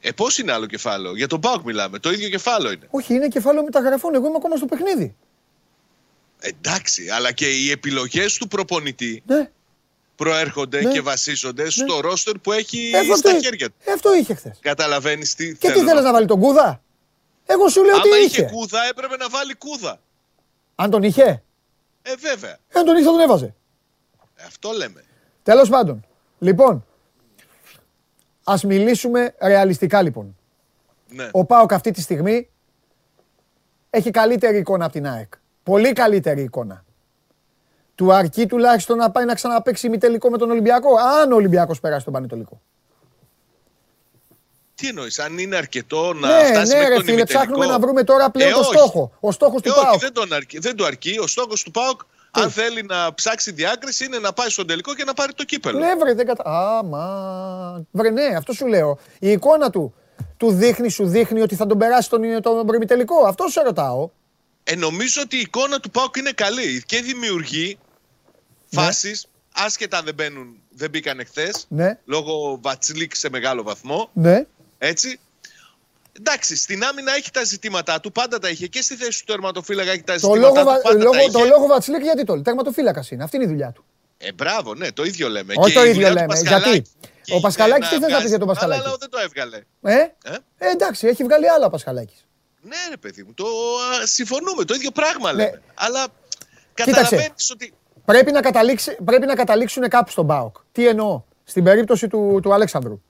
Ε, 0.00 0.10
πώς 0.12 0.38
είναι 0.38 0.52
άλλο 0.52 0.66
κεφάλαιο; 0.66 1.16
Για 1.16 1.26
τον 1.26 1.40
Πάουκ 1.40 1.64
μιλάμε. 1.64 1.98
Το 1.98 2.10
ίδιο 2.10 2.28
κεφάλαιο 2.28 2.72
είναι. 2.72 2.86
Όχι, 2.90 3.14
είναι 3.14 3.28
κεφάλαιο 3.28 3.64
μεταγραφών. 3.64 4.14
Εγώ 4.14 4.26
είμαι 4.26 4.36
ακόμα 4.36 4.56
στο 4.56 4.66
παιχνίδι. 4.66 5.16
Εντάξει, 6.40 7.08
αλλά 7.10 7.32
και 7.32 7.46
οι 7.48 7.70
επιλογές 7.70 8.36
του 8.36 8.48
προπονητή 8.48 9.22
Ναι. 9.26 9.50
Προέρχονται 10.24 10.82
Ναι. 10.82 10.92
και 10.92 11.00
βασίζονται 11.00 11.70
στο 11.70 12.00
ρόστερ 12.00 12.38
που 12.38 12.52
έχει 12.52 12.90
Ε, 12.94 12.98
αυτό- 12.98 13.16
στα 13.16 13.38
χέρια 13.38 13.68
του. 13.68 13.74
Ε, 13.84 13.92
Αυτό 13.92 14.14
είχε 14.14 14.34
χθες. 14.34 14.58
Καταλαβαίνεις 14.60 15.34
τι 15.34 15.44
Και 15.56 15.66
τι 15.66 15.72
θέλω 15.72 15.88
θέλεις 15.88 16.02
να 16.04 16.12
βάλει 16.12 16.26
τον 16.26 16.40
Κούδα; 16.40 16.82
Εγώ 17.46 17.68
σου 17.68 17.84
λέω 17.84 17.94
Άμα 17.94 18.02
ότι 18.02 18.24
είχε 18.24 18.24
είχε. 18.42 18.42
κούδα, 18.52 18.78
έπρεπε 18.90 19.16
να 19.16 19.28
βάλει 19.28 19.54
κούδα. 19.54 20.00
Αν 20.74 20.90
τον 20.90 21.02
είχε, 21.02 21.42
Ε, 22.02 22.14
βέβαια. 22.18 22.50
ε, 22.50 22.78
αν 22.78 22.84
τον 22.84 22.94
είχε 22.96 23.04
θα 23.04 23.10
τον 23.10 23.20
έβαζε. 23.20 23.54
Ε, 24.36 24.42
Αυτό 24.46 24.70
λέμε. 24.70 25.04
Τέλος 25.42 25.68
πάντων. 25.68 26.04
Λοιπόν, 26.38 26.86
ας 28.44 28.64
μιλήσουμε 28.64 29.34
ρεαλιστικά 29.40 30.02
λοιπόν. 30.02 30.36
Ναι. 31.08 31.28
Ο 31.32 31.44
Πάοκ 31.44 31.72
αυτή 31.72 31.90
τη 31.90 32.00
στιγμή 32.00 32.48
έχει 33.90 34.10
καλύτερη 34.10 34.58
εικόνα 34.58 34.84
από 34.84 34.92
την 34.92 35.06
ΑΕΚ. 35.06 35.32
Πολύ 35.62 35.92
καλύτερη 35.92 36.42
εικόνα. 36.42 36.84
Του 38.00 38.12
αρκεί 38.12 38.46
τουλάχιστον 38.46 38.96
να 38.96 39.10
πάει 39.10 39.24
να 39.24 39.34
ξαναπαίξει 39.34 39.86
ημιτελικό 39.86 40.30
με 40.30 40.38
τον 40.38 40.50
Ολυμπιακό. 40.50 40.88
Αν 41.20 41.32
ο 41.32 41.34
Ολυμπιακός 41.34 41.80
περάσει 41.80 42.04
τον 42.04 42.12
Πανετολικό. 42.12 42.60
Τι 44.74 44.88
εννοείς, 44.88 45.18
αν 45.18 45.38
είναι 45.38 45.56
αρκετό 45.56 46.12
να 46.12 46.28
Ναι, 46.28 46.44
φτάσει 46.44 46.72
ναι, 46.72 46.78
μέχρι 46.78 46.88
ρε 46.88 46.94
τον 46.94 47.04
φίλε, 47.04 47.16
ημιτελικό; 47.16 47.38
ψάχνουμε 47.44 47.66
να 47.66 47.78
βρούμε 47.78 48.04
τώρα 48.04 48.30
πλέον 48.30 48.50
Ε, 48.50 48.52
το 48.52 48.58
όχι. 48.60 48.74
στόχο. 48.76 49.12
Ο 49.20 49.32
στόχος 49.32 49.60
Ε, 49.60 49.62
του 49.62 49.72
όχι, 49.76 49.84
ΠΑΟΚ. 49.84 50.00
δεν, 50.00 50.12
τον 50.12 50.32
αρκεί, 50.32 50.58
δεν 50.58 50.76
του 50.76 50.84
αρκεί. 50.86 51.18
Ο 51.22 51.26
στόχος 51.26 51.62
του 51.62 51.70
ΠΑΟΚ, 51.70 52.00
αν 52.30 52.50
θέλει 52.50 52.82
να 52.82 53.14
ψάξει 53.14 53.52
διάκριση, 53.52 54.04
είναι 54.04 54.18
να 54.18 54.32
πάει 54.32 54.48
στον 54.48 54.66
τελικό 54.66 54.94
και 54.94 55.04
να 55.04 55.14
πάρει 55.14 55.32
το 55.32 55.44
κύπελο. 55.44 55.78
Ναι, 55.78 55.94
βρε, 55.94 56.14
δεν 56.14 56.26
κατα... 56.26 56.42
Άμα. 56.78 57.84
Βρε, 57.90 58.10
ναι, 58.10 58.26
αυτό 58.36 58.52
σου 58.52 58.66
λέω. 58.66 58.98
Η 59.18 59.30
εικόνα 59.30 59.70
του 59.70 59.94
του 60.36 60.50
δείχνει, 60.52 60.88
σου 60.90 61.06
δείχνει 61.06 61.40
ότι 61.40 61.54
θα 61.54 61.66
τον 61.66 61.78
περάσει 61.78 62.10
τον, 62.10 62.42
τον 62.42 62.66
προημιτελικό. 62.66 63.26
Αυτό 63.26 63.48
σε 63.48 63.62
ρωτάω. 63.62 64.10
Ε, 64.64 64.74
νομίζω 64.76 65.22
ότι 65.24 65.36
η 65.36 65.40
εικόνα 65.40 65.80
του 65.80 65.90
ΠΑΟΚ 65.90 66.16
είναι 66.16 66.30
καλή 66.30 66.82
και 66.86 67.00
δημιουργεί 67.00 67.78
Ναι. 68.70 68.82
φάσεις, 68.82 69.26
άσχετα 69.54 69.98
αν 69.98 70.04
δεν, 70.04 70.14
μπαίνουν, 70.14 70.56
δεν 70.70 70.90
μπήκαν 70.90 71.20
εχθές, 71.20 71.66
Ναι, 71.68 71.98
λόγω 72.04 72.58
Βατσλίκ 72.62 73.14
σε 73.14 73.30
μεγάλο 73.30 73.62
βαθμό. 73.62 74.10
ναι. 74.12 74.46
Έτσι. 74.78 75.20
Εντάξει, 76.18 76.56
στην 76.56 76.84
άμυνα 76.84 77.14
έχει 77.14 77.30
τα 77.30 77.44
ζητήματά 77.44 78.00
του, 78.00 78.12
πάντα 78.12 78.38
τα 78.38 78.48
είχε 78.48 78.66
και 78.66 78.82
στη 78.82 78.96
θέση 78.96 79.18
του 79.24 79.32
τερματοφύλακα 79.32 79.90
έχει 79.90 80.02
τα 80.02 80.12
Το 80.12 80.18
ζητήματά 80.18 80.40
λόγο, 80.40 80.58
του, 80.60 80.64
βα- 80.64 80.80
πάντα 80.80 80.98
λόγο, 81.02 81.12
τα 81.12 81.20
είχε. 81.20 81.30
το 81.30 81.44
λόγο 81.44 81.66
Βατσλίκ 81.66 82.02
γιατί 82.02 82.24
το 82.24 82.34
λέει; 82.34 82.42
Τερματοφύλακας 82.42 83.10
είναι. 83.10 83.22
Αυτή 83.24 83.36
είναι 83.36 83.44
η 83.44 83.48
δουλειά 83.48 83.72
του. 83.72 83.84
Ε, 84.18 84.32
μπράβο, 84.32 84.74
ναι, 84.74 84.92
το 84.92 85.04
ίδιο 85.04 85.28
λέμε. 85.28 85.54
Όχι 85.56 85.72
Και 85.72 85.78
το 85.78 85.84
η 85.84 85.88
ίδιο 85.88 85.94
δουλειά 85.94 86.08
του 86.10 86.14
λέμε. 86.14 86.26
Πασχαλάκη 86.26 86.68
Γιατί; 86.70 86.88
και 87.22 87.32
Ο 87.32 87.34
είναι 87.34 87.40
Πασχαλάκης 87.40 87.90
να 87.90 87.96
τι 87.96 88.00
θες 88.00 88.00
να 88.00 88.06
πεις 88.06 88.14
βγάζει 88.16 88.28
για 88.28 88.38
τον 88.38 88.48
άλλα, 88.48 88.54
Πασχαλάκη; 88.58 88.86
Αλλά 88.86 88.96
δεν 88.96 89.10
το 89.10 89.18
έβγαλε. 89.18 89.56
Ε, 89.82 89.94
Ε; 90.32 90.36
ε 90.58 90.70
εντάξει, 90.70 91.06
έχει 91.06 91.24
βγάλει 91.24 91.50
άλλα 91.50 91.66
ο 91.66 91.70
Πασχαλάκης. 91.70 92.26
Ναι, 92.62 92.76
ρε 92.90 92.96
παιδί 92.96 93.22
μου, 93.22 93.34
το 93.34 93.44
α, 93.44 94.06
συμφωνούμε, 94.06 94.64
το 94.64 94.74
ίδιο 94.74 94.90
πράγμα 94.90 95.32
ναι. 95.32 95.42
λέμε. 95.44 95.62
Αλλά 95.74 96.06
καταλαβαίνεις 96.74 97.50
ότι. 97.50 97.72
Πρέπει 98.10 98.32
να, 98.32 98.40
καταλήξει, 98.40 98.96
πρέπει 99.04 99.26
να 99.26 99.34
καταλήξουν 99.34 99.88
κάπου 99.88 100.10
στον 100.10 100.24
Μπάουκ. 100.24 100.56
Τι 100.72 100.88
εννοώ; 100.88 101.22
Στην 101.44 101.64
περίπτωση 101.64 102.08
του, 102.08 102.38
του 102.42 102.52
Αλέξανδρου. 102.52 103.02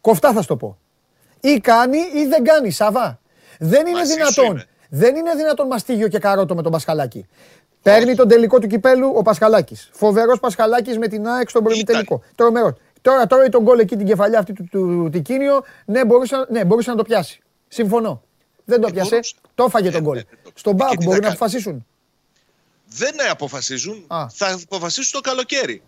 Κοφτά 0.00 0.32
θα 0.32 0.40
σου 0.40 0.46
το 0.46 0.56
πω. 0.56 0.78
Ή 1.40 1.60
κάνει 1.60 1.98
ή 1.98 2.26
δεν 2.26 2.44
κάνει, 2.44 2.70
Σαβά. 2.70 3.20
Δεν 3.58 3.86
είναι 3.86 4.02
δυνατόν. 4.02 4.62
Δεν 4.88 5.16
είναι 5.16 5.34
δυνατόν 5.34 5.66
μαστίγιο 5.66 6.08
και 6.08 6.18
καρότο 6.18 6.54
με 6.54 6.62
τον 6.62 6.72
Πασχαλάκη. 6.72 7.26
Παίρνει 7.82 8.14
τον 8.14 8.28
τελικό 8.28 8.58
του 8.58 8.66
κυπέλου 8.66 9.12
ο 9.14 9.22
Πασχαλάκης. 9.22 9.90
Φοβερός 9.92 10.40
Πασχαλάκης 10.40 10.98
με 10.98 11.06
την 11.06 11.26
ΑΕΚ 11.26 11.48
στον 11.48 11.64
τελικό. 11.86 12.22
Τρομερό. 12.34 12.76
Τώρα 13.00 13.26
τρώει 13.26 13.48
τον 13.48 13.62
γκολ 13.62 13.78
εκεί 13.78 13.96
την 13.96 14.06
κεφαλιά 14.06 14.38
αυτή 14.38 14.52
του, 14.52 14.68
του, 14.70 15.08
Τικίνιο. 15.12 15.62
Ναι, 15.84 16.04
μπορούσε, 16.04 16.46
ναι, 16.48 16.64
μπορούσε 16.64 16.90
να 16.90 16.96
το 16.96 17.02
πιάσει. 17.02 17.40
Συμφωνώ. 17.68 18.22
Δεν 18.64 18.80
το 18.80 18.86
ε, 18.90 18.92
πιάσε. 18.92 19.18
Το 19.54 19.64
έφαγε 19.64 19.90
τον 19.90 20.00
ε, 20.00 20.04
γκολ. 20.04 20.24
Στον 20.54 20.74
Μπάουκ 20.74 21.02
μπορεί 21.04 21.20
να 21.20 21.28
αποφασίσουν. 21.28 21.86
Δεν 22.94 23.30
αποφασίζουν. 23.30 24.06
Θα 24.08 24.60
αποφασίσουν 24.62 25.12
το 25.12 25.20
καλοκαίρι. 25.20 25.82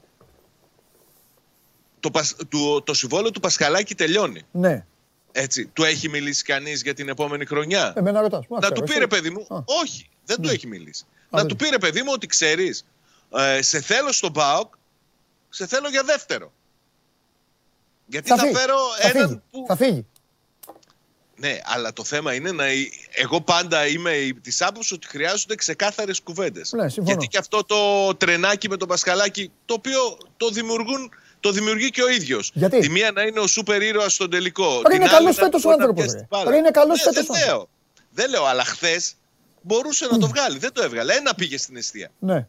Το, 2.01 2.11
το, 2.49 2.83
το 2.83 2.95
συμβόλαιο 2.95 3.31
του 3.31 3.41
Πασχαλάκη 3.41 3.95
τελειώνει. 3.95 4.43
Ναι. 4.51 4.87
Έτσι, 5.33 5.67
του 5.67 5.85
έχει 5.85 6.09
μιλήσει 6.09 6.45
κανείς 6.45 6.83
για 6.83 6.95
την 6.95 7.09
επόμενη 7.09 7.45
χρονιά; 7.45 7.93
Εμένα 7.97 8.21
ρωτάς. 8.21 8.45
Να 8.49 8.73
του 8.73 8.83
πήρε 8.83 9.07
παιδί 9.07 9.31
μου; 9.31 9.47
Όχι, 9.65 10.09
δεν 10.25 10.37
του 10.37 10.47
ναι. 10.47 10.53
έχει 10.53 10.67
μιλήσει. 10.67 11.05
Να 11.31 11.47
του 11.47 11.57
πήρε 11.57 11.79
παιδί 11.79 12.03
μου 12.03 12.11
ότι 12.13 12.27
ξέρεις, 12.27 12.85
ε, 13.37 13.63
σε 13.63 13.81
θέλω 13.81 14.13
στον 14.13 14.33
ΠΑΟΚ, 14.33 14.75
σε 15.49 15.67
θέλω 15.67 15.89
για 15.89 16.03
δεύτερο. 16.03 16.53
Γιατί 18.07 18.29
θα, 18.29 18.37
φέρω 18.37 18.79
έναν 18.99 19.43
που. 19.51 19.65
Θα 19.69 19.77
φύγει. 19.77 20.07
Ναι, 21.45 21.59
αλλά 21.65 21.93
το 21.93 22.05
θέμα 22.05 22.35
είναι 22.35 22.53
να. 22.53 22.65
Εγώ 23.15 23.41
πάντα 23.41 23.87
είμαι 23.87 24.13
της 24.43 24.63
άποψης 24.63 24.93
ότι 24.93 25.07
χρειάζονται 25.07 25.55
ξεκάθαρες 25.55 26.21
κουβέντες. 26.21 26.73
Ναι, 26.73 26.87
Γιατί 26.87 27.27
και 27.27 27.39
αυτό 27.39 27.65
το 27.65 28.15
τρενάκι 28.17 28.69
με 28.69 28.77
τον 28.77 28.89
Πασχαλάκι, 28.89 29.51
το 29.65 29.75
οποίο 29.75 30.19
το 30.37 30.49
δημιουργούν 30.49 31.11
το 31.41 31.51
δημιουργεί 31.51 31.91
και 31.91 32.03
ο 32.03 32.09
ίδιος. 32.09 32.51
Γιατί; 32.55 32.79
Τη 32.79 32.91
μία 32.91 33.11
να 33.13 33.23
είναι 33.23 33.41
ο 33.41 33.47
σούπερ 33.47 33.83
ήρωας 33.83 34.15
στον 34.15 34.31
τελικό. 34.31 34.81
Πριν 34.83 35.01
είναι 35.01 35.11
καλός 35.11 35.37
φέτος 35.37 35.65
ο 35.65 35.71
άνθρωπος. 35.71 36.07
Πριν 36.45 36.59
είναι 36.59 36.71
καλός 36.71 37.05
ναι, 37.05 37.13
φέτος. 37.13 37.27
Δεν 37.27 37.47
λέω. 37.47 37.69
Δεν 38.11 38.31
λέω, 38.31 38.45
αλλά 38.45 38.65
χθες 38.65 39.15
μπορούσε 39.63 40.07
να 40.11 40.19
το 40.19 40.27
βγάλει. 40.27 40.59
Δεν 40.59 40.73
το 40.73 40.83
έβγαλε. 40.83 41.15
Ένα 41.15 41.35
πήγε 41.35 41.59
στην 41.59 41.77
αιστεία. 41.77 42.11
Ναι. 42.19 42.47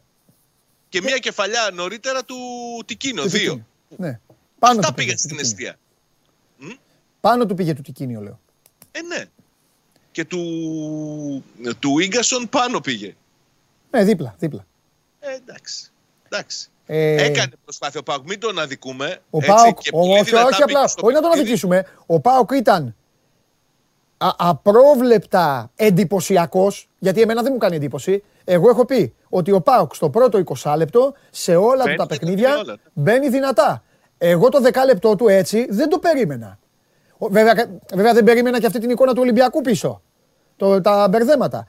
Και 0.88 1.02
μία 1.02 1.18
κεφαλιά 1.18 1.70
νωρίτερα 1.72 2.24
του 2.24 2.36
Τικίνο. 2.86 3.24
Δύο. 3.24 3.66
Ναι. 3.96 4.20
Πάνω 4.58 4.78
Αυτά 4.78 4.94
πήγε 4.94 5.16
στην 5.16 5.38
αιστεία. 5.38 5.78
Πάνω 7.20 7.46
του 7.46 7.54
πήγε 7.54 7.74
του 7.74 7.82
Τικίνιο, 7.82 8.20
λέω. 8.20 8.40
Ε, 8.96 9.02
ναι. 9.02 9.24
Και 10.10 10.24
του, 10.24 11.44
του 11.78 11.98
Ίγκασον 11.98 12.48
πάνω 12.48 12.80
πήγε. 12.80 13.16
Ναι, 13.90 14.04
δίπλα, 14.04 14.34
δίπλα. 14.38 14.66
Ε, 15.20 15.34
εντάξει. 15.34 15.90
εντάξει. 16.26 16.68
Ε... 16.86 17.24
Έκανε 17.24 17.52
προσπάθεια 17.64 18.00
ο 18.00 18.02
Πάουκ, 18.02 18.26
μην 18.26 18.40
τον 18.40 18.58
αδικούμε. 18.58 19.18
Ο 19.30 19.38
Πάουκ, 19.38 19.78
όχι, 19.90 20.34
όχι 20.34 20.62
απλά, 20.62 20.82
όχι 21.00 21.14
να 21.14 21.20
τον 21.20 21.32
αδικήσουμε. 21.32 21.86
Ο 22.06 22.20
Πάουκ 22.20 22.50
ήταν 22.50 22.94
α, 24.16 24.28
απρόβλεπτα 24.36 25.70
εντυπωσιακός, 25.76 26.88
γιατί 26.98 27.20
εμένα 27.20 27.42
δεν 27.42 27.52
μου 27.52 27.58
κάνει 27.58 27.76
εντύπωση. 27.76 28.22
Εγώ 28.44 28.68
έχω 28.68 28.84
πει 28.84 29.14
ότι 29.28 29.52
ο 29.52 29.60
Πάουκ 29.60 29.94
στο 29.94 30.10
πρώτο 30.10 30.42
20 30.62 30.74
λεπτό 30.76 31.14
σε 31.30 31.56
όλα 31.56 31.84
του 31.84 31.94
τα 31.94 32.06
παιχνίδια 32.06 32.62
ναι. 32.66 32.74
μπαίνει 32.92 33.28
δυνατά. 33.28 33.82
Εγώ 34.18 34.48
το 34.48 34.60
δεκάλεπτό 34.60 35.16
του 35.16 35.28
έτσι 35.28 35.66
δεν 35.70 35.88
το 35.88 35.98
περίμενα. 35.98 36.58
Βέβαια, 37.18 37.54
βέβαια 37.94 38.12
δεν 38.12 38.24
περίμενα 38.24 38.60
και 38.60 38.66
αυτή 38.66 38.78
την 38.78 38.90
εικόνα 38.90 39.12
του 39.12 39.20
Ολυμπιακού 39.22 39.60
πίσω. 39.60 40.02
Το, 40.56 40.80
τα 40.80 41.08
μπερδέματα. 41.10 41.66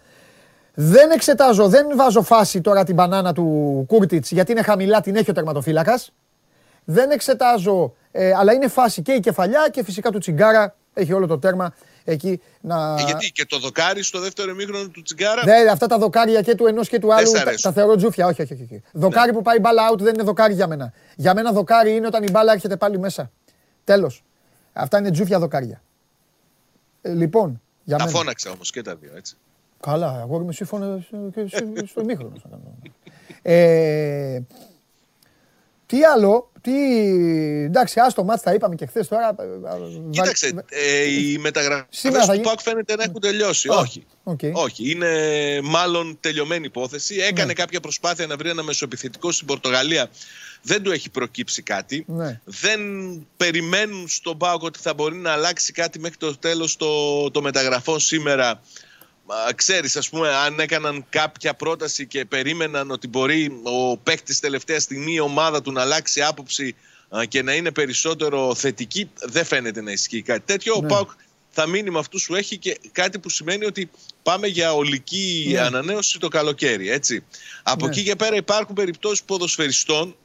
Δεν 0.74 1.12
εξετάζω, 1.12 1.68
δεν 1.68 1.88
βάζω 1.96 2.22
φάση 2.22 2.62
τώρα 2.62 2.84
την 2.84 2.96
μπανάνα 2.96 3.34
του 3.34 3.86
Κούρτιτς 3.88 4.32
γιατί 4.32 4.52
είναι 4.52 4.62
χαμηλά, 4.62 5.02
την 5.02 5.16
έχει 5.16 5.30
ο 5.30 5.34
τερματοφύλακας. 5.34 6.12
Δεν 6.84 7.12
εξετάζω, 7.12 7.94
ε, 8.12 8.34
αλλά 8.34 8.54
είναι 8.54 8.68
φάση 8.68 9.02
και 9.02 9.12
η 9.12 9.20
κεφαλιά 9.20 9.70
και 9.72 9.84
φυσικά 9.84 10.10
του 10.12 10.18
Τσιγκάρα. 10.18 10.76
Έχει 10.94 11.14
όλο 11.14 11.28
το 11.28 11.40
τέρμα 11.40 11.74
εκεί 12.04 12.42
να. 12.62 12.96
Ε, 13.00 13.04
γιατί 13.04 13.32
και 13.32 13.46
το 13.46 13.60
δοκάρι 13.60 14.04
στο 14.04 14.20
δεύτερο 14.20 14.52
ημίχρονο 14.52 14.88
του 14.88 15.02
Τσιγκάρα; 15.02 15.44
Ναι, 15.46 15.72
αυτά 15.72 15.88
τα 15.88 15.98
δοκάρια 15.98 16.42
και 16.42 16.56
του 16.56 16.66
ενός 16.66 16.90
και 16.90 17.00
του 17.00 17.14
άλλου 17.14 17.32
τα, 17.32 17.44
τα, 17.62 17.72
θεωρώ 17.72 17.96
τζούφια. 17.96 18.28
Όχι, 18.28 18.42
όχι, 18.42 18.54
όχι. 18.54 18.64
όχι. 18.64 18.82
Δοκάρι 18.92 19.32
ναι. 19.32 19.38
που 19.38 19.42
πάει 19.42 19.60
μπάλα 19.60 19.92
out 19.92 19.98
δεν 19.98 20.14
είναι 20.14 20.24
δοκάρι 20.24 20.54
για 20.54 20.68
μένα. 20.68 20.94
Για 21.16 21.34
μένα 21.34 21.52
δοκάρι 21.52 21.96
είναι 21.96 22.08
όταν 22.08 22.24
η 22.24 22.28
μπάλα 22.32 22.52
έρχεται 22.54 22.76
πάλι 22.76 23.00
μέσα. 23.00 23.32
Τέλος. 23.84 24.24
Αυτά 24.78 24.98
είναι 24.98 25.12
τζούφια 25.12 25.40
δοκάρια. 25.40 25.82
Ε, 27.02 27.14
λοιπόν. 27.14 27.62
Για 27.84 27.98
τα 27.98 28.06
μένα. 28.06 28.18
φώναξα 28.18 28.52
όμως 28.52 28.72
και 28.72 28.82
τα 28.82 28.96
δύο, 28.96 29.12
έτσι. 29.16 29.36
Καλά, 29.80 30.20
εγώ 30.22 30.42
είμαι 30.42 30.54
σύμφωνο 30.54 31.06
και 31.34 31.48
στο 31.88 32.02
ημίχρονο. 32.04 32.34
ε, 33.42 34.40
τι 35.86 36.04
άλλο, 36.04 36.52
τι... 36.62 36.74
Εντάξει, 37.64 38.00
άστο 38.00 38.24
μάτς 38.24 38.42
τα 38.42 38.54
είπαμε 38.54 38.76
και 38.76 38.86
χθες 38.86 39.08
τώρα. 39.08 39.36
Κοίταξε, 40.10 40.66
ε, 40.70 41.04
οι 41.04 41.38
μεταγραφές 41.38 42.28
του 42.32 42.40
ΠΑΚ 42.42 42.60
φαίνεται 42.60 42.96
να 42.96 43.04
έχουν 43.04 43.20
τελειώσει. 43.20 43.70
Όχι. 43.70 44.06
Okay. 44.24 44.52
Όχι, 44.52 44.92
είναι 44.92 45.10
μάλλον 45.64 46.18
τελειωμένη 46.20 46.66
υπόθεση. 46.66 47.16
Έκανε 47.16 47.46
ναι. 47.46 47.54
κάποια 47.54 47.80
προσπάθεια 47.80 48.28
να 48.28 48.36
βρει 48.36 48.50
ένα 48.50 48.64
μεσοεπιθετικό 48.64 49.32
στην 49.32 49.48
Πορτογαλία. 49.48 50.10
Δεν 50.68 50.84
του 50.84 50.92
έχει 50.92 51.10
προκύψει 51.10 51.62
κάτι. 51.62 52.06
Ναι. 52.08 52.40
Δεν 52.44 52.82
περιμένουν 53.38 54.08
στον 54.08 54.38
ΠΑΟΚ 54.38 54.64
ότι 54.64 54.80
θα 54.80 54.94
μπορεί 54.94 55.16
να 55.16 55.32
αλλάξει 55.32 55.72
κάτι 55.72 56.00
μέχρι 56.00 56.18
το 56.18 56.38
τέλος 56.38 56.76
το, 56.76 57.32
το 57.32 57.42
μεταγραφών 57.42 58.00
σήμερα 58.00 58.62
ξέρεις 59.56 59.96
ας 59.96 60.10
πούμε 60.10 60.30
αν 60.30 60.60
έκαναν 60.60 61.06
κάποια 61.10 61.54
πρόταση 61.54 62.08
και 62.08 62.26
περίμεναν 62.26 62.92
ότι 62.92 63.08
μπορεί 63.08 63.52
ο 63.64 63.98
παίκτης 63.98 64.40
τελευταία 64.40 64.80
στιγμή 64.80 65.14
η 65.14 65.20
ομάδα 65.20 65.62
του 65.62 65.72
να 65.72 65.82
αλλάξει 65.82 66.22
άποψη 66.22 66.76
και 67.28 67.42
να 67.42 67.54
είναι 67.54 67.72
περισσότερο 67.72 68.56
θετική 68.56 69.10
δεν 69.24 69.46
φαίνεται 69.46 69.82
να 69.82 69.92
ισχύει 69.92 70.22
κάτι 70.22 70.42
τέτοιο. 70.46 70.74
Ο 70.76 70.82
ναι. 70.82 70.88
Πάουκ 70.88 71.12
θα 71.50 71.68
μείνει 71.68 71.90
με 71.90 72.00
αυτούς 72.00 72.26
που 72.26 72.36
έχει 72.36 72.58
και 72.58 72.80
κάτι 72.92 73.20
που 73.20 73.30
σημαίνει 73.30 73.66
ότι 73.66 73.90
πάμε 74.24 74.48
για 74.48 74.74
ολική 74.74 75.50
ναι. 75.52 75.60
ανανέωση 75.60 76.20
το 76.20 76.28
καλοκαίρι. 76.28 76.90
Έτσι. 76.90 77.24
Από 77.64 77.86
ναι. 77.86 77.92
εκεί 77.92 78.04
και 78.04 78.16
πέρα 78.16 78.36
υπάρχουν 78.36 78.76
περιπτώσεις 78.76 79.24
ποδοσφαιριστών 79.24 80.16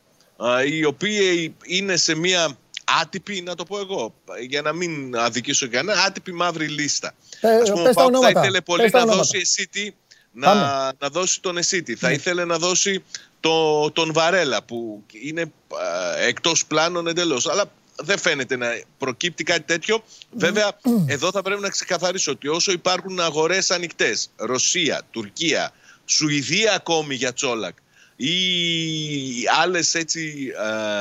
οι 0.66 0.84
οποίοι 0.84 1.54
είναι 1.64 1.96
σε 1.96 2.14
μια 2.14 2.56
άτυπη, 3.00 3.40
να 3.40 3.54
το 3.54 3.64
πω 3.64 3.78
εγώ, 3.78 4.14
για 4.48 4.62
να 4.62 4.72
μην 4.72 5.16
αδικήσω 5.16 5.68
κανένα, 5.68 6.02
άτυπη 6.02 6.32
μαύρη 6.32 6.66
λίστα. 6.66 7.14
Ε, 7.40 7.56
Ας 7.56 7.70
πούμε, 7.70 7.88
ο 7.88 8.20
θα 8.22 8.28
ήθελε 8.28 8.60
πολύ 8.60 8.90
να 8.92 9.04
δώσει 9.04 9.38
Εσίτη, 9.38 9.96
να, 10.32 10.54
να 10.98 11.08
δώσει 11.08 11.40
τον 11.40 11.56
Εσίτη. 11.56 11.94
Θα 11.94 12.08
ναι. 12.08 12.14
ήθελε 12.14 12.44
να 12.44 12.58
δώσει 12.58 13.04
το, 13.40 13.90
τον 13.90 14.12
Βαρέλα 14.12 14.62
που 14.62 15.04
είναι 15.10 15.40
ε, 15.40 16.26
εκτός 16.26 16.66
πλάνων 16.66 17.06
εντελώς. 17.06 17.48
Αλλά 17.48 17.64
δεν 17.96 18.18
φαίνεται 18.18 18.56
να 18.56 18.66
προκύπτει 18.98 19.44
κάτι 19.44 19.62
τέτοιο. 19.62 20.04
Βέβαια, 20.30 20.78
εδώ 21.06 21.30
θα 21.30 21.42
πρέπει 21.42 21.60
να 21.60 21.68
ξεκαθαρίσω 21.68 22.30
ότι 22.30 22.48
όσο 22.48 22.72
υπάρχουν 22.72 23.20
αγορές 23.20 23.70
ανοιχτές, 23.70 24.30
Ρωσία, 24.36 25.02
Τουρκία, 25.10 25.72
Σουηδία 26.04 26.74
ακόμη 26.74 27.14
για 27.14 27.32
Τσόλακ, 27.32 27.76
ή 28.24 29.48
άλλες 29.62 29.94
έτσι 29.94 30.52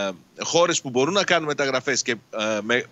ε, 0.07 0.10
χώρες 0.43 0.81
που 0.81 0.89
μπορούν 0.89 1.14
να 1.14 1.23
κάνουν 1.23 1.48
μεταγραφές 1.48 2.02
και, 2.02 2.11
ε, 2.11 2.60
με, 2.61 2.84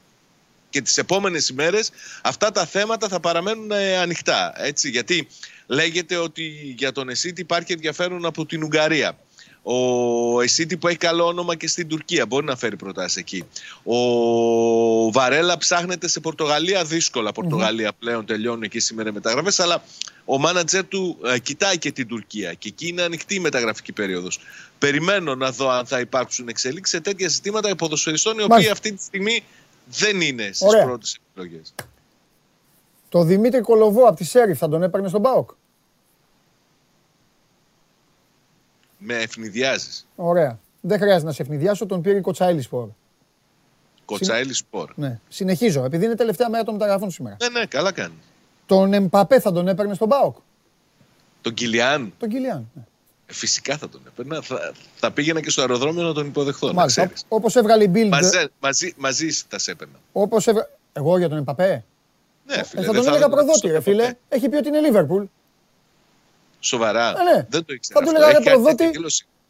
και 0.69 0.81
τις 0.81 0.97
επόμενες 0.97 1.49
ημέρες 1.49 1.91
αυτά 2.21 2.51
τα 2.51 2.65
θέματα 2.65 3.07
θα 3.07 3.19
παραμένουν 3.19 3.71
ε, 3.71 3.97
ανοιχτά. 3.97 4.53
Έτσι, 4.55 4.89
γιατί 4.89 5.27
λέγεται 5.67 6.15
ότι 6.15 6.73
για 6.77 6.91
τον 6.91 7.09
Εσίτη 7.09 7.41
υπάρχει 7.41 7.73
ενδιαφέρον 7.73 8.25
από 8.25 8.45
την 8.45 8.63
Ουγγαρία. 8.63 9.17
Ο 9.61 10.41
Εσίτη 10.41 10.77
που 10.77 10.87
έχει 10.87 10.97
καλό 10.97 11.25
όνομα 11.25 11.55
και 11.55 11.67
στην 11.67 11.87
Τουρκία 11.87 12.25
μπορεί 12.25 12.45
να 12.45 12.55
φέρει 12.55 12.75
προτάσεις 12.75 13.17
εκεί. 13.17 13.43
Ο 13.83 15.11
Βαρέλα 15.11 15.57
ψάχνεται 15.57 16.07
σε 16.07 16.19
Πορτογαλία, 16.19 16.83
δύσκολα. 16.83 17.31
Πορτογαλία 17.31 17.91
πλέον 17.99 18.25
τελειώνουν 18.25 18.63
εκεί 18.63 18.79
σήμερα 18.79 19.13
μεταγραφές, 19.13 19.59
αλλά 19.59 19.83
ο 20.31 20.37
μάνατζερ 20.37 20.87
του 20.87 21.17
ε, 21.25 21.39
κοιτάει 21.39 21.77
και 21.77 21.91
την 21.91 22.07
Τουρκία 22.07 22.53
και 22.53 22.67
εκεί 22.67 22.87
είναι 22.87 23.01
ανοιχτή 23.01 23.35
η 23.35 23.39
μεταγραφική 23.39 23.91
περίοδος. 23.91 24.39
Περιμένω 24.77 25.35
να 25.35 25.51
δω 25.51 25.69
αν 25.69 25.85
θα 25.85 25.99
υπάρξουν 25.99 26.47
εξελίξεις 26.47 26.95
σε 26.95 27.01
τέτοια 27.01 27.27
ζητήματα 27.27 27.69
υποδοσφαιριστών 27.69 28.39
οι 28.39 28.43
οποίοι 28.43 28.69
αυτή 28.69 28.93
τη 28.93 29.03
στιγμή 29.03 29.43
δεν 29.85 30.21
είναι 30.21 30.49
στις 30.53 30.67
πρώτες 30.83 31.19
επιλογές. 31.29 31.73
Το 33.09 33.23
Δημήτρη 33.23 33.61
Κολοβό 33.61 34.03
από 34.03 34.15
τη 34.15 34.23
Σέριφ 34.23 34.57
θα 34.57 34.69
τον 34.69 34.83
έπαιρνε 34.83 35.07
στον 35.07 35.21
Πάοκ. 35.21 35.49
Με 38.97 39.15
ευνηδιάζεις. 39.15 40.07
Ωραία. 40.15 40.59
Δεν 40.81 40.99
χρειάζεται 40.99 41.25
να 41.25 41.31
σε 41.31 41.41
ευνηδιάσω, 41.41 41.85
τον 41.85 42.01
πήρε 42.01 42.17
η 42.17 42.21
Κοτσάιλι 42.21 42.61
Σπορ. 42.61 42.89
Κοτσάιλι 44.05 44.53
Σπορ. 44.53 44.91
Ναι. 44.95 45.19
Συνεχίζω, 45.29 45.83
επειδή 45.83 46.05
είναι 46.05 46.15
τελευταία 46.15 46.49
μέρα 46.49 46.63
των 46.63 46.73
μεταγραφών 46.73 47.11
σήμερα. 47.11 47.37
Ναι, 47.41 47.59
ναι, 47.59 47.65
καλά 47.65 47.91
κάνει. 47.91 48.13
Τον 48.69 48.93
Εμπαπέ 48.93 49.39
θα 49.39 49.51
τον 49.51 49.67
έπαιρνε 49.67 49.93
στον 49.93 50.09
Πάοκ. 50.09 50.35
Τον 51.41 51.53
Κιλιάν. 51.53 52.13
Τον 52.17 52.29
Κιλιάν. 52.29 52.69
Ναι. 52.73 52.81
Ε, 53.25 53.33
φυσικά 53.33 53.77
θα 53.77 53.89
τον 53.89 54.01
έπαιρνα. 54.07 54.41
Θα, 54.41 54.73
θα 54.95 55.11
πήγαινα 55.11 55.41
και 55.41 55.49
στο 55.49 55.61
αεροδρόμιο 55.61 56.03
να 56.03 56.13
τον 56.13 56.25
υποδεχθώ. 56.27 56.73
Όπως 57.27 57.55
έβγαλε 57.55 57.83
η 57.83 57.91
Bill. 57.93 58.07
Μαζί, 58.09 58.47
μαζί, 58.59 58.93
μαζί 58.97 59.29
θα 59.49 59.59
σε 59.59 59.71
έπαιρνα. 59.71 59.93
Όπως 60.11 60.47
έβγα... 60.47 60.69
Εγώ 60.93 61.17
για 61.17 61.29
τον 61.29 61.37
Εμπαπέ; 61.37 61.83
Ναι, 62.45 62.63
φίλε, 62.63 62.81
Ε, 62.81 62.85
θα 62.85 62.91
δεν 62.91 63.01
τον 63.01 63.07
έλεγα 63.13 63.23
το 63.23 63.29
προδότη, 63.35 63.51
ρωτήσω 63.51 63.73
ρε 63.73 63.81
φίλε. 63.81 64.03
ποτέ. 64.03 64.17
Έχει 64.29 64.49
πει 64.49 64.55
ότι 64.55 64.67
είναι 64.67 64.79
Λίβερπουλ. 64.79 65.23
Σοβαρά. 66.59 67.09
Ε, 67.09 67.23
ναι. 67.35 67.45
Δεν 67.49 67.65
το 67.65 67.73
ήξερα. 67.73 67.99
Θα 67.99 68.05
του 68.05 68.09
αυτό. 68.17 68.19
λέγα, 68.21 68.37
Έχει 68.37 68.43
ρε, 68.43 68.49
κάνει 68.49 68.61
προδότη. 68.63 68.99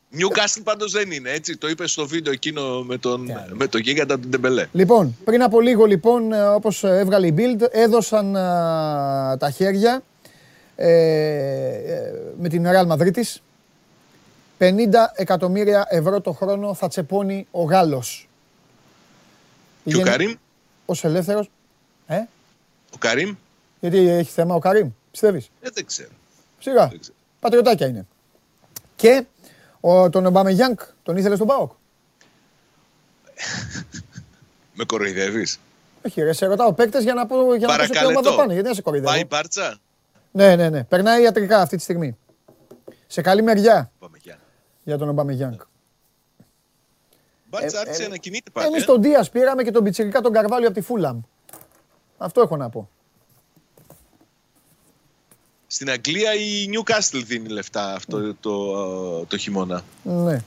Τέτοια 0.09 0.27
δήλωση. 0.27 0.59
Newcastle 0.59 0.61
πάντως 0.63 0.91
δεν 0.91 1.11
είναι 1.11 1.29
έτσι. 1.29 1.57
Το 1.57 1.67
είπες 1.67 1.91
στο 1.91 2.07
βίντεο 2.07 2.33
εκείνο 2.33 2.83
με 2.83 2.97
τον, 2.97 3.31
με 3.53 3.67
τον 3.67 3.81
γίγαντα 3.81 4.19
του 4.19 4.27
Ντεμπελέ. 4.27 4.67
Λοιπόν, 4.71 5.17
πριν 5.23 5.43
από 5.43 5.61
λίγο 5.61 5.85
λοιπόν, 5.85 6.33
ε, 6.33 6.47
όπως 6.47 6.83
έβγαλε 6.83 7.27
η 7.27 7.33
Bild, 7.37 7.61
έδωσαν 7.71 8.35
ε, 8.35 8.39
τα 9.37 9.51
χέρια 9.55 10.03
ε, 10.75 10.91
ε, 10.91 12.13
με 12.39 12.49
την 12.49 12.65
Real 12.67 12.87
Madrid 12.87 13.23
50 14.59 14.73
εκατομμύρια 15.15 15.85
ευρώ 15.89 16.21
το 16.21 16.31
χρόνο 16.31 16.73
θα 16.73 16.87
τσεπώνει 16.87 17.47
ο 17.51 17.63
Γάλλος. 17.63 18.29
Και 19.83 19.97
ο 19.97 20.01
Καρύμ, 20.01 20.33
Ως 20.85 21.03
ελεύθερος. 21.03 21.49
Ε, 22.07 22.15
ο 22.93 22.97
Καρύμ, 22.97 23.35
γιατί 23.79 23.97
έχει 23.97 24.31
θέμα 24.31 24.55
ο 24.55 24.59
Καρύμ, 24.59 24.89
πιστεύεις; 25.11 25.49
ε, 25.61 25.69
δεν 25.73 25.85
ξέρω. 25.85 26.09
Σιγά, 26.59 26.87
Δεν 26.87 26.99
ξέρω. 26.99 27.15
πατριωτάκια 27.39 27.87
είναι. 27.87 28.05
Και 28.95 29.25
ο, 29.79 30.09
τον 30.09 30.25
Ομπάμε 30.25 30.51
Γιάνκ, 30.51 30.79
τον 31.03 31.17
ήθελε 31.17 31.35
στον 31.35 31.47
ΠΑΟΚ; 31.47 31.71
Με 34.73 34.83
κοροϊδεύεις; 34.85 35.59
Όχι 36.05 36.21
ρε, 36.21 36.33
σε 36.33 36.45
ρωτάω 36.45 36.73
παίκτες 36.73 37.03
για 37.03 37.13
να 37.13 37.25
πω 37.25 37.55
για 37.55 37.67
να 37.67 37.75
πω 37.75 37.81
σε 37.83 37.89
ποια 37.89 37.99
ομάδα 38.01 38.13
Παρακαλετώ. 38.13 38.35
πάνε, 38.35 38.53
γιατί 38.53 38.67
δεν 38.67 38.75
σε 38.75 38.81
κοροϊδεύω; 38.81 39.11
Πάει 39.11 39.21
η 39.21 39.25
Μπάρτσα. 39.29 39.77
Ναι, 40.31 40.55
ναι, 40.55 40.69
ναι. 40.69 40.83
Περνάει 40.83 41.21
ιατρικά 41.23 41.61
αυτή 41.61 41.75
τη 41.75 41.81
στιγμή. 41.83 42.17
Σε 43.07 43.21
καλή 43.21 43.41
μεριά 43.41 43.91
Πάμε 43.99 44.17
γεια. 44.21 44.39
για 44.83 44.97
τον 44.97 45.09
Ομπάμε 45.09 45.33
Γιάνκ. 45.33 45.61
Μπάρτσα 47.49 47.77
Ε, 47.77 47.79
άρχισε 47.79 48.03
ε, 48.03 48.07
να 48.07 48.15
κινείται 48.17 48.49
πάλι. 48.49 48.67
Εμείς 48.67 48.83
ε. 48.83 48.85
τον 48.85 49.01
Δίας 49.01 49.29
πήραμε 49.29 49.63
και 49.63 49.71
τον 49.71 49.83
Πιτσιρικά 49.83 50.21
τον 50.21 50.33
Καρβάλιο 50.33 50.67
από 50.67 50.77
τη 50.77 50.83
Φούλαμ. 50.83 51.19
Αυτό 52.17 52.41
έχω 52.41 52.57
να 52.57 52.69
πω. 52.69 52.89
Στην 55.71 55.89
Αγγλία 55.89 56.33
η 56.33 56.65
Newcastle 56.73 57.21
δίνει 57.25 57.47
λεφτά 57.49 57.93
αυτό 57.93 58.33
το, 58.39 59.25
το 59.25 59.37
χειμώνα. 59.37 59.83
Ναι. 60.03 60.41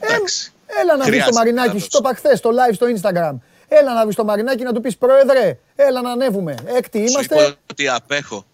Εντάξει. 0.00 0.52
Έλα 0.66 0.96
να 0.96 1.04
βρει 1.04 1.04
το 1.04 1.10
Χρειάζεται 1.10 1.32
Μαρινάκι, 1.36 1.66
να 1.68 1.72
σου 1.72 1.78
δώσει. 1.78 1.90
το 1.90 1.98
είπα 2.00 2.14
χθες 2.14 2.38
στο 2.38 2.50
live 2.50 2.74
στο 2.74 2.86
Instagram. 2.86 3.34
Έλα 3.68 3.94
να 3.94 4.04
βρει 4.06 4.14
το 4.14 4.24
Μαρινάκι 4.24 4.62
να 4.62 4.72
του 4.72 4.80
πεις 4.80 4.96
Πρόεδρε, 4.96 5.58
έλα 5.76 6.02
να 6.02 6.10
ανέβουμε. 6.10 6.54
Έκτη 6.76 6.98
Σου 6.98 7.04
είμαστε. 7.12 7.34
είπα 7.34 7.54
ότι 7.70 7.88
απέχω. 7.88 8.44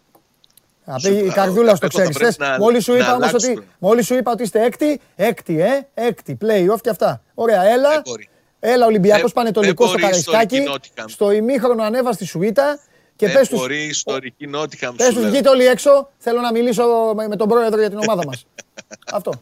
Απ' 0.85 1.01
σου 1.01 1.13
η 1.13 1.19
είπα, 1.19 1.33
καρδούλας 1.33 1.73
αυτό 1.73 1.87
στο 1.91 1.99
θα 1.99 2.09
ξέρεις. 2.09 2.17
πρέπει 2.19 2.35
θες. 2.35 2.49
να- 2.49 2.59
Μόλις 2.59 2.85
σου 2.85 2.93
να 2.93 2.99
είπα 2.99 3.15
όμως 3.15 3.29
αλλάξουμε. 3.29 3.53
ότι, 3.53 3.67
μόλις 3.79 4.07
σου 4.07 4.15
είπα 4.15 4.31
ότι 4.33 4.43
είστε 4.43 4.63
έκτη, 4.65 5.01
έκτη, 5.17 5.61
ε, 5.61 5.87
έκτη, 5.95 6.39
play-off 6.43 6.81
και 6.81 6.89
αυτά. 6.91 7.23
Ωραία, 7.35 7.63
έλα. 7.65 7.91
Δεν 7.91 8.03
μπορεί. 8.05 8.29
Έλα 8.61 8.87
Ολυμπιακός 8.87 9.21
Δεν- 9.23 9.33
Πανετολικός 9.33 9.89
στο 9.89 9.99
δεν 9.99 10.09
μπορείς 10.09 10.25
Καραϊσκάκι. 10.25 10.57
ιστορική 10.57 10.91
Nottingham. 10.95 11.05
Στο 11.09 11.31
ημίχρονο 11.31 11.83
ανέβα 11.83 12.13
στη 12.13 12.25
Σουίτα 12.25 12.79
και 13.21 13.27
Δεν 13.27 13.35
πες 13.35 13.49
τους, 13.49 13.59
μπορεί 13.59 13.83
η 13.83 13.87
ιστορική 13.89 14.47
Νότιχαμ 14.47 14.97
πες 14.97 15.07
σου 15.07 15.13
τους 15.13 15.23
λέω. 15.23 15.31
βγείτε 15.31 15.49
όλοι 15.49 15.67
έξω, 15.67 16.11
θέλω 16.19 16.41
να 16.41 16.53
μιλήσω 16.53 17.13
με, 17.17 17.29
με 17.29 17.37
τον 17.37 17.49
πρόεδρο 17.49 17.81
για 17.81 17.89
την 17.89 17.99
ομάδα 17.99 18.25
μας. 18.27 18.47
Αυτό. 19.13 19.33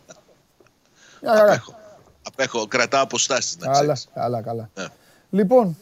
Μια 1.22 1.34
χαρά. 1.36 1.52
Απέχω. 1.52 1.74
Απέχω. 2.22 2.66
Κρατάω 2.66 3.02
αποστάσεις 3.02 3.56
να 3.58 3.66
Καλά, 3.66 3.78
ξέρεις. 3.80 4.08
καλά, 4.14 4.42
καλά. 4.42 4.70
Ναι. 4.74 4.84
Λοιπόν, 5.30 5.76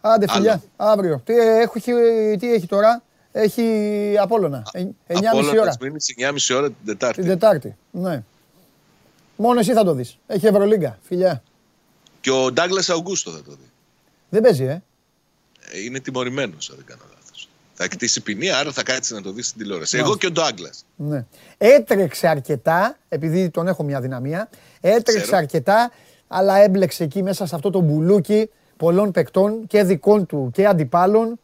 άντε 0.00 0.24
Άλλο. 0.28 0.36
φιλιά, 0.40 0.62
αύριο. 0.76 1.20
Τι 1.24 1.32
έχει, 1.38 1.92
τι 2.38 2.52
έχει 2.52 2.66
τώρα, 2.66 3.02
έχει 3.32 4.14
Απόλλωνα, 4.20 4.62
Ε, 4.72 4.82
9.30 5.06 5.18
ώρα, 5.60 5.76
Μήνες, 5.80 6.14
9.30 6.18 6.54
ώρα 6.56 6.66
την 6.66 6.76
Τετάρτη. 6.86 7.20
την 7.20 7.30
Τετάρτη. 7.30 7.76
Ναι. 7.90 8.22
Μόνο 9.36 9.60
εσύ 9.60 9.72
θα 9.72 9.84
το 9.84 9.94
δεις. 9.94 10.18
Έχει 10.26 10.46
Ευρωλίγκα, 10.46 10.98
φιλιά. 11.02 11.42
Και 12.20 12.30
ο 12.30 12.52
Ντάγκλας 12.52 12.90
Αουγκούστο 12.90 13.30
θα 13.30 13.42
το 13.42 13.50
δει. 13.50 13.70
Δεν 14.28 14.42
παίζει, 14.42 14.64
ε. 14.64 14.82
Ε, 15.72 15.80
Είναι 15.84 15.98
τιμωρημένος, 16.00 16.70
αν 16.70 16.76
δεν 16.76 16.84
κάνω 16.84 17.00
λάθος. 17.02 17.09
Θα 17.82 17.86
εκτίσει 17.86 18.20
ποινή, 18.20 18.50
άρα 18.50 18.72
θα 18.72 18.82
κάτσει 18.82 19.14
να 19.14 19.22
το 19.22 19.32
δει 19.32 19.42
στην 19.42 19.60
τηλεόραση. 19.60 19.96
Μάλιστα. 19.96 20.14
Εγώ 20.24 20.32
και 20.32 20.40
ο 20.40 20.44
Ντάγκλας. 20.44 20.84
Ναι. 20.96 21.24
Έτρεξε 21.58 22.28
αρκετά, 22.28 22.96
επειδή 23.08 23.50
τον 23.50 23.68
έχω 23.68 23.82
μια 23.82 24.00
δυναμία, 24.00 24.48
έτρεξε 24.80 25.22
Ξέρω. 25.22 25.36
αρκετά, 25.36 25.90
αλλά 26.28 26.56
έμπλεξε 26.56 27.04
εκεί 27.04 27.22
μέσα 27.22 27.46
σε 27.46 27.54
αυτό 27.54 27.70
το 27.70 27.80
μπουλούκι 27.80 28.50
πολλών 28.76 29.10
παικτών 29.10 29.66
και 29.66 29.82
δικών 29.82 30.26
του 30.26 30.50
και 30.52 30.66
αντιπάλων. 30.66 31.40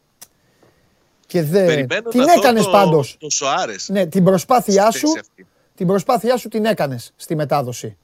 Και 1.25 1.43
δε... 1.43 1.65
Περιμένω 1.65 2.09
την 2.09 2.19
να 2.19 2.25
δω 2.25 2.39
έκανες 2.39 2.63
το- 2.63 2.71
πάντως. 2.71 3.17
Το 3.19 3.29
Σοάρες. 3.29 3.89
Ναι, 3.89 4.05
την 4.05 4.23
προσπάθειά 4.23 4.91
στη 4.91 4.99
σου, 4.99 5.07
θέση 5.07 5.19
αυτή. 5.19 5.47
την 5.75 5.87
προσπάθειά 5.87 6.37
σου 6.37 6.47
την 6.47 6.65
έκανες 6.65 7.11
στη 7.15 7.35
μετάδοση. 7.35 7.97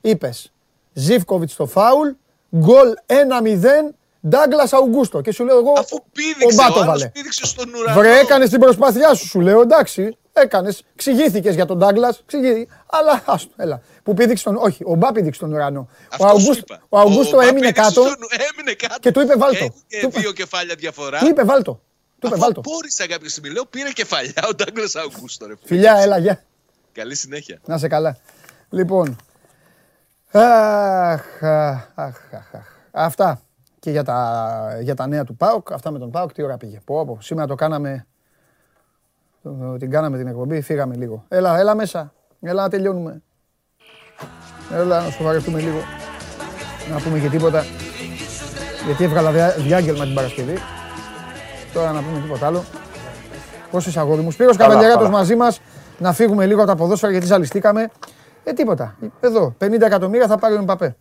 Είπες, 0.00 0.52
Ζίβκοβιτς 0.92 1.52
στο 1.52 1.66
φάουλ, 1.66 2.08
γκολ 2.56 2.94
1-0, 3.06 3.94
Ντάγκλας 4.28 4.72
Αουγκούστο. 4.72 5.20
Και 5.20 5.32
σου 5.32 5.44
λέω 5.44 5.58
εγώ, 5.58 5.72
Αφού 5.78 6.02
πήδηξε, 6.12 6.54
Μπάτο 6.56 6.72
ο 6.72 6.82
άλλος 6.82 6.86
βάλε. 6.86 7.08
πήδηξε 7.08 7.46
στον 7.46 7.74
ουρανό. 7.74 7.98
Βρε, 8.00 8.18
έκανες 8.18 8.48
την 8.50 8.60
προσπάθειά 8.60 9.14
σου, 9.14 9.26
σου 9.26 9.40
λέω. 9.40 9.60
Εντάξει, 9.60 10.16
έκανες. 10.32 10.84
Ξηγήθηκες 10.96 11.54
για 11.54 11.66
τον 11.66 11.78
Ντάγκλα. 11.78 12.16
Αλλά 12.86 13.22
άστο, 13.26 13.50
έλα. 13.56 13.80
Που 14.02 14.14
πήδηξε 14.14 14.44
τον. 14.44 14.56
Όχι, 14.56 14.82
ο 14.86 14.94
Μπά 14.94 15.12
πήδηξε 15.12 15.40
τον 15.40 15.52
ουρανό. 15.52 15.88
Αυτό 16.12 16.24
ο, 16.24 16.28
σου 16.28 16.34
Αυγούστο, 16.36 16.64
είπα. 16.74 16.82
ο 16.88 16.98
Αυγούστο 16.98 17.36
Μπα 17.36 17.42
έμεινε 17.42 17.60
πήδηξε 17.60 17.82
κάτω 17.82 18.00
στον- 18.00 18.16
Έμεινε 18.52 18.74
κάτω. 18.74 18.98
και 19.00 19.10
του 19.10 19.20
είπε 19.20 19.34
βάλτο. 19.36 19.64
Έγινε 19.64 19.72
Του 19.88 20.08
είπε- 20.08 20.18
δύο 20.20 20.32
κεφάλια 20.32 20.74
διαφορά. 20.74 21.18
του 21.18 21.26
είπε 21.28 21.42
βάλτο. 21.44 21.72
Του 21.72 22.26
είπε 22.26 22.34
Αφού 22.34 22.38
βάλτο. 22.44 22.60
απόρρισα 22.60 23.06
κάποια 23.06 23.28
στιγμή. 23.28 23.50
Λέω 23.50 23.64
πήρε 23.66 23.90
κεφαλιά 23.90 24.42
ο 24.50 24.54
Ντάγκλας 24.54 24.94
Αουγκούστο. 24.96 25.46
ρε 25.46 25.54
φίλε. 25.62 25.66
Φιλιά, 25.80 25.96
έλα, 25.96 26.18
γεια. 26.18 26.42
Καλή 26.92 27.14
συνέχεια. 27.14 27.58
Να 27.64 27.78
σε 27.78 27.88
καλά. 27.88 28.16
Λοιπόν. 28.70 29.16
Αχ, 30.30 31.42
αχ, 31.42 31.84
αχ, 31.94 32.16
αχ, 32.32 32.54
αχ. 32.54 32.66
Αυτά 32.90 33.42
και 33.80 33.90
για 33.90 34.02
τα, 34.04 34.78
για 34.82 34.94
τα 34.94 35.06
νέα 35.06 35.24
του 35.24 35.36
ΠΑΟΚ. 35.36 35.72
Αυτά 35.72 35.90
με 35.90 35.98
τον 35.98 36.10
ΠΑΟΚ, 36.10 36.32
τι 36.32 36.42
ώρα 36.42 36.56
πήγε. 36.56 36.78
Πω, 36.84 37.04
πω. 37.06 37.18
Σήμερα 37.20 37.46
το 37.46 37.54
κάναμε, 37.54 38.06
το- 39.42 39.76
την 39.78 39.90
κάναμε 39.90 40.16
την 40.18 40.26
εκπομπή, 40.26 40.60
φύγαμε 40.60 40.94
λίγο. 40.96 41.24
Έλα, 41.28 41.58
έλα 41.58 41.74
μέσα. 41.74 42.12
Έλα 42.40 42.62
να 42.62 42.68
τελειώνουμε. 42.68 43.22
Έλα 44.74 45.02
να 45.02 45.10
σοβαρευτούμε 45.10 45.60
λίγο. 45.60 45.78
Να 46.90 47.00
πούμε 47.00 47.18
και 47.18 47.28
τίποτα. 47.28 47.64
Γιατί 48.86 49.04
έβγαλα 49.04 49.32
διά- 49.32 49.54
διάγγελμα 49.58 50.04
την 50.04 50.14
Παρασκευή. 50.14 50.54
Τώρα 51.72 51.92
να 51.92 52.02
πούμε 52.02 52.20
τίποτα 52.20 52.46
άλλο. 52.46 52.64
Πώς 53.70 53.86
είσαι 53.86 54.00
αγόρι 54.00 54.20
μου. 54.22 54.30
Σπύρος 54.30 54.56
Καβαλιαράτος 54.56 55.08
μαζί 55.10 55.34
μας. 55.36 55.60
Να 55.98 56.12
φύγουμε 56.12 56.46
λίγο 56.46 56.60
από 56.62 56.70
τα 56.70 56.76
ποδόσφαιρα 56.76 57.12
γιατί 57.12 57.26
ζαλιστήκαμε. 57.26 57.88
Ε, 58.44 58.52
τίποτα. 58.52 58.96
Εδώ, 59.20 59.54
50 59.58 59.86
εκατομμύρια 59.86 60.26
θα 60.26 60.38
πάρει 60.38 60.54
ο 60.54 60.62
Μπαπέ. 60.62 60.96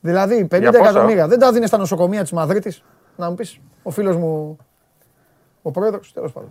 Δηλαδή, 0.00 0.48
50 0.50 0.72
πόσα; 0.72 0.78
εκατομμύρια. 0.78 1.28
Δεν 1.28 1.38
τα 1.38 1.52
δίνεις 1.52 1.68
στα 1.68 1.78
νοσοκομεία 1.78 2.22
της 2.22 2.32
Μαδρίτης. 2.32 2.82
Να 3.16 3.28
μου 3.28 3.34
πεις, 3.34 3.60
ο 3.82 3.90
φίλος 3.90 4.16
μου, 4.16 4.56
ο 5.62 5.70
πρόεδρος, 5.70 6.12
τέλος 6.12 6.32
πάντων. 6.32 6.50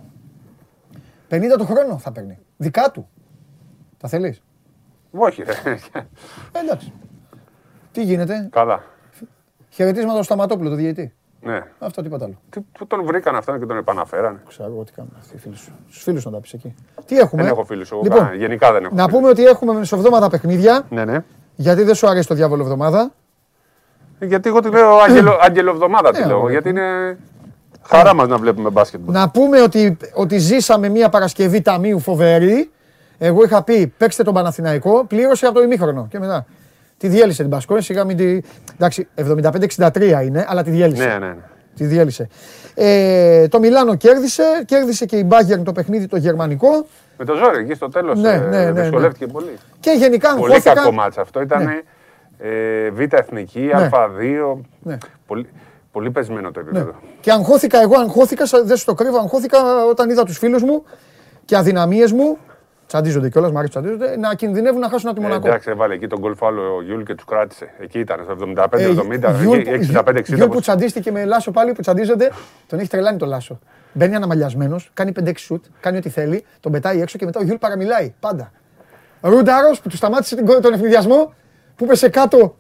50 1.30 1.58
το 1.58 1.66
χρόνο 1.66 1.98
θα 1.98 2.12
παίρνει. 2.12 2.40
Δικά 2.58 2.92
του. 2.92 3.08
Τα 3.98 4.08
θέλεις; 4.08 4.42
Όχι, 5.12 5.44
ρε. 5.44 5.52
Ε, 6.52 6.60
εντάξει. 6.64 6.94
Τι 7.92 8.04
γίνεται; 8.04 8.48
Καλά. 8.52 8.84
Χαιρετίσματα 9.70 10.14
στο 10.14 10.24
Σταματόπουλο, 10.24 10.70
το 10.70 10.76
διαιτή. 10.76 11.14
Ναι. 11.42 11.64
Αυτό 11.80 12.02
τίποτα 12.02 12.26
άλλο. 12.26 12.42
Τι, 12.50 12.60
πού 12.60 12.88
τον 12.88 13.06
βρήκαν 13.06 13.36
αυτόν 13.36 13.60
και 13.60 13.66
τον 13.66 13.78
επαναφέρανε; 13.78 14.42
Ξέρω 14.48 14.70
εγώ 14.72 14.84
τι 14.84 14.92
κάνουν 14.92 15.12
αυτοί 15.20 15.36
οι 15.36 15.40
φίλοι 15.40 15.56
σου. 15.56 15.72
Στους 15.90 16.04
φίλους 16.04 16.26
να 16.26 16.32
τα 16.32 16.40
πεις 16.40 16.54
εκεί. 16.54 16.76
Τι 17.06 17.18
έχουμε. 17.18 17.44
Δεν 17.44 17.52
έχω 17.52 17.64
φίλους 17.64 17.92
εγώ. 17.92 18.02
Λοιπόν, 18.02 18.18
κανένα. 18.18 18.38
Γενικά 18.38 18.72
δεν 18.72 18.84
έχω. 18.84 18.96
να 18.96 19.04
φίλους. 19.04 19.18
πούμε 19.18 19.30
ότι 19.32 19.46
έχουμε 19.46 19.74
μεσοβδόμαδα 19.74 20.30
παιχνίδια. 20.30 20.86
Ναι, 20.90 21.06
ναι. 21.06 21.24
Γιατί 21.56 21.84
δεν 21.84 21.96
σου 21.96 22.08
αρέσει 22.08 22.28
το 22.28 22.36
διάβολο 22.36 22.62
εβδομάδα. 22.62 23.12
Γιατί 24.20 24.50
εγώ 24.50 24.60
τη 24.60 24.70
λέω 24.70 24.98
Άγγελο, 24.98 25.38
Αγγελοβδομάδα 25.42 26.12
τη 26.12 26.20
Ναι, 26.20 26.26
λέω. 26.26 26.36
αγόρι 26.36 26.52
Γιατί 26.52 26.70
είναι 26.70 27.18
χαρά 27.84 28.14
μας 28.16 28.28
να 28.28 28.38
βλέπουμε 28.38 28.70
μπάσκετ. 28.70 29.00
Να 29.06 29.30
πούμε 29.30 29.62
ότι, 29.62 29.98
ότι 30.14 30.38
ζήσαμε 30.38 30.90
μια 30.90 31.10
Παρασκευή 31.10 31.62
ταμείου 31.62 32.00
φοβερή. 32.00 32.72
Εγώ 33.18 33.44
είχα 33.44 33.64
πει 33.64 33.94
παίξτε 33.98 34.24
τον 34.24 34.34
Παναθηναϊκό, 34.34 35.06
πλήρωσε 35.08 35.46
από 35.46 35.56
το 35.56 35.64
ημίχρονο. 35.64 36.08
Και 36.10 36.20
μετά 36.20 36.46
τη 36.98 37.08
διέλυσε 37.08 37.42
την 37.42 37.52
Πασκόνη, 37.52 37.82
σιγά 37.82 38.04
μην 38.04 38.18
τη. 38.18 38.40
Εντάξει, 38.76 39.08
75-63 39.16 40.22
είναι, 40.26 40.46
αλλά 40.50 40.64
τη 40.64 40.70
διέλυσε. 40.70 41.06
Ναι, 41.06 41.12
ναι, 41.14 41.26
ναι. 41.26 41.36
Τη 41.76 41.86
διέλυσε. 41.86 42.28
Ε, 42.76 43.48
το 43.48 43.60
Μιλάνο 43.60 43.96
κέρδισε, 43.96 44.44
κέρδισε 44.66 45.06
και 45.06 45.16
η 45.18 45.28
Bayern 45.32 45.62
το 45.64 45.72
παιχνίδι 45.72 46.08
το 46.08 46.18
γερμανικό. 46.18 46.86
Με 47.18 47.26
το 47.26 47.36
ζόρι 47.36 47.58
εκεί 47.64 47.74
στο 47.74 47.90
τέλος 47.90 48.20
Ναι, 48.20 48.32
ναι, 48.38 48.46
ναι, 48.58 48.72
ναι. 48.72 48.82
δυσκολεύτηκε 48.82 49.28
πολύ. 49.28 49.58
Και 49.80 49.92
γενικά 49.92 50.30
Πολύ 50.36 50.54
αγχώθηκα. 50.54 50.74
κακό 50.74 50.92
μάτσα 50.92 51.22
αυτό. 51.22 51.42
Ήταν 51.42 51.64
Ναι. 51.64 51.82
Ε, 52.38 52.90
Β' 52.90 53.14
Εθνική, 53.14 53.60
Ναι. 53.60 53.90
Α2. 53.92 54.58
Ναι. 54.82 54.98
Πολύ, 55.28 55.50
πολύ 55.92 56.12
πεσμένο 56.12 56.52
το 56.52 56.62
Ναι. 56.62 56.70
επίπεδο. 56.70 56.96
Και 57.20 57.32
αγχώθηκα, 57.32 57.82
εγώ 57.82 58.00
αγχώθηκα, 58.00 58.46
σα- 58.46 58.64
δεν 58.64 58.78
σου 58.78 58.86
το 58.86 58.94
κρύβω, 58.94 59.18
αγχώθηκα 59.18 59.86
όταν 59.86 60.10
είδα 60.10 60.24
τους 60.24 60.38
φίλους 60.38 60.64
μου 60.64 60.84
και 61.46 61.56
αδυναμίες 61.58 62.12
μου. 62.12 62.38
Τσαντίζονται 62.88 63.30
κιόλας, 63.30 63.52
μου 63.52 63.58
αρέσει 63.58 63.74
που 63.74 63.80
τσαντίζονται, 63.82 64.18
να 64.18 64.36
κινδυνεύουν 64.36 64.80
να 64.80 64.90
χάσουν 64.90 65.10
από 65.10 65.20
τη 65.20 65.26
Ε, 65.26 65.28
Μονακό. 65.28 65.48
εντάξει, 65.48 65.70
έβαλε 65.72 65.94
εκεί 65.94 66.08
τον 66.08 66.20
γκολ 66.20 66.36
φάουλο 66.36 66.76
ο 66.76 66.82
Γιούλ 66.82 67.04
και 67.04 67.16
τους 67.16 67.26
κράτησε. 67.26 67.70
Εκεί 67.80 68.00
ήταν, 68.00 68.20
στο 68.24 68.32
75-70, 68.32 69.30
Ε, 69.30 69.42
Γιούλ 69.42 69.62
που- 69.62 69.70
εκεί 69.74 69.86
65-60. 69.86 70.36
Γιούλ 70.36 70.48
που 70.48 70.54
πώς- 70.54 70.62
τσαντίστηκε 70.64 71.12
με 71.12 71.26
Λάσο 71.26 71.52
πάλι 71.52 71.72
που 71.72 71.82
τσαντίζονται, 71.82 72.32
τον 72.68 72.80
έχει 72.80 72.88
τρελάνει 72.90 73.18
το 73.18 73.26
Λάσο. 73.26 73.60
Μπαίνει 73.94 74.16
αναμαλιασμένος, 74.16 74.90
κάνει 74.94 75.12
5-6 75.12 75.40
σουτ, 75.42 75.66
κάνει 75.80 75.98
ό,τι 75.98 76.10
θέλει, 76.10 76.46
τον 76.60 76.72
πετάει 76.72 77.02
έξω 77.02 77.18
και 77.18 77.26
μετά 77.26 77.40
ο 77.40 77.44
Γιούλ 77.44 77.58
παραμιλάει 77.58 78.14
πάντα. 78.20 78.52
Ρούνταρος 79.22 79.82
που 79.82 79.90
του 79.90 79.96
σταμάτησε 79.96 80.36
την- 80.36 80.46
τον 80.62 80.74
ευνηδιασμό, 80.74 81.34
που 81.78 81.86
πέσε 81.86 82.10
κάτω 82.10 82.56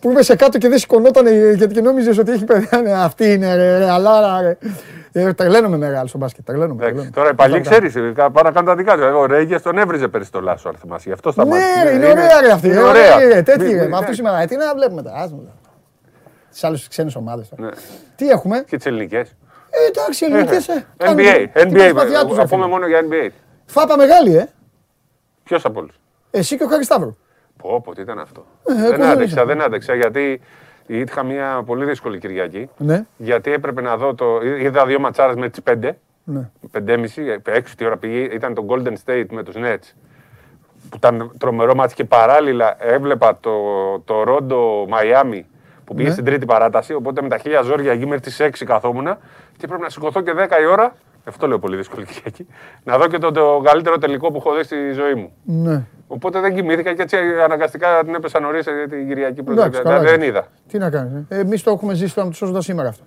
που 0.00 0.10
είμαι 0.10 0.22
σε 0.22 0.36
κάτω 0.36 0.58
και 0.58 0.68
δεν 0.68 0.78
σηκωνόταν 0.78 1.26
γιατί 1.54 1.82
νόμιζες 1.82 2.18
ότι 2.18 2.30
έχει 2.30 2.44
παιδιά. 2.44 2.80
Ναι, 2.82 2.92
αυτή 2.92 3.32
είναι 3.32 3.54
ρε, 3.54 3.78
ρε, 3.78 3.90
αλάρα, 3.90 4.40
ρε. 4.40 4.56
Ε, 5.12 5.32
τρελαίνομαι 5.32 5.76
με 5.76 5.88
ρεάλ 5.88 6.08
στο 6.08 6.18
μπάσκετ. 6.18 6.44
Τρελαίνομαι. 6.44 6.86
Εντάξει, 6.86 7.10
τώρα 7.10 7.30
οι 7.30 7.34
παλιοί 7.34 7.60
ξέρεις, 7.60 7.94
πάνε 8.14 8.30
να 8.42 8.50
κάνουν 8.50 8.64
τα 8.64 8.76
δικά 8.76 8.96
του. 8.96 9.18
Ο 9.18 9.26
Ρέγγε 9.26 9.60
τον 9.60 9.78
έβριζε 9.78 10.08
πέρυσι 10.08 10.30
το 10.30 10.40
λάσο, 10.40 10.68
αν 10.68 10.74
θυμάσαι. 10.80 11.04
Γι' 11.06 11.12
αυτό 11.12 11.32
σταμάτησε. 11.32 11.82
Ναι, 11.84 11.90
ρε, 11.90 11.96
είναι 11.96 12.08
ωραία 12.08 12.40
ρε 12.40 12.52
αυτή. 12.52 12.68
Είναι 12.68 12.82
ωραία. 12.82 13.42
Τέτοιοι 13.42 13.74
ρε. 13.74 13.88
Με 13.88 13.96
αυτούς 13.96 14.16
σήμερα. 14.16 14.46
Τι 14.46 14.56
να 14.56 14.74
βλέπουμε 14.74 15.02
τα. 15.02 15.30
Τις 16.50 16.64
άλλες 16.64 16.88
ξένες 16.88 17.14
ομάδες. 17.14 17.52
Τι 18.16 18.28
έχουμε; 18.28 18.64
Και 18.68 18.76
τις 18.76 18.86
ελληνικές. 18.86 19.28
Ε, 19.70 19.86
εντάξει, 19.88 20.24
ελληνικές. 20.24 20.68
NBA. 20.98 21.48
NBA. 21.66 22.34
Θα 22.34 22.46
πούμε 22.46 22.66
μόνο 22.66 22.86
για 22.86 23.00
NBA. 23.10 23.30
Φάπα 23.66 23.96
μεγάλη, 23.96 24.36
ε. 24.36 24.48
Ποιος 25.44 25.64
από 25.64 25.80
όλους; 25.80 26.00
Εσύ 26.30 26.56
και 26.56 26.64
ο 26.64 26.66
Χαρισταύρο. 26.66 27.16
Πω, 27.62 27.80
πω, 27.80 27.94
τι 27.94 28.00
ήταν 28.00 28.18
αυτό. 28.18 28.44
Ε, 28.64 28.88
δεν 28.88 29.02
άντεξα, 29.02 29.44
δεν 29.44 29.62
άντεξα 29.62 29.94
γιατί 29.94 30.40
είχα 30.86 31.22
μια 31.22 31.62
πολύ 31.66 31.84
δύσκολη 31.84 32.18
Κυριακή. 32.18 32.68
Ναι. 32.76 33.04
Γιατί 33.16 33.52
έπρεπε 33.52 33.80
να 33.80 33.96
δω 33.96 34.14
το. 34.14 34.40
Είδα 34.60 34.86
δύο 34.86 35.00
ματσάρες 35.00 35.36
με 35.36 35.48
τις 35.48 35.62
πέντε. 35.62 35.98
Ναι. 36.24 36.50
Πεντέμιση, 36.70 37.40
έξι 37.44 37.76
τη 37.76 37.84
ώρα 37.84 37.96
πήγε. 37.96 38.18
Ήταν 38.18 38.54
το 38.54 38.66
Golden 38.68 38.94
State 39.04 39.26
με 39.30 39.42
τους 39.42 39.54
Nets. 39.56 39.92
Που 40.90 40.96
ήταν 40.96 41.32
τρομερό 41.38 41.74
μάτι 41.74 41.94
και 41.94 42.04
παράλληλα 42.04 42.76
έβλεπα 42.78 43.38
το, 43.40 43.52
το 44.04 44.22
Ρόντο 44.22 44.86
Μαϊάμι 44.88 45.46
που 45.84 45.94
πήγε 45.94 46.08
ναι. 46.08 46.12
στην 46.12 46.24
τρίτη 46.24 46.46
παράταση. 46.46 46.94
Οπότε 46.94 47.22
με 47.22 47.28
τα 47.28 47.38
χίλια 47.38 47.62
ζόρια 47.62 47.92
εκεί 47.92 48.06
μέχρι 48.06 48.20
τις 48.20 48.40
6 48.40 48.48
καθόμουν 48.66 49.16
και 49.56 49.66
πρέπει 49.66 49.82
να 49.82 49.88
σηκωθώ 49.88 50.20
και 50.20 50.32
10 50.36 50.62
η 50.62 50.66
ώρα. 50.66 50.94
Αυτό 51.24 51.46
λέω 51.46 51.58
πολύ 51.58 51.76
δύσκολη 51.76 52.06
Κυριακή. 52.06 52.46
Να 52.84 52.98
δω 52.98 53.06
και 53.06 53.18
το, 53.18 53.30
το 53.30 53.60
καλύτερο 53.64 53.98
τελικό 53.98 54.30
που 54.30 54.36
έχω 54.36 54.54
δει 54.56 54.62
στη 54.62 54.92
ζωή 54.92 55.14
μου. 55.14 55.32
Ναι. 55.44 55.82
Οπότε 56.06 56.40
δεν 56.40 56.54
κοιμήθηκα 56.54 56.94
και 56.94 57.02
έτσι 57.02 57.16
αναγκαστικά 57.44 58.04
την 58.04 58.14
έπεσα 58.14 58.40
νωρίς 58.40 58.64
την 58.90 59.08
Κυριακή 59.08 59.42
πρωτοβουλία. 59.42 60.00
Δεν 60.00 60.22
είδα. 60.22 60.46
Τι 60.68 60.78
να 60.78 60.90
κάνεις. 60.90 61.12
Ε. 61.28 61.38
Εμείς 61.38 61.62
το 61.62 61.70
έχουμε 61.70 61.94
ζήσει 61.94 62.14
το 62.14 62.30
σώζοντα 62.32 62.60
σήμερα 62.60 62.88
αυτό. 62.88 63.04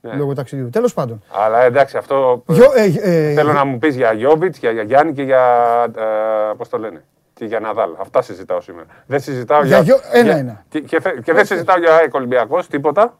Ναι. 0.00 0.14
Λόγω 0.14 0.34
ταξιδιού. 0.34 0.70
Τέλος 0.70 0.94
πάντων. 0.94 1.22
Αλλά 1.44 1.62
εντάξει, 1.62 1.96
αυτό. 1.96 2.42
Γιο, 2.46 2.70
ε, 2.74 2.84
ε, 3.00 3.32
θέλω 3.32 3.52
να 3.52 3.64
μου 3.64 3.78
πεις 3.78 3.96
για 3.96 4.12
Γιώβιτς, 4.12 4.58
για, 4.58 4.70
για 4.70 4.82
Γιάννη 4.82 5.12
και 5.12 5.22
για. 5.22 5.40
Ε, 5.96 6.54
Πώς 6.56 6.68
το 6.68 6.78
λένε. 6.78 7.04
Και 7.34 7.44
για 7.44 7.60
Ναδάλ. 7.60 7.90
Αυτά 8.00 8.22
συζητάω 8.22 8.60
σήμερα. 8.60 8.86
Δεν 9.06 9.20
συζητάω 9.20 9.64
για. 9.64 9.80
για... 9.80 10.00
Ένα, 10.12 10.36
ένα. 10.36 10.64
Και, 10.68 10.80
και, 10.80 11.00
και 11.24 11.32
δεν 11.32 11.46
συζητάω 11.46 11.78
για 11.78 11.94
ΑΕΚ 11.94 12.14
Ολυμπιακός, 12.14 12.66
τίποτα. 12.66 13.18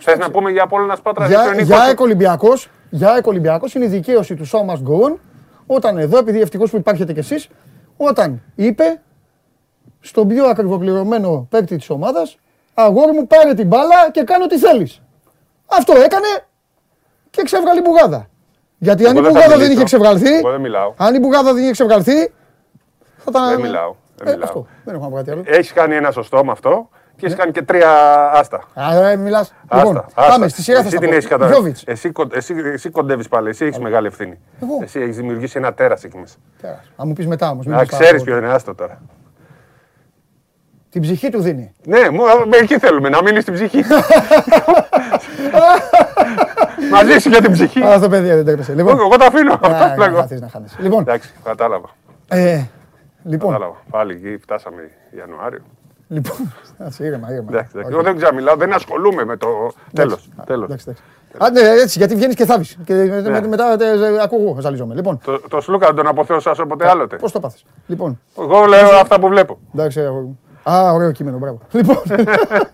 Θες 0.00 0.18
να 0.18 0.30
πούμε 0.30 0.50
για 0.50 0.62
Απόλυνα 0.62 0.96
Σπάτρα 0.96 1.26
Για, 1.26 1.54
για 1.62 1.80
ΑΕΚ 1.80 2.00
Ολυμπιακός 2.00 2.70
για 2.90 3.20
Ολυμπιακός 3.24 3.74
είναι 3.74 3.84
η 3.84 3.88
δικαίωση 3.88 4.34
του 4.34 4.48
Show 4.48 4.60
Must 4.60 4.82
Go 4.88 5.10
On 5.10 5.16
όταν 5.66 5.98
εδώ, 5.98 6.18
επειδή 6.18 6.40
ευτυχώς 6.40 6.70
που 6.70 6.76
υπάρχετε 6.76 7.12
κι 7.12 7.18
εσείς, 7.18 7.48
όταν 7.96 8.42
είπε 8.54 9.00
στον 10.00 10.28
πιο 10.28 10.46
ακριβοπληρωμένο 10.46 11.46
παίκτη 11.50 11.76
της 11.76 11.90
ομάδας, 11.90 12.38
αγόρι 12.74 13.12
μου 13.12 13.26
πάρε 13.26 13.54
την 13.54 13.66
μπάλα 13.66 14.10
και 14.10 14.22
κάνω 14.22 14.46
τι 14.46 14.58
θέλεις. 14.58 15.02
Αυτό 15.66 15.92
έκανε 15.92 16.26
και 17.30 17.42
ξέβγαλε 17.42 17.78
η 17.78 17.82
μπουγάδα. 17.84 18.28
Γιατί 18.78 19.06
αν 19.06 19.16
η 19.16 19.20
μπουγάδα 19.20 19.56
δεν 19.56 19.70
είχε 19.70 19.84
ξεβγαλθεί, 19.84 20.42
αν 20.96 21.14
η 21.14 21.18
μπουγάδα 21.18 21.52
δεν 21.54 21.62
είχε 21.62 21.72
ξεβγαλθεί, 21.72 22.32
θα 23.16 23.30
τα. 23.30 23.48
Δεν 23.48 23.60
μιλάω. 23.60 23.94
Δεν, 24.22 24.40
ε, 24.40 24.42
αυτό. 24.42 24.66
δεν 24.84 24.94
έχω 24.94 25.04
να 25.04 25.10
πω 25.10 25.16
κάτι 25.16 25.30
άλλο. 25.30 25.42
Έχει 25.46 25.72
κάνει 25.72 25.94
ένα 25.94 26.10
σωστό 26.10 26.44
με 26.44 26.52
αυτό 26.52 26.88
και 27.16 27.26
έχεις 27.26 27.36
ναι. 27.36 27.42
κάνει 27.42 27.52
και 27.52 27.62
τρία 27.62 27.90
άστα. 28.30 28.62
Α, 28.74 29.16
μιλάς. 29.16 29.54
Λοιπόν, 29.74 30.04
πάμε 30.14 30.48
στη 30.48 30.62
σειρά 30.62 30.82
θα 30.82 30.98
την 30.98 31.12
έχεις 31.12 31.26
καταλάβει. 31.26 31.74
Εσύ, 31.84 32.12
εσύ, 32.32 32.54
εσύ 32.72 32.90
κοντεύεις 32.90 33.28
πάλι, 33.28 33.48
εσύ 33.48 33.64
έχεις 33.64 33.78
μεγάλη 33.78 34.06
ευθύνη. 34.06 34.38
Εγώ. 34.62 34.78
Εσύ 34.82 35.00
έχεις 35.00 35.16
δημιουργήσει 35.16 35.58
ένα 35.58 35.74
τέρας 35.74 36.04
εκεί 36.04 36.18
μέσα. 36.18 36.36
Αν 36.96 37.08
μου 37.08 37.12
πεις 37.12 37.26
μετά 37.26 37.50
όμως. 37.50 37.66
Να 37.66 37.84
ξέρεις 37.84 38.22
ποιο 38.22 38.36
είναι, 38.36 38.48
άστα 38.48 38.74
τώρα. 38.74 38.98
Την 40.90 41.00
ψυχή 41.00 41.28
του 41.28 41.40
δίνει. 41.40 41.72
Ναι, 41.84 42.10
μου, 42.10 42.22
εκεί 42.60 42.78
θέλουμε, 42.78 43.08
να 43.08 43.22
μείνεις 43.22 43.42
στην 43.42 43.54
ψυχή. 43.54 43.82
Μαζί 46.92 47.18
σου 47.18 47.28
για 47.28 47.40
την 47.40 47.52
ψυχή. 47.52 47.84
Α, 47.84 48.00
το 48.00 48.08
παιδί 48.08 48.28
δεν 48.28 48.44
τρέπεσε. 48.44 48.74
Λοιπόν, 48.74 48.98
εγώ 48.98 49.16
το 49.16 49.24
αφήνω. 49.24 49.60
Λοιπόν, 50.78 51.00
εντάξει, 51.00 51.30
κατάλαβα. 51.44 51.88
Ε, 52.28 52.62
λοιπόν. 53.24 53.52
Κατάλαβα. 53.52 53.76
Πάλι 53.90 54.12
εκεί 54.12 54.38
φτάσαμε 54.38 54.90
Ιανουάριο. 55.16 55.62
Λοιπόν, 56.08 56.52
ήρεμα, 56.98 57.32
ήρεμα. 57.32 57.68
Εγώ 57.90 58.02
δεν 58.02 58.16
ξαμιλάω, 58.16 58.56
δεν 58.56 58.72
ασχολούμαι 58.72 59.24
με 59.24 59.36
το 59.36 59.72
τέλος. 59.92 60.28
Α, 61.38 61.50
ναι, 61.50 61.60
έτσι, 61.60 61.98
γιατί 61.98 62.14
βγαίνεις 62.14 62.34
και 62.34 62.44
θάβεις. 62.44 62.78
Και 62.84 62.94
μετά 63.48 63.76
ακούω, 64.22 64.56
ζαλίζομαι. 64.60 64.94
Λοιπόν. 64.94 65.20
Το, 65.24 65.40
το 65.48 65.60
Σλούκα 65.60 65.94
τον 65.94 66.06
αποθέωσα 66.06 66.54
όποτε 66.58 66.88
άλλοτε. 66.88 67.16
Πώς 67.16 67.32
το 67.32 67.40
πάθει. 67.40 67.58
Λοιπόν. 67.86 68.20
Εγώ 68.38 68.64
λέω 68.64 68.96
αυτά 69.00 69.20
που 69.20 69.28
βλέπω. 69.28 69.58
Εντάξει, 69.74 70.00
Α, 70.70 70.92
ωραίο 70.92 71.12
κείμενο, 71.12 71.38
μπράβο. 71.38 71.58
Λοιπόν, 71.70 72.02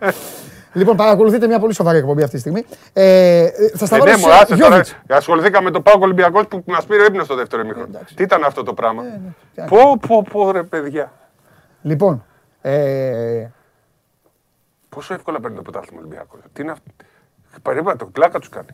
λοιπόν, 0.73 0.97
παρακολουθείτε 0.97 1.47
μια 1.47 1.59
πολύ 1.59 1.75
σοβαρή 1.75 1.99
εκπομπή 1.99 2.23
αυτή 2.23 2.35
τη 2.35 2.41
στιγμή. 2.41 2.65
Ε, 2.93 3.47
θα 3.75 3.87
σταματήσω. 3.87 4.31
Ε, 4.31 4.69
ναι, 4.69 4.77
μου, 4.77 4.83
Ασχοληθήκαμε 5.09 5.65
με 5.65 5.71
το 5.71 5.81
Πάο 5.81 5.95
Ολυμπιακός 6.01 6.47
που 6.49 6.63
μας 6.67 6.85
πήρε 6.85 7.05
ύπνο 7.05 7.25
στο 7.25 7.35
δεύτερο 7.35 7.63
ημίχρονο. 7.63 7.99
Τι 8.15 8.23
ήταν 8.23 8.45
αυτό 8.45 8.63
το 8.63 8.75
πράγμα; 8.75 9.03
Ε, 9.03 9.21
ναι, 9.55 9.67
πω, 9.69 9.99
πω, 10.09 10.25
πω, 10.33 10.51
ρε 10.51 10.63
παιδιά. 10.63 11.13
Λοιπόν, 11.83 12.25
ε... 12.63 13.47
Πόσο 14.89 15.15
εύκολα 15.15 15.41
παίρνει 15.41 15.57
το 15.57 15.63
πρωτάθλημα 15.63 16.01
Ολυμπιακός. 16.01 16.41
Τι 16.53 16.63
είναι 16.63 16.71
αυτό. 16.71 16.91
Παρέμβα, 17.63 17.97
το 17.97 18.07
κλάκα 18.07 18.39
τους 18.39 18.49
κάνει. 18.49 18.69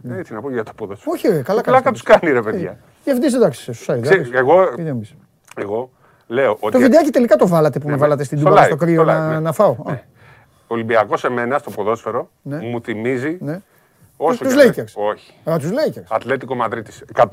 Ναι. 0.00 0.16
Έτσι 0.16 0.32
να 0.32 0.40
πω 0.40 0.50
για 0.50 0.62
το 0.62 0.72
ποδόσφαιρο. 0.76 1.12
Όχι, 1.14 1.28
ρε, 1.28 1.42
καλά 1.42 1.60
Κλάκα 1.60 1.92
τους 1.92 2.02
κάνει, 2.02 2.32
ρε 2.32 2.42
παιδιά. 2.42 2.78
Διευθυντή 3.04 3.34
ε, 3.34 3.36
εντάξει, 3.36 3.72
σου 3.72 3.92
Εγώ, 3.92 4.74
εγώ 5.56 5.90
λέω 6.26 6.56
ότι. 6.60 6.72
Το 6.72 6.78
βιντεάκι 6.78 7.10
τελικά 7.10 7.36
το 7.36 7.48
βάλατε 7.48 7.78
που 7.78 7.86
με 7.86 7.92
ναι, 7.92 7.98
βάλατε 7.98 8.24
στην 8.24 8.38
Τούμπα 8.38 8.64
στο 8.64 8.76
κρύο 8.76 9.04
να 9.40 9.52
φάω. 9.52 9.76
Ο 10.66 10.74
Ολυμπιακός 10.74 11.24
εμένα 11.24 11.58
στο 11.58 11.70
ποδόσφαιρο 11.70 12.30
μου 12.42 12.80
θυμίζει 12.80 13.38
Όσο 14.16 14.44
τους 14.44 14.54
Lakers. 14.54 14.92
Όχι. 14.94 15.32
Α, 15.50 15.58
τους 15.58 15.70
Lakers. 15.70 16.04
Ατλέτικο 16.08 16.54
Μαδρίτης. 16.54 17.04
100%. 17.14 17.28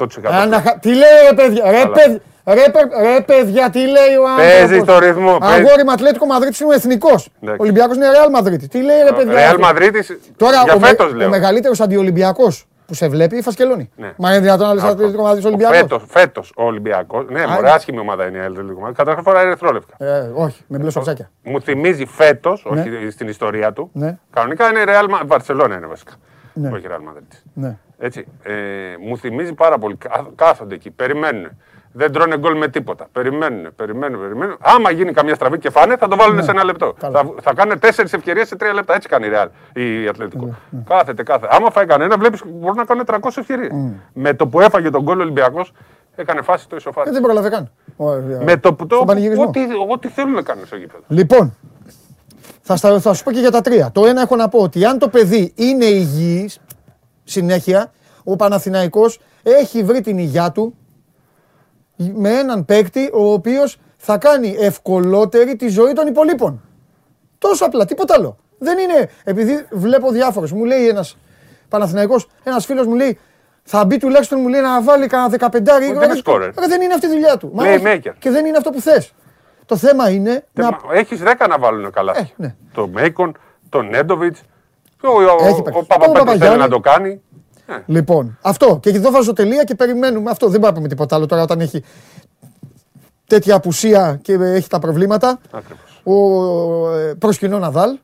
Τι 0.80 0.90
λέει 0.90 1.10
ρε 1.30 1.36
παιδιά. 1.36 1.72
Ρε, 1.72 1.84
παιδ... 1.94 2.18
ρε, 2.46 2.64
ρε 3.02 3.22
παιδιά, 3.22 3.70
τι 3.70 3.80
λέει 3.80 4.16
ο 4.22 4.30
άνθρωπος. 4.30 4.54
Παίζει 4.54 4.80
στο 4.80 5.00
ρυθμό. 5.00 5.38
Αγόρι 5.42 5.84
με 5.86 5.92
Ατλέτικο 5.92 6.26
Μαδρίτης 6.26 6.60
είναι 6.60 6.70
ο 6.70 6.74
εθνικός. 6.74 7.30
Ο 7.42 7.56
Ολυμπιακός 7.58 7.96
είναι 7.96 8.10
Ρεάλ 8.10 8.30
Μαδρίτης. 8.30 8.68
Τι 8.68 8.82
λέει 8.82 9.02
ρε 9.04 9.12
παιδιά. 9.16 9.34
Ρεάλ 9.34 9.58
Μαδρίτης. 9.60 10.18
Τώρα 10.38 10.64
για 10.64 10.74
ο, 10.74 10.80
φέτος, 10.80 11.14
λέω. 11.14 11.28
ο 11.28 11.30
μεγαλύτερος 11.30 11.80
αντιολυμπιακός 11.80 12.66
που 12.86 12.94
σε 12.94 13.08
βλέπει 13.08 13.38
η 13.38 13.42
Φασκελόνη. 13.42 13.90
Ναι. 13.96 14.14
Μα 14.18 14.30
είναι 14.30 14.40
δυνατόν 14.40 14.68
να 14.68 14.74
λες 14.74 14.84
Ατλέτικο 14.84 15.22
Μαδρίτης 15.22 15.46
Ολυμπιακός; 15.46 16.04
Φέτος 16.08 16.52
ο 16.56 16.64
Ολυμπιακός. 16.64 17.26
Ναι, 17.30 17.48
μωρέ, 17.48 17.72
άσχημη 17.72 18.00
ομάδα 18.00 18.28
είναι 18.28 18.38
η 18.38 18.42
Ατλέτικο 18.42 18.80
Μαδρίτης. 18.80 18.98
Καταρχά 18.98 19.22
φορά 19.22 19.42
ερυθρόλευκα. 19.42 20.06
Ε, 20.06 20.32
όχι, 20.34 20.64
με 20.68 20.78
μπλε 20.78 20.92
σοξάκια. 20.92 21.32
Μου 21.44 21.62
θυμίζει 21.62 22.06
φέτος, 22.06 22.66
όχι 22.66 22.90
ναι. 22.90 23.10
στην 23.10 23.28
ιστορία 23.28 23.74
του. 23.74 23.90
Ναι. 23.94 24.18
Κανονικά 24.34 24.70
είναι 24.70 24.84
Ρεάλ 24.84 25.06
Βαρσελόνα 25.26 25.76
είναι 25.76 25.86
βασικά. 25.88 26.12
Ναι. 26.54 26.70
Όχι 26.70 26.86
Real 26.90 27.10
Madrid. 27.10 27.40
Ναι. 27.54 27.78
Έτσι. 27.98 28.26
Ε, 28.44 28.54
μου 29.08 29.18
θυμίζει 29.18 29.54
πάρα 29.54 29.78
πολύ. 29.78 29.98
Κάθονται 30.36 30.76
εκεί, 30.76 30.92
περιμένουν. 30.92 31.50
Δεν 31.94 32.12
τρώνε 32.12 32.38
γκολ 32.38 32.58
με 32.58 32.68
τίποτα. 32.68 33.08
Περιμένουν, 33.12 33.76
περιμένουν, 33.76 34.22
περιμένουν. 34.22 34.58
Άμα 34.60 34.92
γίνει 34.92 35.14
καμιά 35.14 35.36
στραβή 35.36 35.58
και 35.60 35.70
φάνε, 35.70 35.98
θα 35.98 36.08
το 36.08 36.16
βάλουν 36.16 36.36
ναι. 36.36 36.42
σε 36.42 36.52
ένα 36.52 36.64
λεπτό. 36.64 36.94
Θα, 36.98 37.34
θα 37.42 37.54
κάνουν 37.54 37.80
τέσσερις 37.80 38.14
ευκαιρίες 38.14 38.48
σε 38.48 38.56
τρία 38.56 38.74
λεπτά. 38.74 38.96
Έτσι 38.96 39.08
κάνει 39.08 39.28
η 39.28 39.30
Real 39.34 39.48
η 39.74 40.08
Ατλαντικό. 40.08 40.46
Ναι, 40.46 40.52
ναι. 40.70 40.84
Κάθεται, 40.88 41.24
κάθεται. 41.24 41.56
Άμα 41.56 41.72
φάει 41.72 41.86
κανένα, 41.86 42.18
βλέπεις 42.18 42.42
μπορεί 42.46 42.78
να 42.78 42.86
κάνουν 42.86 43.04
300 43.08 43.18
ευκαιρίες. 43.38 43.72
Mm. 43.74 43.94
Με 44.14 44.34
το 44.34 44.48
που 44.48 44.62
έφαγε 44.62 44.90
τον 44.90 45.02
γκολ 45.02 45.20
ο 45.20 45.22
Ολυμπιακός, 45.22 45.74
έκανε 46.16 46.42
φάση 46.42 46.70
το 46.70 46.76
ισοφάρι. 46.76 47.10
Ε, 47.10 47.12
δεν 47.12 47.22
πρόλαβε 47.22 47.50
καν. 47.50 47.72
Με 48.44 48.58
το 48.58 48.74
που 48.74 48.88
το. 48.88 49.06
Ό,τι, 49.38 49.60
ό,τι 49.92 50.08
θέλουν 50.08 50.34
να 50.34 50.42
κάνουν 50.42 50.66
στο 50.66 50.76
γήπεδο. 50.76 51.04
Λοιπόν, 51.08 51.54
θα, 52.62 53.00
θα 53.00 53.14
σου 53.14 53.24
πω 53.24 53.32
και 53.32 53.40
για 53.40 53.52
τα 53.52 53.62
τρία. 53.62 53.92
Το 53.92 54.06
ένα 54.06 54.22
έχω 54.22 54.36
να 54.36 54.48
πω 54.48 54.60
ότι 54.60 54.86
αν 54.86 55.00
το 55.00 55.10
παιδί 55.10 55.52
είναι 55.56 55.86
υγιής, 55.86 56.60
συνέχεια, 57.24 57.92
ο 58.24 58.36
Παναθηναϊκός 58.36 59.20
έχει 59.44 59.84
βρει 59.84 60.02
την 60.02 60.18
υγειά 60.18 60.52
του 60.52 60.76
με 61.96 62.30
έναν 62.30 62.66
παίκτη 62.66 63.10
ο 63.14 63.34
οποίος 63.34 63.78
θα 63.98 64.18
κάνει 64.18 64.56
ευκολότερη 64.60 65.56
τη 65.56 65.68
ζωή 65.68 65.94
των 65.94 66.08
υπολείπων. 66.08 66.62
Τόσο 67.38 67.66
απλά, 67.66 67.86
τίποτα 67.86 68.14
άλλο. 68.18 68.38
Δεν 68.58 68.78
είναι, 68.78 69.10
επειδή 69.24 69.66
βλέπω 69.72 70.12
διάφορες, 70.12 70.52
μου 70.52 70.64
λέει 70.66 70.88
ένας 70.88 71.18
Παναθηναϊκός, 71.70 72.28
ένας 72.44 72.66
φίλος 72.66 72.88
μου 72.88 72.96
λέει, 72.96 73.20
θα 73.64 73.86
μπει 73.86 73.98
τουλάχιστον 73.98 74.40
μου 74.42 74.48
λέει 74.48 74.62
να 74.62 74.82
βάλει 74.82 75.08
κανένα 75.08 75.50
15 75.52 75.78
ρίγο. 75.80 76.00
Δεν 76.68 76.82
είναι 76.82 76.94
αυτή 76.94 77.06
η 77.06 77.10
δουλειά 77.10 77.38
του. 77.38 77.52
Και 78.20 78.30
δεν 78.30 78.46
είναι 78.46 78.58
αυτό 78.58 78.70
που 78.70 78.82
θες. 78.82 79.14
Το 79.66 79.78
θέμα 79.78 80.10
είναι. 80.10 80.46
Να... 80.54 80.80
Έχεις 80.94 81.22
10 81.24 81.46
να 81.50 81.60
βάλουν 81.60 81.92
καλά. 81.92 82.18
Ε, 82.18 82.30
ναι. 82.36 82.56
Το 82.74 82.88
Μέικον, 82.88 83.38
τον 83.70 83.88
Νέντοβιτς. 83.88 84.42
Ο, 85.04 85.08
ο, 85.08 85.80
ο 85.80 85.84
Παπαπέτρου 85.86 86.38
θέλει 86.38 86.58
να 86.58 86.68
το 86.68 86.80
κάνει. 86.80 87.22
Ε. 87.66 87.74
Λοιπόν, 87.86 88.38
αυτό. 88.42 88.80
Και 88.82 88.90
εδώ 88.90 89.12
βάζω 89.12 89.34
τελεία 89.34 89.64
και 89.64 89.76
περιμένουμε 89.76 90.30
αυτό. 90.30 90.48
Δεν 90.48 90.60
πάμε 90.60 90.88
τίποτα 90.88 91.16
άλλο 91.16 91.26
τώρα 91.26 91.42
όταν 91.42 91.60
έχει 91.60 91.84
τέτοια 93.28 93.56
απουσία 93.56 94.20
και 94.22 94.34
έχει 94.34 94.70
τα 94.70 94.80
προβλήματα. 94.80 95.40
Ακριβώς. 95.52 96.02
Ο 96.04 96.98
ε, 96.98 97.14
προσκυνό 97.14 97.60
Ναδάλ. 97.60 97.98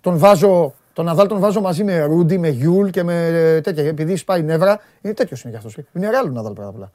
Τον 0.00 0.18
βάζω 0.18 0.74
τον 0.92 1.04
Ναδάλ 1.04 1.26
τον 1.26 1.38
βάζω 1.38 1.60
μαζί 1.60 1.84
με 1.84 2.04
Ρούντι, 2.04 2.38
με 2.38 2.48
Γιούλ 2.48 2.88
και 2.88 3.02
με 3.02 3.60
τέτοια. 3.62 3.84
Επειδή 3.84 4.16
σπάει 4.16 4.42
νεύρα. 4.42 4.80
Είναι 5.00 5.14
τέτοιος 5.14 5.42
είναι 5.42 5.52
κι 5.52 5.56
αυτός. 5.56 5.76
Είναι 5.92 6.10
ρεάλ 6.10 6.30
Ναδάλ 6.32 6.52
πέρα 6.52 6.90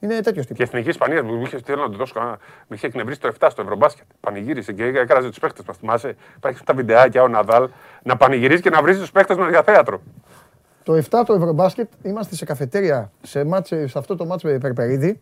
Είναι 0.00 0.20
τέτοιος 0.20 0.46
τύπος. 0.46 0.56
Και 0.56 0.62
η 0.62 0.64
εθνική 0.68 0.88
Ισπανία 0.88 1.24
μου 1.24 1.42
είχε 1.42 1.58
θέλω 1.64 1.82
να 1.82 1.90
του 1.90 1.96
δώσω 1.96 2.14
κανένα. 2.14 2.38
Με 2.68 2.76
είχε 2.76 2.86
εκνευρίσει 2.86 3.20
το 3.20 3.32
7 3.40 3.46
στο 3.50 3.62
Ευρωμπάσκετ. 3.62 4.04
Πανηγύρισε 4.20 4.72
και 4.72 4.84
έκραζε 4.84 5.28
του 5.30 5.40
παίχτε 5.40 5.62
μας. 5.66 5.76
Θυμάσαι, 5.76 6.16
υπάρχει 6.36 6.64
τα 6.64 6.74
βιντεάκια 6.74 7.22
ο 7.22 7.28
Ναδάλ 7.28 7.68
να 8.02 8.16
πανηγυρίζεις 8.16 8.62
και 8.62 8.70
να 8.70 8.82
βρίζει 8.82 9.00
τους 9.00 9.10
παίχτε 9.10 9.36
μας 9.36 9.48
για 9.50 9.62
θέατρο. 9.62 10.00
Το 10.82 10.92
7 10.94 11.02
το 11.26 11.32
Ευρωμπάσκετ 11.32 11.88
είμαστε 12.02 12.34
σε 12.34 12.44
καφετέρια 12.44 13.10
σε, 13.22 13.44
μάτσε, 13.44 13.86
σε 13.86 13.98
αυτό 13.98 14.16
το 14.16 14.24
μάτσο 14.26 14.48
με 14.48 14.58
Περπερίδη. 14.58 15.20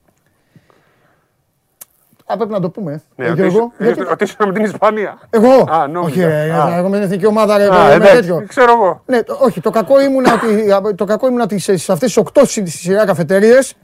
Α, 2.27 2.37
πρέπει 2.37 2.53
να 2.53 2.61
το 2.61 2.71
πούμε. 2.71 3.03
Ναι, 3.17 3.27
ε, 3.27 3.31
ότι 3.31 3.41
Γιώργο, 3.41 3.73
είσαι- 3.79 3.93
γιατί- 3.93 4.11
ότι 4.13 4.25
ήσουν 4.25 4.47
με 4.47 4.53
την 4.53 4.65
Ισπανία. 4.65 5.19
Εγώ! 5.31 5.65
Α, 5.71 5.87
νόμιζα. 5.89 6.01
όχι, 6.01 6.25
ρε, 6.25 6.53
Α. 6.53 6.77
εγώ 6.77 6.89
με 6.89 6.97
την 6.97 7.05
εθνική 7.05 7.27
ομάδα, 7.27 7.57
ρε, 7.59 7.67
Α, 7.69 7.87
με 7.87 7.93
εντάξει, 7.95 8.15
τέτοιο. 8.15 8.45
ξέρω 8.49 8.73
εγώ. 8.73 9.03
Ναι, 9.07 9.23
το- 9.23 9.39
όχι, 9.41 9.61
το 9.61 9.71
κακό 9.71 10.01
ήμουν 10.01 10.25
ότι, 10.27 10.95
το 10.95 11.05
κακό 11.05 11.27
ήμουν 11.27 11.41
ότι 11.41 11.59
σε, 11.59 11.77
σε 11.77 11.93
αυτές 11.93 12.09
τις 12.15 12.17
8 12.35 12.45
στη 12.45 12.67
σειρά 12.71 13.05
καφετέριες, 13.07 13.75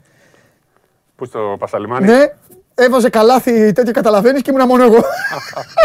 Πού 1.15 1.25
στο 1.25 1.55
Πασαλιμάνι; 1.59 2.05
ναι, 2.05 2.25
έβαζε 2.75 3.09
καλάθι 3.09 3.71
τέτοιο 3.71 3.93
καταλαβαίνεις 3.93 4.41
και 4.41 4.51
ήμουν 4.51 4.67
μόνο 4.67 4.83
εγώ. 4.83 4.97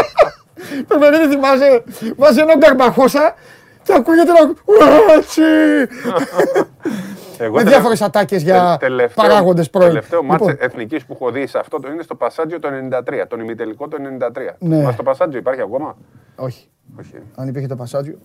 Περπερίδη 0.88 1.28
θυμάσαι, 1.28 1.82
βάζει 2.16 2.40
έναν 2.40 2.60
καρμπαχώσα 2.60 3.34
και 3.82 3.92
ακούγεται 3.96 4.32
να... 4.32 4.38
Έτσι! 5.16 5.42
Εγώ 7.38 7.52
με 7.52 7.58
τελε- 7.58 7.68
διάφορες 7.74 8.02
ατάκες 8.02 8.42
για 8.42 8.76
τε- 8.78 8.88
τελευταίο- 8.88 9.24
παράγοντες 9.26 9.70
πρώην. 9.70 9.88
Τελευταίο 9.88 10.22
μάτς 10.22 10.40
Λοιπόν. 10.46 10.56
εθνικής 10.60 11.04
που 11.04 11.12
έχω 11.12 11.30
δει 11.30 11.46
σε 11.46 11.58
αυτό 11.58 11.80
το 11.80 11.90
είναι 11.92 12.02
στο 12.02 12.14
Πασάτζιο 12.14 12.58
το 12.60 12.68
93, 12.90 13.24
τον 13.28 13.40
ημιτελικό 13.40 13.88
το 13.88 13.96
93. 14.18 14.54
Ναι. 14.58 14.82
Μα 14.82 14.92
στο 14.92 15.02
Πασάτζιο 15.02 15.38
υπάρχει 15.38 15.60
ακόμα. 15.60 15.96
Όχι. 16.36 16.68
Όχι. 17.00 17.14
Αν 17.34 17.48
υπήρχε 17.48 17.66
το 17.66 17.76
Πασάτζιο. 17.76 18.18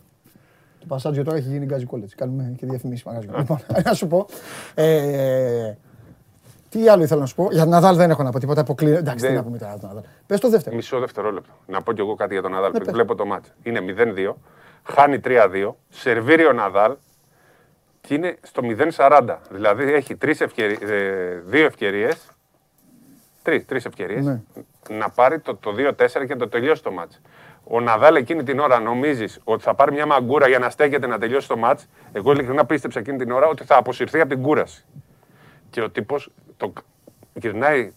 Το 0.79 0.85
Πασάτζιο 0.87 1.23
τώρα 1.23 1.37
έχει 1.37 1.47
γίνει 1.49 1.65
γκάζι 1.65 1.85
κόλλετς. 1.85 2.15
Κάνουμε 2.15 2.53
και 2.57 2.65
διαφημίσει 2.65 3.03
μαγαζιό. 3.07 3.31
λοιπόν, 3.37 3.59
να 3.83 3.93
σου 3.93 4.07
πω. 4.07 4.25
Ε, 4.73 5.73
τι 6.69 6.89
άλλο 6.89 7.03
ήθελα 7.03 7.19
να 7.19 7.25
σου 7.25 7.35
πω; 7.35 7.47
Για 7.51 7.61
τον 7.61 7.69
Ναδάλ 7.69 7.95
δεν 7.95 8.09
έχω 8.09 8.23
να 8.23 8.31
πω 8.31 8.39
τίποτα. 8.39 8.61
Αποκλείω. 8.61 8.95
Εντάξει, 8.97 9.25
τι 9.25 9.31
Δεν- 9.31 9.35
να 9.35 9.43
πούμε 9.43 9.57
τώρα 9.57 9.71
για 9.71 9.79
τον 9.79 9.89
Ναδάλ. 9.89 10.03
Πες 10.27 10.39
το 10.39 10.49
δεύτερο. 10.49 10.75
Μισό 10.75 10.99
δευτερόλεπτο. 10.99 11.51
Να 11.65 11.81
πω 11.81 11.93
κι 11.93 11.99
εγώ 12.01 12.15
κάτι 12.15 12.33
για 12.33 12.41
τον 12.41 12.51
Ναδάλ. 12.51 12.65
Ναι, 12.67 12.71
πριν 12.73 12.85
πες. 12.85 12.93
Βλέπω 12.93 13.15
το 13.15 13.25
μάτς. 13.25 13.53
Είναι 13.63 13.81
0-2, 13.81 14.35
χάνει 14.83 15.19
3-2, 15.19 15.75
σερβίρει 15.89 16.45
ο 16.45 16.53
Ναδάλ 16.53 16.95
και 18.01 18.13
είναι 18.13 18.37
στο 18.41 18.61
0-40. 18.63 19.39
Δηλαδή 19.49 19.93
έχει 19.93 20.15
τρεις 20.15 20.41
ευκαιρι... 20.41 20.77
ε, 20.81 21.39
δύο 21.45 21.65
ευκαιρίες, 21.65 22.25
τρεις, 23.41 23.65
τρεις 23.65 23.85
ευκαιρίες, 23.85 24.25
Ναι. 24.25 24.41
να 24.89 25.09
πάρει 25.09 25.39
το, 25.39 25.55
το 25.55 25.71
2-4 25.77 26.25
και 26.27 26.33
να 26.33 26.39
το 26.39 26.47
τελειώσει 26.47 26.83
το 26.83 26.91
μάτς. 26.91 27.21
Ο 27.67 27.79
Ναδάλ 27.79 28.15
εκείνη 28.15 28.43
την 28.43 28.59
ώρα 28.59 28.79
νομίζεις 28.79 29.39
ότι 29.43 29.63
θα 29.63 29.73
πάρει 29.75 29.91
μια 29.91 30.05
μαγκούρα 30.05 30.47
για 30.47 30.59
να 30.59 30.69
στέκεται 30.69 31.07
να 31.07 31.17
τελειώσει 31.17 31.47
το 31.47 31.57
μάτς. 31.57 31.87
Εγώ 32.11 32.31
ειλικρινά 32.31 32.65
πίστεψα 32.65 32.99
εκείνη 32.99 33.17
την 33.17 33.31
ώρα 33.31 33.47
ότι 33.47 33.63
θα 33.63 33.77
αποσυρθεί 33.77 34.19
από 34.19 34.29
την 34.29 34.41
κούραση. 34.41 34.85
Και 35.75 35.81
ο 35.81 35.89
τύπος 35.89 36.31
το 36.57 36.73
γυρνάει 37.33 37.91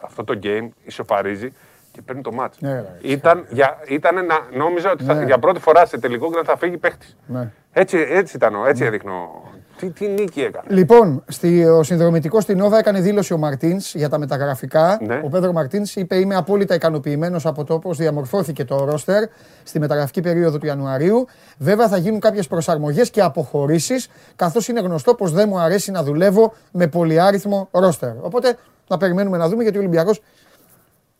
αυτό 0.00 0.24
το 0.24 0.38
game, 0.42 0.68
ισοφαρίζει 0.84 1.52
και 1.92 2.02
παίρνει 2.02 2.22
το 2.22 2.32
μάτς. 2.32 2.60
Ναι, 2.60 2.72
ρε, 2.72 2.98
ήταν, 3.02 3.46
για, 3.50 3.78
ήταν 3.88 4.14
να, 4.26 4.38
νόμιζα 4.56 4.90
ότι 4.90 5.04
θα, 5.04 5.14
Ναι. 5.14 5.24
για 5.24 5.38
πρώτη 5.38 5.60
φορά 5.60 5.86
σε 5.86 5.98
τελικό 5.98 6.30
και 6.30 6.40
θα 6.44 6.56
φύγει 6.56 6.76
παίχτης. 6.76 7.16
Ναι. 7.26 7.52
Έτσι, 7.72 7.98
έτσι 8.08 8.36
ήταν, 8.36 8.54
ο- 8.54 8.66
έτσι 8.66 8.84
έδειχνε. 8.84 9.10
ο- 9.10 9.52
Τι, 9.80 9.90
τι 9.90 10.08
νίκη 10.08 10.40
έκανε. 10.40 10.66
Λοιπόν, 10.68 11.24
στη, 11.28 11.64
ο 11.64 11.82
συνδρομητικός 11.82 12.42
στην 12.42 12.58
Νόβα 12.58 12.78
έκανε 12.78 13.00
δήλωση 13.00 13.32
ο 13.32 13.38
Μαρτίνς 13.38 13.94
για 13.94 14.08
τα 14.08 14.18
μεταγραφικά. 14.18 14.98
Ναι. 15.06 15.20
Ο 15.24 15.28
Πέδρο 15.28 15.52
Μαρτίνς 15.52 15.96
είπε: 15.96 16.16
Είμαι 16.16 16.34
απόλυτα 16.34 16.74
ικανοποιημένος 16.74 17.46
από 17.46 17.64
το 17.64 17.78
πώς 17.78 17.96
διαμορφώθηκε 17.96 18.64
το 18.64 18.84
ρόστερ 18.84 19.24
στη 19.62 19.78
μεταγραφική 19.78 20.20
περίοδο 20.20 20.58
του 20.58 20.66
Ιανουαρίου. 20.66 21.26
Βέβαια, 21.58 21.88
θα 21.88 21.96
γίνουν 21.96 22.20
κάποιες 22.20 22.46
προσαρμογές 22.46 23.10
και 23.10 23.22
αποχωρήσεις, 23.22 24.08
καθώς 24.36 24.68
είναι 24.68 24.80
γνωστό 24.80 25.14
πως 25.14 25.32
δεν 25.32 25.48
μου 25.48 25.58
αρέσει 25.58 25.90
να 25.90 26.02
δουλεύω 26.02 26.52
με 26.72 26.86
πολυάριθμο 26.86 27.68
ρόστερ. 27.72 28.12
Οπότε, 28.20 28.56
να 28.88 28.96
περιμένουμε 28.96 29.36
να 29.36 29.48
δούμε 29.48 29.62
γιατί 29.62 29.78
ο 29.78 29.80
Ολυμπιακός 29.80 30.22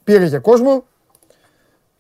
πήρε 0.05 0.29
και 0.29 0.39
κόσμο 0.39 0.85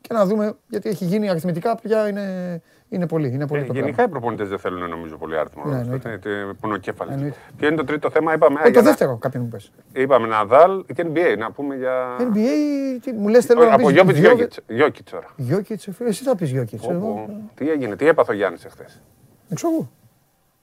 και 0.00 0.14
να 0.14 0.26
δούμε 0.26 0.54
γιατί 0.68 0.88
έχει 0.88 1.04
γίνει 1.04 1.28
αριθμητικά 1.28 1.74
πια 1.74 2.08
είναι, 2.08 2.60
είναι 2.90 3.06
πολύ. 3.06 3.28
Είναι 3.28 3.46
πολύ 3.46 3.60
Ε, 3.62 3.64
το 3.64 3.72
γενικά 3.72 3.94
πράγμα. 3.94 4.10
οι 4.10 4.18
προπονητές 4.18 4.48
δεν 4.48 4.58
θέλουν 4.58 4.88
νομίζω 4.88 5.16
πολύ 5.16 5.38
άριθμο. 5.38 5.62
Ναι, 5.64 5.70
ρόστερ. 5.70 5.84
εννοείται. 5.84 6.08
Είναι 6.08 6.18
τε- 6.18 6.54
πονοκέφαλοι. 6.60 7.12
Εννοείται. 7.12 7.36
Ποιο 7.56 7.68
είναι 7.68 7.76
το 7.76 7.84
τρίτο 7.84 8.10
θέμα, 8.10 8.34
είπαμε. 8.34 8.60
Ε, 8.60 8.62
το 8.62 8.68
για 8.70 8.80
να- 8.82 8.88
δεύτερο, 8.88 9.16
κάποιον 9.16 9.42
μου 9.42 9.48
πες. 9.48 9.72
Είπαμε 9.92 10.26
Ναδάλ 10.26 10.84
και 10.94 11.06
NBA, 11.12 11.36
να 11.38 11.50
πούμε 11.52 11.74
για. 11.76 12.16
NBA, 12.18 13.00
τι, 13.02 13.12
μου 13.12 13.28
λες 13.28 13.44
θέλω 13.44 13.64
να 13.64 13.74
Από 13.74 13.86
πεις 13.86 13.92
Γιώκητ 13.94 14.16
Γιώκητ. 14.16 14.36
Γιώκητς. 14.36 14.60
Γιώκητ 14.68 15.08
τώρα. 15.10 15.26
Γιώκητς, 15.36 15.86
ε, 15.86 15.94
εσύ 16.04 16.22
θα 16.24 16.36
πεις 16.36 16.50
Γιώκητς. 16.50 16.86
Πω, 16.86 16.92
Εγώ, 16.92 17.06
πω. 17.26 17.50
Τι 17.54 17.70
έγινε, 17.70 17.96
τι 17.96 18.06
έπαθε 18.06 18.32
ο 18.32 18.34
Γιάννης 18.34 18.64
εχθές; 18.64 19.02
έξω 19.50 19.68
εγώ. 19.68 19.90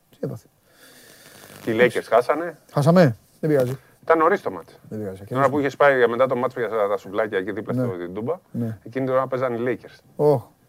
Τι 0.09 0.17
έπαθε. 0.19 0.45
Και 1.61 1.71
οι 1.71 1.77
Lakers 1.81 2.05
χάσανε; 2.09 2.57
Χάσαμε. 2.73 3.17
Δεν 3.39 3.49
πειράζει. 3.49 3.77
Ήταν 4.03 4.17
νωρίς 4.17 4.41
το 4.41 4.51
μάτι. 4.51 4.73
Δεν 4.89 4.99
πειράζει. 4.99 5.23
Την 5.23 5.37
ώρα 5.37 5.49
που 5.49 5.59
είχες 5.59 5.75
πάει 5.75 5.97
για 5.97 6.07
μετά 6.07 6.27
το 6.27 6.35
μάτι 6.35 6.53
για 6.59 6.69
τα 6.89 6.97
σουβλάκια 6.97 7.37
εκεί 7.37 7.51
δίπλα 7.51 7.73
Ναι. 7.85 7.93
στην 7.93 8.13
Τούμπα, 8.13 8.35
Ναι. 8.51 8.77
εκείνη 8.83 9.05
την 9.05 9.13
ώρα 9.13 9.27
παίζανε 9.27 9.57
οι 9.57 9.79
Lakers. 9.81 9.99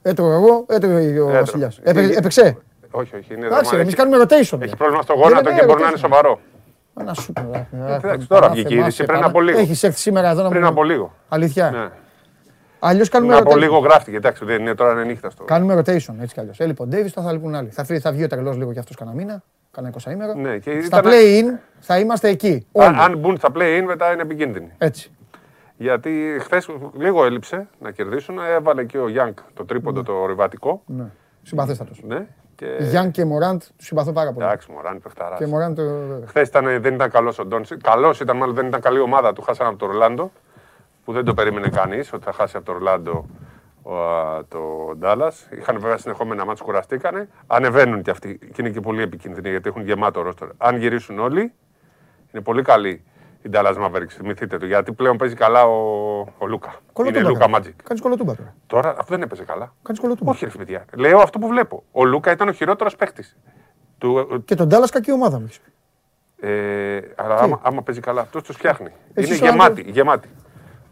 Ω, 0.09 0.11
Έτρωγα 0.11 0.35
εγώ, 0.35 0.65
έτρωγε 0.69 0.95
ο 0.97 0.99
Έτρωγε. 1.01 1.39
Βασιλιάς. 1.39 1.79
Ε, 1.83 1.91
Έπαι- 1.91 2.11
ε, 2.11 2.17
Έπαιξε. 2.19 2.57
Όχι, 2.91 3.17
όχι. 3.17 3.35
Είναι 3.35 3.47
Εντάξει, 3.47 3.71
δεδομένο. 3.71 3.83
εμείς 3.83 3.95
κάνουμε 3.95 4.17
rotation. 4.25 4.61
Έχεις 4.63 4.75
πρόβλημα 4.77 5.03
στο 5.03 5.15
γόνατο 5.15 5.53
και 5.53 5.65
μπορεί 5.65 5.83
να 5.83 5.89
είναι 5.89 5.97
σοβαρό. 5.97 6.41
Να 7.05 7.15
σου 7.15 7.33
πω. 7.33 7.51
ε, 7.91 7.95
εντάξει, 7.95 8.29
τώρα 8.29 8.49
βγήκε 8.49 8.75
η 8.75 8.79
είδηση, 8.79 9.05
πριν 9.05 9.23
από 9.25 9.41
λίγο. 9.41 9.59
Έχεις 9.59 9.83
έρθει 9.83 9.99
σήμερα 9.99 10.31
εδώ 10.31 10.43
να 10.43 10.49
Πριν 10.49 10.63
μου- 10.63 10.69
από 10.69 10.85
λίγο. 10.85 11.15
Αλήθεια. 11.29 11.71
Ναι. 11.71 11.89
Αλλιώς 12.79 13.09
κάνουμε 13.09 13.33
Πριν 13.33 13.45
από 13.47 13.55
rotation. 13.57 13.61
λίγο 13.61 13.79
γράφτηκε. 13.79 14.17
Εντάξει, 14.17 14.45
δεν 14.45 14.61
είναι 14.61 14.75
τώρα 14.75 14.93
είναι 14.93 15.05
νύχτα 15.05 15.31
στο. 15.31 15.45
Κάνουμε 15.45 15.75
rotation 15.75 16.15
έτσι 16.21 16.35
κι 16.35 16.41
αλλιώς. 16.41 16.59
Ε, 16.61 16.67
λοιπόν, 16.67 16.89
Ντέιβις 16.89 17.13
θα, 17.13 17.23
θα 17.23 17.33
λείπουν 17.33 17.55
άλλοι. 17.55 17.69
Θα, 17.69 17.85
φύγει- 17.85 18.01
θα 18.03 18.13
βγει 18.13 18.25
ο 18.25 18.27
τρελός 18.27 18.57
λίγο 18.57 18.73
κι 18.73 18.79
αυτός 18.79 18.97
κανένα 18.97 19.17
μήνα. 19.17 19.43
Κανένα 19.71 19.95
20 19.95 20.11
ημέρο. 20.11 20.35
Ναι, 20.35 20.59
και 20.59 20.81
Στα 20.85 20.99
ήταν- 20.99 21.13
play-in 21.13 21.59
θα 21.81 21.99
είμαστε 21.99 22.29
εκεί. 22.29 22.67
Όλοι. 22.73 22.87
Αν, 22.87 23.01
αν 23.01 23.19
μπουν 23.19 23.37
στα 23.37 23.49
play-in 23.55 23.83
μετά 23.87 24.13
είναι 24.13 24.23
επικίνδυνοι. 24.23 24.73
Έτσι. 24.79 25.11
Γιατί 25.81 26.37
χθες 26.41 26.69
λίγο 26.97 27.25
έλειψε 27.25 27.69
να 27.81 27.91
κερδίσουν. 27.91 28.39
Έβαλε 28.39 28.85
και 28.85 28.99
ο 28.99 29.09
Γιάνκ 29.09 29.39
το 29.55 29.65
τρίποντο 29.65 30.03
το 30.03 30.27
ριβατικό. 30.27 30.83
Ναι. 30.87 31.11
Συμπαθέστατος. 31.43 32.03
Ναι. 32.07 32.27
Και... 32.55 32.77
Γιάνν 32.81 33.11
και 33.11 33.25
Μωράντ 33.25 33.63
τους 33.77 33.87
συμπαθώ 33.87 34.13
πάρα 34.13 34.33
πολύ. 34.33 34.47
Εντάξει, 34.47 34.71
Μωράν, 34.73 35.01
παιχταρά. 35.01 35.37
Και 35.37 35.47
Μωράντ 35.47 35.77
το. 35.77 35.83
Χθες 36.27 36.49
δεν 36.49 36.95
ήταν 36.95 37.11
καλός 37.11 37.39
ο 37.39 37.45
Ντόνσι. 37.45 37.77
Καλός 37.77 38.21
ήταν, 38.21 38.37
μάλλον 38.37 38.55
δεν 38.55 38.67
ήταν 38.67 38.81
καλή 38.81 38.99
ομάδα 38.99 39.33
του. 39.33 39.43
Χάσανε 39.43 39.69
από 39.69 39.79
το 39.79 39.87
Ρολάντο. 39.87 40.33
Που 41.05 41.13
δεν 41.13 41.25
το 41.25 41.35
περίμενε 41.35 41.69
κανείς 41.69 42.13
ότι 42.13 42.25
θα 42.25 42.33
χάσει 42.33 42.57
από 42.57 42.67
το 42.67 42.73
Ρολάντο 42.73 43.27
ο, 43.83 43.97
α, 43.97 44.45
το 44.49 44.59
Ντάλλας. 44.99 45.49
Είχαν 45.51 45.81
βέβαια 45.81 45.97
συνεχόμενα 45.97 46.45
μάτια, 46.45 46.65
κουραστήκανε. 46.65 47.29
Ανεβαίνουν 47.47 48.03
κι 48.03 48.11
αυτοί 48.11 48.39
και 48.39 48.57
είναι 48.59 48.71
και 48.71 48.81
πολύ 48.81 49.03
επικίνδυνοι 49.03 49.51
γιατί 49.51 49.69
έχουν 49.69 49.83
γεμάτο 49.83 50.23
ρόστορ. 50.23 50.49
Αν 50.57 50.77
γυρίσουν 50.77 51.19
όλοι, 51.19 51.53
είναι 52.33 52.43
πολύ 52.43 52.63
καλή 52.63 53.05
η 53.43 53.51
Dallas 53.53 53.75
Mavericks. 53.85 54.09
Θυμηθείτε 54.09 54.59
το 54.59 54.67
γιατί 54.67 54.93
πλέον 54.93 55.17
παίζει 55.17 55.35
καλά 55.35 55.65
ο, 55.65 55.75
ο 56.39 56.47
Λούκα. 56.47 56.69
Είναι 56.69 56.81
Κολοτούμπα 56.93 57.29
Λούκα 57.29 57.39
κάνεις. 57.51 57.69
Magic. 57.69 57.73
Κάνεις 57.85 58.03
κολοτούμπα 58.03 58.35
τώρα. 58.35 58.55
Τώρα 58.67 58.91
αυτό 58.91 59.05
δεν 59.09 59.23
έπαιζε 59.23 59.45
καλά. 59.45 59.75
Κάνεις 59.83 60.01
κολοτούμπα. 60.01 60.31
Όχι, 60.31 60.45
ρε 60.45 60.51
παιδιά. 60.51 60.85
Λέω 60.97 61.19
αυτό 61.19 61.39
που 61.39 61.49
βλέπω. 61.49 61.83
Ο 61.93 62.05
Λούκα 62.05 62.31
ήταν 62.31 62.49
ο 62.49 62.53
χειρότερος 62.53 62.97
παίκτη. 62.97 63.25
Του, 63.99 64.43
Και 64.45 64.55
τον 64.55 64.69
Τάλλα 64.69 64.89
κακή 64.89 65.13
ομάδα 65.13 65.39
μου. 65.39 65.45
έχεις. 65.45 65.61
ε, 66.41 67.01
αλλά 67.17 67.35
άμα, 67.37 67.61
άμα 67.63 67.83
παίζει 67.83 68.01
καλά, 68.01 68.21
αυτός 68.21 68.43
του 68.43 68.53
φτιάχνει. 68.53 68.87
Εσύ 69.15 69.27
είναι 69.27 69.35
είσαι 69.35 69.45
ο 69.45 69.47
γεμάτη. 69.47 69.71
άνθρωπος- 69.71 69.95
γεμάτη. 69.95 70.29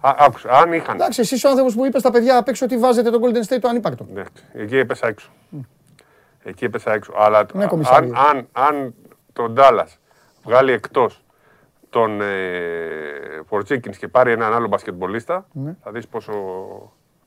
Α, 0.00 0.14
άκουσα, 0.18 0.50
αν 0.50 0.72
είχαν. 0.72 0.94
Εντάξει, 0.94 1.20
εσύ 1.20 1.46
ο 1.46 1.50
άνθρωπος 1.50 1.74
που 1.74 1.84
είπες 1.86 2.00
στα 2.00 2.10
παιδιά 2.10 2.36
απ' 2.38 2.48
έξω 2.48 2.64
ότι 2.64 2.78
βάζετε 2.78 3.10
τον 3.10 3.20
Golden 3.24 3.52
State 3.54 3.58
το 3.60 3.68
ανύπαρκτο. 3.68 4.06
Ναι, 4.14 4.22
εκεί 4.52 4.76
έπεσα 4.76 5.06
έξω. 5.06 5.28
Εκεί 6.42 6.64
έπεσα 6.64 6.92
έξω. 6.92 7.12
Αλλά 7.16 7.46
Ναι, 7.52 7.62
αν, 7.62 7.68
κομισάριο. 7.68 8.12
αν, 8.30 8.48
αν 8.52 8.94
τον 9.32 9.52
Ντάλλα 9.52 9.86
βγάλει 10.44 10.72
εκτός 10.72 11.24
τον 11.90 12.20
ε, 12.20 12.26
Πορτσίκιν 13.48 13.92
και 13.92 14.08
πάρει 14.08 14.32
έναν 14.32 14.54
άλλο 14.54 14.66
μπασκετμπολίστα, 14.68 15.46
Ναι. 15.52 15.74
θα 15.82 15.90
δεις 15.90 16.08
πόσο 16.08 16.32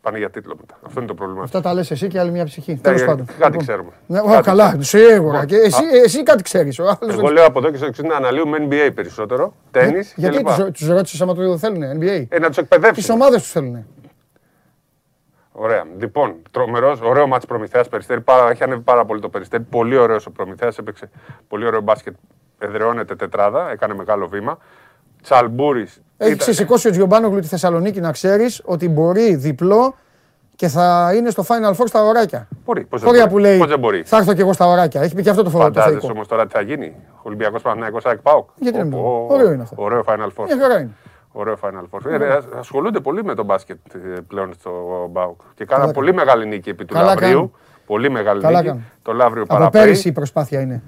πάνε 0.01 0.17
για 0.17 0.29
τίτλο 0.29 0.55
μετά. 0.59 0.77
Αυτό 0.85 0.99
είναι 0.99 1.07
το 1.07 1.13
πρόβλημα. 1.15 1.43
Αυτά 1.43 1.61
τα 1.61 1.73
λες 1.73 1.91
εσύ 1.91 2.07
και 2.07 2.19
άλλη 2.19 2.31
μια 2.31 2.45
ψυχή. 2.45 2.71
Ναι, 2.73 2.79
Τέλος 2.79 3.01
ε, 3.01 3.05
πάντων. 3.05 3.25
Κάτι 3.25 3.38
Λοιπόν. 3.43 3.57
ξέρουμε. 3.57 3.91
Ναι, 4.07 4.19
ω, 4.19 4.25
Κάτι 4.25 4.43
καλά, 4.43 4.65
ξέρουμε. 4.77 4.83
σίγουρα. 5.13 5.45
Και 5.45 5.55
εσύ, 5.55 5.83
εσύ 6.03 6.23
κάτι 6.23 6.43
ξέρεις. 6.43 6.79
Εγώ 6.79 7.27
λέω 7.31 7.45
από 7.45 7.59
εδώ 7.59 7.69
και 7.71 7.77
στο 7.77 7.85
εξή 7.85 8.01
να 8.01 8.15
αναλύουμε 8.15 8.57
NBA 8.69 8.89
περισσότερο, 8.95 9.53
τέννη 9.71 9.99
Γιατί 10.15 10.38
κλπ. 10.43 10.71
τους 10.73 10.88
ρώτησες 10.88 11.21
άμα 11.21 11.33
το 11.33 11.57
θέλουν, 11.57 11.81
NBA. 11.99 12.25
Ε, 12.29 12.39
να 12.39 12.47
τους 12.47 12.47
Τις 12.47 12.57
εκπαιδεύσει. 12.57 13.11
ομάδες 13.11 13.41
τους 13.41 13.51
θέλουν. 13.51 13.85
Ωραία. 15.51 15.83
Λοιπόν, 15.99 16.35
τρομερός, 16.51 17.01
ωραίο 17.01 17.27
μάτς 17.27 17.45
Προμηθέας 17.45 17.88
Περιστέρη. 17.89 18.21
Πάρα, 18.21 18.49
έχει 18.49 18.63
ανέβει 18.63 18.81
πάρα 18.81 19.05
πολύ 19.05 19.21
το 19.21 19.29
Περιστέρη. 19.29 19.63
Πολύ 19.63 19.97
ωραίος 19.97 20.25
ο 20.25 20.31
Προμηθέας. 20.31 20.77
Έπαιξε 20.77 21.09
πολύ 21.47 21.65
ωραίο 21.65 21.81
μπάσκετ. 21.81 22.15
Εδραιώνεται 22.59 23.15
τετράδα. 23.15 23.71
Έκανε 23.71 23.93
μεγάλο 23.93 24.27
βήμα. 24.27 24.57
Τσαλμπούρης. 25.21 26.01
Έχει 26.17 26.35
ξεσηκώσει 26.35 26.88
ο 26.88 26.91
Τζιομπάνογλου 26.91 27.39
τη 27.39 27.47
Θεσσαλονίκη 27.47 27.99
να 27.99 28.11
ξέρεις 28.11 28.61
ότι 28.65 28.89
μπορεί 28.89 29.35
διπλό 29.35 29.95
και 30.55 30.67
θα 30.67 31.11
είναι 31.15 31.29
στο 31.29 31.43
Final 31.47 31.73
Four 31.75 31.83
στα 31.85 32.03
ωράκια. 32.03 32.47
Μπορεί. 32.65 32.85
Πώς 32.85 32.99
δεν, 33.01 33.09
Χώρια 33.09 33.27
μπορεί. 33.27 33.33
που 33.33 33.47
λέει 33.49 33.57
Πώς 33.57 33.67
δεν 33.67 33.79
μπορεί. 33.79 34.03
θα 34.05 34.17
έρθω 34.17 34.33
κι 34.33 34.41
εγώ 34.41 34.53
στα 34.53 34.65
ωράκια. 34.67 35.01
Έχει 35.01 35.15
πει 35.15 35.21
και 35.21 35.29
αυτό 35.29 35.43
το 35.43 35.49
φοβάται 35.49 35.69
το 35.71 35.75
Φαντάζεσαι 35.79 35.99
θεϊκό. 36.01 36.15
όμως 36.15 36.27
τώρα 36.27 36.45
τι 36.45 36.53
θα 36.53 36.61
γίνει. 36.61 36.95
Ολυμπιακός 37.21 37.61
Παναγιακό 37.61 37.97
ΑΕΚ 38.03 38.17
ΠΑΟΚ. 38.19 38.49
Γιατί 38.55 38.77
να 38.77 38.83
μην 38.83 38.93
Ω, 38.93 39.01
το 39.01 39.07
ω, 39.07 39.25
πω. 39.27 39.33
Ωραίο 39.33 39.51
είναι 39.51 39.61
αυτό. 39.63 39.75
Ωραίο 39.83 40.03
Final 40.07 40.27
Four. 40.35 40.45
Μια 40.45 40.57
χαρά 40.61 40.79
είναι. 40.79 40.89
Ωραίο 41.31 41.55
Final 41.61 41.83
Four. 41.91 42.11
Ε, 42.21 42.27
ας- 42.27 42.47
ασχολούνται 42.57 42.99
πολύ 42.99 43.23
με 43.23 43.35
τον 43.35 43.45
μπάσκετ 43.45 43.77
ε, 43.93 44.19
πλέον 44.27 44.53
στο 44.53 44.71
ΠΑΟΚ. 45.13 45.39
Και 45.55 45.65
κάναν 45.65 45.81
Καλά 45.81 45.93
πολύ 45.93 46.13
μεγάλη 46.13 46.45
νίκη 46.47 46.69
επί 46.69 46.85
του 46.85 46.93
Καλά 46.93 47.05
Λαυρίου. 47.05 47.27
κάνουν. 47.29 47.51
Πολύ 47.85 48.09
μεγάλη 48.09 48.41
Καλά 48.41 48.57
νίκη. 48.57 48.67
κάνουν. 48.69 48.85
Το 49.01 49.13
Λαύριο 49.13 49.43
Από 49.43 49.53
παραπέει. 49.53 49.81
πέρυσι 49.81 50.07
η 50.07 50.11
προσπάθεια 50.11 50.59
είναι. 50.61 50.83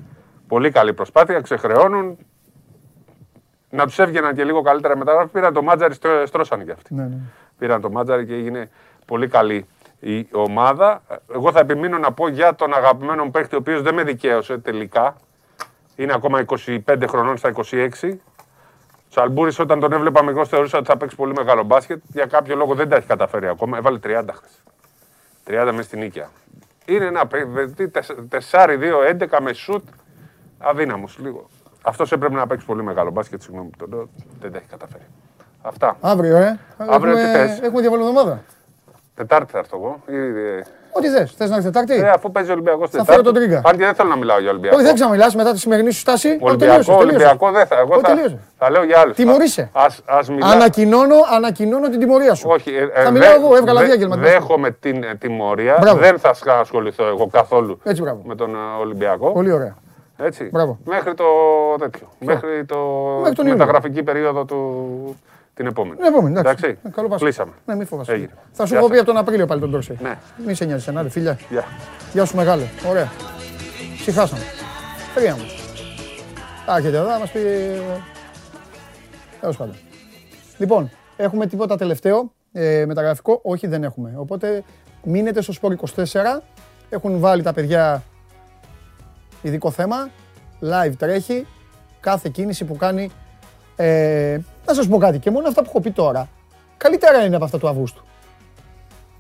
Πολύ 0.52 0.72
καλή 0.72 0.94
προσπάθεια, 0.94 1.42
ξεχρεώνουν. 1.42 2.18
να 3.70 3.86
τους 3.86 4.00
έβγαιναν 4.00 4.36
και 4.36 4.44
λίγο 4.44 4.62
καλύτερα 4.62 4.98
μετά. 4.98 5.30
Πήραν 5.32 5.54
το 5.54 5.62
Μάτζαρη, 5.62 5.96
στρώσαν 6.26 6.66
και 6.66 6.72
αυτοί. 6.72 6.94
Ναι, 6.94 7.04
ναι. 7.04 7.18
Πήραν 7.58 7.82
το 7.82 7.92
Μάτζαρη 7.92 8.26
και 8.26 8.34
έγινε 8.34 8.70
πολύ 9.06 9.28
καλή 9.28 9.66
η 10.00 10.28
ομάδα. 10.32 11.02
Εγώ 11.34 11.52
θα 11.52 11.60
επιμείνω 11.60 11.98
να 11.98 12.12
πω 12.12 12.28
για 12.28 12.56
τον 12.56 12.74
αγαπημένο 12.74 13.24
μου 13.24 13.32
παίχτη, 13.32 13.56
ο 13.56 13.58
οποίος 13.58 13.82
δεν 13.82 13.94
με 13.94 14.04
δικαίωσε 14.04 14.58
τελικά. 14.58 15.16
Είναι 15.96 16.14
ακόμα 16.14 16.46
25 16.46 17.04
χρονών 17.08 17.38
στα 17.38 17.52
26. 18.02 18.18
Σαλμπούρης, 19.10 19.60
όταν 19.60 19.80
τον 19.80 19.94
έβλεπα 19.94 20.26
εγώ, 20.28 20.46
θεωρούσα 20.46 20.78
ότι 20.78 20.88
θα 20.88 20.98
παίξει 20.98 21.16
πολύ 21.16 21.34
μεγάλο 21.34 21.64
μπάσκετ. 21.64 22.02
Για 22.08 22.26
κάποιο 22.26 22.56
λόγο 22.56 22.76
δεν 22.76 22.90
τα 22.90 22.96
έχει 22.96 23.08
καταφέρει 23.08 23.48
ακόμα. 23.48 23.78
Έβαλε 23.78 24.00
30 24.04 24.34
χθες. 24.34 24.64
30 25.48 25.72
μέσα 25.72 25.82
στην 25.82 26.00
νίκαια. 26.00 26.30
Είναι 26.86 27.06
ένα 27.06 27.28
παιδί 27.28 27.92
4-2-11 28.52 29.40
με 29.42 29.54
σουτ. 29.54 29.84
Αδύναμος 30.62 31.18
λίγο. 31.22 31.50
Αυτός 31.82 32.12
έπρεπε 32.12 32.36
να 32.36 32.48
παίξει 32.48 32.66
πολύ 32.66 32.84
μεγάλο 32.84 33.12
μπάσκετ. 33.12 33.42
Συγγνώμη, 33.42 33.70
τον 33.78 34.10
δεν 34.42 34.52
τα 34.52 34.58
έχει 34.58 34.68
καταφέρει. 34.68 35.04
Αυτά. 35.62 35.98
Αύριο, 36.02 36.38
ε. 36.38 36.60
Αύριο 36.78 37.18
έχουμε, 37.18 37.34
τι 37.34 37.38
θες; 37.38 37.60
Έχουμε 37.62 37.82
διαβολοδομάδα. 37.82 38.44
Τετάρτη 39.16 39.52
θα 39.52 39.58
έρθω 39.58 39.78
εγώ. 39.78 40.00
Ό,τι 40.92 41.08
θες. 41.08 41.32
Θες 41.32 41.50
να 41.50 41.56
έρθεις 41.56 41.72
Τετάρτη; 41.72 41.94
Ε, 41.94 42.10
αφού 42.10 42.32
παίζει 42.32 42.52
Ολυμπιακός 42.52 42.90
Θα 42.90 43.04
φέρω 43.04 43.22
τον 43.22 43.34
Τρίγκα. 43.34 43.62
Αν 43.66 43.78
και 43.78 43.86
δεν 43.86 43.94
θέλω 43.94 44.10
να 44.10 44.16
μιλάω 44.16 44.40
για 44.40 44.50
Ολυμπιακό. 44.50 44.76
Όχι, 44.76 44.86
δεν 44.86 44.94
ξαναμιλάς 44.94 45.36
μετά 45.36 45.52
τη 45.52 45.60
σημερινή 45.60 45.92
σου 45.92 46.00
στάση. 46.00 46.38
Ολυμπιακό, 46.42 46.96
Ολυμπιακό 46.96 47.52
δεν 47.52 47.66
θα. 47.66 47.78
Εγώ 47.78 48.00
θα, 48.00 48.38
θα 48.58 48.70
λέω 48.72 48.84
για 48.84 49.00
άλλους. 49.00 49.16
Τιμωρείσαι. 49.16 49.70
Ας, 49.74 50.02
ας 50.06 50.30
μιλά... 50.30 50.48
ανακοινώνω, 50.48 51.16
ανακοινώνω 51.34 51.90
την 51.90 52.00
τιμωρία 52.00 52.34
σου. 52.34 52.50
Όχι, 52.50 52.76
ε, 52.76 52.88
θα 53.02 53.08
ε, 53.08 53.12
μιλάω 53.12 53.30
δε, 53.30 53.36
εγώ, 53.36 53.56
έβγαλα 53.56 53.80
δε, 53.80 53.86
διάγγελμα. 53.86 54.16
Δέχομαι 54.16 54.72
την 54.72 55.04
ε, 55.04 55.16
τιμωρία. 55.16 55.78
Μπράβο. 55.82 56.00
Δεν 56.00 56.20
θα 56.20 56.36
ασχοληθώ 56.60 57.08
εγώ 57.08 57.28
καθόλου 57.28 57.80
Έτσι, 57.84 58.02
με 58.24 58.36
τον 58.36 58.56
ε, 58.56 58.82
Ολυμπιακό. 58.82 59.32
Πολύ 59.32 59.52
ωραία. 59.52 59.76
Έτσι. 60.22 60.50
Μπράβο. 60.52 60.80
Μέχρι 60.86 61.14
το 61.14 61.26
τέτοιο. 61.80 62.08
Μέχρι 62.20 62.66
το 62.66 62.78
Μέχρι 63.20 63.36
τον 63.36 63.48
μεταγραφική 63.48 64.04
περίοδο 64.04 64.46
του. 64.46 65.16
Την 65.54 65.66
επόμενη. 65.66 65.96
Την 65.96 66.06
επόμενη, 66.06 66.40
εντάξει. 66.40 66.66
εντάξει. 66.66 66.88
Ε, 66.88 66.90
καλό 66.90 67.08
πας. 67.08 67.22
Κλείσαμε. 67.22 67.52
Ναι, 67.66 67.76
μην 67.76 67.88
φοβάσαι. 67.88 68.12
Έγινε. 68.12 68.32
Θα 68.52 68.66
σου 68.66 68.72
Γεια 68.72 68.82
πω 68.82 68.88
σας. 68.88 68.96
πει 68.96 69.02
από 69.02 69.12
τον 69.12 69.18
Απρίλιο 69.18 69.46
πάλι 69.46 69.62
τον 69.62 69.70
Ντόρσεϊ. 69.70 69.98
Ναι. 70.02 70.18
Μη 70.46 70.54
σε 70.54 70.66
νοιάζει, 70.66 70.86
ένα 70.90 71.04
φίλια. 71.04 71.38
Γεια. 71.50 71.64
Γεια 72.14 72.26
σου 72.26 72.36
μεγάλε. 72.36 72.64
Ωραία. 72.90 73.12
Συχάσαμε. 73.98 74.42
Τρία 75.16 75.36
μου. 75.36 75.46
Άρχεται 76.66 76.98
εδώ, 76.98 77.10
να 77.10 77.20
μας 77.20 77.32
πει... 77.32 77.40
Τέλος 79.40 79.58
πάντων. 79.58 79.76
Λοιπόν, 80.58 80.90
έχουμε 81.18 81.48
τίποτα 81.48 81.78
τελευταίο 81.78 82.32
ε, 82.52 82.86
μεταγραφικό; 82.86 83.40
Όχι, 83.44 83.68
δεν 83.68 83.84
έχουμε. 83.84 84.14
Οπότε 84.18 84.64
μείνετε 85.04 85.42
στο 85.42 85.52
Σπορ 85.52 85.76
24. 85.96 86.04
Έχουν 86.90 87.20
βάλει 87.20 87.44
τα 87.44 87.54
παιδιά 87.54 88.04
ειδικό 89.42 89.72
θέμα. 89.72 90.10
Live 90.62 90.94
τρέχει. 90.98 91.48
Κάθε 92.00 92.30
κίνηση 92.30 92.66
που 92.66 92.76
κάνει. 92.76 93.12
Ε, 93.76 94.40
να 94.66 94.74
σας 94.74 94.88
πω 94.88 94.98
κάτι. 94.98 95.20
Και 95.20 95.32
μόνο 95.32 95.48
αυτά 95.48 95.62
που 95.62 95.68
έχω 95.70 95.82
πει 95.82 95.92
τώρα. 95.92 96.28
Καλύτερα 96.78 97.26
είναι 97.26 97.36
από 97.36 97.46
αυτά 97.46 97.58
του 97.58 97.68
Αυγούστου. 97.68 98.04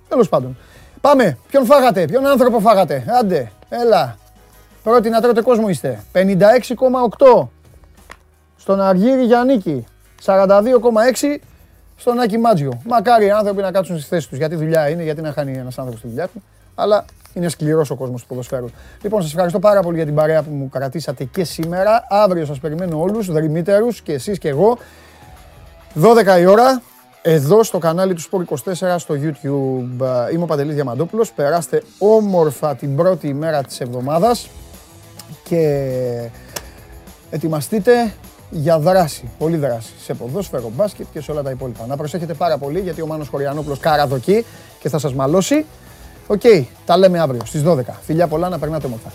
Τέλος 0.08 0.30
πάντων. 0.30 0.58
Πάμε. 1.01 1.38
Ποιον 1.48 1.66
φάγατε, 1.66 2.06
ποιον 2.06 2.27
άνθρωπο 2.27 2.59
φάγατε; 2.59 3.06
Άντε, 3.19 3.51
έλα. 3.69 4.17
Πρώτη 4.83 5.09
να 5.09 5.22
τρώτε 5.22 5.41
κόσμο 5.41 5.69
είστε. 5.69 6.03
56,8 6.14 7.48
στον 8.58 8.82
Αργύρι 8.82 9.24
Γιαννίκη. 9.24 9.85
42,6 10.25 11.40
στον 11.95 12.19
Άκη 12.19 12.38
Μάτζιο. 12.38 12.82
Μακάρι 12.85 13.25
οι 13.25 13.32
άνθρωποι 13.32 13.61
να 13.61 13.72
κάτσουν 13.72 13.95
στις 13.95 14.08
θέσεις 14.08 14.27
τους. 14.27 14.38
Γιατί 14.38 14.56
δουλειά 14.56 14.90
είναι, 14.90 15.03
γιατί 15.03 15.22
να 15.22 15.32
χάνει 15.32 15.58
ένας 15.58 15.77
άνθρωπος 15.77 16.01
τη 16.01 16.08
δουλειά 16.08 16.27
του. 16.27 16.43
Αλλά 16.75 17.06
είναι 17.34 17.50
σκληρός 17.50 17.90
ο 17.90 17.95
κόσμος 17.95 18.22
του 18.22 18.27
ποδοσφαίρους. 18.27 18.72
Λοιπόν, 19.01 19.22
σας 19.22 19.32
ευχαριστώ 19.32 19.60
πάρα 19.60 19.82
πολύ 19.82 19.95
για 19.95 20.06
την 20.06 20.16
παρέα 20.16 20.43
που 20.43 20.51
μου 20.51 20.69
κρατήσατε 20.69 21.24
και 21.24 21.43
σήμερα. 21.43 22.06
Αύριο 22.10 22.45
σας 22.45 22.60
περιμένω 22.60 23.01
όλους, 23.01 23.32
δρυμύτερους 23.32 24.01
και 24.01 24.14
εσείς 24.14 24.38
και 24.38 24.50
εγώ. 24.50 24.77
12 25.93 26.40
η 26.40 26.45
ώρα, 26.45 26.82
εδώ 27.22 27.64
στο 27.64 27.77
κανάλι 27.77 28.14
του 28.14 28.22
Sport 28.22 28.43
24 28.45 29.00
στο 29.00 29.16
YouTube. 29.16 30.32
Είμαι 30.34 30.43
ο 30.43 30.45
Παντελής 30.45 30.76
Διαμαντόπουλος. 30.76 31.32
Περάστε 31.32 31.84
όμορφα 31.98 32.76
την 32.76 32.95
πρώτη 32.95 33.27
ημέρα 33.27 33.64
της 33.64 33.80
εβδομάδας 33.80 34.50
και 35.43 36.30
ετοιμαστείτε 37.30 38.14
για 38.50 38.80
δράση, 38.80 39.30
πολύ 39.38 39.58
δράση, 39.58 39.93
σε 40.03 40.14
ποδόσφαιρο, 40.14 40.72
μπάσκετ 40.76 41.06
και 41.14 41.22
σε 41.22 41.32
όλα 41.32 41.42
τα 41.42 41.50
υπόλοιπα. 41.50 41.85
Να 41.88 41.95
προσέχετε 41.95 42.34
πάρα 42.34 42.58
πολύ 42.58 42.80
γιατί 42.80 43.01
ο 43.01 43.06
Μάνος 43.06 43.27
Χωριανόπουλος 43.27 43.80
καραδοκεί 43.80 44.45
και 44.80 44.90
θα 44.90 45.00
σας 45.00 45.14
μαλώσει. 45.14 45.66
Οκ, 46.27 46.41
τα 46.85 46.98
λέμε 46.98 47.19
αύριο 47.19 47.41
στις 47.45 47.64
12. 47.64 48.00
Φιλιά 48.01 48.27
πολλά, 48.27 48.50
να 48.50 48.59
περνάτε 48.59 48.85
όμορφα. 48.85 49.11